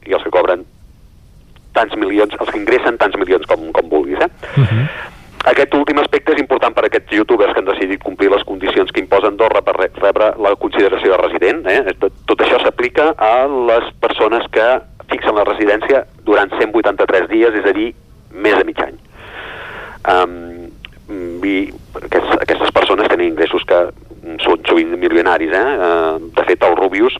i 0.08 0.16
els 0.16 0.24
que 0.24 0.32
cobren 0.32 0.64
tants 1.76 1.96
milions, 2.00 2.34
els 2.40 2.50
que 2.50 2.60
ingressen 2.60 2.98
tants 2.98 3.18
milions 3.20 3.48
com, 3.50 3.68
com 3.76 3.92
vulguis. 3.92 4.24
Eh? 4.24 4.30
Aquest 5.46 5.74
últim 5.78 6.00
aspecte 6.02 6.34
és 6.34 6.42
important 6.42 6.74
per 6.76 6.84
a 6.84 6.90
aquests 6.90 7.14
youtubers 7.16 7.54
que 7.54 7.62
han 7.62 7.70
decidit 7.70 8.02
complir 8.04 8.30
les 8.34 8.44
condicions 8.44 8.92
que 8.92 9.00
imposa 9.00 9.30
Andorra 9.32 9.62
per 9.62 9.76
re- 9.78 9.92
rebre 10.02 10.32
la 10.44 10.56
consideració 10.60 11.14
de 11.14 11.20
resident. 11.22 11.62
Eh? 11.72 11.94
Tot, 12.02 12.16
tot 12.28 12.42
això 12.44 12.60
s'aplica 12.64 13.14
a 13.16 13.48
les 13.48 13.92
persones 14.02 14.48
que 14.52 14.68
fixen 15.08 15.38
la 15.38 15.46
residència 15.48 16.04
durant 16.26 16.52
183 16.58 17.30
dies, 17.32 17.56
és 17.62 17.70
a 17.70 17.74
dir, 17.78 17.94
més 18.34 18.58
de 18.58 18.66
mig 18.68 18.82
any. 18.84 18.98
Um, 20.08 20.68
i 21.48 21.56
aquests, 22.02 22.34
aquestes 22.42 22.74
persones 22.76 23.08
tenen 23.08 23.30
ingressos 23.30 23.64
que 23.68 23.86
són 24.44 24.66
sovint 24.68 24.92
milionaris. 25.00 25.54
Eh? 25.56 25.66
Uh, 25.80 26.32
de 26.36 26.44
fet, 26.50 26.66
el 26.68 26.76
Rubius, 26.76 27.16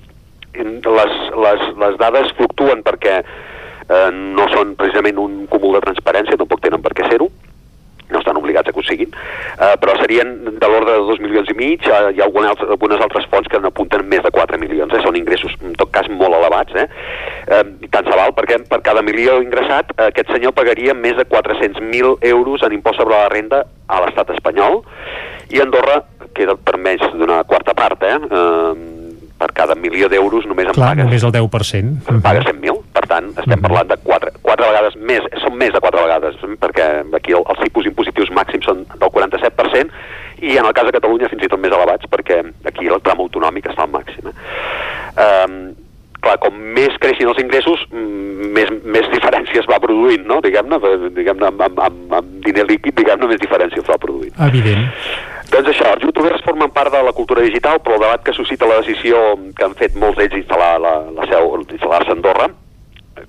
les, 0.58 1.14
les, 1.46 1.64
les 1.80 1.98
dades 2.02 2.34
fluctuen 2.36 2.82
perquè 2.84 3.20
eh, 3.22 4.10
no 4.12 4.48
són 4.50 4.72
precisament 4.76 5.20
un 5.22 5.44
cúmul 5.52 5.78
de 5.78 5.84
transparència, 5.86 6.38
tampoc 6.40 6.64
tenen 6.64 6.82
per 6.82 6.96
què 6.98 7.06
ser-ho, 7.12 7.28
no 8.10 8.20
estan 8.20 8.38
obligats 8.40 8.70
a 8.70 8.74
que 8.74 8.80
ho 8.80 8.86
siguin, 8.86 9.12
eh, 9.12 9.74
però 9.82 9.96
serien 10.00 10.34
de 10.48 10.68
l'ordre 10.68 10.98
de 10.98 11.06
2 11.10 11.22
milions 11.24 11.50
i 11.52 11.56
mig, 11.58 11.88
eh, 11.88 12.02
hi 12.16 12.22
ha 12.22 12.28
algunes, 12.28 12.52
altres, 12.52 12.70
algunes 12.76 13.04
altres 13.04 13.28
fonts 13.32 13.50
que 13.52 13.60
n'apunten 13.60 14.06
més 14.08 14.24
de 14.24 14.32
4 14.32 14.60
milions, 14.62 14.94
eh, 14.94 15.02
són 15.04 15.18
ingressos 15.20 15.56
en 15.62 15.76
tot 15.80 15.92
cas 15.92 16.10
molt 16.10 16.36
elevats, 16.38 16.76
eh? 16.76 16.88
Eh, 17.48 17.64
i 17.88 17.92
tant 17.94 18.08
se 18.08 18.20
val 18.20 18.36
perquè 18.38 18.60
per 18.70 18.82
cada 18.86 19.04
milió 19.06 19.40
ingressat 19.44 19.94
eh, 19.98 20.10
aquest 20.12 20.32
senyor 20.36 20.56
pagaria 20.58 20.94
més 20.94 21.18
de 21.18 21.26
400.000 21.28 22.18
euros 22.34 22.64
en 22.64 22.78
impost 22.78 23.02
sobre 23.02 23.16
la 23.16 23.32
renda 23.34 23.64
a 23.88 24.02
l'estat 24.04 24.34
espanyol 24.36 24.82
i 25.54 25.62
Andorra 25.64 26.02
queda 26.36 26.58
per 26.60 26.78
menys 26.78 27.04
d'una 27.16 27.44
quarta 27.48 27.76
part, 27.78 28.04
eh? 28.04 28.18
eh 28.18 28.96
per 29.38 29.52
cada 29.54 29.76
milió 29.78 30.10
d'euros 30.10 30.48
només 30.50 30.66
en 30.72 30.74
Clar, 30.74 30.96
pagues 30.96 31.06
només 31.06 31.24
el 31.28 31.34
10%. 31.36 32.10
en 32.10 32.22
paga 32.26 32.42
100.000, 32.42 32.77
per 32.98 33.06
tant, 33.12 33.30
estem 33.38 33.62
parlant 33.62 33.90
de 33.92 33.98
quatre, 34.02 34.34
quatre 34.42 34.70
vegades 34.72 34.98
més, 34.98 35.26
són 35.44 35.58
més 35.60 35.74
de 35.76 35.82
quatre 35.84 36.02
vegades, 36.02 36.38
perquè 36.62 36.88
aquí 37.20 37.36
el, 37.38 37.44
els 37.54 37.62
tipus 37.62 37.90
impositius 37.90 38.34
màxims 38.34 38.66
són 38.66 38.86
del 38.96 39.12
47%, 39.14 40.06
i 40.42 40.58
en 40.58 40.66
el 40.66 40.74
cas 40.78 40.88
de 40.88 40.96
Catalunya 40.96 41.30
fins 41.30 41.46
i 41.46 41.50
tot 41.52 41.62
més 41.62 41.74
elevats, 41.74 42.10
perquè 42.10 42.42
aquí 42.70 42.90
el 42.90 43.04
tram 43.06 43.22
autonòmic 43.22 43.70
està 43.70 43.86
al 43.86 43.94
màxim. 43.94 44.32
Eh? 44.32 44.36
Um, 45.18 45.56
clar, 46.26 46.36
com 46.42 46.58
més 46.78 46.98
creixin 47.02 47.30
els 47.30 47.42
ingressos, 47.42 47.86
mm, 47.94 48.52
més, 48.58 48.74
més 48.84 49.10
diferència 49.14 49.62
es 49.62 49.70
va 49.70 49.82
produint, 49.84 50.26
no? 50.30 50.42
Diguem-ne, 50.46 50.82
diguem 51.16 51.42
amb, 51.52 51.66
amb, 51.70 51.82
amb, 51.88 52.20
amb 52.20 52.36
diner 52.46 52.66
líquid, 52.70 52.98
diguem-ne, 52.98 53.30
més 53.30 53.42
diferència 53.42 53.82
es 53.84 53.90
va 53.90 54.02
produint. 54.02 54.34
Evident. 54.50 54.88
Doncs 55.54 55.70
això, 55.72 55.94
els 55.96 56.04
youtubers 56.04 56.44
formen 56.44 56.74
part 56.76 56.92
de 56.92 57.02
la 57.06 57.14
cultura 57.16 57.46
digital, 57.46 57.80
però 57.80 57.96
el 57.96 58.08
debat 58.08 58.24
que 58.26 58.36
suscita 58.36 58.68
la 58.68 58.82
decisió 58.82 59.38
que 59.56 59.68
han 59.68 59.78
fet 59.80 59.96
molts 59.96 60.20
d'ells 60.20 60.42
instal·lar 60.42 60.74
la, 60.84 60.96
la 61.16 61.28
seu, 61.30 61.54
instal·lar-se 61.64 62.12
a 62.12 62.18
Andorra, 62.18 62.50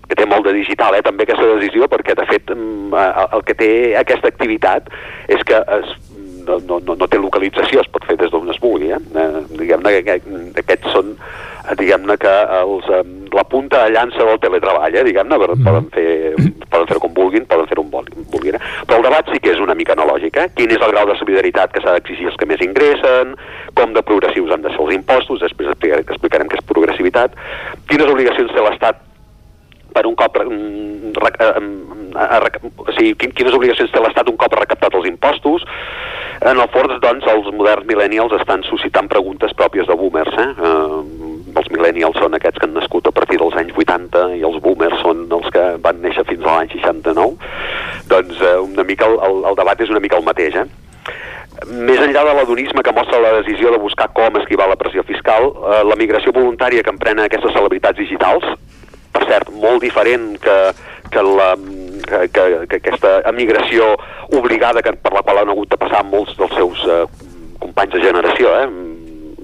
que 0.08 0.16
té 0.18 0.26
molt 0.26 0.46
de 0.48 0.54
digital, 0.56 0.96
eh, 0.96 1.04
també 1.04 1.26
aquesta 1.26 1.48
decisió, 1.54 1.88
perquè 1.90 2.16
de 2.18 2.26
fet 2.30 2.52
mm, 2.54 2.94
el 3.36 3.44
que 3.46 3.56
té 3.58 3.72
aquesta 4.00 4.30
activitat 4.32 4.88
és 5.28 5.44
que 5.46 5.60
es, 5.78 5.92
no, 6.48 6.80
no, 6.80 6.96
no, 6.96 7.08
té 7.08 7.20
localització, 7.20 7.82
es 7.82 7.90
pot 7.92 8.06
fer 8.08 8.16
des 8.20 8.32
d'on 8.32 8.48
es 8.52 8.60
vulgui. 8.62 8.90
Eh? 8.94 8.98
Eh, 8.98 9.44
diguem-ne 9.58 9.94
que, 9.98 10.18
que 10.24 10.64
aquests 10.64 10.94
són 10.94 11.12
eh, 11.14 11.76
diguem-ne 11.78 12.16
que 12.20 12.34
els, 12.60 12.88
eh, 12.94 13.02
la 13.34 13.44
punta 13.44 13.84
de 13.84 13.94
llança 13.96 14.24
del 14.24 14.40
teletreball, 14.42 14.94
eh, 14.94 15.04
diguem-ne, 15.10 15.38
mm. 15.38 15.66
poden 15.66 15.90
fer 15.94 16.08
poden 16.68 16.88
fer 16.88 17.00
com 17.02 17.14
vulguin, 17.16 17.46
poden 17.48 17.68
fer 17.68 17.78
on 17.80 17.90
vulguin, 17.92 18.24
vulguin. 18.32 18.58
eh? 18.58 18.72
Però 18.88 19.00
el 19.00 19.06
debat 19.08 19.28
sí 19.32 19.40
que 19.44 19.52
és 19.54 19.60
una 19.64 19.76
mica 19.78 19.96
analògic, 19.96 20.36
eh? 20.36 20.48
Quin 20.56 20.72
és 20.74 20.84
el 20.84 20.94
grau 20.94 21.08
de 21.08 21.16
solidaritat 21.20 21.72
que 21.72 21.84
s'ha 21.84 21.96
d'exigir 21.96 22.28
als 22.28 22.38
que 22.40 22.48
més 22.48 22.64
ingressen, 22.64 23.34
com 23.78 23.96
de 23.96 24.04
progressius 24.04 24.52
han 24.52 24.64
de 24.64 24.72
ser 24.74 24.82
els 24.84 24.96
impostos, 24.96 25.44
després 25.44 25.72
explicarem, 25.72 26.04
explicarem 26.08 26.50
què 26.50 26.60
és 26.60 26.68
progressivitat, 26.68 27.36
quines 27.88 28.12
obligacions 28.12 28.52
té 28.52 28.64
l'Estat 28.64 29.07
per 29.99 30.07
un 30.07 30.15
cop 30.18 30.39
mm, 30.44 31.12
eh, 31.27 31.52
mm, 31.60 32.17
rec- 32.47 32.60
o 32.78 32.86
sigui, 32.94 33.12
quin- 33.20 33.35
quines 33.36 33.55
obligacions 33.59 33.91
té 33.93 34.01
l'Estat 34.02 34.31
un 34.31 34.39
cop 34.41 34.55
recaptat 34.57 34.94
els 34.94 35.10
impostos 35.10 35.67
en 36.49 36.55
el 36.62 36.68
fons, 36.70 36.94
doncs, 37.02 37.27
els 37.27 37.49
moderns 37.59 37.86
millennials 37.91 38.33
estan 38.39 38.62
suscitant 38.68 39.09
preguntes 39.10 39.52
pròpies 39.59 39.89
de 39.91 39.97
boomers 39.99 40.35
eh? 40.39 40.49
Eh, 40.55 41.01
els 41.59 41.70
millennials 41.75 42.18
són 42.23 42.36
aquests 42.39 42.60
que 42.62 42.68
han 42.68 42.77
nascut 42.78 43.09
a 43.10 43.12
partir 43.17 43.41
dels 43.41 43.57
anys 43.59 43.75
80 43.75 44.20
i 44.39 44.44
els 44.47 44.60
boomers 44.62 45.01
són 45.02 45.25
els 45.35 45.49
que 45.55 45.65
van 45.83 45.99
néixer 46.05 46.23
fins 46.28 46.44
a 46.47 46.55
l'any 46.60 46.70
69 46.77 47.35
doncs 48.12 48.39
eh, 48.41 48.55
una 48.62 48.85
mica 48.86 49.09
el, 49.10 49.18
el, 49.28 49.41
el 49.51 49.59
debat 49.59 49.81
és 49.83 49.91
una 49.91 50.02
mica 50.05 50.20
el 50.20 50.28
mateix 50.28 50.60
eh? 50.62 50.68
Més 51.67 51.99
enllà 51.99 52.23
de 52.23 52.35
l'adonisme 52.39 52.85
que 52.86 52.93
mostra 52.94 53.18
la 53.18 53.33
decisió 53.41 53.73
de 53.75 53.81
buscar 53.83 54.07
com 54.15 54.36
esquivar 54.39 54.68
la 54.70 54.77
pressió 54.78 55.02
fiscal, 55.02 55.49
eh, 55.73 55.81
la 55.91 55.97
migració 55.99 56.31
voluntària 56.36 56.85
que 56.86 56.93
emprenen 56.94 57.25
aquestes 57.27 57.51
celebritats 57.57 57.99
digitals, 57.99 58.47
per 59.14 59.24
cert, 59.28 59.50
molt 59.62 59.82
diferent 59.84 60.30
que, 60.42 60.58
que, 61.12 61.24
la, 61.24 61.52
que, 62.08 62.20
que, 62.34 62.44
que 62.68 62.80
aquesta 62.82 63.18
emigració 63.30 63.94
obligada 64.36 64.82
que, 64.84 64.94
per 65.02 65.14
la 65.16 65.24
qual 65.26 65.42
han 65.42 65.54
hagut 65.54 65.72
de 65.72 65.80
passar 65.80 66.04
molts 66.06 66.36
dels 66.38 66.54
seus 66.58 66.84
eh, 66.86 67.02
companys 67.62 67.96
de 67.96 68.04
generació, 68.04 68.54
eh? 68.62 68.68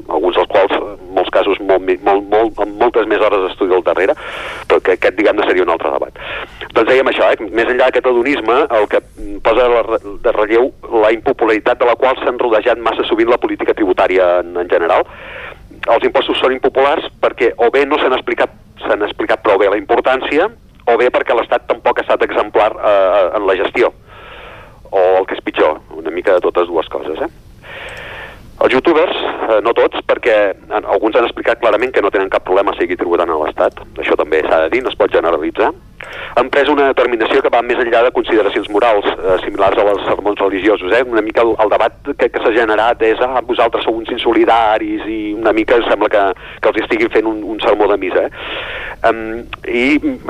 alguns 0.08 0.36
dels 0.36 0.50
quals, 0.50 0.72
en 0.76 1.14
molts 1.16 1.30
casos, 1.32 1.60
molt, 1.64 1.86
molt, 2.04 2.26
molt, 2.30 2.58
amb 2.60 2.80
moltes 2.80 3.06
més 3.08 3.22
hores 3.24 3.46
d'estudi 3.46 3.74
al 3.74 3.84
darrere, 3.86 4.16
però 4.68 4.80
que 4.84 4.96
aquest, 4.98 5.16
diguem-ne, 5.16 5.46
seria 5.48 5.64
un 5.64 5.72
altre 5.74 5.92
debat. 5.94 6.20
Doncs 6.74 6.90
dèiem 6.90 7.10
això, 7.10 7.30
eh? 7.32 7.48
més 7.50 7.70
enllà 7.70 7.88
d'aquest 7.88 8.10
adonisme, 8.10 8.58
el 8.78 8.88
que 8.92 9.00
mm, 9.00 9.38
posa 9.46 9.68
de 10.26 10.34
relleu 10.36 10.70
la 11.04 11.12
impopularitat 11.16 11.80
de 11.80 11.88
la 11.88 11.96
qual 12.00 12.18
s'han 12.20 12.40
rodejat 12.42 12.82
massa 12.82 13.06
sovint 13.08 13.32
la 13.32 13.40
política 13.40 13.76
tributària 13.76 14.40
en, 14.42 14.54
en 14.60 14.70
general. 14.70 15.06
Els 15.84 16.04
impostos 16.06 16.38
són 16.40 16.54
impopulars 16.54 17.08
perquè 17.20 17.52
o 17.60 17.70
bé 17.72 17.84
no 17.88 17.98
s'han 18.00 18.16
explicat 18.16 18.52
s'han 18.86 19.02
explicat 19.06 19.42
prou 19.42 19.58
bé 19.58 19.68
la 19.70 19.76
importància, 19.80 20.48
o 20.86 20.96
bé 21.00 21.08
perquè 21.10 21.34
l'Estat 21.36 21.66
tampoc 21.68 21.98
ha 21.98 22.02
estat 22.04 22.22
exemplar 22.26 22.70
eh, 22.76 23.36
en 23.38 23.46
la 23.48 23.56
gestió, 23.56 23.92
o 24.90 25.00
el 25.18 25.26
que 25.26 25.34
és 25.38 25.42
pitjor, 25.44 25.80
una 25.96 26.10
mica 26.10 26.34
de 26.36 26.40
totes 26.44 26.68
dues 26.68 26.88
coses, 26.92 27.18
eh? 27.24 27.30
Els 28.64 28.72
youtubers, 28.72 29.16
eh, 29.50 29.60
no 29.66 29.72
tots, 29.74 29.98
perquè 30.06 30.36
en- 30.70 30.84
alguns 30.86 31.16
han 31.16 31.24
explicat 31.26 31.58
clarament 31.60 31.92
que 31.92 32.00
no 32.02 32.10
tenen 32.10 32.30
cap 32.30 32.44
problema 32.44 32.70
a 32.70 32.78
seguir 32.78 32.96
tributant 32.96 33.28
a 33.30 33.38
l'Estat, 33.40 33.80
això 33.98 34.16
també 34.16 34.42
s'ha 34.46 34.60
de 34.64 34.70
dir, 34.76 34.82
no 34.82 34.90
es 34.90 34.96
pot 34.96 35.10
generalitzar, 35.12 35.72
han 36.40 36.50
pres 36.50 36.70
una 36.72 36.88
determinació 36.90 37.42
que 37.42 37.52
va 37.52 37.62
més 37.62 37.80
enllà 37.82 38.02
de 38.06 38.12
consideracions 38.16 38.68
morals 38.74 39.06
eh, 39.12 39.36
similars 39.44 39.78
als 39.80 40.04
sermons 40.08 40.40
religiosos. 40.40 40.92
Eh? 40.92 41.02
Una 41.06 41.22
mica 41.22 41.44
el, 41.44 41.54
el 41.62 41.72
debat 41.72 41.96
que, 42.18 42.28
que 42.28 42.42
s'ha 42.42 42.54
generat 42.56 43.02
és 43.06 43.20
ah, 43.24 43.42
vosaltres 43.46 43.86
sou 43.86 43.98
uns 44.00 44.10
insolidaris 44.14 45.04
i 45.10 45.20
una 45.36 45.54
mica 45.56 45.78
sembla 45.88 46.10
que, 46.12 46.24
que 46.60 46.72
els 46.72 46.82
estiguin 46.84 47.12
fent 47.14 47.28
un, 47.30 47.42
un 47.54 47.60
sermó 47.64 47.88
de 47.90 48.00
missa. 48.00 48.26
Eh? 48.26 48.32
Um, 49.04 49.44
I 49.68 49.84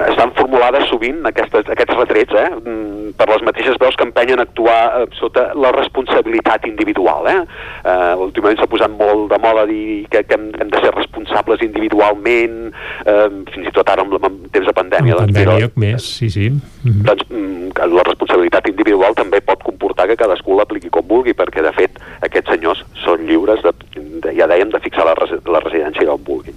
estan 0.09 0.33
formulades 0.35 0.89
sovint 0.91 1.23
aquestes, 1.31 1.69
aquests 1.71 1.97
retrets 2.01 2.35
eh? 2.41 2.49
Mm, 2.59 3.15
per 3.19 3.29
les 3.31 3.45
mateixes 3.47 3.79
veus 3.81 3.97
que 3.97 4.07
empenyen 4.07 4.43
a 4.43 4.49
actuar 4.49 4.81
eh, 5.01 5.07
sota 5.19 5.51
la 5.55 5.71
responsabilitat 5.77 6.67
individual. 6.71 7.29
Eh? 7.31 7.41
Uh, 7.85 8.15
últimament 8.27 8.59
s'ha 8.59 8.71
posat 8.71 8.93
molt 8.93 9.29
de 9.33 9.39
moda 9.43 9.67
dir 9.71 10.05
que, 10.11 10.25
que 10.27 10.39
hem, 10.39 10.51
hem 10.61 10.73
de 10.73 10.83
ser 10.83 10.93
responsables 10.95 11.63
individualment, 11.65 12.73
eh, 13.07 13.29
fins 13.55 13.71
i 13.71 13.75
tot 13.75 13.89
ara 13.91 14.05
amb, 14.05 14.17
amb 14.21 14.49
temps 14.55 14.69
de 14.69 14.75
pandèmia. 14.77 15.17
Amb 15.23 15.39
doncs, 15.39 15.64
pandèmia 15.69 15.95
més, 15.95 16.03
sí, 16.03 16.31
sí. 16.31 16.51
Mhm. 16.85 17.03
doncs 17.05 17.25
mm, 17.31 17.71
que 17.75 17.87
la 17.87 18.03
responsabilitat 18.03 18.69
individual 18.69 19.15
també 19.15 19.41
pot 19.41 19.63
comportar 19.63 20.07
que 20.07 20.17
cadascú 20.17 20.57
l'apliqui 20.57 20.91
com 20.91 21.07
vulgui, 21.07 21.35
perquè 21.35 21.63
de 21.63 21.73
fet 21.73 21.99
aquests 22.21 22.51
senyors 22.51 22.85
són 23.05 23.27
lliures, 23.27 23.63
de, 23.63 23.73
de, 24.21 24.35
ja 24.37 24.47
dèiem, 24.47 24.71
de 24.71 24.81
fixar 24.81 25.05
la, 25.05 25.15
resi 25.15 25.39
la 25.47 25.61
residència 25.61 26.11
on 26.13 26.23
vulguin. 26.25 26.55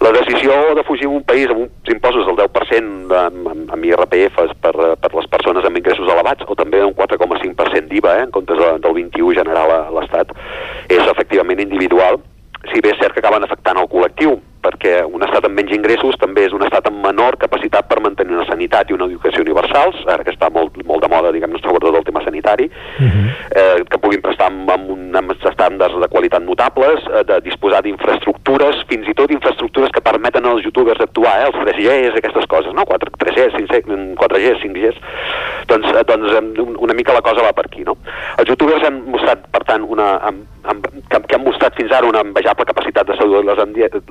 La 0.00 0.12
decisió 0.12 0.52
de 0.76 0.84
fugir 0.84 1.08
d'un 1.08 1.24
país 1.24 1.48
amb 1.48 1.64
uns 1.64 1.92
impostos 1.92 2.26
del 2.26 2.36
10% 2.36 3.08
de, 3.08 3.18
amb, 3.18 3.72
amb 3.72 3.84
IRPF 3.84 4.36
per, 4.60 4.74
per 5.00 5.12
les 5.14 5.28
persones 5.32 5.64
amb 5.64 5.78
ingressos 5.78 6.10
elevats 6.12 6.44
o 6.46 6.54
també 6.54 6.82
un 6.84 6.94
4,5% 6.94 7.88
d'IVA 7.88 8.18
eh, 8.18 8.24
en 8.26 8.30
comptes 8.34 8.60
de, 8.60 8.72
del 8.84 8.96
21 9.00 9.34
general 9.40 9.72
a 9.72 9.80
l'Estat 9.96 10.34
és 10.88 11.00
efectivament 11.00 11.62
individual 11.64 12.20
si 12.70 12.82
bé 12.82 12.92
és 12.92 13.00
cert 13.00 13.14
que 13.14 13.22
acaben 13.22 13.44
afectant 13.46 13.78
el 13.78 13.88
col·lectiu, 13.90 14.36
perquè 14.66 15.00
un 15.06 15.22
estat 15.26 15.46
amb 15.46 15.58
menys 15.58 15.74
ingressos 15.76 16.18
també 16.20 16.46
és 16.48 16.54
un 16.56 16.64
estat 16.66 16.88
amb 16.90 17.04
menor 17.04 17.38
capacitat 17.40 17.86
per 17.90 18.00
mantenir 18.04 18.36
una 18.36 18.46
sanitat 18.48 18.90
i 18.90 18.96
una 18.96 19.06
educació 19.08 19.44
universals, 19.44 20.02
ara 20.10 20.26
que 20.26 20.34
està 20.34 20.50
molt, 20.52 20.76
molt 20.88 21.04
de 21.04 21.10
moda, 21.12 21.32
diguem-ne, 21.34 21.60
sobretot 21.62 22.00
el 22.00 22.06
tema 22.08 22.24
sanitari, 22.24 22.66
uh 22.66 23.04
-huh. 23.04 23.26
eh, 23.60 23.84
que 23.90 23.98
puguin 24.02 24.22
prestar 24.22 24.50
amb, 24.50 24.70
amb, 24.70 24.90
un, 24.90 25.14
amb 25.14 25.32
estàndards 25.36 26.00
de 26.00 26.08
qualitat 26.08 26.42
notables, 26.42 27.00
eh, 27.06 27.24
de 27.24 27.40
disposar 27.40 27.82
d'infraestructures, 27.82 28.84
fins 28.88 29.08
i 29.08 29.14
tot 29.14 29.30
infraestructures 29.30 29.90
que 29.90 30.00
permeten 30.00 30.44
als 30.46 30.64
youtubers 30.64 31.00
actuar, 31.00 31.40
eh, 31.40 31.46
els 31.46 31.56
3Gs, 31.56 32.16
aquestes 32.16 32.46
coses, 32.46 32.72
no? 32.72 32.84
4, 32.84 33.10
3Gs, 33.18 33.54
5G, 33.54 34.14
4Gs, 34.16 34.58
5Gs, 34.62 34.96
doncs, 35.66 35.86
eh, 35.88 36.04
doncs 36.04 36.58
una 36.78 36.94
mica 36.94 37.12
la 37.12 37.22
cosa 37.22 37.42
va 37.42 37.52
per 37.52 37.66
aquí, 37.66 37.82
no? 37.84 37.96
Els 38.38 38.48
youtubers 38.48 38.84
han 38.84 39.02
mostrat, 39.06 39.46
per 39.50 39.64
tant, 39.64 39.82
una, 39.82 40.18
amb, 40.18 40.44
amb, 40.64 40.86
que, 41.08 41.20
que 41.28 41.34
han 41.36 41.44
mostrat 41.44 41.74
fins 41.78 41.92
ara 41.92 42.08
una 42.08 42.22
envejable 42.24 42.66
capacitat 42.68 43.06
de 43.06 43.16
seduir 43.18 43.44
les, 43.46 43.58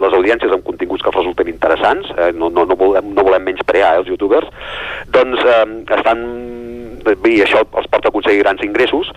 les 0.05 0.13
audiències 0.19 0.44
amb 0.53 0.65
continguts 0.67 1.03
que 1.03 1.13
resulten 1.15 1.49
interessants, 1.51 2.11
eh, 2.17 2.31
no, 2.35 2.49
no, 2.53 2.65
no, 2.69 2.77
volem, 2.79 3.13
no 3.15 3.25
volem 3.25 3.47
menys 3.47 3.63
prear 3.65 3.95
eh, 3.95 4.03
els 4.03 4.11
youtubers, 4.11 4.49
doncs 5.15 5.41
eh, 5.45 5.63
estan 5.97 6.25
i 7.05 7.35
això 7.45 7.59
els 7.61 7.85
porta 7.91 8.09
a 8.09 8.11
aconseguir 8.11 8.41
grans 8.41 8.63
ingressos, 8.65 9.11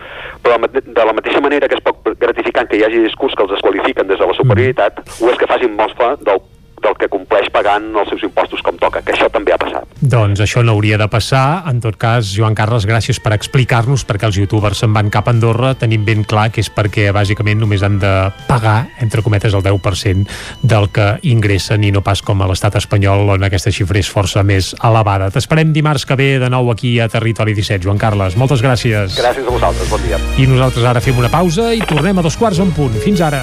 però 0.44 0.58
de 0.60 1.04
la 1.08 1.14
mateixa 1.16 1.40
manera 1.40 1.68
que 1.68 1.78
és 1.78 1.84
poc 1.84 2.04
gratificant 2.20 2.68
que 2.68 2.76
hi 2.76 2.84
hagi 2.84 3.00
discurs 3.00 3.32
que 3.32 3.46
els 3.46 3.54
desqualifiquen 3.54 4.10
des 4.10 4.20
de 4.20 4.28
la 4.28 4.36
superioritat, 4.36 5.00
ho 5.22 5.32
és 5.32 5.40
que 5.40 5.48
facin 5.48 5.76
mostra 5.78 6.14
del 6.20 6.44
del 6.82 6.94
que 6.94 7.08
compleix 7.10 7.48
pagant 7.54 7.88
els 7.98 8.10
seus 8.12 8.22
impostos 8.26 8.62
com 8.62 8.76
toca, 8.78 9.02
que 9.02 9.14
això 9.14 9.26
també. 9.34 9.56
Doncs 9.98 10.38
això 10.38 10.62
no 10.62 10.76
hauria 10.76 10.98
de 10.98 11.08
passar. 11.10 11.64
En 11.66 11.80
tot 11.82 11.96
cas, 11.98 12.30
Joan 12.30 12.54
Carles, 12.54 12.86
gràcies 12.86 13.18
per 13.18 13.32
explicar-nos 13.34 14.04
perquè 14.06 14.28
els 14.28 14.38
youtubers 14.38 14.78
se'n 14.78 14.92
van 14.94 15.10
cap 15.10 15.26
a 15.26 15.34
Andorra 15.34 15.72
tenim 15.78 16.04
ben 16.06 16.22
clar 16.22 16.48
que 16.54 16.62
és 16.62 16.70
perquè 16.70 17.08
bàsicament 17.14 17.58
només 17.58 17.82
han 17.82 17.98
de 17.98 18.12
pagar, 18.46 18.92
entre 19.02 19.24
cometes, 19.26 19.54
el 19.54 19.64
10% 19.64 20.28
del 20.62 20.88
que 20.94 21.08
ingressen 21.26 21.82
i 21.82 21.90
no 21.94 22.04
pas 22.06 22.22
com 22.22 22.42
a 22.42 22.48
l'estat 22.50 22.78
espanyol 22.78 23.34
on 23.34 23.48
aquesta 23.48 23.74
xifra 23.74 23.98
és 23.98 24.10
força 24.10 24.44
més 24.46 24.70
elevada. 24.86 25.32
T'esperem 25.34 25.74
dimarts 25.74 26.06
que 26.06 26.18
ve 26.18 26.30
de 26.38 26.50
nou 26.52 26.70
aquí 26.70 26.98
a 27.00 27.10
Territori 27.10 27.56
17. 27.58 27.82
Joan 27.82 27.98
Carles, 27.98 28.38
moltes 28.38 28.62
gràcies. 28.62 29.18
Gràcies 29.18 29.42
a 29.42 29.50
vosaltres, 29.50 29.90
bon 29.90 30.06
dia. 30.06 30.22
I 30.38 30.46
nosaltres 30.46 30.86
ara 30.86 31.02
fem 31.02 31.18
una 31.18 31.32
pausa 31.32 31.72
i 31.74 31.82
tornem 31.82 32.22
a 32.22 32.26
dos 32.26 32.38
quarts 32.38 32.62
en 32.62 32.70
punt. 32.76 32.94
Fins 33.02 33.24
ara. 33.24 33.42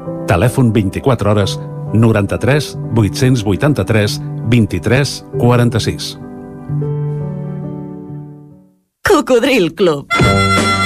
Telèfon 0.31 0.71
24 0.71 1.27
hores 1.27 1.59
93 1.91 2.77
883 2.95 4.21
23 4.47 5.25
46. 5.37 6.19
Cocodril 9.03 9.73
Club. 9.75 10.07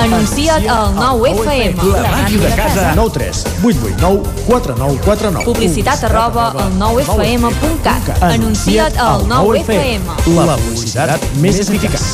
Anuncia't 0.00 0.66
al 0.68 0.94
9FM. 0.94 1.76
La 1.92 2.10
ràdio 2.10 2.40
de 2.40 2.50
casa. 2.56 2.92
9 2.94 3.10
3 3.14 3.44
8 3.62 3.78
8 3.84 3.96
9 4.00 4.22
4 4.46 4.74
9 4.78 4.98
4 5.04 5.30
9 5.30 5.44
Publicitat 5.44 6.04
arroba 6.04 6.50
al 6.52 6.72
9FM.cat. 6.78 8.22
Anuncia't 8.22 8.98
al 8.98 9.26
9FM. 9.28 10.02
La 10.36 10.56
publicitat 10.56 11.20
més 11.40 11.60
eficaç. 11.64 12.04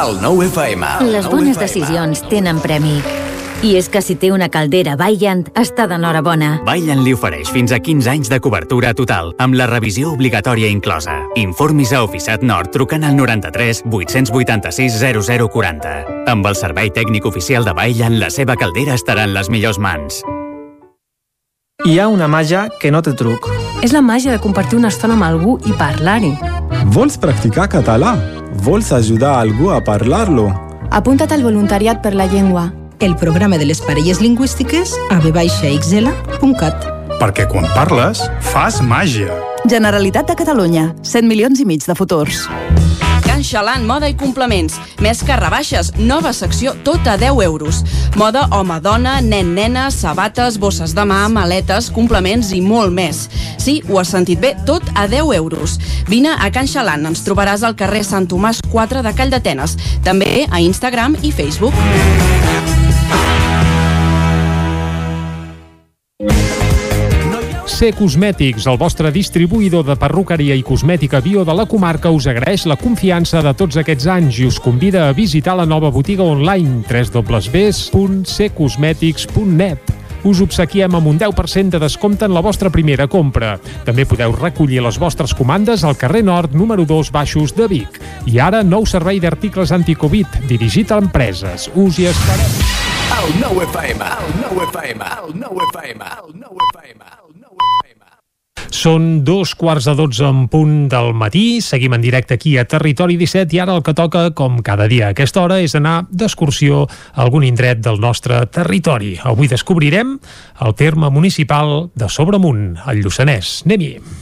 El 0.00 0.20
9 0.22 0.46
FM. 0.50 0.86
Les 1.10 1.26
bones 1.26 1.58
decisions 1.58 2.22
tenen 2.28 2.60
premi. 2.60 3.19
I 3.60 3.74
és 3.76 3.90
que 3.92 4.00
si 4.00 4.14
té 4.16 4.30
una 4.32 4.46
caldera 4.48 4.94
Vaillant, 4.96 5.42
està 5.52 5.84
d'enhorabona. 5.84 6.62
Vaillant 6.64 7.02
li 7.04 7.12
ofereix 7.12 7.50
fins 7.52 7.74
a 7.76 7.78
15 7.84 8.08
anys 8.08 8.30
de 8.32 8.38
cobertura 8.40 8.94
total, 8.96 9.34
amb 9.36 9.52
la 9.58 9.66
revisió 9.68 10.14
obligatòria 10.14 10.70
inclosa. 10.72 11.18
Informis 11.36 11.92
a 11.92 12.00
Oficiat 12.06 12.40
Nord 12.40 12.72
trucant 12.72 13.04
al 13.04 13.18
93 13.18 13.82
886 13.84 14.96
0040. 15.04 15.92
Amb 16.32 16.48
el 16.48 16.56
servei 16.56 16.88
tècnic 16.88 17.28
oficial 17.28 17.68
de 17.68 17.76
Vaillant, 17.76 18.16
la 18.16 18.32
seva 18.32 18.56
caldera 18.56 18.96
estarà 18.96 19.28
en 19.28 19.36
les 19.36 19.52
millors 19.52 19.76
mans. 19.76 20.22
Hi 21.84 21.98
ha 22.00 22.08
una 22.08 22.32
màgia 22.32 22.70
que 22.80 22.88
no 22.88 23.04
té 23.04 23.12
truc. 23.12 23.44
És 23.84 23.92
la 23.92 24.00
màgia 24.00 24.32
de 24.32 24.40
compartir 24.40 24.80
una 24.80 24.88
estona 24.88 25.20
amb 25.20 25.28
algú 25.28 25.58
i 25.68 25.76
parlar-hi. 25.76 26.32
Vols 26.96 27.20
practicar 27.20 27.68
català? 27.68 28.16
Vols 28.64 28.88
ajudar 28.96 29.36
algú 29.36 29.68
a 29.68 29.84
parlar-lo? 29.84 30.48
Apunta't 30.90 31.36
al 31.36 31.44
voluntariat 31.44 32.00
per 32.00 32.16
la 32.16 32.24
llengua. 32.24 32.70
El 33.00 33.16
programa 33.16 33.56
de 33.56 33.64
les 33.64 33.80
parelles 33.80 34.20
lingüístiques 34.20 34.92
a 35.08 35.16
vxl.cat. 35.24 36.82
Perquè 37.16 37.46
quan 37.48 37.64
parles, 37.72 38.20
fas 38.44 38.82
màgia. 38.84 39.32
Generalitat 39.64 40.28
de 40.28 40.36
Catalunya. 40.36 40.90
100 41.00 41.24
milions 41.24 41.60
i 41.60 41.64
mig 41.64 41.86
de 41.88 41.96
futurs. 41.96 42.42
Can 43.24 43.40
Xalant, 43.40 43.86
moda 43.88 44.10
i 44.10 44.16
complements. 44.20 44.76
Més 45.00 45.22
que 45.24 45.36
rebaixes, 45.40 45.94
nova 45.96 46.34
secció 46.36 46.74
tot 46.84 47.08
a 47.08 47.16
10 47.16 47.40
euros. 47.46 47.80
Moda 48.20 48.42
home-dona, 48.52 49.22
nen-nena, 49.24 49.86
sabates, 49.94 50.58
bosses 50.60 50.92
de 50.92 51.06
mà, 51.08 51.22
maletes, 51.32 51.88
complements 51.96 52.52
i 52.52 52.60
molt 52.60 52.92
més. 52.92 53.30
Sí, 53.56 53.78
ho 53.88 53.96
has 54.02 54.12
sentit 54.12 54.44
bé, 54.44 54.52
tot 54.68 54.84
a 54.92 55.06
10 55.08 55.32
euros. 55.38 55.78
Vine 56.08 56.36
a 56.36 56.52
Can 56.52 56.68
Xalant, 56.68 57.08
ens 57.08 57.24
trobaràs 57.24 57.64
al 57.64 57.80
carrer 57.80 58.04
Sant 58.04 58.28
Tomàs 58.28 58.60
4 58.68 59.00
de 59.08 59.16
Call 59.16 59.32
d'Atenes. 59.32 59.78
També 60.04 60.44
a 60.50 60.60
Instagram 60.60 61.16
i 61.24 61.32
Facebook. 61.32 61.72
C 67.80 67.94
Cosmètics, 67.96 68.66
el 68.68 68.76
vostre 68.76 69.08
distribuïdor 69.08 69.86
de 69.88 69.94
perruqueria 69.96 70.52
i 70.52 70.60
cosmètica 70.60 71.16
bio 71.24 71.48
de 71.48 71.54
la 71.56 71.64
comarca, 71.64 72.12
us 72.12 72.28
agraeix 72.28 72.68
la 72.68 72.76
confiança 72.76 73.40
de 73.40 73.56
tots 73.56 73.80
aquests 73.80 74.04
anys 74.12 74.36
i 74.42 74.44
us 74.44 74.60
convida 74.60 75.08
a 75.08 75.16
visitar 75.16 75.56
la 75.56 75.64
nova 75.64 75.88
botiga 75.88 76.20
online 76.20 76.84
www.ccosmetics.net 76.84 79.80
us 80.28 80.44
obsequiem 80.44 80.92
amb 80.92 81.08
un 81.08 81.16
10% 81.22 81.72
de 81.72 81.80
descompte 81.80 82.28
en 82.28 82.36
la 82.36 82.44
vostra 82.44 82.68
primera 82.68 83.08
compra. 83.08 83.56
També 83.86 84.04
podeu 84.04 84.28
recollir 84.36 84.84
les 84.84 85.00
vostres 85.00 85.32
comandes 85.32 85.80
al 85.80 85.96
carrer 85.96 86.20
Nord, 86.20 86.52
número 86.52 86.84
2, 86.84 87.08
baixos 87.16 87.56
de 87.56 87.64
Vic. 87.64 87.96
I 88.28 88.44
ara, 88.44 88.60
nou 88.60 88.84
servei 88.84 89.16
d'articles 89.24 89.72
anticovid, 89.72 90.28
dirigit 90.52 90.92
a 90.92 91.00
empreses. 91.00 91.72
Us 91.72 91.96
hi 91.96 92.12
esperem. 92.12 92.52
El 93.22 93.32
9 93.40 93.64
FM, 93.72 94.04
el 94.04 94.28
9 94.44 94.68
FM, 94.68 95.00
el 95.24 95.32
9 95.40 95.64
FM, 95.72 96.04
el 96.04 96.36
9 96.36 96.60
FM, 96.74 97.00
el 97.00 97.08
9 97.08 97.19
Són 98.70 99.24
dos 99.26 99.56
quarts 99.58 99.88
de 99.88 99.96
dotze 99.98 100.28
en 100.30 100.44
punt 100.48 100.86
del 100.92 101.10
matí, 101.18 101.58
seguim 101.60 101.96
en 101.96 102.04
directe 102.04 102.36
aquí 102.38 102.54
a 102.56 102.64
Territori 102.70 103.18
17 103.18 103.56
i 103.56 103.60
ara 103.62 103.74
el 103.74 103.82
que 103.82 103.96
toca, 103.98 104.28
com 104.30 104.60
cada 104.62 104.86
dia 104.86 105.08
a 105.08 105.16
aquesta 105.16 105.42
hora, 105.42 105.58
és 105.58 105.74
anar 105.74 106.04
d'excursió 106.10 106.84
a 106.86 107.24
algun 107.26 107.44
indret 107.44 107.82
del 107.82 107.98
nostre 108.00 108.44
territori. 108.46 109.16
Avui 109.26 109.50
descobrirem 109.50 110.16
el 110.62 110.78
terme 110.78 111.10
municipal 111.10 111.90
de 111.98 112.08
Sobremunt, 112.08 112.76
el 112.86 113.02
Lluçanès. 113.02 113.60
Anem-hi! 113.66 114.19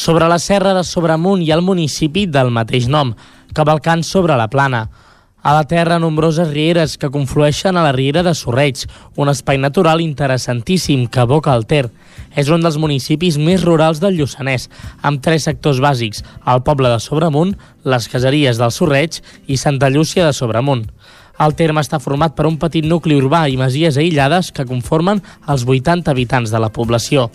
Sobre 0.00 0.28
la 0.28 0.38
serra 0.38 0.72
de 0.72 0.80
Sobremunt 0.80 1.42
i 1.44 1.50
el 1.52 1.60
municipi 1.60 2.22
del 2.24 2.48
mateix 2.48 2.86
nom, 2.88 3.10
cavalcant 3.52 4.00
sobre 4.06 4.32
la 4.40 4.46
plana. 4.48 4.86
A 5.44 5.52
la 5.52 5.66
terra, 5.68 5.98
nombroses 6.00 6.48
rieres 6.48 6.96
que 6.96 7.10
conflueixen 7.12 7.76
a 7.76 7.82
la 7.84 7.92
riera 7.92 8.22
de 8.24 8.32
Sorreig, 8.34 8.86
un 9.20 9.28
espai 9.28 9.60
natural 9.60 10.00
interessantíssim 10.00 11.04
que 11.04 11.20
aboca 11.20 11.52
el 11.52 11.66
Ter. 11.68 11.90
És 12.32 12.48
un 12.48 12.64
dels 12.64 12.78
municipis 12.80 13.36
més 13.36 13.60
rurals 13.60 14.00
del 14.00 14.16
Lluçanès, 14.16 14.70
amb 15.04 15.20
tres 15.20 15.44
sectors 15.44 15.82
bàsics, 15.84 16.24
el 16.48 16.64
poble 16.64 16.88
de 16.88 16.96
Sobremunt, 17.00 17.52
les 17.84 18.08
caseries 18.08 18.56
del 18.56 18.72
Sorreig 18.72 19.20
i 19.48 19.60
Santa 19.60 19.92
Llúcia 19.92 20.24
de 20.24 20.32
Sobremunt. 20.32 20.86
El 21.40 21.56
terme 21.60 21.84
està 21.84 22.00
format 22.00 22.32
per 22.36 22.48
un 22.48 22.56
petit 22.56 22.88
nucli 22.88 23.20
urbà 23.20 23.46
i 23.52 23.60
masies 23.60 24.00
aïllades 24.00 24.48
que 24.52 24.68
conformen 24.68 25.20
els 25.48 25.68
80 25.68 26.08
habitants 26.08 26.52
de 26.52 26.60
la 26.60 26.72
població. 26.72 27.28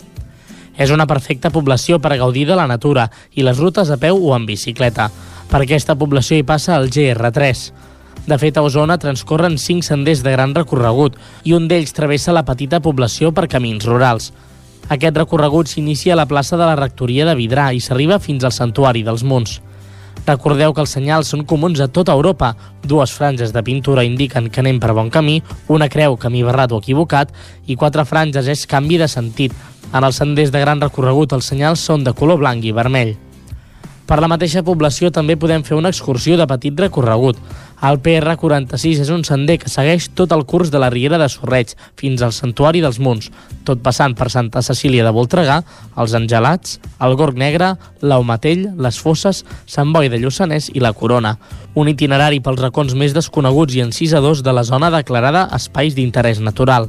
És 0.76 0.92
una 0.92 1.06
perfecta 1.06 1.50
població 1.50 1.98
per 1.98 2.18
gaudir 2.20 2.46
de 2.46 2.56
la 2.56 2.68
natura 2.68 3.08
i 3.34 3.44
les 3.46 3.58
rutes 3.58 3.90
a 3.90 3.96
peu 3.96 4.20
o 4.20 4.34
en 4.36 4.46
bicicleta. 4.46 5.10
Per 5.50 5.62
aquesta 5.62 5.96
població 5.96 6.36
hi 6.36 6.46
passa 6.46 6.76
el 6.76 6.90
GR3. 6.90 7.66
De 8.26 8.38
fet, 8.42 8.56
a 8.56 8.64
Osona 8.66 8.98
transcorren 8.98 9.54
cinc 9.58 9.84
senders 9.86 10.24
de 10.26 10.32
gran 10.34 10.54
recorregut 10.54 11.14
i 11.44 11.54
un 11.54 11.68
d'ells 11.70 11.94
travessa 11.94 12.34
la 12.34 12.44
petita 12.44 12.80
població 12.82 13.30
per 13.32 13.46
camins 13.46 13.86
rurals. 13.86 14.32
Aquest 14.88 15.16
recorregut 15.18 15.70
s'inicia 15.70 16.14
a 16.14 16.18
la 16.18 16.26
plaça 16.26 16.58
de 16.58 16.66
la 16.66 16.76
Rectoria 16.78 17.26
de 17.26 17.36
Vidrà 17.38 17.70
i 17.74 17.80
s'arriba 17.80 18.18
fins 18.22 18.44
al 18.44 18.54
Santuari 18.54 19.04
dels 19.06 19.22
Munts. 19.22 19.60
Recordeu 20.26 20.72
que 20.74 20.82
els 20.82 20.90
senyals 20.90 21.30
són 21.30 21.44
comuns 21.46 21.78
a 21.78 21.86
tota 21.86 22.14
Europa. 22.16 22.52
Dues 22.82 23.12
franges 23.14 23.52
de 23.54 23.62
pintura 23.62 24.02
indiquen 24.02 24.48
que 24.50 24.62
anem 24.62 24.80
per 24.82 24.94
bon 24.96 25.10
camí, 25.10 25.38
una 25.70 25.86
creu 25.88 26.16
camí 26.18 26.42
barrat 26.42 26.74
o 26.74 26.80
equivocat 26.82 27.30
i 27.66 27.78
quatre 27.78 28.04
franges 28.04 28.50
és 28.50 28.66
canvi 28.66 28.98
de 28.98 29.06
sentit. 29.06 29.54
En 29.92 30.04
els 30.04 30.18
senders 30.18 30.50
de 30.54 30.62
gran 30.64 30.82
recorregut 30.82 31.32
els 31.36 31.52
senyals 31.52 31.84
són 31.84 32.04
de 32.04 32.14
color 32.16 32.42
blanc 32.42 32.64
i 32.64 32.74
vermell. 32.74 33.16
Per 34.06 34.20
la 34.22 34.28
mateixa 34.30 34.62
població 34.62 35.08
també 35.10 35.34
podem 35.34 35.64
fer 35.66 35.74
una 35.74 35.90
excursió 35.90 36.36
de 36.38 36.46
petit 36.46 36.78
recorregut. 36.78 37.38
El 37.86 37.98
PR46 38.00 39.00
és 39.02 39.08
un 39.10 39.24
sender 39.26 39.56
que 39.58 39.68
segueix 39.68 40.06
tot 40.14 40.30
el 40.32 40.44
curs 40.46 40.70
de 40.70 40.78
la 40.78 40.92
Riera 40.94 41.18
de 41.18 41.26
Sorreig 41.28 41.74
fins 41.98 42.22
al 42.22 42.30
Santuari 42.32 42.80
dels 42.84 43.00
Munts, 43.02 43.32
tot 43.66 43.82
passant 43.82 44.14
per 44.14 44.28
Santa 44.30 44.62
Cecília 44.62 45.04
de 45.04 45.12
Voltregà, 45.12 45.58
els 45.98 46.14
Angelats, 46.14 46.78
el 47.02 47.16
Gorg 47.18 47.34
Negre, 47.36 47.72
l'Aumatell, 48.00 48.68
les 48.78 49.00
Fosses, 49.02 49.42
Sant 49.66 49.90
Boi 49.92 50.08
de 50.08 50.22
Lluçanès 50.22 50.70
i 50.72 50.84
la 50.84 50.94
Corona. 50.94 51.34
Un 51.74 51.90
itinerari 51.90 52.38
pels 52.40 52.62
racons 52.62 52.94
més 52.94 53.16
desconeguts 53.16 53.74
i 53.74 53.82
encisadors 53.82 54.46
de 54.46 54.54
la 54.54 54.64
zona 54.64 54.92
declarada 54.94 55.48
Espais 55.58 55.98
d'Interès 55.98 56.38
Natural. 56.38 56.88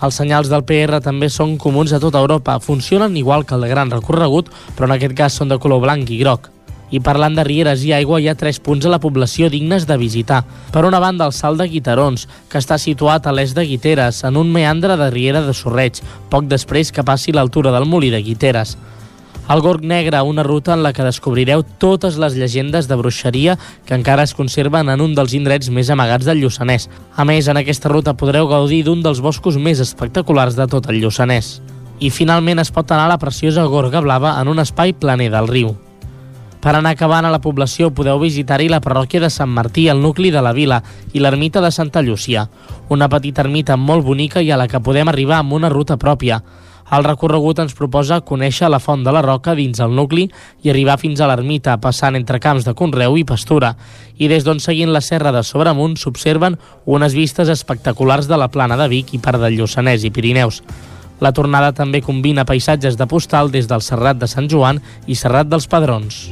Els 0.00 0.16
senyals 0.16 0.48
del 0.48 0.64
PR 0.64 1.02
també 1.04 1.28
són 1.28 1.58
comuns 1.60 1.92
a 1.92 2.00
tota 2.00 2.22
Europa. 2.22 2.56
Funcionen 2.64 3.16
igual 3.20 3.44
que 3.44 3.54
el 3.54 3.66
de 3.66 3.68
gran 3.68 3.90
recorregut, 3.92 4.48
però 4.76 4.88
en 4.88 4.96
aquest 4.96 5.16
cas 5.16 5.36
són 5.36 5.52
de 5.52 5.58
color 5.60 5.82
blanc 5.84 6.08
i 6.08 6.18
groc. 6.22 6.48
I 6.90 6.98
parlant 7.04 7.36
de 7.36 7.44
rieres 7.46 7.84
i 7.86 7.92
aigua, 7.94 8.18
hi 8.18 8.26
ha 8.30 8.34
tres 8.34 8.58
punts 8.58 8.86
a 8.86 8.90
la 8.90 8.98
població 8.98 9.50
dignes 9.52 9.84
de 9.86 9.98
visitar. 10.00 10.40
Per 10.72 10.82
una 10.88 10.98
banda, 10.98 11.28
el 11.28 11.36
Salt 11.36 11.60
de 11.60 11.68
Guitarons, 11.70 12.26
que 12.50 12.58
està 12.58 12.80
situat 12.82 13.28
a 13.28 13.34
l'est 13.36 13.54
de 13.54 13.66
Guiteres, 13.68 14.24
en 14.24 14.40
un 14.40 14.50
meandre 14.50 14.96
de 14.98 15.10
riera 15.12 15.44
de 15.44 15.54
Sorreig, 15.54 16.00
poc 16.32 16.48
després 16.50 16.90
que 16.90 17.06
passi 17.06 17.36
l'altura 17.36 17.70
del 17.70 17.86
molí 17.86 18.10
de 18.10 18.22
Guiteres. 18.24 18.74
El 19.50 19.62
Gorg 19.62 19.82
Negre, 19.82 20.22
una 20.22 20.44
ruta 20.44 20.74
en 20.74 20.84
la 20.84 20.92
que 20.94 21.02
descobrireu 21.02 21.64
totes 21.82 22.14
les 22.22 22.36
llegendes 22.38 22.86
de 22.86 22.94
bruixeria 22.94 23.56
que 23.82 23.96
encara 23.96 24.22
es 24.22 24.30
conserven 24.38 24.86
en 24.92 25.02
un 25.02 25.16
dels 25.18 25.34
indrets 25.34 25.72
més 25.74 25.90
amagats 25.90 26.28
del 26.28 26.38
Lluçanès. 26.38 26.86
A 27.18 27.26
més, 27.26 27.48
en 27.50 27.58
aquesta 27.58 27.90
ruta 27.90 28.14
podreu 28.14 28.46
gaudir 28.46 28.84
d'un 28.86 29.02
dels 29.02 29.18
boscos 29.18 29.58
més 29.58 29.82
espectaculars 29.82 30.54
de 30.54 30.68
tot 30.70 30.86
el 30.86 31.00
Lluçanès. 31.02 31.56
I 31.98 32.12
finalment 32.14 32.62
es 32.62 32.70
pot 32.70 32.94
anar 32.94 33.08
a 33.08 33.14
la 33.16 33.18
preciosa 33.18 33.66
Gorga 33.66 33.98
Blava 34.06 34.36
en 34.38 34.54
un 34.54 34.62
espai 34.62 34.94
planer 34.94 35.32
del 35.34 35.50
riu. 35.50 35.74
Per 36.62 36.76
anar 36.76 36.94
acabant 36.94 37.26
a 37.26 37.34
la 37.34 37.42
població 37.42 37.90
podeu 37.90 38.22
visitar-hi 38.22 38.70
la 38.70 38.82
parròquia 38.84 39.26
de 39.26 39.34
Sant 39.34 39.50
Martí, 39.50 39.88
el 39.88 39.98
nucli 39.98 40.30
de 40.30 40.46
la 40.46 40.54
vila, 40.54 40.84
i 41.10 41.18
l'ermita 41.18 41.58
de 41.58 41.74
Santa 41.74 42.06
Llúcia, 42.06 42.46
una 42.88 43.10
petita 43.10 43.42
ermita 43.42 43.74
molt 43.76 44.06
bonica 44.06 44.46
i 44.46 44.54
a 44.54 44.62
la 44.62 44.70
que 44.70 44.78
podem 44.78 45.10
arribar 45.10 45.42
amb 45.42 45.58
una 45.58 45.74
ruta 45.74 45.98
pròpia. 45.98 46.44
El 46.90 47.04
recorregut 47.06 47.60
ens 47.62 47.74
proposa 47.78 48.18
conèixer 48.26 48.66
la 48.70 48.80
Font 48.82 49.04
de 49.06 49.12
la 49.14 49.22
Roca 49.22 49.54
dins 49.54 49.78
el 49.84 49.94
nucli 49.94 50.24
i 50.64 50.72
arribar 50.72 50.98
fins 50.98 51.20
a 51.20 51.28
l'ermita, 51.30 51.76
passant 51.78 52.18
entre 52.18 52.40
camps 52.42 52.66
de 52.66 52.74
conreu 52.74 53.14
i 53.16 53.24
pastura. 53.24 53.76
I 54.18 54.26
des 54.32 54.42
d'on 54.44 54.58
seguint 54.58 54.90
la 54.90 55.04
serra 55.04 55.30
de 55.30 55.44
Sobremunt 55.46 55.94
s'observen 56.00 56.58
unes 56.86 57.14
vistes 57.14 57.48
espectaculars 57.48 58.26
de 58.26 58.40
la 58.42 58.50
plana 58.50 58.78
de 58.80 58.90
Vic 58.90 59.14
i 59.14 59.22
part 59.22 59.38
del 59.38 59.60
Lluçanès 59.60 60.02
i 60.02 60.10
Pirineus. 60.10 60.64
La 61.20 61.34
tornada 61.36 61.70
també 61.76 62.00
combina 62.02 62.48
paisatges 62.48 62.98
de 62.98 63.06
postal 63.06 63.52
des 63.54 63.70
del 63.70 63.86
Serrat 63.86 64.18
de 64.18 64.26
Sant 64.26 64.50
Joan 64.50 64.82
i 65.06 65.14
Serrat 65.14 65.52
dels 65.52 65.70
Padrons. 65.70 66.24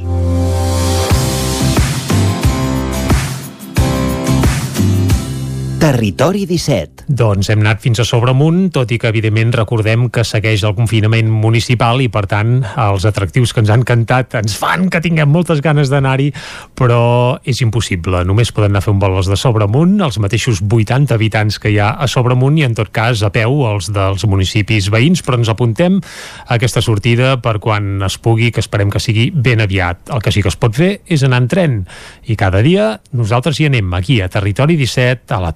Territori 5.79 6.41
17. 6.43 7.05
Doncs 7.07 7.47
hem 7.53 7.61
anat 7.63 7.79
fins 7.79 8.01
a 8.01 8.03
Sobremunt, 8.03 8.65
tot 8.75 8.89
i 8.91 8.97
que 8.99 9.07
evidentment 9.07 9.53
recordem 9.55 10.09
que 10.11 10.25
segueix 10.27 10.65
el 10.67 10.73
confinament 10.75 11.29
municipal 11.31 12.01
i 12.03 12.09
per 12.11 12.25
tant 12.27 12.57
els 12.83 13.05
atractius 13.07 13.53
que 13.55 13.63
ens 13.63 13.71
han 13.71 13.85
cantat 13.87 14.35
ens 14.41 14.57
fan 14.59 14.89
que 14.91 14.99
tinguem 14.99 15.31
moltes 15.31 15.61
ganes 15.63 15.87
d'anar-hi, 15.87 16.33
però 16.75 17.37
és 17.47 17.61
impossible. 17.63 18.25
Només 18.27 18.51
poden 18.51 18.73
anar 18.73 18.81
a 18.83 18.85
fer 18.89 18.91
un 18.91 18.99
vol 18.99 19.15
els 19.21 19.29
de 19.31 19.37
Sobremunt, 19.39 19.93
els 20.03 20.19
mateixos 20.19 20.59
80 20.59 21.15
habitants 21.15 21.61
que 21.63 21.71
hi 21.71 21.79
ha 21.79 21.93
a 21.95 22.09
Sobremunt 22.11 22.59
i 22.59 22.67
en 22.67 22.75
tot 22.75 22.91
cas 22.91 23.23
a 23.23 23.31
peu 23.31 23.63
els 23.71 23.87
dels 23.95 24.27
municipis 24.27 24.91
veïns, 24.91 25.23
però 25.23 25.39
ens 25.39 25.53
apuntem 25.55 26.01
a 26.03 26.59
aquesta 26.59 26.83
sortida 26.83 27.37
per 27.39 27.55
quan 27.63 28.03
es 28.03 28.19
pugui, 28.19 28.51
que 28.51 28.59
esperem 28.59 28.91
que 28.91 28.99
sigui 28.99 29.29
ben 29.31 29.63
aviat. 29.63 30.11
El 30.11 30.19
que 30.19 30.35
sí 30.35 30.43
que 30.43 30.51
es 30.51 30.59
pot 30.59 30.75
fer 30.75 30.91
és 31.07 31.23
anar 31.23 31.39
en 31.45 31.49
tren 31.55 31.79
i 32.27 32.35
cada 32.35 32.59
dia 32.67 32.91
nosaltres 33.15 33.63
hi 33.63 33.71
anem 33.71 33.95
aquí 33.95 34.19
a 34.19 34.27
Territori 34.27 34.75
17, 34.75 35.31
a 35.39 35.39
la 35.39 35.55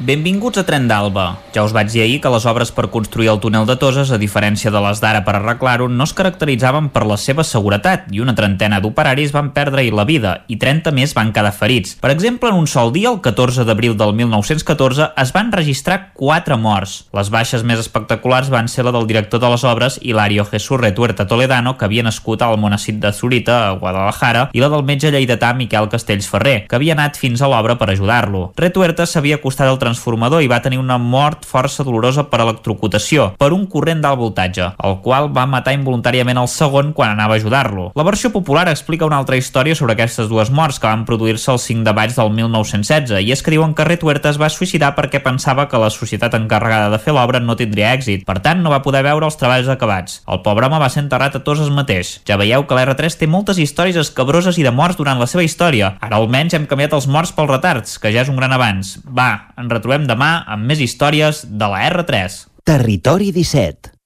Benvinguts 0.00 0.56
a 0.56 0.62
Tren 0.64 0.86
d'Alba. 0.88 1.26
Ja 1.52 1.60
us 1.60 1.74
vaig 1.76 1.90
dir 1.92 2.00
ahir 2.00 2.22
que 2.24 2.30
les 2.32 2.46
obres 2.48 2.70
per 2.72 2.86
construir 2.88 3.28
el 3.28 3.40
túnel 3.40 3.66
de 3.68 3.74
Toses, 3.76 4.08
a 4.08 4.16
diferència 4.16 4.70
de 4.72 4.80
les 4.80 5.00
d'ara 5.02 5.20
per 5.26 5.34
arreglar-ho, 5.36 5.90
no 5.92 6.06
es 6.08 6.14
caracteritzaven 6.16 6.86
per 6.94 7.02
la 7.04 7.18
seva 7.20 7.44
seguretat 7.44 8.06
i 8.08 8.22
una 8.24 8.32
trentena 8.32 8.78
d'operaris 8.80 9.34
van 9.34 9.50
perdre-hi 9.52 9.90
la 9.92 10.06
vida 10.08 10.32
i 10.48 10.56
30 10.56 10.94
més 10.96 11.12
van 11.12 11.34
quedar 11.36 11.50
ferits. 11.52 11.98
Per 12.00 12.08
exemple, 12.14 12.48
en 12.48 12.56
un 12.56 12.64
sol 12.64 12.94
dia, 12.94 13.10
el 13.10 13.18
14 13.20 13.66
d'abril 13.68 13.98
del 14.00 14.14
1914, 14.22 15.10
es 15.20 15.34
van 15.36 15.52
registrar 15.52 15.98
4 16.16 16.56
morts. 16.56 16.96
Les 17.12 17.28
baixes 17.28 17.60
més 17.60 17.84
espectaculars 17.84 18.48
van 18.48 18.72
ser 18.72 18.86
la 18.88 18.96
del 18.96 19.04
director 19.04 19.44
de 19.44 19.52
les 19.52 19.68
obres, 19.68 20.00
Hilario 20.00 20.48
Jesús 20.48 20.80
Retuerta 20.80 21.28
Toledano, 21.28 21.76
que 21.76 21.84
havia 21.84 22.06
nascut 22.08 22.40
al 22.40 22.56
monacit 22.56 23.02
de 23.04 23.12
Zurita, 23.12 23.66
a 23.68 23.76
Guadalajara, 23.76 24.48
i 24.56 24.64
la 24.64 24.72
del 24.72 24.88
metge 24.88 25.12
lleidatà 25.12 25.52
Miquel 25.52 25.92
Castells 25.92 26.32
Ferrer, 26.32 26.64
que 26.72 26.80
havia 26.80 26.96
anat 26.96 27.20
fins 27.20 27.44
a 27.44 27.52
l'obra 27.52 27.76
per 27.76 27.92
ajudar-lo. 27.92 28.46
Retuerta 28.56 29.04
s'havia 29.04 29.42
acostat 29.42 29.68
al 29.68 29.82
transformador 29.90 30.42
i 30.42 30.48
va 30.50 30.62
tenir 30.62 30.78
una 30.78 30.98
mort 30.98 31.44
força 31.48 31.84
dolorosa 31.84 32.24
per 32.30 32.40
electrocutació, 32.44 33.32
per 33.40 33.50
un 33.52 33.66
corrent 33.70 34.00
d'alt 34.04 34.20
voltatge, 34.20 34.70
el 34.86 34.98
qual 35.04 35.30
va 35.34 35.46
matar 35.50 35.74
involuntàriament 35.74 36.38
el 36.38 36.48
segon 36.48 36.92
quan 36.94 37.12
anava 37.14 37.34
a 37.34 37.40
ajudar-lo. 37.40 37.90
La 37.98 38.06
versió 38.06 38.30
popular 38.30 38.68
explica 38.70 39.08
una 39.08 39.18
altra 39.18 39.36
història 39.36 39.74
sobre 39.74 39.96
aquestes 39.96 40.28
dues 40.30 40.50
morts 40.50 40.78
que 40.78 40.88
van 40.88 41.04
produir-se 41.08 41.50
el 41.52 41.58
5 41.58 41.84
de 41.84 41.94
maig 41.96 42.14
del 42.14 42.30
1916, 42.36 43.18
i 43.20 43.32
és 43.34 43.42
que 43.42 43.54
diuen 43.54 43.74
que 43.74 43.86
Retuerta 43.88 44.30
es 44.30 44.38
va 44.40 44.50
suïcidar 44.52 44.92
perquè 44.96 45.22
pensava 45.24 45.66
que 45.68 45.80
la 45.80 45.90
societat 45.90 46.36
encarregada 46.38 46.90
de 46.94 47.02
fer 47.02 47.14
l'obra 47.16 47.40
no 47.42 47.58
tindria 47.58 47.92
èxit, 47.96 48.24
per 48.28 48.38
tant 48.44 48.62
no 48.62 48.70
va 48.70 48.82
poder 48.84 49.02
veure 49.06 49.26
els 49.26 49.38
treballs 49.40 49.70
acabats. 49.72 50.20
El 50.30 50.42
pobre 50.46 50.68
home 50.68 50.80
va 50.82 50.90
ser 50.92 51.04
enterrat 51.04 51.36
a 51.36 51.42
Toses 51.44 51.72
mateix. 51.74 52.18
Ja 52.28 52.38
veieu 52.40 52.66
que 52.68 52.78
l'R3 52.78 53.18
té 53.18 53.26
moltes 53.30 53.58
històries 53.58 53.98
escabroses 53.98 54.58
i 54.60 54.66
de 54.66 54.74
morts 54.74 55.00
durant 55.00 55.18
la 55.18 55.28
seva 55.30 55.44
història. 55.46 55.94
Ara 56.00 56.20
almenys 56.20 56.54
hem 56.54 56.68
canviat 56.70 56.94
els 56.96 57.08
morts 57.10 57.34
pels 57.34 57.50
retards, 57.50 57.98
que 57.98 58.12
ja 58.14 58.22
és 58.22 58.30
un 58.30 58.38
gran 58.38 58.54
avanç. 58.54 58.98
Va, 59.04 59.30
ens 59.58 59.72
retrobem 59.80 60.04
demà 60.08 60.44
amb 60.46 60.68
més 60.68 60.82
històries 60.84 61.46
de 61.48 61.72
la 61.72 61.80
R3. 61.88 62.44
Territori 62.68 63.32
17. 63.32 63.99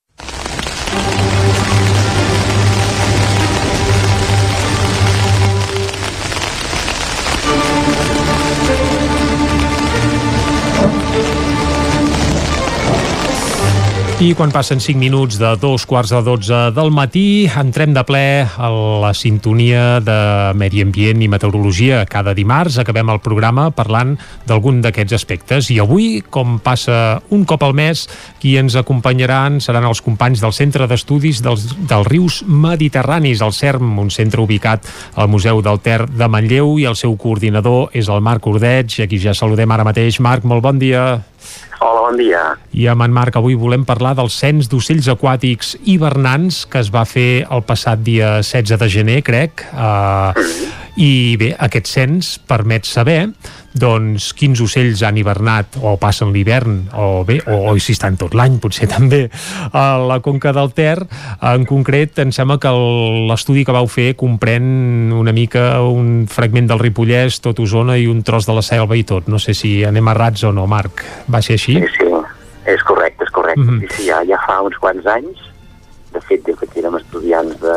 I 14.22 14.30
quan 14.38 14.52
passen 14.54 14.78
5 14.78 14.94
minuts 14.94 15.40
de 15.40 15.48
dos 15.58 15.82
quarts 15.90 16.12
de 16.14 16.20
12 16.22 16.58
del 16.76 16.92
matí, 16.94 17.50
entrem 17.50 17.90
de 17.96 18.04
ple 18.06 18.46
a 18.46 18.68
la 19.02 19.10
sintonia 19.10 19.98
de 19.98 20.14
medi 20.54 20.84
ambient 20.84 21.18
i 21.18 21.26
meteorologia. 21.28 22.04
Cada 22.06 22.30
dimarts 22.30 22.78
acabem 22.78 23.10
el 23.10 23.18
programa 23.24 23.66
parlant 23.74 24.14
d'algun 24.46 24.78
d'aquests 24.84 25.16
aspectes. 25.18 25.72
I 25.74 25.80
avui, 25.82 26.22
com 26.30 26.60
passa 26.62 27.18
un 27.34 27.42
cop 27.42 27.66
al 27.66 27.74
mes, 27.74 28.06
qui 28.38 28.54
ens 28.60 28.78
acompanyaran 28.78 29.58
seran 29.58 29.90
els 29.90 30.00
companys 30.04 30.46
del 30.46 30.54
Centre 30.54 30.86
d'Estudis 30.86 31.42
dels, 31.42 31.66
dels 31.82 32.06
Rius 32.06 32.44
Mediterranis, 32.46 33.42
el 33.42 33.52
CERM, 33.52 33.98
un 33.98 34.14
centre 34.14 34.46
ubicat 34.46 34.86
al 35.18 35.28
Museu 35.28 35.58
del 35.58 35.82
Ter 35.82 36.04
de 36.06 36.30
Manlleu, 36.30 36.78
i 36.78 36.86
el 36.86 36.94
seu 36.94 37.18
coordinador 37.18 37.90
és 37.92 38.06
el 38.06 38.22
Marc 38.22 38.46
Ordeig, 38.46 38.94
a 39.02 39.10
qui 39.10 39.18
ja 39.18 39.34
saludem 39.34 39.74
ara 39.74 39.90
mateix. 39.90 40.22
Marc, 40.22 40.46
molt 40.46 40.62
bon 40.62 40.78
dia. 40.78 41.24
Hola, 41.81 42.06
bon 42.06 42.16
dia. 42.20 42.42
I 42.73 42.86
amb 42.92 43.05
en 43.05 43.12
Marc 43.14 43.36
avui 43.36 43.56
volem 43.58 43.84
parlar 43.84 44.14
del 44.18 44.31
cens 44.32 44.70
d'ocells 44.73 45.10
aquàtics 45.12 45.74
hivernants 45.84 46.64
que 46.70 46.81
es 46.81 46.90
va 46.94 47.05
fer 47.08 47.44
el 47.50 47.64
passat 47.66 48.00
dia 48.06 48.39
16 48.40 48.81
de 48.81 48.89
gener, 48.89 49.18
crec. 49.26 49.66
Uh, 49.74 50.32
I 50.94 51.34
bé, 51.40 51.50
aquest 51.58 51.89
cens 51.90 52.34
permet 52.39 52.86
saber 52.86 53.32
doncs 53.74 54.28
quins 54.39 54.60
ocells 54.62 55.00
han 55.02 55.16
hivernat 55.18 55.81
o 55.82 55.97
passen 55.98 56.31
l'hivern 56.31 56.84
o 56.94 57.24
bé, 57.26 57.40
o, 57.50 57.73
o 57.73 57.74
si 57.82 57.97
estan 57.97 58.14
tot 58.20 58.36
l'any 58.39 58.60
potser 58.62 58.86
també 58.92 59.24
a 59.74 59.98
la 59.98 60.20
Conca 60.23 60.52
del 60.55 60.70
Ter 60.76 61.00
en 61.02 61.66
concret 61.66 62.20
em 62.23 62.31
sembla 62.34 62.60
que 62.62 62.70
l'estudi 63.31 63.64
que 63.66 63.74
vau 63.74 63.90
fer 63.90 64.12
comprèn 64.20 65.10
una 65.18 65.34
mica 65.34 65.82
un 65.82 66.28
fragment 66.31 66.70
del 66.70 66.82
Ripollès, 66.84 67.40
tot 67.42 67.58
Osona 67.64 67.98
i 67.98 68.06
un 68.06 68.23
tros 68.23 68.47
de 68.47 68.55
la 68.55 68.62
selva 68.62 68.94
i 68.94 69.02
tot, 69.02 69.26
no 69.26 69.42
sé 69.42 69.56
si 69.58 69.81
anem 69.84 70.14
errats 70.14 70.47
o 70.47 70.55
no 70.55 70.68
Marc, 70.70 71.02
va 71.26 71.42
ser 71.42 71.58
així? 71.58 71.74
Sí, 71.81 71.90
sí, 71.98 72.12
és 72.70 72.86
correcte, 72.86 73.26
és 73.26 73.34
correcte. 73.34 73.66
Mhm. 73.66 73.81
Sí, 73.82 73.90
sí, 73.97 74.06
ja, 74.12 74.23
ja 74.28 74.39
fa 74.47 74.60
uns 74.62 74.78
quants 74.78 75.06
anys, 75.10 75.42
de 76.14 76.20
fet, 76.28 76.44
des 76.46 76.56
que 76.60 76.78
érem 76.80 76.94
estudiants 76.96 77.58
de, 77.60 77.74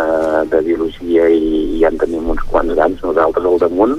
de 0.51 0.61
biologia 0.61 1.27
i 1.30 1.80
ja 1.82 1.90
en 1.90 1.98
tenim 1.98 2.30
uns 2.30 2.43
quants 2.51 2.77
anys 2.77 3.01
nosaltres 3.03 3.45
al 3.45 3.59
damunt, 3.59 3.98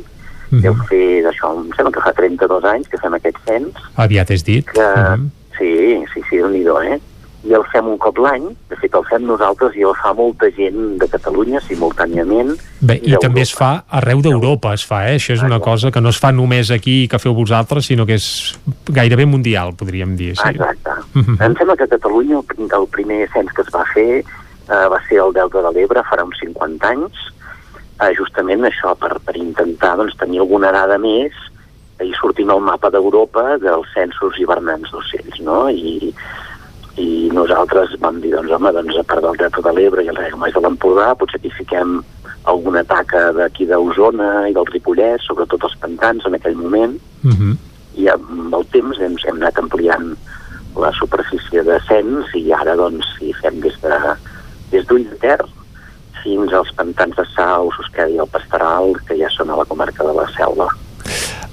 Mhm. 0.51 0.63
deu 0.65 0.75
fer 0.89 1.23
d'això, 1.27 1.51
em 1.61 1.67
sembla 1.77 1.93
que 1.93 2.01
fa 2.01 2.13
32 2.17 2.65
anys 2.65 2.89
que 2.89 2.97
fem 3.03 3.13
aquest 3.13 3.37
cens, 3.45 3.75
Aviat 3.97 4.31
és 4.31 4.43
dit. 4.47 4.65
que 4.65 4.87
sí, 5.59 6.05
sí, 6.15 6.23
sí, 6.31 6.37
déu 6.39 6.49
nhi 6.49 6.63
eh? 6.95 7.01
I 7.49 7.55
el 7.57 7.65
fem 7.73 7.87
un 7.89 7.97
cop 8.03 8.19
l'any, 8.21 8.45
de 8.69 8.77
fet 8.77 8.97
el 8.99 9.05
fem 9.09 9.25
nosaltres 9.25 9.77
i 9.79 9.85
el 9.89 9.95
fa 9.97 10.13
molta 10.17 10.51
gent 10.57 10.99
de 11.01 11.09
Catalunya 11.09 11.63
simultàniament. 11.65 12.51
Bé, 12.81 12.99
i 12.99 13.15
d'Europa. 13.15 13.23
també 13.25 13.45
es 13.47 13.55
fa 13.57 13.71
arreu 14.01 14.21
d'Europa, 14.25 14.75
es 14.77 14.85
fa, 14.85 15.05
eh? 15.09 15.17
Això 15.17 15.33
és 15.39 15.45
una 15.47 15.61
cosa 15.65 15.93
que 15.95 16.03
no 16.05 16.13
es 16.13 16.21
fa 16.21 16.33
només 16.33 16.71
aquí 16.75 16.99
que 17.09 17.21
feu 17.23 17.33
vosaltres, 17.39 17.89
sinó 17.89 18.05
que 18.05 18.19
és 18.21 18.29
gairebé 18.93 19.25
mundial, 19.27 19.73
podríem 19.81 20.15
dir. 20.17 20.35
Sí. 20.37 20.53
Exacte. 20.53 20.99
Mhm. 21.15 21.41
Em 21.41 21.57
sembla 21.57 21.77
que 21.77 21.89
a 21.89 21.95
Catalunya 21.97 22.43
el 22.43 22.89
primer 22.93 23.29
cens 23.33 23.53
que 23.53 23.63
es 23.63 23.73
va 23.75 23.85
fer 23.95 24.23
eh, 24.69 24.87
va 24.93 25.01
ser 25.09 25.21
el 25.25 25.33
Delta 25.33 25.63
de 25.65 25.73
l'Ebre 25.73 26.05
farà 26.05 26.25
uns 26.25 26.39
50 26.43 26.89
anys, 26.93 27.29
eh, 28.01 28.13
justament 28.19 28.67
això 28.69 28.95
per, 28.99 29.17
per 29.25 29.37
intentar 29.37 29.97
doncs, 29.97 30.17
tenir 30.21 30.43
alguna 30.45 30.73
dada 30.75 30.99
més 30.99 31.33
i 32.05 32.13
sortim 32.15 32.51
al 32.51 32.61
mapa 32.63 32.91
d'Europa 32.95 33.57
dels 33.59 33.89
censos 33.95 34.37
hivernants 34.39 34.93
d'ocells, 34.93 35.41
no? 35.43 35.67
I, 35.71 36.13
i 36.99 37.29
nosaltres 37.33 37.95
vam 38.03 38.21
dir, 38.21 38.35
doncs, 38.35 38.51
home, 38.53 38.73
doncs, 38.75 38.97
a 38.99 39.05
part 39.07 39.23
del 39.23 39.39
Delta 39.39 39.63
de 39.65 39.73
l'Ebre 39.77 40.05
i 40.05 40.11
el 40.11 40.19
Regamais 40.19 40.55
de 40.55 40.63
l'Empordà, 40.65 41.13
potser 41.19 41.39
aquí 41.39 41.53
fiquem 41.55 42.01
alguna 42.51 42.83
taca 42.89 43.29
d'aquí 43.37 43.67
d'Osona 43.69 44.49
i 44.49 44.55
del 44.57 44.67
Ripollès, 44.73 45.27
sobretot 45.27 45.67
els 45.69 45.77
pantans 45.83 46.27
en 46.27 46.35
aquell 46.39 46.57
moment, 46.57 46.99
Mhm. 47.23 47.57
i 47.99 48.09
amb 48.09 48.55
el 48.55 48.67
temps 48.73 48.99
hem, 49.01 49.17
hem 49.27 49.37
anat 49.43 49.59
ampliant 49.59 50.17
la 50.77 50.93
superfície 50.93 51.63
de 51.63 51.79
cens 51.89 52.35
i 52.35 52.53
ara 52.53 52.77
doncs 52.77 53.05
si 53.19 53.33
fem 53.43 53.61
des 53.61 53.75
de 53.83 53.95
des 54.71 54.87
d'Ull 54.87 55.05
de 55.09 55.17
Ter 55.17 55.39
fins 56.23 56.53
als 56.53 56.71
pantans 56.77 57.17
de 57.17 57.25
Sau, 57.35 57.71
Susqueda 57.73 58.11
i 58.11 58.19
el 58.19 58.29
Pastoral 58.29 58.93
que 59.07 59.17
ja 59.17 59.31
són 59.35 59.51
a 59.51 59.57
la 59.57 59.65
comarca 59.65 60.05
de 60.05 60.15
la 60.15 60.27
Selva. 60.37 60.69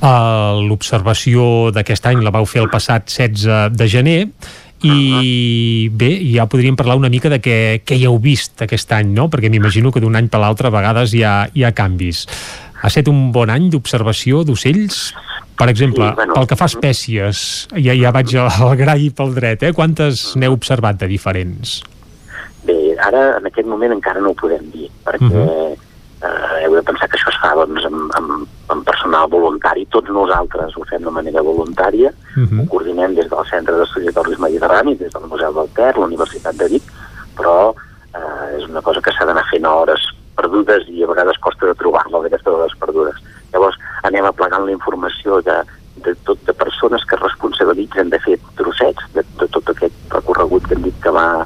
Uh, 0.02 0.62
L'observació 0.68 1.72
d'aquest 1.72 2.06
any 2.06 2.22
la 2.22 2.34
vau 2.34 2.46
fer 2.46 2.62
el 2.62 2.70
passat 2.70 3.08
16 3.10 3.72
de 3.74 3.88
gener 3.88 4.20
i 4.86 5.90
bé, 5.92 6.10
ja 6.34 6.46
podríem 6.52 6.76
parlar 6.78 6.96
una 7.00 7.10
mica 7.10 7.30
de 7.30 7.40
què, 7.42 7.58
què 7.86 7.98
hi 7.98 8.06
heu 8.06 8.20
vist 8.22 8.62
aquest 8.62 8.92
any, 8.96 9.14
no? 9.16 9.30
Perquè 9.30 9.50
m'imagino 9.50 9.92
que 9.92 10.02
d'un 10.04 10.16
any 10.16 10.30
per 10.30 10.40
l'altre 10.44 10.68
a 10.70 10.74
vegades 10.76 11.14
hi 11.14 11.24
ha, 11.24 11.48
hi 11.54 11.64
ha 11.66 11.72
canvis. 11.76 12.26
Ha 12.82 12.88
estat 12.92 13.08
un 13.10 13.32
bon 13.34 13.50
any 13.50 13.70
d'observació 13.74 14.44
d'ocells? 14.46 15.14
Per 15.56 15.70
exemple, 15.72 16.10
Sí, 16.10 16.16
bueno. 16.16 16.34
pel 16.36 16.48
que 16.48 16.56
fa 16.60 16.66
a 16.68 16.72
espècies, 16.74 17.68
ja, 17.80 17.94
ja 17.96 18.12
vaig 18.12 18.34
al 18.36 18.76
gra 18.76 18.98
i 19.00 19.10
pel 19.10 19.34
dret, 19.34 19.64
eh? 19.64 19.72
Quantes 19.74 20.34
n'heu 20.36 20.54
observat 20.54 21.00
de 21.00 21.08
diferents? 21.08 21.82
Bé, 22.66 22.96
ara 23.00 23.38
en 23.38 23.46
aquest 23.48 23.68
moment 23.70 23.94
encara 23.94 24.20
no 24.20 24.34
ho 24.34 24.36
podem 24.36 24.70
dir 24.74 24.90
perquè 25.06 25.30
Mhm. 25.32 25.76
Eh, 26.22 26.66
heu 26.66 26.76
de 26.76 26.84
pensar 26.84 27.08
que 27.10 27.18
això 27.18 27.30
es 27.30 27.40
fa 27.42 27.54
doncs, 27.56 27.86
amb, 27.86 28.12
amb, 28.18 28.48
amb 28.70 28.86
personal 28.86 29.28
voluntari, 29.30 29.86
tots 29.92 30.10
nosaltres 30.10 30.76
ho 30.78 30.84
fem 30.90 31.04
de 31.04 31.12
manera 31.12 31.42
voluntària, 31.42 32.12
Mhm. 32.36 32.62
ho 32.62 32.66
coordinem 32.70 33.16
des 33.16 33.30
del 33.30 33.46
Centre 33.50 33.76
d'Estudis 33.76 34.14
del 34.14 34.26
Risc 34.26 34.40
Mediterrani, 34.40 34.96
des 34.96 35.12
del 35.12 35.28
Museu 35.30 35.54
del 35.54 35.70
Ter, 35.76 35.98
la 35.98 36.06
Universitat 36.06 36.56
de 36.56 36.68
Vic, 36.68 36.84
però 37.38 37.74
eh, 38.16 38.58
és 38.58 38.68
una 38.70 38.82
cosa 38.82 39.02
que 39.02 39.12
s'ha 39.12 39.26
d'anar 39.26 39.44
fent 39.52 39.66
a 39.66 39.76
hores 39.76 40.00
perdudes 40.36 40.88
i 40.88 41.04
a 41.04 41.08
vegades 41.08 41.38
costa 41.40 41.66
de 41.66 41.76
trobar-la, 41.76 42.22
d'aquestes 42.22 42.54
hores 42.54 42.76
perdudes. 42.80 43.16
Llavors 43.54 43.76
anem 44.04 44.26
aplegant 44.26 44.66
la 44.66 44.72
informació 44.72 45.42
de, 45.42 45.64
de 46.04 46.14
tot 46.24 46.40
de 46.46 46.54
persones 46.54 47.04
que 47.06 47.16
es 47.16 47.22
responsabilitzen 47.22 48.10
de 48.10 48.20
fer 48.20 48.38
trossets 48.56 49.04
de, 49.14 49.24
de 49.40 49.48
tot 49.48 49.70
aquest 49.70 49.94
recorregut 50.12 50.68
que 50.68 50.76
hem 50.76 50.84
dit 50.84 50.98
que 51.02 51.10
va 51.12 51.46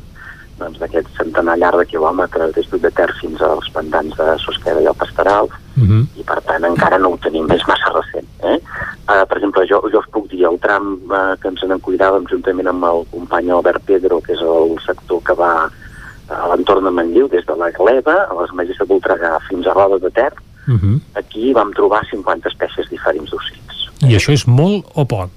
doncs, 0.59 0.79
d'aquest 0.79 1.07
centenar 1.17 1.57
llarg 1.57 1.79
de 1.79 1.85
quilòmetres 1.89 2.53
des 2.55 2.69
de 2.69 2.91
Ter 2.91 3.09
fins 3.21 3.41
als 3.41 3.69
pantans 3.73 4.15
de 4.17 4.37
Susqueda 4.43 4.81
i 4.81 4.85
el 4.91 4.95
Pastoral, 4.95 5.49
Mhm. 5.75 6.07
i 6.19 6.23
per 6.23 6.41
tant 6.43 6.63
encara 6.65 6.97
no 6.99 7.09
ho 7.13 7.17
tenim, 7.17 7.49
és 7.51 7.65
massa 7.67 7.89
recent. 7.93 8.27
Eh? 8.43 8.59
Uh, 9.09 9.25
per 9.25 9.37
exemple, 9.37 9.65
jo, 9.69 9.81
jo 9.91 9.99
us 9.99 10.09
puc 10.11 10.27
dir 10.29 10.43
el 10.45 10.59
tram 10.59 10.99
uh, 11.09 11.35
que 11.41 11.47
ens 11.47 11.63
en 11.63 11.79
cuidàvem 11.79 12.27
juntament 12.29 12.67
amb 12.67 12.83
el 12.83 13.05
company 13.11 13.49
Albert 13.49 13.83
Pedro, 13.85 14.19
que 14.21 14.33
és 14.33 14.41
el 14.41 14.75
sector 14.85 15.21
que 15.23 15.33
va 15.33 15.69
a 16.29 16.47
l'entorn 16.51 16.83
de 16.83 16.91
Manlleu, 16.91 17.27
des 17.27 17.45
de 17.45 17.55
la 17.55 17.71
Gleva, 17.71 18.27
a 18.29 18.33
les 18.41 18.51
Magies 18.53 18.77
de 18.77 18.85
Voltregà 18.85 19.39
fins 19.49 19.65
a 19.65 19.73
Roda 19.73 19.97
de 19.97 20.11
Ter, 20.11 20.33
Mhm. 20.67 20.99
aquí 21.15 21.53
vam 21.53 21.71
trobar 21.73 22.03
50 22.11 22.49
espècies 22.49 22.87
diferents 22.89 23.31
d'ocells. 23.31 23.89
I 24.01 24.13
això 24.15 24.31
és 24.33 24.45
molt 24.47 24.85
o 24.93 25.05
poc? 25.05 25.29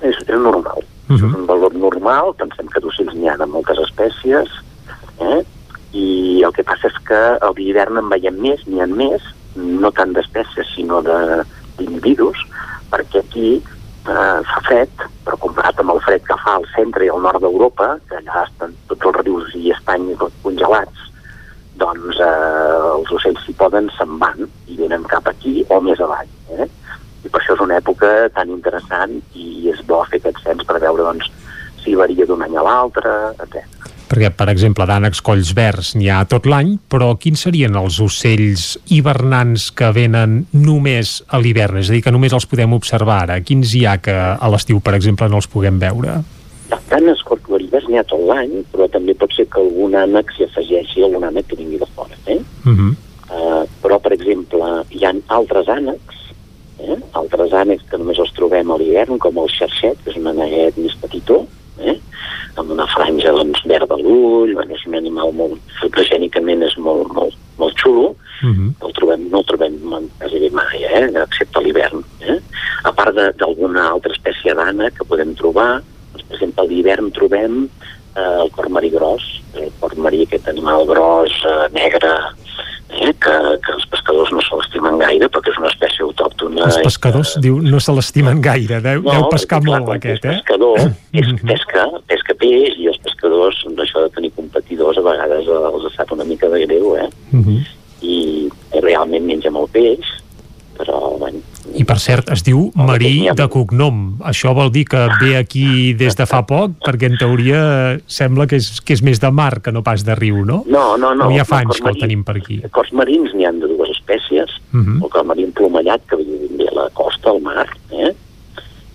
És, 0.00 0.16
és 0.26 0.38
normal. 0.40 0.82
Mhm. 1.08 1.16
És 1.16 1.22
un 1.34 1.46
valor 1.46 1.74
normal, 1.74 2.34
pensem 2.36 2.68
que 2.68 2.80
d'ocells 2.80 3.14
n'hi 3.14 3.28
ha 3.28 3.36
de 3.36 3.46
moltes 3.46 3.78
espècies, 3.78 4.48
eh? 5.20 5.42
i 5.92 6.42
el 6.44 6.52
que 6.52 6.62
passa 6.62 6.86
és 6.88 6.98
que 7.08 7.16
a 7.40 7.50
l'hivern 7.56 7.96
en 7.96 8.08
veiem 8.12 8.36
més, 8.38 8.60
n'hi 8.66 8.80
ha 8.80 8.86
més, 8.86 9.22
no 9.56 9.90
tant 9.90 10.12
d'espècies, 10.12 10.68
sinó 10.74 11.00
de- 11.02 11.44
d'individus, 11.78 12.36
perquè 12.90 13.20
aquí 13.20 13.62
eh, 14.08 14.40
fa 14.52 14.60
fred, 14.66 14.88
però 15.24 15.36
comparat 15.38 15.80
amb 15.80 15.90
el 15.92 16.00
fred 16.00 16.22
que 16.24 16.36
fa 16.44 16.54
al 16.56 16.66
centre 16.74 17.04
i 17.04 17.08
al 17.08 17.20
nord 17.20 17.40
d'Europa, 17.40 17.98
que 18.08 18.16
allà 18.16 18.44
estan 18.46 18.74
tots 18.88 19.04
els 19.04 19.16
rius 19.24 19.54
i 19.54 19.70
estanys 19.72 20.16
congelats, 20.42 21.08
doncs 21.76 22.18
eh, 22.20 22.92
els 22.94 23.10
ocells 23.12 23.44
si 23.46 23.52
poden 23.52 23.90
se'n 23.98 24.18
van 24.18 24.48
i 24.66 24.76
venen 24.76 25.04
cap 25.04 25.26
aquí 25.28 25.64
o 25.68 25.80
més 25.80 26.00
avall. 26.00 26.28
Eh? 26.56 26.68
I 27.24 27.28
per 27.28 27.40
això 27.40 27.56
és 27.56 27.64
una 27.64 27.78
època 27.80 28.28
tan 28.34 28.50
interessant 28.54 29.18
i 29.34 29.68
és 29.72 29.80
bo 29.86 30.04
fer 30.10 30.20
aquest 30.20 30.42
cens 30.44 30.64
per 30.68 30.78
veure 30.82 31.02
doncs, 31.02 31.30
si 31.82 31.96
varia 31.98 32.26
d'un 32.26 32.42
any 32.44 32.56
a 32.56 32.64
l'altre, 32.64 33.14
etc. 33.38 33.64
Perquè, 34.08 34.30
per 34.32 34.46
exemple, 34.48 34.86
d'ànecs 34.88 35.20
colls 35.20 35.50
verds 35.56 35.92
n'hi 35.98 36.08
ha 36.08 36.22
tot 36.28 36.46
l'any, 36.48 36.78
però 36.88 37.10
quins 37.20 37.42
serien 37.44 37.76
els 37.76 37.98
ocells 38.00 38.78
hivernants 38.94 39.68
que 39.76 39.90
venen 39.92 40.38
només 40.56 41.18
a 41.28 41.40
l'hivern? 41.42 41.82
És 41.82 41.90
a 41.90 41.96
dir, 41.96 42.00
que 42.06 42.14
només 42.14 42.32
els 42.32 42.48
podem 42.48 42.72
observar 42.72 43.18
ara. 43.26 43.36
Quins 43.44 43.74
hi 43.76 43.84
ha 43.84 43.98
que 44.00 44.16
a 44.16 44.48
l'estiu, 44.48 44.80
per 44.80 44.96
exemple, 44.96 45.28
no 45.28 45.42
els 45.42 45.50
puguem 45.52 45.80
veure? 45.82 46.22
Canes 46.88 47.20
corcolarides 47.28 47.84
n'hi 47.88 48.00
ha 48.00 48.06
tot 48.08 48.24
l'any, 48.30 48.62
però 48.72 48.88
també 48.92 49.12
pot 49.16 49.32
ser 49.36 49.44
que 49.52 49.60
algun 49.60 49.96
ànec 49.96 50.32
s'hi 50.32 50.48
afegeixi, 50.48 51.04
algun 51.04 51.28
ànec 51.28 51.50
que 51.50 51.60
vingui 51.60 51.80
de 51.80 51.88
fora. 51.92 52.16
Eh? 52.26 52.40
Uh 52.64 52.72
-huh. 52.72 52.94
Uh, 53.28 53.64
però, 53.82 54.00
per 54.00 54.14
exemple, 54.16 54.64
hi 54.88 55.04
ha 55.04 55.12
altres 55.36 55.68
ànecs, 55.68 56.16
eh? 56.80 56.98
altres 57.18 57.52
ànecs 57.52 57.86
que 57.90 58.00
només 58.00 58.20
els 58.22 58.34
trobem 58.36 58.70
a 58.70 58.78
l'hivern, 58.80 59.18
com 59.22 59.40
el 59.42 59.50
xarxet, 59.54 60.00
que 60.04 60.12
és 60.12 60.20
un 60.20 60.30
ànec 60.32 60.78
més 60.78 60.96
petitó, 61.02 61.42
eh? 61.80 61.96
amb 62.58 62.72
una 62.74 62.86
franja 62.90 63.32
doncs, 63.32 63.62
verda 63.70 63.94
a 63.94 64.00
l'ull, 64.00 64.54
bueno, 64.54 64.74
és 64.74 64.86
un 64.86 64.98
animal 64.98 65.34
molt, 65.34 65.58
fotogènicament 65.80 66.64
és 66.66 66.78
molt, 66.82 67.12
molt, 67.14 67.38
molt 67.60 67.78
xulo, 67.82 68.14
Uh 68.38 68.54
-huh. 68.54 68.86
el 68.86 68.92
trobem, 68.92 69.22
no 69.30 69.38
el 69.38 69.44
trobem 69.44 69.74
mai, 70.52 70.78
eh? 70.84 71.10
excepte 71.26 71.58
a 71.58 71.62
l'hivern. 71.62 72.04
Eh? 72.20 72.38
A 72.84 72.92
part 72.92 73.14
d'alguna 73.14 73.88
altra 73.90 74.12
espècie 74.12 74.54
d'ànec 74.54 74.94
que 74.98 75.08
podem 75.10 75.34
trobar, 75.34 75.82
doncs, 76.12 76.24
per 76.26 76.36
exemple, 76.36 76.62
a 76.62 76.68
l'hivern 76.68 77.10
trobem 77.10 77.68
eh, 78.16 78.36
el 78.42 78.50
cor 78.50 78.68
marí 78.68 78.90
gros, 78.90 79.24
el 79.54 79.72
cor 79.80 79.96
marí, 79.96 80.22
aquest 80.22 80.48
animal 80.48 80.86
gros, 80.86 81.32
eh, 81.44 81.66
negre, 81.72 82.12
eh, 82.90 83.12
que, 83.20 83.34
que 83.64 83.74
els 83.74 83.86
pescadors 83.92 84.32
no 84.34 84.42
se 84.44 84.58
l'estimen 84.60 84.98
gaire 85.00 85.28
perquè 85.32 85.52
és 85.52 85.60
una 85.60 85.70
espècie 85.72 86.04
autòctona. 86.06 86.66
Els 86.66 86.78
pescadors, 86.84 87.34
diu, 87.44 87.58
no 87.64 87.80
se 87.80 87.94
l'estimen 87.96 88.42
gaire. 88.44 88.80
Deu, 88.84 89.02
No, 89.04 89.14
deu 89.14 89.26
pescar 89.32 89.60
perquè, 89.60 89.70
clar, 89.70 89.80
molt, 89.84 89.96
aquest, 89.96 90.24
eh? 90.24 90.36
pescador, 90.38 90.84
és 91.22 91.34
pesca, 91.52 91.88
pesca 92.12 92.38
peix, 92.44 92.78
i 92.78 92.88
els 92.92 93.00
pescadors, 93.04 93.60
doncs, 93.66 93.82
això 93.86 94.06
de 94.06 94.14
tenir 94.16 94.32
competidors, 94.36 95.00
a 95.00 95.06
vegades 95.06 95.50
eh, 95.50 95.58
els 95.72 95.90
sap 95.98 96.14
una 96.16 96.26
mica 96.28 96.50
de 96.52 96.64
greu, 96.66 96.94
eh? 97.00 97.10
Mhm. 97.32 97.60
I, 97.98 98.16
i 98.48 98.80
realment 98.84 99.24
menja 99.26 99.50
molt 99.50 99.72
peix, 99.74 100.06
però, 100.78 101.18
bueno, 101.18 101.40
I 101.74 101.84
per 101.84 101.98
cert, 102.00 102.30
es 102.32 102.42
diu 102.46 102.70
Marí 102.74 103.28
de 103.36 103.46
cognom. 103.52 103.98
Això 104.26 104.54
vol 104.56 104.70
dir 104.72 104.84
que 104.88 105.02
ve 105.20 105.34
aquí 105.36 105.92
des 105.98 106.16
de 106.16 106.24
fa 106.26 106.40
poc, 106.48 106.78
perquè 106.86 107.10
en 107.10 107.18
teoria 107.20 107.60
sembla 108.06 108.46
que 108.48 108.56
és, 108.56 108.80
que 108.80 108.94
és 108.96 109.02
més 109.04 109.20
de 109.20 109.30
mar 109.30 109.60
que 109.60 109.70
no 109.74 109.82
pas 109.86 110.02
de 110.06 110.14
riu, 110.16 110.44
no? 110.48 110.62
No, 110.66 110.96
no, 110.96 111.12
no. 111.14 111.28
O 111.28 111.36
ja 111.36 111.44
fa 111.44 111.60
el 111.60 111.68
anys 111.68 111.82
que 111.82 111.92
el 111.92 112.00
tenim 112.00 112.24
per 112.24 112.38
aquí. 112.40 112.60
Cors 112.72 112.90
marins 112.96 113.34
n'hi 113.36 113.44
han 113.46 113.60
de 113.60 113.68
dues 113.68 113.90
espècies, 113.94 114.48
Mhm. 114.72 115.02
el 115.02 115.10
cor 115.10 115.24
marí 115.24 115.44
emplomallat, 115.44 116.02
que 116.08 116.16
ve 116.16 116.66
a 116.68 116.74
la 116.74 116.88
costa, 116.90 117.30
al 117.30 117.40
mar, 117.40 117.68
eh? 117.90 118.14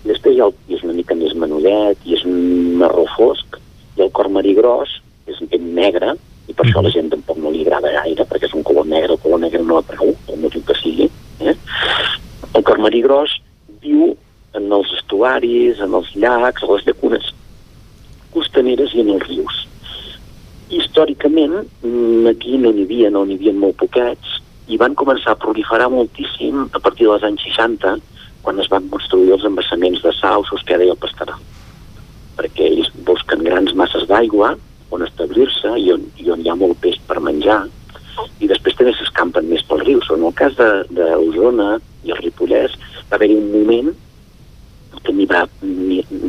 I 0.04 0.08
després 0.08 0.34
hi 0.36 0.40
ha 0.40 0.46
el, 0.50 0.54
és 0.68 0.82
una 0.84 0.92
mica 0.92 1.14
més 1.14 1.34
menudet, 1.34 1.98
i 2.04 2.14
és 2.14 2.24
un 2.24 2.76
marró 2.78 3.06
fosc, 3.16 3.58
i 3.96 4.02
el 4.02 4.10
cor 4.10 4.28
marí 4.28 4.54
gros 4.54 5.00
és 5.26 5.36
ben 5.48 5.74
negre, 5.74 6.14
i 6.48 6.52
per 6.52 6.66
això 6.66 6.78
a 6.80 6.82
la 6.82 6.90
gent 6.90 7.08
tampoc 7.10 7.38
no 7.38 7.50
li 7.50 7.62
agrada 7.62 7.90
gaire, 8.02 8.26
perquè 8.28 8.44
és 8.50 8.54
un 8.54 8.62
color 8.62 8.86
negre, 8.86 9.12
el 9.14 9.18
color 9.22 9.40
negre 9.40 9.62
no 9.62 9.78
atrau, 9.78 10.12
pel 10.26 10.36
motiu 10.42 10.62
que 10.66 10.74
sigui. 10.82 11.08
Eh? 11.40 11.56
El 12.54 12.62
cor 12.62 12.78
marí 12.78 13.02
gros 13.02 13.40
viu 13.82 14.14
en 14.54 14.70
els 14.72 14.90
estuaris, 15.00 15.80
en 15.82 15.94
els 15.98 16.10
llacs, 16.14 16.62
a 16.62 16.72
les 16.72 16.86
llacunes 16.86 17.30
costaneres 18.34 18.94
i 18.94 19.02
en 19.02 19.14
els 19.16 19.28
rius 19.28 19.64
històricament 20.72 21.54
mm, 21.82 22.26
aquí 22.30 22.56
no 22.58 22.72
n'hi 22.72 22.86
havia, 22.86 23.10
no 23.10 23.24
n'hi 23.24 23.36
havia 23.38 23.54
molt 23.56 23.76
poquets 23.80 24.38
i 24.72 24.78
van 24.80 24.96
començar 24.96 25.34
a 25.34 25.40
proliferar 25.40 25.90
moltíssim 25.92 26.64
a 26.72 26.80
partir 26.80 27.08
dels 27.08 27.26
anys 27.26 27.44
60 27.50 27.98
quan 28.44 28.60
es 28.60 28.70
van 28.72 28.88
construir 28.92 29.34
els 29.36 29.44
embassaments 29.48 30.02
de 30.04 30.12
Sau, 30.16 30.44
Sospeda 30.48 30.86
i 30.86 30.92
el 30.92 31.00
Pastaral 31.00 31.40
perquè 32.38 32.70
ells 32.70 32.90
busquen 33.06 33.44
grans 33.46 33.74
masses 33.78 34.08
d'aigua 34.10 34.54
on 34.94 35.04
establir-se 35.04 35.76
i, 35.80 35.90
on, 35.94 36.08
i 36.20 36.30
on 36.32 36.42
hi 36.42 36.50
ha 36.50 36.58
molt 36.58 36.80
peix 36.82 36.98
per 37.08 37.20
menjar 37.22 37.64
i 38.40 38.48
després 38.50 38.76
també 38.78 38.94
s'escampen 38.96 39.48
més 39.50 39.64
pels 39.68 39.84
rius. 39.86 40.10
En 40.14 40.24
el 40.26 40.34
cas 40.38 40.56
d'Osona 40.58 41.78
i 42.04 42.14
el 42.14 42.20
Ripollès 42.22 42.76
va 43.10 43.18
haver-hi 43.18 43.38
un 43.38 43.50
moment 43.52 43.92
que 45.04 45.12
n'hi 45.12 45.26
va, 45.28 45.42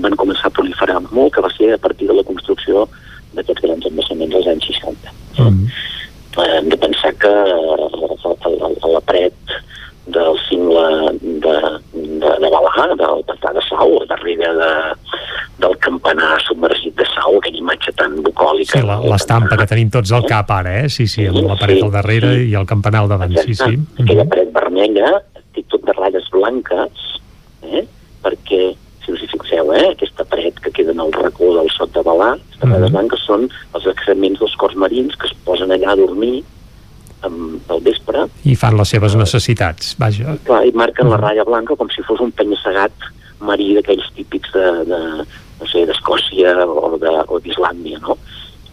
van 0.04 0.18
començar 0.20 0.50
a 0.50 0.56
proliferar 0.56 1.00
molt, 1.08 1.34
que 1.36 1.44
va 1.46 1.52
ser 1.56 1.74
a 1.74 1.82
partir 1.82 2.10
de 2.10 2.18
la 2.18 2.26
construcció 2.28 2.88
d'aquests 3.36 3.64
grans 3.68 3.88
embassaments 3.92 4.36
als 4.40 4.50
anys 4.52 4.68
60. 4.72 5.14
Mm. 5.40 5.70
Eh, 6.36 6.50
hem 6.58 6.70
de 6.72 6.80
pensar 6.82 7.14
que 7.22 7.32
a, 7.32 8.34
a, 8.34 8.52
a 8.52 8.92
la 8.92 9.04
paret 9.08 9.56
del 10.08 10.38
cingle 10.48 11.14
de, 11.22 11.56
de, 11.94 12.32
de 12.42 12.50
Balà, 12.54 12.88
del 13.00 13.24
pantà 13.28 13.54
de 13.56 13.64
Sau, 13.66 13.96
darrere 14.10 14.52
de, 14.60 14.70
del 15.64 15.74
campanar 15.82 16.36
submergit 16.46 16.96
de 17.00 17.08
Sau, 17.16 17.38
aquella 17.40 17.62
imatge 17.64 17.94
tan 17.98 18.20
bucòlica. 18.26 18.78
Sí, 18.80 18.86
la- 18.86 19.00
l'estampa 19.02 19.58
que 19.58 19.68
tenim 19.72 19.90
tots 19.94 20.12
al 20.14 20.28
cap 20.30 20.52
ara, 20.54 20.76
eh? 20.84 20.90
Sí, 20.94 21.08
sí, 21.08 21.26
amb 21.28 21.42
la 21.50 21.58
paret 21.60 21.82
al 21.84 21.92
darrere 21.96 22.36
i 22.46 22.54
el 22.54 22.68
campanar 22.70 23.06
al 23.06 23.10
davant, 23.16 23.34
sí, 23.46 23.56
sí. 23.58 23.78
aquella 24.04 24.28
paret 24.30 24.52
vermella 24.54 25.16
tot 25.72 25.82
de 25.88 25.94
ratlles 25.96 26.26
blanques, 26.34 27.06
eh? 27.64 27.86
perquè, 28.22 28.76
si 29.06 29.14
us 29.14 29.22
hi 29.24 29.28
fixeu, 29.32 29.70
eh? 29.74 29.86
aquesta 29.94 30.26
paret 30.28 30.60
que 30.62 30.70
queda 30.76 30.92
en 30.92 31.00
el 31.00 31.14
racó 31.16 31.54
del 31.56 31.70
sot 31.74 31.94
de 31.96 32.04
Balà, 32.06 32.34
aquestes 32.36 32.70
ratlles 32.70 32.92
blanques 32.94 33.24
són 33.26 33.48
els 33.74 33.88
excrements 33.88 34.42
dels 34.44 34.56
cors 34.62 34.76
marins 34.76 35.16
que 35.16 35.30
es 35.32 35.34
posen 35.48 35.72
allà 35.72 35.94
a 35.94 35.98
dormir 36.00 36.44
al 37.26 37.82
vespre, 37.82 38.26
I 38.46 38.56
fan 38.56 38.78
les 38.78 38.90
seves 38.90 39.16
necessitats, 39.16 39.96
vaja. 40.00 40.38
clar, 40.46 40.64
i 40.68 40.72
marquen 40.72 41.10
la 41.10 41.18
ratlla 41.18 41.44
blanca 41.48 41.76
com 41.76 41.90
si 41.90 42.02
fos 42.08 42.20
un 42.22 42.32
penya-segat 42.32 42.92
marí 43.42 43.74
d'aquells 43.76 44.08
típics 44.16 44.52
de, 44.54 44.66
de 44.90 45.00
no 45.60 45.68
sé, 45.72 45.86
d'Escòcia 45.86 46.56
o 46.66 46.98
de- 46.98 47.24
o 47.28 47.40
d'Islàndia, 47.40 48.00
no? 48.02 48.18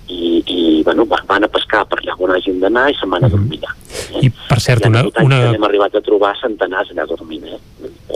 I, 0.08 0.42
i 0.47 0.82
bueno, 0.84 1.06
va- 1.06 1.22
van 1.28 1.44
a 1.47 1.48
pescar 1.48 1.84
per 1.89 2.00
allà 2.00 2.16
on 2.18 2.34
hagin 2.34 2.58
d'anar 2.60 2.89
i 2.90 2.97
se'n 2.98 3.10
van 3.10 3.24
a 3.24 3.31
dormir 3.31 3.60
allà. 3.62 3.76
I, 4.22 4.31
per 4.31 4.60
cert, 4.60 4.84
ha 4.84 4.90
una, 4.90 5.05
una, 5.22 5.39
hem 5.55 5.64
arribat 5.68 5.94
a 5.97 6.02
trobar 6.05 6.34
centenars 6.40 6.90
allà 6.92 7.06
dormint, 7.08 7.47
eh? 7.48 7.60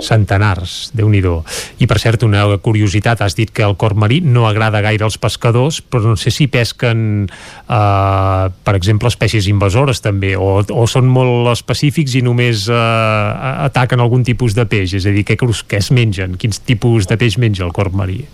centenars, 0.03 0.91
déu 0.97 1.09
nhi 1.09 1.23
I 1.81 1.87
per 1.89 1.99
cert, 1.99 2.23
una 2.23 2.45
curiositat, 2.63 3.23
has 3.25 3.35
dit 3.35 3.51
que 3.51 3.65
el 3.65 3.77
cor 3.77 3.95
marí 3.95 4.21
no 4.21 4.47
agrada 4.47 4.83
gaire 4.85 5.05
als 5.05 5.17
pescadors, 5.19 5.81
però 5.81 6.13
no 6.13 6.17
sé 6.17 6.31
si 6.31 6.47
pesquen, 6.47 7.29
eh, 7.69 8.51
per 8.65 8.75
exemple, 8.77 9.09
espècies 9.09 9.49
invasores 9.49 10.03
també, 10.05 10.37
o, 10.37 10.61
o 10.63 10.87
són 10.87 11.09
molt 11.09 11.49
específics 11.55 12.15
i 12.15 12.23
només 12.23 12.69
eh, 12.69 13.67
ataquen 13.71 14.01
algun 14.01 14.25
tipus 14.25 14.55
de 14.55 14.67
peix, 14.67 14.95
és 14.95 15.07
a 15.07 15.15
dir, 15.15 15.25
què, 15.25 15.37
que 15.37 15.81
es 15.81 15.91
mengen? 15.91 16.37
Quins 16.37 16.61
tipus 16.61 17.09
de 17.09 17.17
peix 17.17 17.39
menja 17.39 17.65
el 17.65 17.73
cor 17.73 17.93
marí? 17.97 18.25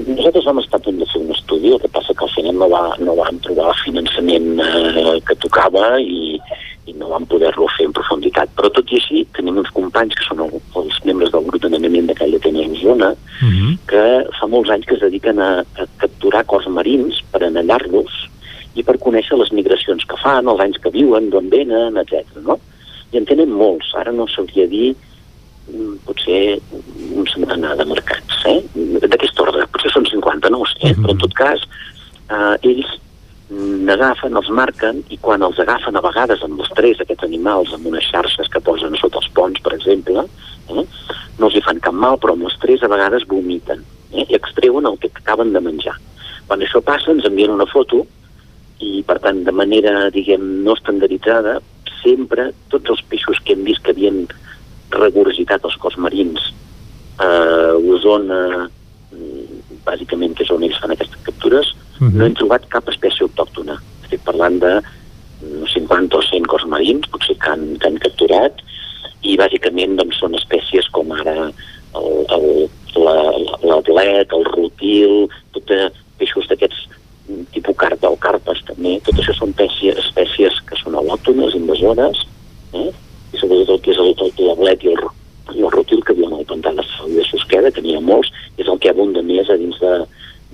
Nosaltres 0.00 0.46
vam 0.46 0.62
estar 0.62 0.78
a 0.78 0.84
punt 0.84 1.00
de 1.00 1.06
fer 1.10 1.20
un 1.20 1.34
estudi, 1.60 1.72
el 1.72 1.80
que 1.80 1.88
passa 1.88 2.14
que 2.14 2.24
al 2.24 2.30
final 2.30 2.56
no, 2.56 2.68
va, 2.68 2.96
no 2.98 3.16
vam 3.16 3.38
trobar 3.44 3.70
el 3.70 3.82
finançament 3.84 4.60
eh, 4.60 5.20
que 5.26 5.36
tocava 5.36 6.00
i, 6.00 6.38
i 6.86 6.94
no 6.94 7.10
vam 7.10 7.26
poder-lo 7.26 7.68
fer 7.76 7.86
en 7.86 7.92
profunditat. 7.92 8.48
Però 8.56 8.70
tot 8.70 8.90
i 8.90 8.96
així, 8.96 9.24
tenim 9.36 9.58
uns 9.60 9.70
companys 9.70 10.16
que 10.16 10.24
són 10.26 10.40
el, 10.46 10.56
els 10.76 10.98
membres 11.04 11.30
del 11.32 11.44
grup 11.46 11.62
d'anellament 11.62 12.08
de 12.08 12.16
Calla 12.18 12.40
Tenes 12.40 12.72
Osona, 12.78 13.12
que 13.90 14.04
fa 14.38 14.46
molts 14.48 14.70
anys 14.70 14.86
que 14.86 14.96
es 14.96 15.04
dediquen 15.04 15.38
a, 15.40 15.50
a 15.76 15.86
capturar 15.98 16.46
cors 16.46 16.68
marins 16.68 17.20
per 17.32 17.44
anellar-los 17.44 18.26
i 18.78 18.82
per 18.86 19.00
conèixer 19.02 19.36
les 19.36 19.52
migracions 19.52 20.04
que 20.06 20.18
fan, 20.22 20.48
els 20.48 20.60
anys 20.62 20.78
que 20.80 20.92
viuen, 20.94 21.30
d'on 21.30 21.50
venen, 21.50 21.96
etc. 22.00 22.40
No? 22.46 22.58
I 23.12 23.18
en 23.18 23.26
tenen 23.26 23.50
molts. 23.50 23.90
Ara 23.98 24.12
no 24.14 24.28
sabria 24.30 24.68
dir 24.70 24.92
mm, 24.94 25.96
potser 26.06 26.60
un 27.10 27.26
centenar 27.26 27.74
de 27.76 27.88
mercats, 27.90 28.44
eh? 28.46 28.60
d'aquest 29.10 29.42
ordre, 29.42 29.66
potser 29.74 29.90
són 29.90 30.06
50, 30.06 30.29
sé, 30.80 30.94
però 30.96 31.14
en 31.14 31.22
tot 31.22 31.36
cas 31.38 31.62
eh, 32.30 32.56
ells 32.72 32.98
n'agafen, 33.50 34.36
els 34.38 34.50
marquen 34.54 35.00
i 35.10 35.18
quan 35.18 35.42
els 35.42 35.58
agafen 35.58 35.98
a 35.98 36.02
vegades 36.04 36.42
amb 36.46 36.60
els 36.62 36.70
tres 36.76 37.00
aquests 37.02 37.26
animals 37.26 37.72
amb 37.74 37.88
unes 37.90 38.06
xarxes 38.06 38.50
que 38.52 38.62
posen 38.62 38.94
sota 39.00 39.18
els 39.18 39.30
ponts, 39.34 39.62
per 39.64 39.74
exemple, 39.74 40.22
eh, 40.70 40.84
no 41.38 41.48
els 41.48 41.56
hi 41.58 41.64
fan 41.66 41.82
cap 41.82 41.96
mal, 41.96 42.20
però 42.22 42.36
amb 42.36 42.46
les 42.46 42.56
tres 42.62 42.84
a 42.86 42.92
vegades 42.92 43.26
vomiten 43.30 43.82
eh, 44.12 44.24
i 44.28 44.38
extreuen 44.38 44.86
el 44.86 44.98
que 45.02 45.10
acaben 45.10 45.52
de 45.56 45.64
menjar. 45.64 45.96
Quan 46.46 46.62
això 46.62 46.82
passa 46.82 47.10
ens 47.14 47.26
envien 47.26 47.52
una 47.54 47.66
foto 47.70 48.04
i 48.80 49.02
per 49.06 49.18
tant 49.22 49.42
de 49.44 49.52
manera, 49.52 50.08
diguem, 50.14 50.46
no 50.64 50.76
estandarditzada, 50.78 51.58
sempre 52.00 52.50
tots 52.72 52.94
els 52.94 53.02
peixos 53.10 53.42
que 53.44 53.56
hem 53.56 53.66
vist 53.66 53.82
que 53.84 53.92
havien 53.92 54.24
regurgitat 54.94 55.66
els 55.66 55.76
cos 55.82 55.98
marins 56.00 56.46
eh, 57.20 57.72
Osona 57.94 58.70
bàsicament 59.86 60.34
que 60.36 60.44
és 60.46 60.50
on 60.54 60.62
ells 60.66 60.78
fan 60.80 60.92
aquestes 60.94 61.22
captures. 61.26 61.74
No 62.00 62.24
hem 62.26 62.34
trobat 62.38 62.66
cap 62.72 62.88
espècie 62.88 63.26
autòctona. 63.26 63.76
Estic 64.06 64.22
parlant 64.24 64.58
de 64.62 64.72
mm, 64.80 65.66
50 65.74 66.16
o 66.16 66.22
100 66.22 66.46
cos 66.48 66.64
marins 66.66 67.08
potser 67.12 67.36
que 67.38 67.50
han, 67.50 67.76
que 67.78 67.88
han 67.90 67.98
capturat. 67.98 68.62
I 69.22 69.36
bàsicament 69.36 69.96
doncs, 69.98 70.16
són 70.20 70.34
espècies 70.38 70.88
com 70.94 71.10
ara 71.12 71.50
el, 71.50 72.24
el, 72.36 72.70
l'atlet, 73.66 74.32
el 74.32 74.44
rutil, 74.54 75.28
tot 75.52 75.66
de 75.68 75.90
peixos 76.20 76.48
d'aquests 76.50 76.86
mm, 77.28 77.44
tipus 77.54 77.76
carpa 77.76 78.08
o 78.12 78.16
carpes 78.20 78.62
també, 78.68 78.98
tot 79.04 79.18
això 79.20 79.34
són 79.36 79.52
espècies, 79.54 79.98
espècies 80.06 80.60
que 80.68 80.76
són 80.80 80.96
al·lòctones, 81.00 81.54
invasores, 81.58 82.24
eh? 82.72 82.90
i 83.32 83.38
sobretot 83.40 83.76
el 83.76 83.80
que 83.84 83.92
és 83.94 84.00
el, 84.02 84.14
el, 84.16 84.32
l'atlet 84.48 84.84
i 84.84 84.92
el, 84.92 84.96
ru- 85.00 85.12
i 85.12 85.19
el 85.56 85.70
rutil 85.72 86.02
que 86.06 86.16
viuen 86.18 86.36
al 86.36 86.46
pantà 86.48 86.72
de 86.76 86.84
Sau 86.92 87.10
i 87.10 87.18
de 87.18 87.26
Susqueda, 87.28 87.72
que 87.74 87.82
n'hi 87.84 87.96
ha 87.96 88.04
molts, 88.04 88.30
és 88.56 88.68
el 88.68 88.78
que 88.82 88.92
abunda 88.92 89.22
més 89.26 89.50
a 89.50 89.58
dins 89.60 89.78
de, 89.82 89.94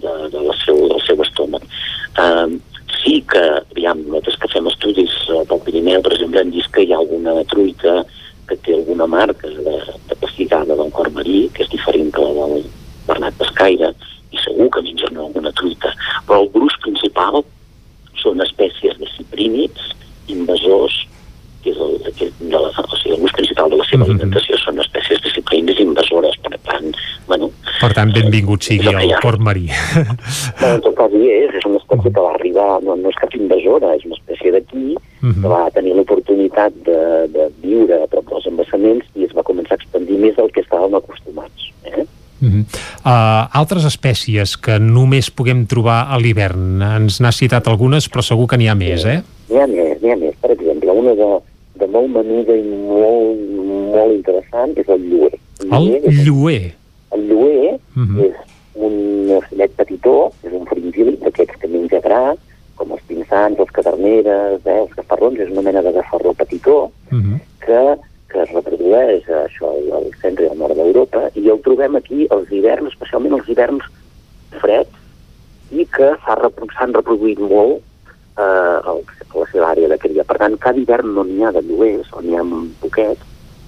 de, 0.04 0.14
de 0.32 0.44
la 0.48 0.56
seu, 0.64 0.80
del 0.92 1.02
seu 1.06 1.22
estómac. 1.24 1.66
Um, 2.20 2.58
sí 3.02 3.20
que, 3.30 3.42
aviam, 3.72 4.00
nosaltres 4.06 4.38
que 4.42 4.52
fem 4.54 4.68
estudis 4.70 5.14
eh, 5.30 5.42
pel 5.48 5.62
Pirineu, 5.66 6.02
per 6.04 6.14
exemple, 6.16 6.42
hem 6.42 6.52
vist 6.54 6.72
que 6.74 6.86
hi 6.86 6.94
ha 6.94 7.00
alguna 7.02 7.36
truita 7.50 8.00
que 8.46 8.56
té 8.62 8.76
alguna 8.76 9.08
marca 9.10 9.50
de, 9.50 9.76
de 10.08 10.18
pestigada 10.22 10.76
del 10.78 10.92
cor 10.94 11.10
marí, 11.14 11.46
que 11.54 11.64
és 11.66 11.72
diferent 11.72 12.12
que 12.14 12.22
la 12.22 12.46
del 12.54 12.68
Bernat 13.08 13.36
Pescaire, 13.40 13.92
i 14.34 14.40
segur 14.42 14.68
que 14.74 14.84
mengen 14.86 15.18
alguna 15.22 15.52
truita. 15.58 15.92
Però 16.28 16.42
el 16.42 16.50
gruix 16.54 16.78
principal 16.84 17.42
són 18.22 18.42
espècies 18.44 18.98
de 19.00 19.10
ciprínids, 19.16 19.92
invasors, 20.32 21.02
que 21.66 21.74
és 21.74 21.82
el, 21.82 21.98
que, 22.14 22.30
de 22.38 22.54
la, 22.54 22.70
o 22.70 22.98
sigui, 23.02 23.18
el 23.18 23.34
principal 23.34 23.72
de 23.72 23.80
la 23.82 23.86
seva 23.90 24.06
alimentació 24.06 24.58
són 24.62 24.78
espècies 24.84 25.22
de 25.24 25.34
ciprínids 25.34 25.82
invasores, 25.82 26.38
per 26.46 26.54
tant, 26.70 26.92
bueno, 27.26 27.50
Per 27.76 27.90
tant, 27.92 28.12
benvingut 28.14 28.64
sigui 28.64 28.88
el 28.88 29.16
cor 29.20 29.36
marí. 29.42 29.66
Bueno, 30.56 30.76
en 30.76 30.82
tot 30.84 30.94
cas 30.96 31.12
hi 31.12 31.26
és, 31.28 31.52
és 31.58 31.64
una 31.68 31.80
espècie 31.82 32.10
que 32.12 32.22
va 32.22 32.32
arribar, 32.32 32.68
no, 32.84 32.94
no 32.96 33.10
és 33.12 33.18
cap 33.20 33.34
invasora, 33.36 33.92
és 33.98 34.06
una 34.08 34.16
espècie 34.16 34.52
d'aquí, 34.54 34.94
que 35.20 35.50
va 35.50 35.66
tenir 35.74 35.94
l'oportunitat 35.96 36.76
de, 36.86 37.00
de 37.34 37.48
viure 37.62 37.98
a 38.02 38.08
prop 38.10 38.28
dels 38.30 38.46
embassaments 38.50 39.08
i 39.18 39.26
es 39.26 39.34
va 39.36 39.44
començar 39.46 39.76
a 39.76 39.80
expandir 39.80 40.18
més 40.22 40.36
del 40.38 40.52
que 40.54 40.62
estàvem 40.64 40.96
acostumats. 40.98 41.70
Eh? 41.84 42.06
Uh 42.40 42.48
-huh. 42.48 42.62
uh, 43.04 43.48
altres 43.60 43.84
espècies 43.84 44.56
que 44.56 44.78
només 44.78 45.30
puguem 45.30 45.66
trobar 45.66 46.06
a 46.12 46.18
l'hivern 46.18 46.82
ens 46.82 47.20
n'ha 47.20 47.32
citat 47.32 47.68
algunes 47.68 48.10
però 48.10 48.22
segur 48.22 48.46
que 48.46 48.56
n'hi 48.56 48.68
ha 48.68 48.74
més, 48.74 49.04
eh? 49.04 49.22
N'hi 49.48 49.60
ha 49.60 49.66
més, 49.66 50.02
n'hi 50.02 50.10
ha 50.12 50.16
més. 50.16 50.34
Per 50.40 50.50
exemple, 50.50 50.90
una 50.90 51.14
de, 51.14 51.30
de 51.80 51.86
molt 51.86 52.10
menuda 52.14 52.56
i 52.56 52.64
molt, 52.64 53.40
molt 53.94 54.12
interessant 54.14 54.74
és 54.76 54.88
el 54.88 55.06
lluer. 55.10 55.32
El 55.60 55.88
lluer. 56.26 56.74
El 57.14 57.28
lluer 57.28 57.78
mm 57.94 58.04
-hmm. 58.06 58.24
és 58.26 58.34
un 58.74 59.30
ocellet 59.36 59.72
petitó, 59.76 60.32
és 60.42 60.52
un 60.52 60.66
fringíl 60.66 61.18
d'aquests 61.22 61.56
que 61.60 61.68
menja 61.68 62.00
gra, 62.00 62.36
com 62.76 62.92
els 62.92 63.02
pinsans, 63.08 63.58
els 63.58 63.70
caderneres, 63.70 64.60
eh, 64.64 64.80
els 64.82 64.92
gafarrons, 64.96 65.38
és 65.40 65.50
una 65.50 65.62
mena 65.62 65.82
de 65.82 65.92
gafarró 65.92 66.34
petitó 66.34 66.90
Mhm. 67.10 67.40
que, 67.60 67.96
que 68.28 68.42
es 68.42 68.50
reprodueix 68.52 69.28
a 69.28 69.46
això 69.46 69.70
al 69.96 70.10
centre 70.20 70.44
i 70.44 70.48
al 70.48 70.58
nord 70.58 70.76
d'Europa 70.76 71.30
i 71.34 71.48
el 71.48 71.60
trobem 71.60 71.96
aquí 71.96 72.26
els 72.30 72.50
hiverns, 72.50 72.92
especialment 72.92 73.32
els 73.32 73.48
hiverns 73.48 73.82
freds 74.60 74.90
i 75.70 75.86
que 75.86 76.12
s'han 76.24 76.92
reproduït 76.94 77.38
molt 77.38 77.82
eh, 78.38 78.76
a 78.90 78.94
la 79.36 79.46
seva 79.52 79.72
àrea 79.72 79.88
de 79.92 79.98
cria. 80.00 80.24
Per 80.24 80.36
tant, 80.40 80.56
cada 80.62 80.80
hivern 80.80 81.14
no 81.16 81.24
n'hi 81.24 81.44
ha 81.44 81.52
de 81.52 81.62
lloers, 81.66 82.12
o 82.12 82.22
n'hi 82.24 82.36
ha 82.36 82.44
poquets, 82.82 83.24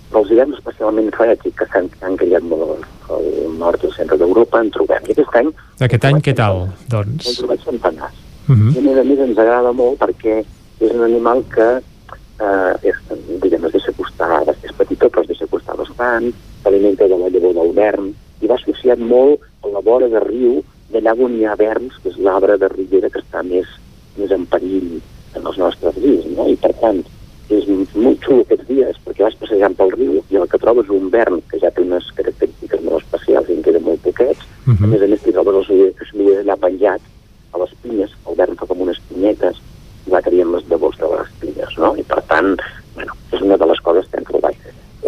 però 0.08 0.22
els 0.22 0.32
hiverns 0.32 0.56
especialment 0.56 1.10
freds 1.16 1.48
i 1.48 1.52
que 1.56 1.66
s'han 1.72 1.90
han 2.04 2.16
criat 2.20 2.46
molt 2.48 2.86
al 3.12 3.26
nord 3.60 3.82
i 3.82 3.90
al 3.90 3.96
centre 3.96 4.16
d'Europa 4.20 4.62
en 4.64 4.70
trobem. 4.72 5.04
I 5.08 5.16
aquest 5.16 5.36
any 5.42 5.50
Aquest 5.88 6.06
any 6.08 6.22
què 6.24 6.34
tal, 6.36 6.64
doncs? 6.88 7.34
trobat 7.40 7.66
centenars. 7.66 8.24
Mhm. 8.48 8.72
I 8.74 8.78
a 8.78 8.86
més 8.88 8.98
a 8.98 9.04
més 9.04 9.18
ens 9.26 9.38
agrada 9.38 9.72
molt 9.72 9.98
perquè 10.00 10.38
és 10.80 10.92
un 10.94 11.02
animal 11.04 11.44
que 11.52 11.68
eh, 12.40 12.88
és, 12.88 12.96
diguem, 13.42 13.66
es 13.66 13.74
deixa 13.76 13.92
costar, 13.92 14.44
és 14.62 14.72
petitó 14.78 15.10
però 15.10 15.22
es 15.22 15.32
deixa 15.32 15.46
costar 15.50 15.76
bastant, 15.76 16.32
s'alimenta 16.62 17.08
de 17.08 17.18
la 17.18 17.28
llavor 17.28 17.54
del 17.54 17.74
vern 17.76 18.12
i 18.40 18.46
va 18.46 18.56
associat 18.56 18.98
molt 18.98 19.42
a 19.64 19.72
la 19.74 19.82
vora 19.84 20.08
de 20.08 20.22
riu 20.24 20.62
d'allà 20.92 21.12
on 21.18 21.34
hi 21.36 21.44
ha 21.44 21.56
verns, 21.58 21.98
que 22.02 22.08
és 22.08 22.16
l'arbre 22.16 22.56
de 22.56 22.68
ribera 22.72 23.10
que 23.10 23.20
està 23.20 23.42
més, 23.44 23.68
més 24.18 24.34
en 24.34 24.44
perill 24.50 24.98
en 25.36 25.46
els 25.46 25.58
nostres 25.60 25.96
rius, 26.02 26.26
no? 26.36 26.48
I 26.48 26.56
per 26.60 26.72
tant, 26.80 27.00
és 27.48 27.64
molt 27.94 28.20
xulo 28.24 28.42
aquests 28.44 28.66
dies 28.68 28.96
perquè 29.06 29.24
vas 29.24 29.38
passejant 29.40 29.76
pel 29.78 29.92
riu 29.94 30.18
i 30.28 30.36
el 30.36 30.48
que 30.52 30.60
trobes 30.60 30.90
un 30.92 31.08
vern 31.14 31.40
que 31.48 31.60
ja 31.62 31.70
té 31.72 31.80
unes 31.86 32.10
característiques 32.18 32.82
molt 32.84 33.00
especials 33.02 33.48
i 33.48 33.56
en 33.56 33.62
queden 33.64 33.86
molt 33.86 34.02
poquets, 34.04 34.44
Mhm. 34.66 34.84
a 34.84 34.86
més 34.86 35.02
a 35.02 35.06
més 35.08 35.22
t'hi 35.22 35.32
trobes 35.32 35.56
els 35.56 35.70
ulleres 36.12 36.44
allà 36.44 36.56
penjat 36.60 37.00
a 37.54 37.58
les 37.62 37.72
pinyes, 37.82 38.10
el 38.28 38.36
vern 38.36 38.56
fa 38.56 38.66
com 38.66 38.82
unes 38.84 39.00
pinyetes 39.08 39.56
i 40.06 40.10
va 40.12 40.20
traient 40.20 40.52
les 40.52 40.68
llavors 40.68 40.98
de 40.98 41.08
les 41.14 41.30
pinyes, 41.40 41.78
no? 41.78 41.94
I 41.96 42.02
per 42.02 42.20
tant, 42.28 42.58
bueno, 42.94 43.12
és 43.32 43.40
una 43.40 43.56
de 43.56 43.66
les 43.66 43.80
coses 43.80 44.06
que 44.10 44.18
hem 44.18 44.24
trobat. 44.28 44.54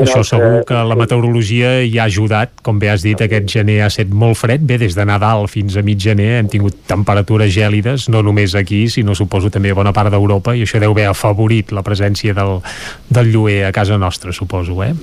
Això 0.00 0.22
segur 0.24 0.62
que 0.68 0.80
la 0.88 0.96
meteorologia 0.96 1.72
hi 1.84 1.98
ha 1.98 2.06
ajudat, 2.08 2.54
com 2.64 2.78
bé 2.80 2.90
has 2.92 3.04
dit, 3.04 3.20
aquest 3.20 3.48
gener 3.52 3.80
ha 3.84 3.90
estat 3.92 4.12
molt 4.12 4.38
fred, 4.40 4.64
bé, 4.66 4.78
des 4.80 4.96
de 4.96 5.04
Nadal 5.08 5.46
fins 5.52 5.76
a 5.76 5.84
mig 5.86 6.00
gener 6.00 6.30
hem 6.38 6.50
tingut 6.52 6.78
temperatures 6.88 7.52
gèlides, 7.54 8.08
no 8.12 8.22
només 8.24 8.56
aquí, 8.58 8.86
sinó 8.88 9.14
suposo 9.18 9.50
també 9.52 9.74
a 9.74 9.78
bona 9.78 9.92
part 9.96 10.12
d'Europa, 10.12 10.56
i 10.56 10.64
això 10.64 10.80
deu 10.80 10.96
haver 10.96 11.08
afavorit 11.10 11.74
la 11.76 11.84
presència 11.86 12.34
del, 12.36 12.58
del 13.10 13.32
lluer 13.34 13.64
a 13.68 13.72
casa 13.76 13.98
nostra, 14.00 14.32
suposo, 14.32 14.80
eh? 14.84 14.94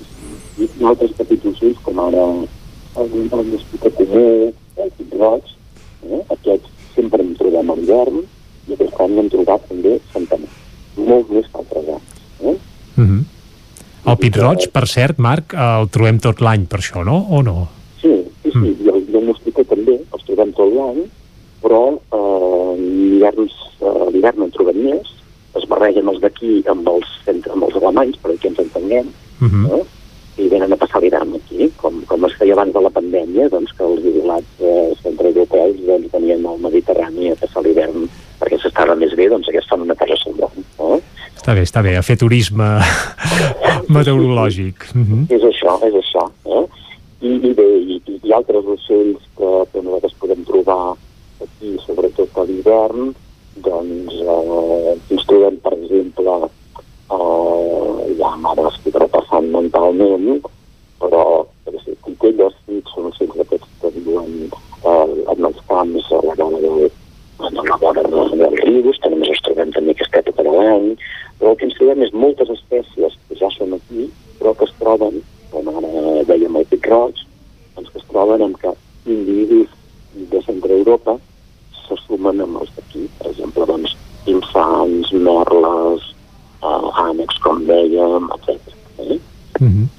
altres 0.81 1.13
petits 1.17 1.45
ocells, 1.45 1.77
com 1.85 1.99
ara 2.01 2.23
el, 2.23 2.47
el 3.05 3.45
mosquitó 3.51 3.91
comú, 3.97 4.25
el 4.81 4.91
pit 4.97 5.13
eh? 5.21 6.21
aquests 6.33 6.93
sempre 6.95 7.21
en 7.23 7.33
trobem 7.37 7.71
a 7.71 7.77
l'hivern 7.77 8.21
i 8.67 8.75
aquest 8.75 9.01
any 9.05 9.15
n'hem 9.15 9.31
trobat 9.33 9.65
també 9.69 9.97
centenars, 10.13 10.61
molts 10.97 11.33
més 11.33 11.49
que 11.51 11.61
altres 11.63 11.89
anys. 11.97 12.21
Eh? 12.41 12.55
Mhm. 12.97 13.25
El 14.05 14.17
pit 14.21 14.37
roig, 14.37 14.67
per 14.71 14.85
cert, 14.87 15.17
Marc, 15.19 15.53
el 15.53 15.89
trobem 15.89 16.19
tot 16.23 16.41
l'any 16.41 16.65
per 16.69 16.79
això, 16.79 17.03
no? 17.03 17.17
O 17.29 17.41
no? 17.43 17.67
Sí, 18.01 18.13
sí, 18.43 18.51
sí, 18.53 18.75
i 18.85 18.89
el, 18.93 19.01
i 19.09 19.17
el 19.17 19.25
mosquitó 19.27 19.65
també, 19.67 19.97
els 20.13 20.23
trobem 20.29 20.53
tot 20.53 20.71
l'any, 20.73 21.03
però 21.63 21.81
eh, 21.97 22.73
l'hivern 22.77 23.47
eh, 23.49 24.09
l'hivern 24.13 24.45
en 24.45 24.51
trobem 24.55 24.79
més, 24.85 25.13
es 25.57 25.65
barregen 25.67 26.07
els 26.07 26.21
d'aquí 26.21 26.61
amb, 26.69 26.87
els, 26.87 27.13
amb 27.27 27.63
els 27.63 27.75
alemanys, 27.81 28.19
per 28.21 28.31
aquí 28.35 28.47
ens 28.51 28.59
entenguem, 28.59 29.13
Mhm. 29.39 29.65
eh? 29.75 29.83
i 30.37 30.47
venen 30.49 30.73
a 30.73 30.77
passar 30.77 31.01
l'hivern 31.01 31.33
aquí, 31.33 31.67
com, 31.81 32.01
com 32.05 32.25
es 32.25 32.33
feia 32.37 32.53
abans 32.53 32.73
de 32.73 32.81
la 32.81 32.91
pandèmia, 32.93 33.49
doncs 33.49 33.71
que 33.73 33.83
els 33.83 34.03
jubilats 34.03 34.61
eh, 34.61 34.93
centreeuropeus 35.01 35.79
doncs, 35.87 36.11
venien 36.13 36.45
al 36.45 36.59
Mediterrani 36.61 37.31
a 37.31 37.35
passar 37.41 37.63
l'hivern 37.65 38.05
perquè 38.39 38.59
s'estava 38.61 38.95
més 38.95 39.15
bé, 39.17 39.27
doncs 39.29 39.49
aquests 39.49 39.69
fan 39.69 39.81
una 39.81 39.95
cosa 39.97 40.17
semblant. 40.21 40.61
Eh? 40.77 40.99
Està 41.47 41.55
bé, 41.55 41.61
està 41.63 41.79
bé, 41.79 41.91
a 41.95 42.01
fer 42.03 42.17
turisme 42.19 42.65
meteorològic. 43.95 44.89
Mhm. 44.91 45.29
És 45.31 45.45
això, 45.47 45.77
és 45.87 45.93
això. 45.95 46.25
Eh? 46.43 46.63
I, 47.23 47.29
i 47.39 47.51
bé, 47.55 47.67
i, 47.87 48.01
i, 48.03 48.33
altres 48.35 48.65
ocells 48.73 49.21
que, 49.39 49.51
que 49.71 49.79
nosaltres 49.85 50.17
podem 50.19 50.41
trobar 50.43 50.97
aquí, 51.39 51.69
sobretot 51.85 52.35
a 52.35 52.43
l'hivern, 52.49 53.13
doncs 53.63 54.17
eh, 54.19 54.97
ens 55.15 55.23
trobem, 55.29 55.55
per 55.63 55.71
exemple, 55.77 56.33
eh, 57.15 57.93
ja 58.19 58.33
ara 58.51 58.65
estic 58.73 58.99
repassant 58.99 59.47
mentalment, 59.53 60.43
però 60.99 61.23
titelles, 62.03 62.57
sí, 62.65 62.81
són 62.91 63.07
ocells 63.13 63.39
d'aquests 63.39 63.71
que 63.85 63.93
viuen 64.01 64.35
eh, 64.51 65.31
en 65.31 65.47
els 65.47 65.63
camps 65.71 66.11
a 66.11 66.19
la 66.27 66.35
vora 66.43 66.59
del, 66.59 66.91
a 67.39 67.55
la 67.55 67.79
vora 67.85 68.03
del, 68.03 68.35
dels 68.35 68.59
rius, 68.65 68.99
que 68.99 69.13
només 69.15 69.31
els 69.31 69.47
trobem 69.47 69.71
també 69.79 69.95
aquesta 69.95 70.25
època 70.25 70.43
de 70.43 70.57
l'any, 70.59 70.91
però 71.39 71.53
el 71.53 71.57
que 71.59 71.67
ens 71.69 71.77
trobem 71.77 72.03
és 72.05 72.13
moltes 72.13 72.51
espècies 72.53 73.17
que 73.27 73.39
ja 73.39 73.49
són 73.55 73.75
aquí, 73.77 74.09
però 74.39 74.53
que 74.57 74.67
es 74.67 74.75
troben, 74.81 75.21
com 75.53 75.71
ara 75.71 76.23
dèiem 76.29 76.59
el 76.59 76.67
pic 76.71 76.89
roig, 76.89 77.23
doncs 77.75 77.93
que 77.93 78.01
es 78.01 78.07
troben 78.11 78.43
amb 78.45 78.59
que 78.61 78.73
individus 79.07 79.73
de 80.31 80.41
centre 80.45 80.73
Europa 80.73 81.17
se 81.87 81.97
sumen 82.05 82.41
amb 82.43 82.61
els 82.61 82.71
d'aquí. 82.75 83.05
Per 83.19 83.31
exemple, 83.31 83.67
doncs, 83.69 83.93
infants, 84.27 85.13
merles, 85.13 86.09
uh, 86.61 86.89
ànecs, 87.07 87.39
com 87.43 87.63
dèiem, 87.67 88.31
etc. 88.37 88.73
Eh? 89.05 89.19
Mhm. 89.59 89.89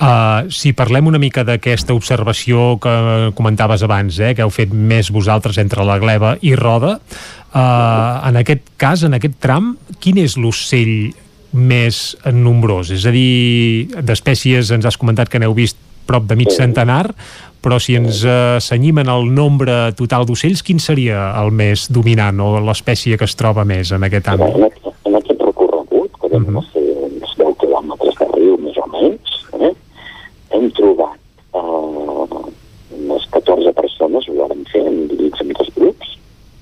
Uh, 0.00 0.48
si 0.48 0.72
parlem 0.72 1.10
una 1.10 1.18
mica 1.20 1.42
d'aquesta 1.44 1.92
observació 1.92 2.78
que 2.80 2.92
comentaves 3.36 3.82
abans, 3.84 4.16
eh, 4.18 4.30
que 4.32 4.40
heu 4.40 4.48
fet 4.48 4.72
més 4.72 5.10
vosaltres 5.12 5.58
entre 5.60 5.84
la 5.84 5.98
gleba 6.00 6.38
i 6.40 6.54
roda, 6.56 6.94
uh, 7.54 8.28
en 8.28 8.40
aquest 8.40 8.72
cas, 8.80 9.04
en 9.06 9.14
aquest 9.18 9.38
tram, 9.42 9.74
quin 10.00 10.18
és 10.22 10.36
l'ocell 10.36 11.12
més 11.52 12.16
nombrós? 12.32 12.90
És 12.94 13.06
a 13.06 13.12
dir, 13.14 13.90
d'espècies 14.02 14.70
ens 14.74 14.86
has 14.86 14.98
comentat 15.00 15.30
que 15.30 15.40
n'heu 15.42 15.54
vist 15.56 15.78
prop 16.10 16.26
de 16.26 16.36
mig 16.38 16.50
centenar, 16.50 17.12
però 17.62 17.78
si 17.82 17.94
ens 17.98 18.24
uh, 18.24 18.58
senyim 18.62 19.02
en 19.02 19.10
el 19.12 19.28
nombre 19.34 19.92
total 19.98 20.26
d'ocells, 20.28 20.64
quin 20.66 20.80
seria 20.82 21.30
el 21.42 21.52
més 21.54 21.86
dominant 21.92 22.40
o 22.42 22.54
l'espècie 22.64 23.18
que 23.20 23.28
es 23.28 23.36
troba 23.38 23.66
més 23.68 23.92
en 23.94 24.06
aquest 24.08 24.30
En, 24.32 24.40
àmbit? 24.40 24.64
aquest, 24.70 25.02
en 25.06 25.18
aquest 25.20 25.44
recorregut, 25.44 26.10
que 26.16 26.32
vam 26.32 26.46
uh 26.48 26.56
-huh. 26.56 26.64
ser 26.72 26.86
uns 27.06 27.36
10 27.36 27.54
quilòmetres 27.62 28.14
de 28.20 28.26
riu, 28.34 28.56
més 28.64 28.76
o 28.80 28.86
menys, 28.96 29.30
eh, 29.60 29.74
hem 30.56 30.70
trobat 30.70 31.20
eh, 31.54 32.96
unes 32.96 33.24
14 33.30 33.72
persones, 33.72 34.28
ho 34.28 34.34
vam 34.48 34.64
fer 34.72 34.86
en 34.86 35.08
dividits 35.08 35.40
en 35.40 35.48
dos 35.58 35.70
grups, 35.76 36.18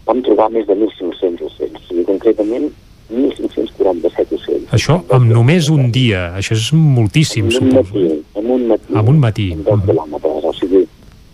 vam 0.09 0.23
trobar 0.25 0.49
més 0.55 0.67
de 0.67 0.75
1.500 0.75 1.43
ocells, 1.51 1.89
i 1.93 2.05
concretament 2.09 2.69
1.547 3.13 4.37
ocells. 4.37 4.67
Això 4.77 4.99
amb 5.15 5.31
només 5.33 5.69
un 5.73 5.91
dia, 5.95 6.27
això 6.39 6.57
és 6.57 6.69
moltíssim, 6.77 7.49
en 7.49 7.53
un 7.53 7.57
suposo. 7.59 7.95
matí, 7.95 8.25
en 8.41 8.51
un 8.57 8.67
matí, 8.69 8.95
Amb 9.01 9.09
un 9.13 9.19
matí. 9.21 9.47
en 9.53 9.65
10 9.65 9.85
quilòmetres, 9.87 10.45
o 10.45 10.53
sigui, 10.59 10.83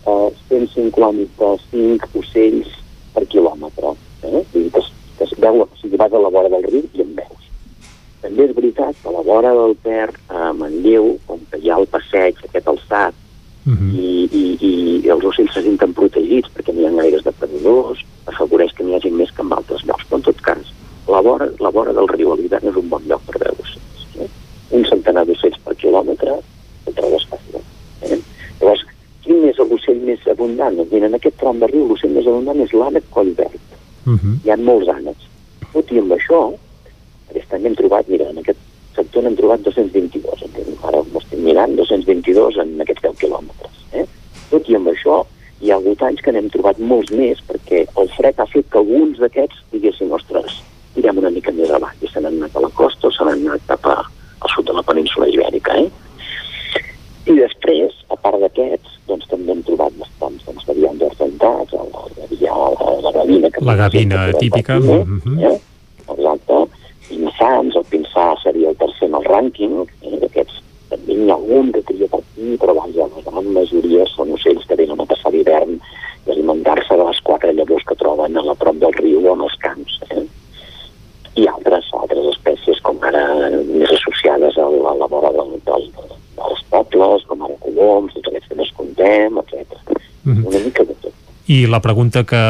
eh, 0.07 0.29
155 0.49 2.09
ocells 2.19 2.67
per 3.13 3.25
quilòmetre. 3.31 3.95
Eh? 4.23 4.43
Vull 4.53 4.63
dir 4.63 4.71
que, 4.71 4.79
es, 4.79 4.91
que 5.17 5.23
es 5.27 5.33
veu, 5.39 5.61
o 5.63 5.69
sigui, 5.81 5.97
vas 5.97 6.13
a 6.13 6.19
la 6.19 6.29
vora 6.29 6.49
del 6.49 6.63
riu 6.71 6.83
i 6.93 7.01
en 7.03 7.13
veus. 7.15 7.43
També 8.21 8.47
és 8.47 8.55
veritat 8.55 8.95
que 9.01 9.09
a 9.09 9.13
la 9.13 9.21
vora 9.27 9.51
del 9.53 9.75
Ter, 9.83 10.09
a 10.29 10.51
Manlleu, 10.53 11.17
on 11.27 11.39
que 11.51 11.59
hi 11.61 11.69
ha 11.69 11.77
el 11.79 11.87
passeig, 11.87 12.35
aquest 12.47 12.67
alçat, 12.67 13.13
i, 13.65 14.29
i, 14.29 14.43
i 14.61 15.09
els 15.09 15.23
ocells 15.25 15.53
se 15.55 15.61
senten 15.65 15.93
protegits 15.97 16.51
perquè 16.53 16.73
no 16.73 16.81
hi 16.83 16.85
ha 16.85 16.91
gaires 17.01 17.23
depredadors, 17.25 18.03
afavoreix 18.31 18.73
que 18.73 18.85
n'hi 18.85 18.95
hagi 18.97 19.11
més 19.11 19.31
que 19.35 19.45
en 19.45 19.53
altres 19.53 19.85
llocs. 19.87 20.07
Però 20.09 20.19
en 20.19 20.25
tot 20.27 20.41
cas, 20.45 20.73
la 21.07 21.21
vora, 21.21 21.47
la 21.61 21.71
vora 21.73 21.93
del 21.93 22.09
riu 22.11 22.33
a 22.33 22.39
l'hivern 22.39 22.71
és 22.71 22.79
un 22.81 22.89
bon 22.89 23.05
lloc 23.09 23.23
per 23.29 23.39
veure 23.43 23.61
ocells. 23.61 24.05
Eh? 24.19 24.29
Un 24.77 24.85
centenar 24.89 25.25
d'ocells 25.29 25.61
per 25.65 25.77
quilòmetre, 25.81 26.37
el 26.85 26.97
trobes 26.97 27.27
fàcil. 27.31 27.61
Eh? 28.09 28.19
Llavors, 28.61 28.85
quin 29.25 29.45
és 29.49 29.61
l'ocell 29.61 30.01
més 30.09 30.25
abundant? 30.31 30.77
Doncs 30.77 30.93
mira, 30.93 31.09
en 31.11 31.17
aquest 31.17 31.37
tram 31.41 31.61
de 31.61 31.69
riu 31.71 31.87
l'ocell 31.89 32.13
més 32.17 32.29
abundant 32.29 32.61
és 32.65 32.73
l'ànec 32.73 33.09
collverd. 33.13 33.61
Mhm. 34.05 34.39
Hi 34.45 34.53
ha 34.53 34.57
molts 34.61 34.89
ànecs. 34.93 35.29
Tot 35.73 35.91
i 35.91 35.99
amb 35.99 36.13
això, 36.13 36.41
aquest 37.29 37.53
any 37.53 37.65
hem 37.65 37.75
trobat, 37.75 38.07
mira, 38.07 38.29
en 38.29 38.37
aquest 38.41 38.59
sector 38.95 39.23
n'hem 39.23 39.35
trobat 39.35 39.63
222, 39.65 40.43
entenc, 40.47 40.83
ara 40.87 41.01
ho 41.01 41.19
estic 41.19 41.39
mirant, 41.39 41.75
222 41.75 42.59
en 42.63 42.81
aquests 42.85 43.03
10 43.03 43.17
quilòmetres. 43.23 43.81
Eh? 43.91 44.05
Tot 44.51 44.69
i 44.69 44.77
amb 44.77 44.87
això, 44.93 45.25
hi 45.65 45.71
ha 45.71 45.79
hagut 45.81 46.01
anys 46.05 46.21
que 46.21 46.31
n'hem 46.33 46.47
trobat 46.53 46.79
molts 46.91 47.11
més 47.17 47.41
perquè 47.49 47.85
el 48.01 48.09
fred 48.13 48.39
ha 48.39 48.45
fet 48.51 48.67
que 48.69 48.81
alguns 48.81 49.17
d'aquests 49.21 49.63
diguessin, 49.73 50.11
ostres, 50.13 50.59
tirem 50.93 51.17
una 51.21 51.31
mica 51.33 51.53
més 51.57 51.71
avall 51.73 52.05
i 52.05 52.09
se 52.11 52.21
n'han 52.21 52.37
anat 52.37 52.59
a 52.59 52.65
la 52.67 52.69
costa 52.79 53.09
o 53.09 53.13
se 53.15 53.25
n'han 53.25 53.47
anat 53.47 53.65
cap 53.71 53.87
al 53.89 54.51
sud 54.53 54.67
de 54.69 54.75
la 54.77 54.83
península 54.85 55.27
ibèrica, 55.31 55.73
eh? 55.81 55.89
I 57.25 57.33
després, 57.39 57.95
a 58.13 58.17
part 58.21 58.37
d'aquests, 58.43 58.99
doncs 59.09 59.25
també 59.31 59.55
hem 59.55 59.63
trobat 59.65 59.95
bastants, 59.97 60.45
doncs 60.45 60.67
hi 60.67 60.75
havia 60.75 60.91
uns 60.93 61.07
argentats, 61.07 61.73
hi 61.73 62.27
havia 62.27 62.59
la 63.07 63.13
gavina... 63.15 63.49
Que 63.49 63.65
la 63.65 63.77
gavina 63.79 64.19
típica. 64.37 64.77
Patir, 64.77 64.99
eh? 64.99 65.05
Mm 65.05 65.21
-hmm. 65.23 65.39
eh? 65.49 65.57
Exacte. 66.13 66.59
Pinsans, 67.09 67.75
el 67.75 67.85
pinçà 67.89 68.27
seria 68.43 68.69
el 68.69 68.77
tercer 68.77 69.09
en 69.09 69.17
el 69.17 69.25
rànquing, 69.33 69.73
eh? 69.81 70.19
d'aquests 70.21 70.61
també 70.89 71.13
n'hi 71.17 71.31
ha 71.31 71.35
algun 71.39 71.71
que 71.71 71.81
tria 71.81 72.07
per 72.07 72.19
aquí, 72.19 72.57
però 72.61 72.73
vaja, 72.77 73.09
la 73.15 73.21
gran 73.25 73.47
majoria 73.57 74.05
són 74.13 74.31
ocells 74.37 74.64
I 91.47 91.65
la 91.69 91.77
pregunta 91.77 92.23
que, 92.25 92.41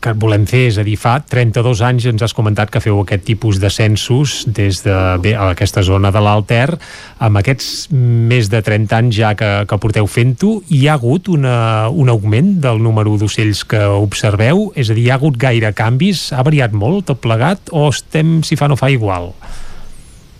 que 0.00 0.12
volem 0.14 0.44
fer, 0.46 0.62
és 0.70 0.76
a 0.78 0.84
dir, 0.86 0.94
fa 1.00 1.16
32 1.26 1.80
anys 1.82 2.04
ens 2.12 2.22
has 2.22 2.34
comentat 2.36 2.70
que 2.70 2.80
feu 2.82 3.00
aquest 3.02 3.24
tipus 3.26 3.58
de 3.58 3.68
censos 3.74 4.44
des 4.46 4.80
de 4.84 4.94
bé, 5.22 5.34
a 5.34 5.50
aquesta 5.50 5.82
zona 5.82 6.12
de 6.14 6.22
l'Alter. 6.22 6.78
Amb 7.18 7.40
aquests 7.40 7.90
més 7.90 8.48
de 8.52 8.62
30 8.62 8.96
anys 9.00 9.18
ja 9.18 9.34
que, 9.34 9.50
que 9.66 9.80
porteu 9.82 10.06
fent-ho, 10.06 10.60
hi 10.70 10.84
ha 10.86 10.94
hagut 10.94 11.28
una, 11.34 11.90
un 11.90 12.12
augment 12.14 12.54
del 12.62 12.78
número 12.82 13.16
d'ocells 13.18 13.64
que 13.66 13.82
observeu? 13.98 14.68
És 14.78 14.90
a 14.90 14.96
dir, 14.96 15.08
hi 15.08 15.10
ha 15.10 15.18
hagut 15.18 15.36
gaire 15.40 15.74
canvis? 15.74 16.28
Ha 16.30 16.46
variat 16.46 16.70
molt 16.70 17.10
tot 17.10 17.20
plegat? 17.26 17.74
O 17.74 17.88
estem, 17.90 18.40
si 18.46 18.54
fa 18.54 18.70
no 18.70 18.78
fa, 18.78 18.94
igual? 18.94 19.32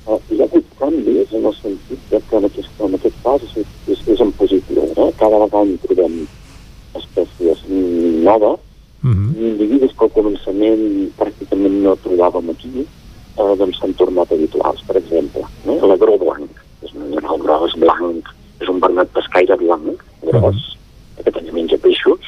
Uh, 0.07 0.17
hi 0.31 0.41
ha 0.41 0.47
hagut 0.47 0.77
canvis 0.79 1.35
en 1.35 1.51
el 1.51 1.59
sentit 1.59 2.07
que 2.31 2.39
en 2.39 2.47
aquest, 2.47 2.71
en 2.87 3.01
aquest 3.03 3.25
cas 3.27 3.51
és, 3.51 3.81
és, 3.91 4.07
és 4.15 4.23
en 4.23 4.31
positiu. 4.39 4.87
Eh? 4.95 5.11
Cada 5.19 5.43
vegada 5.43 5.67
hi 5.67 5.81
trobem 5.85 6.23
noves 8.31 8.67
Mm 9.03 9.13
-hmm. 9.13 9.41
individus 9.41 9.93
que 9.97 10.05
al 10.05 10.13
començament 10.13 10.83
pràcticament 11.17 11.77
no 11.85 11.97
trobàvem 12.05 12.51
aquí, 12.51 12.85
eh, 13.41 13.55
doncs 13.61 13.79
s'han 13.79 13.95
tornat 13.95 14.33
habituals. 14.33 14.83
Per 14.87 14.97
exemple, 14.97 15.43
eh, 15.67 15.81
l'agró 15.89 16.19
blanc, 16.19 16.51
és 16.83 16.93
un 16.93 17.03
animal 17.09 17.39
gros, 17.39 17.73
blanc, 17.85 18.29
és 18.61 18.69
un 18.69 18.79
bernat 18.79 19.09
pescaire 19.17 19.57
blanc, 19.57 19.97
gros, 20.23 20.61
mm 20.61 20.61
-hmm. 20.61 21.25
que 21.25 21.31
també 21.31 21.53
menja 21.53 21.79
peixos, 21.79 22.21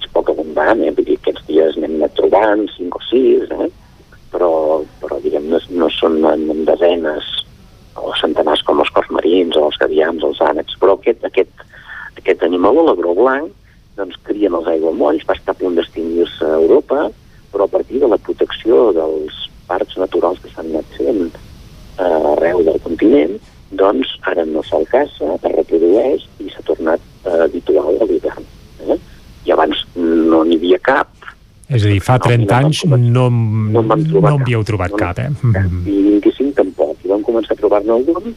és 0.00 0.08
poc 0.12 0.30
abundant, 0.30 0.80
eh? 0.82 0.94
vull 0.94 1.04
dir, 1.04 1.18
aquests 1.18 1.46
dies 1.46 1.76
n'hem 1.76 1.94
anat 1.96 2.14
trobant 2.14 2.66
5 2.76 2.96
o 2.98 3.02
6, 3.10 3.50
eh? 3.50 3.70
però, 4.32 4.82
però 5.00 5.20
diguem, 5.20 5.48
no, 5.48 5.58
no 5.68 5.88
són 5.90 6.24
en, 6.24 6.50
en 6.50 6.64
desenes 6.64 7.24
o 7.94 8.12
centenars 8.20 8.62
com 8.62 8.80
els 8.80 8.90
cors 8.90 9.10
marins 9.10 9.56
o 9.56 9.66
els 9.66 9.78
gavians 9.78 10.22
o 10.22 10.28
els 10.28 10.40
ànecs, 10.40 10.76
però 10.80 10.92
aquest, 10.94 11.24
aquest, 11.24 11.54
aquest 12.16 12.42
animal, 12.42 12.74
l'agró 12.86 13.14
blanc, 13.14 13.52
doncs 13.96 14.16
crien 14.28 14.54
els 14.56 14.68
aiguamolls, 14.70 15.24
va 15.28 15.36
estar 15.36 15.54
a 15.54 15.58
punt 15.58 15.76
d'extingir-se 15.78 16.44
a 16.44 16.60
Europa, 16.60 17.08
però 17.52 17.64
a 17.64 17.72
partir 17.72 18.02
de 18.02 18.10
la 18.12 18.20
protecció 18.20 18.90
dels 18.96 19.46
parcs 19.70 19.96
naturals 19.98 20.40
que 20.42 20.52
s'han 20.52 20.70
anat 20.72 20.96
fent 20.98 21.22
eh, 21.32 22.32
arreu 22.34 22.62
del 22.66 22.80
continent, 22.84 23.38
doncs 23.80 24.12
ara 24.30 24.44
no 24.46 24.62
se'l 24.66 24.86
caça, 24.92 25.32
es 25.38 25.56
reprodueix 25.56 26.26
i 26.44 26.52
s'ha 26.52 26.64
tornat 26.68 27.02
eh, 27.24 27.40
habitual 27.48 27.96
a 27.96 28.08
l'hivern. 28.10 28.44
Eh? 28.86 28.98
I 29.48 29.54
abans 29.56 29.82
no 29.96 30.44
n'hi 30.44 30.60
havia 30.60 30.78
cap. 30.84 31.10
És 31.66 31.82
a 31.82 31.90
dir, 31.90 31.95
fa 32.06 32.18
30 32.22 32.46
no, 32.46 32.56
anys 32.58 32.84
no, 32.86 32.96
no, 32.96 33.28
no, 33.30 33.82
no 33.82 33.96
en 33.96 34.28
havíeu 34.32 34.62
trobat 34.66 34.94
no, 34.94 35.00
cap, 35.00 35.18
eh? 35.18 35.30
I 35.90 36.20
25 36.22 36.54
tampoc. 36.60 37.00
I 37.02 37.10
vam 37.10 37.24
començar 37.26 37.56
a 37.56 37.60
trobar-ne 37.60 37.96
algun 37.96 38.36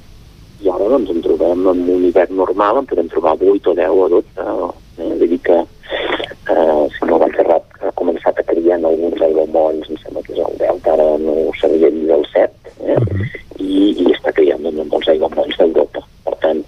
i 0.60 0.68
ara 0.68 0.90
doncs 0.92 1.12
en 1.14 1.22
trobem 1.24 1.68
en 1.72 1.84
un 1.88 2.02
hivern 2.04 2.36
normal, 2.36 2.82
en 2.82 2.88
podem 2.88 3.08
trobar 3.12 3.38
8 3.40 3.72
o 3.72 3.76
10 3.76 3.94
o 3.96 4.08
12 4.12 4.44
eh? 4.44 5.14
vull 5.20 5.30
dir 5.32 5.40
que 5.46 5.56
eh, 5.56 6.84
si 6.96 7.08
no 7.08 7.20
vaig 7.22 7.38
errat 7.44 7.78
ha 7.80 7.92
començat 8.02 8.42
a 8.42 8.46
criar 8.50 8.80
en 8.80 8.88
alguns 8.90 9.24
aiguamolls 9.28 9.88
em 9.88 10.00
sembla 10.02 10.24
que 10.26 10.36
és 10.36 10.42
el 10.44 10.58
Delta, 10.60 10.96
ara 10.98 11.06
no 11.24 11.36
ho 11.46 11.54
sabia 11.62 11.92
ni 11.96 12.04
del 12.10 12.26
7 12.34 12.52
eh? 12.92 12.98
uh 12.98 13.06
-huh. 13.08 13.30
I, 13.60 13.80
i 14.04 14.06
està 14.18 14.34
criant 14.36 14.66
en 14.68 14.82
els 14.84 15.08
aiguamolls 15.14 15.58
d'Europa 15.62 16.04
per 16.26 16.36
tant, 16.44 16.60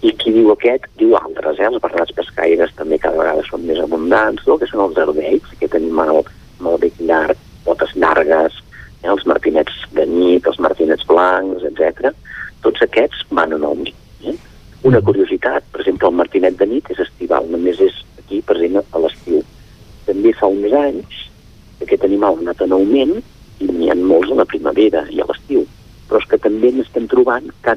i 0.00 0.12
qui 0.12 0.32
diu 0.32 0.52
aquest 0.52 0.88
diu 0.96 1.14
altres, 1.16 1.58
eh? 1.58 1.68
els 1.68 1.82
bernats 1.82 2.16
pescaires 2.20 2.72
també 2.76 2.98
cada 2.98 3.18
vegada 3.18 3.44
són 3.50 3.66
més 3.66 3.78
abundants 3.78 4.46
no? 4.46 4.56
que 4.56 4.70
són 4.72 4.88
els 4.88 4.96
ardeics, 4.96 5.52
aquest 5.52 5.74
animal 5.74 6.24
amb 6.60 6.68
el 6.72 6.78
bec 6.78 6.96
llarg, 6.98 7.36
potes 7.64 7.92
llargues 7.94 8.56
eh? 9.04 9.10
els 9.12 9.26
martinets 9.26 9.76
de 9.92 10.06
nit, 10.06 10.46
els 10.46 10.58
martinets 10.58 11.04
blancs, 11.04 11.62
etc 11.64 12.16
tots 12.64 12.82
aquests 12.84 13.24
van 13.30 13.54
en 13.56 13.64
augment. 13.64 13.94
Eh? 14.24 14.34
Una 14.88 15.00
curiositat, 15.04 15.64
per 15.72 15.82
exemple, 15.82 16.10
el 16.10 16.18
martinet 16.20 16.58
de 16.58 16.66
nit 16.70 16.90
és 16.94 17.00
estival, 17.04 17.48
només 17.52 17.80
és 17.82 18.02
aquí 18.18 18.40
present 18.46 18.80
a 18.82 19.02
l'estiu. 19.02 19.42
També 20.08 20.34
fa 20.36 20.50
uns 20.50 20.74
anys 20.82 21.24
aquest 21.84 22.04
animal 22.06 22.38
ha 22.38 22.46
anat 22.46 22.62
en 22.64 22.74
augment 22.74 23.18
i 23.18 23.68
n'hi 23.68 23.90
ha 23.90 23.96
molts 23.98 24.32
a 24.34 24.38
la 24.40 24.46
primavera 24.50 25.04
i 25.14 25.20
a 25.22 25.26
l'estiu, 25.28 25.64
però 26.08 26.22
és 26.22 26.28
que 26.30 26.40
també 26.42 26.72
n'estem 26.74 27.06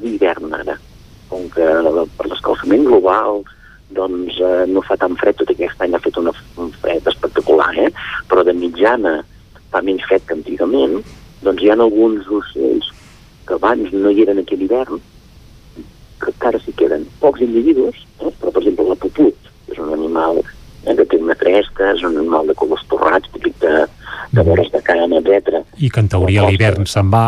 cada 0.00 0.06
hivern 0.08 0.54
ara. 0.54 0.78
Com 1.28 1.48
que 1.48 1.66
per 2.16 2.28
l'escalfament 2.28 2.84
global 2.84 3.44
doncs 3.92 4.38
eh, 4.40 4.66
no 4.66 4.80
fa 4.80 4.96
tan 4.96 5.16
fred, 5.16 5.36
tot 5.36 5.50
i 5.50 5.54
que 5.54 5.66
aquest 5.66 5.82
any 5.82 5.94
ha 5.94 6.00
fet 6.00 6.16
una, 6.16 6.32
un 6.56 6.72
fred 6.80 7.06
espectacular, 7.06 7.74
eh? 7.76 7.90
però 8.28 8.42
de 8.42 8.52
mitjana 8.52 9.24
fa 9.70 9.82
menys 9.82 10.04
fred 10.08 10.24
que 10.24 10.34
antigament, 10.34 11.02
doncs 11.42 11.62
hi 11.62 11.70
ha 11.70 11.76
alguns 11.76 12.26
ocells 12.28 12.88
que 13.46 13.54
abans 13.54 13.92
no 13.92 14.10
hi 14.10 14.22
eren 14.22 14.38
aquí 14.38 14.54
a 14.54 14.58
l'hivern, 14.58 15.00
que 16.22 16.30
encara 16.30 16.58
s'hi 16.62 16.72
queden 16.72 17.04
pocs 17.20 17.42
individus, 17.44 17.96
eh? 18.20 18.32
però 18.40 18.50
per 18.50 18.62
exemple 18.62 18.88
la 18.88 18.96
puput, 18.96 19.52
que 19.66 19.76
és 19.76 19.78
un 19.82 19.92
animal 19.92 20.40
eh, 20.40 20.94
que 20.94 21.04
té 21.04 21.20
una 21.20 21.36
cresta, 21.36 21.92
és 21.92 22.02
un 22.02 22.16
animal 22.16 22.48
de 22.48 22.56
colors 22.56 22.84
torrats, 22.88 23.28
típic 23.34 23.58
de, 23.60 23.86
de 24.32 24.46
vores 24.48 24.72
de 24.72 24.80
cana, 24.80 25.20
etc. 25.20 25.60
I 25.76 25.90
que 25.90 26.00
en 26.00 26.08
teoria 26.08 26.48
l'hivern 26.48 26.88
se'n 26.88 27.12
va. 27.12 27.26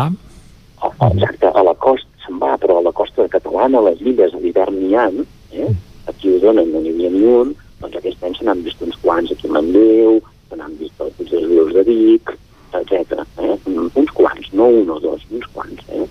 Oh, 0.81 1.11
exacte, 1.11 1.53
a 1.53 1.61
la 1.61 1.77
costa 1.77 2.09
se'n 2.25 2.39
va, 2.41 2.55
però 2.57 2.79
a 2.79 2.85
la 2.85 2.91
costa 2.91 3.27
catalana, 3.29 3.79
a 3.79 3.89
les 3.89 4.01
illes, 4.01 4.33
a 4.33 4.41
l'hivern 4.41 4.79
n'hi 4.79 4.95
ha, 4.97 5.05
eh? 5.53 5.69
aquí 6.09 6.33
a 6.33 6.37
Osona 6.37 6.63
no 6.65 6.81
n'hi 6.81 6.93
havia 6.93 7.11
ni 7.13 7.23
un, 7.29 7.53
doncs 7.81 7.99
aquest 7.99 8.23
any 8.25 8.35
se 8.37 8.45
n'han 8.45 8.63
vist 8.65 8.81
uns 8.85 8.97
quants 9.03 9.31
aquí 9.31 9.49
a 9.49 9.53
Manlleu, 9.55 10.19
se 10.49 10.57
n'han 10.59 10.77
vist 10.81 11.01
els 11.05 11.13
Puig 11.17 11.31
dels 11.31 11.47
Rius 11.51 11.73
de 11.75 11.83
Vic, 11.89 12.33
etc. 12.79 13.21
Eh? 13.41 13.55
Uns 13.71 14.13
quants, 14.17 14.51
no 14.53 14.69
un 14.81 14.89
o 14.95 14.99
dos, 15.03 15.25
uns 15.31 15.47
quants. 15.53 15.85
Eh? 15.89 16.05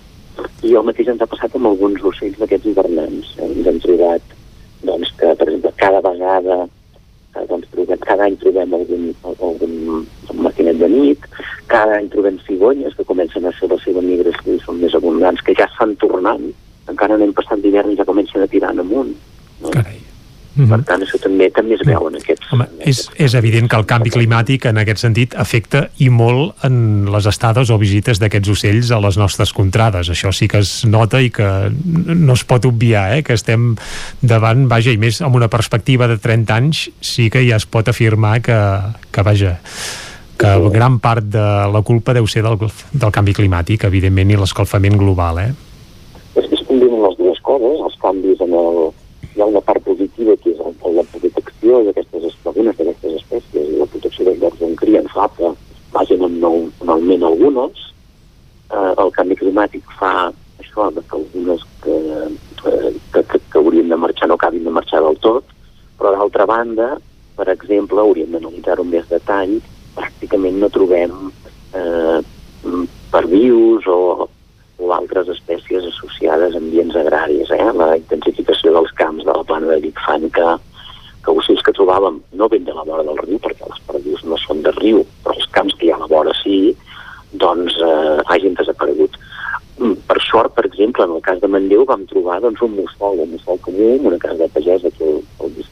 I 0.67 0.75
el 0.75 0.87
mateix 0.87 1.11
ens 1.11 1.23
ha 1.23 1.29
passat 1.31 1.55
amb 1.55 1.71
alguns 1.71 2.03
ocells 2.03 2.39
d'aquests 2.39 2.71
hivernants. 2.71 3.35
Eh? 3.37 3.51
Ens 3.51 3.69
hem 3.71 3.81
trobat 3.83 4.35
doncs, 4.85 5.11
que, 5.19 5.35
per 5.35 5.49
exemple, 5.49 5.75
cada 5.81 6.01
vegada 6.05 6.59
eh, 6.65 7.45
doncs, 7.49 7.69
trobem, 7.73 8.01
cada 8.07 8.27
any 8.29 8.39
trobem 8.41 8.75
algun, 8.79 9.11
algun 9.23 10.07
maquinet 10.45 10.79
de 10.79 10.89
nit, 10.91 11.25
cada 11.67 11.97
any 11.97 12.09
trobem 12.13 12.37
cigonyes 12.47 12.95
que 12.95 13.07
comencen 13.07 13.45
a 13.45 13.53
fer 13.57 13.69
la 13.71 13.79
seva 13.83 14.03
migració 14.03 14.55
i 14.55 14.61
són 14.63 14.81
més 14.81 14.95
abundants, 14.97 15.41
que 15.45 15.55
ja 15.57 15.67
estan 15.69 15.95
tornant, 16.01 16.45
encara 16.91 17.17
no 17.17 17.25
hem 17.25 17.33
passat 17.35 17.61
d'hivern 17.63 17.93
i 17.93 17.97
ja 17.99 18.07
comencen 18.07 18.45
a 18.45 18.49
tirar 18.51 18.73
amunt. 18.75 19.15
No? 19.61 19.69
Carai. 19.69 19.99
Mm 20.55 20.63
-hmm. 20.63 20.69
Per 20.69 20.83
tant, 20.85 21.01
es 21.73 21.81
veu 21.87 22.07
en 22.09 22.17
aquests... 22.19 22.47
Home, 22.53 22.67
és, 22.85 23.01
és 23.21 23.35
evident 23.37 23.69
que 23.71 23.77
el 23.79 23.87
canvi 23.89 24.11
climàtic 24.13 24.67
en 24.69 24.79
aquest 24.81 25.01
sentit 25.01 25.35
afecta 25.41 25.85
i 26.03 26.09
molt 26.13 26.65
en 26.67 27.07
les 27.11 27.27
estades 27.29 27.71
o 27.73 27.79
visites 27.81 28.21
d'aquests 28.21 28.51
ocells 28.53 28.91
a 28.93 28.99
les 29.03 29.17
nostres 29.21 29.53
contrades. 29.55 30.11
Això 30.13 30.33
sí 30.35 30.49
que 30.51 30.61
es 30.63 30.77
nota 30.89 31.21
i 31.23 31.31
que 31.33 31.49
no 31.73 32.35
es 32.37 32.45
pot 32.47 32.67
obviar, 32.69 33.07
eh? 33.17 33.23
que 33.25 33.37
estem 33.37 33.73
davant, 34.21 34.67
vaja, 34.71 34.93
i 34.93 35.01
més 35.01 35.21
amb 35.25 35.37
una 35.39 35.49
perspectiva 35.51 36.09
de 36.11 36.19
30 36.21 36.57
anys, 36.59 36.87
sí 37.01 37.29
que 37.33 37.43
ja 37.47 37.59
es 37.59 37.65
pot 37.65 37.89
afirmar 37.91 38.39
que, 38.45 38.59
que 39.11 39.25
vaja, 39.25 39.55
que 40.37 40.51
gran 40.73 40.99
part 40.99 41.25
de 41.31 41.45
la 41.71 41.81
culpa 41.85 42.13
deu 42.13 42.27
ser 42.27 42.43
del, 42.45 42.59
del 42.91 43.15
canvi 43.15 43.35
climàtic, 43.37 43.87
evidentment, 43.87 44.33
i 44.33 44.39
l'escalfament 44.39 44.99
global, 44.99 45.41
eh? 45.41 45.51
És 46.35 46.49
que 46.51 46.57
es 46.59 46.65
combinen 46.67 46.99
les 47.05 47.15
dues 47.17 47.39
coses, 47.47 47.79
els 47.87 47.95
canvis 48.01 48.41
en 48.43 48.55
el, 48.59 48.79
hi 49.35 49.41
ha 49.41 49.47
una 49.47 49.63
part 49.63 49.83
positiva 49.83 50.35
que 50.43 50.51
és 50.51 50.59
el, 50.59 50.75
la 50.95 51.05
protecció 51.11 51.79
d'aquestes 51.87 52.25
algunes 52.45 52.77
d'aquestes 52.77 53.17
espècies 53.19 53.71
i 53.71 53.79
la 53.79 53.87
protecció 53.91 54.25
dels 54.27 54.41
llocs 54.43 54.63
on 54.63 54.75
crien 54.79 55.07
fa 55.11 55.27
que 55.37 55.51
vagin 55.95 56.23
en, 56.27 56.37
nou, 56.43 56.61
en 56.83 56.91
augment 56.93 57.25
algunes. 57.27 57.81
Eh, 58.71 58.93
el 59.03 59.11
canvi 59.15 59.37
climàtic 59.39 59.91
fa 59.99 60.13
això, 60.61 60.89
de 60.95 61.03
que 61.03 61.17
algunes 61.19 61.65
que, 61.83 61.97
eh, 62.19 62.29
que, 63.13 63.23
que, 63.23 63.39
que 63.39 63.59
haurien 63.59 63.91
de 63.91 63.99
marxar 63.99 64.29
no 64.29 64.39
acabin 64.39 64.63
de 64.67 64.75
marxar 64.77 65.01
del 65.03 65.19
tot, 65.25 65.51
però 65.99 66.13
d'altra 66.15 66.47
banda, 66.49 66.95
per 67.35 67.49
exemple, 67.95 68.03
hauríem 68.03 68.31
d'analitzar-ho 68.31 68.83
amb 68.83 68.93
més 68.93 69.07
detall, 69.09 69.59
pràcticament 69.95 70.59
no 70.59 70.69
trobem 70.69 71.31
eh, 71.73 72.19
pervius 73.11 73.87
o, 73.87 74.27
o 74.79 74.91
altres 74.91 75.29
espècies 75.29 75.85
associades 75.85 76.55
a 76.55 76.59
ambients 76.59 76.95
agraris. 76.95 77.49
Eh? 77.51 77.71
La 77.73 77.95
intensificació 77.97 78.73
dels 78.73 78.91
camps 78.99 79.23
de 79.23 79.31
la 79.31 79.43
plana 79.43 79.71
de 79.71 79.79
Vic 79.85 79.99
fan 80.05 80.29
que, 80.29 80.57
que 81.23 81.31
ocells 81.31 81.63
que 81.63 81.75
trobàvem 81.75 82.19
no 82.33 82.49
ben 82.49 82.65
de 82.65 82.73
la 82.73 82.83
vora 82.83 83.03
del 83.03 83.21
riu, 83.23 83.39
perquè 83.39 83.69
les 83.69 83.85
perdius 83.87 84.25
no 84.25 84.37
són 84.37 84.63
de 84.63 84.73
riu, 84.75 85.05
però 85.23 85.37
els 85.37 85.47
camps 85.55 85.77
que 85.79 85.87
hi 85.87 85.93
ha 85.93 85.99
a 85.99 86.03
la 86.03 86.11
vora 86.11 86.35
sí, 86.43 86.75
doncs 87.31 87.79
eh, 87.79 88.19
hagin 88.27 88.59
desaparegut. 88.59 89.15
Mm, 89.79 89.95
Per 90.07 90.19
sort, 90.23 90.53
per 90.55 90.65
exemple, 90.67 91.03
en 91.03 91.15
el 91.15 91.23
cas 91.23 91.39
de 91.41 91.47
Manlleu 91.51 91.83
vam 91.87 92.05
trobar 92.07 92.41
doncs, 92.43 92.61
un 92.63 92.77
mussol, 92.77 93.23
un 93.23 93.33
mussol 93.35 93.59
comú, 93.63 93.95
una 94.07 94.19
casa 94.19 94.45
de 94.45 94.51
pagès 94.55 94.85
aquí 94.87 95.03
al, 95.03 95.24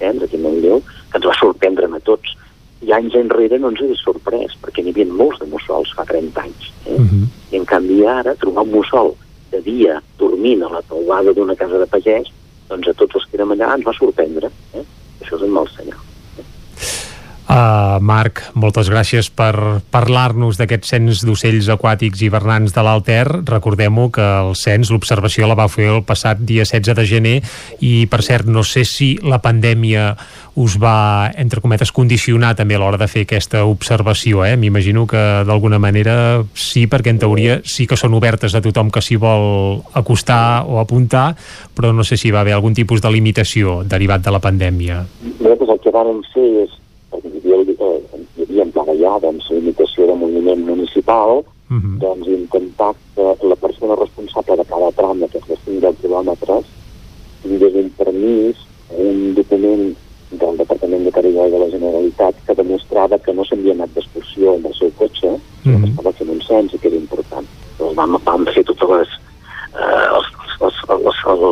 Vicenç, 0.03 0.23
aquí 0.23 0.35
a 0.35 0.39
Manlleu, 0.39 0.81
que 1.11 1.17
ens 1.17 1.25
va 1.25 1.35
sorprendre 1.39 1.87
a 1.87 1.99
tots. 2.03 2.35
I 2.83 2.91
anys 2.91 3.15
enrere 3.15 3.59
no 3.59 3.71
ens 3.71 3.81
hagués 3.81 4.03
sorprès, 4.03 4.55
perquè 4.61 4.83
n'hi 4.83 4.91
havia 4.91 5.07
molts 5.07 5.39
de 5.39 5.47
mussols 5.47 5.93
fa 5.95 6.03
30 6.03 6.41
anys. 6.41 6.71
Eh? 6.85 6.97
Uh 6.97 7.07
-huh. 7.07 7.25
I 7.51 7.57
en 7.57 7.65
canvi 7.65 8.05
ara, 8.05 8.35
trobar 8.35 8.63
un 8.63 8.71
mussol 8.71 9.15
de 9.51 9.61
dia 9.61 10.01
dormint 10.17 10.63
a 10.63 10.69
la 10.69 10.81
teulada 10.81 11.33
d'una 11.33 11.55
casa 11.55 11.77
de 11.77 11.85
pagès, 11.85 12.27
doncs 12.69 12.87
a 12.87 12.93
tots 12.93 13.15
els 13.15 13.25
que 13.25 13.37
érem 13.37 13.51
allà 13.51 13.75
ens 13.75 13.85
va 13.85 13.93
sorprendre. 13.93 14.51
Eh? 14.73 14.83
Això 15.21 15.35
és 15.35 15.41
un 15.41 15.51
mal 15.51 15.67
senyal. 15.69 16.02
Uh, 17.43 17.99
Marc, 17.99 18.39
moltes 18.55 18.87
gràcies 18.87 19.27
per 19.27 19.81
parlar-nos 19.91 20.55
d'aquest 20.55 20.85
cens 20.87 21.25
d'ocells 21.27 21.67
aquàtics 21.73 22.21
hivernants 22.23 22.71
de 22.71 22.83
l'Alter. 22.85 23.25
Recordem-ho 23.43 24.07
que 24.15 24.23
el 24.23 24.53
cens, 24.55 24.93
l'observació 24.93 25.49
la 25.49 25.57
va 25.59 25.67
fer 25.67 25.89
el 25.91 26.05
passat 26.07 26.39
dia 26.39 26.63
16 26.63 26.95
de 26.95 27.05
gener 27.05 27.35
i, 27.83 28.05
per 28.07 28.21
cert, 28.23 28.47
no 28.47 28.63
sé 28.63 28.85
si 28.87 29.17
la 29.27 29.41
pandèmia 29.43 30.13
us 30.55 30.77
va, 30.79 31.31
entre 31.35 31.59
cometes, 31.59 31.91
condicionar 31.91 32.53
també 32.55 32.77
a 32.77 32.79
l'hora 32.79 32.99
de 33.01 33.09
fer 33.11 33.25
aquesta 33.25 33.63
observació, 33.67 34.45
eh? 34.45 34.55
M'imagino 34.55 35.03
que 35.09 35.23
d'alguna 35.47 35.81
manera 35.83 36.15
sí, 36.53 36.85
perquè 36.87 37.11
en 37.11 37.19
teoria 37.25 37.57
sí 37.65 37.87
que 37.89 37.97
són 37.99 38.15
obertes 38.15 38.55
a 38.55 38.61
tothom 38.63 38.91
que 38.93 39.01
s'hi 39.03 39.17
vol 39.19 39.81
acostar 39.99 40.63
o 40.63 40.79
apuntar, 40.79 41.33
però 41.75 41.91
no 41.91 42.05
sé 42.07 42.15
si 42.21 42.31
va 42.31 42.45
haver 42.45 42.55
algun 42.55 42.77
tipus 42.77 43.01
de 43.03 43.11
limitació 43.11 43.81
derivat 43.83 44.23
de 44.23 44.31
la 44.31 44.41
pandèmia. 44.43 45.01
Nosaltres 45.41 45.75
el 45.75 45.83
que 45.83 45.93
vam 45.93 46.21
fer 46.31 46.47
és, 46.63 46.79
perquè 47.13 47.31
hi 47.43 47.53
havia, 47.53 47.89
hi 48.35 48.45
havia 48.45 48.67
encara 48.67 48.95
ja 48.99 49.17
doncs, 49.23 49.49
la 49.49 49.59
limitació 49.59 50.07
de 50.09 50.15
moviment 50.25 50.65
municipal, 50.65 51.43
uh 51.43 51.75
-huh. 51.77 51.97
doncs 52.03 52.27
intentar 52.27 52.93
que 53.15 53.47
la 53.47 53.55
persona 53.55 53.95
responsable 53.95 54.57
de 54.57 54.65
cada 54.65 54.91
tram 54.91 55.19
d'aquests 55.19 55.65
5 55.65 55.93
quilòmetres 56.01 56.65
tingués 57.43 57.73
un 57.75 57.89
permís, 57.97 58.57
un 58.97 59.33
document 59.35 59.95
del 60.31 60.57
Departament 60.57 61.03
de 61.03 61.11
Territori 61.11 61.51
de 61.51 61.59
la 61.59 61.69
Generalitat 61.69 62.35
que 62.45 62.55
demostrava 62.55 63.19
que 63.19 63.33
no 63.33 63.45
s'havia 63.45 63.73
anat 63.73 63.93
d'excursió 63.93 64.55
amb 64.55 64.65
el 64.65 64.73
seu 64.73 64.91
cotxe, 64.97 65.29
mm 65.63 65.75
-hmm. 65.75 65.89
estava 65.89 66.11
fent 66.11 66.29
un 66.29 66.41
cens 66.41 66.73
i 66.73 66.79
que 66.79 66.87
era 66.87 66.97
important. 66.97 67.47
Doncs 67.77 67.95
vam, 67.95 68.17
vam 68.25 68.45
fer 68.45 68.63
totes 68.63 68.89
les... 68.89 69.09
Eh, 69.81 70.07
els, 70.15 70.27
els, 70.67 70.81
els, 70.95 71.21
els, 71.33 71.45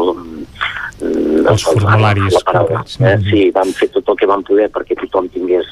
els, 1.01 1.47
els 1.53 1.65
formularis. 1.69 2.35
La 2.37 2.43
paraula, 2.47 2.83
eh? 2.83 3.15
mm. 3.15 3.29
Sí, 3.29 3.47
vam 3.55 3.73
fer 3.77 3.91
tot 3.95 4.11
el 4.11 4.19
que 4.19 4.29
vam 4.29 4.45
poder 4.47 4.69
perquè 4.73 4.97
tothom 4.99 5.29
tingués 5.33 5.67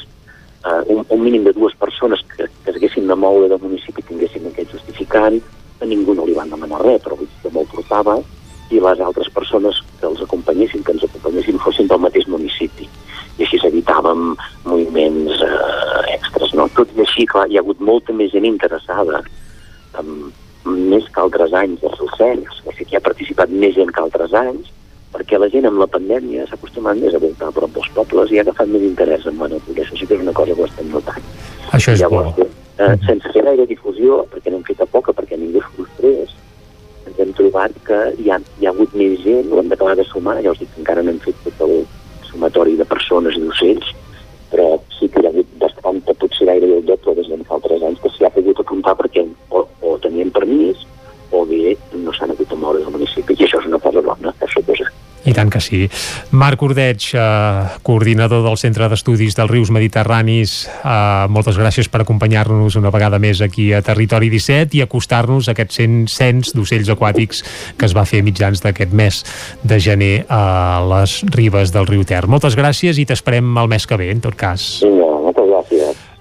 eh, 0.65 0.81
un, 0.95 1.05
un 1.07 1.23
mínim 1.23 1.45
de 1.47 1.53
dues 1.53 1.75
persones 1.79 2.23
que, 2.35 2.49
que 2.65 2.73
s'haguessin 2.73 3.07
de 3.07 3.15
moure 3.15 3.49
del 3.51 3.63
municipi 3.63 4.05
tinguessin 4.07 4.49
aquest 4.49 4.75
justificant, 4.77 5.39
a 5.79 5.87
ningú 5.87 6.15
no 6.15 6.27
li 6.27 6.35
van 6.35 6.51
demanar 6.51 6.81
res, 6.83 7.01
però 7.03 7.17
que 7.19 7.53
me'l 7.53 7.69
portava, 7.71 8.19
i 8.69 8.81
les 8.83 8.99
altres 9.01 9.29
persones 9.33 9.79
que 9.99 10.07
els 10.07 10.21
acompanyessin, 10.21 10.83
que 10.85 10.93
ens 10.93 11.05
acompanyessin, 11.07 11.57
fossin 11.63 11.87
del 11.89 12.03
mateix 12.03 12.27
municipi. 12.29 12.85
I 13.39 13.45
així 13.45 13.59
evitàvem 13.65 14.33
moviments 14.65 15.41
eh, 15.45 16.17
extras. 16.17 16.53
No? 16.57 16.67
Tot 16.75 16.91
i 16.97 17.01
així, 17.05 17.25
clar, 17.29 17.47
hi 17.49 17.57
ha 17.57 17.63
hagut 17.63 17.81
molta 17.81 18.13
més 18.13 18.33
gent 18.35 18.45
interessada, 18.45 19.23
um, 19.97 20.29
més 20.65 21.07
que 21.13 21.21
altres 21.21 21.53
anys, 21.55 21.79
dels 21.83 22.01
ocells. 22.07 22.61
O 22.65 22.73
sigui, 22.73 22.91
hi 22.93 22.99
ha 22.99 23.05
participat 23.05 23.51
més 23.51 23.75
gent 23.77 23.91
que 23.95 24.03
altres 24.03 24.33
anys, 24.37 24.71
perquè 25.13 25.39
la 25.39 25.49
gent 25.49 25.65
amb 25.69 25.81
la 25.81 25.87
pandèmia 25.89 26.45
s'ha 26.47 26.57
acostumat 26.59 26.99
més 27.01 27.15
a 27.15 27.21
voltar 27.21 27.49
a 27.49 27.55
prop 27.55 27.71
dels 27.75 27.89
pobles 27.95 28.31
i 28.31 28.39
ha 28.39 28.45
agafat 28.45 28.69
més 28.69 28.83
interès 28.85 29.25
en 29.29 29.39
la 29.41 29.49
natura. 29.55 29.85
Això 29.85 29.97
sí 29.97 30.05
que 30.09 30.17
és 30.17 30.25
una 30.25 30.35
cosa 30.37 30.53
que 30.53 30.65
ho 30.65 30.69
estem 30.69 30.91
notant. 30.93 31.29
Això 31.77 31.95
és 31.95 32.03
Llavors, 32.03 32.35
bo. 32.37 32.49
Eh, 32.79 32.93
sense 33.05 33.31
fer 33.33 33.43
gaire 33.43 33.65
difusió, 33.67 34.21
perquè 34.31 34.53
n'hem 34.53 34.63
fet 34.67 34.83
a 34.83 34.87
poca, 34.87 35.15
perquè 35.15 35.37
ningú 35.39 35.59
es 35.59 35.71
frustrés, 35.75 36.35
ens 37.07 37.17
hem 37.19 37.33
trobat 37.37 37.73
que 37.87 37.97
hi 38.21 38.29
ha, 38.29 38.37
hi 38.59 38.67
ha 38.67 38.73
hagut 38.73 38.93
més 38.95 39.17
gent, 39.25 39.49
ho 39.51 39.59
hem 39.59 39.71
d'acabar 39.71 39.97
de 39.99 40.05
sumar, 40.07 40.37
ja 40.45 40.53
us 40.53 40.61
dic 40.61 40.69
que 40.75 40.83
encara 40.83 41.03
no 41.03 41.11
hem 41.11 41.19
fet 41.23 41.41
tot 41.47 41.65
el 41.65 41.81
sumatori 42.29 42.77
de 42.79 42.85
persones 42.87 43.35
i 43.35 43.43
d'ocells, 43.43 43.89
però 44.53 44.69
sí 44.95 45.09
que 45.09 45.21
hi 45.21 45.27
ha 45.27 45.33
hagut 45.33 45.49
bastanta, 45.61 46.15
potser 46.21 46.47
gairebé 46.49 46.79
el 46.79 46.87
doble 46.87 47.15
de 47.17 47.25
gent 47.27 47.43
que 47.45 47.57
altres 47.57 47.83
anys 47.89 48.01
que 48.03 48.13
s'hi 48.13 48.27
ha 48.27 48.33
pogut 48.37 48.61
apuntar 48.63 48.95
perquè 49.01 49.25
o, 49.49 49.65
o 49.89 49.99
tenien 50.05 50.31
permís 50.31 50.85
o 51.31 51.45
bé 51.49 51.75
no 51.93 52.13
s'han 52.13 52.33
hagut 52.33 52.53
a 52.53 52.61
moure 52.63 52.81
del 52.81 52.95
municipi 52.95 53.37
i 53.37 53.45
això 53.45 53.61
és 53.61 53.69
una 53.69 53.81
cosa 53.83 54.01
bona, 54.05 54.33
això 54.45 54.65
cosa 54.65 54.89
i 55.25 55.33
tant 55.35 55.49
que 55.51 55.59
sí. 55.61 55.83
Marc 56.31 56.61
Ordeig, 56.63 57.09
eh, 57.13 57.63
coordinador 57.83 58.43
del 58.45 58.57
Centre 58.57 58.87
d'Estudis 58.89 59.35
dels 59.35 59.51
Rius 59.51 59.71
Mediterranis, 59.71 60.67
eh, 60.67 61.27
moltes 61.29 61.57
gràcies 61.59 61.89
per 61.89 62.01
acompanyar-nos 62.01 62.75
una 62.75 62.89
vegada 62.89 63.19
més 63.19 63.41
aquí 63.41 63.73
a 63.73 63.81
Territori 63.81 64.29
17 64.29 64.77
i 64.77 64.81
acostar-nos 64.81 65.47
a 65.47 65.51
aquest 65.51 65.75
cens 66.07 66.53
d'ocells 66.55 66.89
aquàtics 66.89 67.43
que 67.77 67.85
es 67.85 67.95
va 67.95 68.05
fer 68.05 68.23
mitjans 68.23 68.61
d'aquest 68.61 68.93
mes 68.93 69.23
de 69.63 69.79
gener 69.79 70.25
a 70.29 70.81
les 70.87 71.21
ribes 71.35 71.71
del 71.71 71.87
riu 71.87 72.03
Ter. 72.03 72.27
Moltes 72.27 72.55
gràcies 72.55 72.97
i 72.97 73.05
t'esperem 73.05 73.57
el 73.57 73.67
mes 73.67 73.85
que 73.85 73.97
ve, 73.97 74.11
en 74.11 74.21
tot 74.21 74.35
cas. 74.35 74.81
Gràcies. 74.81 75.08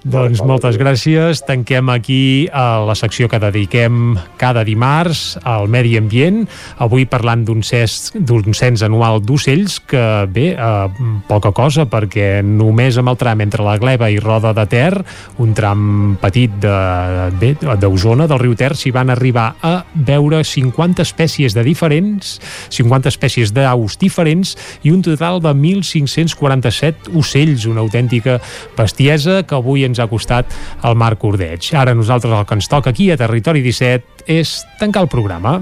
Doncs 0.07 0.39
moltes 0.47 0.77
gràcies. 0.79 1.41
Tanquem 1.43 1.89
aquí 1.91 2.47
a 2.55 2.79
la 2.87 2.95
secció 2.95 3.27
que 3.27 3.39
dediquem 3.41 4.15
cada 4.39 4.63
dimarts 4.63 5.35
al 5.43 5.67
medi 5.67 5.97
ambient. 5.99 6.45
Avui 6.79 7.03
parlant 7.09 7.43
d'un 7.43 7.59
cens 7.65 8.83
anual 8.85 9.19
d'ocells 9.19 9.79
que, 9.83 10.03
bé, 10.31 10.53
eh, 10.55 11.07
poca 11.27 11.51
cosa, 11.51 11.83
perquè 11.89 12.39
només 12.45 12.97
amb 12.97 13.11
el 13.11 13.17
tram 13.19 13.43
entre 13.43 13.65
la 13.65 13.75
Gleva 13.77 14.09
i 14.09 14.19
Roda 14.23 14.53
de 14.55 14.65
Ter, 14.71 15.03
un 15.37 15.51
tram 15.53 16.15
petit 16.21 16.55
d'Osona, 16.59 18.23
de, 18.23 18.29
del 18.31 18.39
riu 18.39 18.55
Ter, 18.55 18.71
s'hi 18.79 18.93
van 18.95 19.11
arribar 19.11 19.49
a 19.61 19.83
veure 19.93 20.43
50 20.43 21.03
espècies 21.03 21.53
de 21.53 21.63
diferents, 21.67 22.37
50 22.71 23.11
espècies 23.11 23.51
d'aus 23.51 23.99
diferents 23.99 24.55
i 24.83 24.95
un 24.95 25.03
total 25.03 25.41
de 25.43 25.51
1.547 25.51 27.11
ocells, 27.19 27.67
una 27.67 27.83
autèntica 27.83 28.39
bestiesa 28.77 29.43
que 29.43 29.59
avui 29.59 29.88
ens 29.89 29.99
ha 29.99 30.07
costat 30.11 30.55
el 30.85 30.97
Marc 30.99 31.25
Ordeig. 31.25 31.73
Ara 31.75 31.97
nosaltres 31.97 32.33
el 32.33 32.47
que 32.47 32.59
ens 32.59 32.71
toca 32.71 32.93
aquí 32.93 33.11
a 33.11 33.19
Territori 33.19 33.65
17 33.65 34.29
és 34.39 34.59
tancar 34.79 35.05
el 35.05 35.11
programa. 35.11 35.59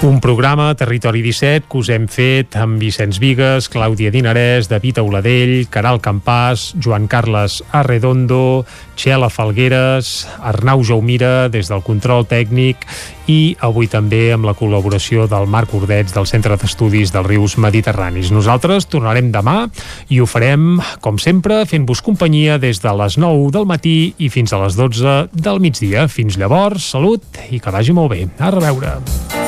Un 0.00 0.20
programa, 0.20 0.76
Territori 0.76 1.22
17, 1.22 1.66
que 1.66 1.78
us 1.80 1.88
hem 1.90 2.04
fet 2.06 2.54
amb 2.54 2.78
Vicenç 2.78 3.16
Vigues, 3.18 3.66
Clàudia 3.66 4.12
Dinarès, 4.14 4.68
David 4.70 5.00
Auladell, 5.02 5.64
Caral 5.74 5.98
Campàs, 5.98 6.68
Joan 6.78 7.08
Carles 7.10 7.64
Arredondo, 7.74 8.62
Txela 8.94 9.26
Falgueres, 9.26 10.28
Arnau 10.38 10.84
Jaumira, 10.86 11.48
des 11.50 11.66
del 11.66 11.82
control 11.82 12.28
tècnic, 12.30 12.86
i 13.26 13.56
avui 13.58 13.90
també 13.90 14.28
amb 14.36 14.46
la 14.46 14.54
col·laboració 14.54 15.26
del 15.26 15.50
Marc 15.50 15.74
Ordets 15.74 16.14
del 16.14 16.30
Centre 16.30 16.54
d'Estudis 16.54 17.10
dels 17.10 17.26
Rius 17.26 17.58
Mediterranis. 17.58 18.30
Nosaltres 18.30 18.86
tornarem 18.86 19.32
demà 19.34 19.66
i 20.14 20.22
ho 20.22 20.30
farem, 20.30 20.78
com 21.02 21.18
sempre, 21.18 21.64
fent-vos 21.66 22.06
companyia 22.06 22.60
des 22.62 22.78
de 22.86 22.94
les 23.02 23.18
9 23.18 23.50
del 23.58 23.66
matí 23.66 24.14
i 24.14 24.30
fins 24.30 24.54
a 24.54 24.62
les 24.62 24.78
12 24.78 25.34
del 25.34 25.58
migdia. 25.58 26.06
Fins 26.06 26.38
llavors, 26.38 26.86
salut 26.94 27.42
i 27.50 27.58
que 27.58 27.74
vagi 27.74 27.98
molt 27.98 28.14
bé. 28.14 28.28
A 28.38 28.54
reveure. 28.54 29.47